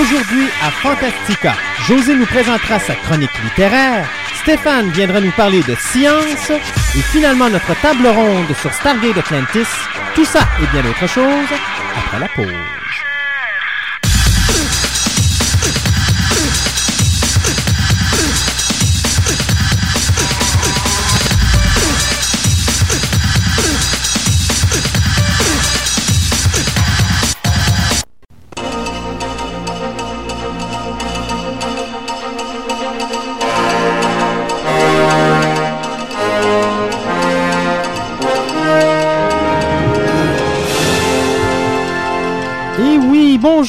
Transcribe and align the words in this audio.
Aujourd'hui 0.00 0.48
à 0.62 0.70
Fantastica, 0.70 1.52
José 1.86 2.14
nous 2.14 2.24
présentera 2.24 2.78
sa 2.78 2.94
chronique 2.94 3.30
littéraire, 3.44 4.08
Stéphane 4.42 4.90
viendra 4.90 5.20
nous 5.20 5.30
parler 5.32 5.62
de 5.62 5.74
science 5.74 6.50
et 6.50 7.02
finalement 7.12 7.50
notre 7.50 7.78
table 7.82 8.06
ronde 8.06 8.56
sur 8.56 8.72
Stargate 8.72 9.18
Atlantis. 9.18 9.68
Tout 10.14 10.24
ça 10.24 10.40
et 10.62 10.66
bien 10.72 10.82
d'autres 10.82 11.06
choses 11.06 11.58
après 11.94 12.20
la 12.20 12.28
pause. 12.28 12.81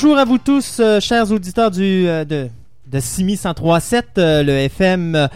Bonjour 0.04 0.18
à 0.18 0.26
vous 0.26 0.38
tous, 0.38 0.82
euh, 0.82 1.00
chers 1.00 1.32
auditeurs 1.32 1.72
du, 1.72 2.06
euh, 2.10 2.26
de, 2.26 2.50
de 2.92 3.00
Simi 3.00 3.34
1037, 3.42 4.06
euh, 4.18 4.44
le 4.44 4.52
FM, 4.52 5.16
euh, 5.16 5.28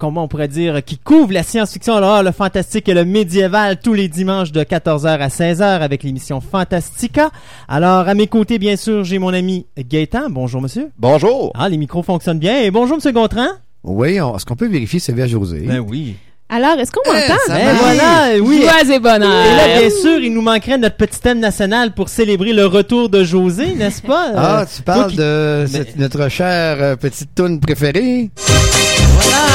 comment 0.00 0.24
on 0.24 0.28
pourrait 0.28 0.48
dire, 0.48 0.82
qui 0.82 0.96
couvre 0.96 1.34
la 1.34 1.42
science-fiction, 1.42 2.00
l'horreur, 2.00 2.22
le 2.22 2.32
fantastique 2.32 2.88
et 2.88 2.94
le 2.94 3.04
médiéval 3.04 3.78
tous 3.78 3.92
les 3.92 4.08
dimanches 4.08 4.50
de 4.50 4.62
14h 4.64 5.06
à 5.08 5.28
16h 5.28 5.62
avec 5.62 6.04
l'émission 6.04 6.40
Fantastica. 6.40 7.28
Alors, 7.68 8.08
à 8.08 8.14
mes 8.14 8.28
côtés, 8.28 8.58
bien 8.58 8.76
sûr, 8.76 9.04
j'ai 9.04 9.18
mon 9.18 9.34
ami 9.34 9.66
Gaëtan. 9.76 10.30
Bonjour, 10.30 10.62
monsieur. 10.62 10.88
Bonjour. 10.98 11.52
Ah, 11.54 11.68
les 11.68 11.76
micros 11.76 12.02
fonctionnent 12.02 12.38
bien. 12.38 12.62
Et 12.62 12.70
bonjour, 12.70 12.96
monsieur 12.96 13.12
Gontran. 13.12 13.48
Oui, 13.84 14.18
on- 14.22 14.34
est-ce 14.36 14.46
qu'on 14.46 14.56
peut 14.56 14.68
vérifier 14.68 15.00
c'est 15.00 15.12
vers 15.12 15.28
José? 15.28 15.66
Ben 15.66 15.80
oui. 15.80 16.16
Alors, 16.50 16.78
est-ce 16.78 16.90
qu'on 16.90 17.02
m'entend? 17.12 17.34
ça 17.46 17.54
Ben 17.54 17.74
voilà, 17.76 18.42
oui. 18.42 18.62
Joie 18.62 18.82
et 18.90 18.94
Et 18.94 18.98
bonheur. 18.98 19.20
là, 19.56 19.78
bien 19.80 19.90
sûr, 19.90 20.18
il 20.18 20.32
nous 20.32 20.40
manquerait 20.40 20.78
notre 20.78 20.96
petit 20.96 21.20
thème 21.20 21.40
national 21.40 21.92
pour 21.92 22.08
célébrer 22.08 22.54
le 22.54 22.64
retour 22.64 23.10
de 23.10 23.22
José, 23.22 23.74
n'est-ce 23.74 24.00
pas? 24.00 24.32
Ah, 24.34 24.60
Euh, 24.60 24.64
tu 24.74 24.80
parles 24.82 25.12
toi 25.14 25.22
de 25.24 25.66
Mais- 25.70 25.78
cette- 25.78 25.96
notre 25.98 26.28
chère 26.30 26.76
euh, 26.80 26.96
petite 26.96 27.34
toune 27.34 27.60
préférée? 27.60 28.30
Voilà! 28.36 29.46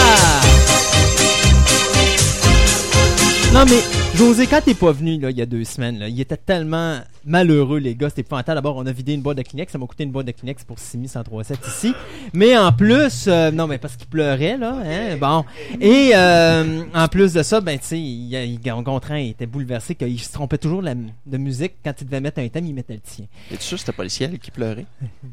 Non, 3.53 3.65
mais 3.67 3.79
José, 4.15 4.45
quand 4.45 4.61
t'es 4.63 4.73
pas 4.75 4.91
venu 4.91 5.19
là, 5.19 5.31
il 5.31 5.37
y 5.37 5.41
a 5.41 5.45
deux 5.47 5.63
semaines, 5.63 5.97
là, 5.99 6.07
il 6.07 6.19
était 6.21 6.37
tellement 6.37 6.97
malheureux, 7.25 7.79
les 7.79 7.95
gars. 7.95 8.09
C'était 8.09 8.21
épouvantable. 8.21 8.55
D'abord, 8.55 8.77
on 8.77 8.85
a 8.85 8.91
vidé 8.91 9.13
une 9.13 9.21
boîte 9.21 9.37
de 9.37 9.43
Kleenex. 9.43 9.71
Ça 9.71 9.77
m'a 9.77 9.85
coûté 9.85 10.03
une 10.03 10.11
boîte 10.11 10.27
de 10.27 10.31
Kleenex 10.31 10.63
pour 10.63 10.79
6137 10.79 11.59
ici. 11.67 11.93
Mais 12.33 12.57
en 12.57 12.71
plus, 12.71 13.25
euh, 13.27 13.51
non, 13.51 13.67
mais 13.67 13.77
parce 13.77 13.95
qu'il 13.95 14.07
pleurait, 14.07 14.57
là. 14.57 14.77
Hein, 14.85 15.17
bon. 15.19 15.45
Et 15.79 16.11
euh, 16.15 16.83
en 16.93 17.07
plus 17.07 17.33
de 17.33 17.43
ça, 17.43 17.61
ben, 17.61 17.77
tu 17.79 17.85
sais, 17.85 17.99
il, 17.99 18.33
il, 18.33 18.59
Gontran 18.83 19.15
il 19.15 19.29
était 19.29 19.45
bouleversé 19.45 19.95
qu'il 19.95 20.19
se 20.19 20.31
trompait 20.31 20.57
toujours 20.57 20.81
de, 20.81 20.87
la, 20.87 20.95
de 20.95 21.37
musique. 21.37 21.73
Quand 21.83 21.93
il 21.99 22.05
devait 22.05 22.21
mettre 22.21 22.39
un 22.39 22.47
thème, 22.47 22.65
il 22.65 22.73
mettait 22.73 22.93
le 22.93 22.99
tien. 22.99 23.25
Es-tu 23.51 23.63
sûr 23.63 23.77
que 23.77 23.81
c'était 23.81 23.95
pas 23.95 24.03
le 24.03 24.09
ciel 24.09 24.39
qui 24.39 24.51
pleurait? 24.51 24.85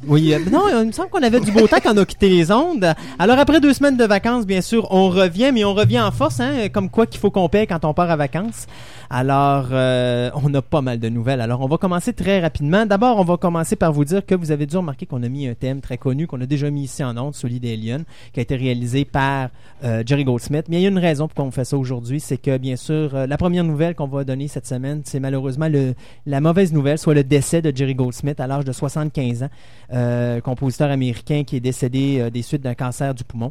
Oui, 0.07 0.33
euh, 0.35 0.39
non, 0.51 0.65
il 0.69 0.87
me 0.87 0.93
semble 0.93 1.11
qu'on 1.11 1.23
avait 1.23 1.41
du 1.41 1.51
beau 1.53 1.67
temps 1.67 1.79
quand 1.83 1.95
on 1.95 1.99
a 1.99 2.05
quitté 2.05 2.29
les 2.29 2.51
ondes. 2.53 2.95
Alors 3.19 3.39
après 3.39 3.61
deux 3.61 3.73
semaines 3.73 3.97
de 3.97 4.05
vacances, 4.05 4.47
bien 4.47 4.61
sûr, 4.61 4.87
on 4.91 5.09
revient, 5.09 5.51
mais 5.53 5.65
on 5.65 5.75
revient 5.75 6.01
en 6.01 6.11
force, 6.11 6.41
hein, 6.41 6.69
comme 6.73 6.91
quoi 6.91 7.07
qu'il 7.07 7.21
faut 7.21 7.31
qu'on 7.31 7.49
paye 7.49 7.67
quand 7.67 7.85
on 7.85 7.95
part 7.95 8.11
à 8.11 8.17
vacances. 8.17 8.67
Alors, 9.13 9.67
on 9.73 10.55
a 10.55 10.63
pas 10.63 10.83
mal 10.83 11.01
de 11.01 11.09
nouvelles. 11.09 11.41
Alors, 11.41 11.63
on 11.63 11.67
va 11.67 11.79
commencer 11.81 12.13
très 12.13 12.41
rapidement. 12.41 12.87
D'abord, 12.87 13.19
on 13.19 13.25
va 13.25 13.37
commencer 13.37 13.75
par 13.75 13.93
vous 13.93 14.05
dire 14.05 14.25
que 14.25 14.37
vous 14.37 14.53
avez 14.53 14.67
dû 14.67 14.77
remarquer 14.77 15.07
qu'on 15.07 15.23
a 15.25 15.29
mis 15.29 15.49
un 15.49 15.55
thème 15.55 15.81
très 15.81 15.99
connu, 15.99 16.29
qu'on 16.29 16.41
a 16.41 16.47
déjà 16.47 16.71
mis 16.71 16.85
ici 16.85 17.03
en 17.03 17.17
ondes, 17.17 17.35
Solid 17.35 17.65
Alien, 17.65 18.05
qui 18.33 18.39
a 18.39 18.43
été 18.43 18.55
réalisé 18.55 19.05
par 19.05 19.49
euh, 19.83 20.05
Jerry 20.07 20.25
Goldsmith. 20.25 20.67
Mais 20.69 20.79
il 20.79 20.83
y 20.83 20.87
a 20.87 20.91
une 20.91 20.99
raison 20.99 21.27
pour 21.27 21.35
qu'on 21.35 21.51
fait 21.51 21.65
ça 21.65 21.77
aujourd'hui, 21.77 22.21
c'est 22.21 22.37
que, 22.37 22.59
bien 22.59 22.77
sûr, 22.77 23.15
euh, 23.15 23.27
la 23.27 23.37
première 23.37 23.65
nouvelle 23.65 23.97
qu'on 23.97 24.07
va 24.07 24.23
donner 24.23 24.47
cette 24.47 24.67
semaine, 24.67 25.03
c'est 25.05 25.19
malheureusement 25.19 25.69
le, 25.69 25.95
la 26.27 26.41
mauvaise 26.41 26.73
nouvelle, 26.73 26.99
soit 26.99 27.15
le 27.15 27.25
décès 27.25 27.63
de 27.63 27.75
Jerry 27.75 27.95
Goldsmith 27.95 28.39
à 28.39 28.47
l'âge 28.47 28.65
de 28.65 28.73
75 28.73 29.43
ans 29.43 29.49
euh, 29.93 30.41
compositeur 30.41 30.91
américain 30.91 31.43
qui 31.45 31.57
est 31.57 31.61
décédé 31.61 32.31
des 32.31 32.43
suites 32.43 32.63
d'un 32.63 32.75
cancer 32.75 33.15
du 33.15 33.25
poumon. 33.25 33.51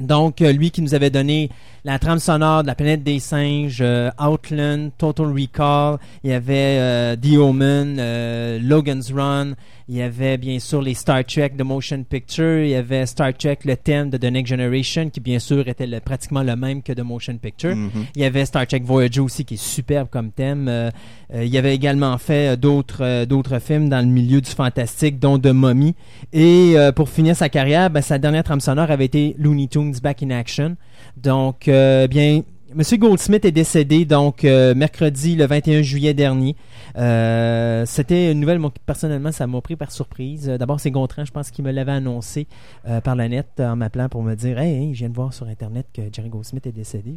Donc, 0.00 0.42
euh, 0.42 0.52
lui 0.52 0.70
qui 0.70 0.82
nous 0.82 0.94
avait 0.94 1.10
donné 1.10 1.50
la 1.84 1.98
trame 1.98 2.18
sonore 2.18 2.62
de 2.62 2.66
La 2.66 2.74
planète 2.74 3.02
des 3.04 3.20
singes, 3.20 3.78
euh, 3.80 4.10
Outland, 4.20 4.90
Total 4.98 5.26
Recall, 5.26 5.98
il 6.24 6.30
y 6.30 6.32
avait 6.32 6.78
euh, 6.80 7.16
The 7.16 7.36
Omen, 7.36 7.96
euh, 8.00 8.58
Logan's 8.60 9.12
Run, 9.12 9.52
il 9.88 9.94
y 9.94 10.02
avait 10.02 10.36
bien 10.36 10.58
sûr 10.58 10.82
les 10.82 10.94
Star 10.94 11.24
Trek 11.24 11.52
The 11.56 11.62
Motion 11.62 12.02
Picture, 12.02 12.58
il 12.58 12.70
y 12.70 12.74
avait 12.74 13.06
Star 13.06 13.32
Trek 13.34 13.58
le 13.64 13.76
thème 13.76 14.10
de 14.10 14.16
The 14.16 14.24
Next 14.24 14.50
Generation 14.50 15.08
qui 15.10 15.20
bien 15.20 15.38
sûr 15.38 15.68
était 15.68 15.86
le- 15.86 16.00
pratiquement 16.00 16.42
le 16.42 16.56
même 16.56 16.82
que 16.82 16.92
The 16.92 17.02
Motion 17.04 17.36
Picture. 17.38 17.76
Mhm. 17.76 17.90
Il 18.16 18.22
y 18.22 18.24
avait 18.24 18.44
Star 18.46 18.66
Trek 18.66 18.82
Voyager 18.84 19.20
aussi 19.20 19.44
qui 19.44 19.54
est 19.54 19.62
superbe 19.62 20.08
comme 20.10 20.32
thème. 20.32 20.68
Il 21.32 21.46
y 21.46 21.56
avait 21.58 21.74
également 21.74 22.18
fait 22.18 22.56
d'autres 22.56 23.24
d'autres 23.26 23.60
films 23.60 23.88
dans 23.88 24.00
le 24.00 24.06
milieu 24.10 24.40
du 24.40 24.50
fantastique, 24.50 25.20
dont 25.20 25.38
The 25.38 25.46
Mummy. 25.52 25.94
Et 26.32 26.74
pour 26.96 27.08
finir 27.08 27.36
sa 27.36 27.48
carrière, 27.48 27.88
ben, 27.90 28.00
sa 28.02 28.18
dernière 28.18 28.42
trame 28.42 28.60
sonore 28.60 28.90
avait 28.90 29.04
été 29.04 29.36
Looney 29.38 29.68
Tunes 29.68 29.85
Back 30.02 30.22
in 30.22 30.30
Action. 30.30 30.76
Donc, 31.16 31.68
euh, 31.68 32.06
bien, 32.06 32.42
Monsieur 32.74 32.96
Goldsmith 32.98 33.44
est 33.44 33.52
décédé 33.52 34.04
donc 34.04 34.44
euh, 34.44 34.74
mercredi 34.74 35.36
le 35.36 35.46
21 35.46 35.82
juillet 35.82 36.14
dernier. 36.14 36.56
Euh, 36.98 37.84
C'était 37.86 38.32
une 38.32 38.40
nouvelle, 38.40 38.58
moi, 38.58 38.72
personnellement, 38.84 39.32
ça 39.32 39.46
m'a 39.46 39.60
pris 39.60 39.76
par 39.76 39.92
surprise. 39.92 40.46
D'abord, 40.46 40.80
c'est 40.80 40.90
Gontran, 40.90 41.24
je 41.24 41.30
pense, 41.32 41.50
qui 41.50 41.62
me 41.62 41.70
l'avait 41.70 41.92
annoncé 41.92 42.46
euh, 42.86 43.00
par 43.00 43.14
la 43.14 43.28
net 43.28 43.46
en 43.60 43.76
m'appelant 43.76 44.08
pour 44.08 44.22
me 44.22 44.34
dire 44.34 44.58
Hey, 44.58 44.74
hey, 44.88 44.94
je 44.94 44.98
viens 45.00 45.08
de 45.08 45.14
voir 45.14 45.32
sur 45.32 45.46
Internet 45.46 45.86
que 45.94 46.02
Jerry 46.12 46.28
Goldsmith 46.28 46.66
est 46.66 46.72
décédé. 46.72 47.14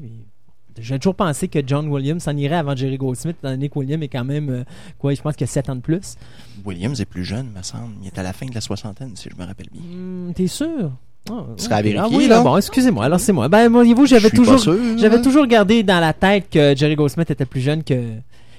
J'ai 0.78 0.98
toujours 0.98 1.16
pensé 1.16 1.50
que 1.50 1.60
John 1.66 1.90
Williams 1.90 2.24
s'en 2.24 2.38
irait 2.38 2.56
avant 2.56 2.76
Jerry 2.76 2.98
Goldsmith, 2.98 3.36
étant 3.40 3.50
donné 3.50 3.68
que 3.68 3.80
Williams 3.80 4.04
est 4.04 4.08
quand 4.08 4.24
même, 4.24 4.64
quoi, 4.98 5.14
je 5.14 5.22
pense 5.22 5.36
qu'il 5.36 5.44
a 5.44 5.48
7 5.48 5.70
ans 5.72 5.76
de 5.76 5.82
plus. 5.82 6.16
Williams 6.64 7.02
est 7.02 7.06
plus 7.06 7.26
jeune, 7.26 7.52
me 7.54 7.62
semble. 7.64 7.96
Il 8.02 8.08
est 8.08 8.18
à 8.18 8.24
la 8.24 8.32
fin 8.32 8.46
de 8.46 8.54
la 8.54 8.62
soixantaine, 8.62 9.14
si 9.16 9.30
je 9.30 9.36
me 9.36 9.46
rappelle 9.46 9.68
bien. 9.74 9.82
Hmm, 9.82 10.32
T'es 10.34 10.48
sûr? 10.48 10.92
Ah, 11.30 11.44
Tu 11.58 11.64
seras 11.66 11.76
à 11.78 11.82
vérifier, 11.82 12.04
Ah 12.04 12.16
oui, 12.16 12.28
là. 12.28 12.42
bon, 12.42 12.58
excusez-moi. 12.58 13.06
Alors, 13.06 13.20
c'est 13.20 13.34
moi. 13.34 13.48
Ben, 13.50 13.70
voyez-vous, 13.70 14.06
j'avais 14.06 14.30
Je 14.30 14.36
suis 14.36 14.38
pas 14.46 14.56
toujours, 14.58 14.76
j'avais 14.98 15.22
toujours 15.22 15.46
gardé 15.48 15.84
dans 15.84 16.00
la 16.00 16.14
tête 16.14 16.46
que 16.52 16.76
Jerry 16.76 16.96
Goldsmith 16.96 17.30
était 17.30 17.46
plus 17.46 17.62
jeune 17.62 17.84
que, 17.84 17.94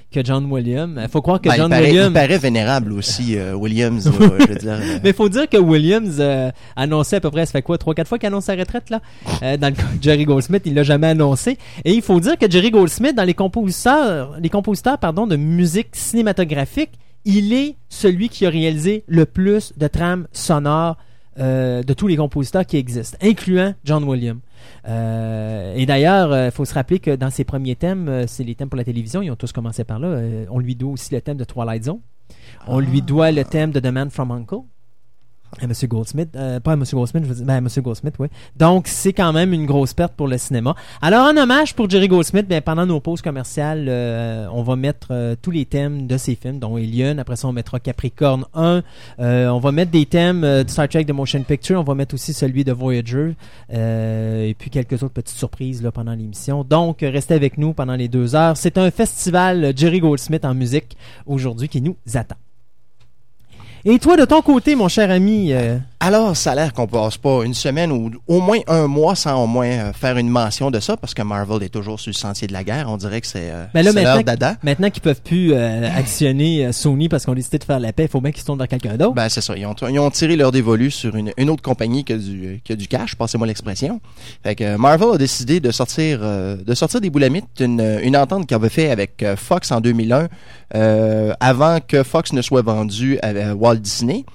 que 0.09 0.23
John 0.23 0.45
Williams. 0.49 0.97
Il 1.01 1.09
faut 1.09 1.21
croire 1.21 1.41
que 1.41 1.49
Ben, 1.49 1.55
il, 1.55 1.57
John 1.57 1.69
paraît, 1.69 1.83
il 1.83 1.91
Williams. 1.91 2.13
paraît 2.13 2.37
vénérable 2.37 2.93
aussi, 2.93 3.37
euh, 3.37 3.53
Williams. 3.55 4.05
là, 4.05 4.27
je 4.39 4.47
veux 4.47 4.55
dire, 4.55 4.71
euh, 4.81 4.99
Mais 5.03 5.11
faut 5.11 5.27
dire 5.27 5.49
que 5.49 5.57
Williams 5.57 6.17
euh, 6.19 6.49
annonçait 6.77 7.17
à 7.17 7.19
peu 7.19 7.29
près, 7.31 7.45
ça 7.45 7.53
fait 7.53 7.61
quoi, 7.61 7.77
trois, 7.77 7.93
quatre 7.93 8.07
fois 8.07 8.17
qu'il 8.19 8.27
annonce 8.27 8.45
sa 8.45 8.55
retraite, 8.55 8.89
là? 8.89 9.01
Euh, 9.43 9.57
dans 9.57 9.67
le 9.67 9.73
cas 9.75 9.83
de 9.97 10.01
Jerry 10.03 10.23
Goldsmith, 10.25 10.63
il 10.65 10.73
l'a 10.73 10.83
jamais 10.83 11.07
annoncé. 11.07 11.57
Et 11.83 11.93
il 11.93 12.01
faut 12.01 12.19
dire 12.21 12.37
que 12.37 12.49
Jerry 12.49 12.71
Goldsmith, 12.71 13.15
dans 13.15 13.23
les 13.25 13.33
compositeurs, 13.33 14.37
les 14.41 14.49
compositeurs, 14.49 14.97
pardon, 14.97 15.27
de 15.27 15.35
musique 15.35 15.89
cinématographique, 15.93 16.91
il 17.25 17.51
est 17.53 17.75
celui 17.89 18.29
qui 18.29 18.45
a 18.45 18.49
réalisé 18.49 19.03
le 19.07 19.25
plus 19.25 19.73
de 19.77 19.87
trames 19.87 20.25
sonores 20.31 20.95
euh, 21.39 21.81
de 21.83 21.93
tous 21.93 22.07
les 22.07 22.17
compositeurs 22.17 22.65
qui 22.65 22.77
existent, 22.77 23.17
incluant 23.21 23.73
John 23.83 24.03
Williams. 24.03 24.41
Euh, 24.87 25.73
et 25.75 25.85
d'ailleurs, 25.85 26.47
il 26.47 26.51
faut 26.51 26.65
se 26.65 26.73
rappeler 26.73 26.99
que 26.99 27.15
dans 27.15 27.29
ses 27.29 27.43
premiers 27.43 27.75
thèmes, 27.75 28.09
euh, 28.09 28.25
c'est 28.27 28.43
les 28.43 28.55
thèmes 28.55 28.69
pour 28.69 28.77
la 28.77 28.83
télévision, 28.83 29.21
ils 29.21 29.31
ont 29.31 29.35
tous 29.35 29.51
commencé 29.51 29.83
par 29.83 29.99
là. 29.99 30.07
Euh, 30.07 30.45
on 30.49 30.59
lui 30.59 30.75
doit 30.75 30.91
aussi 30.91 31.13
le 31.13 31.21
thème 31.21 31.37
de 31.37 31.43
Twilight 31.43 31.85
Zone. 31.85 31.99
On 32.67 32.79
lui 32.79 33.01
doit 33.01 33.31
le 33.31 33.43
thème 33.43 33.71
de 33.71 33.79
The 33.79 33.87
Man 33.87 34.09
from 34.09 34.31
Uncle. 34.31 34.59
À 35.59 35.67
Monsieur 35.67 35.87
Goldsmith, 35.87 36.29
euh, 36.35 36.59
pas 36.59 36.73
à 36.73 36.75
Monsieur 36.75 36.95
Goldsmith, 36.95 37.23
je 37.23 37.29
veux 37.29 37.35
dire, 37.35 37.45
ben 37.45 37.61
Monsieur 37.61 37.81
Goldsmith, 37.81 38.15
oui. 38.19 38.27
Donc 38.55 38.87
c'est 38.87 39.11
quand 39.11 39.33
même 39.33 39.53
une 39.53 39.65
grosse 39.65 39.93
perte 39.93 40.13
pour 40.13 40.27
le 40.27 40.37
cinéma. 40.37 40.75
Alors 41.01 41.27
en 41.27 41.35
hommage 41.35 41.75
pour 41.75 41.89
Jerry 41.89 42.07
Goldsmith, 42.07 42.47
ben 42.47 42.61
pendant 42.61 42.85
nos 42.85 42.99
pauses 43.01 43.21
commerciales, 43.21 43.87
euh, 43.89 44.47
on 44.53 44.63
va 44.63 44.75
mettre 44.75 45.09
euh, 45.11 45.35
tous 45.41 45.51
les 45.51 45.65
thèmes 45.65 46.07
de 46.07 46.17
ses 46.17 46.35
films, 46.35 46.59
dont 46.59 46.77
Alien. 46.77 47.19
Après 47.19 47.35
ça, 47.35 47.47
on 47.47 47.51
mettra 47.51 47.79
Capricorne 47.79 48.45
1. 48.53 48.81
Euh, 49.19 49.47
on 49.49 49.59
va 49.59 49.71
mettre 49.71 49.91
des 49.91 50.05
thèmes 50.05 50.43
euh, 50.43 50.63
de 50.63 50.69
Star 50.69 50.87
Trek 50.87 51.03
de 51.03 51.13
Motion 51.13 51.43
Picture. 51.43 51.79
On 51.79 51.83
va 51.83 51.95
mettre 51.95 52.15
aussi 52.15 52.33
celui 52.33 52.63
de 52.63 52.71
Voyager 52.71 53.35
euh, 53.73 54.47
et 54.47 54.53
puis 54.53 54.69
quelques 54.69 55.03
autres 55.03 55.13
petites 55.13 55.37
surprises 55.37 55.81
là 55.83 55.91
pendant 55.91 56.13
l'émission. 56.13 56.63
Donc 56.63 57.03
euh, 57.03 57.09
restez 57.09 57.33
avec 57.33 57.57
nous 57.57 57.73
pendant 57.73 57.95
les 57.95 58.07
deux 58.07 58.35
heures. 58.35 58.57
C'est 58.57 58.77
un 58.77 58.91
festival 58.91 59.63
euh, 59.63 59.73
Jerry 59.75 59.99
Goldsmith 59.99 60.45
en 60.45 60.53
musique 60.53 60.97
aujourd'hui 61.25 61.69
qui 61.69 61.81
nous 61.81 61.95
attend. 62.13 62.37
Et 63.83 63.97
toi, 63.99 64.15
de 64.15 64.25
ton 64.25 64.41
côté, 64.41 64.75
mon 64.75 64.87
cher 64.87 65.09
ami, 65.09 65.53
euh, 65.53 65.77
Alors, 65.99 66.37
ça 66.37 66.51
a 66.51 66.55
l'air 66.55 66.71
qu'on 66.73 66.85
passe 66.85 67.17
pas 67.17 67.43
une 67.43 67.53
semaine 67.55 67.91
ou 67.91 68.11
au 68.27 68.39
moins 68.39 68.59
un 68.67 68.85
mois 68.87 69.15
sans 69.15 69.43
au 69.43 69.47
moins 69.47 69.65
euh, 69.67 69.93
faire 69.93 70.17
une 70.17 70.29
mention 70.29 70.69
de 70.69 70.79
ça, 70.79 70.97
parce 70.97 71.13
que 71.15 71.21
Marvel 71.23 71.63
est 71.63 71.69
toujours 71.69 71.99
sur 71.99 72.09
le 72.11 72.15
sentier 72.15 72.47
de 72.47 72.53
la 72.53 72.63
guerre. 72.63 72.85
On 72.89 72.97
dirait 72.97 73.21
que 73.21 73.27
c'est 73.27 73.49
euh, 73.51 73.65
Ben 73.73 73.83
leur 73.83 73.93
que- 74.19 74.23
dada. 74.23 74.55
maintenant 74.61 74.89
qu'ils 74.91 75.01
peuvent 75.01 75.21
plus 75.23 75.53
euh, 75.53 75.89
actionner 75.95 76.71
Sony 76.71 77.09
parce 77.09 77.25
qu'on 77.25 77.31
a 77.31 77.35
décidé 77.35 77.57
de 77.57 77.63
faire 77.63 77.79
la 77.79 77.91
paix, 77.91 78.03
il 78.03 78.09
faut 78.09 78.21
bien 78.21 78.31
qu'ils 78.31 78.41
se 78.41 78.45
tournent 78.45 78.59
vers 78.59 78.67
quelqu'un 78.67 78.97
d'autre. 78.97 79.15
Ben, 79.15 79.29
c'est 79.29 79.41
ça. 79.41 79.55
Ils 79.57 79.65
ont, 79.65 79.75
ils 79.89 79.99
ont 79.99 80.11
tiré 80.11 80.35
leur 80.35 80.51
dévolu 80.51 80.91
sur 80.91 81.15
une, 81.15 81.31
une 81.37 81.49
autre 81.49 81.63
compagnie 81.63 82.03
qui 82.03 82.13
a 82.13 82.17
du, 82.17 82.61
qui 82.63 82.73
a 82.73 82.75
du 82.75 82.87
cash, 82.87 83.15
passez-moi 83.15 83.47
l'expression. 83.47 83.99
Fait 84.43 84.53
que 84.55 84.75
Marvel 84.77 85.09
a 85.15 85.17
décidé 85.17 85.59
de 85.59 85.71
sortir, 85.71 86.19
de 86.21 86.73
sortir 86.75 87.01
des 87.01 87.09
boulamites 87.09 87.45
une, 87.59 87.99
une 88.03 88.15
entente 88.15 88.45
qu'il 88.45 88.55
avait 88.55 88.69
fait 88.69 88.91
avec 88.91 89.25
Fox 89.37 89.71
en 89.71 89.81
2001, 89.81 90.27
euh, 90.75 91.33
avant 91.39 91.79
que 91.85 92.03
Fox 92.03 92.31
ne 92.33 92.41
soit 92.41 92.61
vendu 92.61 93.17
à, 93.23 93.27
à 93.29 93.53
Disney. 93.79 94.25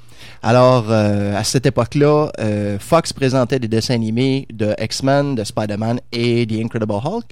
Alors, 0.43 0.87
euh, 0.91 1.37
à 1.37 1.45
cette 1.45 1.67
époque-là, 1.67 2.31
euh, 2.39 2.79
Fox 2.79 3.13
présentait 3.13 3.59
des 3.59 3.69
dessins 3.69 3.95
animés 3.95 4.47
de 4.53 4.75
X-Men, 4.79 5.35
de 5.35 5.45
Spider-Man 5.45 6.01
et 6.13 6.47
The 6.47 6.63
Incredible 6.63 6.93
Hulk. 6.93 7.25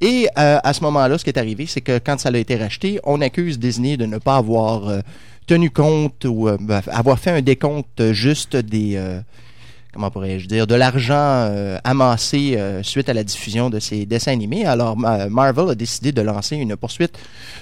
Et 0.00 0.28
euh, 0.38 0.58
à 0.62 0.72
ce 0.72 0.82
moment-là, 0.82 1.18
ce 1.18 1.24
qui 1.24 1.30
est 1.30 1.38
arrivé, 1.38 1.66
c'est 1.66 1.80
que 1.80 1.98
quand 1.98 2.18
ça 2.20 2.28
a 2.28 2.36
été 2.36 2.56
racheté, 2.56 3.00
on 3.04 3.20
accuse 3.20 3.58
Disney 3.58 3.96
de 3.96 4.06
ne 4.06 4.18
pas 4.18 4.36
avoir 4.36 5.02
tenu 5.46 5.70
compte 5.70 6.24
ou 6.24 6.48
avoir 6.48 7.18
fait 7.18 7.30
un 7.30 7.42
décompte 7.42 8.12
juste 8.12 8.56
des 8.56 9.00
comment 9.92 10.10
pourrais-je 10.10 10.46
dire 10.46 10.66
de 10.66 10.74
l'argent 10.74 11.14
euh, 11.16 11.78
amassé 11.84 12.54
euh, 12.56 12.82
suite 12.82 13.08
à 13.08 13.14
la 13.14 13.24
diffusion 13.24 13.70
de 13.70 13.80
ces 13.80 14.06
dessins 14.06 14.32
animés. 14.32 14.64
Alors 14.64 14.96
Ma- 14.96 15.28
Marvel 15.28 15.70
a 15.70 15.74
décidé 15.74 16.12
de 16.12 16.22
lancer 16.22 16.56
une 16.56 16.76
poursuite 16.76 17.18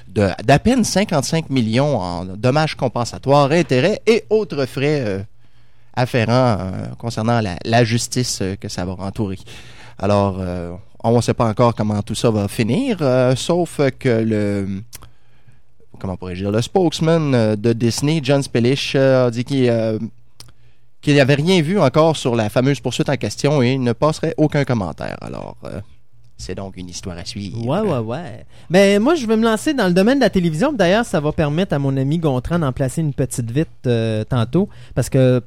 d'à 0.08 0.58
peine 0.58 0.84
55 0.84 1.50
millions 1.50 1.98
en 1.98 2.24
dommages 2.24 2.74
compensatoires, 2.74 3.50
intérêts 3.52 4.00
et 4.06 4.24
autres 4.30 4.66
frais 4.66 5.02
euh, 5.06 5.18
afférents 5.94 6.58
concernant 6.98 7.40
la, 7.64 7.84
justice 7.84 8.42
que 8.60 8.68
ça 8.68 8.84
va 8.84 8.92
entourer. 8.98 9.38
Alors 9.98 10.38
on 11.02 11.16
ne 11.16 11.20
sait 11.20 11.34
pas 11.34 11.48
encore 11.48 11.74
comment 11.74 12.00
tout 12.02 12.14
ça 12.14 12.30
va 12.30 12.46
finir, 12.46 12.98
sauf 13.36 13.80
que 13.98 14.08
le 14.08 14.82
comment 15.98 16.16
pourrais-je 16.16 16.42
dire, 16.42 16.52
le 16.52 16.62
spokesman 16.62 17.56
de 17.56 17.72
Disney, 17.72 18.20
John 18.22 18.44
Spelish, 18.44 18.94
a 18.94 19.28
dit 19.32 19.44
qu'il 19.44 19.68
qu'il 21.00 21.16
n'avait 21.16 21.34
rien 21.34 21.62
vu 21.62 21.78
encore 21.78 22.16
sur 22.16 22.34
la 22.34 22.48
fameuse 22.48 22.80
poursuite 22.80 23.08
en 23.08 23.16
question 23.16 23.62
et 23.62 23.78
ne 23.78 23.92
passerait 23.92 24.34
aucun 24.36 24.64
commentaire. 24.64 25.16
Alors, 25.20 25.56
euh, 25.64 25.80
c'est 26.36 26.54
donc 26.54 26.76
une 26.76 26.88
histoire 26.88 27.16
à 27.18 27.24
suivre. 27.24 27.64
Ouais, 27.66 27.80
ouais, 27.80 27.98
ouais. 27.98 28.44
Ben, 28.70 29.00
moi, 29.02 29.14
je 29.14 29.26
vais 29.26 29.36
me 29.36 29.44
lancer 29.44 29.74
dans 29.74 29.86
le 29.86 29.92
domaine 29.92 30.18
de 30.18 30.24
la 30.24 30.30
télévision. 30.30 30.72
D'ailleurs, 30.72 31.04
ça 31.04 31.20
va 31.20 31.32
permettre 31.32 31.72
à 31.74 31.78
mon 31.78 31.96
ami 31.96 32.18
Gontran 32.18 32.58
d'en 32.58 32.72
placer 32.72 33.00
une 33.00 33.12
petite 33.14 33.50
vite 33.50 33.68
euh, 33.86 34.24
tantôt. 34.24 34.68
Parce 34.94 35.08
que 35.08 35.42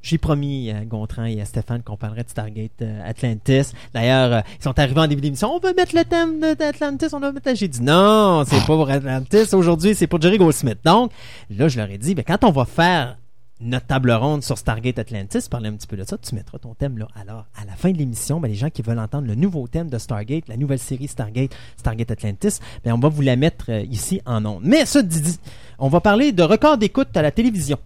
j'ai 0.00 0.18
promis 0.18 0.70
à 0.70 0.84
Gontran 0.84 1.24
et 1.26 1.40
à 1.40 1.44
Stéphane 1.44 1.82
qu'on 1.82 1.96
parlerait 1.96 2.24
de 2.24 2.30
Stargate 2.30 2.70
euh, 2.82 3.00
Atlantis. 3.08 3.72
D'ailleurs, 3.94 4.42
ils 4.58 4.62
sont 4.62 4.78
arrivés 4.78 5.00
en 5.00 5.06
début 5.06 5.20
d'émission. 5.20 5.52
On 5.54 5.58
veut 5.58 5.74
mettre 5.74 5.94
le 5.94 6.04
thème 6.04 6.40
de- 6.40 6.54
d'Atlantis. 6.54 7.06
On 7.14 7.20
va 7.20 7.30
mettre. 7.32 7.54
J'ai 7.54 7.68
dit 7.68 7.82
non, 7.82 8.42
c'est 8.46 8.58
pas 8.60 8.64
pour 8.66 8.90
Atlantis. 8.90 9.54
Aujourd'hui, 9.54 9.94
c'est 9.94 10.06
pour 10.06 10.20
Jerry 10.20 10.38
Goldsmith. 10.38 10.78
Donc, 10.84 11.12
là, 11.50 11.68
je 11.68 11.78
leur 11.78 11.90
ai 11.90 11.98
dit, 11.98 12.14
ben, 12.14 12.24
quand 12.26 12.42
on 12.44 12.50
va 12.50 12.64
faire 12.64 13.16
notre 13.62 13.86
table 13.86 14.10
ronde 14.10 14.42
sur 14.42 14.58
Stargate 14.58 14.98
Atlantis, 14.98 15.48
parler 15.48 15.68
un 15.68 15.74
petit 15.74 15.86
peu 15.86 15.96
de 15.96 16.04
ça, 16.04 16.18
tu 16.18 16.34
mettras 16.34 16.58
ton 16.58 16.74
thème 16.74 16.98
là. 16.98 17.06
Alors, 17.14 17.46
à 17.60 17.64
la 17.64 17.74
fin 17.74 17.90
de 17.90 17.98
l'émission, 17.98 18.40
ben, 18.40 18.48
les 18.48 18.54
gens 18.54 18.70
qui 18.70 18.82
veulent 18.82 18.98
entendre 18.98 19.26
le 19.26 19.34
nouveau 19.34 19.66
thème 19.68 19.88
de 19.88 19.98
Stargate, 19.98 20.48
la 20.48 20.56
nouvelle 20.56 20.78
série 20.78 21.08
Stargate, 21.08 21.50
Stargate 21.76 22.10
Atlantis, 22.10 22.58
ben, 22.84 22.92
on 22.92 22.98
va 22.98 23.08
vous 23.08 23.22
la 23.22 23.36
mettre 23.36 23.66
euh, 23.70 23.82
ici 23.90 24.20
en 24.26 24.44
ondes. 24.44 24.62
Mais 24.64 24.84
ça 24.84 25.02
dit, 25.02 25.38
on 25.78 25.88
va 25.88 26.00
parler 26.00 26.32
de 26.32 26.42
records 26.42 26.76
d'écoute 26.76 27.16
à 27.16 27.22
la 27.22 27.30
télévision. 27.30 27.78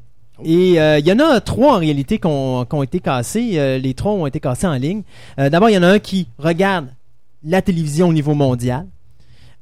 Et 0.44 0.80
euh, 0.80 0.98
il 0.98 1.06
y 1.06 1.12
en 1.12 1.18
a 1.18 1.40
trois 1.40 1.76
en 1.76 1.78
réalité 1.78 2.18
qui 2.18 2.26
ont, 2.26 2.82
été 2.82 3.00
cassés. 3.00 3.52
Euh, 3.54 3.78
les 3.78 3.94
trois 3.94 4.12
ont 4.12 4.26
été 4.26 4.40
cassés 4.40 4.66
en 4.66 4.74
ligne. 4.74 5.02
D'abord, 5.38 5.70
il 5.70 5.74
y 5.74 5.78
en 5.78 5.82
a 5.82 5.88
un 5.88 5.98
qui 5.98 6.28
regarde 6.38 6.88
la 7.42 7.62
télévision 7.62 8.08
au 8.08 8.12
niveau 8.12 8.34
mondial. 8.34 8.86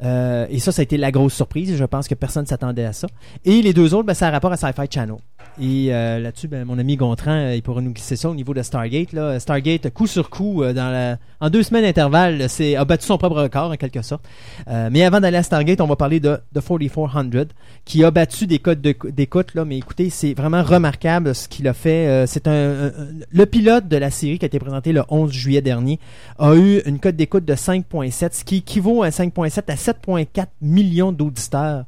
Et 0.00 0.58
ça, 0.58 0.72
ça 0.72 0.80
a 0.80 0.82
été 0.82 0.96
la 0.96 1.10
grosse 1.10 1.34
surprise. 1.34 1.76
Je 1.76 1.84
pense 1.84 2.08
que 2.08 2.14
personne 2.14 2.42
ne 2.42 2.48
s'attendait 2.48 2.84
à 2.84 2.92
ça. 2.92 3.06
Et 3.44 3.62
les 3.62 3.72
deux 3.72 3.94
autres, 3.94 4.04
ben, 4.04 4.14
ça 4.14 4.28
a 4.28 4.30
rapport 4.30 4.52
à 4.52 4.56
Sci-Fi 4.56 4.86
Channel. 4.90 5.16
Et 5.60 5.94
euh, 5.94 6.18
là-dessus, 6.18 6.48
ben, 6.48 6.64
mon 6.64 6.78
ami 6.80 6.96
Gontran, 6.96 7.30
euh, 7.30 7.54
il 7.54 7.62
pourra 7.62 7.80
nous 7.80 7.92
glisser 7.92 8.16
ça 8.16 8.28
au 8.28 8.34
niveau 8.34 8.54
de 8.54 8.62
Stargate. 8.62 9.12
Là. 9.12 9.38
Stargate, 9.38 9.88
coup 9.90 10.08
sur 10.08 10.28
coup, 10.28 10.62
euh, 10.64 10.72
dans 10.72 10.90
la- 10.90 11.16
en 11.40 11.48
deux 11.48 11.62
semaines 11.62 11.84
d'intervalle, 11.84 12.42
a 12.76 12.84
battu 12.84 13.06
son 13.06 13.18
propre 13.18 13.40
record 13.42 13.70
en 13.70 13.76
quelque 13.76 14.02
sorte. 14.02 14.24
Mais 14.66 15.04
avant 15.04 15.20
d'aller 15.20 15.36
à 15.36 15.42
Stargate, 15.44 15.80
on 15.80 15.86
va 15.86 15.94
parler 15.94 16.18
de, 16.18 16.38
de 16.52 16.60
4400, 16.60 17.48
qui 17.84 18.02
a 18.02 18.10
battu 18.10 18.46
des 18.48 18.58
codes 18.58 18.80
de- 18.80 18.96
d'écoute. 19.10 19.54
Mais 19.54 19.78
écoutez, 19.78 20.10
c'est 20.10 20.34
vraiment 20.34 20.62
remarquable 20.64 21.34
ce 21.34 21.46
qu'il 21.48 21.68
a 21.68 21.72
fait. 21.74 22.26
C'est 22.26 22.48
un, 22.48 22.90
le 23.30 23.46
pilote 23.46 23.86
de 23.86 23.96
la 23.96 24.10
série 24.10 24.38
qui 24.38 24.44
a 24.44 24.48
été 24.48 24.58
présenté 24.58 24.92
le 24.92 25.02
11 25.08 25.30
juillet 25.30 25.62
dernier 25.62 26.00
a 26.38 26.54
eu 26.56 26.80
une 26.86 26.98
cote 26.98 27.14
d'écoute 27.16 27.44
de 27.44 27.54
5.7, 27.54 28.32
ce 28.32 28.42
qui 28.44 28.56
équivaut 28.56 29.02
à 29.04 29.10
5.7 29.10 29.70
à 29.70 29.76
7.4 29.76 30.46
millions 30.62 31.12
d'auditeurs 31.12 31.84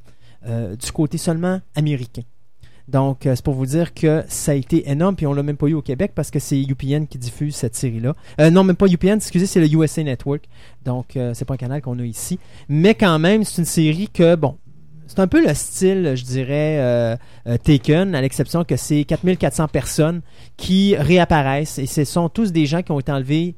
du 0.46 0.92
côté 0.92 1.18
seulement 1.18 1.60
américain. 1.74 2.22
Donc, 2.88 3.26
euh, 3.26 3.34
c'est 3.34 3.44
pour 3.44 3.54
vous 3.54 3.66
dire 3.66 3.94
que 3.94 4.24
ça 4.28 4.52
a 4.52 4.54
été 4.54 4.88
énorme, 4.90 5.16
puis 5.16 5.26
on 5.26 5.32
l'a 5.32 5.42
même 5.42 5.56
pas 5.56 5.66
eu 5.66 5.74
au 5.74 5.82
Québec 5.82 6.12
parce 6.14 6.30
que 6.30 6.38
c'est 6.38 6.60
UPN 6.60 7.06
qui 7.06 7.18
diffuse 7.18 7.56
cette 7.56 7.74
série-là. 7.74 8.14
Euh, 8.40 8.50
non, 8.50 8.64
même 8.64 8.76
pas 8.76 8.86
UPN, 8.86 9.16
excusez, 9.16 9.46
c'est 9.46 9.60
le 9.60 9.72
USA 9.72 10.02
Network. 10.02 10.48
Donc, 10.84 11.16
euh, 11.16 11.32
c'est 11.34 11.44
pas 11.44 11.54
un 11.54 11.58
canal 11.58 11.82
qu'on 11.82 11.98
a 11.98 12.04
ici. 12.04 12.38
Mais 12.68 12.94
quand 12.94 13.18
même, 13.18 13.44
c'est 13.44 13.60
une 13.60 13.66
série 13.66 14.08
que, 14.08 14.36
bon, 14.36 14.56
c'est 15.08 15.20
un 15.20 15.26
peu 15.26 15.44
le 15.44 15.54
style, 15.54 16.14
je 16.16 16.24
dirais, 16.24 17.16
Taken, 17.62 18.14
à 18.16 18.20
l'exception 18.20 18.64
que 18.64 18.76
c'est 18.76 19.04
4400 19.04 19.68
personnes 19.68 20.20
qui 20.56 20.96
réapparaissent 20.96 21.78
et 21.78 21.86
ce 21.86 22.04
sont 22.04 22.28
tous 22.28 22.50
des 22.50 22.66
gens 22.66 22.82
qui 22.82 22.90
ont 22.90 22.98
été 22.98 23.12
enlevés 23.12 23.54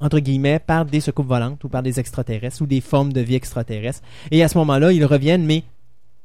entre 0.00 0.18
guillemets, 0.18 0.58
par 0.58 0.86
des 0.86 1.00
secoupes 1.00 1.26
volantes 1.26 1.62
ou 1.62 1.68
par 1.68 1.82
des 1.82 2.00
extraterrestres 2.00 2.62
ou 2.62 2.66
des 2.66 2.80
formes 2.80 3.12
de 3.12 3.20
vie 3.20 3.34
extraterrestres. 3.34 4.00
Et 4.30 4.42
à 4.42 4.48
ce 4.48 4.56
moment-là, 4.58 4.92
ils 4.92 5.04
reviennent, 5.04 5.44
mais 5.44 5.62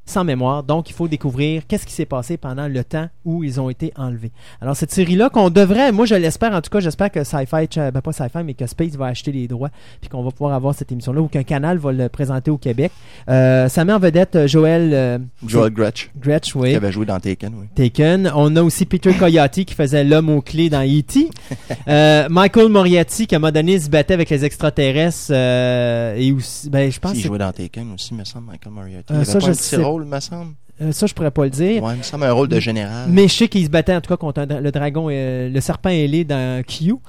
sans 0.05 0.23
mémoire. 0.23 0.63
Donc, 0.63 0.89
il 0.89 0.93
faut 0.93 1.07
découvrir 1.07 1.63
qu'est-ce 1.67 1.85
qui 1.85 1.93
s'est 1.93 2.05
passé 2.05 2.37
pendant 2.37 2.67
le 2.67 2.83
temps 2.83 3.07
où 3.25 3.43
ils 3.43 3.59
ont 3.59 3.69
été 3.69 3.91
enlevés. 3.95 4.31
Alors, 4.61 4.75
cette 4.75 4.91
série-là, 4.91 5.29
qu'on 5.29 5.49
devrait, 5.49 5.91
moi 5.91 6.05
je 6.05 6.15
l'espère, 6.15 6.53
en 6.53 6.61
tout 6.61 6.69
cas, 6.69 6.79
j'espère 6.79 7.11
que 7.11 7.23
Sci-Fi, 7.23 7.67
Cha- 7.69 7.91
ben 7.91 8.01
pas 8.01 8.11
Sci-Fi, 8.13 8.43
mais 8.45 8.53
que 8.53 8.67
Space 8.67 8.91
va 8.95 9.07
acheter 9.07 9.31
les 9.31 9.47
droits, 9.47 9.69
puis 10.01 10.09
qu'on 10.09 10.23
va 10.23 10.31
pouvoir 10.31 10.53
avoir 10.53 10.73
cette 10.75 10.91
émission-là, 10.91 11.21
ou 11.21 11.27
qu'un 11.27 11.43
canal 11.43 11.77
va 11.77 11.91
le 11.91 12.09
présenter 12.09 12.51
au 12.51 12.57
Québec. 12.57 12.91
Euh, 13.29 13.67
ça 13.69 13.83
met 13.85 13.93
en 13.93 13.99
vedette 13.99 14.35
euh, 14.35 14.47
Joël 14.47 14.91
euh, 14.93 15.17
Joel 15.45 15.71
Gretsch, 15.73 16.11
Gretsch, 16.19 16.55
oui. 16.55 16.69
qui 16.71 16.75
avait 16.75 16.91
joué 16.91 17.05
dans 17.05 17.19
Taken, 17.19 17.53
oui. 17.59 17.65
Taken. 17.75 18.31
On 18.35 18.55
a 18.55 18.61
aussi 18.63 18.85
Peter 18.85 19.13
Coyote 19.13 19.51
qui 19.65 19.73
faisait 19.73 20.03
l'homme 20.03 20.29
aux 20.29 20.41
clés 20.41 20.69
dans 20.69 20.83
E.T. 20.83 21.29
Euh, 21.87 22.27
Michael 22.29 22.69
Moriarty 22.69 23.27
qui 23.27 23.35
à 23.35 23.37
un 23.37 23.39
moment 23.39 23.51
donné 23.51 23.79
se 23.79 23.89
battait 23.89 24.13
avec 24.15 24.29
les 24.29 24.43
extraterrestres 24.43 25.27
euh, 25.31 26.15
et 26.15 26.31
aussi, 26.31 26.69
ben 26.69 26.91
je 26.91 26.99
pense 26.99 27.13
Il 27.15 27.21
jouait 27.21 27.37
dans 27.37 27.51
Taken 27.51 27.91
aussi, 27.93 28.13
me 28.13 28.23
semble, 28.23 28.47
Michael 28.47 28.73
Moriarty. 28.73 29.05
Euh, 29.11 29.13
il 29.13 29.15
avait 29.17 29.25
ça, 29.25 29.33
pas 29.33 29.45
je 29.45 29.51
un 29.51 29.53
petit 29.53 29.63
sais- 29.63 29.75
rôle, 29.95 30.05
me 30.05 30.19
semble. 30.19 30.53
euh, 30.81 30.91
ça 30.91 31.05
je 31.07 31.13
pourrais 31.13 31.31
pas 31.31 31.43
le 31.45 31.49
dire. 31.49 31.81
Ouais, 31.83 31.93
il 31.93 31.97
me 31.99 32.03
semble 32.03 32.23
un 32.25 32.31
rôle 32.31 32.47
de 32.47 32.59
général. 32.59 33.09
Mais 33.09 33.27
je 33.27 33.33
sais 33.33 33.47
qu'il 33.47 33.63
se 33.65 33.69
battait 33.69 33.95
en 33.95 34.01
tout 34.01 34.09
cas 34.09 34.17
contre 34.17 34.41
un 34.41 34.45
le 34.59 34.71
dragon, 34.71 35.07
euh, 35.09 35.49
le 35.49 35.61
serpent 35.61 35.89
ailé 35.89 36.23
dans 36.23 36.63
Q. 36.63 36.91
Oh, 36.93 37.01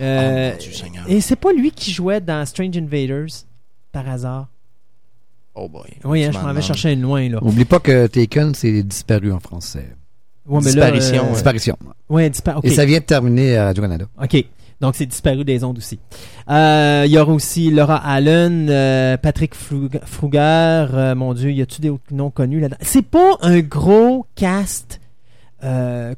Euh, 0.00 0.52
Dieu 0.58 0.72
Seigneur. 0.72 1.04
et 1.08 1.20
c'est 1.20 1.36
pas 1.36 1.52
lui 1.52 1.70
qui 1.70 1.92
jouait 1.92 2.20
dans 2.20 2.44
Strange 2.46 2.76
Invaders 2.76 3.28
par 3.92 4.08
hasard. 4.08 4.48
Oh 5.54 5.68
boy. 5.68 5.82
Oui, 6.04 6.24
hein, 6.24 6.30
je 6.32 6.38
m'en 6.38 6.52
vais 6.52 6.62
chercher 6.62 6.92
une 6.92 7.02
loin 7.02 7.28
là. 7.28 7.38
Oublie 7.42 7.66
pas 7.66 7.78
que 7.78 8.06
Taken, 8.06 8.54
c'est 8.54 8.82
disparu 8.82 9.30
en 9.32 9.38
français. 9.40 9.90
Ouais, 10.46 10.60
mais 10.64 10.72
là, 10.72 10.90
Disparition, 10.90 11.26
euh. 11.28 11.32
Disparition. 11.32 11.76
ouais. 12.08 12.30
Et 12.64 12.70
ça 12.70 12.84
vient 12.84 12.98
de 12.98 13.04
terminer 13.04 13.56
à 13.58 13.66
Radio-Canada. 13.66 14.06
OK. 14.20 14.44
Donc, 14.82 14.96
c'est 14.96 15.06
disparu 15.06 15.44
des 15.44 15.64
ondes 15.64 15.78
aussi. 15.78 15.98
Euh, 16.50 17.04
Il 17.06 17.12
y 17.12 17.18
aura 17.18 17.32
aussi 17.32 17.70
Laura 17.70 17.96
Allen, 17.96 18.66
euh, 18.68 19.16
Patrick 19.16 19.54
Frug- 19.54 20.00
Fruger. 20.04 20.38
euh, 20.92 21.14
mon 21.14 21.32
Dieu, 21.32 21.50
y 21.52 21.62
a-tu 21.62 21.80
des 21.80 21.92
noms 22.10 22.30
connus 22.30 22.60
là-dedans? 22.60 22.76
C'est 22.82 23.06
pas 23.06 23.36
un 23.40 23.60
gros 23.60 24.26
cast 24.34 25.00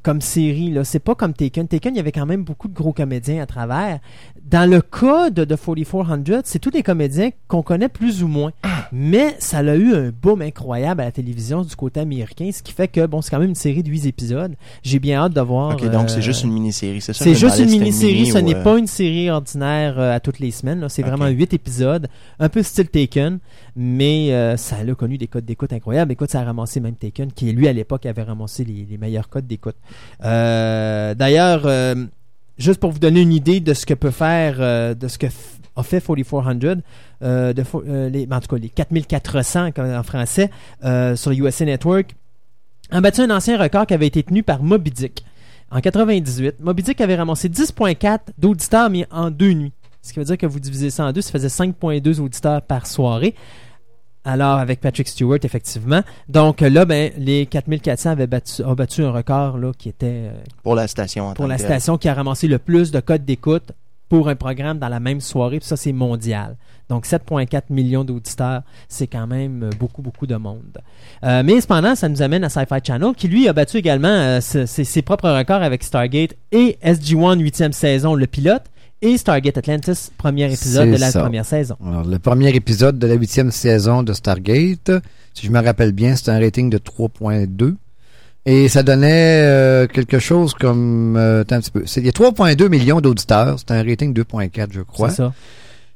comme 0.02 0.22
série. 0.22 0.70
Là, 0.70 0.84
c'est 0.84 0.98
pas 1.00 1.14
comme 1.14 1.34
Taken. 1.34 1.68
Taken, 1.68 1.92
il 1.94 1.98
y 1.98 2.00
avait 2.00 2.12
quand 2.12 2.24
même 2.24 2.44
beaucoup 2.44 2.66
de 2.66 2.72
gros 2.72 2.94
comédiens 2.94 3.42
à 3.42 3.46
travers. 3.46 3.98
Dans 4.44 4.70
le 4.70 4.82
cas 4.82 5.30
de 5.30 5.44
The 5.44 5.56
4400, 5.56 6.42
c'est 6.44 6.58
tous 6.58 6.70
des 6.70 6.82
comédiens 6.82 7.30
qu'on 7.48 7.62
connaît 7.62 7.88
plus 7.88 8.22
ou 8.22 8.28
moins. 8.28 8.52
Mais 8.92 9.34
ça 9.38 9.58
a 9.58 9.74
eu 9.74 9.94
un 9.94 10.10
boom 10.10 10.42
incroyable 10.42 11.00
à 11.00 11.06
la 11.06 11.12
télévision 11.12 11.62
du 11.62 11.74
côté 11.74 12.00
américain, 12.00 12.50
ce 12.52 12.62
qui 12.62 12.72
fait 12.72 12.86
que 12.88 13.06
bon, 13.06 13.22
c'est 13.22 13.30
quand 13.30 13.38
même 13.38 13.48
une 13.48 13.54
série 13.54 13.82
de 13.82 13.88
8 13.88 14.06
épisodes. 14.06 14.54
J'ai 14.82 14.98
bien 14.98 15.18
hâte 15.20 15.32
de 15.32 15.40
voir. 15.40 15.72
Ok, 15.74 15.90
donc 15.90 16.04
euh, 16.04 16.08
c'est 16.08 16.22
juste 16.22 16.44
une 16.44 16.52
mini-série, 16.52 17.00
c'est 17.00 17.14
ça? 17.14 17.24
c'est 17.24 17.34
juste 17.34 17.58
une 17.58 17.70
mini-série, 17.70 18.26
ce 18.26 18.38
n'est 18.38 18.54
euh, 18.54 18.62
pas 18.62 18.78
une 18.78 18.86
série 18.86 19.30
ordinaire 19.30 19.98
euh, 19.98 20.14
à 20.14 20.20
toutes 20.20 20.38
les 20.38 20.50
semaines. 20.50 20.86
C'est 20.88 21.02
vraiment 21.02 21.26
huit 21.26 21.52
épisodes, 21.54 22.06
un 22.38 22.48
peu 22.48 22.62
style 22.62 22.88
Taken, 22.88 23.38
mais 23.76 24.32
euh, 24.32 24.56
ça 24.56 24.76
a 24.76 24.94
connu 24.94 25.18
des 25.18 25.26
codes 25.26 25.44
d'écoute 25.44 25.72
incroyables. 25.72 26.12
Écoute, 26.12 26.30
ça 26.30 26.40
a 26.40 26.44
ramassé 26.44 26.80
même 26.80 26.94
Taken, 26.94 27.32
qui 27.32 27.50
lui 27.52 27.66
à 27.66 27.72
l'époque 27.72 28.06
avait 28.06 28.22
ramassé 28.22 28.64
les, 28.64 28.86
les 28.88 28.98
meilleurs 28.98 29.28
codes 29.28 29.46
d'écoute. 29.46 29.76
Euh, 30.24 31.14
D'ailleurs, 31.14 31.62
euh, 31.64 32.06
juste 32.58 32.80
pour 32.80 32.90
vous 32.90 32.98
donner 32.98 33.20
une 33.20 33.32
idée 33.32 33.60
de 33.60 33.74
ce 33.74 33.86
que 33.86 33.94
peut 33.94 34.10
faire, 34.10 34.56
euh, 34.58 34.94
de 34.94 35.08
ce 35.08 35.18
que 35.18 35.26
a 35.76 35.82
fait 35.82 36.00
4400, 36.00 36.82
euh, 37.22 37.52
de, 37.52 37.64
euh, 37.74 38.08
les, 38.08 38.28
en 38.30 38.40
tout 38.40 38.48
cas 38.48 38.56
les 38.56 38.68
4400 38.68 39.72
comme 39.72 39.92
en 39.92 40.02
français, 40.02 40.50
euh, 40.84 41.16
sur 41.16 41.30
le 41.30 41.36
USA 41.38 41.64
Network, 41.64 42.14
a 42.90 43.00
battu 43.00 43.22
un 43.22 43.30
ancien 43.30 43.58
record 43.58 43.86
qui 43.86 43.94
avait 43.94 44.06
été 44.06 44.22
tenu 44.22 44.42
par 44.42 44.62
Moby 44.62 44.90
Dick. 44.90 45.24
En 45.70 45.80
98, 45.80 46.60
Moby 46.60 46.82
Dick 46.82 47.00
avait 47.00 47.16
ramassé 47.16 47.48
10.4 47.48 48.18
d'auditeurs 48.38 48.90
mis 48.90 49.04
en 49.10 49.30
deux 49.30 49.52
nuits. 49.52 49.72
Ce 50.02 50.12
qui 50.12 50.18
veut 50.18 50.24
dire 50.24 50.36
que 50.36 50.46
vous 50.46 50.60
divisez 50.60 50.90
ça 50.90 51.06
en 51.06 51.12
deux, 51.12 51.22
ça 51.22 51.32
faisait 51.32 51.48
5.2 51.48 52.20
auditeurs 52.20 52.62
par 52.62 52.86
soirée. 52.86 53.34
Alors, 54.24 54.58
avec 54.58 54.80
Patrick 54.80 55.06
Stewart, 55.08 55.38
effectivement. 55.42 56.02
Donc 56.28 56.60
là, 56.60 56.84
ben, 56.84 57.12
les 57.18 57.46
4400 57.46 58.10
avaient 58.10 58.26
battu, 58.26 58.62
ont 58.64 58.74
battu 58.74 59.02
un 59.02 59.10
record 59.10 59.58
là, 59.58 59.72
qui 59.76 59.88
était 59.88 60.30
euh, 60.30 60.32
Pour 60.62 60.74
la 60.74 60.88
station. 60.88 61.28
en 61.28 61.34
pour 61.34 61.46
la 61.46 61.58
station 61.58 61.98
qui 61.98 62.08
a 62.08 62.14
ramassé 62.14 62.48
le 62.48 62.58
plus 62.58 62.90
de 62.90 63.00
codes 63.00 63.24
d'écoute 63.24 63.72
pour 64.08 64.28
un 64.28 64.36
programme 64.36 64.78
dans 64.78 64.88
la 64.88 65.00
même 65.00 65.20
soirée. 65.20 65.58
Puis 65.58 65.68
ça, 65.68 65.76
c'est 65.76 65.92
mondial. 65.92 66.56
Donc 66.88 67.06
7,4 67.06 67.62
millions 67.70 68.04
d'auditeurs, 68.04 68.62
c'est 68.88 69.06
quand 69.06 69.26
même 69.26 69.64
euh, 69.64 69.70
beaucoup, 69.78 70.02
beaucoup 70.02 70.26
de 70.26 70.36
monde. 70.36 70.78
Euh, 71.24 71.42
mais 71.44 71.60
cependant, 71.60 71.94
ça 71.94 72.08
nous 72.08 72.20
amène 72.20 72.44
à 72.44 72.50
Sci-Fi 72.50 72.80
Channel, 72.84 73.14
qui 73.16 73.28
lui 73.28 73.48
a 73.48 73.52
battu 73.52 73.78
également 73.78 74.08
euh, 74.08 74.40
ses, 74.40 74.66
ses 74.66 75.02
propres 75.02 75.30
records 75.30 75.62
avec 75.62 75.82
Stargate 75.82 76.34
et 76.52 76.78
SG-1 76.84 77.42
8e 77.42 77.72
saison, 77.72 78.14
le 78.14 78.26
pilote, 78.26 78.64
et 79.04 79.18
Stargate 79.18 79.58
Atlantis, 79.58 80.10
premier 80.18 80.46
épisode 80.52 80.86
C'est 80.86 80.92
de 80.92 80.96
la 81.00 81.10
ça. 81.10 81.20
première 81.20 81.44
saison. 81.44 81.76
Alors, 81.86 82.04
le 82.04 82.18
premier 82.18 82.54
épisode 82.54 82.98
de 82.98 83.06
la 83.06 83.14
huitième 83.14 83.50
saison 83.50 84.02
de 84.02 84.12
Stargate, 84.12 84.90
si 85.34 85.46
je 85.46 85.50
me 85.50 85.62
rappelle 85.62 85.92
bien, 85.92 86.16
c'était 86.16 86.30
un 86.32 86.40
rating 86.40 86.70
de 86.70 86.78
3.2. 86.78 87.74
Et 88.46 88.68
ça 88.68 88.82
donnait 88.82 89.40
euh, 89.44 89.86
quelque 89.86 90.18
chose 90.18 90.52
comme... 90.54 91.16
euh, 91.16 91.40
attends 91.42 91.56
un 91.56 91.60
petit 91.60 91.70
peu. 91.70 91.82
C'est- 91.86 92.00
Il 92.00 92.06
y 92.06 92.10
a 92.10 92.12
3.2 92.12 92.68
millions 92.68 93.00
d'auditeurs. 93.00 93.58
C'était 93.58 93.74
un 93.74 93.82
rating 93.82 94.12
2.4, 94.14 94.68
je 94.70 94.80
crois. 94.82 95.08
C'est 95.10 95.16
ça. 95.16 95.32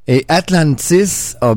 Et 0.07 0.25
Atlantis, 0.29 1.35
a- 1.43 1.55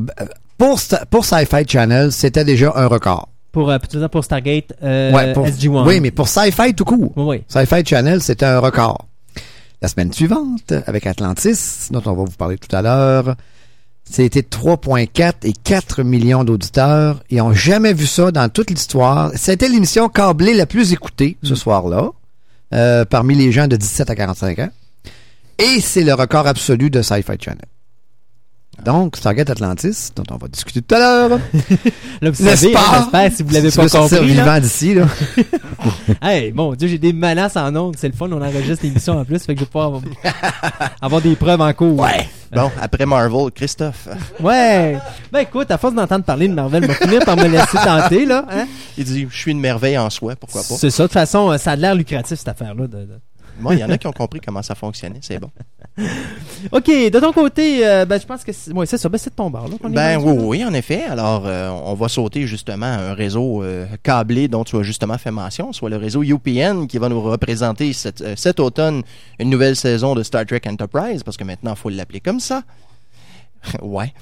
pour, 0.58 0.78
pour 1.10 1.24
Sci-Fi 1.24 1.64
Channel, 1.66 2.12
c'était 2.12 2.44
déjà 2.44 2.72
un 2.76 2.86
record. 2.86 3.28
Pour, 3.52 3.70
euh, 3.70 3.78
pour 4.10 4.22
Stargate 4.24 4.74
euh, 4.82 5.12
Ouais, 5.12 5.32
pour- 5.32 5.46
SG-1. 5.46 5.86
Oui, 5.86 6.00
mais 6.00 6.10
pour 6.10 6.28
Sci-Fi 6.28 6.74
tout 6.74 6.84
court. 6.84 7.12
Oui. 7.16 7.42
Sci-Fi 7.48 7.84
Channel, 7.86 8.20
c'était 8.22 8.46
un 8.46 8.58
record. 8.60 9.06
La 9.82 9.88
semaine 9.88 10.12
suivante, 10.12 10.72
avec 10.86 11.08
Atlantis, 11.08 11.88
dont 11.90 12.02
on 12.06 12.12
va 12.12 12.22
vous 12.22 12.36
parler 12.38 12.56
tout 12.56 12.74
à 12.74 12.82
l'heure, 12.82 13.34
c'était 14.04 14.42
3.4 14.42 15.32
et 15.42 15.52
4 15.52 16.04
millions 16.04 16.44
d'auditeurs. 16.44 17.20
Ils 17.30 17.40
ont 17.42 17.52
jamais 17.52 17.92
vu 17.92 18.06
ça 18.06 18.30
dans 18.30 18.48
toute 18.48 18.70
l'histoire. 18.70 19.32
C'était 19.34 19.68
l'émission 19.68 20.08
câblée 20.08 20.54
la 20.54 20.66
plus 20.66 20.92
écoutée 20.92 21.36
ce 21.42 21.56
soir-là, 21.56 22.10
euh, 22.72 23.04
parmi 23.04 23.34
les 23.34 23.50
gens 23.50 23.66
de 23.66 23.74
17 23.74 24.08
à 24.08 24.14
45 24.14 24.60
ans. 24.60 24.70
Et 25.58 25.80
c'est 25.80 26.04
le 26.04 26.14
record 26.14 26.46
absolu 26.46 26.88
de 26.88 27.02
Sci-Fi 27.02 27.32
Channel. 27.40 27.66
Donc, 28.84 29.16
Stargate 29.16 29.48
Atlantis, 29.48 30.10
dont 30.16 30.24
on 30.32 30.36
va 30.38 30.48
discuter 30.48 30.82
tout 30.82 30.94
à 30.94 30.98
l'heure. 30.98 31.38
Là, 32.20 32.30
vous 32.30 32.44
savez, 32.44 32.72
pas? 32.72 32.80
hein, 32.80 32.98
j'espère, 33.00 33.32
si 33.32 33.42
vous 33.44 33.50
l'avez 33.52 33.70
Tu 33.70 33.76
pas 33.76 33.88
compris. 33.88 34.26
vivant 34.26 34.58
d'ici, 34.58 34.94
là. 34.94 35.06
Hey, 36.22 36.52
mon 36.52 36.74
Dieu, 36.74 36.88
j'ai 36.88 36.98
des 36.98 37.12
menaces 37.12 37.56
en 37.56 37.74
ondes. 37.74 37.94
C'est 37.98 38.08
le 38.08 38.14
fun, 38.14 38.28
on 38.30 38.40
enregistre 38.42 38.84
l'émission 38.84 39.18
en 39.18 39.24
plus, 39.24 39.42
fait 39.42 39.54
que 39.54 39.60
je 39.60 39.64
vais 39.64 39.70
pouvoir 39.70 39.86
avoir, 39.86 40.02
avoir 41.00 41.20
des 41.20 41.34
preuves 41.36 41.60
en 41.60 41.72
cours. 41.72 41.98
Ouais. 42.00 42.28
Bon, 42.52 42.70
après 42.80 43.06
Marvel, 43.06 43.50
Christophe, 43.52 44.08
Ouais. 44.40 44.96
Ben 45.32 45.40
écoute, 45.40 45.70
à 45.70 45.78
force 45.78 45.94
d'entendre 45.94 46.24
parler 46.24 46.48
de 46.48 46.54
Marvel, 46.54 46.84
va 46.86 46.94
finir 46.94 47.24
par 47.24 47.36
me 47.36 47.46
laisser 47.48 47.78
tenter, 47.78 48.26
là. 48.26 48.44
Hein? 48.50 48.66
il 48.98 49.04
dit 49.04 49.26
Je 49.30 49.36
suis 49.36 49.50
une 49.52 49.60
merveille 49.60 49.96
en 49.98 50.10
soi, 50.10 50.34
pourquoi 50.36 50.60
pas. 50.62 50.74
C'est 50.76 50.90
ça, 50.90 51.04
de 51.04 51.08
toute 51.08 51.14
façon, 51.14 51.50
euh, 51.50 51.58
ça 51.58 51.72
a 51.72 51.76
l'air 51.76 51.94
lucratif, 51.94 52.38
cette 52.38 52.48
affaire-là. 52.48 52.86
de- 52.86 52.96
de- 52.98 53.20
Moi, 53.60 53.74
il 53.74 53.80
y 53.80 53.84
en 53.84 53.90
a 53.90 53.96
qui 53.98 54.06
ont 54.06 54.12
compris 54.12 54.40
comment 54.40 54.62
ça 54.62 54.74
fonctionnait, 54.74 55.18
c'est 55.22 55.38
bon. 55.38 55.50
OK, 56.72 56.86
de 56.86 57.20
ton 57.20 57.32
côté, 57.32 57.86
euh, 57.86 58.06
ben 58.06 58.18
je 58.18 58.26
pense 58.26 58.44
que 58.44 58.52
c'est 58.52 58.72
ouais, 58.72 58.86
ça, 58.86 59.08
ben 59.08 59.18
c'est 59.18 59.30
de 59.30 59.34
ton 59.34 59.50
bar, 59.50 59.68
là. 59.68 59.76
Ben 59.90 60.18
oui, 60.18 60.36
oui, 60.38 60.64
en 60.64 60.72
effet. 60.72 61.02
Alors, 61.04 61.44
euh, 61.46 61.68
on 61.68 61.94
va 61.94 62.08
sauter 62.08 62.46
justement 62.46 62.86
à 62.86 63.10
un 63.10 63.14
réseau 63.14 63.62
euh, 63.62 63.86
câblé 64.02 64.48
dont 64.48 64.64
tu 64.64 64.76
as 64.76 64.82
justement 64.82 65.18
fait 65.18 65.30
mention, 65.30 65.72
soit 65.72 65.90
le 65.90 65.96
réseau 65.96 66.22
UPN 66.22 66.86
qui 66.86 66.98
va 66.98 67.08
nous 67.08 67.20
représenter 67.20 67.92
cet 67.92 68.60
automne 68.60 69.02
une 69.38 69.50
nouvelle 69.50 69.76
saison 69.76 70.14
de 70.14 70.22
Star 70.22 70.46
Trek 70.46 70.62
Enterprise, 70.66 71.22
parce 71.22 71.36
que 71.36 71.44
maintenant, 71.44 71.72
il 71.72 71.78
faut 71.78 71.90
l'appeler 71.90 72.20
comme 72.20 72.40
ça. 72.40 72.62
ouais. 73.82 74.12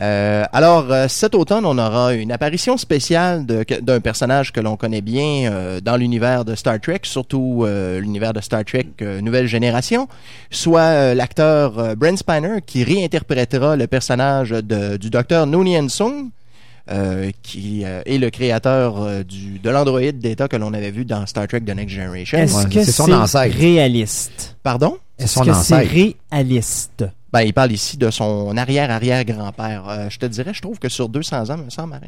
Euh, 0.00 0.44
alors, 0.52 0.92
euh, 0.92 1.06
cet 1.08 1.34
automne, 1.34 1.66
on 1.66 1.76
aura 1.76 2.14
une 2.14 2.30
apparition 2.30 2.76
spéciale 2.76 3.44
d'un 3.46 4.00
personnage 4.00 4.52
que 4.52 4.60
l'on 4.60 4.76
connaît 4.76 5.00
bien 5.00 5.50
euh, 5.50 5.80
dans 5.80 5.96
l'univers 5.96 6.44
de 6.44 6.54
Star 6.54 6.80
Trek, 6.80 7.00
surtout 7.02 7.64
euh, 7.66 7.98
l'univers 8.00 8.32
de 8.32 8.40
Star 8.40 8.64
Trek 8.64 8.86
euh, 9.02 9.20
Nouvelle 9.20 9.48
Génération, 9.48 10.06
soit 10.50 10.80
euh, 10.82 11.14
l'acteur 11.14 11.78
euh, 11.80 11.94
Brent 11.96 12.16
Spiner 12.16 12.58
qui 12.64 12.84
réinterprétera 12.84 13.74
le 13.74 13.86
personnage 13.88 14.50
de- 14.50 14.96
du 14.98 15.10
docteur 15.10 15.46
Noonien 15.48 15.88
Sung, 15.88 16.30
euh, 16.92 17.30
qui 17.42 17.82
euh, 17.84 18.00
est 18.06 18.18
le 18.18 18.30
créateur 18.30 19.02
euh, 19.02 19.22
du, 19.24 19.58
de 19.58 19.68
l'androïde 19.68 20.20
d'État 20.20 20.46
que 20.48 20.56
l'on 20.56 20.72
avait 20.74 20.92
vu 20.92 21.04
dans 21.04 21.26
Star 21.26 21.46
Trek 21.48 21.60
The 21.62 21.74
Next 21.74 21.94
Generation. 21.94 22.38
Est-ce 22.38 22.56
Ouais, 22.56 22.70
que 22.72 22.84
c'est 22.84 23.12
ancêtre. 23.12 23.56
réaliste? 23.58 24.56
Pardon? 24.62 24.96
Est-ce 25.18 25.40
que 25.42 25.52
c'est 25.52 25.76
réaliste? 26.30 27.04
Ben, 27.32 27.42
il 27.42 27.52
parle 27.52 27.72
ici 27.72 27.96
de 27.98 28.10
son 28.10 28.56
arrière-arrière-grand-père. 28.56 29.88
Euh, 29.88 30.06
je 30.10 30.18
te 30.18 30.26
dirais, 30.26 30.54
je 30.54 30.62
trouve 30.62 30.78
que 30.78 30.88
sur 30.88 31.08
200 31.08 31.50
ans, 31.50 31.58
me 31.58 31.68
semble... 31.70 32.00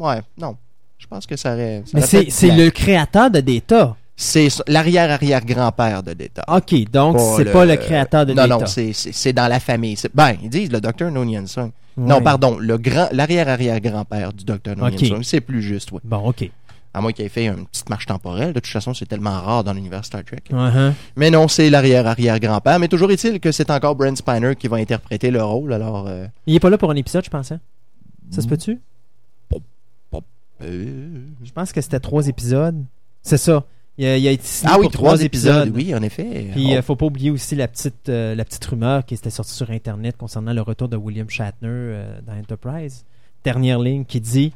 Ouais, 0.00 0.20
non. 0.38 0.56
Je 0.98 1.06
pense 1.06 1.26
que 1.26 1.36
ça 1.36 1.52
aurait... 1.54 1.82
ça 1.86 1.92
Mais 1.94 2.02
c'est 2.30 2.50
le 2.50 2.70
créateur 2.70 3.30
de 3.30 3.40
Data. 3.40 3.96
C'est 4.18 4.48
l'arrière-arrière-grand-père 4.66 6.02
de 6.02 6.12
Data. 6.14 6.44
OK, 6.48 6.90
donc 6.90 7.18
c'est 7.36 7.50
pas 7.52 7.64
le 7.64 7.76
créateur 7.76 8.24
de 8.26 8.32
non, 8.32 8.42
Data. 8.46 8.58
Non, 8.60 8.66
c'est- 8.66 8.92
c'est 8.92 9.32
dans 9.32 9.46
la 9.48 9.60
famille. 9.60 9.96
Ben, 10.14 10.34
ils 10.42 10.48
disent 10.50 10.72
le 10.72 10.80
docteur 10.80 11.10
Noonien 11.10 11.46
Sung. 11.46 11.70
Non, 11.98 12.20
pardon, 12.20 12.58
le 12.58 12.76
grand, 12.78 13.08
l'arrière-arrière-grand-père 13.12 14.32
du 14.32 14.44
docteur 14.44 14.76
Noonien 14.76 14.96
Ok. 14.96 15.06
Sung. 15.06 15.22
C'est 15.22 15.40
plus 15.40 15.62
juste, 15.62 15.92
oui. 15.92 16.00
Bon, 16.04 16.28
OK. 16.28 16.50
À 16.96 17.00
moins 17.02 17.12
qu'il 17.12 17.24
ait 17.26 17.28
fait 17.28 17.46
une 17.46 17.66
petite 17.66 17.90
marche 17.90 18.06
temporelle. 18.06 18.54
De 18.54 18.60
toute 18.60 18.72
façon, 18.72 18.94
c'est 18.94 19.04
tellement 19.06 19.38
rare 19.42 19.62
dans 19.64 19.74
l'univers 19.74 20.02
Star 20.04 20.24
Trek. 20.24 20.42
Uh-huh. 20.50 20.92
Mais 21.16 21.30
non, 21.30 21.46
c'est 21.46 21.68
l'arrière-arrière-grand-père. 21.68 22.78
Mais 22.78 22.88
toujours 22.88 23.10
est-il 23.10 23.38
que 23.38 23.52
c'est 23.52 23.70
encore 23.70 23.94
Brent 23.96 24.16
Spiner 24.16 24.56
qui 24.56 24.66
va 24.68 24.78
interpréter 24.78 25.30
le 25.30 25.42
rôle. 25.42 25.72
Alors, 25.74 26.06
euh, 26.08 26.26
Il 26.46 26.54
est 26.54 26.60
pas 26.60 26.70
là 26.70 26.78
pour 26.78 26.90
un 26.90 26.96
épisode, 26.96 27.24
je 27.24 27.30
pensais. 27.30 27.58
Ça 28.30 28.38
Mm. 28.40 28.42
se 28.42 28.48
peut-tu? 28.48 28.80
euh, 30.62 31.18
Je 31.44 31.52
pense 31.52 31.72
que 31.72 31.80
c'était 31.80 32.00
trois 32.00 32.28
épisodes. 32.28 32.82
C'est 33.22 33.36
ça. 33.36 33.64
Il 33.98 34.06
a, 34.06 34.16
il 34.18 34.28
a 34.28 34.30
été 34.30 34.44
signé 34.46 34.70
Ah 34.74 34.78
oui, 34.78 34.84
pour 34.84 34.92
trois 34.92 35.22
épisodes. 35.22 35.70
Oui, 35.74 35.94
en 35.94 36.02
effet. 36.02 36.48
Puis 36.52 36.68
Oh. 36.70 36.76
euh, 36.76 36.82
faut 36.82 36.96
pas 36.96 37.06
oublier 37.06 37.30
aussi 37.30 37.56
la 37.56 37.66
petite 37.68 38.08
euh, 38.08 38.34
la 38.34 38.44
petite 38.44 38.64
rumeur 38.64 39.04
qui 39.04 39.14
était 39.14 39.30
sortie 39.30 39.54
sur 39.54 39.70
internet 39.70 40.16
concernant 40.16 40.52
le 40.52 40.60
retour 40.62 40.88
de 40.88 40.96
William 40.96 41.28
Shatner 41.28 41.68
euh, 41.68 42.18
dans 42.26 42.34
Enterprise. 42.34 43.04
Dernière 43.44 43.78
ligne 43.78 44.04
qui 44.04 44.20
dit 44.20 44.52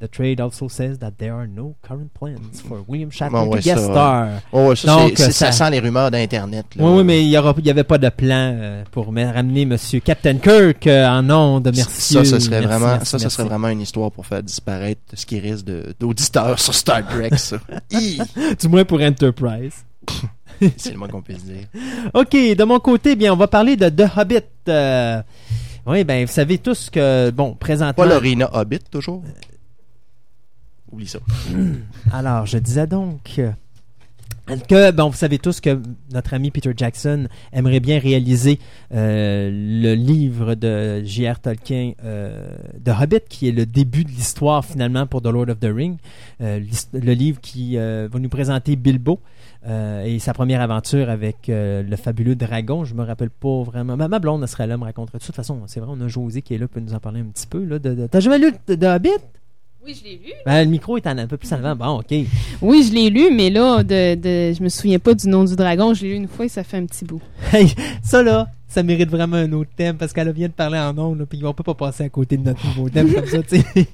The 0.00 0.06
trade 0.08 0.40
also 0.40 0.68
says 0.68 0.98
that 1.00 1.12
there 1.18 1.32
are 1.34 1.48
no 1.48 1.74
current 1.82 2.10
plans 2.14 2.60
for 2.68 2.84
William 2.86 3.10
Shatner 3.10 3.30
Bon, 3.32 3.48
ouais, 3.48 3.58
to 3.58 3.64
guest 3.64 3.78
ça, 3.86 3.90
star. 3.90 4.28
Oh, 4.52 4.68
ouais, 4.68 4.76
ça, 4.76 4.86
Donc, 4.94 5.18
ça- 5.18 5.32
ça 5.32 5.50
sent 5.50 5.70
les 5.70 5.80
rumeurs 5.80 6.12
d'Internet. 6.12 6.66
Oui, 6.78 6.98
oui, 6.98 7.02
mais 7.04 7.24
il 7.24 7.28
y 7.30 7.36
aura, 7.36 7.52
il 7.58 7.66
y 7.66 7.70
avait 7.70 7.82
pas 7.82 7.98
de 7.98 8.08
plan 8.08 8.54
euh, 8.56 8.84
pour 8.92 9.10
me- 9.10 9.24
ramener 9.26 9.64
Monsieur 9.64 9.98
Captain 9.98 10.36
Kirk 10.38 10.86
euh, 10.86 11.04
en 11.04 11.28
onde. 11.30 11.72
Merci. 11.74 12.14
Ça, 12.14 12.24
ce 12.24 12.38
serait 12.38 12.60
merci, 12.60 12.66
vraiment, 12.68 12.86
merci, 12.92 13.06
ça, 13.10 13.18
merci. 13.18 13.36
serait 13.36 13.48
vraiment 13.48 13.68
une 13.70 13.80
histoire 13.80 14.12
pour 14.12 14.24
faire 14.24 14.40
disparaître 14.40 15.00
ce 15.14 15.26
qui 15.26 15.40
risque 15.40 15.66
d'auditeurs 15.98 16.60
sur 16.60 16.74
Star 16.74 17.04
Trek, 17.04 17.30
ça. 17.36 17.56
Du 18.60 18.68
moins 18.68 18.84
pour 18.84 19.00
Enterprise. 19.00 19.84
C'est 20.76 20.92
le 20.92 20.98
moins 20.98 21.08
qu'on 21.08 21.22
puisse 21.22 21.44
dire. 21.44 21.66
OK, 22.14 22.32
de 22.32 22.64
mon 22.64 22.78
côté, 22.78 23.16
bien, 23.16 23.32
on 23.32 23.36
va 23.36 23.48
parler 23.48 23.76
de 23.76 23.88
The 23.88 24.08
Hobbit. 24.16 24.38
Euh, 24.68 25.20
oui, 25.86 26.04
ben, 26.04 26.24
vous 26.24 26.32
savez 26.32 26.58
tous 26.58 26.88
que, 26.90 27.30
bon, 27.30 27.54
présentement... 27.54 28.04
Pas 28.04 28.08
l'Arena 28.08 28.48
Hobbit, 28.52 28.80
toujours? 28.90 29.22
Oublie 30.92 31.06
ça. 31.06 31.18
Alors, 32.12 32.46
je 32.46 32.58
disais 32.58 32.86
donc... 32.86 33.40
que 34.68 34.90
bon, 34.92 35.10
vous 35.10 35.16
savez 35.16 35.38
tous 35.38 35.60
que 35.60 35.80
notre 36.12 36.34
ami 36.34 36.50
Peter 36.50 36.72
Jackson 36.76 37.28
aimerait 37.52 37.80
bien 37.80 37.98
réaliser 37.98 38.58
euh, 38.94 39.50
le 39.52 39.94
livre 39.94 40.54
de 40.54 41.02
J.R. 41.04 41.40
Tolkien 41.40 41.92
euh, 42.04 42.48
de 42.78 42.90
Hobbit, 42.90 43.20
qui 43.28 43.48
est 43.48 43.52
le 43.52 43.66
début 43.66 44.04
de 44.04 44.10
l'histoire 44.10 44.64
finalement 44.64 45.06
pour 45.06 45.22
The 45.22 45.26
Lord 45.26 45.50
of 45.50 45.60
the 45.60 45.70
Ring, 45.70 45.98
euh, 46.40 46.60
le 46.92 47.12
livre 47.12 47.40
qui 47.40 47.76
euh, 47.76 48.08
va 48.10 48.18
nous 48.18 48.28
présenter 48.28 48.76
Bilbo 48.76 49.20
et 50.04 50.18
sa 50.18 50.32
première 50.32 50.62
aventure 50.62 51.10
avec 51.10 51.48
le 51.48 51.96
fabuleux 51.96 52.36
dragon. 52.36 52.86
Je 52.86 52.94
me 52.94 53.04
rappelle 53.04 53.28
pas 53.28 53.62
vraiment. 53.64 53.98
Ma, 53.98 54.18
blonde 54.18 54.40
elle 54.40 54.48
serait 54.48 54.66
là, 54.66 54.78
me 54.78 54.84
raconterait. 54.84 55.18
De 55.18 55.24
toute 55.24 55.34
façon, 55.34 55.60
c'est 55.66 55.80
vrai, 55.80 55.90
on 55.94 56.00
a 56.00 56.08
José 56.08 56.40
qui 56.40 56.54
est 56.54 56.58
là 56.58 56.68
pour 56.68 56.80
nous 56.80 56.94
en 56.94 57.00
parler 57.00 57.20
un 57.20 57.26
petit 57.26 57.46
peu. 57.46 57.62
Là, 57.64 57.78
de, 57.78 58.06
T'as 58.06 58.20
jamais 58.20 58.38
lu 58.38 58.52
de 58.66 58.86
Hobbit? 58.86 59.10
Oui, 59.84 59.94
je 59.98 60.04
l'ai 60.04 60.16
lu. 60.16 60.32
Ben, 60.44 60.64
le 60.64 60.70
micro 60.70 60.96
est 60.96 61.06
en- 61.06 61.16
un 61.16 61.26
peu 61.26 61.36
plus 61.36 61.52
en 61.52 61.56
avant. 61.64 61.76
Bon, 61.76 62.00
ok. 62.00 62.26
Oui, 62.60 62.82
je 62.86 62.92
l'ai 62.92 63.10
lu, 63.10 63.30
mais 63.34 63.48
là, 63.50 63.82
de, 63.82 64.14
de, 64.16 64.52
je 64.54 64.62
me 64.62 64.68
souviens 64.68 64.98
pas 64.98 65.14
du 65.14 65.28
nom 65.28 65.44
du 65.44 65.56
dragon. 65.56 65.94
Je 65.94 66.02
l'ai 66.02 66.10
lu 66.10 66.16
une 66.16 66.28
fois 66.28 66.44
et 66.46 66.48
ça 66.48 66.64
fait 66.64 66.76
un 66.76 66.84
petit 66.86 67.04
bout. 67.04 67.22
Hey, 67.52 67.72
ça 68.02 68.22
là, 68.22 68.48
ça 68.66 68.82
mérite 68.82 69.08
vraiment 69.10 69.36
un 69.36 69.50
autre 69.52 69.70
thème 69.76 69.96
parce 69.96 70.12
qu'elle 70.12 70.30
vient 70.32 70.48
de 70.48 70.52
parler 70.52 70.78
en 70.78 70.96
ondes, 70.98 71.24
puis 71.28 71.40
on 71.44 71.54
peut 71.54 71.62
pas 71.62 71.74
passer 71.74 72.04
à 72.04 72.08
côté 72.08 72.36
de 72.36 72.44
notre 72.44 72.64
nouveau 72.66 72.88
thème 72.90 73.12
comme 73.12 73.26
ça, 73.26 73.42
tu 73.42 73.60
sais. 73.60 73.88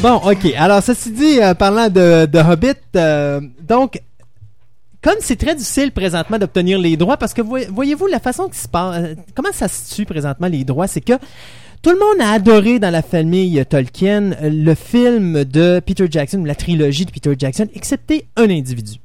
Bon, 0.00 0.14
ok. 0.24 0.52
Alors, 0.56 0.80
ceci 0.82 1.10
dit, 1.10 1.40
euh, 1.42 1.54
parlant 1.54 1.88
de, 1.88 2.26
de 2.26 2.38
Hobbit, 2.38 2.74
euh, 2.94 3.40
donc, 3.68 4.00
comme 5.02 5.16
c'est 5.20 5.36
très 5.36 5.54
difficile 5.54 5.92
présentement 5.92 6.38
d'obtenir 6.38 6.78
les 6.78 6.96
droits, 6.96 7.16
parce 7.16 7.34
que 7.34 7.42
voy- 7.42 7.66
voyez-vous 7.72 8.06
la 8.06 8.18
façon 8.20 8.48
qui 8.48 8.58
se 8.58 8.68
passe, 8.68 8.96
euh, 8.98 9.14
comment 9.34 9.52
ça 9.52 9.68
se 9.68 9.86
situe 9.88 10.04
présentement 10.06 10.48
les 10.48 10.64
droits, 10.64 10.86
c'est 10.88 11.00
que 11.00 11.12
tout 11.82 11.90
le 11.90 11.98
monde 11.98 12.20
a 12.20 12.32
adoré 12.32 12.78
dans 12.80 12.90
la 12.90 13.02
famille 13.02 13.64
Tolkien 13.68 14.32
euh, 14.42 14.50
le 14.50 14.74
film 14.74 15.44
de 15.44 15.80
Peter 15.84 16.06
Jackson, 16.10 16.42
la 16.44 16.54
trilogie 16.56 17.04
de 17.06 17.10
Peter 17.12 17.34
Jackson, 17.38 17.68
excepté 17.74 18.26
un 18.36 18.50
individu. 18.50 18.98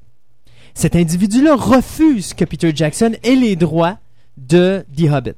Cet 0.73 0.95
individu-là 0.95 1.55
refuse 1.55 2.33
que 2.33 2.45
Peter 2.45 2.71
Jackson 2.75 3.11
ait 3.23 3.35
les 3.35 3.55
droits 3.55 3.99
de 4.37 4.83
The 4.97 5.11
Hobbit. 5.11 5.33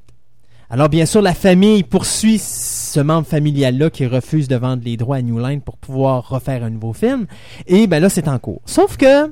Alors 0.69 0.87
bien 0.87 1.05
sûr, 1.05 1.21
la 1.21 1.33
famille 1.33 1.83
poursuit 1.83 2.39
ce 2.39 2.99
membre 3.01 3.27
familial-là 3.27 3.89
qui 3.89 4.05
refuse 4.07 4.47
de 4.47 4.55
vendre 4.55 4.81
les 4.85 4.95
droits 4.97 5.17
à 5.17 5.21
New 5.21 5.37
Line 5.37 5.59
pour 5.61 5.77
pouvoir 5.77 6.27
refaire 6.29 6.63
un 6.63 6.69
nouveau 6.69 6.93
film. 6.93 7.27
Et 7.67 7.85
ben 7.85 7.99
là, 7.99 8.07
c'est 8.09 8.27
en 8.29 8.39
cours. 8.39 8.61
Sauf 8.65 8.95
que 8.97 9.31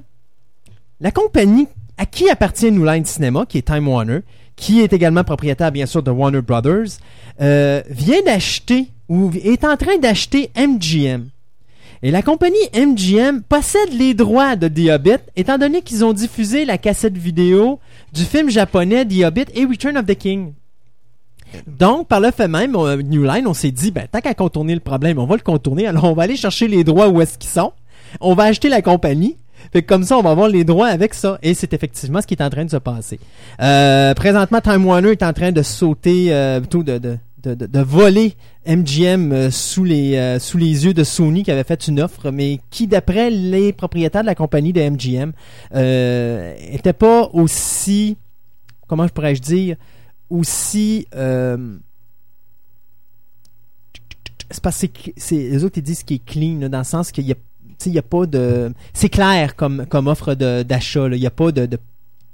la 0.99 1.11
compagnie 1.11 1.67
à 1.97 2.05
qui 2.05 2.29
appartient 2.29 2.71
New 2.71 2.85
Line 2.85 3.05
Cinema, 3.05 3.45
qui 3.45 3.57
est 3.59 3.67
Time 3.67 3.87
Warner, 3.87 4.19
qui 4.55 4.81
est 4.81 4.93
également 4.93 5.23
propriétaire 5.23 5.71
bien 5.71 5.85
sûr 5.85 6.03
de 6.03 6.11
Warner 6.11 6.41
Brothers, 6.41 6.97
euh, 7.41 7.81
vient 7.89 8.21
d'acheter 8.23 8.87
ou 9.09 9.31
est 9.43 9.63
en 9.63 9.77
train 9.77 9.97
d'acheter 9.97 10.49
MGM. 10.55 11.27
Et 12.05 12.11
la 12.11 12.21
compagnie 12.21 12.57
MGM 12.73 13.43
possède 13.43 13.93
les 13.93 14.13
droits 14.13 14.55
de 14.55 14.67
The 14.67 14.89
Hobbit, 14.91 15.23
étant 15.35 15.57
donné 15.57 15.81
qu'ils 15.81 16.03
ont 16.03 16.11
diffusé 16.13 16.65
la 16.65 16.77
cassette 16.77 17.17
vidéo 17.17 17.79
du 18.11 18.23
film 18.25 18.49
japonais 18.49 19.05
The 19.05 19.23
Hobbit 19.23 19.45
et 19.55 19.65
Return 19.65 19.97
of 19.97 20.05
the 20.05 20.15
King. 20.15 20.53
Donc, 21.67 22.07
par 22.07 22.19
le 22.19 22.31
fait 22.31 22.47
même, 22.47 22.75
on- 22.75 22.97
New 22.97 23.23
Line, 23.23 23.45
on 23.47 23.53
s'est 23.53 23.71
dit, 23.71 23.91
ben, 23.91 24.07
tant 24.11 24.19
qu'à 24.21 24.33
contourner 24.33 24.73
le 24.73 24.79
problème, 24.79 25.19
on 25.19 25.25
va 25.25 25.35
le 25.35 25.41
contourner, 25.41 25.87
alors 25.87 26.05
on 26.05 26.13
va 26.13 26.23
aller 26.23 26.35
chercher 26.35 26.67
les 26.67 26.83
droits 26.83 27.07
où 27.09 27.21
est-ce 27.21 27.37
qu'ils 27.37 27.49
sont. 27.49 27.71
On 28.19 28.33
va 28.33 28.43
acheter 28.45 28.69
la 28.69 28.81
compagnie. 28.81 29.37
Fait 29.71 29.81
que 29.81 29.87
comme 29.87 30.03
ça, 30.03 30.17
on 30.17 30.21
va 30.21 30.31
avoir 30.31 30.49
les 30.49 30.63
droits 30.63 30.87
avec 30.87 31.13
ça. 31.13 31.39
Et 31.41 31.53
c'est 31.53 31.73
effectivement 31.73 32.21
ce 32.21 32.27
qui 32.27 32.33
est 32.33 32.41
en 32.43 32.49
train 32.49 32.65
de 32.65 32.71
se 32.71 32.77
passer. 32.77 33.19
Euh, 33.61 34.13
présentement, 34.13 34.61
Time 34.61 34.85
Warner 34.85 35.11
est 35.11 35.23
en 35.23 35.33
train 35.33 35.51
de 35.51 35.61
sauter, 35.61 36.33
euh, 36.33 36.59
plutôt 36.59 36.83
de, 36.83 36.97
de, 36.97 37.17
de, 37.43 37.53
de- 37.65 37.79
voler 37.81 38.35
MGM 38.65 39.31
euh, 39.33 39.51
sous 39.51 39.83
les 39.83 40.15
euh, 40.15 40.39
sous 40.39 40.57
les 40.57 40.85
yeux 40.85 40.93
de 40.93 41.03
Sony 41.03 41.43
qui 41.43 41.51
avait 41.51 41.65
fait 41.65 41.87
une 41.87 41.99
offre, 41.99 42.31
mais 42.31 42.59
qui, 42.69 42.87
d'après 42.87 43.29
les 43.29 43.73
propriétaires 43.73 44.21
de 44.21 44.27
la 44.27 44.35
compagnie 44.35 44.71
de 44.71 44.81
MGM, 44.81 45.33
euh, 45.75 46.55
pas 46.97 47.29
aussi, 47.33 48.15
comment 48.87 49.05
je 49.07 49.11
pourrais-je 49.11 49.41
dire, 49.41 49.75
aussi 50.29 51.05
euh, 51.15 51.77
c'est 54.49 54.61
parce 54.63 54.81
que 54.87 55.11
c'est- 55.17 55.35
les 55.49 55.63
autres 55.63 55.77
ils 55.79 55.83
disent 55.83 56.03
qu'il 56.03 56.17
est 56.17 56.25
clean 56.25 56.59
là, 56.59 56.69
dans 56.69 56.77
le 56.79 56.83
sens 56.83 57.11
qu'il 57.11 57.25
y 57.25 57.31
a 57.31 57.35
il 57.85 57.93
y 57.93 57.99
a 57.99 58.03
pas 58.03 58.25
de 58.25 58.73
c'est 58.93 59.09
clair 59.09 59.55
comme 59.55 59.85
comme 59.87 60.07
offre 60.07 60.33
d'achat 60.33 61.07
il 61.11 61.17
y 61.17 61.27
a 61.27 61.31
pas 61.31 61.51
de, 61.51 61.65
de 61.65 61.77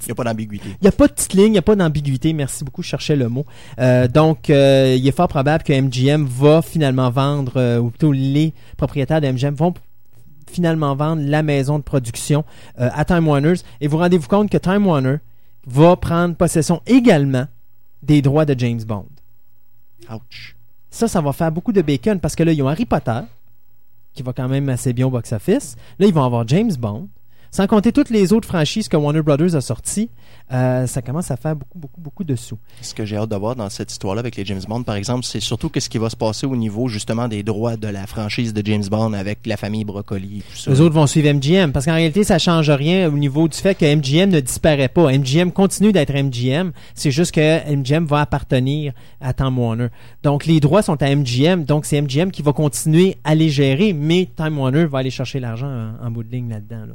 Il 0.02 0.06
n'y 0.08 0.12
a 0.12 0.16
pas 0.16 0.24
d'ambiguïté. 0.24 0.70
il 0.70 0.84
n'y 0.84 0.88
a 0.88 0.92
pas 0.92 1.08
de 1.08 1.14
petite 1.14 1.34
ligne, 1.34 1.48
il 1.48 1.52
n'y 1.52 1.58
a 1.58 1.62
pas 1.62 1.76
d'ambiguïté. 1.76 2.34
Merci 2.34 2.64
beaucoup, 2.64 2.82
je 2.82 2.88
cherchais 2.88 3.16
le 3.16 3.28
mot. 3.30 3.46
Euh, 3.80 4.08
donc, 4.08 4.50
euh, 4.50 4.96
il 4.98 5.08
est 5.08 5.16
fort 5.16 5.28
probable 5.28 5.64
que 5.64 5.74
MGM 5.74 6.26
va 6.26 6.62
finalement 6.62 7.10
vendre, 7.10 7.54
euh, 7.58 7.80
ou 7.80 7.90
plutôt 7.90 8.12
les 8.12 8.54
propriétaires 8.78 9.22
de 9.22 9.28
MGM 9.28 9.56
vont 9.56 9.74
finalement 10.50 10.96
vendre 10.96 11.22
la 11.26 11.44
maison 11.44 11.78
de 11.78 11.84
production 11.84 12.44
à 12.78 13.06
Time 13.06 13.28
Warner. 13.28 13.54
Et 13.82 13.88
vous 13.88 13.98
rendez-vous 13.98 14.28
compte 14.28 14.50
que 14.50 14.58
Time 14.58 14.88
Warner 14.88 15.18
va 15.68 15.96
prendre 15.96 16.36
possession 16.36 16.82
également 16.88 17.46
des 18.02 18.22
droits 18.24 18.46
de 18.46 18.58
James 18.58 18.82
Bond. 18.82 19.06
Ouch. 20.12 20.56
Ça, 20.90 21.08
ça 21.08 21.22
va 21.22 21.34
faire 21.34 21.52
beaucoup 21.52 21.72
de 21.72 21.82
bacon 21.82 22.20
parce 22.20 22.36
que 22.36 22.44
là, 22.44 22.52
ils 22.52 22.64
ont 22.64 22.68
Harry 22.68 22.86
Potter, 22.86 23.20
qui 24.14 24.24
va 24.24 24.34
quand 24.34 24.48
même 24.48 24.70
assez 24.70 24.94
bien 24.94 25.08
au 25.08 25.10
box-office. 25.10 25.76
Là, 26.00 26.08
ils 26.08 26.14
vont 26.14 26.24
avoir 26.24 26.48
James 26.48 26.74
Bond. 26.78 27.10
Sans 27.52 27.68
compter 27.68 27.92
toutes 27.92 28.10
les 28.10 28.32
autres 28.34 28.48
franchises 28.48 28.88
que 28.88 28.98
Warner 28.98 29.22
Brothers 29.22 29.56
a 29.56 29.62
sorties, 29.62 30.10
euh, 30.52 30.88
ça 30.88 31.02
commence 31.02 31.30
à 31.32 31.38
faire 31.38 31.56
beaucoup, 31.56 31.78
beaucoup, 31.78 32.02
beaucoup 32.02 32.24
de 32.24 32.36
sous. 32.36 32.58
Ce 32.82 32.94
que 32.94 33.06
j'ai 33.06 33.18
hâte 33.18 33.30
de 33.30 33.36
voir 33.36 33.56
dans 33.56 33.70
cette 33.70 33.92
histoire-là 33.92 34.20
avec 34.20 34.36
les 34.36 34.46
James 34.46 34.62
Bond, 34.68 34.84
par 34.84 34.96
exemple, 34.96 35.26
c'est 35.26 35.40
surtout 35.40 35.70
qu'est-ce 35.70 35.90
qui 35.90 35.98
va 35.98 36.10
se 36.10 36.16
passer 36.16 36.46
au 36.48 36.56
niveau 36.56 36.88
justement 36.88 37.28
des 37.28 37.44
droits 37.44 37.76
de 37.78 37.88
la 37.88 38.08
franchise 38.08 38.54
de 38.54 38.62
James 38.66 38.84
Bond 38.90 39.14
avec 39.14 39.46
la 39.46 39.58
famille 39.58 39.84
Broccoli 39.84 40.40
et 40.40 40.42
tout 40.42 40.58
ça. 40.58 40.72
Les 40.72 40.82
autres 40.82 40.96
vont 40.96 41.08
suivre 41.08 41.32
MGM 41.34 41.72
parce 41.72 41.86
qu'en 41.86 41.94
réalité, 41.94 42.24
ça 42.24 42.40
change 42.40 42.70
rien 42.70 43.08
au 43.08 43.18
niveau 43.18 43.48
du 43.48 43.58
fait 43.58 43.76
que 43.76 43.86
MGM 43.86 44.30
ne 44.30 44.40
disparaît 44.40 44.88
pas. 44.90 45.12
MGM 45.12 45.52
continue 45.52 45.92
d'être 45.92 46.14
MGM. 46.14 46.72
C'est 46.96 47.12
juste 47.12 47.32
que 47.34 47.76
MGM 47.76 48.06
va 48.06 48.22
appartenir 48.22 48.94
à 49.22 49.34
Time 49.34 49.58
Warner. 49.58 49.88
Donc, 50.24 50.46
les 50.46 50.60
droits 50.60 50.82
sont 50.82 51.02
à 51.02 51.16
MGM. 51.16 51.64
Donc, 51.64 51.86
c'est 51.86 52.02
MGM 52.02 52.32
qui 52.32 52.42
va 52.42 52.54
continuer 52.54 53.18
à 53.24 53.36
les 53.36 53.50
gérer, 53.50 53.94
mais 53.94 54.30
Time 54.36 54.58
Warner 54.58 54.86
va 54.86 55.00
aller 55.00 55.12
chercher 55.12 55.40
l'argent 55.40 55.68
en, 55.68 56.08
en 56.08 56.12
bout 56.12 56.24
de 56.24 56.32
ligne 56.32 56.50
là-dedans. 56.50 56.86
là. 56.88 56.94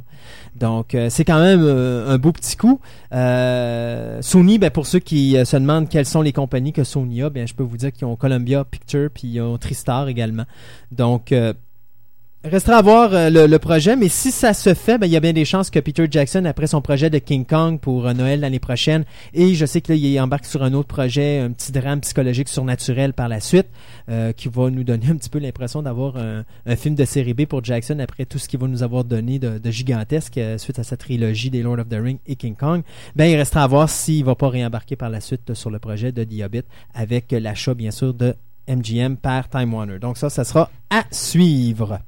Donc, 0.55 0.95
euh, 0.95 1.09
c'est 1.09 1.25
quand 1.25 1.39
même 1.39 1.63
euh, 1.63 2.09
un 2.09 2.17
beau 2.17 2.31
petit 2.31 2.55
coup. 2.55 2.79
Euh, 3.13 4.21
Sony, 4.21 4.57
ben, 4.57 4.69
pour 4.69 4.85
ceux 4.87 4.99
qui 4.99 5.37
se 5.43 5.57
demandent 5.57 5.89
quelles 5.89 6.05
sont 6.05 6.21
les 6.21 6.33
compagnies 6.33 6.73
que 6.73 6.83
Sony 6.83 7.23
a, 7.23 7.29
ben, 7.29 7.47
je 7.47 7.53
peux 7.53 7.63
vous 7.63 7.77
dire 7.77 7.91
qu'ils 7.91 8.05
ont 8.05 8.15
Columbia 8.15 8.63
Pictures 8.63 9.09
puis 9.13 9.27
ils 9.27 9.41
ont 9.41 9.57
Tristar 9.57 10.07
également. 10.07 10.45
Donc, 10.91 11.33
Restera 12.51 12.77
à 12.77 12.81
voir 12.83 13.11
euh, 13.11 13.31
le, 13.31 13.47
le 13.47 13.57
projet, 13.57 13.95
mais 13.95 14.07
si 14.07 14.29
ça 14.29 14.53
se 14.53 14.75
fait, 14.75 14.99
ben, 14.99 15.07
il 15.07 15.11
y 15.11 15.15
a 15.15 15.19
bien 15.19 15.33
des 15.33 15.45
chances 15.45 15.71
que 15.71 15.79
Peter 15.79 16.05
Jackson, 16.09 16.45
après 16.45 16.67
son 16.67 16.79
projet 16.79 17.09
de 17.09 17.17
King 17.17 17.43
Kong 17.43 17.79
pour 17.79 18.05
euh, 18.05 18.13
Noël 18.13 18.41
l'année 18.41 18.59
prochaine, 18.59 19.03
et 19.33 19.55
je 19.55 19.65
sais 19.65 19.81
que 19.81 19.91
là, 19.91 19.97
il 19.97 20.19
embarque 20.19 20.45
sur 20.45 20.61
un 20.61 20.73
autre 20.73 20.87
projet, 20.87 21.39
un 21.39 21.49
petit 21.51 21.71
drame 21.71 22.01
psychologique 22.01 22.47
surnaturel 22.47 23.13
par 23.13 23.29
la 23.29 23.39
suite, 23.39 23.65
euh, 24.09 24.31
qui 24.31 24.47
va 24.47 24.69
nous 24.69 24.83
donner 24.83 25.07
un 25.09 25.15
petit 25.15 25.31
peu 25.31 25.39
l'impression 25.39 25.81
d'avoir 25.81 26.17
un, 26.17 26.45
un 26.67 26.75
film 26.75 26.93
de 26.93 27.03
série 27.03 27.33
B 27.33 27.47
pour 27.47 27.63
Jackson 27.63 27.97
après 27.97 28.25
tout 28.25 28.37
ce 28.37 28.47
qu'il 28.47 28.59
va 28.59 28.67
nous 28.67 28.83
avoir 28.83 29.05
donné 29.05 29.39
de, 29.39 29.57
de 29.57 29.71
gigantesque 29.71 30.37
euh, 30.37 30.59
suite 30.59 30.77
à 30.77 30.83
sa 30.83 30.97
trilogie 30.97 31.49
des 31.49 31.63
Lord 31.63 31.79
of 31.79 31.89
the 31.89 31.99
Rings 31.99 32.19
et 32.27 32.35
King 32.35 32.55
Kong. 32.55 32.83
Ben, 33.15 33.25
il 33.25 33.37
restera 33.37 33.63
à 33.63 33.67
voir 33.67 33.89
s'il 33.89 34.23
va 34.23 34.35
pas 34.35 34.49
réembarquer 34.49 34.95
par 34.95 35.09
la 35.09 35.19
suite 35.19 35.55
sur 35.55 35.71
le 35.71 35.79
projet 35.79 36.11
de 36.11 36.23
The 36.23 36.43
Hobbit 36.45 36.65
avec 36.93 37.31
l'achat, 37.31 37.73
bien 37.73 37.89
sûr, 37.89 38.13
de 38.13 38.35
MGM 38.67 39.17
par 39.17 39.49
Time 39.49 39.73
Warner. 39.73 39.97
Donc 39.97 40.17
ça, 40.19 40.29
ça 40.29 40.43
sera 40.43 40.69
à 40.91 41.05
suivre. 41.09 42.01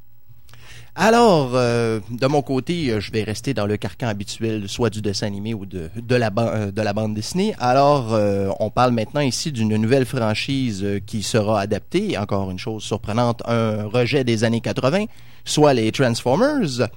Alors, 1.00 1.52
euh, 1.54 2.00
de 2.10 2.26
mon 2.26 2.42
côté, 2.42 2.90
euh, 2.90 3.00
je 3.00 3.12
vais 3.12 3.22
rester 3.22 3.54
dans 3.54 3.68
le 3.68 3.78
carcan 3.78 4.08
habituel, 4.08 4.68
soit 4.68 4.90
du 4.90 5.04
dessin 5.04 5.28
animé 5.28 5.54
ou 5.54 5.68
de, 5.68 5.92
de, 5.96 6.16
la, 6.16 6.32
euh, 6.36 6.72
de 6.72 6.82
la 6.82 6.92
bande 6.92 7.14
dessinée. 7.14 7.54
Alors, 7.60 8.20
on 8.60 8.72
parle 8.72 8.94
maintenant 8.94 9.22
ici 9.22 9.52
d'une 9.52 9.78
nouvelle 9.78 10.08
franchise 10.08 10.84
qui 11.06 11.22
sera 11.22 11.62
adaptée, 11.62 12.18
encore 12.18 12.50
une 12.50 12.58
chose 12.58 12.82
surprenante, 12.82 13.44
un 13.46 13.86
rejet 13.86 14.24
des 14.24 14.44
années 14.44 14.60
80, 14.60 15.06
soit 15.46 15.76
les 15.76 15.92
Transformers. 15.92 16.90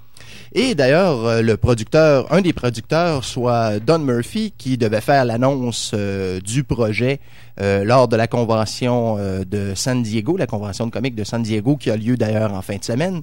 Et 0.55 0.75
d'ailleurs, 0.75 1.43
le 1.43 1.57
producteur, 1.59 2.33
un 2.33 2.41
des 2.41 2.55
producteurs, 2.55 3.25
soit 3.25 3.81
Don 3.81 3.99
Murphy, 3.99 4.55
qui 4.57 4.79
devait 4.79 5.03
faire 5.03 5.27
l'annonce 5.27 5.95
du 6.43 6.65
projet 6.65 7.21
lors 7.59 8.09
de 8.09 8.17
la 8.17 8.27
convention 8.27 9.19
de 9.45 9.75
San 9.75 10.03
Diego, 10.03 10.37
la 10.39 10.47
convention 10.47 10.87
de 10.87 10.91
comics 10.91 11.15
de 11.15 11.25
San 11.25 11.43
Diego, 11.43 11.77
qui 11.77 11.91
a 11.91 11.97
lieu 11.97 12.17
d'ailleurs 12.17 12.55
en 12.55 12.63
fin 12.63 12.77
de 12.77 12.85
semaine. 12.85 13.23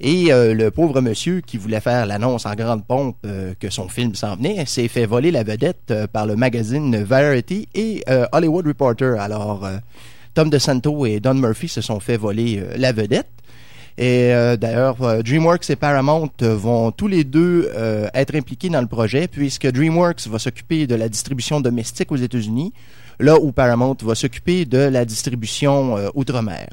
Et 0.00 0.32
euh, 0.32 0.54
le 0.54 0.70
pauvre 0.70 1.00
monsieur 1.00 1.40
qui 1.40 1.56
voulait 1.56 1.80
faire 1.80 2.06
l'annonce 2.06 2.46
en 2.46 2.54
grande 2.54 2.84
pompe 2.86 3.16
euh, 3.26 3.54
que 3.58 3.68
son 3.68 3.88
film 3.88 4.14
s'en 4.14 4.36
venait 4.36 4.64
s'est 4.64 4.86
fait 4.86 5.06
voler 5.06 5.32
la 5.32 5.42
vedette 5.42 5.90
euh, 5.90 6.06
par 6.06 6.24
le 6.24 6.36
magazine 6.36 7.02
Variety 7.02 7.68
et 7.74 8.04
Hollywood 8.32 8.66
Reporter. 8.66 9.20
Alors, 9.20 9.68
Tom 10.34 10.50
DeSanto 10.50 11.04
et 11.06 11.18
Don 11.20 11.34
Murphy 11.34 11.68
se 11.68 11.80
sont 11.80 11.98
fait 11.98 12.16
voler 12.16 12.62
la 12.76 12.92
vedette. 12.92 13.28
Et 14.00 14.30
d'ailleurs, 14.60 14.96
DreamWorks 15.24 15.70
et 15.70 15.76
Paramount 15.76 16.30
vont 16.40 16.92
tous 16.92 17.08
les 17.08 17.24
deux 17.24 17.68
être 18.14 18.36
impliqués 18.36 18.68
dans 18.68 18.80
le 18.80 18.86
projet, 18.86 19.26
puisque 19.26 19.66
DreamWorks 19.66 20.28
va 20.28 20.38
s'occuper 20.38 20.86
de 20.86 20.94
la 20.94 21.08
distribution 21.08 21.60
domestique 21.60 22.12
aux 22.12 22.16
États-Unis, 22.16 22.72
là 23.18 23.36
où 23.40 23.50
Paramount 23.50 23.96
va 24.02 24.14
s'occuper 24.14 24.64
de 24.64 24.78
la 24.78 25.04
distribution 25.04 25.96
outre-mer. 26.14 26.68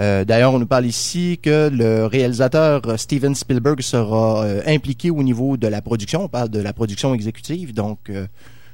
Euh, 0.00 0.24
D'ailleurs, 0.24 0.52
on 0.52 0.58
nous 0.58 0.66
parle 0.66 0.86
ici 0.86 1.38
que 1.42 1.68
le 1.72 2.06
réalisateur 2.06 2.82
euh, 2.86 2.96
Steven 2.96 3.34
Spielberg 3.34 3.80
sera 3.80 4.44
euh, 4.44 4.62
impliqué 4.66 5.10
au 5.10 5.22
niveau 5.22 5.56
de 5.56 5.66
la 5.66 5.82
production. 5.82 6.24
On 6.24 6.28
parle 6.28 6.48
de 6.50 6.60
la 6.60 6.72
production 6.72 7.14
exécutive, 7.14 7.74
donc 7.74 8.10
euh, 8.10 8.26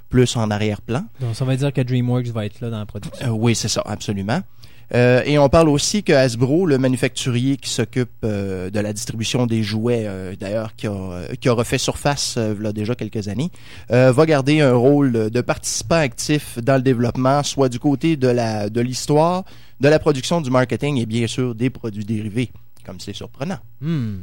plus 0.08 0.36
en 0.36 0.50
arrière-plan. 0.50 1.04
Donc, 1.20 1.34
ça 1.34 1.44
veut 1.44 1.56
dire 1.56 1.72
que 1.72 1.80
DreamWorks 1.80 2.28
va 2.28 2.46
être 2.46 2.60
là 2.60 2.70
dans 2.70 2.78
la 2.78 2.86
production. 2.86 3.30
Oui, 3.30 3.54
c'est 3.54 3.68
ça, 3.68 3.82
absolument. 3.84 4.40
Euh, 4.94 5.22
et 5.24 5.38
on 5.38 5.48
parle 5.48 5.70
aussi 5.70 6.02
que 6.02 6.12
Hasbro, 6.12 6.66
le 6.66 6.76
manufacturier 6.76 7.56
qui 7.56 7.70
s'occupe 7.70 8.10
de 8.22 8.78
la 8.78 8.92
distribution 8.92 9.46
des 9.46 9.62
jouets, 9.62 10.06
d'ailleurs 10.38 10.76
qui 10.76 10.86
a, 10.86 11.22
qui 11.40 11.48
a 11.48 11.52
refait 11.54 11.78
surface 11.78 12.36
a 12.36 12.72
déjà 12.72 12.94
quelques 12.94 13.28
années, 13.28 13.50
euh, 13.90 14.12
va 14.12 14.26
garder 14.26 14.60
un 14.60 14.74
rôle 14.74 15.30
de 15.30 15.40
participant 15.40 15.96
actif 15.96 16.58
dans 16.62 16.76
le 16.76 16.82
développement, 16.82 17.42
soit 17.42 17.70
du 17.70 17.78
côté 17.78 18.16
de 18.16 18.28
la 18.28 18.68
de 18.68 18.80
l'histoire, 18.82 19.44
de 19.80 19.88
la 19.88 19.98
production, 19.98 20.40
du 20.40 20.50
marketing 20.50 20.98
et 20.98 21.06
bien 21.06 21.26
sûr 21.26 21.54
des 21.54 21.70
produits 21.70 22.04
dérivés, 22.04 22.50
comme 22.84 23.00
c'est 23.00 23.14
surprenant. 23.14 23.58
Hmm. 23.80 24.22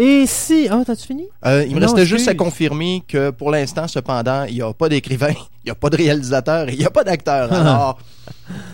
Et 0.00 0.26
si... 0.26 0.68
Oh, 0.72 0.84
t'as-tu 0.86 1.08
fini? 1.08 1.24
Euh, 1.44 1.64
il 1.66 1.74
me 1.74 1.80
Non, 1.80 1.86
restait 1.86 2.06
juste 2.06 2.28
à 2.28 2.34
confirmer 2.34 3.02
que 3.08 3.30
pour 3.30 3.50
l'instant, 3.50 3.88
cependant, 3.88 4.44
il 4.44 4.54
n'y 4.54 4.62
a 4.62 4.72
pas 4.72 4.88
d'écrivain, 4.88 5.30
il 5.64 5.66
n'y 5.66 5.70
a 5.72 5.74
pas 5.74 5.90
de 5.90 5.96
réalisateur 5.96 6.68
et 6.68 6.74
il 6.74 6.78
n'y 6.78 6.84
a 6.84 6.90
pas 6.90 7.02
d'acteur. 7.02 7.52
Alors, 7.52 7.98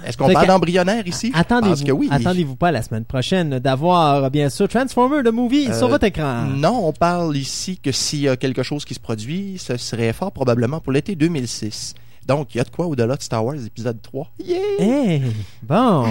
est-ce 0.04 0.18
qu'on 0.18 0.30
parle 0.30 0.48
d'embryonnaire 0.48 1.06
ici? 1.06 1.32
Attendez-vous 1.34 1.92
oui. 1.96 2.08
attendez-vous 2.10 2.56
pas 2.56 2.70
la 2.72 2.82
semaine 2.82 3.06
prochaine 3.06 3.58
d'avoir, 3.58 4.30
bien 4.30 4.50
sûr, 4.50 4.68
Transformer, 4.68 5.22
le 5.22 5.32
movie, 5.32 5.68
Euh, 5.70 5.78
sur 5.78 5.88
votre 5.88 6.04
écran. 6.04 6.42
Non, 6.44 6.86
on 6.86 6.92
parle 6.92 7.34
ici 7.38 7.78
que 7.82 7.90
s'il 7.90 8.20
y 8.20 8.28
a 8.28 8.36
quelque 8.36 8.62
chose 8.62 8.84
qui 8.84 8.92
se 8.92 9.00
produit, 9.00 9.56
ce 9.58 9.78
serait 9.78 10.12
fort 10.12 10.30
probablement 10.30 10.80
pour 10.80 10.92
l'été 10.92 11.14
2006. 11.14 11.94
Donc, 12.26 12.54
il 12.54 12.58
y 12.58 12.60
a 12.60 12.64
de 12.64 12.70
quoi 12.70 12.86
au-delà 12.86 13.16
de 13.16 13.22
Star 13.22 13.44
Wars 13.44 13.56
épisode 13.64 14.00
3. 14.00 14.30
Yeah! 14.44 14.58
Eh, 14.80 15.22
bon. 15.62 16.06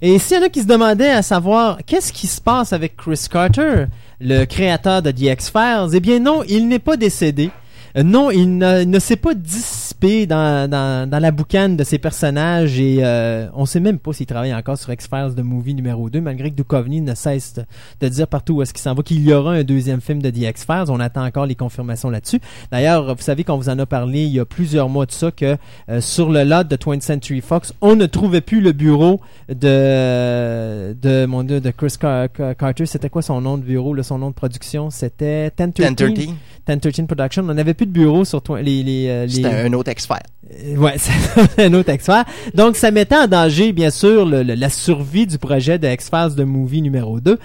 Et 0.00 0.18
s'il 0.18 0.38
y 0.38 0.40
en 0.40 0.44
a 0.44 0.48
qui 0.48 0.62
se 0.62 0.66
demandaient 0.66 1.10
à 1.10 1.22
savoir 1.22 1.78
qu'est-ce 1.84 2.12
qui 2.12 2.26
se 2.26 2.40
passe 2.40 2.72
avec 2.72 2.96
Chris 2.96 3.26
Carter, 3.30 3.86
le 4.20 4.44
créateur 4.44 5.02
de 5.02 5.10
The 5.10 5.20
X-Files, 5.20 5.90
eh 5.94 6.00
bien 6.00 6.20
non, 6.20 6.42
il 6.48 6.68
n'est 6.68 6.78
pas 6.78 6.96
décédé. 6.96 7.50
Euh, 7.96 8.02
Non, 8.02 8.30
il 8.30 8.58
ne, 8.58 8.84
ne 8.84 8.98
s'est 8.98 9.16
pas 9.16 9.34
dissipé 9.34 10.26
dans, 10.26 10.68
dans, 10.70 11.08
dans 11.08 11.18
la 11.18 11.30
boucane 11.30 11.76
de 11.76 11.84
ses 11.84 11.98
personnages 11.98 12.78
et 12.78 12.98
euh, 13.02 13.48
on 13.54 13.66
sait 13.66 13.80
même 13.80 13.98
pas 13.98 14.12
s'il 14.12 14.26
travaille 14.26 14.54
encore 14.54 14.78
sur 14.78 14.92
X-Files 14.92 15.34
de 15.34 15.42
movie 15.42 15.74
numéro 15.74 16.08
2, 16.10 16.20
malgré 16.20 16.50
que 16.50 16.56
Duchovny 16.62 17.00
ne 17.00 17.14
cesse 17.14 17.54
de, 17.54 17.64
de 18.00 18.08
dire 18.08 18.26
partout 18.28 18.54
où 18.56 18.62
est-ce 18.62 18.72
qu'il 18.72 18.82
s'en 18.82 18.94
va 18.94 19.02
qu'il 19.02 19.22
y 19.26 19.32
aura 19.32 19.52
un 19.54 19.64
deuxième 19.64 20.00
film 20.00 20.20
de 20.22 20.30
The 20.30 20.38
X-Files. 20.42 20.84
On 20.88 21.00
attend 21.00 21.24
encore 21.24 21.46
les 21.46 21.54
confirmations 21.54 22.10
là-dessus. 22.10 22.40
D'ailleurs, 22.70 23.14
vous 23.14 23.22
savez 23.22 23.44
qu'on 23.44 23.56
vous 23.56 23.68
en 23.68 23.78
a 23.78 23.86
parlé 23.86 24.24
il 24.24 24.32
y 24.32 24.40
a 24.40 24.44
plusieurs 24.44 24.88
mois 24.88 25.06
de 25.06 25.12
ça 25.12 25.30
que 25.30 25.56
euh, 25.88 26.00
sur 26.00 26.30
le 26.30 26.44
lot 26.44 26.66
de 26.66 26.76
20th 26.76 27.00
Century 27.02 27.40
Fox, 27.40 27.72
on 27.80 27.96
ne 27.96 28.06
trouvait 28.06 28.40
plus 28.40 28.60
le 28.60 28.72
bureau 28.72 29.20
de 29.48 30.92
de 31.00 31.26
mon 31.26 31.42
Dieu, 31.42 31.60
de 31.60 31.70
Chris 31.70 31.94
Car- 32.00 32.28
Car- 32.32 32.56
Carter. 32.56 32.86
C'était 32.86 33.10
quoi 33.10 33.22
son 33.22 33.40
nom 33.40 33.58
de 33.58 33.62
bureau, 33.62 33.94
là, 33.94 34.02
son 34.02 34.18
nom 34.18 34.28
de 34.30 34.34
production? 34.34 34.90
C'était 34.90 35.50
1013. 35.58 35.88
1013, 35.88 36.26
1013 36.68 37.06
Production. 37.06 37.44
On 37.48 37.54
n'avait 37.54 37.74
plus 37.78 37.86
de 37.86 37.92
bureau 37.92 38.24
sur 38.26 38.42
toi- 38.42 38.60
les 38.60 38.82
les, 38.82 39.06
euh, 39.08 39.24
les- 39.26 39.32
c'était 39.32 39.48
un 39.48 39.72
autre 39.72 39.90
expert. 39.90 40.18
euh, 40.52 40.76
Ouais, 40.76 40.94
c'est 40.98 41.64
un 41.66 41.72
autre 41.74 41.90
X-Files. 41.92 42.24
Donc, 42.54 42.76
ça 42.76 42.90
mettait 42.90 43.16
en 43.16 43.26
danger, 43.26 43.72
bien 43.72 43.90
sûr, 43.90 44.26
le- 44.26 44.42
le- 44.42 44.54
la 44.54 44.68
survie 44.68 45.26
du 45.26 45.38
projet 45.38 45.78
de 45.78 45.86
X-Files 45.88 46.34
de 46.36 46.44
Movie 46.44 46.82
numéro 46.82 47.20
2. 47.20 47.38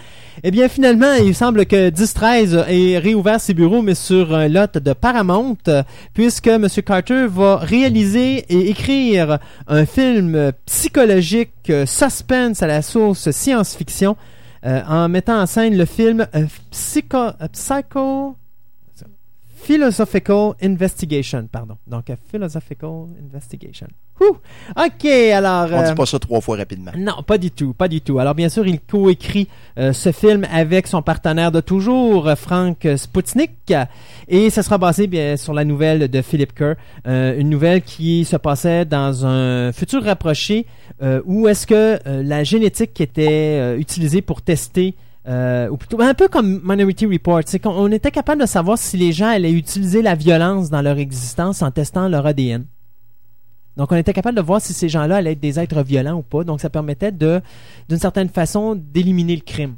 Eh 0.43 0.51
bien, 0.51 0.67
finalement, 0.67 1.13
il 1.23 1.35
semble 1.35 1.65
que 1.67 1.89
10-13 1.89 2.55
ait 2.67 2.97
réouvert 2.97 3.39
ses 3.39 3.53
bureaux, 3.53 3.81
mais 3.83 3.93
sur 3.95 4.33
un 4.33 4.47
lot 4.47 4.77
de 4.79 4.93
Paramount, 4.93 5.57
puisque 6.13 6.47
M. 6.47 6.67
Carter 6.85 7.27
va 7.29 7.57
réaliser 7.57 8.43
et 8.49 8.69
écrire 8.71 9.37
un 9.67 9.85
film 9.85 10.51
psychologique 10.65 11.51
euh, 11.69 11.85
suspense 11.85 12.61
à 12.63 12.67
la 12.67 12.81
source 12.81 13.29
science-fiction, 13.31 14.15
euh, 14.65 14.81
en 14.87 15.07
mettant 15.09 15.39
en 15.41 15.45
scène 15.45 15.77
le 15.77 15.85
film 15.85 16.25
Psycho... 16.71 17.27
Psycho... 17.51 18.35
Philosophical 19.63 20.53
Investigation, 20.61 21.47
pardon. 21.51 21.77
Donc, 21.87 22.09
a 22.09 22.15
Philosophical 22.29 23.07
Investigation. 23.23 23.87
Ouh! 24.21 24.37
OK, 24.77 25.05
alors... 25.05 25.69
On 25.71 25.83
euh, 25.83 25.89
dit 25.89 25.95
pas 25.95 26.05
ça 26.05 26.19
trois 26.19 26.41
fois 26.41 26.57
rapidement. 26.57 26.91
non, 26.97 27.23
pas 27.23 27.37
du 27.37 27.49
tout, 27.49 27.73
pas 27.73 27.87
du 27.87 28.01
tout. 28.01 28.19
Alors 28.19 28.35
bien 28.35 28.49
sûr, 28.49 28.67
il 28.67 28.79
coécrit 28.79 29.47
euh, 29.79 29.93
ce 29.93 30.11
film 30.11 30.45
avec 30.51 30.87
son 30.87 31.01
partenaire 31.01 31.51
de 31.51 31.61
toujours, 31.61 32.27
euh, 32.27 32.35
Frank 32.35 32.87
Sputnik, 32.95 33.73
et 34.27 34.49
ça 34.49 34.63
sera 34.63 34.77
basé 34.77 35.07
bien 35.07 35.37
sur 35.37 35.53
la 35.53 35.65
nouvelle 35.65 36.09
de 36.09 36.21
Philip 36.21 36.53
Kerr, 36.53 36.75
euh, 37.07 37.39
une 37.39 37.49
nouvelle 37.49 37.81
qui 37.81 38.25
se 38.25 38.35
passait 38.35 38.85
dans 38.85 39.25
un 39.25 39.71
futur 39.71 40.03
rapproché 40.03 40.67
euh, 41.01 41.21
où 41.25 41.47
est-ce 41.47 41.65
que 41.65 41.99
euh, 42.07 42.21
la 42.23 42.43
génétique 42.43 42.93
qui 42.93 43.03
était 43.03 43.57
euh, 43.59 43.77
utilisée 43.77 44.21
pour 44.21 44.41
tester 44.41 44.95
euh, 45.27 45.69
ou 45.69 45.77
plutôt 45.77 46.01
un 46.01 46.13
peu 46.13 46.27
comme 46.27 46.61
Minority 46.63 47.05
Report, 47.05 47.41
c'est 47.45 47.59
qu'on 47.59 47.71
on 47.71 47.91
était 47.91 48.11
capable 48.11 48.41
de 48.41 48.45
savoir 48.45 48.77
si 48.77 48.97
les 48.97 49.11
gens 49.13 49.27
allaient 49.27 49.53
utiliser 49.53 50.01
la 50.01 50.15
violence 50.15 50.69
dans 50.69 50.81
leur 50.81 50.97
existence 50.97 51.61
en 51.61 51.71
testant 51.71 52.09
leur 52.09 52.25
ADN. 52.25 52.65
Donc, 53.77 53.91
on 53.91 53.95
était 53.95 54.13
capable 54.13 54.37
de 54.37 54.41
voir 54.41 54.61
si 54.61 54.73
ces 54.73 54.89
gens-là 54.89 55.17
allaient 55.17 55.31
être 55.31 55.39
des 55.39 55.59
êtres 55.59 55.81
violents 55.81 56.17
ou 56.17 56.21
pas. 56.21 56.43
Donc, 56.43 56.61
ça 56.61 56.69
permettait 56.69 57.11
de, 57.11 57.41
d'une 57.89 57.97
certaine 57.97 58.29
façon, 58.29 58.75
d'éliminer 58.75 59.35
le 59.35 59.41
crime. 59.41 59.75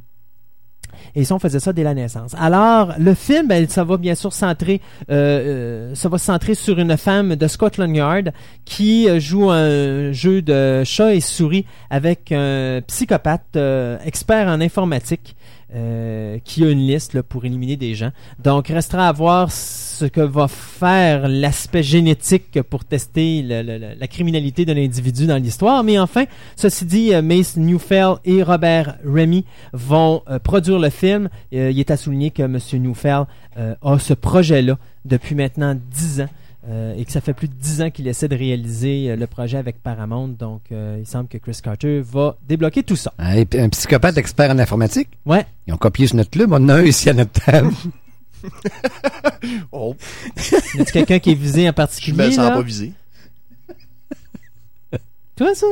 Et 1.16 1.24
ça, 1.24 1.36
on 1.36 1.40
faisait 1.40 1.60
ça 1.60 1.72
dès 1.72 1.84
la 1.84 1.94
naissance. 1.94 2.36
Alors, 2.38 2.94
le 3.00 3.14
film, 3.14 3.48
ben, 3.48 3.68
ça 3.70 3.84
va 3.84 3.98
bien 3.98 4.16
sûr 4.16 4.34
centrer, 4.34 4.82
euh, 5.10 5.92
euh, 5.92 5.96
ça 5.96 6.10
va 6.10 6.18
centrer 6.18 6.56
sur 6.56 6.78
une 6.80 6.98
femme 6.98 7.36
de 7.36 7.48
Scotland 7.48 7.96
Yard 7.96 8.34
qui 8.66 9.08
euh, 9.08 9.20
joue 9.20 9.50
un 9.50 10.12
jeu 10.12 10.42
de 10.42 10.84
chat 10.84 11.14
et 11.14 11.22
souris 11.22 11.66
avec 11.90 12.32
un 12.32 12.82
psychopathe 12.86 13.56
euh, 13.56 13.98
expert 14.06 14.48
en 14.48 14.60
informatique 14.60 15.36
euh, 15.76 16.40
qui 16.44 16.64
a 16.64 16.70
une 16.70 16.88
liste 16.88 17.14
là, 17.14 17.24
pour 17.24 17.46
éliminer 17.46 17.76
des 17.76 17.96
gens. 17.96 18.12
Donc, 18.42 18.68
restera 18.68 19.10
à 19.10 19.12
voir 19.12 19.52
ce 19.52 20.06
que 20.06 20.22
va 20.22 20.48
faire 20.48 21.28
l'aspect 21.28 21.84
génétique 21.84 22.62
pour 22.62 22.86
tester 22.86 23.42
la 23.42 24.08
criminalité 24.08 24.66
de 24.66 24.74
l'individu 24.74 25.28
dans 25.28 25.38
l'histoire. 25.38 25.84
Mais 25.84 26.00
enfin, 26.00 26.26
ceci 26.56 26.86
dit, 26.86 27.14
euh, 27.14 27.22
Mace 27.22 27.58
Newfell 27.58 28.16
et 28.24 28.42
Robert 28.42 28.96
Remy 29.06 29.46
vont 29.74 30.24
euh, 30.30 30.40
produire 30.40 30.80
le 30.80 30.90
film. 30.90 31.30
Il 31.52 31.80
est 31.80 31.92
à 31.92 31.98
souligner 31.98 32.32
que 32.32 32.44
M. 32.44 32.58
Newfell 32.74 33.26
a 33.58 34.00
ce 34.00 34.14
projet-là 34.14 34.78
depuis 35.06 35.36
maintenant 35.36 35.76
dix 35.76 36.22
ans. 36.22 36.30
Euh, 36.68 36.96
et 36.98 37.06
que 37.06 37.12
ça 37.12 37.22
fait 37.22 37.34
plus 37.34 37.48
de 37.48 37.54
dix 37.54 37.82
ans 37.82 37.90
qu'il 37.92 38.08
essaie 38.08 38.28
de 38.28 38.36
réaliser 38.36 39.12
euh, 39.12 39.16
le 39.16 39.28
projet 39.28 39.58
avec 39.58 39.82
Paramount. 39.84 40.30
Donc, 40.30 40.62
euh, 40.72 40.98
il 41.00 41.06
semble 41.06 41.28
que 41.28 41.38
Chris 41.38 41.60
Carter 41.64 42.02
va 42.02 42.38
débloquer 42.48 42.82
tout 42.84 42.96
ça. 42.96 43.14
Et 43.36 43.46
puis 43.46 43.60
un 43.60 43.70
psychopathe 43.70 44.18
expert 44.18 44.50
en 44.52 44.58
informatique. 44.60 45.10
Ouais. 45.26 45.46
Ils 45.68 45.74
ont 45.74 45.78
copié 45.78 46.08
sur 46.08 46.16
notre 46.16 46.32
club. 46.32 46.52
On 46.52 46.56
en 46.56 46.70
a 46.70 46.76
un 46.76 46.84
ici 46.84 47.10
à 47.10 47.14
notre 47.14 47.32
table. 47.32 47.72
Oh, 49.72 49.96
Y 50.76 50.82
a 50.82 50.86
quelqu'un 50.86 51.18
qui 51.20 51.32
est 51.32 51.36
visé 51.36 51.64
en 51.68 51.72
je 51.72 51.76
particulier? 51.76 52.26
me 52.28 52.32
sens 52.32 52.38
là? 52.50 52.52
pas 52.52 52.62
visé. 52.62 52.92
Toi, 55.36 55.56
ça? 55.56 55.66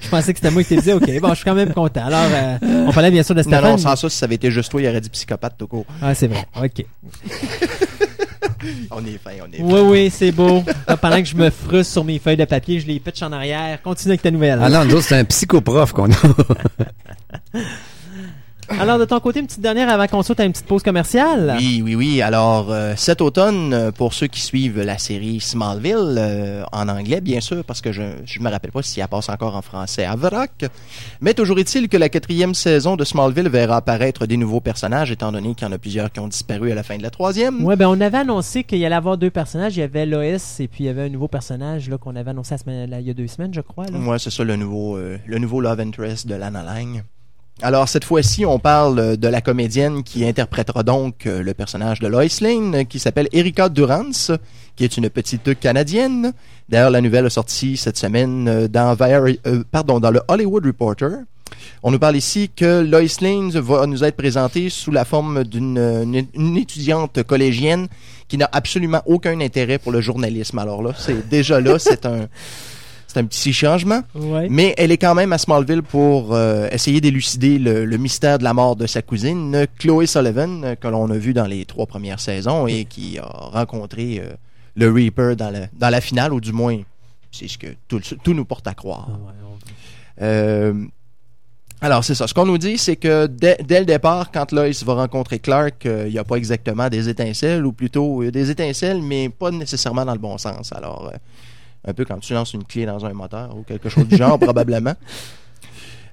Je 0.00 0.08
pensais 0.08 0.32
que 0.32 0.38
c'était 0.38 0.50
moi 0.50 0.62
qui 0.64 0.70
te 0.70 0.74
disais, 0.80 0.92
OK, 0.94 1.20
bon, 1.20 1.28
je 1.30 1.34
suis 1.36 1.44
quand 1.44 1.54
même 1.54 1.72
content. 1.72 2.06
Alors, 2.06 2.26
euh, 2.32 2.84
on 2.88 2.92
parlait 2.92 3.10
bien 3.10 3.22
sûr 3.22 3.34
de 3.34 3.40
Non, 3.40 3.44
Stéphane. 3.48 3.70
non, 3.72 3.78
sans 3.78 3.96
ça, 3.96 4.08
si 4.08 4.16
ça 4.16 4.24
avait 4.26 4.36
été 4.36 4.50
juste 4.50 4.70
toi, 4.70 4.80
il 4.80 4.88
aurait 4.88 5.00
dit 5.00 5.10
psychopathe 5.10 5.56
tout 5.58 5.66
court. 5.66 5.84
Ah, 6.02 6.14
c'est 6.14 6.26
vrai. 6.26 6.46
OK. 6.60 6.84
On 8.90 9.04
est 9.04 9.18
fin, 9.18 9.30
on 9.42 9.52
est 9.52 9.58
fin. 9.58 9.64
Oui, 9.64 9.80
oui, 9.80 10.10
c'est 10.10 10.32
beau. 10.32 10.62
Là, 10.86 10.96
pendant 10.96 11.18
que 11.18 11.28
je 11.28 11.34
me 11.36 11.50
frustre 11.50 11.92
sur 11.92 12.04
mes 12.04 12.18
feuilles 12.18 12.36
de 12.36 12.44
papier, 12.44 12.80
je 12.80 12.86
les 12.86 13.00
pitch 13.00 13.22
en 13.22 13.32
arrière. 13.32 13.80
Continue 13.82 14.12
avec 14.12 14.22
ta 14.22 14.30
nouvelle. 14.30 14.58
ah 14.62 14.68
non, 14.68 14.84
nous 14.84 15.00
c'est 15.00 15.16
un 15.16 15.24
psychoprof 15.24 15.92
qu'on 15.92 16.10
a. 16.10 16.16
Alors, 18.78 18.98
de 18.98 19.04
ton 19.04 19.18
côté, 19.20 19.40
une 19.40 19.46
petite 19.46 19.60
dernière 19.60 19.88
avant 19.88 20.06
qu'on 20.06 20.22
saute 20.22 20.40
à 20.40 20.44
une 20.44 20.52
petite 20.52 20.66
pause 20.66 20.82
commerciale. 20.82 21.56
Oui, 21.58 21.82
oui, 21.84 21.94
oui. 21.94 22.22
Alors, 22.22 22.70
euh, 22.70 22.94
cet 22.96 23.20
automne, 23.20 23.74
euh, 23.74 23.90
pour 23.90 24.14
ceux 24.14 24.26
qui 24.26 24.40
suivent 24.40 24.80
la 24.80 24.96
série 24.98 25.40
Smallville, 25.40 26.16
euh, 26.18 26.62
en 26.72 26.88
anglais, 26.88 27.20
bien 27.20 27.40
sûr, 27.40 27.64
parce 27.64 27.80
que 27.80 27.92
je 27.92 28.02
je 28.24 28.40
me 28.40 28.48
rappelle 28.48 28.70
pas 28.70 28.82
si 28.82 29.00
elle 29.00 29.08
passe 29.08 29.28
encore 29.28 29.56
en 29.56 29.62
français 29.62 30.04
à 30.04 30.14
Vrac, 30.16 30.64
mais 31.20 31.34
toujours 31.34 31.58
est-il 31.58 31.88
que 31.88 31.96
la 31.96 32.08
quatrième 32.08 32.54
saison 32.54 32.96
de 32.96 33.04
Smallville 33.04 33.48
verra 33.48 33.76
apparaître 33.76 34.26
des 34.26 34.36
nouveaux 34.36 34.60
personnages, 34.60 35.10
étant 35.10 35.32
donné 35.32 35.54
qu'il 35.54 35.66
y 35.66 35.70
en 35.70 35.72
a 35.72 35.78
plusieurs 35.78 36.12
qui 36.12 36.20
ont 36.20 36.28
disparu 36.28 36.70
à 36.70 36.74
la 36.74 36.82
fin 36.82 36.96
de 36.96 37.02
la 37.02 37.10
troisième. 37.10 37.64
Ouais, 37.64 37.76
ben 37.76 37.88
on 37.88 38.00
avait 38.00 38.18
annoncé 38.18 38.64
qu'il 38.64 38.78
y 38.78 38.86
allait 38.86 38.94
avoir 38.94 39.18
deux 39.18 39.30
personnages. 39.30 39.76
Il 39.76 39.80
y 39.80 39.82
avait 39.82 40.06
Lois 40.06 40.24
et 40.24 40.68
puis 40.68 40.84
il 40.84 40.86
y 40.86 40.88
avait 40.88 41.02
un 41.02 41.08
nouveau 41.08 41.28
personnage 41.28 41.88
là 41.88 41.98
qu'on 41.98 42.16
avait 42.16 42.30
annoncé 42.30 42.54
la 42.54 42.58
semaine, 42.58 42.90
là, 42.90 43.00
il 43.00 43.06
y 43.06 43.10
a 43.10 43.14
deux 43.14 43.26
semaines, 43.26 43.52
je 43.52 43.60
crois. 43.60 43.86
Moi, 43.92 44.18
c'est 44.18 44.30
ça 44.30 44.44
le 44.44 44.56
nouveau, 44.56 44.96
euh, 44.96 45.18
le 45.26 45.38
nouveau 45.38 45.60
love 45.60 45.80
interest 45.80 46.26
de 46.26 46.34
Lana 46.34 46.62
Lang. 46.62 47.02
Alors 47.62 47.88
cette 47.88 48.04
fois-ci, 48.04 48.46
on 48.46 48.58
parle 48.58 48.98
euh, 48.98 49.16
de 49.16 49.28
la 49.28 49.42
comédienne 49.42 50.02
qui 50.02 50.24
interprétera 50.26 50.82
donc 50.82 51.26
euh, 51.26 51.42
le 51.42 51.52
personnage 51.52 52.00
de 52.00 52.06
Lois 52.06 52.24
Lane, 52.40 52.74
euh, 52.74 52.84
qui 52.84 52.98
s'appelle 52.98 53.28
Erika 53.32 53.68
Durance, 53.68 54.32
qui 54.76 54.84
est 54.84 54.96
une 54.96 55.10
petite 55.10 55.58
canadienne. 55.60 56.32
D'ailleurs, 56.70 56.90
la 56.90 57.02
nouvelle 57.02 57.26
est 57.26 57.30
sortie 57.30 57.76
cette 57.76 57.98
semaine 57.98 58.66
dans, 58.68 58.96
le 58.96 60.20
Hollywood 60.28 60.64
Reporter. 60.64 61.10
On 61.82 61.90
nous 61.90 61.98
parle 61.98 62.16
ici 62.16 62.50
que 62.54 62.82
Lois 62.82 63.02
Lane 63.20 63.50
va 63.50 63.86
nous 63.86 64.04
être 64.04 64.16
présentée 64.16 64.70
sous 64.70 64.90
la 64.90 65.04
forme 65.04 65.44
d'une 65.44 65.76
une- 65.78 66.26
une 66.34 66.56
étudiante 66.56 67.22
collégienne 67.24 67.88
qui 68.28 68.38
n'a 68.38 68.48
absolument 68.52 69.02
aucun 69.04 69.38
intérêt 69.40 69.78
pour 69.78 69.92
le 69.92 70.00
journalisme. 70.00 70.58
Alors 70.58 70.82
là, 70.82 70.92
c'est 70.96 71.28
déjà 71.28 71.60
là, 71.60 71.78
c'est 71.78 72.06
un 72.06 72.26
C'est 73.12 73.18
un 73.18 73.24
petit 73.24 73.52
changement. 73.52 74.02
Ouais. 74.14 74.46
Mais 74.48 74.72
elle 74.78 74.92
est 74.92 74.96
quand 74.96 75.16
même 75.16 75.32
à 75.32 75.38
Smallville 75.38 75.82
pour 75.82 76.32
euh, 76.32 76.68
essayer 76.70 77.00
d'élucider 77.00 77.58
le, 77.58 77.84
le 77.84 77.96
mystère 77.96 78.38
de 78.38 78.44
la 78.44 78.54
mort 78.54 78.76
de 78.76 78.86
sa 78.86 79.02
cousine, 79.02 79.66
Chloé 79.80 80.06
Sullivan, 80.06 80.62
euh, 80.62 80.74
que 80.76 80.86
l'on 80.86 81.10
a 81.10 81.16
vu 81.16 81.34
dans 81.34 81.46
les 81.46 81.64
trois 81.64 81.86
premières 81.86 82.20
saisons 82.20 82.68
et 82.68 82.84
qui 82.84 83.18
a 83.18 83.26
rencontré 83.26 84.20
euh, 84.20 84.32
le 84.76 84.92
Reaper 84.92 85.34
dans 85.34 85.50
la, 85.50 85.66
dans 85.72 85.90
la 85.90 86.00
finale, 86.00 86.32
ou 86.32 86.40
du 86.40 86.52
moins, 86.52 86.78
c'est 87.32 87.48
ce 87.48 87.58
que 87.58 87.66
tout, 87.88 88.00
tout 88.22 88.32
nous 88.32 88.44
porte 88.44 88.68
à 88.68 88.74
croire. 88.74 89.08
Euh, 90.22 90.72
alors, 91.80 92.04
c'est 92.04 92.14
ça. 92.14 92.28
Ce 92.28 92.34
qu'on 92.34 92.46
nous 92.46 92.58
dit, 92.58 92.78
c'est 92.78 92.94
que 92.94 93.26
dès, 93.26 93.58
dès 93.66 93.80
le 93.80 93.86
départ, 93.86 94.30
quand 94.30 94.52
Lois 94.52 94.70
va 94.84 94.94
rencontrer 94.94 95.40
Clark, 95.40 95.84
euh, 95.84 96.04
il 96.06 96.12
n'y 96.12 96.18
a 96.18 96.24
pas 96.24 96.36
exactement 96.36 96.88
des 96.88 97.08
étincelles, 97.08 97.66
ou 97.66 97.72
plutôt 97.72 98.22
euh, 98.22 98.30
des 98.30 98.52
étincelles, 98.52 99.02
mais 99.02 99.30
pas 99.30 99.50
nécessairement 99.50 100.04
dans 100.04 100.12
le 100.12 100.20
bon 100.20 100.38
sens. 100.38 100.72
Alors, 100.72 101.10
euh, 101.12 101.16
un 101.86 101.94
peu 101.94 102.04
quand 102.04 102.18
tu 102.18 102.34
lances 102.34 102.54
une 102.54 102.64
clé 102.64 102.86
dans 102.86 103.04
un 103.06 103.12
moteur 103.12 103.56
ou 103.56 103.62
quelque 103.62 103.88
chose 103.88 104.06
du 104.06 104.16
genre, 104.16 104.38
probablement. 104.40 104.94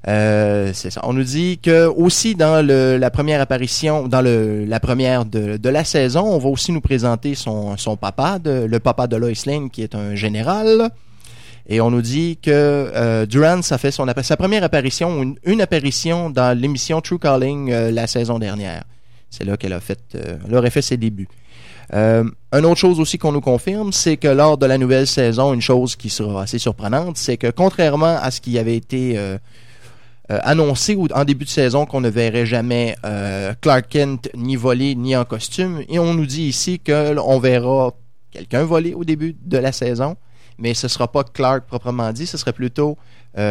Euh, 0.07 0.71
c'est 0.73 0.89
ça. 0.89 1.01
On 1.03 1.13
nous 1.13 1.23
dit 1.23 1.59
que 1.61 1.85
aussi 1.87 2.35
dans 2.35 2.65
le, 2.65 2.97
la 2.97 3.09
première 3.09 3.41
apparition, 3.41 4.07
dans 4.07 4.21
le, 4.21 4.63
la 4.65 4.79
première 4.79 5.25
de, 5.25 5.57
de 5.57 5.69
la 5.69 5.83
saison, 5.83 6.23
on 6.23 6.37
va 6.37 6.49
aussi 6.49 6.71
nous 6.71 6.81
présenter 6.81 7.35
son, 7.35 7.75
son 7.77 7.97
papa, 7.97 8.39
de, 8.39 8.65
le 8.69 8.79
papa 8.79 9.07
de 9.07 9.17
Lois 9.17 9.31
Lane, 9.45 9.69
qui 9.69 9.81
est 9.81 9.95
un 9.95 10.15
général. 10.15 10.89
Et 11.69 11.81
on 11.81 11.91
nous 11.91 12.01
dit 12.01 12.37
que 12.41 12.51
euh, 12.51 13.25
Durant, 13.25 13.61
ça 13.61 13.77
fait 13.77 13.91
son, 13.91 14.05
sa 14.21 14.37
première 14.37 14.63
apparition, 14.63 15.21
une, 15.21 15.35
une 15.43 15.59
apparition 15.59 16.29
dans 16.29 16.57
l'émission 16.57 17.01
True 17.01 17.19
Calling 17.19 17.71
euh, 17.71 17.91
la 17.91 18.07
saison 18.07 18.39
dernière. 18.39 18.85
C'est 19.29 19.43
là 19.43 19.57
qu'elle 19.57 19.73
a 19.73 19.81
fait, 19.81 19.99
elle 20.13 20.55
aurait 20.55 20.69
fait 20.69 20.81
ses 20.81 20.95
débuts. 20.95 21.27
Euh, 21.93 22.23
une 22.51 22.65
autre 22.65 22.79
chose 22.79 22.99
aussi 22.99 23.17
qu'on 23.17 23.31
nous 23.31 23.41
confirme, 23.41 23.91
c'est 23.91 24.17
que 24.17 24.27
lors 24.27 24.57
de 24.57 24.65
la 24.65 24.77
nouvelle 24.77 25.07
saison, 25.07 25.53
une 25.53 25.61
chose 25.61 25.95
qui 25.95 26.09
sera 26.09 26.43
assez 26.43 26.59
surprenante, 26.59 27.17
c'est 27.17 27.37
que 27.37 27.49
contrairement 27.49 28.17
à 28.21 28.31
ce 28.31 28.41
qui 28.41 28.57
avait 28.59 28.75
été 28.75 29.17
euh, 29.17 29.37
euh, 30.31 30.39
annoncé 30.43 30.97
en 31.13 31.23
début 31.23 31.45
de 31.45 31.49
saison 31.49 31.85
qu'on 31.85 32.01
ne 32.01 32.09
verrait 32.09 32.45
jamais 32.45 32.95
Clark 33.61 33.87
Kent 33.89 34.29
ni 34.35 34.55
voler 34.55 34.95
ni 34.95 35.15
en 35.15 35.23
costume, 35.23 35.83
et 35.87 35.99
on 35.99 36.13
nous 36.13 36.25
dit 36.25 36.43
ici 36.43 36.79
que 36.79 37.17
on 37.19 37.39
verra 37.39 37.93
quelqu'un 38.31 38.63
voler 38.63 38.93
au 38.93 39.05
début 39.05 39.35
de 39.41 39.57
la 39.57 39.71
saison, 39.71 40.17
mais 40.57 40.73
ce 40.73 40.87
sera 40.87 41.09
pas 41.09 41.23
Clark 41.23 41.65
proprement 41.67 42.11
dit, 42.11 42.27
ce 42.27 42.37
serait 42.37 42.53
plutôt 42.53 42.97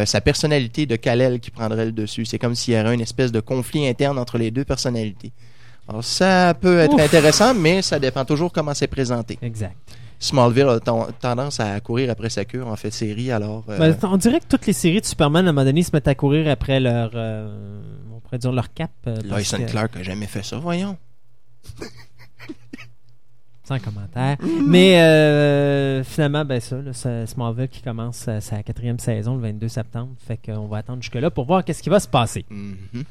sa 0.04 0.20
personnalité 0.20 0.84
de 0.84 0.96
Kal-El 0.96 1.38
qui 1.38 1.52
prendrait 1.52 1.86
le 1.86 1.92
dessus. 1.92 2.24
C'est 2.24 2.40
comme 2.40 2.56
s'il 2.56 2.74
y 2.74 2.76
avait 2.76 2.92
une 2.92 3.00
espèce 3.00 3.30
de 3.30 3.40
conflit 3.40 3.86
interne 3.86 4.18
entre 4.18 4.36
les 4.36 4.50
deux 4.50 4.64
personnalités. 4.64 5.32
Alors 5.88 6.02
ça 6.04 6.54
peut 6.60 6.78
être 6.78 6.94
Ouf. 6.94 7.00
intéressant, 7.00 7.54
mais 7.54 7.80
ça 7.82 7.98
dépend 7.98 8.24
toujours 8.24 8.52
comment 8.52 8.74
c'est 8.74 8.86
présenté. 8.88 9.38
Exact. 9.42 9.76
Smallville 10.18 10.68
a 10.68 10.80
ten- 10.80 11.06
tendance 11.20 11.60
à 11.60 11.78
courir 11.80 12.10
après 12.10 12.30
sa 12.30 12.44
cure 12.46 12.66
en 12.68 12.76
fait 12.76 12.90
série, 12.90 13.30
alors 13.30 13.64
euh, 13.68 13.78
Ben, 13.78 13.96
on 14.04 14.16
dirait 14.16 14.40
que 14.40 14.46
toutes 14.48 14.66
les 14.66 14.72
séries 14.72 15.00
de 15.02 15.06
Superman, 15.06 15.46
à 15.46 15.50
un 15.50 15.52
moment 15.52 15.64
donné, 15.64 15.82
se 15.82 15.90
mettent 15.92 16.08
à 16.08 16.14
courir 16.14 16.48
après 16.50 16.80
leur, 16.80 17.10
euh, 17.14 17.80
on 18.14 18.20
pourrait 18.20 18.38
dire 18.38 18.52
leur 18.52 18.72
cap. 18.72 18.90
euh, 19.06 19.16
que- 19.66 19.70
Clark 19.70 19.94
a 19.96 20.02
jamais 20.02 20.26
fait 20.26 20.42
ça, 20.42 20.56
voyons. 20.56 20.96
Sans 23.64 23.80
commentaire. 23.80 24.36
Mais 24.64 25.00
euh, 25.00 26.04
finalement, 26.04 26.44
ben 26.44 26.60
ça, 26.60 26.76
là, 26.76 26.92
c'est 26.92 27.26
Smallville 27.26 27.68
qui 27.68 27.82
commence 27.82 28.28
sa, 28.40 28.62
quatrième 28.62 29.00
saison 29.00 29.34
le 29.34 29.42
22 29.42 29.66
septembre. 29.68 30.10
Fait 30.24 30.36
qu'on 30.38 30.66
va 30.68 30.78
attendre 30.78 31.02
jusque-là 31.02 31.30
pour 31.32 31.46
voir 31.46 31.64
qu'est-ce 31.64 31.82
qui 31.82 31.88
va 31.90 31.98
se 31.98 32.06
passer. 32.06 32.44
Mhm. 32.48 33.02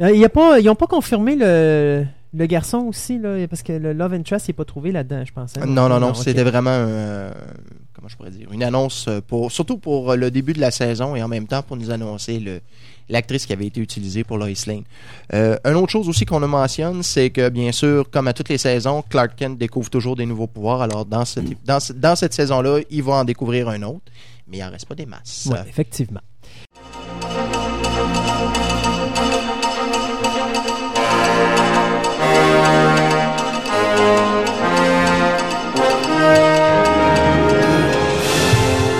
Euh, 0.00 0.12
il 0.12 0.20
y 0.20 0.24
a 0.24 0.28
pas, 0.28 0.58
ils 0.60 0.66
n'ont 0.66 0.74
pas 0.74 0.86
confirmé 0.86 1.34
le, 1.36 2.04
le 2.34 2.46
garçon 2.46 2.78
aussi, 2.78 3.18
là, 3.18 3.46
parce 3.48 3.62
que 3.62 3.72
le 3.72 3.92
Love 3.92 4.14
Interest 4.14 4.48
n'est 4.48 4.54
pas 4.54 4.64
trouvé 4.64 4.92
là-dedans, 4.92 5.24
je 5.26 5.32
pensais. 5.32 5.60
Non, 5.60 5.88
non, 5.88 5.98
non, 6.00 6.14
c'était 6.14 6.44
vraiment 6.44 6.70
un- 6.70 7.30
comment 7.94 8.08
je 8.08 8.16
pourrais 8.16 8.30
dire, 8.30 8.48
une 8.52 8.62
annonce 8.62 9.06
euh, 9.08 9.20
pour, 9.26 9.50
surtout 9.50 9.76
pour 9.78 10.12
euh, 10.12 10.16
le 10.16 10.30
début 10.30 10.52
de 10.52 10.60
la 10.60 10.70
saison 10.70 11.16
et 11.16 11.22
en 11.22 11.26
même 11.26 11.48
temps 11.48 11.62
pour 11.62 11.76
nous 11.76 11.90
annoncer 11.90 12.38
le, 12.38 12.60
l'actrice 13.08 13.44
qui 13.44 13.52
avait 13.52 13.66
été 13.66 13.80
utilisée 13.80 14.22
pour 14.22 14.38
Lois 14.38 14.46
Lane. 14.68 14.84
Euh, 15.34 15.56
une 15.64 15.74
autre 15.74 15.90
chose 15.90 16.08
aussi 16.08 16.24
qu'on 16.24 16.38
mentionne, 16.46 17.02
c'est 17.02 17.30
que 17.30 17.48
bien 17.48 17.72
sûr, 17.72 18.08
comme 18.08 18.28
à 18.28 18.32
toutes 18.32 18.50
les 18.50 18.58
saisons, 18.58 19.02
Clark 19.08 19.32
Kent 19.34 19.58
découvre 19.58 19.90
toujours 19.90 20.14
des 20.14 20.26
nouveaux 20.26 20.46
pouvoirs. 20.46 20.80
Alors 20.80 21.06
dans 21.06 21.24
cette, 21.24 21.46
dans, 21.64 21.78
dans 21.96 22.14
cette 22.14 22.34
saison-là, 22.34 22.78
il 22.88 23.02
va 23.02 23.14
en 23.14 23.24
découvrir 23.24 23.68
un 23.68 23.82
autre, 23.82 24.12
mais 24.46 24.58
il 24.58 24.62
en 24.62 24.70
reste 24.70 24.86
pas 24.86 24.94
des 24.94 25.06
masses. 25.06 25.48
Ouais, 25.50 25.58
effectivement. 25.68 26.20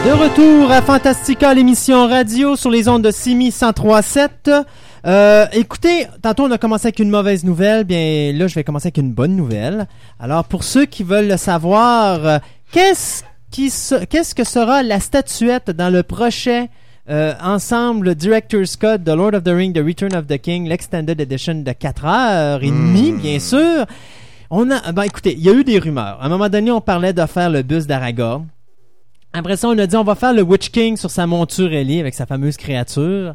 De 0.08 0.12
retour 0.14 0.70
à 0.72 0.80
Fantastica, 0.80 1.52
l'émission 1.52 2.06
radio 2.08 2.56
sur 2.56 2.70
les 2.70 2.88
ondes 2.88 3.02
de 3.02 3.10
Simi 3.10 3.50
103.7. 3.50 4.64
Euh, 5.04 5.44
écoutez, 5.52 6.06
tantôt 6.22 6.44
on 6.44 6.50
a 6.50 6.56
commencé 6.56 6.86
avec 6.86 6.98
une 6.98 7.10
mauvaise 7.10 7.44
nouvelle, 7.44 7.84
bien 7.84 8.32
là 8.32 8.46
je 8.46 8.54
vais 8.54 8.64
commencer 8.64 8.86
avec 8.86 8.96
une 8.96 9.12
bonne 9.12 9.36
nouvelle. 9.36 9.86
Alors 10.18 10.44
pour 10.44 10.64
ceux 10.64 10.86
qui 10.86 11.02
veulent 11.02 11.28
le 11.28 11.36
savoir, 11.36 12.24
euh, 12.26 12.38
qu'est-ce 12.72 13.22
qui 13.50 13.68
se- 13.68 14.02
qu'est-ce 14.06 14.34
que 14.34 14.44
sera 14.44 14.82
la 14.82 14.98
statuette 14.98 15.70
dans 15.72 15.90
le 15.92 16.02
prochain 16.02 16.68
euh, 17.10 17.34
ensemble 17.42 18.14
Director's 18.14 18.76
Cut 18.76 18.98
de 19.04 19.12
Lord 19.12 19.34
of 19.34 19.42
the 19.44 19.48
Ring, 19.50 19.74
The 19.74 19.84
Return 19.84 20.14
of 20.16 20.26
the 20.26 20.38
King, 20.38 20.66
l'Extended 20.68 21.20
Edition 21.20 21.56
de 21.56 21.72
4 21.72 22.04
heures 22.06 22.62
et 22.64 22.68
demie, 22.70 23.12
Hmm. 23.12 23.18
bien 23.18 23.38
sûr? 23.38 23.84
On 24.50 24.70
a, 24.70 24.90
ben 24.92 25.02
écoutez, 25.02 25.34
il 25.34 25.44
y 25.44 25.50
a 25.50 25.52
eu 25.52 25.64
des 25.64 25.78
rumeurs. 25.78 26.16
À 26.22 26.24
un 26.24 26.28
moment 26.30 26.48
donné, 26.48 26.70
on 26.70 26.80
parlait 26.80 27.12
de 27.12 27.26
faire 27.26 27.50
le 27.50 27.60
bus 27.60 27.86
d'Aragorn. 27.86 28.46
Après 29.32 29.56
ça, 29.56 29.68
on 29.68 29.78
a 29.78 29.86
dit 29.86 29.96
on 29.96 30.04
va 30.04 30.14
faire 30.14 30.32
le 30.32 30.42
Witch 30.42 30.70
King 30.70 30.96
sur 30.96 31.10
sa 31.10 31.26
monture 31.26 31.72
Ellie 31.72 32.00
avec 32.00 32.14
sa 32.14 32.26
fameuse 32.26 32.56
créature. 32.56 33.34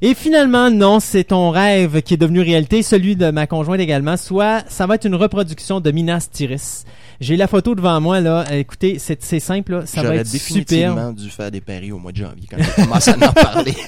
Et 0.00 0.14
finalement, 0.14 0.70
non, 0.70 1.00
c'est 1.00 1.24
ton 1.24 1.50
rêve 1.50 2.02
qui 2.02 2.14
est 2.14 2.18
devenu 2.18 2.40
réalité, 2.40 2.82
celui 2.82 3.16
de 3.16 3.30
ma 3.30 3.46
conjointe 3.48 3.80
également. 3.80 4.16
Soit 4.16 4.62
ça 4.68 4.86
va 4.86 4.94
être 4.96 5.06
une 5.06 5.14
reproduction 5.16 5.80
de 5.80 5.90
Minas 5.90 6.28
Tirith. 6.30 6.84
J'ai 7.20 7.36
la 7.36 7.48
photo 7.48 7.74
devant 7.74 8.00
moi 8.00 8.20
là. 8.20 8.44
Euh, 8.50 8.58
Écoutez, 8.58 8.98
c'est 9.00 9.20
c'est 9.22 9.40
simple 9.40 9.72
là. 9.72 9.86
Ça 9.86 10.02
va 10.04 10.16
être 10.16 10.30
définitivement 10.30 10.92
superbe. 10.94 11.14
dû 11.16 11.30
faire 11.30 11.50
des 11.50 11.60
paris 11.60 11.90
au 11.90 11.98
mois 11.98 12.12
de 12.12 12.16
janvier 12.18 12.46
quand 12.48 12.58
j'ai 12.58 12.82
commencé 12.82 13.10
à 13.10 13.28
en 13.28 13.32
parler. 13.32 13.74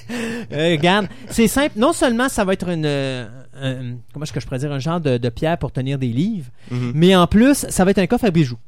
Euh, 0.53 0.71
regarde, 0.73 1.07
c'est 1.29 1.47
simple. 1.47 1.75
Non 1.77 1.93
seulement 1.93 2.29
ça 2.29 2.45
va 2.45 2.55
être 2.55 2.69
une, 2.69 2.85
euh, 2.85 3.25
un- 3.63 3.99
comment 4.13 4.25
est-ce 4.25 4.33
que 4.33 4.41
je 4.41 4.47
pourrais 4.47 4.59
dire, 4.59 4.73
un 4.73 4.81
genre 4.81 4.99
de, 5.01 5.17
de 5.17 5.29
pierre 5.29 5.57
pour 5.59 5.71
tenir 5.71 5.97
des 5.97 6.09
livres, 6.09 6.49
Mhm. 6.73 6.91
mais 6.95 7.15
en 7.15 7.29
plus, 7.29 7.67
ça 7.69 7.85
va 7.85 7.93
être 7.93 7.99
un 7.99 8.09
coffre 8.09 8.25
à 8.25 8.31
bijoux. 8.33 8.59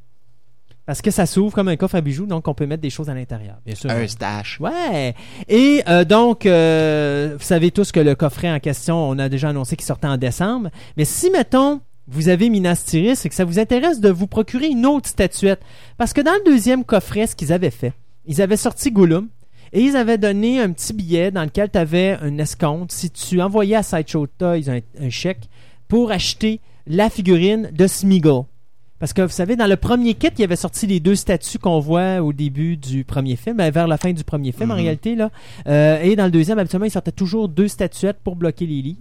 Parce 0.84 1.00
que 1.00 1.12
ça 1.12 1.26
s'ouvre 1.26 1.54
comme 1.54 1.68
un 1.68 1.76
coffre 1.76 1.94
à 1.94 2.00
bijoux, 2.00 2.26
donc 2.26 2.48
on 2.48 2.54
peut 2.54 2.66
mettre 2.66 2.82
des 2.82 2.90
choses 2.90 3.08
à 3.08 3.14
l'intérieur, 3.14 3.58
bien 3.64 3.76
sûr. 3.76 3.88
Un 3.88 4.06
stash. 4.08 4.58
Ouais. 4.58 5.14
Et 5.48 5.82
euh, 5.88 6.04
donc, 6.04 6.44
euh, 6.44 7.36
vous 7.38 7.44
savez 7.44 7.70
tous 7.70 7.92
que 7.92 8.00
le 8.00 8.16
coffret 8.16 8.50
en 8.50 8.58
question, 8.58 8.96
on 8.96 9.18
a 9.18 9.28
déjà 9.28 9.50
annoncé 9.50 9.76
qu'il 9.76 9.86
sortait 9.86 10.08
en 10.08 10.16
décembre. 10.16 10.70
Mais 10.96 11.04
si, 11.04 11.30
mettons, 11.30 11.80
vous 12.08 12.28
avez 12.28 12.50
Minas 12.50 12.82
Tirith 12.84 13.24
et 13.24 13.28
que 13.28 13.34
ça 13.34 13.44
vous 13.44 13.60
intéresse 13.60 14.00
de 14.00 14.10
vous 14.10 14.26
procurer 14.26 14.66
une 14.66 14.84
autre 14.86 15.08
statuette, 15.08 15.60
parce 15.98 16.12
que 16.12 16.20
dans 16.20 16.32
le 16.32 16.50
deuxième 16.50 16.84
coffret, 16.84 17.28
ce 17.28 17.36
qu'ils 17.36 17.52
avaient 17.52 17.70
fait, 17.70 17.92
ils 18.26 18.42
avaient 18.42 18.56
sorti 18.56 18.90
Gollum 18.90 19.28
et 19.72 19.82
ils 19.82 19.96
avaient 19.96 20.18
donné 20.18 20.60
un 20.60 20.72
petit 20.72 20.92
billet 20.92 21.30
dans 21.30 21.44
lequel 21.44 21.70
tu 21.70 21.78
avais 21.78 22.18
un 22.20 22.38
escompte 22.38 22.90
si 22.90 23.10
tu 23.10 23.40
envoyais 23.40 23.76
à 23.76 23.84
Sideshow 23.84 24.26
Toys 24.26 24.68
un, 24.68 24.80
un 25.00 25.10
chèque 25.10 25.48
pour 25.86 26.10
acheter 26.10 26.60
la 26.88 27.08
figurine 27.08 27.70
de 27.72 27.86
Smeagol. 27.86 28.44
Parce 29.02 29.12
que 29.14 29.22
vous 29.22 29.30
savez, 29.30 29.56
dans 29.56 29.66
le 29.66 29.74
premier 29.76 30.14
kit, 30.14 30.28
il 30.38 30.42
y 30.42 30.44
avait 30.44 30.54
sorti 30.54 30.86
les 30.86 31.00
deux 31.00 31.16
statues 31.16 31.58
qu'on 31.58 31.80
voit 31.80 32.22
au 32.22 32.32
début 32.32 32.76
du 32.76 33.02
premier 33.02 33.34
film, 33.34 33.56
ben, 33.56 33.68
vers 33.72 33.88
la 33.88 33.96
fin 33.96 34.12
du 34.12 34.22
premier 34.22 34.52
film 34.52 34.70
en 34.70 34.74
Mhm. 34.74 34.80
réalité. 34.80 35.16
là. 35.16 35.30
Euh, 35.66 36.00
et 36.02 36.14
dans 36.14 36.26
le 36.26 36.30
deuxième, 36.30 36.60
habituellement, 36.60 36.86
ils 36.86 36.90
sortaient 36.92 37.10
toujours 37.10 37.48
deux 37.48 37.66
statuettes 37.66 38.18
pour 38.22 38.36
bloquer 38.36 38.64
les 38.64 38.80
livres. 38.80 39.00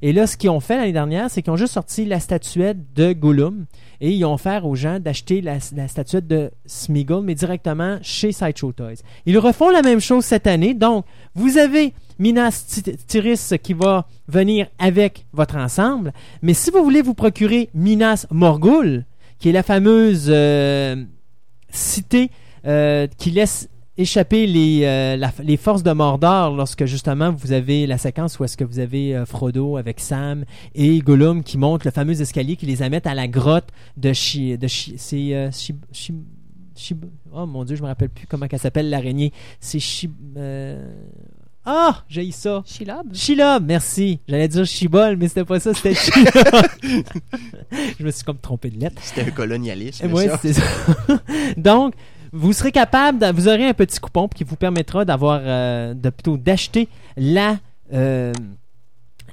Et 0.00 0.14
là, 0.14 0.26
ce 0.26 0.38
qu'ils 0.38 0.48
ont 0.48 0.60
fait 0.60 0.78
l'année 0.78 0.94
dernière, 0.94 1.28
c'est 1.28 1.42
qu'ils 1.42 1.52
ont 1.52 1.56
juste 1.58 1.74
sorti 1.74 2.06
la 2.06 2.18
statuette 2.18 2.78
de 2.96 3.12
Gollum 3.12 3.66
et 4.00 4.10
ils 4.12 4.24
ont 4.24 4.32
offert 4.32 4.64
aux 4.64 4.74
gens 4.74 4.98
d'acheter 4.98 5.42
la, 5.42 5.58
la 5.76 5.86
statuette 5.86 6.26
de 6.26 6.50
Smeagol, 6.64 7.22
mais 7.22 7.34
directement 7.34 7.98
chez 8.00 8.32
Sideshow 8.32 8.72
Toys. 8.72 9.02
Ils 9.26 9.36
refont 9.38 9.68
la 9.68 9.82
même 9.82 10.00
chose 10.00 10.24
cette 10.24 10.46
année. 10.46 10.72
Donc, 10.72 11.04
vous 11.34 11.58
avez 11.58 11.92
Minas 12.18 12.64
Ti- 12.66 12.96
Tirith 13.06 13.54
qui 13.62 13.74
va 13.74 14.06
venir 14.28 14.66
avec 14.78 15.26
votre 15.34 15.56
ensemble, 15.56 16.14
mais 16.40 16.54
si 16.54 16.70
vous 16.70 16.82
voulez 16.82 17.02
vous 17.02 17.12
procurer 17.12 17.68
Minas 17.74 18.24
Morgul, 18.30 19.04
qui 19.42 19.48
est 19.48 19.52
la 19.52 19.64
fameuse 19.64 20.26
euh, 20.28 20.94
cité 21.68 22.30
euh, 22.64 23.08
qui 23.18 23.32
laisse 23.32 23.68
échapper 23.98 24.46
les, 24.46 24.82
euh, 24.84 25.16
les 25.42 25.56
forces 25.56 25.82
de 25.82 25.90
Mordor 25.90 26.54
lorsque 26.54 26.84
justement 26.84 27.32
vous 27.32 27.50
avez 27.50 27.88
la 27.88 27.98
séquence 27.98 28.38
où 28.38 28.44
est-ce 28.44 28.56
que 28.56 28.62
vous 28.62 28.78
avez 28.78 29.20
Frodo 29.26 29.78
avec 29.78 29.98
Sam 29.98 30.44
et 30.76 31.00
Gollum 31.00 31.42
qui 31.42 31.58
montent 31.58 31.84
le 31.84 31.90
fameux 31.90 32.22
escalier 32.22 32.54
qui 32.54 32.66
les 32.66 32.82
amène 32.82 33.00
à 33.04 33.14
la 33.14 33.26
grotte 33.26 33.70
de 33.96 34.12
Chi... 34.12 34.56
De 34.56 34.68
Chi 34.68 34.94
c'est... 34.96 35.50
Chi- 35.52 36.94
oh 37.32 37.44
mon 37.44 37.64
dieu, 37.64 37.74
je 37.74 37.82
me 37.82 37.88
rappelle 37.88 38.10
plus 38.10 38.28
comment 38.28 38.46
elle 38.48 38.58
s'appelle 38.60 38.90
l'araignée. 38.90 39.32
C'est 39.58 39.80
Chi... 39.80 40.08
Ah, 41.64 42.02
j'ai 42.08 42.26
eu 42.26 42.32
ça. 42.32 42.62
Shelob? 42.66 43.14
Shelob, 43.14 43.64
merci. 43.66 44.18
J'allais 44.28 44.48
dire 44.48 44.64
Chibol, 44.66 45.16
mais 45.16 45.28
c'était 45.28 45.44
pas 45.44 45.60
ça, 45.60 45.72
c'était 45.74 45.94
Shelob. 45.94 46.66
je 47.98 48.04
me 48.04 48.10
suis 48.10 48.24
comme 48.24 48.38
trompé 48.38 48.70
de 48.70 48.80
lettre. 48.80 49.00
C'était 49.02 49.22
un 49.22 49.30
colonialisme. 49.30 50.12
Ouais, 50.12 50.28
ça. 50.28 50.38
c'est 50.42 50.54
ça. 50.54 50.62
Donc, 51.56 51.94
vous 52.32 52.52
serez 52.52 52.72
capable, 52.72 53.18
de- 53.18 53.32
vous 53.32 53.46
aurez 53.46 53.68
un 53.68 53.74
petit 53.74 54.00
coupon 54.00 54.26
qui 54.28 54.42
vous 54.44 54.56
permettra 54.56 55.04
d'avoir, 55.04 55.40
euh, 55.42 55.94
de 55.94 56.10
plutôt 56.10 56.36
d'acheter 56.36 56.88
la 57.16 57.58
euh, 57.92 58.32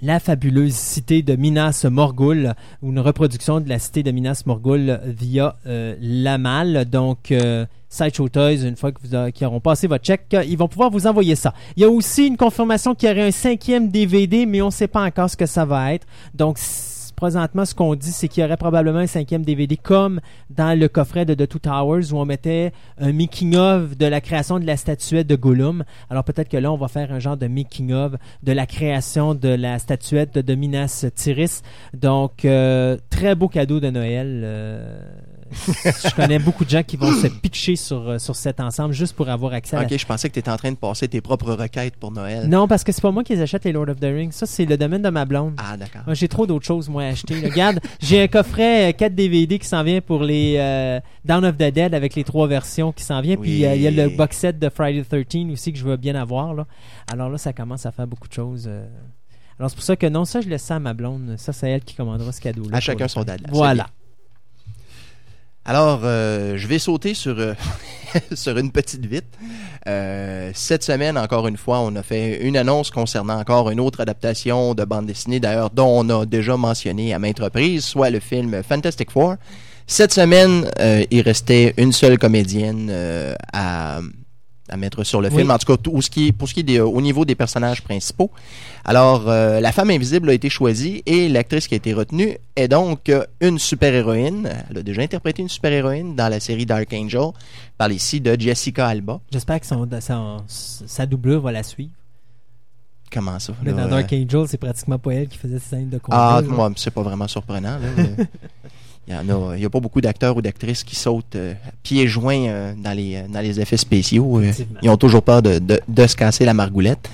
la 0.01 0.19
fabuleuse 0.19 0.73
cité 0.73 1.21
de 1.21 1.35
Minas 1.35 1.85
Morgul 1.89 2.53
une 2.83 2.99
reproduction 2.99 3.59
de 3.59 3.69
la 3.69 3.79
cité 3.79 4.03
de 4.03 4.11
Minas 4.11 4.43
Morgul 4.45 4.99
via 5.05 5.55
euh, 5.67 5.95
la 5.99 6.37
malle. 6.37 6.85
Donc 6.85 7.31
euh, 7.31 7.65
Sideshow 7.89 8.29
Toys, 8.29 8.63
une 8.63 8.75
fois 8.75 8.91
qu'ils 8.91 9.45
auront 9.45 9.59
passé 9.59 9.87
votre 9.87 10.05
chèque, 10.05 10.27
euh, 10.33 10.43
ils 10.43 10.57
vont 10.57 10.67
pouvoir 10.67 10.89
vous 10.89 11.07
envoyer 11.07 11.35
ça. 11.35 11.53
Il 11.75 11.81
y 11.81 11.85
a 11.85 11.89
aussi 11.89 12.27
une 12.27 12.37
confirmation 12.37 12.95
qu'il 12.95 13.09
y 13.09 13.11
aurait 13.11 13.27
un 13.27 13.31
cinquième 13.31 13.89
DVD, 13.89 14.45
mais 14.45 14.61
on 14.61 14.67
ne 14.67 14.71
sait 14.71 14.87
pas 14.87 15.03
encore 15.03 15.29
ce 15.29 15.37
que 15.37 15.45
ça 15.45 15.65
va 15.65 15.93
être. 15.93 16.07
Donc 16.33 16.57
présentement, 17.19 17.65
ce 17.65 17.75
qu'on 17.75 17.95
dit, 17.95 18.13
c'est 18.13 18.29
qu'il 18.29 18.41
y 18.41 18.45
aurait 18.45 18.55
probablement 18.55 18.99
un 18.99 19.07
cinquième 19.07 19.43
DVD 19.43 19.75
comme 19.75 20.21
dans 20.49 20.77
le 20.79 20.87
coffret 20.87 21.25
de 21.25 21.33
The 21.33 21.49
Two 21.49 21.59
Towers 21.59 22.13
où 22.13 22.17
on 22.17 22.23
mettait 22.25 22.71
un 22.97 23.11
making-of 23.11 23.97
de 23.97 24.05
la 24.05 24.21
création 24.21 24.57
de 24.57 24.65
la 24.65 24.77
statuette 24.77 25.27
de 25.27 25.35
Gollum. 25.35 25.83
Alors 26.09 26.23
peut-être 26.23 26.47
que 26.47 26.55
là, 26.55 26.71
on 26.71 26.77
va 26.77 26.87
faire 26.87 27.11
un 27.11 27.19
genre 27.19 27.35
de 27.35 27.47
making-of 27.47 28.13
de 28.43 28.51
la 28.53 28.65
création 28.65 29.35
de 29.35 29.49
la 29.49 29.79
statuette 29.79 30.39
de 30.39 30.55
Minas 30.55 31.05
Tirith. 31.13 31.61
Donc, 31.93 32.45
euh, 32.45 32.97
très 33.09 33.35
beau 33.35 33.49
cadeau 33.49 33.81
de 33.81 33.89
Noël. 33.89 34.41
euh, 34.45 35.01
je 35.51 36.15
connais 36.15 36.39
beaucoup 36.39 36.65
de 36.65 36.69
gens 36.69 36.83
qui 36.83 36.97
vont 36.97 37.11
se 37.11 37.27
pitcher 37.27 37.75
sur, 37.75 38.09
euh, 38.09 38.17
sur 38.19 38.35
cet 38.35 38.59
ensemble 38.59 38.93
juste 38.93 39.15
pour 39.15 39.29
avoir 39.29 39.53
accès 39.53 39.75
à 39.75 39.79
la 39.81 39.85
Ok, 39.85 39.97
je 39.97 40.05
pensais 40.05 40.27
que 40.29 40.33
tu 40.33 40.39
étais 40.39 40.51
en 40.51 40.57
train 40.57 40.71
de 40.71 40.77
passer 40.77 41.07
tes 41.07 41.21
propres 41.21 41.53
requêtes 41.53 41.95
pour 41.95 42.11
Noël. 42.11 42.47
non, 42.47 42.67
parce 42.67 42.83
que 42.83 42.91
c'est 42.91 43.01
pas 43.01 43.11
moi 43.11 43.23
qui 43.23 43.33
les 43.35 43.41
achète 43.41 43.63
les 43.65 43.71
Lord 43.71 43.89
of 43.89 43.99
the 43.99 44.03
Rings. 44.05 44.31
Ça, 44.31 44.45
c'est 44.45 44.65
le 44.65 44.77
domaine 44.77 45.01
de 45.01 45.09
ma 45.09 45.25
blonde. 45.25 45.55
Ah, 45.57 45.77
d'accord. 45.77 46.01
Moi, 46.05 46.13
j'ai 46.13 46.27
trop 46.27 46.45
d'autres 46.47 46.65
choses, 46.65 46.89
moi, 46.89 47.03
à 47.03 47.07
acheter. 47.07 47.35
Regarde, 47.43 47.79
j'ai 48.01 48.21
un 48.21 48.27
coffret 48.27 48.89
euh, 48.89 48.93
4 48.93 49.15
DVD 49.15 49.59
qui 49.59 49.67
s'en 49.67 49.83
vient 49.83 50.01
pour 50.01 50.23
les 50.23 50.55
euh, 50.57 50.99
Dawn 51.25 51.45
of 51.45 51.55
the 51.57 51.71
Dead 51.71 51.93
avec 51.93 52.15
les 52.15 52.23
trois 52.23 52.47
versions 52.47 52.91
qui 52.91 53.03
s'en 53.03 53.21
vient. 53.21 53.35
Puis 53.37 53.65
euh, 53.65 53.75
il 53.75 53.81
y 53.81 53.87
a 53.87 53.91
le 53.91 54.09
box 54.09 54.37
set 54.37 54.59
de 54.59 54.69
Friday 54.69 55.03
the 55.03 55.27
13 55.27 55.51
aussi 55.51 55.73
que 55.73 55.79
je 55.79 55.83
veux 55.85 55.97
bien 55.97 56.15
avoir. 56.15 56.53
Là. 56.53 56.65
Alors 57.11 57.29
là, 57.29 57.37
ça 57.37 57.53
commence 57.53 57.85
à 57.85 57.91
faire 57.91 58.07
beaucoup 58.07 58.27
de 58.27 58.33
choses. 58.33 58.65
euh. 58.67 58.85
Alors 59.59 59.69
c'est 59.69 59.75
pour 59.75 59.83
ça 59.83 59.95
que 59.97 60.07
non, 60.07 60.23
ça, 60.23 60.39
je 60.39 60.47
laisse 60.47 60.63
ça 60.63 60.77
à 60.77 60.79
ma 60.79 60.93
blonde. 60.93 61.35
Ça, 61.37 61.51
c'est 61.51 61.69
elle 61.69 61.81
qui 61.81 61.93
commandera 61.95 62.31
ce 62.31 62.39
cadeau-là. 62.39 62.77
À 62.77 62.79
chacun 62.79 63.07
son 63.09 63.23
dada. 63.23 63.45
Voilà. 63.51 63.87
Alors, 65.69 66.01
euh, 66.03 66.57
je 66.57 66.65
vais 66.65 66.79
sauter 66.79 67.13
sur, 67.13 67.37
euh, 67.37 67.53
sur 68.33 68.57
une 68.57 68.71
petite 68.71 69.05
vite. 69.05 69.27
Euh, 69.87 70.49
cette 70.55 70.83
semaine, 70.83 71.15
encore 71.15 71.47
une 71.47 71.57
fois, 71.57 71.81
on 71.81 71.95
a 71.95 72.01
fait 72.01 72.41
une 72.41 72.57
annonce 72.57 72.89
concernant 72.89 73.39
encore 73.39 73.69
une 73.69 73.79
autre 73.79 74.01
adaptation 74.01 74.73
de 74.73 74.83
bande 74.83 75.05
dessinée, 75.05 75.39
d'ailleurs, 75.39 75.69
dont 75.69 76.03
on 76.03 76.09
a 76.09 76.25
déjà 76.25 76.57
mentionné 76.57 77.13
à 77.13 77.19
maintes 77.19 77.37
reprises, 77.37 77.85
soit 77.85 78.09
le 78.09 78.19
film 78.19 78.63
Fantastic 78.67 79.11
Four. 79.11 79.35
Cette 79.85 80.11
semaine, 80.11 80.71
il 81.11 81.21
restait 81.21 81.75
une 81.77 81.93
seule 81.93 82.17
comédienne 82.17 82.91
à, 83.53 83.99
à 84.69 84.77
mettre 84.77 85.03
sur 85.03 85.21
le 85.21 85.29
Oui. 85.29 85.37
film, 85.37 85.51
en 85.51 85.57
tout 85.57 85.65
cas 85.65 85.77
tout 85.77 86.01
ce 86.01 86.09
qui 86.09 86.27
est, 86.27 86.31
pour 86.31 86.47
ce 86.47 86.53
qui 86.53 86.59
est 86.61 86.63
des- 86.63 86.79
au 86.79 87.01
niveau 87.01 87.25
des 87.25 87.35
personnages 87.35 87.81
principaux. 87.81 88.31
Alors, 88.85 89.27
euh, 89.27 89.59
la 89.59 89.71
femme 89.71 89.89
invisible 89.89 90.29
a 90.29 90.33
été 90.33 90.49
choisie 90.49 91.03
et 91.05 91.27
l'actrice 91.29 91.67
qui 91.67 91.75
a 91.75 91.77
été 91.77 91.93
retenue 91.93 92.37
est 92.55 92.67
donc 92.67 93.09
euh, 93.09 93.23
une 93.41 93.59
super-héroïne. 93.59 94.49
Elle 94.69 94.77
a 94.79 94.83
déjà 94.83 95.01
interprété 95.01 95.41
une 95.41 95.49
super-héroïne 95.49 96.15
dans 96.15 96.29
la 96.29 96.39
série 96.39 96.65
Dark 96.65 96.91
Angel. 96.93 97.21
Je 97.33 97.77
parle 97.77 97.93
ici 97.93 98.21
de 98.21 98.35
Jessica 98.39 98.87
Alba. 98.87 99.19
J'espère 99.31 99.59
que 99.59 99.65
son, 99.65 99.87
son- 99.99 100.43
sa 100.47 101.05
doublure 101.05 101.41
va 101.41 101.51
la 101.51 101.63
suivre. 101.63 101.91
Comment 103.11 103.39
ça? 103.39 103.53
Mais 103.63 103.71
dans 103.73 103.79
euh, 103.79 103.87
Dark 103.87 104.13
Angel, 104.13 104.47
c'est 104.47 104.57
pratiquement 104.59 104.99
pas 104.99 105.13
elle 105.13 105.27
qui 105.27 105.37
faisait 105.39 105.57
ses 105.59 105.69
scènes 105.69 105.89
de 105.89 105.97
combat. 105.97 106.37
Ah, 106.37 106.41
moi, 106.43 106.71
c'est 106.75 106.91
pas 106.91 107.01
vraiment 107.01 107.27
surprenant. 107.27 107.79
là, 107.79 107.87
mais 107.97 108.15
Il 109.09 109.15
y 109.15 109.17
en 109.17 109.49
a, 109.49 109.55
il 109.57 109.61
y 109.63 109.65
a 109.65 109.69
pas 109.71 109.79
beaucoup 109.79 110.01
d'acteurs 110.01 110.37
ou 110.37 110.41
d'actrices 110.43 110.83
qui 110.83 110.95
sautent 110.95 111.35
euh, 111.35 111.53
pieds 111.81 112.07
joints 112.07 112.45
euh, 112.47 112.73
dans 112.77 112.91
les 112.95 113.15
euh, 113.15 113.21
dans 113.27 113.39
les 113.41 113.59
effets 113.59 113.75
spéciaux. 113.77 114.39
euh, 114.39 114.51
ils 114.83 114.89
ont 114.89 114.97
toujours 114.97 115.23
peur 115.23 115.41
de, 115.41 115.57
de, 115.57 115.79
de 115.87 116.05
se 116.07 116.15
casser 116.15 116.45
la 116.45 116.53
margoulette. 116.53 117.09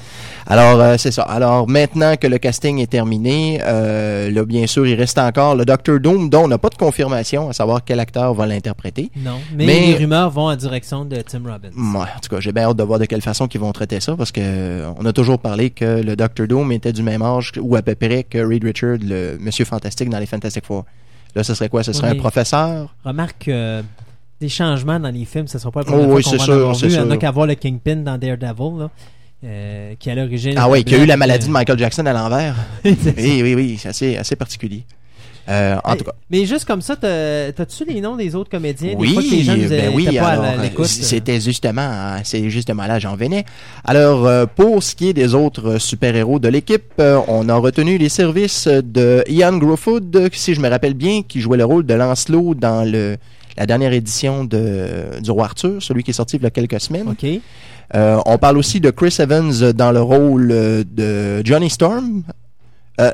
Alors 0.46 0.80
euh, 0.82 0.98
c'est 0.98 1.12
ça. 1.12 1.22
Alors 1.24 1.68
maintenant 1.70 2.18
que 2.18 2.28
le 2.28 2.38
casting 2.38 2.80
est 2.80 2.92
terminé, 2.92 3.62
euh, 3.64 4.30
là 4.30 4.44
bien 4.44 4.68
sûr 4.68 4.86
il 4.86 4.96
reste 4.96 5.18
encore 5.18 5.56
le 5.56 5.64
Doctor 5.64 6.00
Doom 6.02 6.30
dont 6.30 6.44
on 6.44 6.48
n'a 6.50 6.58
pas 6.58 6.68
de 6.70 6.76
confirmation 6.76 7.50
à 7.50 7.54
savoir 7.54 7.84
quel 7.86 8.02
acteur 8.02 8.34
va 8.34 8.46
l'interpréter. 8.46 9.10
Non, 9.16 9.38
mais, 9.56 9.66
Mais- 9.66 9.80
les 9.88 9.96
rumeurs 9.96 10.30
vont 10.32 10.48
en 10.50 10.56
direction 10.58 11.06
de 11.06 11.16
Tim 11.22 11.44
Robbins. 11.46 11.70
Ouais, 11.98 12.08
en 12.16 12.20
tout 12.22 12.30
cas, 12.30 12.42
j'ai 12.42 12.52
bien 12.52 12.64
hâte 12.70 12.78
de 12.78 12.84
voir 12.84 13.00
de 13.00 13.06
quelle 13.06 13.22
façon 13.22 13.48
ils 13.48 13.60
vont 13.60 13.72
traiter 13.72 14.02
ça 14.02 14.16
parce 14.18 14.34
que 14.34 14.84
on 15.00 15.06
a 15.06 15.14
toujours 15.14 15.40
parlé 15.40 15.70
que 15.70 16.02
le 16.02 16.16
Doctor 16.18 16.46
Doom 16.46 16.74
était 16.74 16.92
du 16.92 17.04
même 17.04 17.22
âge 17.22 17.54
ou 17.60 17.76
à 17.78 17.82
peu 17.82 17.96
près 17.96 18.24
que 18.24 18.38
Reed 18.38 18.66
Richard, 18.66 18.98
le 19.02 19.38
Monsieur 19.40 19.64
Fantastique 19.64 20.10
dans 20.10 20.20
les 20.20 20.26
Fantastic 20.26 20.66
Four. 20.66 20.84
Là, 21.36 21.44
ce 21.44 21.54
serait 21.54 21.70
quoi? 21.70 21.84
Ce 21.84 21.92
serait 21.92 22.10
un 22.10 22.16
professeur? 22.16 22.96
Remarque 23.04 23.50
euh, 23.50 23.82
des 24.40 24.50
changements 24.50 25.00
dans 25.00 25.10
les 25.10 25.26
films, 25.26 25.48
ce 25.48 25.58
ne 25.58 25.62
sera 25.62 25.72
pas 25.72 25.82
la 25.82 25.92
Oh 25.92 26.06
oui, 26.08 26.24
c'est 26.24 26.40
sûr, 26.40 26.76
c'est 26.76 26.88
vu. 26.88 26.94
Il 26.94 26.98
y 26.98 27.00
en 27.00 27.08
a 27.08 27.12
sûr. 27.12 27.20
qu'à 27.20 27.32
voir 27.32 27.46
le 27.46 27.56
Kingpin 27.56 27.98
dans 27.98 28.18
Daredevil, 28.18 28.80
là, 28.80 28.90
euh, 29.44 29.96
qui 30.00 30.10
à 30.10 30.16
l'origine... 30.16 30.54
Ah 30.58 30.70
oui, 30.70 30.84
qui 30.86 30.96
a 30.96 30.98
eu 30.98 31.06
la 31.06 31.18
maladie 31.18 31.46
euh, 31.46 31.48
de 31.50 31.54
Michael 31.54 31.78
Jackson 31.78 32.06
à 32.06 32.14
l'envers. 32.14 32.56
Oui, 32.86 33.42
oui, 33.44 33.54
oui, 33.54 33.78
c'est 33.78 33.90
assez, 33.90 34.16
assez 34.18 34.36
particulier. 34.38 34.86
Euh, 35.48 35.76
en 35.84 35.92
Mais- 35.92 35.98
tout 35.98 36.04
cas, 36.06 36.12
Mais 36.32 36.46
juste 36.46 36.66
comme 36.66 36.82
ça, 36.82 36.96
t'as- 36.96 37.52
t'as-tu 37.52 37.86
les 37.86 38.02
noms 38.02 38.16
des 38.16 38.34
autres 38.36 38.50
comédiens? 38.50 38.96
oui, 38.98 39.10
des 39.10 39.14
fois 39.14 39.24
que 39.24 39.30
les 39.30 39.44
gens 39.44 39.56
nous 39.56 39.70
ben 39.70 39.92
oui, 39.94 40.08
euh, 40.18 40.84
c'était 40.86 41.40
justement, 41.40 42.18
c'est 42.24 42.50
justement 42.50 42.86
là 42.88 42.98
j'en 42.98 43.16
venais. 43.16 43.46
Alors, 43.84 44.26
euh, 44.26 44.46
pour 44.48 44.82
ce 44.82 44.96
qui 44.96 45.10
est 45.10 45.14
des 45.14 45.36
autres 45.36 45.72
euh, 45.74 45.80
super-héros 45.80 46.40
de 46.40 46.48
l'équipe, 46.48 46.84
euh, 47.00 47.20
on 47.28 47.48
a 47.50 47.56
retenu 47.56 47.98
les 48.00 48.10
services 48.10 48.68
de 48.68 49.24
Ian 49.30 49.58
Grofwood, 49.58 50.16
euh, 50.16 50.30
si 50.34 50.56
je 50.56 50.62
me 50.62 50.70
rappelle 50.70 50.96
bien, 50.96 51.22
qui 51.22 51.42
jouait 51.42 51.58
le 51.58 51.66
rôle 51.66 51.86
de 51.86 51.94
Lancelot 51.94 52.56
dans 52.56 52.84
le 52.90 53.18
la 53.58 53.66
dernière 53.66 53.94
édition 53.94 54.44
de, 54.44 55.22
du 55.22 55.32
Roi 55.32 55.46
Arthur, 55.46 55.82
celui 55.82 56.04
qui 56.04 56.12
est 56.12 56.14
sorti 56.14 56.36
il 56.36 56.44
y 56.44 56.46
a 56.46 56.50
quelques 56.50 56.82
semaines. 56.82 57.08
OK. 57.08 57.26
Euh, 57.94 58.18
on 58.26 58.38
parle 58.38 58.58
aussi 58.58 58.82
de 58.82 58.90
Chris 58.90 59.16
Evans 59.20 59.72
dans 59.72 59.92
le 59.94 60.02
rôle 60.02 60.50
euh, 60.52 60.84
de 60.92 61.46
Johnny 61.46 61.70
Storm. 61.70 62.24
Euh, 63.00 63.12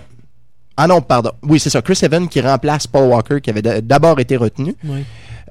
ah 0.84 0.88
non, 0.88 1.02
pardon. 1.02 1.32
Oui, 1.44 1.60
c'est 1.60 1.70
ça. 1.70 1.82
Chris 1.82 2.00
Evans 2.02 2.28
qui 2.28 2.41
remplace 2.41 2.88
Paul 2.88 3.10
Walker 3.10 3.39
qui 3.41 3.50
avait 3.50 3.62
d'abord 3.82 4.20
été 4.20 4.36
retenu. 4.38 4.76
Oui. 4.84 5.04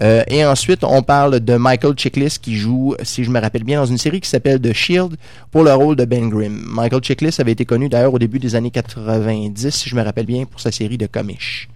Euh, 0.02 0.22
et 0.28 0.44
ensuite, 0.46 0.82
on 0.82 1.02
parle 1.02 1.40
de 1.40 1.56
Michael 1.56 1.92
Chiklis 1.96 2.36
qui 2.40 2.56
joue, 2.56 2.94
si 3.02 3.22
je 3.22 3.30
me 3.30 3.38
rappelle 3.38 3.64
bien, 3.64 3.80
dans 3.80 3.86
une 3.86 3.98
série 3.98 4.20
qui 4.20 4.28
s'appelle 4.30 4.58
The 4.60 4.72
Shield 4.72 5.16
pour 5.50 5.62
le 5.62 5.74
rôle 5.74 5.94
de 5.94 6.04
Ben 6.06 6.28
Grimm. 6.30 6.58
Michael 6.66 7.02
Chiklis 7.04 7.36
avait 7.38 7.52
été 7.52 7.66
connu 7.66 7.88
d'ailleurs 7.90 8.14
au 8.14 8.18
début 8.18 8.38
des 8.38 8.54
années 8.54 8.70
90, 8.70 9.70
si 9.70 9.88
je 9.90 9.94
me 9.94 10.02
rappelle 10.02 10.24
bien, 10.26 10.46
pour 10.46 10.60
sa 10.60 10.72
série 10.72 10.96
de 10.96 11.06
Comish. 11.06 11.68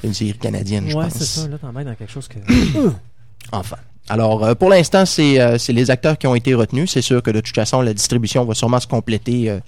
C'est 0.00 0.06
une 0.06 0.14
série 0.14 0.32
canadienne, 0.34 0.84
je 0.88 0.96
Ouais, 0.96 1.04
pense. 1.04 1.14
c'est 1.18 1.24
ça. 1.24 1.48
Là, 1.48 1.58
t'en 1.58 1.72
mets 1.72 1.84
dans 1.84 1.94
quelque 1.94 2.12
chose 2.12 2.28
que... 2.28 2.38
Enfin. 3.52 3.76
Alors, 4.08 4.42
euh, 4.44 4.54
pour 4.54 4.70
l'instant, 4.70 5.04
c'est 5.04 5.38
euh, 5.38 5.58
les 5.68 5.90
acteurs 5.90 6.16
qui 6.16 6.26
ont 6.26 6.34
été 6.34 6.54
retenus. 6.54 6.90
C'est 6.90 7.02
sûr 7.02 7.22
que 7.22 7.30
de 7.30 7.40
toute 7.40 7.54
façon, 7.54 7.82
la 7.82 7.92
distribution 7.92 8.44
va 8.44 8.54
sûrement 8.54 8.80
se 8.80 8.86
compléter 8.86 9.50
euh, 9.50 9.58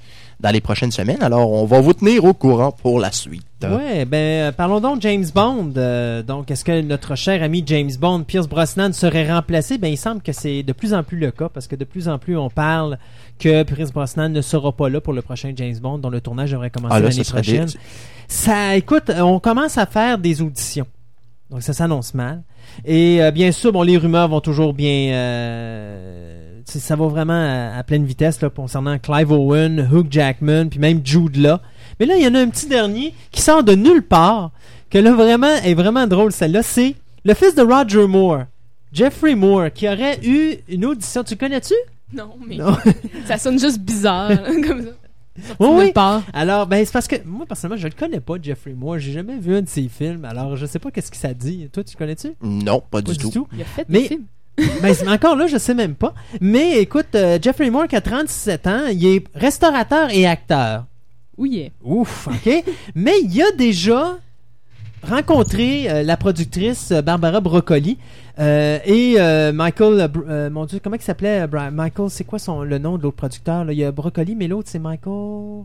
dans 0.41 0.51
les 0.51 0.61
prochaines 0.61 0.91
semaines. 0.91 1.23
Alors, 1.23 1.53
on 1.53 1.67
va 1.67 1.81
vous 1.81 1.93
tenir 1.93 2.25
au 2.25 2.33
courant 2.35 2.73
pour 2.73 2.99
la 2.99 3.13
suite. 3.13 3.45
Ouais, 3.63 4.07
ben 4.07 4.17
euh, 4.49 4.53
parlons 4.53 4.81
donc 4.81 4.97
de 4.97 5.03
James 5.03 5.27
Bond. 5.35 5.75
Euh, 5.77 6.23
donc, 6.23 6.51
est-ce 6.51 6.65
que 6.65 6.81
notre 6.81 7.15
cher 7.15 7.43
ami 7.43 7.63
James 7.67 7.91
Bond, 8.01 8.23
Pierce 8.25 8.49
Brosnan, 8.49 8.93
serait 8.95 9.31
remplacé? 9.31 9.77
Ben, 9.77 9.89
il 9.89 9.99
semble 9.99 10.23
que 10.23 10.33
c'est 10.33 10.63
de 10.63 10.73
plus 10.73 10.95
en 10.95 11.03
plus 11.03 11.19
le 11.19 11.31
cas 11.31 11.51
parce 11.51 11.67
que 11.67 11.77
de 11.77 11.85
plus 11.85 12.09
en 12.09 12.19
plus 12.19 12.39
on 12.39 12.49
parle 12.49 12.99
que 13.39 13.63
Pierce 13.65 13.93
Brosnan 13.93 14.31
ne 14.33 14.41
sera 14.41 14.73
pas 14.73 14.89
là 14.89 15.01
pour 15.03 15.13
le 15.13 15.21
prochain 15.21 15.53
James 15.55 15.77
Bond, 15.79 15.99
dont 15.99 16.09
le 16.11 16.23
tournage 16.23 16.53
devrait 16.53 16.71
commencer 16.71 16.95
Ah 16.97 17.01
l'année 17.01 17.17
des- 17.17 17.25
prochaine. 17.25 17.69
Ça, 18.27 18.77
écoute, 18.77 19.11
on 19.19 19.41
commence 19.41 19.77
à 19.77 19.85
faire 19.87 20.17
des 20.17 20.41
auditions. 20.41 20.87
Donc, 21.51 21.63
ça 21.63 21.73
s'annonce 21.73 22.15
mal. 22.15 22.43
Et 22.85 23.21
euh, 23.23 23.31
bien 23.33 23.51
sûr, 23.53 23.73
bon, 23.73 23.83
les 23.83 23.97
rumeurs 23.97 24.29
vont 24.29 24.41
toujours 24.41 24.73
bien. 24.73 25.13
euh, 25.13 26.61
ça 26.65 26.95
va 26.95 27.07
vraiment 27.09 27.33
à, 27.33 27.77
à 27.79 27.83
pleine 27.83 28.05
vitesse 28.05 28.41
là, 28.41 28.51
concernant 28.51 28.99
Clive 28.99 29.33
Owen, 29.33 29.89
Hugh 29.93 30.07
Jackman, 30.11 30.67
puis 30.69 30.79
même 30.79 31.01
Jude 31.05 31.37
Law. 31.37 31.59
Mais 31.99 32.07
là, 32.07 32.15
il 32.17 32.23
y 32.23 32.27
en 32.29 32.35
a 32.35 32.41
un 32.41 32.49
petit 32.49 32.69
dernier 32.69 33.13
qui 33.33 33.41
sort 33.43 33.65
de 33.65 33.75
nulle 33.75 34.03
part, 34.03 34.53
que 34.91 34.99
là, 34.99 35.13
vraiment, 35.13 35.55
est 35.65 35.75
vraiment 35.75 36.07
drôle, 36.07 36.31
celle-là. 36.33 36.63
C'est 36.63 36.95
le 37.25 37.35
fils 37.35 37.55
de 37.57 37.63
Roger 37.63 38.07
Moore, 38.07 38.45
Jeffrey 38.93 39.35
Moore, 39.35 39.73
qui 39.75 39.89
aurait 39.89 40.21
eu 40.23 40.55
une 40.69 40.85
audition. 40.85 41.25
Tu 41.25 41.35
le 41.35 41.39
connais-tu? 41.41 41.75
Non, 42.13 42.31
mais 42.47 42.57
Non. 42.57 42.77
ça 43.27 43.39
sonne 43.39 43.59
juste 43.59 43.81
bizarre, 43.81 44.31
comme 44.67 44.83
ça. 44.83 44.91
Oui, 45.59 45.69
oui. 45.73 45.93
Alors, 46.33 46.67
ben, 46.67 46.85
c'est 46.85 46.93
parce 46.93 47.09
que 47.09 47.17
moi, 47.25 47.47
personnellement, 47.47 47.81
je 47.81 47.89
le 47.89 47.95
connais 47.95 48.21
pas, 48.21 48.35
Jeffrey 48.41 48.73
Moore. 48.75 48.99
J'ai 48.99 49.13
jamais 49.13 49.39
vu 49.39 49.57
un 49.57 49.63
de 49.63 49.69
ses 49.69 49.89
films. 49.89 50.25
Alors, 50.25 50.57
je 50.57 50.67
sais 50.67 50.79
pas 50.79 50.91
qu'est-ce 50.91 51.11
que 51.11 51.17
ça 51.17 51.35
dit. 51.35 51.69
Toi, 51.73 51.85
tu 51.85 51.95
le 51.95 51.99
connais-tu? 51.99 52.35
Non, 52.43 52.81
pas, 52.81 53.03
Pas 53.03 53.13
du, 53.13 53.19
tout. 53.19 53.47
Il 53.53 53.63
a 53.63 53.65
fait 53.65 53.87
Mais- 53.89 54.03
des 54.03 54.09
films. 54.09 54.25
Ben, 54.83 54.93
c'est- 54.95 55.09
encore 55.09 55.37
là, 55.37 55.47
je 55.47 55.57
sais 55.57 55.75
même 55.75 55.95
pas. 55.95 56.13
Mais 56.41 56.81
écoute, 56.81 57.15
euh, 57.15 57.39
Jeffrey 57.41 57.71
Moore, 57.71 57.87
qui 57.89 57.97
a 57.97 58.01
37 58.03 58.67
ans, 58.67 58.87
il 58.93 59.07
est 59.07 59.25
restaurateur 59.35 60.11
et 60.11 60.27
acteur. 60.27 60.85
Oui, 61.39 61.51
il 61.53 61.59
est. 61.61 61.73
Ouf, 61.83 62.29
OK. 62.29 62.65
Mais 62.95 63.15
il 63.23 63.41
a 63.43 63.51
déjà 63.57 64.19
rencontré 65.09 65.91
euh, 65.91 66.03
la 66.03 66.17
productrice 66.17 66.91
euh, 66.93 67.03
Barbara 67.03 67.41
Broccoli 67.41 67.99
euh, 68.39 68.79
et 68.85 69.15
euh, 69.19 69.53
Michael, 69.53 70.11
mon 70.53 70.65
Dieu, 70.67 70.81
comment 70.83 70.97
il 70.97 71.03
s'appelait 71.03 71.47
euh, 71.53 71.71
Michael, 71.71 72.11
c'est 72.11 72.25
quoi 72.25 72.39
son, 72.39 72.63
le 72.63 72.79
nom 72.79 72.97
de 72.99 73.03
l'autre 73.03 73.17
producteur? 73.17 73.65
là? 73.65 73.73
Il 73.73 73.79
y 73.79 73.85
a 73.85 73.93
Broccoli, 73.93 74.35
mais 74.35 74.49
l'autre, 74.49 74.69
c'est 74.71 74.79
Michael... 74.79 75.65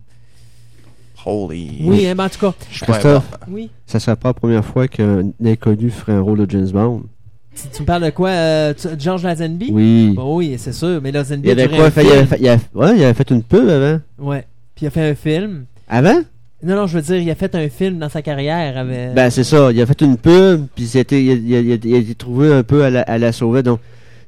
Holy. 1.26 1.78
Oui, 1.82 2.06
hein, 2.08 2.14
ben, 2.16 2.26
en 2.26 2.30
tout 2.30 2.40
cas, 2.40 2.54
Je 2.70 2.76
suis 2.78 2.86
pas 2.86 3.16
un- 3.18 3.24
oui. 3.50 3.72
Ça 3.88 4.00
serait 4.00 4.16
pas 4.16 4.30
la 4.30 4.34
première 4.36 4.64
fois 4.66 4.88
qu'un 4.88 5.32
inconnu 5.44 5.90
ferait 5.90 6.14
un 6.14 6.22
rôle 6.22 6.46
de 6.46 6.52
James 6.52 6.70
Bond. 6.70 7.04
Tu, 7.56 7.68
tu 7.74 7.82
me 7.82 7.88
parles 7.88 8.04
de 8.04 8.10
quoi 8.12 8.30
euh, 8.30 8.74
tu- 8.76 8.90
George 9.00 9.24
Lazenby? 9.24 9.70
Oui. 9.72 10.14
Bon, 10.16 10.36
oui, 10.38 10.56
c'est 10.60 10.74
sûr, 10.74 11.00
mais 11.02 11.12
Lazenby 11.12 11.48
Il 11.50 11.60
avait 11.60 11.76
quoi 11.76 11.90
fait, 11.90 12.04
il, 12.04 12.08
avait 12.12 12.18
film. 12.18 12.28
fait, 12.28 12.38
il 12.42 12.48
avait- 12.50 12.62
ouais, 12.76 12.98
il 12.98 13.04
avait 13.04 13.14
fait 13.16 13.32
une 13.32 13.42
pub 13.42 13.68
avant. 13.68 14.00
Ouais. 14.20 14.46
Puis 14.76 14.86
il 14.86 14.88
a 14.88 14.92
fait 14.92 15.10
un 15.10 15.16
film. 15.16 15.66
Avant? 15.88 16.20
Non, 16.66 16.76
non, 16.76 16.88
je 16.88 16.98
veux 16.98 17.02
dire, 17.04 17.18
il 17.18 17.30
a 17.30 17.36
fait 17.36 17.54
un 17.56 17.70
film 17.70 18.00
dans 18.00 18.10
sa 18.10 18.22
carrière. 18.22 18.78
Avec... 18.78 19.14
Ben, 19.14 19.30
c'est 19.30 19.44
ça. 19.44 19.72
Il 19.72 19.80
a 19.82 19.86
fait 19.86 20.02
une 20.02 20.18
pub, 20.18 20.66
puis 20.76 20.86
c'était, 20.88 21.24
il, 21.24 21.32
a- 21.32 21.34
il 21.36 21.56
a- 21.56 21.60
il 21.60 21.72
a- 21.74 21.78
il 21.86 21.96
a 21.96 21.98
été 22.00 22.16
trouvé 22.16 22.52
un 22.52 22.64
peu 22.64 22.84
à 22.84 22.90
la, 22.90 23.02
à 23.02 23.18
la 23.18 23.32
sauver, 23.32 23.62
donc 23.64 23.80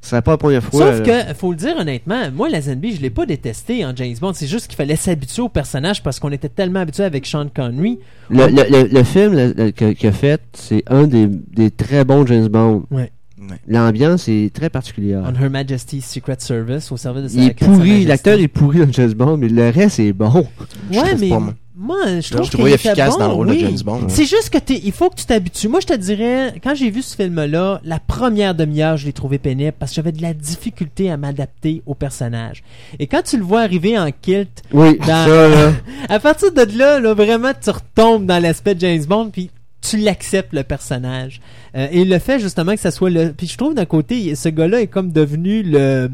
ce 0.02 0.12
serait 0.12 0.22
pas 0.22 0.32
la 0.32 0.38
première 0.38 0.64
fois. 0.64 0.94
Sauf 0.98 1.08
là. 1.08 1.24
que, 1.26 1.34
faut 1.34 1.50
le 1.52 1.58
dire 1.58 1.76
honnêtement, 1.80 2.22
moi, 2.34 2.48
Lazenby, 2.50 2.96
je 2.96 3.02
l'ai 3.02 3.10
pas 3.10 3.26
détesté 3.26 3.84
en 3.84 3.96
James 3.96 4.16
Bond. 4.22 4.34
C'est 4.36 4.46
juste 4.48 4.68
qu'il 4.68 4.76
fallait 4.76 4.96
s'habituer 4.96 5.42
au 5.42 5.50
personnage 5.50 6.04
parce 6.04 6.20
qu'on 6.20 6.32
était 6.32 6.50
tellement 6.50 6.82
habitué 6.82 7.04
avec 7.04 7.26
Sean 7.26 7.48
Connery. 7.54 8.00
Le, 8.30 8.46
le, 8.48 8.84
le, 8.84 8.88
le 8.88 9.04
film 9.04 9.74
qu'il 9.74 10.08
a 10.10 10.12
fait, 10.12 10.40
c'est 10.54 10.84
un 10.88 11.08
des, 11.08 11.26
des 11.28 11.72
très 11.72 12.06
bons 12.06 12.26
James 12.28 12.48
Bond. 12.48 12.84
Ouais. 12.92 13.12
Ouais. 13.40 13.58
L'ambiance 13.68 14.28
est 14.30 14.52
très 14.54 14.70
particulière. 14.70 15.22
On 15.24 15.34
Her 15.44 15.50
Majesty's 15.50 16.06
Secret 16.06 16.38
Service, 16.40 16.92
au 16.92 16.98
service 16.98 17.24
de 17.24 17.28
sa 17.28 17.38
Il 17.40 17.48
est 17.50 17.54
pourri, 17.54 18.04
l'acteur 18.06 18.40
est 18.40 18.48
pourri 18.48 18.80
dans 18.80 18.92
James 18.92 19.14
Bond, 19.14 19.38
mais 19.38 19.48
le 19.48 19.70
reste 19.70 20.00
est 20.00 20.12
bon. 20.14 20.48
Ouais, 20.92 21.16
mais 21.20 21.30
pas, 21.30 21.54
moi. 21.78 21.98
je 22.16 22.22
Je 22.22 22.34
trouve 22.34 22.50
trouvais 22.50 22.72
était 22.72 22.88
efficace 22.90 23.14
bon, 23.14 23.20
dans 23.20 23.28
le 23.28 23.34
rôle 23.34 23.50
oui. 23.50 23.62
de 23.62 23.68
James 23.68 23.80
Bond. 23.86 24.02
C'est 24.10 24.26
juste 24.26 24.50
que 24.50 24.58
t'es, 24.58 24.82
il 24.84 24.92
faut 24.92 25.10
que 25.10 25.16
tu 25.16 25.26
t'habitues. 25.26 25.68
Moi, 25.68 25.80
je 25.80 25.88
te 25.88 25.94
dirais, 25.94 26.54
quand 26.64 26.74
j'ai 26.76 26.90
vu 26.90 27.02
ce 27.02 27.16
film-là, 27.16 27.82
la 27.84 28.00
première 28.00 28.56
demi-heure, 28.56 28.98
je 28.98 29.06
l'ai 29.06 29.14
trouvé 29.14 29.38
pénible 29.38 29.74
parce 29.78 29.92
que 29.92 29.96
j'avais 29.96 30.12
de 30.12 30.22
la 30.22 30.34
difficulté 30.34 31.10
à 31.12 31.18
m'adapter 31.18 31.82
au 31.86 31.94
personnage. 31.94 32.64
Et 33.00 33.08
quand 33.08 33.22
tu 33.22 33.38
le 33.38 33.44
vois 33.44 33.62
arriver 33.62 33.98
en 33.98 34.10
kilt, 34.12 34.64
Oui, 34.74 34.98
Dans- 35.00 35.06
ça, 35.28 35.48
là. 35.50 35.72
à 36.10 36.20
partir 36.20 36.52
de 36.52 36.78
là, 36.78 37.00
là, 37.00 37.14
vraiment, 37.14 37.52
tu 37.60 37.70
retombes 37.70 38.26
dans 38.26 38.42
l'aspect 38.42 38.76
de 38.76 38.82
James 38.82 39.06
Bond, 39.06 39.30
puis 39.32 39.50
tu 39.82 39.98
l'acceptes 39.98 40.54
le 40.54 40.64
personnage. 40.64 41.40
Euh, 41.76 41.88
et 41.92 42.04
le 42.04 42.18
fait 42.20 42.40
justement 42.40 42.74
que 42.74 42.80
ça 42.80 42.92
soit 42.92 43.10
le. 43.10 43.32
Puis 43.32 43.48
je 43.48 43.58
trouve 43.58 43.76
d'un 43.76 43.86
côté, 43.86 44.34
ce 44.36 44.50
gars-là 44.50 44.82
est 44.82 44.88
comme 44.88 45.12
devenu 45.12 45.62
le. 45.64 46.10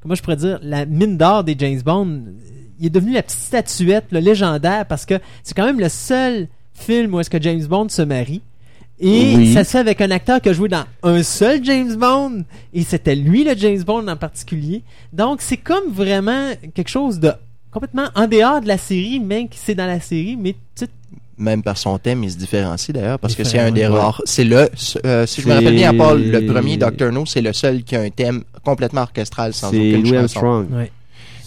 Comment 0.00 0.14
je 0.14 0.22
pourrais 0.22 0.36
dire 0.36 0.60
la 0.62 0.86
mine 0.86 1.16
d'or 1.16 1.42
des 1.44 1.56
James 1.58 1.80
Bond. 1.84 2.20
Il 2.80 2.86
est 2.86 2.90
devenu 2.90 3.12
la 3.12 3.22
petite 3.22 3.40
statuette, 3.40 4.04
le 4.10 4.20
légendaire, 4.20 4.86
parce 4.86 5.04
que 5.06 5.14
c'est 5.42 5.54
quand 5.56 5.64
même 5.66 5.80
le 5.80 5.88
seul 5.88 6.48
film 6.74 7.14
où 7.14 7.20
est-ce 7.20 7.30
que 7.30 7.40
James 7.42 7.64
Bond 7.64 7.88
se 7.88 8.02
marie. 8.02 8.42
Et 9.00 9.34
Oui. 9.36 9.52
ça 9.54 9.62
se 9.64 9.70
fait 9.70 9.78
avec 9.78 10.00
un 10.00 10.10
acteur 10.10 10.40
qui 10.40 10.48
a 10.48 10.52
joué 10.52 10.68
dans 10.68 10.84
un 11.04 11.22
seul 11.22 11.64
James 11.64 11.94
Bond, 11.96 12.44
et 12.74 12.82
c'était 12.82 13.14
lui 13.14 13.44
le 13.44 13.54
James 13.56 13.82
Bond 13.82 14.08
en 14.08 14.16
particulier. 14.16 14.82
Donc 15.12 15.40
c'est 15.40 15.56
comme 15.56 15.88
vraiment 15.92 16.50
quelque 16.74 16.88
chose 16.88 17.20
de 17.20 17.32
complètement 17.70 18.06
en 18.16 18.26
dehors 18.26 18.60
de 18.60 18.66
la 18.66 18.78
série, 18.78 19.20
même 19.20 19.48
que 19.48 19.54
c'est 19.56 19.74
dans 19.76 19.86
la 19.86 20.00
série, 20.00 20.36
mais 20.36 20.56
tu 20.76 20.86
Même 21.36 21.62
par 21.62 21.78
son 21.78 21.96
thème, 21.98 22.24
il 22.24 22.32
se 22.32 22.36
différencie 22.38 22.92
d'ailleurs 22.92 23.20
parce 23.20 23.36
que 23.36 23.44
c'est 23.44 23.60
un 23.60 23.70
des 23.70 23.82
ouais. 23.82 23.86
rares. 23.86 24.20
C'est 24.24 24.42
le, 24.42 24.68
euh, 25.06 25.26
si 25.26 25.42
je 25.42 25.48
me 25.48 25.54
rappelle 25.54 25.76
bien, 25.76 25.90
à 25.90 25.94
part 25.94 26.14
le 26.16 26.46
premier 26.46 26.76
Doctor 26.76 27.12
No, 27.12 27.24
c'est 27.24 27.40
le 27.42 27.52
seul 27.52 27.84
qui 27.84 27.94
a 27.94 28.00
un 28.00 28.10
thème 28.10 28.42
complètement 28.64 29.02
orchestral 29.02 29.54
sans 29.54 29.68
aucune 29.68 30.02
Louis 30.02 30.08
chanson. 30.10 30.18
Armstrong. 30.18 30.66
ouais. 30.72 30.90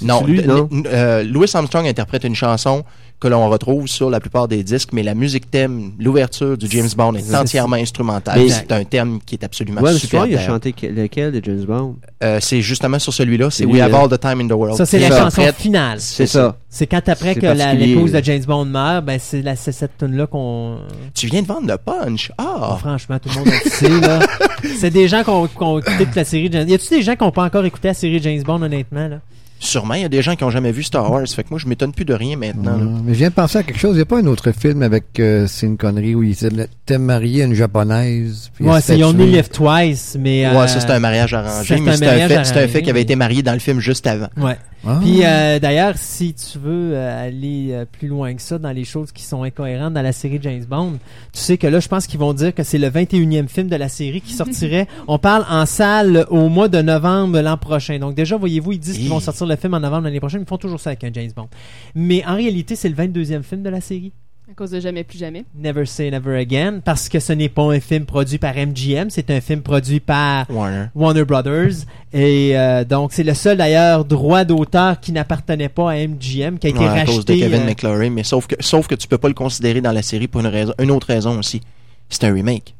Non, 0.01 0.23
lui, 0.25 0.41
euh, 0.87 1.23
Louis 1.23 1.47
Armstrong 1.53 1.85
interprète 1.87 2.23
une 2.23 2.35
chanson 2.35 2.83
que 3.19 3.27
l'on 3.27 3.47
retrouve 3.49 3.87
sur 3.87 4.09
la 4.09 4.19
plupart 4.19 4.47
des 4.47 4.63
disques, 4.63 4.89
mais 4.93 5.03
la 5.03 5.13
musique 5.13 5.51
thème, 5.51 5.91
l'ouverture 5.99 6.57
du 6.57 6.65
James 6.71 6.89
Bond 6.97 7.13
est 7.13 7.35
entièrement 7.35 7.75
instrumentale. 7.75 8.41
C'est 8.49 8.71
un 8.71 8.83
thème 8.83 9.19
qui 9.23 9.35
est 9.35 9.43
absolument 9.43 9.79
super. 9.93 10.21
Armstrong, 10.21 10.27
il 10.31 10.37
a 10.37 10.45
chanté 10.47 10.73
que- 10.73 10.87
lequel 10.87 11.31
de 11.31 11.39
James 11.43 11.63
Bond? 11.65 11.97
Euh, 12.23 12.39
c'est 12.41 12.61
justement 12.61 12.97
sur 12.97 13.13
celui-là, 13.13 13.51
c'est 13.51 13.65
We 13.65 13.79
Have. 13.79 13.93
All 13.93 14.09
the 14.09 14.19
Time 14.19 14.41
in 14.41 14.47
the 14.47 14.53
World. 14.53 14.75
Ça, 14.75 14.87
c'est 14.87 14.97
la 14.97 15.09
chanson 15.15 15.43
finale. 15.55 15.99
C'est 16.01 16.25
ça. 16.25 16.57
C'est 16.67 16.87
quand 16.87 17.07
après 17.09 17.35
que 17.35 17.75
l'épouse 17.75 18.11
de 18.13 18.23
James 18.23 18.43
Bond 18.47 18.65
meurt, 18.65 19.05
ben 19.05 19.19
c'est 19.19 19.43
cette 19.71 19.97
tune 19.99 20.15
là 20.17 20.25
qu'on. 20.25 20.77
Tu 21.13 21.27
viens 21.27 21.43
de 21.43 21.47
vendre 21.47 21.67
le 21.67 21.77
punch. 21.77 22.31
Oh, 22.39 22.43
Ah! 22.43 22.77
franchement, 22.79 23.19
tout 23.19 23.29
le 23.29 23.35
monde 23.35 23.49
le 23.49 23.69
sait, 23.69 23.89
là. 24.01 24.19
C'est 24.79 24.89
des 24.91 25.07
gens 25.07 25.23
qui 25.23 25.29
ont, 25.29 25.47
qui 25.47 25.53
ont 25.61 25.79
écouté 25.79 26.05
toute 26.05 26.15
la 26.15 26.23
série 26.23 26.47
de 26.49 26.53
James 26.57 26.69
Y 26.69 26.73
a-tu 26.75 26.89
des 26.89 27.01
gens 27.01 27.15
qui 27.15 27.23
n'ont 27.23 27.31
pas 27.31 27.43
encore 27.43 27.65
écouté 27.65 27.87
la 27.89 27.93
série 27.93 28.19
de 28.19 28.23
James 28.23 28.41
Bond, 28.43 28.61
honnêtement, 28.61 29.07
là? 29.07 29.17
Sûrement, 29.63 29.93
il 29.93 30.01
y 30.01 30.05
a 30.05 30.09
des 30.09 30.23
gens 30.23 30.35
qui 30.35 30.43
ont 30.43 30.49
jamais 30.49 30.71
vu 30.71 30.81
Star 30.81 31.09
Wars. 31.11 31.21
Fait 31.27 31.43
que 31.43 31.49
moi, 31.51 31.59
je 31.59 31.67
m'étonne 31.67 31.91
plus 31.93 32.03
de 32.03 32.15
rien 32.15 32.35
maintenant. 32.35 32.77
là. 32.77 32.83
Mais 33.05 33.13
je 33.13 33.19
viens 33.19 33.29
de 33.29 33.33
penser 33.35 33.59
à 33.59 33.63
quelque 33.63 33.77
chose. 33.77 33.91
Il 33.91 33.97
n'y 33.97 34.01
a 34.01 34.05
pas 34.05 34.17
un 34.17 34.25
autre 34.25 34.51
film 34.51 34.81
avec 34.81 35.19
euh, 35.19 35.45
Sean 35.45 35.75
Connery 35.75 36.15
où 36.15 36.23
il 36.23 36.35
s'était 36.35 36.97
marié 36.97 37.43
à 37.43 37.45
une 37.45 37.53
japonaise. 37.53 38.49
puis 38.55 38.65
Ouais, 38.65 38.81
c'est 38.81 38.97
You 38.97 39.05
Only 39.05 39.25
tué. 39.25 39.31
Live 39.33 39.49
Twice, 39.49 40.17
mais. 40.19 40.47
Ouais, 40.49 40.55
euh, 40.55 40.65
ça, 40.67 40.79
c'est 40.79 40.89
un 40.89 40.99
mariage 40.99 41.35
arrangé, 41.35 41.75
c'est 41.75 41.81
mais 41.81 41.91
un 41.91 41.95
c'est 41.95 42.23
un, 42.23 42.27
fait, 42.27 42.43
c'est 42.43 42.63
un 42.63 42.67
fait 42.67 42.81
qui 42.81 42.89
avait 42.89 43.03
été 43.03 43.15
marié 43.15 43.43
dans 43.43 43.53
le 43.53 43.59
film 43.59 43.79
juste 43.79 44.07
avant. 44.07 44.29
Ouais. 44.35 44.57
Ah. 44.85 44.99
Puis 45.01 45.23
euh, 45.23 45.59
d'ailleurs, 45.59 45.95
si 45.97 46.33
tu 46.33 46.57
veux 46.57 46.93
euh, 46.93 47.27
aller 47.27 47.69
euh, 47.71 47.85
plus 47.85 48.07
loin 48.07 48.33
que 48.33 48.41
ça 48.41 48.57
dans 48.57 48.71
les 48.71 48.83
choses 48.83 49.11
qui 49.11 49.23
sont 49.23 49.43
incohérentes 49.43 49.93
dans 49.93 50.01
la 50.01 50.11
série 50.11 50.39
James 50.41 50.65
Bond, 50.65 50.93
tu 51.33 51.39
sais 51.39 51.57
que 51.57 51.67
là, 51.67 51.79
je 51.79 51.87
pense 51.87 52.07
qu'ils 52.07 52.19
vont 52.19 52.33
dire 52.33 52.53
que 52.53 52.63
c'est 52.63 52.79
le 52.79 52.89
21e 52.89 53.47
film 53.47 53.67
de 53.67 53.75
la 53.75 53.89
série 53.89 54.21
qui 54.21 54.33
sortirait. 54.33 54.87
On 55.07 55.19
parle 55.19 55.45
en 55.49 55.65
salle 55.65 56.25
au 56.29 56.49
mois 56.49 56.67
de 56.67 56.81
novembre 56.81 57.39
l'an 57.41 57.57
prochain. 57.57 57.99
Donc 57.99 58.15
déjà, 58.15 58.37
voyez-vous, 58.37 58.73
ils 58.73 58.79
disent 58.79 58.97
qu'ils 58.97 59.09
vont 59.09 59.19
sortir 59.19 59.45
le 59.45 59.55
film 59.55 59.73
en 59.75 59.79
novembre 59.79 60.05
l'année 60.05 60.19
prochaine. 60.19 60.41
Ils 60.41 60.47
font 60.47 60.57
toujours 60.57 60.79
ça 60.79 60.89
avec 60.91 61.03
un 61.03 61.11
James 61.13 61.31
Bond. 61.35 61.49
Mais 61.93 62.25
en 62.25 62.35
réalité, 62.35 62.75
c'est 62.75 62.89
le 62.89 62.95
22e 62.95 63.43
film 63.43 63.61
de 63.61 63.69
la 63.69 63.81
série. 63.81 64.13
À 64.51 64.53
cause 64.53 64.71
de 64.71 64.81
Jamais 64.81 65.05
plus 65.05 65.17
jamais. 65.17 65.45
Never 65.55 65.85
Say 65.85 66.11
Never 66.11 66.37
Again, 66.37 66.81
parce 66.83 67.07
que 67.07 67.21
ce 67.21 67.31
n'est 67.31 67.47
pas 67.47 67.63
un 67.63 67.79
film 67.79 68.05
produit 68.05 68.37
par 68.37 68.53
MGM, 68.55 69.09
c'est 69.09 69.31
un 69.31 69.39
film 69.39 69.61
produit 69.61 70.01
par 70.01 70.45
Warner. 70.49 70.87
Warner 70.93 71.23
Brothers. 71.23 71.85
Et 72.11 72.51
euh, 72.57 72.83
donc, 72.83 73.13
c'est 73.13 73.23
le 73.23 73.33
seul 73.33 73.57
d'ailleurs 73.57 74.03
droit 74.03 74.43
d'auteur 74.43 74.99
qui 74.99 75.13
n'appartenait 75.13 75.69
pas 75.69 75.91
à 75.91 75.95
MGM, 75.95 76.57
qui 76.59 76.67
a 76.67 76.69
été 76.71 76.79
Ouais, 76.79 76.85
à 76.85 76.91
racheté. 76.91 77.05
cause 77.05 77.25
de 77.25 77.33
Kevin 77.35 77.61
euh, 77.61 77.65
McClory, 77.65 78.09
mais 78.09 78.23
sauf 78.23 78.45
que, 78.47 78.55
sauf 78.59 78.87
que 78.87 78.95
tu 78.95 79.07
peux 79.07 79.17
pas 79.17 79.29
le 79.29 79.33
considérer 79.33 79.79
dans 79.79 79.93
la 79.93 80.01
série 80.01 80.27
pour 80.27 80.41
une 80.41 80.47
raison, 80.47 80.73
une 80.79 80.91
autre 80.91 81.07
raison 81.07 81.39
aussi. 81.39 81.61
C'est 82.09 82.25
un 82.25 82.33
remake. 82.33 82.75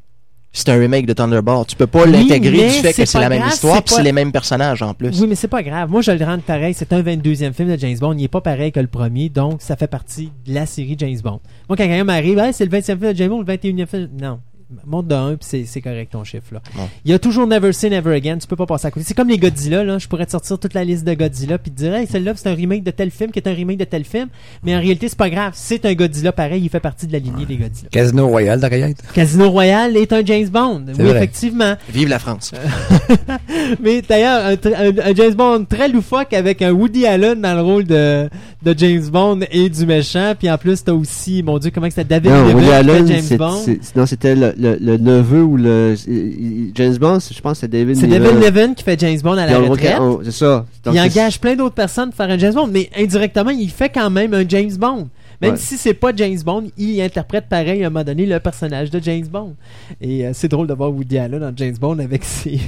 C'est 0.54 0.68
un 0.68 0.78
remake 0.78 1.06
de 1.06 1.14
Thunderball. 1.14 1.64
Tu 1.66 1.76
peux 1.76 1.86
pas 1.86 2.04
Oui, 2.04 2.12
l'intégrer 2.12 2.66
du 2.68 2.72
fait 2.74 2.92
que 2.92 3.06
c'est 3.06 3.18
la 3.18 3.30
même 3.30 3.40
grave, 3.40 3.52
histoire 3.54 3.82
puis 3.82 3.94
c'est 3.94 4.02
les 4.02 4.12
mêmes 4.12 4.32
personnages 4.32 4.82
en 4.82 4.92
plus. 4.92 5.18
Oui, 5.20 5.26
mais 5.26 5.34
c'est 5.34 5.48
pas 5.48 5.62
grave. 5.62 5.90
Moi, 5.90 6.02
je 6.02 6.12
le 6.12 6.24
rends 6.24 6.38
pareil. 6.38 6.74
C'est 6.74 6.92
un 6.92 7.02
22e 7.02 7.54
film 7.54 7.70
de 7.70 7.78
James 7.78 7.96
Bond. 7.98 8.12
Il 8.18 8.24
est 8.24 8.28
pas 8.28 8.42
pareil 8.42 8.70
que 8.70 8.80
le 8.80 8.86
premier, 8.86 9.30
donc 9.30 9.62
ça 9.62 9.76
fait 9.76 9.86
partie 9.86 10.30
de 10.46 10.52
la 10.54 10.66
série 10.66 10.94
James 10.98 11.18
Bond. 11.22 11.40
Moi, 11.68 11.76
quand 11.76 11.76
quelqu'un 11.76 12.04
m'arrive, 12.04 12.38
Hey, 12.38 12.52
c'est 12.52 12.66
le 12.66 12.70
20e 12.70 12.82
film 12.84 12.98
de 13.12 13.16
James 13.16 13.30
Bond, 13.30 13.40
le 13.40 13.46
21e 13.46 13.86
film. 13.86 14.10
Non. 14.20 14.40
Monte 14.86 15.06
de 15.08 15.14
1 15.14 15.28
puis 15.36 15.38
c'est- 15.42 15.64
c'est 15.66 15.80
correct 15.80 16.12
ton 16.12 16.24
chiffre 16.24 16.52
là. 16.52 16.60
Il 17.04 17.10
y 17.10 17.14
a 17.14 17.18
toujours 17.18 17.46
Never 17.46 17.72
Say 17.72 17.90
Never 17.90 18.14
Again, 18.14 18.38
tu 18.38 18.46
peux 18.46 18.56
pas 18.56 18.66
passer 18.66 18.86
à 18.86 18.90
côté. 18.90 19.04
C'est 19.06 19.14
comme 19.14 19.28
les 19.28 19.38
Godzilla 19.38 19.84
là, 19.84 19.98
je 19.98 20.08
pourrais 20.08 20.26
te 20.26 20.30
sortir 20.32 20.58
toute 20.58 20.74
la 20.74 20.84
liste 20.84 21.04
de 21.04 21.14
Godzilla 21.14 21.58
puis 21.58 21.70
te 21.70 21.76
dire 21.76 21.94
hey, 21.94 22.06
celle-là 22.06 22.32
c'est 22.36 22.48
un 22.48 22.54
remake 22.54 22.82
de 22.84 22.90
tel 22.90 23.10
film 23.10 23.30
qui 23.30 23.38
est 23.38 23.48
un 23.48 23.54
remake 23.54 23.78
de 23.78 23.84
tel 23.84 24.04
film, 24.04 24.28
mais 24.62 24.74
en 24.76 24.80
réalité 24.80 25.08
c'est 25.08 25.18
pas 25.18 25.30
grave, 25.30 25.52
c'est 25.54 25.84
un 25.86 25.94
Godzilla 25.94 26.32
pareil, 26.32 26.62
il 26.64 26.68
fait 26.68 26.80
partie 26.80 27.06
de 27.06 27.12
la 27.12 27.18
lignée 27.18 27.46
des 27.46 27.56
Godzilla. 27.56 27.88
Casino 27.90 28.26
Royale, 28.28 28.60
d'Ariette. 28.60 29.02
Casino 29.14 29.50
Royale 29.50 29.96
est 29.96 30.12
un 30.12 30.24
James 30.24 30.48
Bond. 30.48 30.84
Oui, 30.88 30.94
vrai. 31.04 31.16
effectivement. 31.16 31.74
Vive 31.92 32.08
la 32.08 32.18
France. 32.18 32.52
Mais 33.80 34.02
d'ailleurs, 34.02 34.44
un, 34.46 34.54
tr- 34.54 34.74
un- 34.74 35.10
un 35.10 35.14
James 35.14 35.34
Bond 35.34 35.64
très 35.68 35.88
loufoque 35.88 36.32
avec 36.32 36.62
un 36.62 36.72
Woody 36.72 37.06
Allen 37.06 37.40
dans 37.40 37.54
le 37.54 37.62
rôle 37.62 37.84
de, 37.84 38.28
de 38.62 38.74
James 38.78 39.06
Bond 39.10 39.40
et 39.50 39.68
du 39.68 39.86
méchant. 39.86 40.34
Puis 40.38 40.50
en 40.50 40.58
plus, 40.58 40.82
t'as 40.84 40.92
aussi, 40.92 41.42
mon 41.42 41.58
Dieu, 41.58 41.70
comment 41.74 41.88
que 41.88 41.94
c'était 41.94 42.20
David 42.20 42.30
Non, 42.30 42.52
Woody 42.54 42.70
Allen, 42.70 43.06
James 43.06 43.38
Bond. 43.38 43.64
non, 43.96 44.06
c'était 44.06 44.34
le, 44.34 44.54
le, 44.62 44.76
le 44.80 44.96
neveu 44.98 45.42
ou 45.42 45.56
le. 45.56 45.94
il- 46.06 46.72
James 46.74 46.96
Bond, 46.96 47.18
je 47.20 47.40
pense 47.40 47.54
que 47.54 47.58
c'est 47.60 47.68
David 47.68 47.96
C'est 47.96 48.06
David 48.06 48.38
Niven 48.40 48.74
qui 48.74 48.84
fait 48.84 48.98
James 49.00 49.18
Bond 49.22 49.32
à 49.36 49.46
la 49.46 49.60
on 49.60 49.68
retraite. 49.70 49.96
C'est 50.24 50.30
ça. 50.32 50.64
Donc, 50.84 50.94
il 50.94 51.00
engage 51.00 51.40
plein 51.40 51.54
d'autres 51.56 51.74
personnes 51.74 52.08
pour 52.10 52.16
faire 52.16 52.30
un 52.30 52.38
James 52.38 52.54
Bond, 52.54 52.68
mais 52.68 52.88
indirectement, 52.96 53.50
il 53.50 53.68
fait 53.70 53.88
quand 53.90 54.08
même 54.10 54.32
un 54.34 54.48
James 54.48 54.72
Bond. 54.78 55.08
Même 55.40 55.52
Ouais. 55.52 55.56
si 55.58 55.76
c'est 55.76 55.94
pas 55.94 56.12
James 56.14 56.38
Bond, 56.44 56.68
il 56.78 57.00
interprète 57.00 57.46
pareil 57.48 57.82
à 57.82 57.88
un 57.88 57.90
moment 57.90 58.04
donné 58.04 58.26
le 58.26 58.38
personnage 58.38 58.90
de 58.90 59.00
James 59.02 59.26
Bond. 59.26 59.56
Et 60.00 60.24
euh, 60.24 60.30
c'est 60.34 60.46
drôle 60.48 60.68
de 60.68 60.74
voir 60.74 60.92
Woody 60.94 61.18
Allen 61.18 61.40
dans 61.40 61.52
James 61.56 61.74
Bond 61.80 61.98
avec 61.98 62.22
ses, 62.22 62.60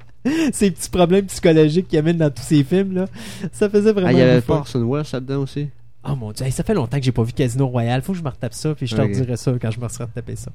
ses 0.52 0.72
petits 0.72 0.90
problèmes 0.90 1.26
psychologiques 1.26 1.86
qu'il 1.88 1.98
amène 2.00 2.16
dans 2.16 2.30
tous 2.30 2.42
ses 2.42 2.64
films. 2.64 2.94
Là. 2.94 3.04
Ça 3.52 3.68
faisait 3.70 3.92
vraiment 3.92 4.08
Ah, 4.08 4.12
il 4.12 4.18
y 4.18 4.22
avait 4.22 4.42
Orson 4.48 4.84
Welles 4.90 5.04
là-dedans 5.12 5.42
aussi. 5.42 5.68
Oh 6.08 6.16
mon 6.16 6.32
dieu, 6.32 6.46
Hey, 6.46 6.52
ça 6.52 6.62
fait 6.62 6.74
longtemps 6.74 6.98
que 6.98 7.04
j'ai 7.04 7.12
pas 7.12 7.22
vu 7.22 7.32
Casino 7.32 7.66
Royale. 7.66 8.02
Faut 8.02 8.12
que 8.12 8.18
je 8.18 8.22
me 8.24 8.28
retape 8.28 8.54
ça, 8.54 8.74
puis 8.74 8.86
je 8.86 8.94
te 8.94 9.00
redirai 9.00 9.36
ça 9.36 9.52
quand 9.60 9.70
je 9.70 9.80
me 9.80 9.88
serai 9.88 10.04
retapé 10.04 10.36
ça. 10.36 10.50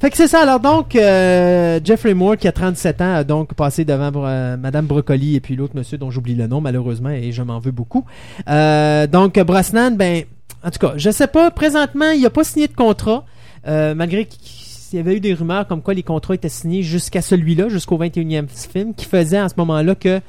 Fait 0.00 0.10
que 0.10 0.16
c'est 0.16 0.26
ça. 0.26 0.42
Alors 0.42 0.60
donc, 0.60 0.96
euh, 0.96 1.80
Jeffrey 1.82 2.14
Moore, 2.14 2.36
qui 2.36 2.48
a 2.48 2.52
37 2.52 3.00
ans, 3.00 3.14
a 3.14 3.24
donc 3.24 3.54
passé 3.54 3.84
devant 3.84 4.10
euh, 4.14 4.56
Madame 4.56 4.86
Brocoli 4.86 5.36
et 5.36 5.40
puis 5.40 5.56
l'autre 5.56 5.76
monsieur 5.76 5.98
dont 5.98 6.10
j'oublie 6.10 6.34
le 6.34 6.46
nom 6.46 6.60
malheureusement 6.60 7.10
et 7.10 7.32
je 7.32 7.42
m'en 7.42 7.58
veux 7.58 7.70
beaucoup. 7.70 8.04
Euh, 8.48 9.06
donc 9.06 9.38
Brosnan, 9.38 9.92
ben, 9.96 10.24
en 10.64 10.70
tout 10.70 10.78
cas, 10.78 10.94
je 10.96 11.10
sais 11.10 11.28
pas. 11.28 11.50
Présentement, 11.50 12.10
il 12.10 12.24
a 12.26 12.30
pas 12.30 12.44
signé 12.44 12.66
de 12.66 12.74
contrat, 12.74 13.24
euh, 13.68 13.94
malgré 13.94 14.26
qu'il 14.26 14.98
y 14.98 15.00
avait 15.00 15.16
eu 15.16 15.20
des 15.20 15.34
rumeurs 15.34 15.68
comme 15.68 15.82
quoi 15.82 15.94
les 15.94 16.02
contrats 16.02 16.34
étaient 16.34 16.48
signés 16.48 16.82
jusqu'à 16.82 17.22
celui-là, 17.22 17.68
jusqu'au 17.68 17.98
21e 17.98 18.48
film, 18.48 18.94
qui 18.94 19.06
faisait 19.06 19.38
à 19.38 19.48
ce 19.48 19.54
moment-là 19.58 19.94
que 19.94 20.20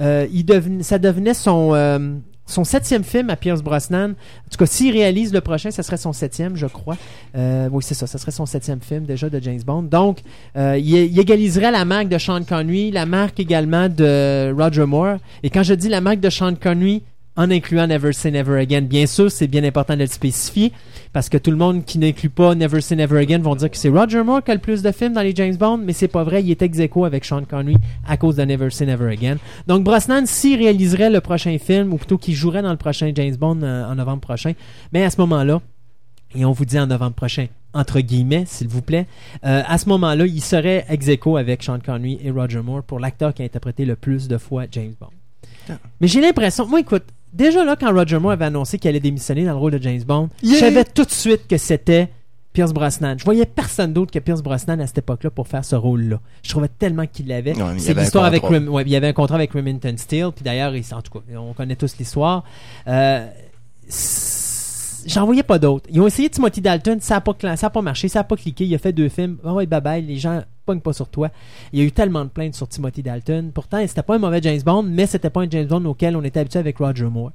euh, 0.00 0.26
il 0.32 0.44
devenait, 0.44 0.82
ça 0.82 0.98
devenait 0.98 1.34
son 1.34 1.72
son 2.46 2.64
septième 2.64 3.04
film 3.04 3.30
à 3.30 3.36
Pierce 3.36 3.62
Brosnan. 3.62 4.10
En 4.10 4.50
tout 4.50 4.58
cas, 4.58 4.66
s'il 4.66 4.92
réalise 4.92 5.32
le 5.32 5.40
prochain, 5.40 5.70
ça 5.70 5.82
serait 5.82 5.96
son 5.96 6.12
septième, 6.12 6.56
je 6.56 6.66
crois. 6.66 6.96
Euh, 7.36 7.68
oui, 7.72 7.82
c'est 7.86 7.94
ça, 7.94 8.06
ça 8.06 8.18
serait 8.18 8.32
son 8.32 8.46
septième 8.46 8.80
film 8.80 9.04
déjà 9.04 9.30
de 9.30 9.40
James 9.40 9.62
Bond. 9.64 9.82
Donc, 9.82 10.18
euh, 10.56 10.76
il, 10.78 10.94
il 10.94 11.18
égaliserait 11.18 11.70
la 11.70 11.84
marque 11.84 12.08
de 12.08 12.18
Sean 12.18 12.42
Connery, 12.44 12.90
la 12.90 13.06
marque 13.06 13.40
également 13.40 13.88
de 13.88 14.54
Roger 14.56 14.86
Moore. 14.86 15.16
Et 15.42 15.50
quand 15.50 15.62
je 15.62 15.74
dis 15.74 15.88
la 15.88 16.00
marque 16.00 16.20
de 16.20 16.30
Sean 16.30 16.54
Connery, 16.54 17.02
en 17.36 17.50
incluant 17.50 17.86
Never 17.86 18.12
Say 18.12 18.30
Never 18.30 18.58
Again. 18.60 18.82
Bien 18.82 19.06
sûr, 19.06 19.30
c'est 19.30 19.46
bien 19.46 19.64
important 19.64 19.94
de 19.94 20.00
le 20.00 20.06
spécifier 20.06 20.72
parce 21.12 21.28
que 21.28 21.38
tout 21.38 21.50
le 21.50 21.56
monde 21.56 21.84
qui 21.84 21.98
n'inclut 21.98 22.30
pas 22.30 22.54
Never 22.54 22.80
Say 22.80 22.96
Never 22.96 23.18
Again 23.18 23.38
vont 23.38 23.56
dire 23.56 23.70
que 23.70 23.76
c'est 23.76 23.88
Roger 23.88 24.22
Moore 24.22 24.42
qui 24.42 24.50
a 24.50 24.54
le 24.54 24.60
plus 24.60 24.82
de 24.82 24.92
films 24.92 25.14
dans 25.14 25.22
les 25.22 25.34
James 25.34 25.56
Bond, 25.56 25.78
mais 25.78 25.92
c'est 25.92 26.08
pas 26.08 26.24
vrai. 26.24 26.42
Il 26.42 26.50
est 26.50 26.62
ex 26.62 26.78
aequo 26.78 27.04
avec 27.04 27.24
Sean 27.24 27.44
Connery 27.44 27.76
à 28.06 28.16
cause 28.16 28.36
de 28.36 28.44
Never 28.44 28.70
Say 28.70 28.86
Never 28.86 29.12
Again. 29.12 29.36
Donc 29.66 29.84
Brosnan, 29.84 30.26
s'il 30.26 30.58
réaliserait 30.58 31.10
le 31.10 31.20
prochain 31.20 31.56
film, 31.58 31.92
ou 31.92 31.96
plutôt 31.96 32.18
qu'il 32.18 32.34
jouerait 32.34 32.62
dans 32.62 32.70
le 32.70 32.76
prochain 32.76 33.10
James 33.14 33.36
Bond 33.36 33.62
euh, 33.62 33.84
en 33.84 33.94
novembre 33.96 34.20
prochain, 34.20 34.52
mais 34.92 35.04
à 35.04 35.10
ce 35.10 35.20
moment-là, 35.20 35.60
et 36.36 36.44
on 36.44 36.52
vous 36.52 36.64
dit 36.64 36.78
en 36.78 36.86
novembre 36.86 37.14
prochain, 37.14 37.46
entre 37.72 38.00
guillemets, 38.00 38.44
s'il 38.46 38.68
vous 38.68 38.82
plaît, 38.82 39.06
euh, 39.44 39.62
à 39.66 39.78
ce 39.78 39.88
moment-là, 39.88 40.26
il 40.26 40.40
serait 40.40 40.84
ex 40.88 41.08
aequo 41.08 41.36
avec 41.36 41.62
Sean 41.62 41.78
Connery 41.78 42.18
et 42.22 42.30
Roger 42.30 42.60
Moore 42.60 42.82
pour 42.82 43.00
l'acteur 43.00 43.34
qui 43.34 43.42
a 43.42 43.44
interprété 43.44 43.84
le 43.84 43.96
plus 43.96 44.28
de 44.28 44.38
fois 44.38 44.64
James 44.70 44.94
Bond. 45.00 45.10
Mais 46.00 46.08
j'ai 46.08 46.20
l'impression, 46.20 46.66
moi 46.66 46.80
écoute, 46.80 47.04
déjà 47.34 47.64
là, 47.64 47.76
quand 47.78 47.92
Roger 47.92 48.18
Moore 48.18 48.32
avait 48.32 48.46
annoncé 48.46 48.78
qu'il 48.78 48.88
allait 48.88 49.00
démissionner 49.00 49.44
dans 49.44 49.52
le 49.52 49.58
rôle 49.58 49.72
de 49.72 49.82
James 49.82 50.02
Bond, 50.02 50.28
je 50.42 50.48
savais 50.54 50.84
tout 50.84 51.04
de 51.04 51.10
suite 51.10 51.46
que 51.48 51.56
c'était 51.58 52.08
Pierce 52.52 52.72
Brosnan. 52.72 53.16
Je 53.18 53.24
voyais 53.24 53.46
personne 53.46 53.92
d'autre 53.92 54.12
que 54.12 54.18
Pierce 54.20 54.40
Brosnan 54.42 54.78
à 54.80 54.86
cette 54.86 54.98
époque-là 54.98 55.30
pour 55.30 55.48
faire 55.48 55.64
ce 55.64 55.74
rôle-là. 55.74 56.20
Je 56.42 56.50
trouvais 56.50 56.68
tellement 56.68 57.06
qu'il 57.06 57.26
l'avait. 57.26 57.50
Ouais, 57.60 57.74
C'est 57.78 57.90
avait 57.90 58.00
un 58.00 58.02
l'histoire 58.04 58.24
avec 58.24 58.42
contrat. 58.42 58.58
Rem- 58.58 58.68
ouais, 58.68 58.82
il 58.86 58.90
y 58.90 58.96
avait 58.96 59.08
un 59.08 59.12
contrat 59.12 59.34
avec 59.34 59.52
Remington 59.52 59.94
Steele, 59.96 60.30
puis 60.34 60.44
d'ailleurs, 60.44 60.74
il- 60.76 60.84
en 60.94 61.02
tout 61.02 61.10
cas, 61.18 61.24
on 61.36 61.52
connaît 61.52 61.74
tous 61.76 61.98
l'histoire. 61.98 62.44
Euh, 62.86 63.26
J'en 65.06 65.26
voyais 65.26 65.42
pas 65.42 65.58
d'autres. 65.58 65.86
Ils 65.90 66.00
ont 66.00 66.06
essayé 66.06 66.30
Timothy 66.30 66.62
Dalton, 66.62 66.96
ça 67.00 67.16
a 67.16 67.20
pas, 67.20 67.32
cla- 67.32 67.56
ça 67.56 67.66
a 67.66 67.70
pas 67.70 67.82
marché, 67.82 68.08
ça 68.08 68.20
a 68.20 68.24
pas 68.24 68.36
cliqué. 68.36 68.64
Il 68.64 68.74
a 68.74 68.78
fait 68.78 68.92
deux 68.92 69.10
films. 69.10 69.36
Ah 69.44 69.52
ouais, 69.52 69.66
bye 69.66 69.80
bye, 69.82 70.00
les 70.02 70.16
gens 70.16 70.42
pognent 70.64 70.80
pas 70.80 70.92
sur 70.92 71.08
toi. 71.08 71.30
Il 71.72 71.78
y 71.78 71.82
a 71.82 71.84
eu 71.84 71.92
tellement 71.92 72.24
de 72.24 72.30
plaintes 72.30 72.54
sur 72.54 72.68
Timothy 72.68 73.02
Dalton. 73.02 73.50
Pourtant, 73.54 73.78
c'était 73.86 74.02
pas 74.02 74.16
un 74.16 74.18
mauvais 74.18 74.40
James 74.42 74.60
Bond, 74.64 74.82
mais 74.84 75.06
c'était 75.06 75.30
pas 75.30 75.42
un 75.42 75.50
James 75.50 75.66
Bond 75.66 75.84
auquel 75.84 76.16
on 76.16 76.22
était 76.24 76.40
habitué 76.40 76.58
avec 76.58 76.78
Roger 76.78 77.04
Moore. 77.04 77.32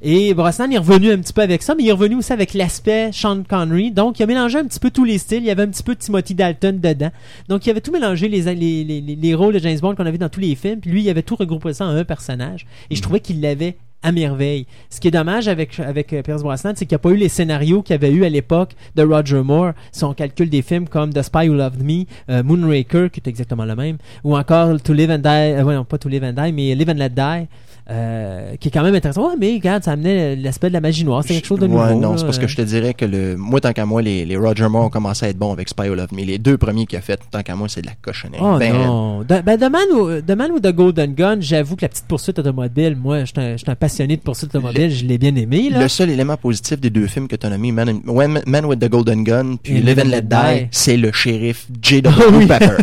Et 0.00 0.32
Brosnan 0.32 0.70
est 0.72 0.78
revenu 0.78 1.10
un 1.12 1.18
petit 1.18 1.32
peu 1.34 1.42
avec 1.42 1.62
ça, 1.62 1.74
mais 1.74 1.82
il 1.82 1.88
est 1.88 1.92
revenu 1.92 2.16
aussi 2.16 2.32
avec 2.32 2.54
l'aspect 2.54 3.10
Sean 3.12 3.42
Connery. 3.46 3.90
Donc, 3.92 4.18
il 4.18 4.22
a 4.22 4.26
mélangé 4.26 4.58
un 4.58 4.64
petit 4.64 4.80
peu 4.80 4.90
tous 4.90 5.04
les 5.04 5.18
styles. 5.18 5.42
Il 5.42 5.46
y 5.46 5.50
avait 5.50 5.64
un 5.64 5.68
petit 5.68 5.82
peu 5.82 5.94
de 5.94 6.00
Timothy 6.00 6.34
Dalton 6.34 6.80
dedans. 6.80 7.10
Donc, 7.48 7.66
il 7.66 7.70
avait 7.70 7.82
tout 7.82 7.92
mélangé 7.92 8.28
les, 8.28 8.42
les, 8.54 8.84
les, 8.84 9.00
les- 9.02 9.16
les 9.16 9.34
rôles 9.34 9.52
de 9.54 9.58
James 9.58 9.78
Bond 9.80 9.94
qu'on 9.94 10.06
avait 10.06 10.16
dans 10.18 10.30
tous 10.30 10.40
les 10.40 10.54
films. 10.54 10.80
Puis 10.80 10.90
lui, 10.90 11.02
il 11.02 11.10
avait 11.10 11.22
tout 11.22 11.36
regroupé 11.36 11.74
ça 11.74 11.84
en 11.84 11.90
un 11.90 12.04
personnage. 12.04 12.66
Et 12.90 12.96
je 12.96 13.02
trouvais 13.02 13.20
qu'il 13.20 13.40
l'avait 13.42 13.76
à 14.02 14.12
merveille. 14.12 14.66
Ce 14.90 15.00
qui 15.00 15.08
est 15.08 15.12
dommage 15.12 15.48
avec, 15.48 15.78
avec 15.80 16.12
euh, 16.12 16.22
Pierce 16.22 16.42
Brosnan, 16.42 16.72
c'est 16.74 16.86
qu'il 16.86 16.94
n'y 16.94 16.96
a 16.96 16.98
pas 17.00 17.10
eu 17.10 17.16
les 17.16 17.28
scénarios 17.28 17.82
qu'il 17.82 17.94
y 17.94 17.96
avait 17.96 18.10
eu 18.10 18.24
à 18.24 18.28
l'époque 18.28 18.72
de 18.96 19.02
Roger 19.02 19.42
Moore. 19.42 19.72
Si 19.90 20.04
on 20.04 20.14
calcule 20.14 20.50
des 20.50 20.62
films 20.62 20.88
comme 20.88 21.12
The 21.12 21.22
Spy 21.22 21.48
Who 21.48 21.54
Loved 21.54 21.82
Me, 21.82 22.04
euh, 22.30 22.42
Moonraker, 22.42 23.10
qui 23.10 23.20
est 23.20 23.28
exactement 23.28 23.64
le 23.64 23.76
même, 23.76 23.98
ou 24.24 24.36
encore 24.36 24.80
To 24.82 24.92
Live 24.92 25.10
and 25.10 25.18
Die, 25.18 25.28
euh, 25.28 25.62
non, 25.62 25.84
pas 25.84 25.98
To 25.98 26.08
Live 26.08 26.24
and 26.24 26.32
Die, 26.32 26.52
mais 26.52 26.74
Live 26.74 26.90
and 26.90 26.94
Let 26.94 27.10
Die, 27.10 27.48
euh, 27.90 28.54
qui 28.60 28.68
est 28.68 28.70
quand 28.70 28.82
même 28.82 28.94
intéressant. 28.94 29.28
Ouais, 29.28 29.34
mais 29.38 29.52
regarde, 29.54 29.82
ça 29.82 29.92
amenait 29.92 30.36
l'aspect 30.36 30.68
de 30.68 30.72
la 30.72 30.80
magie 30.80 31.04
noire. 31.04 31.22
C'est 31.26 31.34
quelque 31.34 31.46
chose 31.46 31.58
de 31.58 31.66
nouveau. 31.66 31.82
Ouais, 31.82 31.94
non, 31.94 32.16
c'est 32.16 32.24
parce 32.24 32.38
que 32.38 32.46
je 32.46 32.56
te 32.56 32.62
dirais 32.62 32.94
que 32.94 33.04
le, 33.04 33.36
moi, 33.36 33.60
tant 33.60 33.72
qu'à 33.72 33.84
moi, 33.86 34.02
les, 34.02 34.24
les 34.24 34.36
Roger 34.36 34.68
Moore 34.68 34.84
ont 34.86 34.90
commencé 34.90 35.26
à 35.26 35.28
être 35.30 35.38
bons 35.38 35.52
avec 35.52 35.68
Spy 35.68 35.88
Who 35.88 35.94
Loved 35.94 36.12
Me. 36.12 36.22
Les 36.24 36.38
deux 36.38 36.56
premiers 36.56 36.86
qu'il 36.86 36.98
a 36.98 37.02
fait, 37.02 37.20
tant 37.30 37.42
qu'à 37.42 37.56
moi, 37.56 37.68
c'est 37.68 37.82
de 37.82 37.86
la 37.86 37.94
cochonnerie. 38.00 38.40
Oh 38.42 38.56
Ben, 38.58 38.72
non. 38.72 39.20
De, 39.22 39.40
ben, 39.40 39.56
The 39.58 39.70
Man, 39.70 39.82
ou, 39.94 40.20
The 40.20 40.36
Man 40.36 40.52
with 40.52 40.62
the 40.62 40.72
Golden 40.72 41.14
Gun, 41.14 41.38
j'avoue 41.40 41.76
que 41.76 41.82
la 41.82 41.88
petite 41.88 42.06
poursuite 42.06 42.38
automobile, 42.38 42.96
moi, 42.96 43.24
je 43.24 43.32
suis 43.56 43.70
un, 43.70 43.74
passionné 43.74 44.16
de 44.16 44.22
poursuite 44.22 44.54
automobile, 44.54 44.90
je 44.90 45.04
l'ai 45.04 45.18
bien 45.18 45.34
aimé, 45.34 45.68
là. 45.70 45.80
Le 45.82 45.88
seul 45.88 46.10
élément 46.10 46.36
positif 46.36 46.80
des 46.80 46.90
deux 46.90 47.06
films 47.06 47.28
que 47.28 47.36
tu 47.36 47.46
as 47.46 47.50
nommés, 47.50 47.72
Man, 47.72 47.88
and- 47.88 48.40
Man- 48.46 48.64
with 48.66 48.78
the 48.78 48.88
Golden 48.88 49.24
Gun 49.24 49.56
puis 49.62 49.80
Live 49.80 49.98
and 49.98 50.08
Let 50.08 50.22
Die, 50.22 50.28
Die. 50.60 50.68
c'est 50.70 50.96
le 50.96 51.10
shérif 51.12 51.66
J.W. 51.82 52.46
Pepper. 52.46 52.76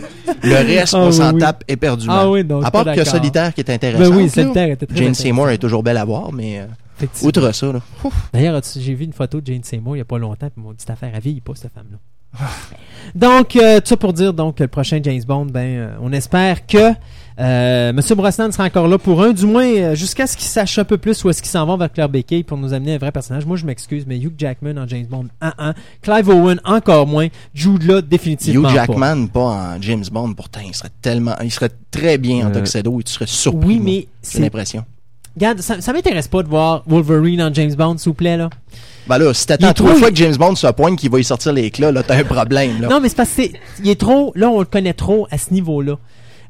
Le 0.43 0.55
reste, 0.55 0.93
Ah 0.95 0.99
on 1.01 1.07
oui, 1.07 1.13
s'en 1.13 1.33
oui. 1.33 1.39
tape 1.39 1.63
éperdument. 1.67 2.13
Ah 2.15 2.29
oui, 2.29 2.45
je 2.47 2.65
à 2.65 2.71
part 2.71 2.85
que. 2.85 3.03
Solitaire 3.03 3.53
qui 3.53 3.61
est 3.61 3.69
intéressant. 3.71 4.09
Ben 4.09 4.15
oui, 4.15 4.29
Solitaire 4.29 4.69
était 4.69 4.85
très 4.85 4.95
Jane 4.95 5.05
intéressant. 5.07 5.23
Seymour 5.23 5.49
est 5.49 5.57
toujours 5.57 5.83
belle 5.83 5.97
à 5.97 6.05
voir, 6.05 6.31
mais 6.31 6.59
euh, 6.59 7.05
outre 7.23 7.51
ça, 7.53 7.71
là, 7.71 7.79
D'ailleurs, 8.33 8.61
j'ai 8.77 8.93
vu 8.93 9.05
une 9.05 9.13
photo 9.13 9.41
de 9.41 9.47
Jane 9.47 9.63
Seymour 9.63 9.95
il 9.95 9.99
y 9.99 10.01
a 10.01 10.05
pas 10.05 10.17
longtemps, 10.17 10.49
puis 10.49 10.63
mon 10.63 10.73
petite 10.73 10.89
affaire, 10.89 11.11
elle 11.13 11.21
vieillit 11.21 11.41
pas, 11.41 11.53
cette 11.55 11.73
femme-là. 11.73 11.97
donc, 13.15 13.55
euh, 13.55 13.79
tout 13.79 13.87
ça 13.87 13.97
pour 13.97 14.13
dire 14.13 14.33
donc 14.33 14.55
que 14.57 14.63
le 14.63 14.67
prochain 14.69 14.99
James 15.03 15.23
Bond, 15.27 15.47
ben, 15.47 15.59
euh, 15.77 15.91
on 16.01 16.11
espère 16.13 16.65
que 16.67 16.93
euh, 17.39 17.93
Monsieur 17.93 18.15
Brosnan 18.15 18.51
sera 18.51 18.65
encore 18.65 18.87
là 18.87 18.97
pour 18.97 19.21
un, 19.23 19.31
du 19.31 19.45
moins 19.45 19.65
euh, 19.65 19.95
jusqu'à 19.95 20.27
ce 20.27 20.35
qu'il 20.35 20.47
sache 20.47 20.77
un 20.77 20.83
peu 20.83 20.97
plus 20.97 21.23
où 21.23 21.29
est-ce 21.29 21.41
qu'il 21.41 21.49
s'en 21.49 21.65
va 21.65 21.77
vers 21.77 21.91
Claire 21.91 22.09
Beckey 22.09 22.43
pour 22.43 22.57
nous 22.57 22.73
amener 22.73 22.95
un 22.95 22.97
vrai 22.97 23.11
personnage. 23.13 23.45
Moi, 23.45 23.55
je 23.55 23.65
m'excuse, 23.65 24.03
mais 24.05 24.17
Hugh 24.17 24.33
Jackman 24.37 24.75
en 24.77 24.87
James 24.87 25.05
Bond 25.09 25.27
1-1, 25.41 25.73
Clive 26.01 26.29
Owen 26.29 26.59
encore 26.65 27.07
moins, 27.07 27.27
Jude 27.53 27.83
là 27.83 28.01
définitivement 28.01 28.69
Hugh. 28.69 28.73
Jackman, 28.75 29.27
pas. 29.27 29.39
en 29.75 29.81
James 29.81 30.03
Bond, 30.11 30.33
pourtant, 30.33 30.59
il 30.65 30.75
serait 30.75 30.89
tellement, 31.01 31.35
il 31.43 31.51
serait 31.51 31.69
très 31.91 32.17
bien 32.17 32.47
en 32.47 32.49
Euh, 32.51 32.59
tuxedo 32.59 32.99
et 32.99 33.03
tu 33.03 33.13
serais 33.13 33.27
surpris. 33.27 33.67
Oui, 33.67 33.79
mais 33.81 34.07
c'est 34.21 34.39
l'impression. 34.41 34.83
Regarde, 35.35 35.61
ça, 35.61 35.79
ça 35.79 35.93
m'intéresse 35.93 36.27
pas 36.27 36.43
de 36.43 36.49
voir 36.49 36.83
Wolverine 36.87 37.41
en 37.41 37.53
James 37.53 37.73
Bond, 37.73 37.97
s'il 37.97 38.09
vous 38.09 38.13
plaît, 38.15 38.35
là. 38.35 38.49
Ben 39.07 39.17
là, 39.17 39.33
si 39.33 39.43
Il 39.43 39.47
t'attends 39.47 39.73
trois 39.73 39.91
trop- 39.91 39.99
fois 39.99 40.09
que 40.09 40.15
James 40.17 40.35
Bond 40.35 40.55
se 40.55 40.67
pointe 40.67 40.99
qu'il 40.99 41.09
va 41.09 41.19
y 41.19 41.23
sortir 41.23 41.53
les 41.53 41.63
éclats, 41.63 41.91
là, 41.93 42.03
t'as 42.03 42.17
un 42.17 42.23
problème, 42.25 42.81
là. 42.81 42.89
Non, 42.89 42.99
mais 42.99 43.07
c'est 43.07 43.15
parce 43.15 43.29
que 43.29 43.43
c'est- 43.43 43.53
il 43.81 43.89
est 43.89 43.99
trop. 43.99 44.33
Là, 44.35 44.49
on 44.49 44.59
le 44.59 44.65
connaît 44.65 44.93
trop 44.93 45.27
à 45.31 45.37
ce 45.37 45.53
niveau-là. 45.53 45.97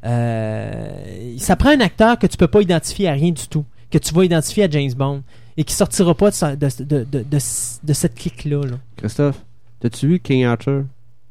Euh, 0.04 1.34
ça 1.38 1.56
prend 1.56 1.70
un 1.70 1.80
acteur 1.80 2.18
que 2.18 2.26
tu 2.26 2.36
peux 2.36 2.46
pas 2.48 2.62
identifier 2.62 3.08
à 3.08 3.12
rien 3.12 3.32
du 3.32 3.46
tout, 3.48 3.64
que 3.90 3.98
tu 3.98 4.14
vas 4.14 4.24
identifier 4.24 4.64
à 4.64 4.70
James 4.70 4.92
Bond 4.96 5.22
et 5.56 5.64
qui 5.64 5.74
sortira 5.74 6.14
pas 6.14 6.30
de, 6.30 6.34
sa- 6.34 6.56
de, 6.56 6.68
de, 6.80 6.84
de, 7.04 7.04
de, 7.04 7.24
de 7.28 7.92
cette 7.92 8.14
clique-là. 8.14 8.62
là. 8.66 8.76
Christophe, 8.96 9.42
t'as-tu 9.80 10.06
vu 10.08 10.20
King 10.20 10.44
Arthur? 10.44 10.84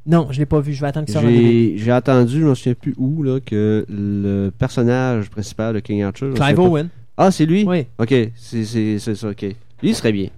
Non, 0.05 0.28
je 0.32 0.39
l'ai 0.39 0.45
pas 0.45 0.59
vu. 0.59 0.74
Je 0.74 0.82
vais 0.82 0.88
attendre 0.88 1.07
en 1.15 1.22
DVD. 1.22 1.74
J'ai 1.78 1.84
j'ai 1.84 1.93
entendu, 1.93 2.39
je 2.39 2.45
ne 2.45 2.49
me 2.49 2.55
souviens 2.55 2.74
plus 2.74 2.95
où, 2.97 3.22
là, 3.24 3.39
que 3.39 3.86
le 3.89 4.49
personnage 4.57 5.30
principal 5.30 5.74
de 5.76 5.80
King 5.80 6.01
Arthur. 6.03 6.34
Clive 6.34 6.55
pas- 6.55 6.61
Owen. 6.61 6.89
Ah, 7.17 7.32
c'est 7.32 7.45
lui? 7.45 7.65
Oui. 7.67 7.86
Ok, 7.99 8.13
c'est 8.36 8.63
c'est- 8.65 8.97
c'est 8.99 9.15
ça, 9.15 9.30
ok. 9.30 9.41
Lui, 9.41 9.55
il 9.89 9.95
serait 9.95 10.11
bien. 10.13 10.30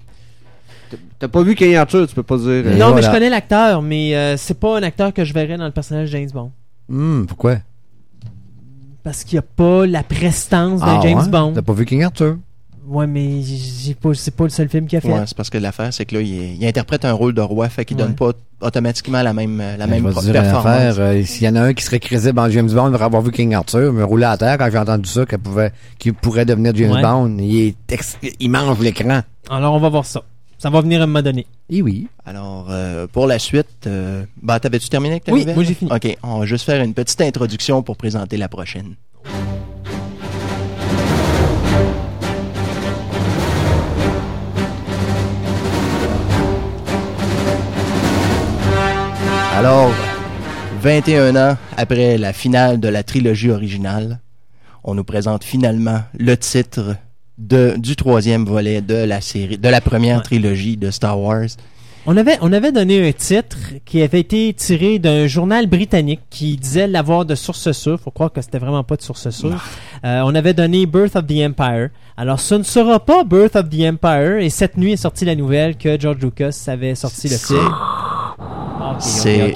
T'as- 1.19 1.27
pas 1.29 1.43
vu 1.43 1.55
King 1.55 1.75
Arthur, 1.75 2.07
tu 2.07 2.15
peux 2.15 2.23
pas 2.23 2.37
dire. 2.37 2.47
euh, 2.49 2.77
non, 2.77 2.93
mais 2.93 3.01
je 3.01 3.09
connais 3.11 3.29
l'acteur, 3.29 3.81
mais 3.81 4.15
euh, 4.15 4.35
c'est 4.35 4.59
pas 4.59 4.77
un 4.79 4.83
acteur 4.83 5.13
que 5.13 5.23
je 5.23 5.33
verrais 5.33 5.57
dans 5.57 5.65
le 5.65 5.71
personnage 5.71 6.11
de 6.11 6.17
James 6.17 6.29
Bond. 6.33 6.51
Hum, 6.89 7.25
pourquoi? 7.27 7.57
Parce 9.03 9.23
qu'il 9.23 9.35
n'y 9.35 9.39
a 9.39 9.41
pas 9.55 9.85
la 9.87 10.03
prestance 10.03 10.79
d'un 10.81 10.99
Ah, 10.99 10.99
James 11.01 11.19
ouais? 11.19 11.29
Bond. 11.29 11.53
T'as 11.55 11.61
pas 11.61 11.73
vu 11.73 11.85
King 11.85 12.03
Arthur? 12.03 12.37
Ouais, 12.87 13.07
mais 13.07 13.41
j'ai 13.41 13.93
pas, 13.93 14.13
c'est 14.13 14.35
pas 14.35 14.43
le 14.43 14.49
seul 14.49 14.67
film 14.67 14.85
qu'il 14.87 14.97
a 14.97 15.01
fait. 15.01 15.11
Ouais, 15.11 15.23
c'est 15.25 15.37
parce 15.37 15.49
que 15.49 15.57
l'affaire, 15.57 15.93
c'est 15.93 16.03
que 16.05 16.15
là, 16.15 16.21
il, 16.21 16.55
il 16.61 16.65
interprète 16.67 17.05
un 17.05 17.13
rôle 17.13 17.33
de 17.33 17.39
roi, 17.41 17.69
fait 17.69 17.85
qu'il 17.85 17.95
Ouais. 17.97 18.03
donne 18.03 18.15
pas 18.15 18.31
automatiquement 18.59 19.21
la 19.21 19.33
même, 19.33 19.57
la 19.59 19.87
Ben, 19.87 20.01
même 20.01 20.11
je 20.13 20.31
performance. 20.31 20.95
euh, 20.99 21.23
S'il 21.23 21.45
y 21.45 21.49
en 21.49 21.55
a 21.55 21.61
un 21.61 21.73
qui 21.73 21.83
serait 21.83 21.99
crédible 21.99 22.37
en 22.39 22.49
James 22.49 22.69
Bond, 22.69 22.91
pour 22.91 23.01
avoir 23.01 23.21
vu 23.21 23.31
King 23.31 23.53
Arthur, 23.53 23.93
me 23.93 24.03
rouler 24.03 24.25
à 24.25 24.35
terre 24.37 24.57
quand 24.57 24.69
j'ai 24.71 24.77
entendu 24.77 25.09
ça, 25.09 25.25
qu'il 25.25 25.37
pouvait, 25.37 25.71
qu'il 25.99 26.13
pourrait 26.13 26.45
devenir 26.45 26.75
James 26.75 26.91
Ouais. 26.91 27.01
Bond. 27.01 27.37
Il 27.39 27.59
est 27.67 27.75
ex- 27.91 28.17
il 28.39 28.49
mange 28.49 28.79
l'écran. 28.79 29.21
Alors, 29.49 29.73
on 29.73 29.79
va 29.79 29.89
voir 29.89 30.05
ça. 30.05 30.21
Ça 30.61 30.69
va 30.69 30.81
venir 30.81 31.01
à 31.01 31.05
un 31.05 31.07
moment 31.07 31.23
donné. 31.23 31.47
Et 31.71 31.81
oui. 31.81 32.07
Alors, 32.23 32.67
euh, 32.69 33.07
pour 33.07 33.25
la 33.25 33.39
suite, 33.39 33.87
euh, 33.87 34.25
ben, 34.43 34.59
t'avais-tu 34.59 34.89
terminé 34.89 35.13
avec 35.13 35.23
ta 35.23 35.31
Oui, 35.33 35.39
nouvelle? 35.39 35.55
moi, 35.55 35.63
j'ai 35.63 35.73
fini. 35.73 35.91
OK, 35.91 36.17
on 36.21 36.37
va 36.37 36.45
juste 36.45 36.65
faire 36.65 36.83
une 36.83 36.93
petite 36.93 37.19
introduction 37.19 37.81
pour 37.81 37.97
présenter 37.97 38.37
la 38.37 38.47
prochaine. 38.47 38.93
Alors, 49.55 49.91
21 50.81 51.35
ans 51.35 51.57
après 51.75 52.19
la 52.19 52.33
finale 52.33 52.79
de 52.79 52.87
la 52.87 53.01
trilogie 53.01 53.49
originale, 53.49 54.19
on 54.83 54.93
nous 54.93 55.03
présente 55.03 55.43
finalement 55.43 56.01
le 56.17 56.37
titre 56.37 56.95
de, 57.41 57.75
du 57.77 57.95
troisième 57.95 58.45
volet 58.45 58.81
de 58.81 58.95
la 58.95 59.19
série, 59.21 59.57
de 59.57 59.67
la 59.69 59.81
première 59.81 60.17
Ouais. 60.17 60.23
trilogie 60.23 60.77
de 60.77 60.91
Star 60.91 61.19
Wars. 61.19 61.47
On 62.07 62.17
avait, 62.17 62.37
on 62.41 62.51
avait 62.51 62.71
donné 62.71 63.07
un 63.07 63.11
titre 63.11 63.57
qui 63.85 64.01
avait 64.01 64.21
été 64.21 64.51
tiré 64.55 64.97
d'un 64.97 65.27
journal 65.27 65.67
britannique 65.67 66.21
qui 66.31 66.57
disait 66.57 66.87
l'avoir 66.87 67.25
de 67.25 67.35
source 67.35 67.71
sûre. 67.73 67.99
Faut 67.99 68.09
croire 68.09 68.31
que 68.33 68.41
c'était 68.41 68.57
vraiment 68.57 68.83
pas 68.83 68.95
de 68.95 69.03
source 69.03 69.29
sûre. 69.29 69.63
Euh, 70.03 70.21
on 70.25 70.33
avait 70.33 70.55
donné 70.55 70.87
Birth 70.87 71.15
of 71.15 71.27
the 71.27 71.43
Empire. 71.43 71.89
Alors, 72.17 72.39
ce 72.39 72.55
ne 72.55 72.63
sera 72.63 72.99
pas 73.05 73.23
Birth 73.23 73.55
of 73.55 73.69
the 73.69 73.81
Empire. 73.83 74.37
Et 74.39 74.49
cette 74.49 74.77
nuit 74.77 74.93
est 74.93 74.97
sortie 74.97 75.25
la 75.25 75.35
nouvelle 75.35 75.77
que 75.77 75.99
George 75.99 76.17
Lucas 76.23 76.63
avait 76.65 76.95
sorti 76.95 77.29
le 77.29 77.37
film. 77.37 77.69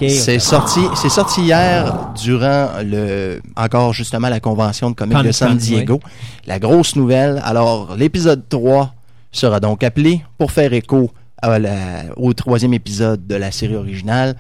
C'est 0.10 0.40
sorti 0.40 0.82
c'est 0.96 1.10
sorti 1.10 1.42
hier 1.42 2.12
durant 2.22 2.70
le 2.84 3.42
encore 3.56 3.94
justement 3.94 4.30
la 4.30 4.40
convention 4.40 4.90
de 4.90 4.96
comics 4.96 5.14
de 5.24 5.32
San 5.32 5.58
Diego. 5.58 6.00
La 6.48 6.60
grosse 6.60 6.96
nouvelle. 6.96 7.42
Alors 7.44 7.96
l'épisode 7.96 8.44
3 8.50 8.94
sera 9.32 9.60
donc 9.60 9.84
appelé 9.84 10.24
pour 10.38 10.52
faire 10.52 10.74
écho 10.74 11.12
à 11.42 11.60
la- 11.60 12.06
au 12.18 12.34
troisième 12.34 12.74
épisode 12.74 13.28
de 13.28 13.36
la 13.36 13.52
série 13.52 13.76
originale. 13.76 14.36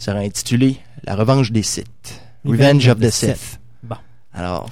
Il 0.00 0.04
sera 0.04 0.18
intitulé 0.18 0.78
La 1.04 1.14
revanche 1.14 1.52
des 1.52 1.62
Sith. 1.62 2.20
Revenge 2.44 2.88
of 2.88 2.98
the 2.98 3.10
Sith. 3.10 3.60
Bon. 3.82 3.96
Alors 4.34 4.68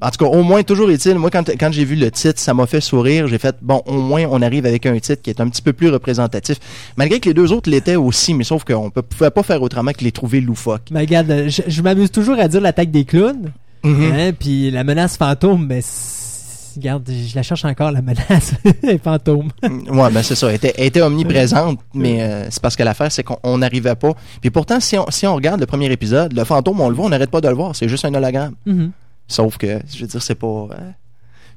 en 0.00 0.10
tout 0.10 0.24
cas, 0.24 0.30
au 0.30 0.42
moins, 0.42 0.62
toujours 0.62 0.90
est-il, 0.90 1.14
moi, 1.14 1.30
quand, 1.30 1.48
quand 1.58 1.72
j'ai 1.72 1.84
vu 1.84 1.96
le 1.96 2.10
titre, 2.10 2.38
ça 2.38 2.52
m'a 2.52 2.66
fait 2.66 2.82
sourire. 2.82 3.28
J'ai 3.28 3.38
fait, 3.38 3.56
bon, 3.62 3.82
au 3.86 4.00
moins, 4.00 4.24
on 4.30 4.42
arrive 4.42 4.66
avec 4.66 4.84
un 4.84 4.98
titre 4.98 5.22
qui 5.22 5.30
est 5.30 5.40
un 5.40 5.48
petit 5.48 5.62
peu 5.62 5.72
plus 5.72 5.88
représentatif. 5.88 6.58
Malgré 6.96 7.18
que 7.18 7.28
les 7.30 7.34
deux 7.34 7.50
autres 7.52 7.70
l'étaient 7.70 7.96
aussi, 7.96 8.34
mais 8.34 8.44
sauf 8.44 8.64
qu'on 8.64 8.86
ne 8.94 9.00
pouvait 9.00 9.30
pas 9.30 9.42
faire 9.42 9.62
autrement 9.62 9.92
que 9.92 10.04
les 10.04 10.12
trouver 10.12 10.42
loufoques. 10.42 10.88
Mais 10.90 11.00
regarde, 11.00 11.46
je, 11.48 11.62
je 11.66 11.82
m'amuse 11.82 12.10
toujours 12.10 12.38
à 12.38 12.46
dire 12.46 12.60
l'attaque 12.60 12.90
des 12.90 13.04
clowns. 13.04 13.52
Mhm. 13.84 14.12
Hein, 14.12 14.32
puis 14.38 14.70
la 14.70 14.84
menace 14.84 15.16
fantôme, 15.16 15.66
mais 15.66 15.80
regarde, 16.76 17.08
je 17.08 17.34
la 17.34 17.42
cherche 17.42 17.64
encore, 17.64 17.90
la 17.90 18.02
menace. 18.02 18.52
Les 18.82 18.98
fantômes. 18.98 19.50
Ouais, 19.62 20.10
ben 20.10 20.22
c'est 20.22 20.34
ça. 20.34 20.48
Elle 20.48 20.56
était, 20.56 20.74
elle 20.76 20.86
était 20.86 21.00
omniprésente, 21.00 21.78
mais 21.94 22.22
euh, 22.22 22.46
c'est 22.50 22.60
parce 22.60 22.76
que 22.76 22.82
l'affaire, 22.82 23.10
c'est 23.10 23.22
qu'on 23.22 23.38
on 23.42 23.58
n'arrivait 23.58 23.94
pas. 23.94 24.12
Puis 24.40 24.50
pourtant, 24.50 24.80
si 24.80 24.98
on, 24.98 25.06
si 25.10 25.26
on 25.26 25.34
regarde 25.34 25.60
le 25.60 25.66
premier 25.66 25.90
épisode, 25.90 26.32
le 26.34 26.44
fantôme, 26.44 26.80
on 26.80 26.88
le 26.88 26.94
voit, 26.94 27.06
on 27.06 27.08
n'arrête 27.08 27.30
pas 27.30 27.40
de 27.40 27.48
le 27.48 27.54
voir. 27.54 27.74
C'est 27.74 27.88
juste 27.88 28.04
un 28.04 28.12
hologramme. 28.12 28.54
Mhm. 28.66 28.90
Sauf 29.28 29.58
que, 29.58 29.80
je 29.92 30.00
veux 30.00 30.06
dire, 30.06 30.22
c'est 30.22 30.34
pas. 30.34 30.46
euh, 30.70 30.90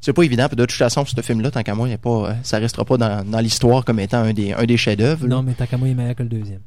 c'est 0.01 0.13
pas 0.13 0.24
évident. 0.24 0.47
Puis 0.47 0.55
de 0.55 0.63
toute 0.65 0.72
façon, 0.78 1.03
ce 1.05 1.20
film-là, 1.22 1.51
tant 1.51 1.61
qu'à 1.61 1.76
moi, 1.76 1.88
il 1.89 1.93
a 1.93 1.97
pas, 1.97 2.09
euh, 2.30 2.34
ça 2.43 2.57
restera 2.57 2.86
pas 2.86 2.97
dans, 2.97 3.24
dans 3.30 3.39
l'histoire 3.39 3.84
comme 3.84 3.99
étant 3.99 4.20
un 4.20 4.32
des, 4.34 4.53
un 4.53 4.63
des 4.65 4.78
chefs-d'œuvre. 4.78 5.28
Non, 5.28 5.43
mais 5.43 5.53
tant 5.53 5.65
qu'à 5.65 5.78
moi, 5.78 5.88
il 5.88 5.91
est 5.91 5.95
meilleur 5.95 6.15
que 6.15 6.24
le 6.24 6.30
deuxième. 6.30 6.61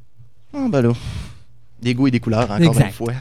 Ah, 0.53 0.67
ben 0.69 0.81
là. 0.81 0.91
Des 1.81 1.93
goûts 1.95 2.07
et 2.07 2.11
des 2.11 2.19
couleurs, 2.19 2.43
encore 2.49 2.59
Exact. 2.61 2.85
une 2.87 2.91
fois. 2.93 3.13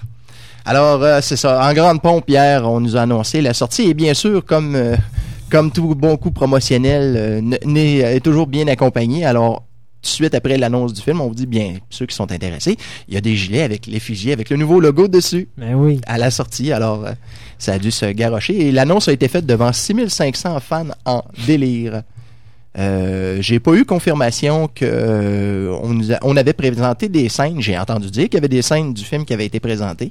Alors, 0.65 1.03
euh, 1.03 1.21
c'est 1.23 1.37
ça. 1.37 1.67
En 1.69 1.73
grande 1.73 2.01
pompe, 2.03 2.29
hier, 2.29 2.69
on 2.71 2.79
nous 2.79 2.97
a 2.97 3.01
annoncé 3.03 3.41
la 3.41 3.55
sortie. 3.55 3.83
Et 3.89 3.95
bien 3.95 4.15
sûr, 4.15 4.45
comme, 4.45 4.77
euh, 4.77 4.97
comme 5.51 5.73
tout 5.73 5.95
bon 5.97 6.17
coup 6.17 6.31
promotionnel, 6.31 7.15
euh, 7.17 7.75
est 7.75 8.21
toujours 8.23 8.47
bien 8.47 8.69
accompagné. 8.69 9.25
Alors, 9.25 9.65
tout 10.03 10.09
de 10.09 10.15
suite 10.15 10.35
après 10.35 10.59
l'annonce 10.59 10.93
du 10.93 11.01
film, 11.01 11.21
on 11.21 11.29
vous 11.29 11.35
dit 11.35 11.47
bien, 11.47 11.77
ceux 11.91 12.07
qui 12.07 12.15
sont 12.15 12.31
intéressés, 12.31 12.77
il 13.09 13.15
y 13.15 13.17
a 13.17 13.21
des 13.21 13.35
gilets 13.37 13.63
avec 13.63 13.87
l'effigie, 13.87 14.33
avec 14.33 14.51
le 14.51 14.57
nouveau 14.57 14.79
logo 14.79 15.09
dessus 15.09 15.49
Ben 15.57 15.75
oui. 15.75 16.01
à 16.07 16.19
la 16.19 16.31
sortie. 16.31 16.73
Alors, 16.73 17.05
euh, 17.07 17.13
ça 17.63 17.75
a 17.75 17.79
dû 17.79 17.91
se 17.91 18.07
garrocher. 18.07 18.67
Et 18.67 18.73
l'annonce 18.73 19.09
a 19.09 19.13
été 19.13 19.29
faite 19.29 19.47
devant 19.47 19.73
6500 19.73 20.59
fans 20.61 20.87
en 21.05 21.23
délire. 21.47 22.03
Euh, 22.79 23.39
j'ai 23.41 23.61
pas 23.61 23.75
eu 23.75 23.85
confirmation 23.85 24.67
que 24.67 24.85
euh, 24.85 25.77
on, 25.83 25.91
nous 25.91 26.13
a- 26.13 26.19
on 26.23 26.37
avait 26.37 26.55
présenté 26.55 27.09
des 27.09 27.29
scènes. 27.29 27.61
J'ai 27.61 27.79
entendu 27.79 28.11
dire 28.11 28.25
qu'il 28.25 28.35
y 28.35 28.39
avait 28.39 28.49
des 28.49 28.63
scènes 28.63 28.95
du 28.95 29.05
film 29.05 29.25
qui 29.25 29.33
avaient 29.35 29.47
été 29.47 29.61
présentées. 29.61 30.11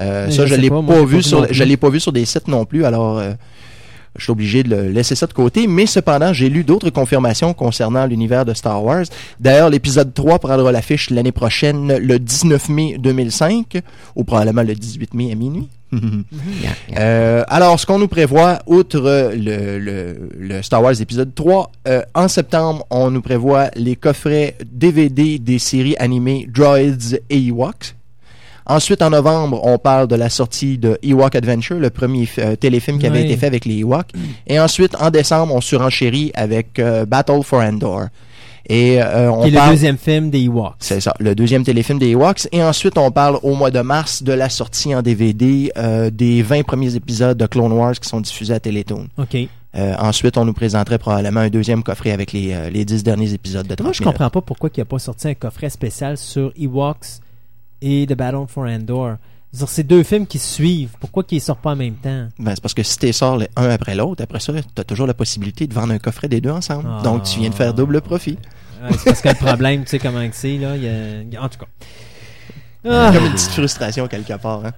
Euh, 0.00 0.30
ça, 0.30 0.46
je 0.46 0.54
l'ai 0.62 0.70
pas, 0.86 1.04
vu 1.04 1.22
sur, 1.22 1.52
je 1.52 1.62
l'ai 1.64 1.76
pas 1.76 1.90
vu 1.90 2.00
sur 2.00 2.12
des 2.12 2.24
sites 2.24 2.48
non 2.48 2.64
plus. 2.64 2.84
Alors, 2.86 3.18
euh, 3.18 3.32
je 4.16 4.22
suis 4.24 4.32
obligé 4.32 4.62
de 4.62 4.70
le 4.74 4.88
laisser 4.88 5.14
ça 5.14 5.26
de 5.26 5.32
côté. 5.34 5.66
Mais 5.66 5.84
cependant, 5.86 6.32
j'ai 6.32 6.48
lu 6.48 6.64
d'autres 6.64 6.90
confirmations 6.90 7.52
concernant 7.52 8.06
l'univers 8.06 8.44
de 8.46 8.54
Star 8.54 8.82
Wars. 8.82 9.04
D'ailleurs, 9.38 9.68
l'épisode 9.70 10.12
3 10.14 10.38
prendra 10.38 10.72
l'affiche 10.72 11.10
l'année 11.10 11.32
prochaine, 11.32 11.96
le 11.98 12.18
19 12.18 12.68
mai 12.70 12.96
2005, 12.98 13.80
ou 14.16 14.24
probablement 14.24 14.62
le 14.62 14.74
18 14.74 15.14
mai 15.14 15.30
à 15.32 15.34
minuit. 15.34 15.68
Yeah, 15.92 16.70
yeah. 16.88 16.98
Euh, 17.00 17.44
alors, 17.48 17.78
ce 17.80 17.86
qu'on 17.86 17.98
nous 17.98 18.08
prévoit, 18.08 18.60
outre 18.66 19.00
le, 19.34 19.78
le, 19.78 20.28
le 20.38 20.62
Star 20.62 20.82
Wars 20.82 21.00
épisode 21.00 21.34
3, 21.34 21.70
euh, 21.88 22.02
en 22.14 22.28
septembre, 22.28 22.86
on 22.90 23.10
nous 23.10 23.22
prévoit 23.22 23.70
les 23.74 23.96
coffrets 23.96 24.56
DVD 24.70 25.38
des 25.38 25.58
séries 25.58 25.96
animées 25.98 26.46
Droids 26.48 26.78
et 27.28 27.46
Ewoks. 27.48 27.94
Ensuite, 28.66 29.02
en 29.02 29.10
novembre, 29.10 29.60
on 29.64 29.78
parle 29.78 30.06
de 30.06 30.14
la 30.14 30.28
sortie 30.30 30.78
de 30.78 30.96
Ewok 31.02 31.34
Adventure, 31.34 31.78
le 31.80 31.90
premier 31.90 32.28
euh, 32.38 32.54
téléfilm 32.54 32.98
qui 33.00 33.06
avait 33.06 33.20
Oui. 33.22 33.26
été 33.26 33.36
fait 33.36 33.46
avec 33.46 33.64
les 33.64 33.78
Ewoks. 33.78 34.10
Et 34.46 34.60
ensuite, 34.60 34.94
en 35.00 35.10
décembre, 35.10 35.54
on 35.54 35.60
surenchérit 35.60 36.30
avec 36.34 36.80
Battle 37.08 37.42
for 37.42 37.60
Endor. 37.62 38.04
Et 38.70 39.02
euh, 39.02 39.32
on 39.32 39.44
le 39.44 39.70
deuxième 39.70 39.98
film 39.98 40.30
des 40.30 40.42
Ewoks. 40.42 40.74
C'est 40.78 41.00
ça, 41.00 41.12
le 41.18 41.34
deuxième 41.34 41.64
téléfilm 41.64 41.98
des 41.98 42.10
Ewoks. 42.10 42.46
Et 42.52 42.62
ensuite, 42.62 42.96
on 42.98 43.10
parle 43.10 43.38
au 43.42 43.56
mois 43.56 43.72
de 43.72 43.80
mars 43.80 44.22
de 44.22 44.32
la 44.32 44.48
sortie 44.48 44.94
en 44.94 45.02
DVD 45.02 45.72
euh, 45.76 46.08
des 46.10 46.42
20 46.42 46.62
premiers 46.62 46.94
épisodes 46.94 47.36
de 47.36 47.46
Clone 47.46 47.72
Wars 47.72 47.94
qui 47.94 48.08
sont 48.08 48.20
diffusés 48.20 48.54
à 48.54 48.60
Télétoon. 48.60 49.08
OK. 49.18 49.36
Euh, 49.76 49.94
ensuite, 49.98 50.36
on 50.36 50.44
nous 50.44 50.52
présenterait 50.52 50.98
probablement 50.98 51.40
un 51.40 51.48
deuxième 51.48 51.82
coffret 51.82 52.12
avec 52.12 52.32
les, 52.32 52.70
les 52.70 52.84
10 52.84 53.02
derniers 53.02 53.32
épisodes 53.34 53.66
de 53.66 53.74
30 53.74 53.84
Moi, 53.84 53.92
je 53.92 54.02
minutes. 54.02 54.12
comprends 54.12 54.30
pas 54.30 54.40
pourquoi 54.40 54.70
il 54.74 54.78
n'a 54.78 54.84
pas 54.84 54.98
sorti 55.00 55.26
un 55.26 55.34
coffret 55.34 55.68
spécial 55.68 56.16
sur 56.16 56.52
Ewoks 56.56 57.20
et 57.82 58.06
The 58.08 58.14
Battle 58.14 58.46
for 58.46 58.64
Endor. 58.64 59.16
C'est 59.52 59.82
deux 59.82 60.04
films 60.04 60.26
qui 60.28 60.38
se 60.38 60.54
suivent. 60.54 60.90
Pourquoi 61.00 61.24
qu'ils 61.24 61.38
ne 61.38 61.42
sortent 61.42 61.60
pas 61.60 61.72
en 61.72 61.76
même 61.76 61.94
temps? 61.94 62.28
Ben, 62.38 62.52
c'est 62.54 62.60
parce 62.60 62.74
que 62.74 62.84
si 62.84 62.96
tu 62.98 63.12
sors 63.12 63.40
un 63.56 63.70
après 63.70 63.96
l'autre, 63.96 64.22
après 64.22 64.38
ça, 64.38 64.52
tu 64.52 64.60
as 64.80 64.84
toujours 64.84 65.08
la 65.08 65.14
possibilité 65.14 65.66
de 65.66 65.74
vendre 65.74 65.92
un 65.92 65.98
coffret 65.98 66.28
des 66.28 66.40
deux 66.40 66.50
ensemble. 66.50 66.88
Ah. 66.88 67.02
Donc, 67.02 67.24
tu 67.24 67.40
viens 67.40 67.50
de 67.50 67.54
faire 67.54 67.74
double 67.74 68.00
profit. 68.00 68.38
Ouais, 68.82 68.90
c'est 68.96 69.04
parce 69.04 69.20
que 69.20 69.28
le 69.28 69.34
problème, 69.34 69.82
tu 69.84 69.90
sais 69.90 69.98
comment 69.98 70.26
que 70.28 70.34
c'est, 70.36 70.56
là. 70.58 70.76
il 70.76 70.82
y 71.32 71.36
a- 71.36 71.42
En 71.42 71.48
tout 71.48 71.58
cas. 71.58 71.66
Ah. 72.88 73.10
Comme 73.14 73.26
une 73.26 73.32
petite 73.32 73.50
frustration 73.50 74.08
quelque 74.08 74.32
part. 74.40 74.64
Hein, 74.64 74.72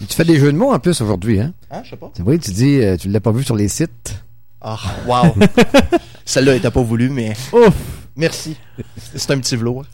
Tu 0.00 0.14
fais 0.14 0.24
des 0.24 0.38
jeux 0.38 0.52
de 0.52 0.58
mots 0.58 0.72
en 0.72 0.78
plus 0.78 1.00
aujourd'hui, 1.00 1.40
hein? 1.40 1.52
Hein, 1.70 1.80
je 1.84 1.90
sais 1.90 1.96
pas. 1.96 2.10
C'est 2.14 2.22
vrai, 2.22 2.36
tu 2.38 2.50
dis, 2.50 2.80
euh, 2.80 2.96
tu 2.98 3.08
l'as 3.08 3.20
pas 3.20 3.32
vu 3.32 3.42
sur 3.42 3.56
les 3.56 3.68
sites. 3.68 4.22
Ah, 4.60 4.78
wow. 5.06 5.34
Celle-là, 6.26 6.54
elle 6.56 6.60
t'a 6.60 6.70
pas 6.70 6.82
voulu, 6.82 7.08
mais 7.08 7.32
Ouf! 7.52 7.72
merci. 8.14 8.56
C'est 9.14 9.30
un 9.30 9.38
petit 9.38 9.56
velours. 9.56 9.84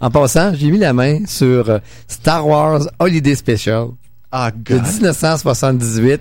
En 0.00 0.10
passant, 0.10 0.54
j'ai 0.54 0.70
mis 0.70 0.78
la 0.78 0.92
main 0.94 1.26
sur 1.26 1.68
euh, 1.68 1.78
Star 2.08 2.46
Wars 2.46 2.82
Holiday 2.98 3.34
Special 3.34 3.88
Ah, 4.32 4.50
de 4.50 4.56
God. 4.74 4.82
1978 4.86 6.20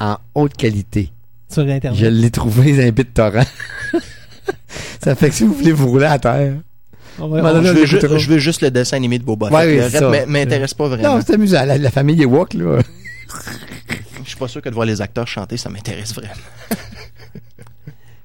en 0.00 0.16
haute 0.34 0.56
qualité. 0.56 1.12
Sur 1.48 1.62
Internet. 1.68 1.98
Je 2.00 2.06
l'ai 2.06 2.30
trouvé 2.32 2.76
dans 2.76 2.82
un 2.82 2.90
BitTorrent. 2.90 3.44
ça 5.04 5.14
fait 5.14 5.28
que 5.28 5.34
si 5.34 5.44
vous 5.44 5.54
voulez 5.54 5.72
vous 5.72 5.88
rouler 5.88 6.06
à 6.06 6.18
terre. 6.18 6.54
On 7.20 7.28
va- 7.28 7.62
je, 7.62 7.68
veux 7.68 7.86
ju- 7.86 7.94
l'écoutera. 7.96 8.18
je 8.18 8.28
veux 8.28 8.38
juste 8.38 8.60
le 8.62 8.70
dessin 8.72 8.96
animé 8.96 9.18
de 9.20 9.24
Boba 9.24 9.48
Ouais, 9.48 9.60
Fett. 9.60 9.68
oui, 9.70 10.00
le 10.00 10.06
reste 10.08 10.28
m'intéresse 10.28 10.74
pas 10.74 10.88
vraiment. 10.88 11.16
Non, 11.16 11.22
c'est 11.24 11.34
amusant. 11.34 11.64
La, 11.64 11.78
la 11.78 11.90
famille 11.90 12.20
Ewok, 12.20 12.54
là. 12.54 12.80
Je 14.24 14.28
suis 14.30 14.36
pas 14.38 14.48
sûr 14.48 14.60
que 14.62 14.68
de 14.68 14.74
voir 14.74 14.86
les 14.86 15.00
acteurs 15.00 15.28
chanter, 15.28 15.56
ça 15.56 15.68
m'intéresse 15.70 16.12
vraiment. 16.14 16.32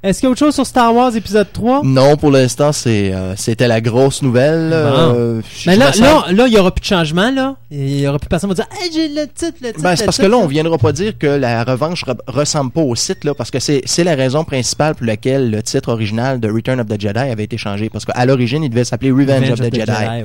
Est-ce 0.02 0.20
qu'il 0.20 0.28
y 0.28 0.30
a 0.30 0.32
autre 0.32 0.40
chose 0.40 0.56
sur 0.56 0.66
Star 0.66 0.96
Wars 0.96 1.14
épisode 1.14 1.52
3? 1.52 1.82
Non, 1.84 2.16
pour 2.16 2.32
l'instant, 2.32 2.72
c'est 2.72 3.14
euh, 3.14 3.36
c'était 3.36 3.68
la 3.68 3.82
grosse 3.82 4.22
nouvelle. 4.22 4.72
Euh, 4.72 5.42
je- 5.58 5.70
Mais 5.70 5.76
là, 5.76 5.92
là, 6.00 6.26
là, 6.32 6.48
il 6.48 6.54
n'y 6.54 6.58
aura 6.58 6.72
plus 6.72 6.80
de 6.80 6.86
changement, 6.86 7.30
là. 7.32 7.58
Il 7.70 7.84
n'y 7.98 8.08
aura 8.08 8.18
plus 8.18 8.30
personne 8.30 8.50
qui 8.50 8.56
va 8.56 8.64
dire, 8.64 8.74
hey, 8.82 8.90
j'ai 8.94 9.10
le 9.10 9.28
titre, 9.28 9.58
le 9.62 9.68
titre. 9.74 9.82
Ben, 9.82 9.98
c'est 9.98 10.06
parce 10.06 10.16
que 10.16 10.22
titre, 10.24 10.32
là, 10.38 10.42
on 10.42 10.48
viendra 10.48 10.78
pas 10.78 10.94
dire 10.94 11.18
que 11.18 11.28
la 11.28 11.66
revanche 11.66 12.06
re- 12.06 12.16
ressemble 12.28 12.72
pas 12.72 12.80
au 12.82 12.96
site, 12.96 13.26
là, 13.26 13.34
parce 13.34 13.52
que 13.52 13.60
c'est 13.60 13.82
c'est 13.84 14.06
la 14.06 14.16
raison 14.16 14.46
principale 14.46 14.96
pour 14.96 15.06
laquelle 15.06 15.52
le 15.52 15.62
titre 15.62 15.90
original 15.92 16.40
de 16.40 16.50
Return 16.50 16.80
of 16.80 16.88
the 16.88 17.00
Jedi 17.00 17.20
avait 17.20 17.44
été 17.44 17.58
changé. 17.58 17.90
Parce 17.90 18.06
qu'à 18.06 18.26
l'origine, 18.26 18.64
il 18.64 18.70
devait 18.70 18.86
s'appeler 18.86 19.12
Revenge, 19.12 19.52
of 19.52 19.60
the, 19.60 19.76
Jedi. 19.76 19.92
ouais. 19.92 20.24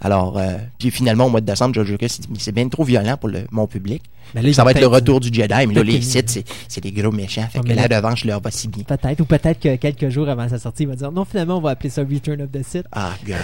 Alors, 0.00 0.36
euh, 0.38 0.56
puis 0.78 0.90
finalement, 0.90 1.26
au 1.26 1.30
mois 1.30 1.40
de 1.40 1.46
décembre, 1.46 1.74
George 1.74 1.90
Lucas 1.90 2.06
dit, 2.20 2.28
Mais 2.30 2.38
c'est 2.38 2.52
bien 2.52 2.68
trop 2.68 2.84
violent 2.84 3.16
pour 3.16 3.28
le, 3.30 3.44
mon 3.50 3.66
public. 3.66 4.02
Là, 4.34 4.40
ils 4.42 4.54
Ça 4.54 4.64
va 4.64 4.72
être 4.72 4.80
le 4.80 4.86
retour 4.86 5.20
du 5.20 5.28
Jedi, 5.32 5.66
mais 5.66 5.74
là, 5.74 5.82
les 5.82 6.00
sites, 6.02 6.28
c'est- 6.30 6.44
c'est 6.68 6.80
des 6.82 6.90
gros 6.92 7.12
méchants. 7.12 7.46
Fait 7.50 7.60
que 7.60 7.68
la 7.68 7.86
là- 7.86 7.96
revanche 7.98 8.24
leur 8.24 8.40
va 8.40 8.50
si 8.50 8.68
bien. 8.68 8.82
Peut-être, 8.84 9.20
ou 9.20 9.24
peut-être 9.24 9.60
que 9.60 9.76
quelques 9.76 10.08
jours 10.08 10.28
avant 10.28 10.48
sa 10.48 10.58
sortie, 10.58 10.82
il 10.82 10.88
va 10.88 10.96
dire, 10.96 11.12
non, 11.12 11.24
finalement, 11.24 11.58
on 11.58 11.60
va 11.60 11.70
appeler 11.70 11.90
ça 11.90 12.02
Return 12.02 12.42
of 12.42 12.50
the 12.50 12.62
Sith. 12.62 12.84
Ah, 12.92 13.12
God. 13.26 13.36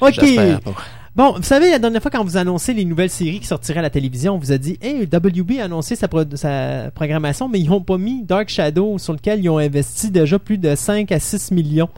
OK. 0.00 0.36
Pas. 0.64 0.72
Bon, 1.14 1.34
vous 1.36 1.42
savez, 1.42 1.70
la 1.70 1.78
dernière 1.78 2.00
fois, 2.00 2.10
quand 2.10 2.24
vous 2.24 2.38
annoncez 2.38 2.72
les 2.72 2.86
nouvelles 2.86 3.10
séries 3.10 3.38
qui 3.40 3.46
sortiraient 3.46 3.80
à 3.80 3.82
la 3.82 3.90
télévision, 3.90 4.34
on 4.34 4.38
vous 4.38 4.50
a 4.50 4.56
dit, 4.58 4.78
hey, 4.80 5.02
WB 5.06 5.60
a 5.60 5.64
annoncé 5.64 5.94
sa, 5.94 6.08
pro- 6.08 6.24
sa 6.36 6.90
programmation, 6.94 7.50
mais 7.50 7.60
ils 7.60 7.68
n'ont 7.68 7.82
pas 7.82 7.98
mis 7.98 8.22
Dark 8.24 8.48
Shadow, 8.48 8.96
sur 8.98 9.12
lequel 9.12 9.40
ils 9.44 9.50
ont 9.50 9.58
investi 9.58 10.10
déjà 10.10 10.38
plus 10.38 10.56
de 10.56 10.74
5 10.74 11.12
à 11.12 11.20
6 11.20 11.50
millions 11.50 11.90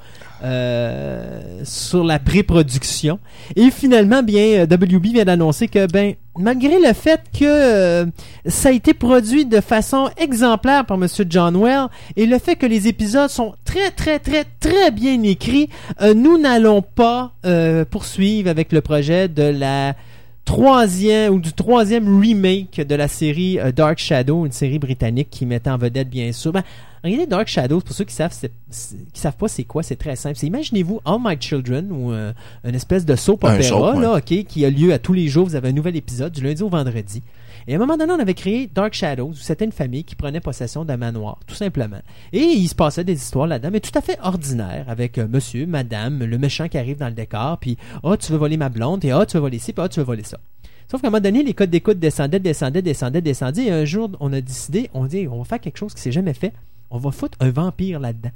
euh, 0.45 1.63
sur 1.65 2.05
la 2.05 2.19
pré-production. 2.19 3.19
Et 3.57 3.71
finalement, 3.71 4.23
bien, 4.23 4.43
euh, 4.43 4.67
WB 4.67 5.07
vient 5.07 5.25
d'annoncer 5.25 5.69
que, 5.69 5.91
ben, 5.91 6.17
malgré 6.39 6.79
le 6.79 6.93
fait 6.93 7.23
que 7.33 7.45
euh, 7.45 8.05
ça 8.45 8.69
a 8.69 8.73
été 8.73 8.93
produit 8.93 9.47
de 9.47 9.61
façon 9.63 10.11
exemplaire 10.19 10.85
par 10.85 10.99
Monsieur 10.99 11.25
John 11.31 11.57
Well, 11.57 11.87
et 12.17 12.27
le 12.27 12.39
fait 12.39 12.57
que 12.57 12.67
les 12.67 12.89
épisodes 12.89 13.31
sont 13.31 13.55
très, 13.65 13.91
très, 13.91 14.19
très, 14.19 14.45
très 14.61 14.91
bien 14.91 15.23
écrits, 15.23 15.71
nous 16.15 16.37
n'allons 16.37 16.83
pas 16.83 17.33
poursuivre 17.91 18.51
avec 18.51 18.73
le 18.73 18.83
projet 18.83 19.29
de 19.29 19.45
la 19.45 19.95
troisième 20.45 21.35
ou 21.35 21.39
du 21.41 21.53
troisième 21.53 22.21
remake 22.21 22.81
de 22.81 22.95
la 22.95 23.09
série 23.09 23.59
euh, 23.59 23.73
Dark 23.73 23.99
Shadow, 23.99 24.47
une 24.47 24.53
série 24.53 24.79
britannique 24.79 25.29
qui 25.31 25.47
mettait 25.47 25.71
en 25.71 25.79
vedette 25.79 26.09
bien 26.09 26.33
sûr. 26.33 26.53
Ben, 26.53 26.63
regardez 27.03 27.27
Dark 27.27 27.49
Shadow, 27.49 27.81
pour 27.81 27.95
ceux 27.95 28.05
qui 28.05 28.15
savent, 28.15 28.35
qui 28.39 29.21
savent 29.21 29.37
pas 29.37 29.49
c'est 29.49 29.65
quoi, 29.65 29.83
c'est 29.83 29.97
très 29.97 30.17
simple. 30.17 30.37
C'est 30.37 30.47
imaginez-vous 30.47 31.01
All 31.05 31.19
My 31.23 31.37
Children 31.39 31.91
ou 31.91 32.13
euh, 32.13 32.33
une 32.65 32.75
espèce 32.75 33.05
de 33.05 33.17
soap 33.17 33.45
Un 33.45 33.55
opéra 33.55 33.69
soap, 33.69 33.95
ouais. 33.97 34.03
là, 34.03 34.17
ok, 34.17 34.45
qui 34.45 34.65
a 34.65 34.71
lieu 34.71 34.93
à 34.93 34.99
tous 34.99 35.13
les 35.13 35.29
jours. 35.29 35.47
Vous 35.47 35.57
avez 35.57 35.69
un 35.69 35.73
nouvel 35.73 35.97
épisode 35.97 36.33
du 36.33 36.43
lundi 36.43 36.63
au 36.63 36.69
vendredi. 36.69 37.23
Et 37.67 37.73
à 37.73 37.77
un 37.77 37.79
moment 37.79 37.97
donné, 37.97 38.13
on 38.13 38.19
avait 38.19 38.35
créé 38.35 38.71
Dark 38.73 38.93
Shadows, 38.93 39.31
où 39.31 39.35
c'était 39.35 39.65
une 39.65 39.73
famille 39.73 40.05
qui 40.05 40.17
prenait 40.17 40.41
possession 40.41 40.85
d'un 40.85 40.97
manoir, 40.97 41.39
tout 41.47 41.55
simplement. 41.55 42.01
Et 42.33 42.43
il 42.43 42.69
se 42.69 42.75
passait 42.75 43.05
des 43.05 43.15
histoires 43.15 43.47
là-dedans, 43.47 43.71
mais 43.73 43.81
tout 43.81 43.97
à 43.97 44.03
fait 44.03 44.19
ordinaires, 44.23 44.85
avec 44.89 45.19
euh, 45.19 45.27
monsieur, 45.27 45.67
madame, 45.67 46.25
le 46.25 46.39
méchant 46.39 46.69
qui 46.69 46.77
arrive 46.77 46.99
dans 46.99 47.09
le 47.09 47.15
décor, 47.15 47.59
puis 47.59 47.79
«Ah, 48.05 48.17
tu 48.19 48.33
veux 48.33 48.39
voler 48.39 48.57
ma 48.57 48.69
blonde, 48.69 49.05
et 49.05 49.11
ah, 49.13 49.25
tu 49.25 49.37
veux 49.37 49.41
voler 49.41 49.59
ci, 49.59 49.73
puis 49.73 49.83
ah, 49.83 49.89
tu 49.89 50.01
veux 50.01 50.07
voler 50.07 50.25
ça.» 50.25 50.39
Sauf 50.91 51.01
qu'à 51.01 51.09
un 51.09 51.11
moment 51.11 51.23
donné, 51.23 51.43
les 51.43 51.55
codes 51.55 51.71
d'écoute 51.71 51.99
descendaient, 51.99 52.39
descendaient, 52.39 52.83
descendaient, 52.83 53.23
descendaient, 53.23 53.65
et 53.65 53.73
un 53.73 53.85
jour, 53.87 54.11
on 54.21 54.33
a 54.33 54.41
décidé, 54.41 54.91
on 54.93 55.07
dit, 55.07 55.27
on 55.29 55.39
va 55.39 55.45
faire 55.45 55.61
quelque 55.61 55.79
chose 55.79 55.95
qui 55.95 56.03
s'est 56.03 56.13
jamais 56.13 56.35
fait, 56.35 56.53
on 56.91 56.99
va 56.99 57.11
foutre 57.11 57.39
un 57.41 57.51
vampire 57.51 57.99
là-dedans. 57.99 58.31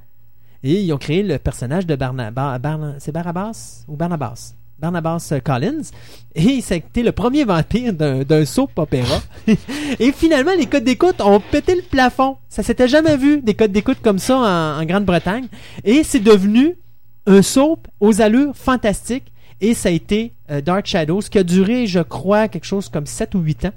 Et 0.62 0.80
ils 0.80 0.92
ont 0.92 0.98
créé 0.98 1.22
le 1.22 1.38
personnage 1.38 1.86
de 1.86 1.94
Barnabas, 1.94 2.58
c'est 2.98 3.12
Barnabas 3.12 3.84
ou 3.86 3.96
Barnabas? 3.96 4.54
Barnabas 4.78 5.32
Collins. 5.44 5.90
Et 6.34 6.60
c'était 6.60 7.02
le 7.02 7.12
premier 7.12 7.44
vampire 7.44 7.92
d'un 7.92 8.22
d'un 8.22 8.44
soap 8.44 8.78
opéra. 8.78 9.20
et 9.98 10.12
finalement, 10.12 10.52
les 10.56 10.66
codes 10.66 10.84
d'écoute 10.84 11.20
ont 11.20 11.40
pété 11.40 11.74
le 11.74 11.82
plafond. 11.82 12.36
Ça 12.48 12.62
s'était 12.62 12.88
jamais 12.88 13.16
vu, 13.16 13.40
des 13.40 13.54
codes 13.54 13.72
d'écoute 13.72 13.98
comme 14.02 14.18
ça 14.18 14.36
en, 14.38 14.80
en 14.80 14.84
Grande-Bretagne. 14.84 15.46
Et 15.84 16.04
c'est 16.04 16.20
devenu 16.20 16.76
un 17.26 17.42
soap 17.42 17.88
aux 18.00 18.20
allures 18.20 18.56
fantastiques. 18.56 19.32
Et 19.60 19.74
ça 19.74 19.88
a 19.88 19.92
été 19.92 20.34
euh, 20.50 20.60
Dark 20.60 20.86
Shadows, 20.86 21.22
qui 21.22 21.38
a 21.38 21.42
duré, 21.42 21.86
je 21.86 22.00
crois, 22.00 22.48
quelque 22.48 22.64
chose 22.64 22.88
comme 22.88 23.06
7 23.06 23.34
ou 23.34 23.40
8 23.40 23.64
ans. 23.66 23.72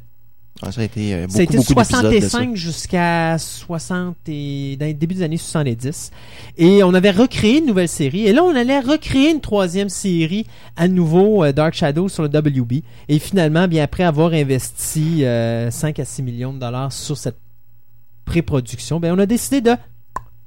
Ah, 0.63 0.71
Ça 0.71 0.81
a 0.81 0.83
été 0.83 1.21
beaucoup, 1.21 1.33
Ça 1.33 1.39
a 1.39 1.43
été 1.43 1.57
beaucoup 1.57 1.73
d'épisodes 1.73 2.13
de 2.13 2.19
ça. 2.19 2.29
65 2.29 2.55
jusqu'à 2.55 3.37
60 3.37 4.15
et 4.27 4.77
dans 4.79 4.85
le 4.85 4.93
début 4.93 5.15
des 5.15 5.23
années 5.23 5.37
70. 5.37 6.11
Et 6.57 6.83
on 6.83 6.93
avait 6.93 7.11
recréé 7.11 7.59
une 7.59 7.65
nouvelle 7.65 7.87
série. 7.87 8.27
Et 8.27 8.33
là, 8.33 8.43
on 8.43 8.55
allait 8.55 8.79
recréer 8.79 9.31
une 9.31 9.41
troisième 9.41 9.89
série 9.89 10.45
à 10.75 10.87
nouveau, 10.87 11.43
euh, 11.43 11.51
Dark 11.51 11.73
Shadow 11.73 12.09
sur 12.09 12.23
le 12.23 12.29
WB. 12.29 12.83
Et 13.09 13.19
finalement, 13.19 13.67
bien 13.67 13.83
après 13.83 14.03
avoir 14.03 14.33
investi 14.33 15.25
euh, 15.25 15.71
5 15.71 15.99
à 15.99 16.05
6 16.05 16.23
millions 16.23 16.53
de 16.53 16.59
dollars 16.59 16.91
sur 16.91 17.17
cette 17.17 17.37
pré-production, 18.25 18.99
ben 18.99 19.13
on 19.13 19.19
a 19.19 19.25
décidé 19.25 19.61
de 19.61 19.71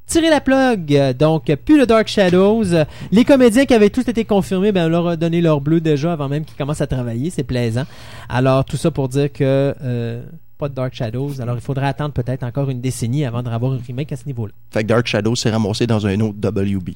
tirer 0.06 0.30
la 0.30 0.40
plug. 0.40 1.16
Donc, 1.18 1.54
plus 1.64 1.78
de 1.78 1.84
Dark 1.84 2.08
Shadows. 2.08 2.64
Les 3.12 3.24
comédiens 3.24 3.64
qui 3.64 3.74
avaient 3.74 3.90
tous 3.90 4.08
été 4.08 4.24
confirmés, 4.24 4.72
ben 4.72 4.86
on 4.86 4.88
leur 4.88 5.08
a 5.08 5.16
donné 5.16 5.40
leur 5.40 5.60
bleu 5.60 5.80
déjà 5.80 6.12
avant 6.12 6.28
même 6.28 6.44
qu'ils 6.44 6.56
commencent 6.56 6.80
à 6.80 6.86
travailler. 6.86 7.30
C'est 7.30 7.44
plaisant. 7.44 7.84
Alors, 8.28 8.64
tout 8.64 8.76
ça 8.76 8.90
pour 8.90 9.08
dire 9.08 9.32
que 9.32 9.74
euh, 9.82 10.22
pas 10.58 10.68
de 10.68 10.74
Dark 10.74 10.94
Shadows. 10.94 11.40
Alors, 11.40 11.56
il 11.56 11.60
faudra 11.60 11.88
attendre 11.88 12.12
peut-être 12.12 12.42
encore 12.42 12.70
une 12.70 12.80
décennie 12.80 13.24
avant 13.24 13.42
de 13.42 13.48
revoir 13.48 13.72
un 13.72 13.80
remake 13.86 14.12
à 14.12 14.16
ce 14.16 14.26
niveau-là. 14.26 14.52
Fait 14.70 14.82
que 14.82 14.88
Dark 14.88 15.06
Shadow 15.06 15.34
s'est 15.34 15.50
ramassé 15.50 15.86
dans 15.86 16.06
un 16.06 16.20
autre 16.20 16.36
WB. 16.42 16.90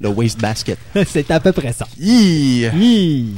Le 0.00 0.08
Waste 0.08 0.40
Basket. 0.40 0.78
C'est 1.06 1.30
à 1.30 1.40
peu 1.40 1.52
près 1.52 1.72
ça. 1.72 1.86
Hi! 1.98 2.66
Hi. 2.74 3.34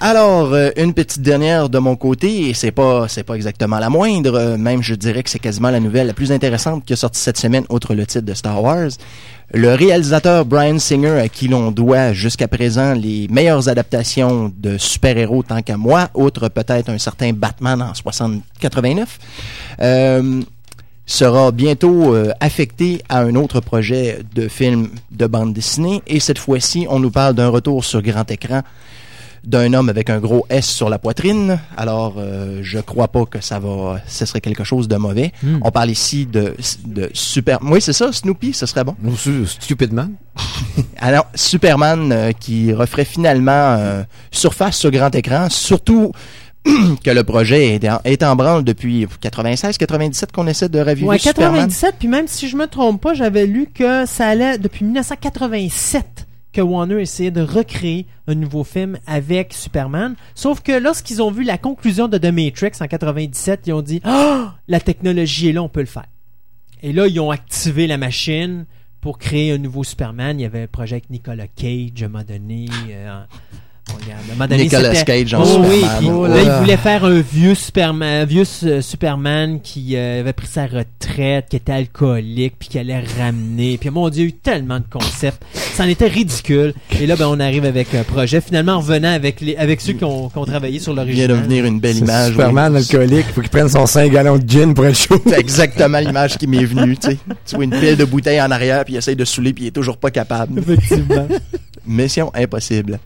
Alors, 0.00 0.52
euh, 0.52 0.70
une 0.76 0.92
petite 0.92 1.22
dernière 1.22 1.68
de 1.68 1.78
mon 1.78 1.94
côté, 1.94 2.48
et 2.48 2.54
c'est 2.54 2.72
pas, 2.72 3.06
c'est 3.06 3.22
pas 3.22 3.34
exactement 3.34 3.78
la 3.78 3.88
moindre, 3.88 4.34
euh, 4.34 4.56
même 4.56 4.82
je 4.82 4.94
dirais 4.94 5.22
que 5.22 5.30
c'est 5.30 5.38
quasiment 5.38 5.70
la 5.70 5.78
nouvelle 5.78 6.08
la 6.08 6.14
plus 6.14 6.32
intéressante 6.32 6.84
qui 6.84 6.92
est 6.92 6.96
sortie 6.96 7.20
cette 7.20 7.38
semaine, 7.38 7.64
outre 7.68 7.94
le 7.94 8.04
titre 8.04 8.24
de 8.24 8.34
Star 8.34 8.60
Wars. 8.60 8.90
Le 9.52 9.74
réalisateur 9.74 10.46
Brian 10.46 10.80
Singer, 10.80 11.20
à 11.20 11.28
qui 11.28 11.46
l'on 11.46 11.70
doit 11.70 12.12
jusqu'à 12.12 12.48
présent 12.48 12.92
les 12.92 13.28
meilleures 13.28 13.68
adaptations 13.68 14.52
de 14.56 14.78
super-héros 14.78 15.44
tant 15.44 15.62
qu'à 15.62 15.76
moi, 15.76 16.08
outre 16.14 16.48
peut-être 16.48 16.88
un 16.88 16.98
certain 16.98 17.32
Batman 17.32 17.80
en 17.80 17.94
60 17.94 18.42
89, 18.58 19.18
euh, 19.80 20.42
sera 21.06 21.52
bientôt 21.52 22.16
affecté 22.40 23.02
à 23.08 23.20
un 23.20 23.34
autre 23.34 23.60
projet 23.60 24.20
de 24.34 24.48
film 24.48 24.88
de 25.12 25.26
bande 25.26 25.52
dessinée, 25.52 26.02
et 26.08 26.18
cette 26.18 26.38
fois-ci, 26.38 26.86
on 26.88 26.98
nous 26.98 27.10
parle 27.10 27.34
d'un 27.34 27.48
retour 27.48 27.84
sur 27.84 28.02
grand 28.02 28.28
écran 28.30 28.62
d'un 29.44 29.72
homme 29.74 29.88
avec 29.88 30.10
un 30.10 30.18
gros 30.18 30.46
S 30.48 30.66
sur 30.66 30.88
la 30.88 30.98
poitrine. 30.98 31.58
Alors, 31.76 32.14
euh, 32.18 32.60
je 32.62 32.78
crois 32.78 33.08
pas 33.08 33.24
que 33.26 33.40
ça 33.40 33.58
va, 33.58 34.00
ce 34.06 34.24
serait 34.26 34.40
quelque 34.40 34.64
chose 34.64 34.88
de 34.88 34.96
mauvais. 34.96 35.32
Hmm. 35.42 35.58
On 35.62 35.70
parle 35.70 35.90
ici 35.90 36.26
de, 36.26 36.54
de 36.86 37.10
super. 37.12 37.58
Oui, 37.62 37.80
c'est 37.80 37.92
ça, 37.92 38.12
Snoopy, 38.12 38.52
ce 38.52 38.66
serait 38.66 38.84
bon. 38.84 38.94
Ou 39.04 39.16
su- 39.16 39.46
Stupidement. 39.46 40.08
Alors, 40.98 41.26
Superman 41.34 42.10
euh, 42.12 42.32
qui 42.32 42.72
referait 42.72 43.04
finalement 43.04 43.52
euh, 43.78 44.02
surface 44.30 44.76
sur 44.78 44.90
grand 44.90 45.14
écran, 45.14 45.48
surtout 45.50 46.12
que 47.04 47.10
le 47.10 47.22
projet 47.24 47.74
est 47.74 47.88
en, 47.88 48.00
est 48.04 48.22
en 48.22 48.34
branle 48.36 48.64
depuis 48.64 49.06
96-97 49.22 50.32
qu'on 50.32 50.46
essaie 50.46 50.68
de 50.70 50.78
raviver 50.78 51.06
Ouais, 51.06 51.18
Superman. 51.18 51.68
97, 51.68 51.96
puis 51.98 52.08
même 52.08 52.26
si 52.26 52.48
je 52.48 52.56
me 52.56 52.66
trompe 52.66 53.00
pas, 53.02 53.12
j'avais 53.14 53.46
lu 53.46 53.68
que 53.72 54.06
ça 54.06 54.28
allait 54.28 54.56
depuis 54.58 54.84
1987 54.86 56.26
que 56.54 56.60
Warner 56.62 57.02
essayait 57.02 57.30
de 57.30 57.42
recréer 57.42 58.06
un 58.28 58.34
nouveau 58.34 58.64
film 58.64 58.98
avec 59.06 59.52
Superman. 59.52 60.14
Sauf 60.34 60.62
que 60.62 60.72
lorsqu'ils 60.72 61.20
ont 61.20 61.30
vu 61.30 61.42
la 61.42 61.58
conclusion 61.58 62.08
de 62.08 62.16
The 62.16 62.32
Matrix 62.32 62.72
en 62.80 62.86
97, 62.86 63.66
ils 63.66 63.72
ont 63.72 63.82
dit 63.82 64.00
Ah, 64.04 64.54
la 64.68 64.80
technologie 64.80 65.48
est 65.48 65.52
là, 65.52 65.62
on 65.62 65.68
peut 65.68 65.80
le 65.80 65.86
faire. 65.86 66.06
Et 66.82 66.92
là, 66.92 67.06
ils 67.08 67.18
ont 67.20 67.30
activé 67.30 67.86
la 67.86 67.98
machine 67.98 68.66
pour 69.00 69.18
créer 69.18 69.52
un 69.52 69.58
nouveau 69.58 69.84
Superman. 69.84 70.38
Il 70.38 70.44
y 70.44 70.46
avait 70.46 70.62
un 70.62 70.66
projet 70.66 70.94
avec 70.94 71.10
Nicolas 71.10 71.48
Cage 71.48 72.02
à 72.02 72.06
un 72.06 72.08
moment 72.08 72.24
euh, 72.30 73.24
on 73.92 74.08
y 74.08 74.12
a- 74.12 74.16
à 74.16 74.18
un 74.18 74.32
moment 74.34 74.46
donné, 74.48 74.64
Nicolas 74.64 75.02
Cage 75.04 75.34
en 75.34 75.42
Oh 75.42 75.60
oui, 75.68 75.76
Superman. 75.80 75.96
puis 75.98 76.08
Oh 76.10 76.26
là, 76.26 76.34
là 76.36 76.42
il 76.42 76.60
voulait 76.62 76.76
faire 76.78 77.04
un 77.04 77.20
vieux 77.20 77.54
Superman, 77.54 78.26
vieux 78.26 78.44
euh, 78.64 78.80
Superman 78.80 79.60
qui 79.60 79.94
euh, 79.96 80.20
avait 80.20 80.32
pris 80.32 80.46
sa 80.46 80.66
retraite, 80.66 81.46
qui 81.50 81.56
était 81.56 81.72
alcoolique, 81.72 82.54
puis 82.58 82.68
qui 82.70 82.78
allait 82.78 83.00
ramener. 83.18 83.76
Puis 83.78 83.90
mon 83.90 84.08
Dieu, 84.08 84.22
il 84.22 84.24
y 84.24 84.26
a 84.26 84.30
eu 84.30 84.32
tellement 84.32 84.78
de 84.80 84.84
concepts. 84.90 85.42
Ça 85.74 85.84
en 85.84 85.88
était 85.88 86.06
ridicule. 86.08 86.72
Et 86.98 87.06
là, 87.06 87.16
ben, 87.16 87.26
on 87.28 87.38
arrive 87.40 87.64
avec 87.66 87.94
un 87.94 88.04
projet. 88.04 88.40
Finalement, 88.40 88.72
en 88.74 88.80
revenant 88.80 89.12
avec 89.12 89.40
les, 89.40 89.56
avec 89.56 89.80
ceux 89.80 89.92
qui 89.92 90.04
ont, 90.04 90.28
qui 90.30 90.38
ont 90.38 90.44
travaillé 90.46 90.78
sur 90.78 90.92
Il 90.92 90.96
vient 91.12 91.26
de 91.26 91.32
l'original. 91.34 91.42
venir 91.44 91.64
une 91.66 91.80
belle 91.80 91.98
image. 91.98 92.30
Superman 92.30 92.72
oui. 92.72 92.78
alcoolique, 92.78 93.26
faut 93.34 93.40
qu'il 93.42 93.50
prenne 93.50 93.68
son 93.68 93.84
5 93.86 94.10
gallons 94.10 94.38
de 94.38 94.48
gin 94.48 94.72
pour 94.72 94.86
être 94.86 94.96
chaud. 94.96 95.20
C'est 95.26 95.38
exactement 95.38 95.98
l'image 95.98 96.38
qui 96.38 96.46
m'est 96.46 96.64
venue, 96.64 96.96
tu 96.96 97.10
sais. 97.10 97.18
Tu 97.46 97.54
vois 97.56 97.64
une 97.64 97.70
pile 97.78 97.96
de 97.96 98.04
bouteilles 98.04 98.40
en 98.40 98.50
arrière, 98.50 98.84
puis 98.84 98.94
il 98.94 98.96
essaye 98.96 99.16
de 99.16 99.24
saouler, 99.24 99.52
puis 99.52 99.64
il 99.64 99.66
est 99.68 99.72
toujours 99.72 99.98
pas 99.98 100.10
capable. 100.10 100.58
Effectivement. 100.60 101.28
Mission 101.86 102.30
impossible. 102.34 102.98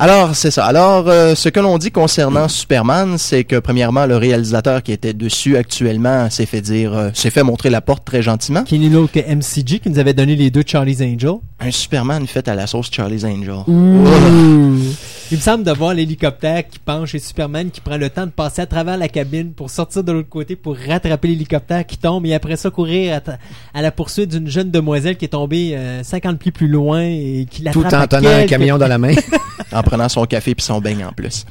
Alors, 0.00 0.36
c'est 0.36 0.52
ça. 0.52 0.64
Alors, 0.64 1.08
euh, 1.08 1.34
ce 1.34 1.48
que 1.48 1.58
l'on 1.58 1.76
dit 1.76 1.90
concernant 1.90 2.46
Superman, 2.46 3.18
c'est 3.18 3.42
que, 3.42 3.56
premièrement, 3.56 4.06
le 4.06 4.16
réalisateur 4.16 4.84
qui 4.84 4.92
était 4.92 5.12
dessus 5.12 5.56
actuellement 5.56 6.30
s'est 6.30 6.46
fait 6.46 6.60
dire, 6.60 6.94
euh, 6.94 7.10
s'est 7.14 7.30
fait 7.30 7.42
montrer 7.42 7.68
la 7.68 7.80
porte 7.80 8.04
très 8.04 8.22
gentiment. 8.22 8.62
qui 8.62 8.76
est 8.76 8.78
nul 8.78 8.94
autre 8.94 9.12
que 9.12 9.18
MCG 9.18 9.80
qui 9.80 9.90
nous 9.90 9.98
avait 9.98 10.14
donné 10.14 10.36
les 10.36 10.52
deux 10.52 10.62
Charlie's 10.64 11.00
Angel. 11.00 11.38
Un 11.58 11.72
Superman 11.72 12.28
fait 12.28 12.46
à 12.46 12.54
la 12.54 12.68
sauce 12.68 12.90
Charlie's 12.92 13.24
Angel. 13.24 13.64
Il 15.30 15.36
me 15.36 15.42
semble 15.42 15.62
de 15.62 15.72
voir 15.72 15.92
l'hélicoptère 15.92 16.66
qui 16.66 16.78
penche 16.78 17.14
et 17.14 17.18
Superman 17.18 17.70
qui 17.70 17.82
prend 17.82 17.98
le 17.98 18.08
temps 18.08 18.24
de 18.24 18.30
passer 18.30 18.62
à 18.62 18.66
travers 18.66 18.96
la 18.96 19.08
cabine 19.08 19.52
pour 19.52 19.68
sortir 19.68 20.02
de 20.02 20.10
l'autre 20.10 20.30
côté 20.30 20.56
pour 20.56 20.74
rattraper 20.74 21.28
l'hélicoptère 21.28 21.84
qui 21.86 21.98
tombe 21.98 22.24
et 22.24 22.32
après 22.32 22.56
ça 22.56 22.70
courir 22.70 23.20
à, 23.74 23.82
la 23.82 23.90
poursuite 23.90 24.30
d'une 24.30 24.48
jeune 24.48 24.70
demoiselle 24.70 25.18
qui 25.18 25.26
est 25.26 25.28
tombée 25.28 25.76
euh, 25.76 26.02
50 26.02 26.38
pieds 26.38 26.50
plus 26.50 26.66
loin 26.66 27.02
et 27.02 27.46
qui 27.50 27.62
Tout 27.64 27.82
l'attrape 27.82 27.92
en 27.92 28.16
à 28.16 28.20
tenant 28.20 28.30
un 28.30 28.46
camion 28.46 28.78
dans 28.78 28.88
la 28.88 28.98
main. 28.98 29.14
En 29.70 29.82
prenant 29.82 30.08
son 30.08 30.24
café 30.24 30.54
puis 30.54 30.64
son 30.64 30.80
beigne 30.80 31.04
en 31.04 31.12
plus. 31.12 31.44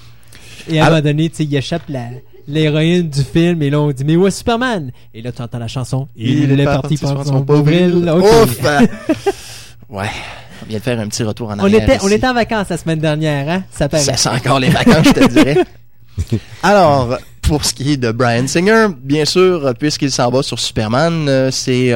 Et 0.67 0.79
à 0.79 0.87
un 0.87 0.89
moment 0.89 1.01
donné, 1.01 1.29
tu 1.29 1.35
sais, 1.35 1.43
il 1.43 1.55
échappe 1.55 1.83
la 1.87 2.05
l'héroïne 2.47 3.09
du 3.09 3.21
film 3.21 3.61
et 3.61 3.69
là 3.69 3.79
on 3.79 3.91
dit 3.91 4.03
mais 4.03 4.15
où 4.15 4.25
est 4.25 4.31
Superman? 4.31 4.91
Et 5.13 5.21
là 5.21 5.31
tu 5.31 5.41
entends 5.43 5.59
la 5.59 5.67
chanson 5.67 6.07
il, 6.15 6.59
est 6.59 6.63
parti 6.63 6.97
pour 6.97 7.23
son 7.23 7.43
pauvre 7.43 7.71
île. 7.71 8.09
Ok. 8.09 8.23
Ouf! 8.23 8.59
ouais. 9.89 10.09
On 10.63 10.65
vient 10.69 10.77
de 10.79 10.83
faire 10.83 10.99
un 10.99 11.07
petit 11.07 11.23
retour 11.23 11.49
en 11.49 11.55
On 11.55 11.59
arrière. 11.59 11.83
était, 11.83 11.97
on 12.01 12.07
était 12.09 12.27
en 12.27 12.33
vacances 12.33 12.69
la 12.69 12.77
semaine 12.77 12.99
dernière, 12.99 13.49
hein? 13.49 13.63
Ça 13.71 13.87
paraît. 13.89 14.03
Ça 14.03 14.17
sent 14.17 14.29
encore 14.29 14.59
les 14.59 14.69
vacances, 14.69 15.07
je 15.07 15.11
te 15.11 15.27
dirais. 15.27 15.57
Alors, 16.63 17.17
pour 17.41 17.63
ce 17.63 17.73
qui 17.73 17.93
est 17.93 17.97
de 17.97 18.11
Brian 18.11 18.47
Singer, 18.47 18.87
bien 19.01 19.25
sûr, 19.25 19.73
puisqu'il 19.79 20.11
s'en 20.11 20.29
va 20.29 20.43
sur 20.43 20.59
Superman, 20.59 21.27
euh, 21.29 21.51
ses 21.51 21.93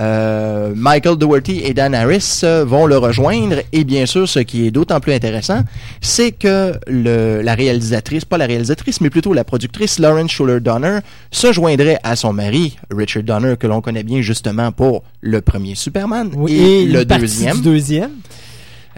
euh, 0.00 0.72
Michael 0.74 1.16
Dougherty 1.16 1.60
et 1.64 1.74
Dan 1.74 1.94
Harris 1.94 2.40
euh, 2.44 2.64
vont 2.64 2.86
le 2.86 2.96
rejoindre. 2.98 3.56
Et 3.72 3.84
bien 3.84 4.06
sûr, 4.06 4.28
ce 4.28 4.38
qui 4.38 4.66
est 4.66 4.70
d'autant 4.70 5.00
plus 5.00 5.12
intéressant, 5.12 5.62
c'est 6.00 6.32
que 6.32 6.72
le, 6.86 7.42
la 7.42 7.54
réalisatrice, 7.54 8.24
pas 8.24 8.38
la 8.38 8.46
réalisatrice, 8.46 9.00
mais 9.00 9.10
plutôt 9.10 9.32
la 9.32 9.44
productrice 9.44 9.98
Lauren 9.98 10.28
Schuler 10.28 10.60
Donner 10.60 10.98
se 11.30 11.52
joindrait 11.52 11.98
à 12.02 12.16
son 12.16 12.32
mari, 12.32 12.76
Richard 12.90 13.24
Donner, 13.24 13.56
que 13.58 13.66
l'on 13.66 13.80
connaît 13.80 14.02
bien 14.04 14.22
justement 14.22 14.72
pour 14.72 15.02
le 15.20 15.40
premier 15.40 15.74
Superman 15.74 16.30
Oui, 16.34 16.52
et, 16.52 16.84
le 16.86 17.04
deuxième. 17.04 17.56
du 17.56 17.62
deuxième. 17.62 18.10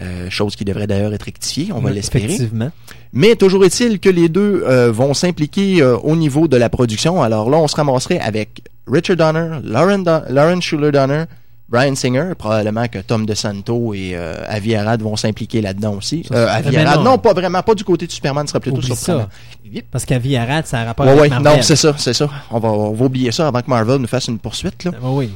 Euh, 0.02 0.28
chose 0.28 0.56
qui 0.56 0.64
devrait 0.64 0.88
d'ailleurs 0.88 1.14
être 1.14 1.22
rectifiée, 1.22 1.68
on 1.72 1.80
va 1.80 1.90
Oui, 1.90 1.94
l'espérer. 1.94 2.24
Effectivement. 2.24 2.70
Mais 3.12 3.36
toujours 3.36 3.64
est-il 3.64 4.00
que 4.00 4.08
les 4.08 4.28
deux 4.28 4.64
euh, 4.66 4.90
vont 4.90 5.14
s'impliquer 5.14 5.80
euh, 5.80 5.96
au 5.98 6.16
niveau 6.16 6.48
de 6.48 6.56
la 6.56 6.68
production. 6.68 7.22
Alors 7.22 7.48
là, 7.48 7.58
on 7.58 7.68
se 7.68 7.76
ramasserait 7.76 8.18
avec 8.18 8.62
Richard 8.86 9.16
Donner, 9.16 9.60
Lauren, 9.64 9.98
Don- 10.00 10.22
Lauren 10.28 10.60
Schuler 10.60 10.92
Donner, 10.92 11.24
Brian 11.68 11.94
Singer, 11.94 12.32
probablement 12.38 12.86
que 12.88 12.98
Tom 12.98 13.24
DeSanto 13.24 13.94
et 13.94 14.12
euh, 14.14 14.34
Avi 14.48 14.76
Arad 14.76 15.00
vont 15.00 15.16
s'impliquer 15.16 15.62
là-dedans 15.62 15.94
aussi. 15.94 16.24
Euh, 16.30 16.46
Avi 16.48 16.70
mais 16.76 16.84
Arad, 16.84 16.98
non. 16.98 17.12
non. 17.12 17.18
pas 17.18 17.32
vraiment, 17.32 17.62
pas 17.62 17.74
du 17.74 17.84
côté 17.84 18.06
de 18.06 18.12
Superman, 18.12 18.46
ce 18.46 18.50
serait 18.52 18.60
plutôt 18.60 18.82
surprenant. 18.82 19.28
Parce 19.90 20.04
qu'à 20.04 20.18
Vie 20.18 20.36
Arad, 20.36 20.66
ça 20.66 20.80
a 20.80 20.84
rapport 20.84 21.06
Ouais, 21.06 21.12
avec 21.12 21.22
ouais, 21.22 21.28
Marvel. 21.30 21.52
non, 21.56 21.62
c'est 21.62 21.74
ça, 21.76 21.94
c'est 21.96 22.12
ça. 22.12 22.28
On 22.50 22.58
va, 22.60 22.68
on 22.68 22.92
va 22.92 23.04
oublier 23.06 23.32
ça 23.32 23.48
avant 23.48 23.60
que 23.62 23.70
Marvel 23.70 23.96
nous 23.98 24.06
fasse 24.06 24.28
une 24.28 24.38
poursuite. 24.38 24.84
Là. 24.84 24.90
Ah, 25.02 25.06
oui. 25.10 25.30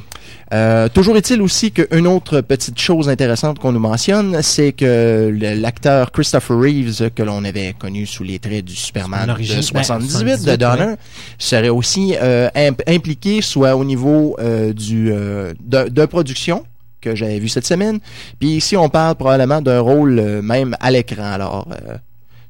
Euh, 0.53 0.89
toujours 0.89 1.17
est-il 1.19 1.43
aussi 1.43 1.73
qu'une 1.73 2.07
autre 2.07 2.41
petite 2.41 2.79
chose 2.81 3.09
intéressante 3.11 3.59
qu'on 3.59 3.73
nous 3.73 3.79
mentionne, 3.81 4.41
c'est 4.43 4.73
que 4.73 5.31
l'acteur 5.41 6.11
Christopher 6.11 6.59
Reeves, 6.59 7.11
que 7.15 7.23
l'on 7.23 7.45
avait 7.45 7.75
connu 7.79 8.07
sous 8.07 8.25
les 8.25 8.39
traits 8.39 8.65
du 8.65 8.75
Superman 8.75 9.27
de 9.39 9.43
78 9.61 10.09
de 10.09 10.17
78, 10.37 10.59
Donner, 10.59 10.85
ouais. 10.93 10.97
serait 11.39 11.69
aussi 11.69 12.15
euh, 12.21 12.49
imp- 12.55 12.83
impliqué 12.89 13.43
soit 13.43 13.77
au 13.77 13.85
niveau 13.85 14.37
euh, 14.41 14.73
du 14.73 15.13
euh, 15.13 15.53
de, 15.61 15.89
de 15.91 16.05
production 16.07 16.65
que 17.01 17.15
j'avais 17.15 17.39
vu 17.39 17.49
cette 17.49 17.67
semaine, 17.67 18.01
puis 18.41 18.57
ici 18.57 18.77
on 18.77 18.89
parle 18.89 19.15
probablement 19.15 19.61
d'un 19.61 19.81
rôle 19.81 20.19
euh, 20.19 20.43
même 20.43 20.77
à 20.81 20.91
l'écran. 20.91 21.31
Alors, 21.31 21.69
euh, 21.71 21.97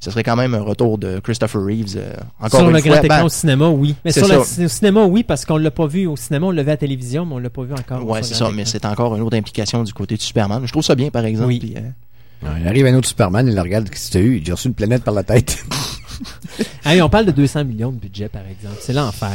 ce 0.01 0.11
serait 0.11 0.23
quand 0.23 0.37
même 0.37 0.55
un 0.55 0.61
retour 0.63 0.97
de 0.99 1.19
Christopher 1.21 1.63
Reeves. 1.63 1.97
euh, 1.97 2.13
encore 2.41 2.61
sur 2.61 2.69
une 2.69 2.77
le 2.77 2.81
fois, 2.83 2.91
grand 2.93 3.03
écran 3.03 3.19
Ben, 3.19 3.25
au 3.25 3.29
cinéma, 3.29 3.69
oui. 3.69 3.95
Mais 4.05 4.13
sur 4.13 4.29
le 4.29 4.39
au 4.39 4.69
cinéma, 4.69 5.05
oui, 5.05 5.23
parce 5.25 5.45
qu'on 5.45 5.57
l'a 5.57 5.71
pas 5.71 5.87
vu 5.87 6.07
au 6.07 6.17
cinéma, 6.17 6.47
on 6.47 6.51
l'a 6.51 6.63
vu 6.63 6.69
à 6.69 6.73
la 6.73 6.77
télévision, 6.77 7.27
mais 7.27 7.35
on 7.35 7.39
l'a 7.39 7.51
pas 7.51 7.63
vu 7.63 7.73
encore. 7.75 8.07
Ouais, 8.07 8.23
c'est 8.23 8.35
ça, 8.35 8.51
mais 8.55 8.65
c'est 8.65 8.85
encore 8.85 9.15
une 9.17 9.23
autre 9.23 9.37
implication 9.37 9.83
du 9.83 9.93
côté 9.93 10.17
de 10.17 10.21
Superman. 10.23 10.63
Je 10.65 10.73
trouve 10.73 10.85
ça 10.85 10.95
bien, 10.95 11.11
par 11.11 11.25
exemple. 11.25 11.49
Oui. 11.49 11.75
euh, 11.77 12.49
il 12.61 12.69
arrive 12.69 12.87
un 12.87 12.95
autre 12.95 13.09
Superman, 13.09 13.47
il 13.49 13.55
le 13.55 13.61
regarde, 13.61 13.89
qu'est-ce 13.91 14.09
que 14.09 14.13
tu 14.13 14.19
as 14.19 14.21
eu? 14.21 14.41
Il 14.45 14.51
a 14.51 14.55
reçu 14.55 14.69
une 14.69 14.75
planète 14.75 15.03
par 15.03 15.15
la 15.15 15.23
tête. 15.25 15.59
Hey, 16.85 17.01
on 17.01 17.09
parle 17.09 17.27
de 17.27 17.31
200 17.31 17.65
millions 17.65 17.93
de 17.93 17.99
budget, 17.99 18.29
par 18.29 18.43
exemple. 18.51 18.79
C'est 18.81 18.93
l'enfer. 18.93 19.31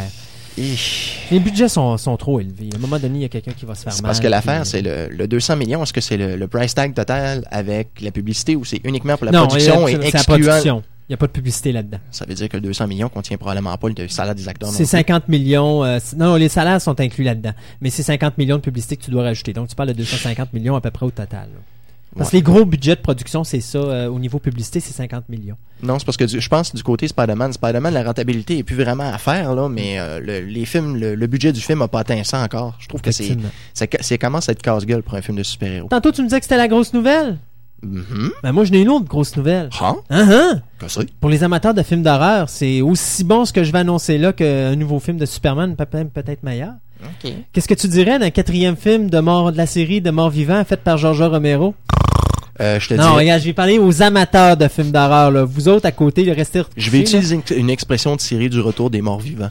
Les 0.57 1.39
budgets 1.39 1.67
sont, 1.69 1.97
sont 1.97 2.15
trop 2.17 2.39
élevés. 2.39 2.69
À 2.73 2.77
un 2.77 2.79
moment 2.79 2.99
donné, 2.99 3.19
il 3.19 3.21
y 3.21 3.25
a 3.25 3.29
quelqu'un 3.29 3.51
qui 3.53 3.65
va 3.65 3.75
se 3.75 3.83
faire 3.83 3.93
mal. 3.93 4.01
parce 4.03 4.19
que 4.19 4.27
l'affaire, 4.27 4.61
puis- 4.61 4.69
c'est 4.69 4.81
le, 4.81 5.07
le 5.09 5.27
200 5.27 5.55
millions. 5.55 5.83
Est-ce 5.83 5.93
que 5.93 6.01
c'est 6.01 6.17
le, 6.17 6.35
le 6.35 6.47
price 6.47 6.73
tag 6.75 6.93
total 6.93 7.45
avec 7.51 8.01
la 8.01 8.11
publicité 8.11 8.55
ou 8.55 8.63
c'est 8.65 8.81
uniquement 8.83 9.17
pour 9.17 9.25
la 9.25 9.31
non, 9.31 9.47
production 9.47 9.87
y 9.87 9.93
et 9.93 10.11
la 10.11 10.23
production. 10.23 10.83
Il 11.09 11.11
n'y 11.11 11.15
a 11.15 11.17
pas 11.17 11.27
de 11.27 11.31
publicité 11.33 11.71
là-dedans. 11.73 11.97
Ça 12.11 12.25
veut 12.25 12.33
dire 12.33 12.47
que 12.47 12.55
le 12.55 12.61
200 12.61 12.87
millions 12.87 13.09
contient 13.09 13.35
probablement 13.37 13.75
pas 13.77 13.89
le 13.89 14.07
salaire 14.07 14.35
des 14.35 14.47
acteurs. 14.47 14.69
non 14.69 14.73
C'est 14.77 14.83
plus. 14.83 14.89
50 14.89 15.27
millions. 15.27 15.83
euh, 15.83 15.99
c- 15.99 16.15
non, 16.15 16.27
non, 16.27 16.35
les 16.37 16.47
salaires 16.47 16.79
sont 16.81 16.97
inclus 17.01 17.25
là-dedans. 17.25 17.51
Mais 17.81 17.89
c'est 17.89 18.03
50 18.03 18.37
millions 18.37 18.55
de 18.55 18.61
publicité 18.61 18.95
que 18.95 19.03
tu 19.03 19.11
dois 19.11 19.23
rajouter. 19.23 19.51
Donc, 19.51 19.67
tu 19.67 19.75
parles 19.75 19.89
de 19.89 19.93
250 19.93 20.53
millions 20.53 20.75
à 20.75 20.81
peu 20.81 20.91
près 20.91 21.05
au 21.05 21.11
total. 21.11 21.49
là. 21.53 21.59
Parce 22.15 22.29
que 22.29 22.35
Ouais. 22.35 22.39
les 22.39 22.43
gros 22.43 22.65
budgets 22.65 22.95
de 22.95 23.01
production, 23.01 23.43
c'est 23.43 23.59
ça. 23.61 23.77
euh, 23.79 24.07
au 24.07 24.19
niveau 24.19 24.39
publicité, 24.39 24.79
c'est 24.79 24.93
50 24.93 25.29
millions. 25.29 25.55
Non, 25.81 25.97
c'est 25.99 26.05
parce 26.05 26.17
que 26.17 26.23
du- 26.25 26.39
je 26.39 26.49
pense 26.49 26.73
du 26.73 26.83
côté 26.83 27.07
Spider-Man, 27.07 27.53
Spider-Man, 27.53 27.93
la 27.93 28.03
rentabilité 28.03 28.57
est 28.57 28.63
plus 28.63 28.75
vraiment 28.75 29.11
à 29.11 29.17
faire, 29.17 29.55
là, 29.55 29.67
mais 29.69 29.99
euh, 29.99 30.19
le, 30.19 30.39
les 30.41 30.65
films, 30.65 30.95
le, 30.97 31.15
le 31.15 31.27
budget 31.27 31.51
du 31.51 31.59
film 31.61 31.81
a 31.81 31.87
pas 31.87 31.99
atteint 32.01 32.23
ça 32.23 32.41
encore. 32.41 32.75
Je 32.79 32.87
trouve 32.87 33.01
que 33.01 33.11
c'est, 33.11 33.35
ça 33.73 34.17
commence 34.17 34.49
à 34.49 34.51
être 34.51 34.61
casse-gueule 34.61 35.03
pour 35.03 35.15
un 35.15 35.21
film 35.21 35.37
de 35.37 35.43
super-héros. 35.43 35.87
Tantôt, 35.89 36.11
tu 36.11 36.21
me 36.21 36.27
disais 36.27 36.39
que 36.39 36.45
c'était 36.45 36.57
la 36.57 36.67
grosse 36.67 36.93
nouvelle? 36.93 37.37
Mhm. 37.81 38.31
Ben, 38.43 38.51
moi, 38.53 38.63
je 38.63 38.71
n'ai 38.71 38.81
une 38.81 38.87
autre 38.89 39.05
grosse 39.05 39.35
nouvelle. 39.35 39.69
Hein? 39.81 39.97
Hein, 40.09 40.27
hein? 40.31 40.61
Que 40.79 40.87
c'est? 40.87 41.11
Pour 41.19 41.29
les 41.29 41.43
amateurs 41.43 41.73
de 41.73 41.83
films 41.83 42.01
d'horreur, 42.03 42.47
c'est 42.47 42.79
aussi 42.81 43.25
bon 43.25 43.43
ce 43.43 43.51
que 43.51 43.63
je 43.65 43.73
vais 43.73 43.79
annoncer 43.79 44.17
là 44.17 44.31
qu'un 44.31 44.75
nouveau 44.77 44.99
film 45.01 45.17
de 45.17 45.25
Superman, 45.25 45.75
peut-être 45.75 46.43
meilleur. 46.43 46.73
Qu'est-ce 47.51 47.67
que 47.67 47.73
tu 47.73 47.87
dirais 47.87 48.19
d'un 48.19 48.29
quatrième 48.29 48.75
film 48.75 49.09
de 49.09 49.19
mort 49.19 49.51
de 49.51 49.57
la 49.57 49.65
série 49.65 50.01
de 50.01 50.11
Mort 50.11 50.29
Vivant 50.29 50.63
fait 50.63 50.77
par 50.81 50.97
George 50.97 51.21
Romero? 51.21 51.75
Euh, 52.61 52.79
je 52.79 52.89
te 52.89 52.93
Non, 52.93 53.15
regarde, 53.15 53.41
je 53.41 53.47
vais 53.47 53.53
parler 53.53 53.79
aux 53.79 54.01
amateurs 54.03 54.55
de 54.57 54.67
films 54.67 54.91
d'horreur. 54.91 55.31
là. 55.31 55.43
Vous 55.43 55.67
autres, 55.67 55.85
à 55.87 55.91
côté, 55.91 56.31
restez 56.31 56.61
je 56.77 56.89
vais 56.91 56.99
utiliser 56.99 57.35
une, 57.35 57.57
une 57.57 57.69
expression 57.69 58.15
de 58.15 58.21
série 58.21 58.49
du 58.49 58.59
retour 58.59 58.89
des 58.91 59.01
morts 59.01 59.19
vivants. 59.19 59.49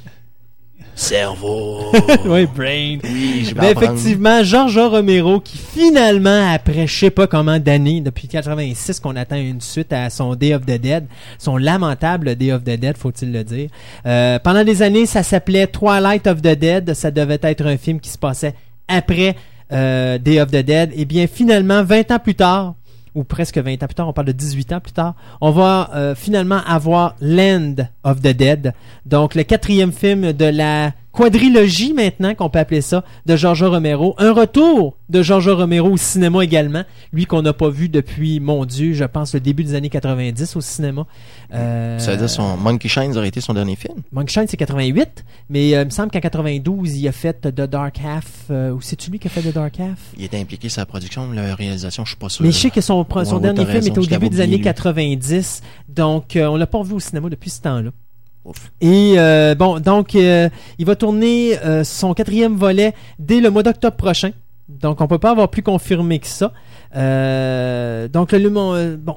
Cerveau. 0.95 1.81
oui, 2.27 2.47
Brain. 2.47 2.99
Oui, 3.03 3.47
je 3.49 3.55
vais 3.55 3.69
apprendre. 3.69 3.93
effectivement, 3.97 4.43
George 4.43 4.79
Romero 4.79 5.41
qui 5.41 5.57
finalement, 5.57 6.53
après 6.53 6.87
je 6.87 6.95
sais 6.95 7.11
pas 7.11 7.27
comment 7.27 7.59
d'années, 7.59 8.01
depuis 8.01 8.29
86 8.29 9.01
qu'on 9.01 9.17
attend 9.17 9.37
une 9.37 9.61
suite 9.61 9.93
à 9.93 10.11
son 10.11 10.35
Day 10.35 10.55
of 10.55 10.63
the 10.63 10.79
Dead, 10.79 11.07
son 11.39 11.57
lamentable 11.57 12.37
Day 12.37 12.53
of 12.53 12.63
the 12.63 12.79
Dead, 12.79 12.97
faut-il 12.97 13.33
le 13.33 13.43
dire. 13.43 13.69
Euh, 14.07 14.39
pendant 14.39 14.65
des 14.65 14.83
années, 14.83 15.07
ça 15.07 15.23
s'appelait 15.23 15.67
Twilight 15.67 16.27
of 16.27 16.43
the 16.43 16.59
Dead. 16.59 16.95
Ça 16.95 17.11
devait 17.11 17.41
être 17.43 17.67
un 17.67 17.77
film 17.77 17.99
qui 17.99 18.11
se 18.11 18.19
passait 18.19 18.55
après 18.87 19.37
euh, 19.73 20.19
Day 20.19 20.41
of 20.41 20.51
the 20.51 20.57
Dead. 20.57 20.91
Et 20.95 21.05
bien 21.05 21.27
finalement, 21.27 21.83
20 21.83 22.11
ans 22.11 22.19
plus 22.19 22.35
tard, 22.35 22.75
ou 23.15 23.25
presque 23.25 23.59
20 23.59 23.83
ans 23.83 23.87
plus 23.87 23.95
tard, 23.95 24.09
on 24.09 24.13
parle 24.13 24.29
de 24.29 24.33
18 24.33 24.73
ans 24.73 24.81
plus 24.81 24.93
tard, 24.93 25.15
on 25.41 25.51
va 25.51 25.91
euh, 25.95 26.15
finalement 26.15 26.61
avoir 26.67 27.17
Land 27.21 27.75
of 28.05 28.21
the 28.21 28.29
Dead, 28.29 28.75
donc 29.07 29.35
le 29.35 29.43
quatrième 29.43 29.93
film 29.93 30.33
de 30.33 30.47
la 30.47 30.93
quadrilogie 31.13 31.93
maintenant, 31.93 32.35
qu'on 32.35 32.49
peut 32.49 32.59
appeler 32.59 32.81
ça, 32.81 33.05
de 33.27 33.37
George 33.37 33.63
Romero. 33.63 34.15
Un 34.19 34.33
retour 34.33 34.97
de 35.09 35.23
George 35.23 35.49
Romero 35.49 35.91
au 35.91 35.97
cinéma 35.97 36.43
également, 36.43 36.85
lui 37.13 37.27
qu'on 37.27 37.43
n'a 37.43 37.53
pas 37.53 37.69
vu 37.69 37.89
depuis, 37.89 38.41
mon 38.41 38.65
Dieu, 38.65 38.95
je 38.95 39.05
pense 39.05 39.35
le 39.35 39.41
début 39.41 39.63
des 39.63 39.75
années 39.75 39.91
90 39.91 40.57
au 40.57 40.61
cinéma. 40.61 41.07
Euh, 41.53 41.99
Ça 41.99 42.13
veut 42.13 42.17
dire 42.17 42.31
son 42.31 42.57
Monkey 42.57 42.89
Shines 42.89 43.17
aurait 43.17 43.29
été 43.29 43.41
son 43.43 43.53
dernier 43.53 43.77
film. 43.77 43.97
Monkey 44.11 44.33
Shine, 44.33 44.47
c'est 44.49 44.57
88, 44.57 45.25
mais 45.51 45.75
euh, 45.75 45.83
il 45.83 45.87
me 45.87 45.91
semble 45.91 46.11
qu'en 46.11 46.21
92, 46.21 46.97
il 46.97 47.07
a 47.09 47.13
fait 47.13 47.41
The 47.43 47.61
Dark 47.69 47.97
Half, 48.05 48.25
euh, 48.51 48.71
ou 48.73 48.81
c'est-tu 48.81 49.11
lui 49.11 49.19
qui 49.19 49.27
a 49.29 49.31
fait 49.31 49.43
The 49.43 49.53
Dark 49.53 49.79
Half? 49.79 49.99
Il 50.17 50.25
était 50.25 50.39
impliqué 50.41 50.69
sur 50.71 50.81
la 50.81 50.87
production, 50.87 51.31
la 51.33 51.55
réalisation, 51.55 52.05
je 52.05 52.11
suis 52.11 52.19
pas 52.19 52.31
sûr. 52.31 52.45
Mais 52.45 52.53
je 52.53 52.57
sais 52.59 52.71
que 52.71 52.81
son, 52.81 53.05
son 53.25 53.35
Ouais, 53.37 53.41
dernier 53.43 53.67
film 53.67 53.87
était 53.87 53.99
au 53.99 54.07
début 54.07 54.29
des 54.31 54.41
années 54.41 54.55
oublié, 54.55 54.59
lui. 54.59 54.65
90, 54.65 55.63
donc 55.89 56.37
euh, 56.37 56.47
on 56.47 56.57
l'a 56.57 56.67
pas 56.67 56.79
revu 56.79 56.95
au 56.95 57.01
cinéma 57.01 57.29
depuis 57.29 57.51
ce 57.51 57.61
temps-là. 57.61 57.91
Et 58.81 59.15
euh, 59.19 59.55
bon, 59.55 59.79
donc 59.79 60.15
euh, 60.17 60.49
il 60.79 60.87
va 60.87 60.97
tourner 60.97 61.59
euh, 61.65 61.85
son 61.85 62.13
quatrième 62.13 62.57
volet 62.57 62.93
dès 63.19 63.41
le 63.41 63.51
mois 63.51 63.63
d'octobre 63.63 63.97
prochain. 63.97 64.33
Donc 64.69 65.01
on 65.01 65.07
peut 65.07 65.19
pas 65.19 65.31
avoir 65.31 65.49
plus 65.49 65.63
confirmé 65.63 66.19
que 66.19 66.27
ça. 66.27 66.53
Donc 68.09 68.33
le, 68.33 68.49
mon- 68.49 68.97
bon, 68.97 69.17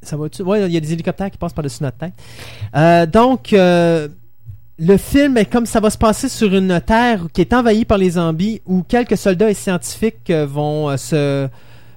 ça 0.00 0.16
va. 0.16 0.26
Il 0.66 0.72
y 0.72 0.76
a 0.76 0.80
des 0.80 0.92
hélicoptères 0.92 1.30
qui 1.30 1.38
passent 1.38 1.52
par-dessus 1.52 1.82
notre 1.82 1.98
tête. 1.98 3.10
Donc 3.12 3.48
le 3.52 4.96
film 4.96 5.36
est 5.36 5.44
comme 5.44 5.66
ça 5.66 5.80
va 5.80 5.90
se 5.90 5.98
passer 5.98 6.28
sur 6.28 6.54
une 6.54 6.80
terre 6.80 7.26
qui 7.32 7.42
est 7.42 7.52
envahie 7.52 7.84
par 7.84 7.98
les 7.98 8.10
zombies 8.12 8.62
où 8.64 8.82
quelques 8.82 9.16
soldats 9.18 9.50
et 9.50 9.54
scientifiques 9.54 10.30
vont 10.30 10.96
se 10.96 11.48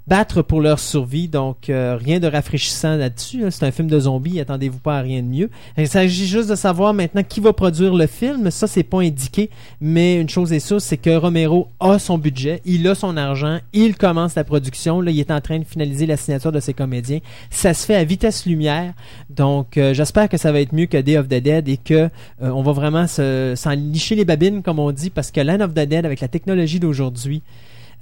battre 0.08 0.42
pour 0.42 0.62
leur 0.62 0.80
survie. 0.80 1.28
Donc 1.28 1.70
euh, 1.70 1.98
rien 2.00 2.20
de 2.20 2.28
rafraîchissant 2.28 2.96
là-dessus. 2.96 3.44
C'est 3.50 3.66
un 3.66 3.72
film 3.72 3.90
de 3.90 4.00
zombies, 4.00 4.40
attendez-vous 4.40 4.80
pas 4.80 4.98
à 4.98 5.02
rien 5.02 5.22
de 5.22 5.28
mieux. 5.28 5.50
Il 5.78 5.88
s'agit 5.88 6.28
juste 6.28 6.50
de 6.50 6.56
savoir 6.56 6.94
maintenant 6.94 7.24
qui 7.24 7.40
va 7.40 7.54
produire 7.54 7.94
le 7.94 8.08
film. 8.08 8.52
Ça, 8.52 8.68
c'est 8.68 8.84
pas 8.84 9.00
indiqué. 9.02 9.50
Mais 9.82 10.20
une 10.20 10.30
chose 10.30 10.54
est 10.54 10.60
sûre, 10.60 10.82
c'est 10.82 10.98
que 10.98 11.16
Romero 11.16 11.68
a 11.80 12.00
son 12.00 12.18
budget, 12.18 12.62
il 12.66 12.88
a 12.88 12.96
son 12.96 13.18
argent, 13.18 13.60
il 13.74 13.96
commence 13.96 14.36
la 14.36 14.44
production. 14.44 15.02
Là, 15.02 15.12
il 15.12 15.20
est 15.20 15.32
en 15.32 15.42
train 15.42 15.60
de 15.60 15.64
finaliser 15.66 16.06
la 16.06 16.18
signature 16.18 16.52
de 16.52 16.60
ses 16.60 16.74
comédiens. 16.74 17.20
Ça 17.50 17.74
se 17.74 17.86
fait 17.86 17.96
à 17.96 18.04
vitesse 18.04 18.46
lumière. 18.46 18.94
Donc, 19.30 19.78
euh, 19.78 19.94
j'espère 19.94 20.30
que 20.30 20.38
ça 20.38 20.52
va 20.52 20.62
être 20.62 20.74
mieux 20.74 20.86
que 20.86 20.98
Day 20.98 21.18
of 21.18 21.28
the 21.28 21.36
Dead 21.42 21.68
et 21.68 21.78
que 21.78 21.94
euh, 21.94 22.10
on 22.42 22.62
va 22.62 22.72
vraiment 22.72 23.08
se- 23.08 23.54
s'en 23.56 23.72
licher 23.72 24.16
les 24.16 24.26
babines, 24.26 24.62
comme 24.62 24.80
on 24.80 24.92
dit, 24.92 25.10
parce 25.10 25.32
que 25.32 25.42
Land 25.42 25.62
of 25.62 25.74
the 25.74 25.80
Dead, 25.88 26.06
avec 26.06 26.20
la 26.22 26.28
technologie 26.28 26.80
d'aujourd'hui, 26.80 27.42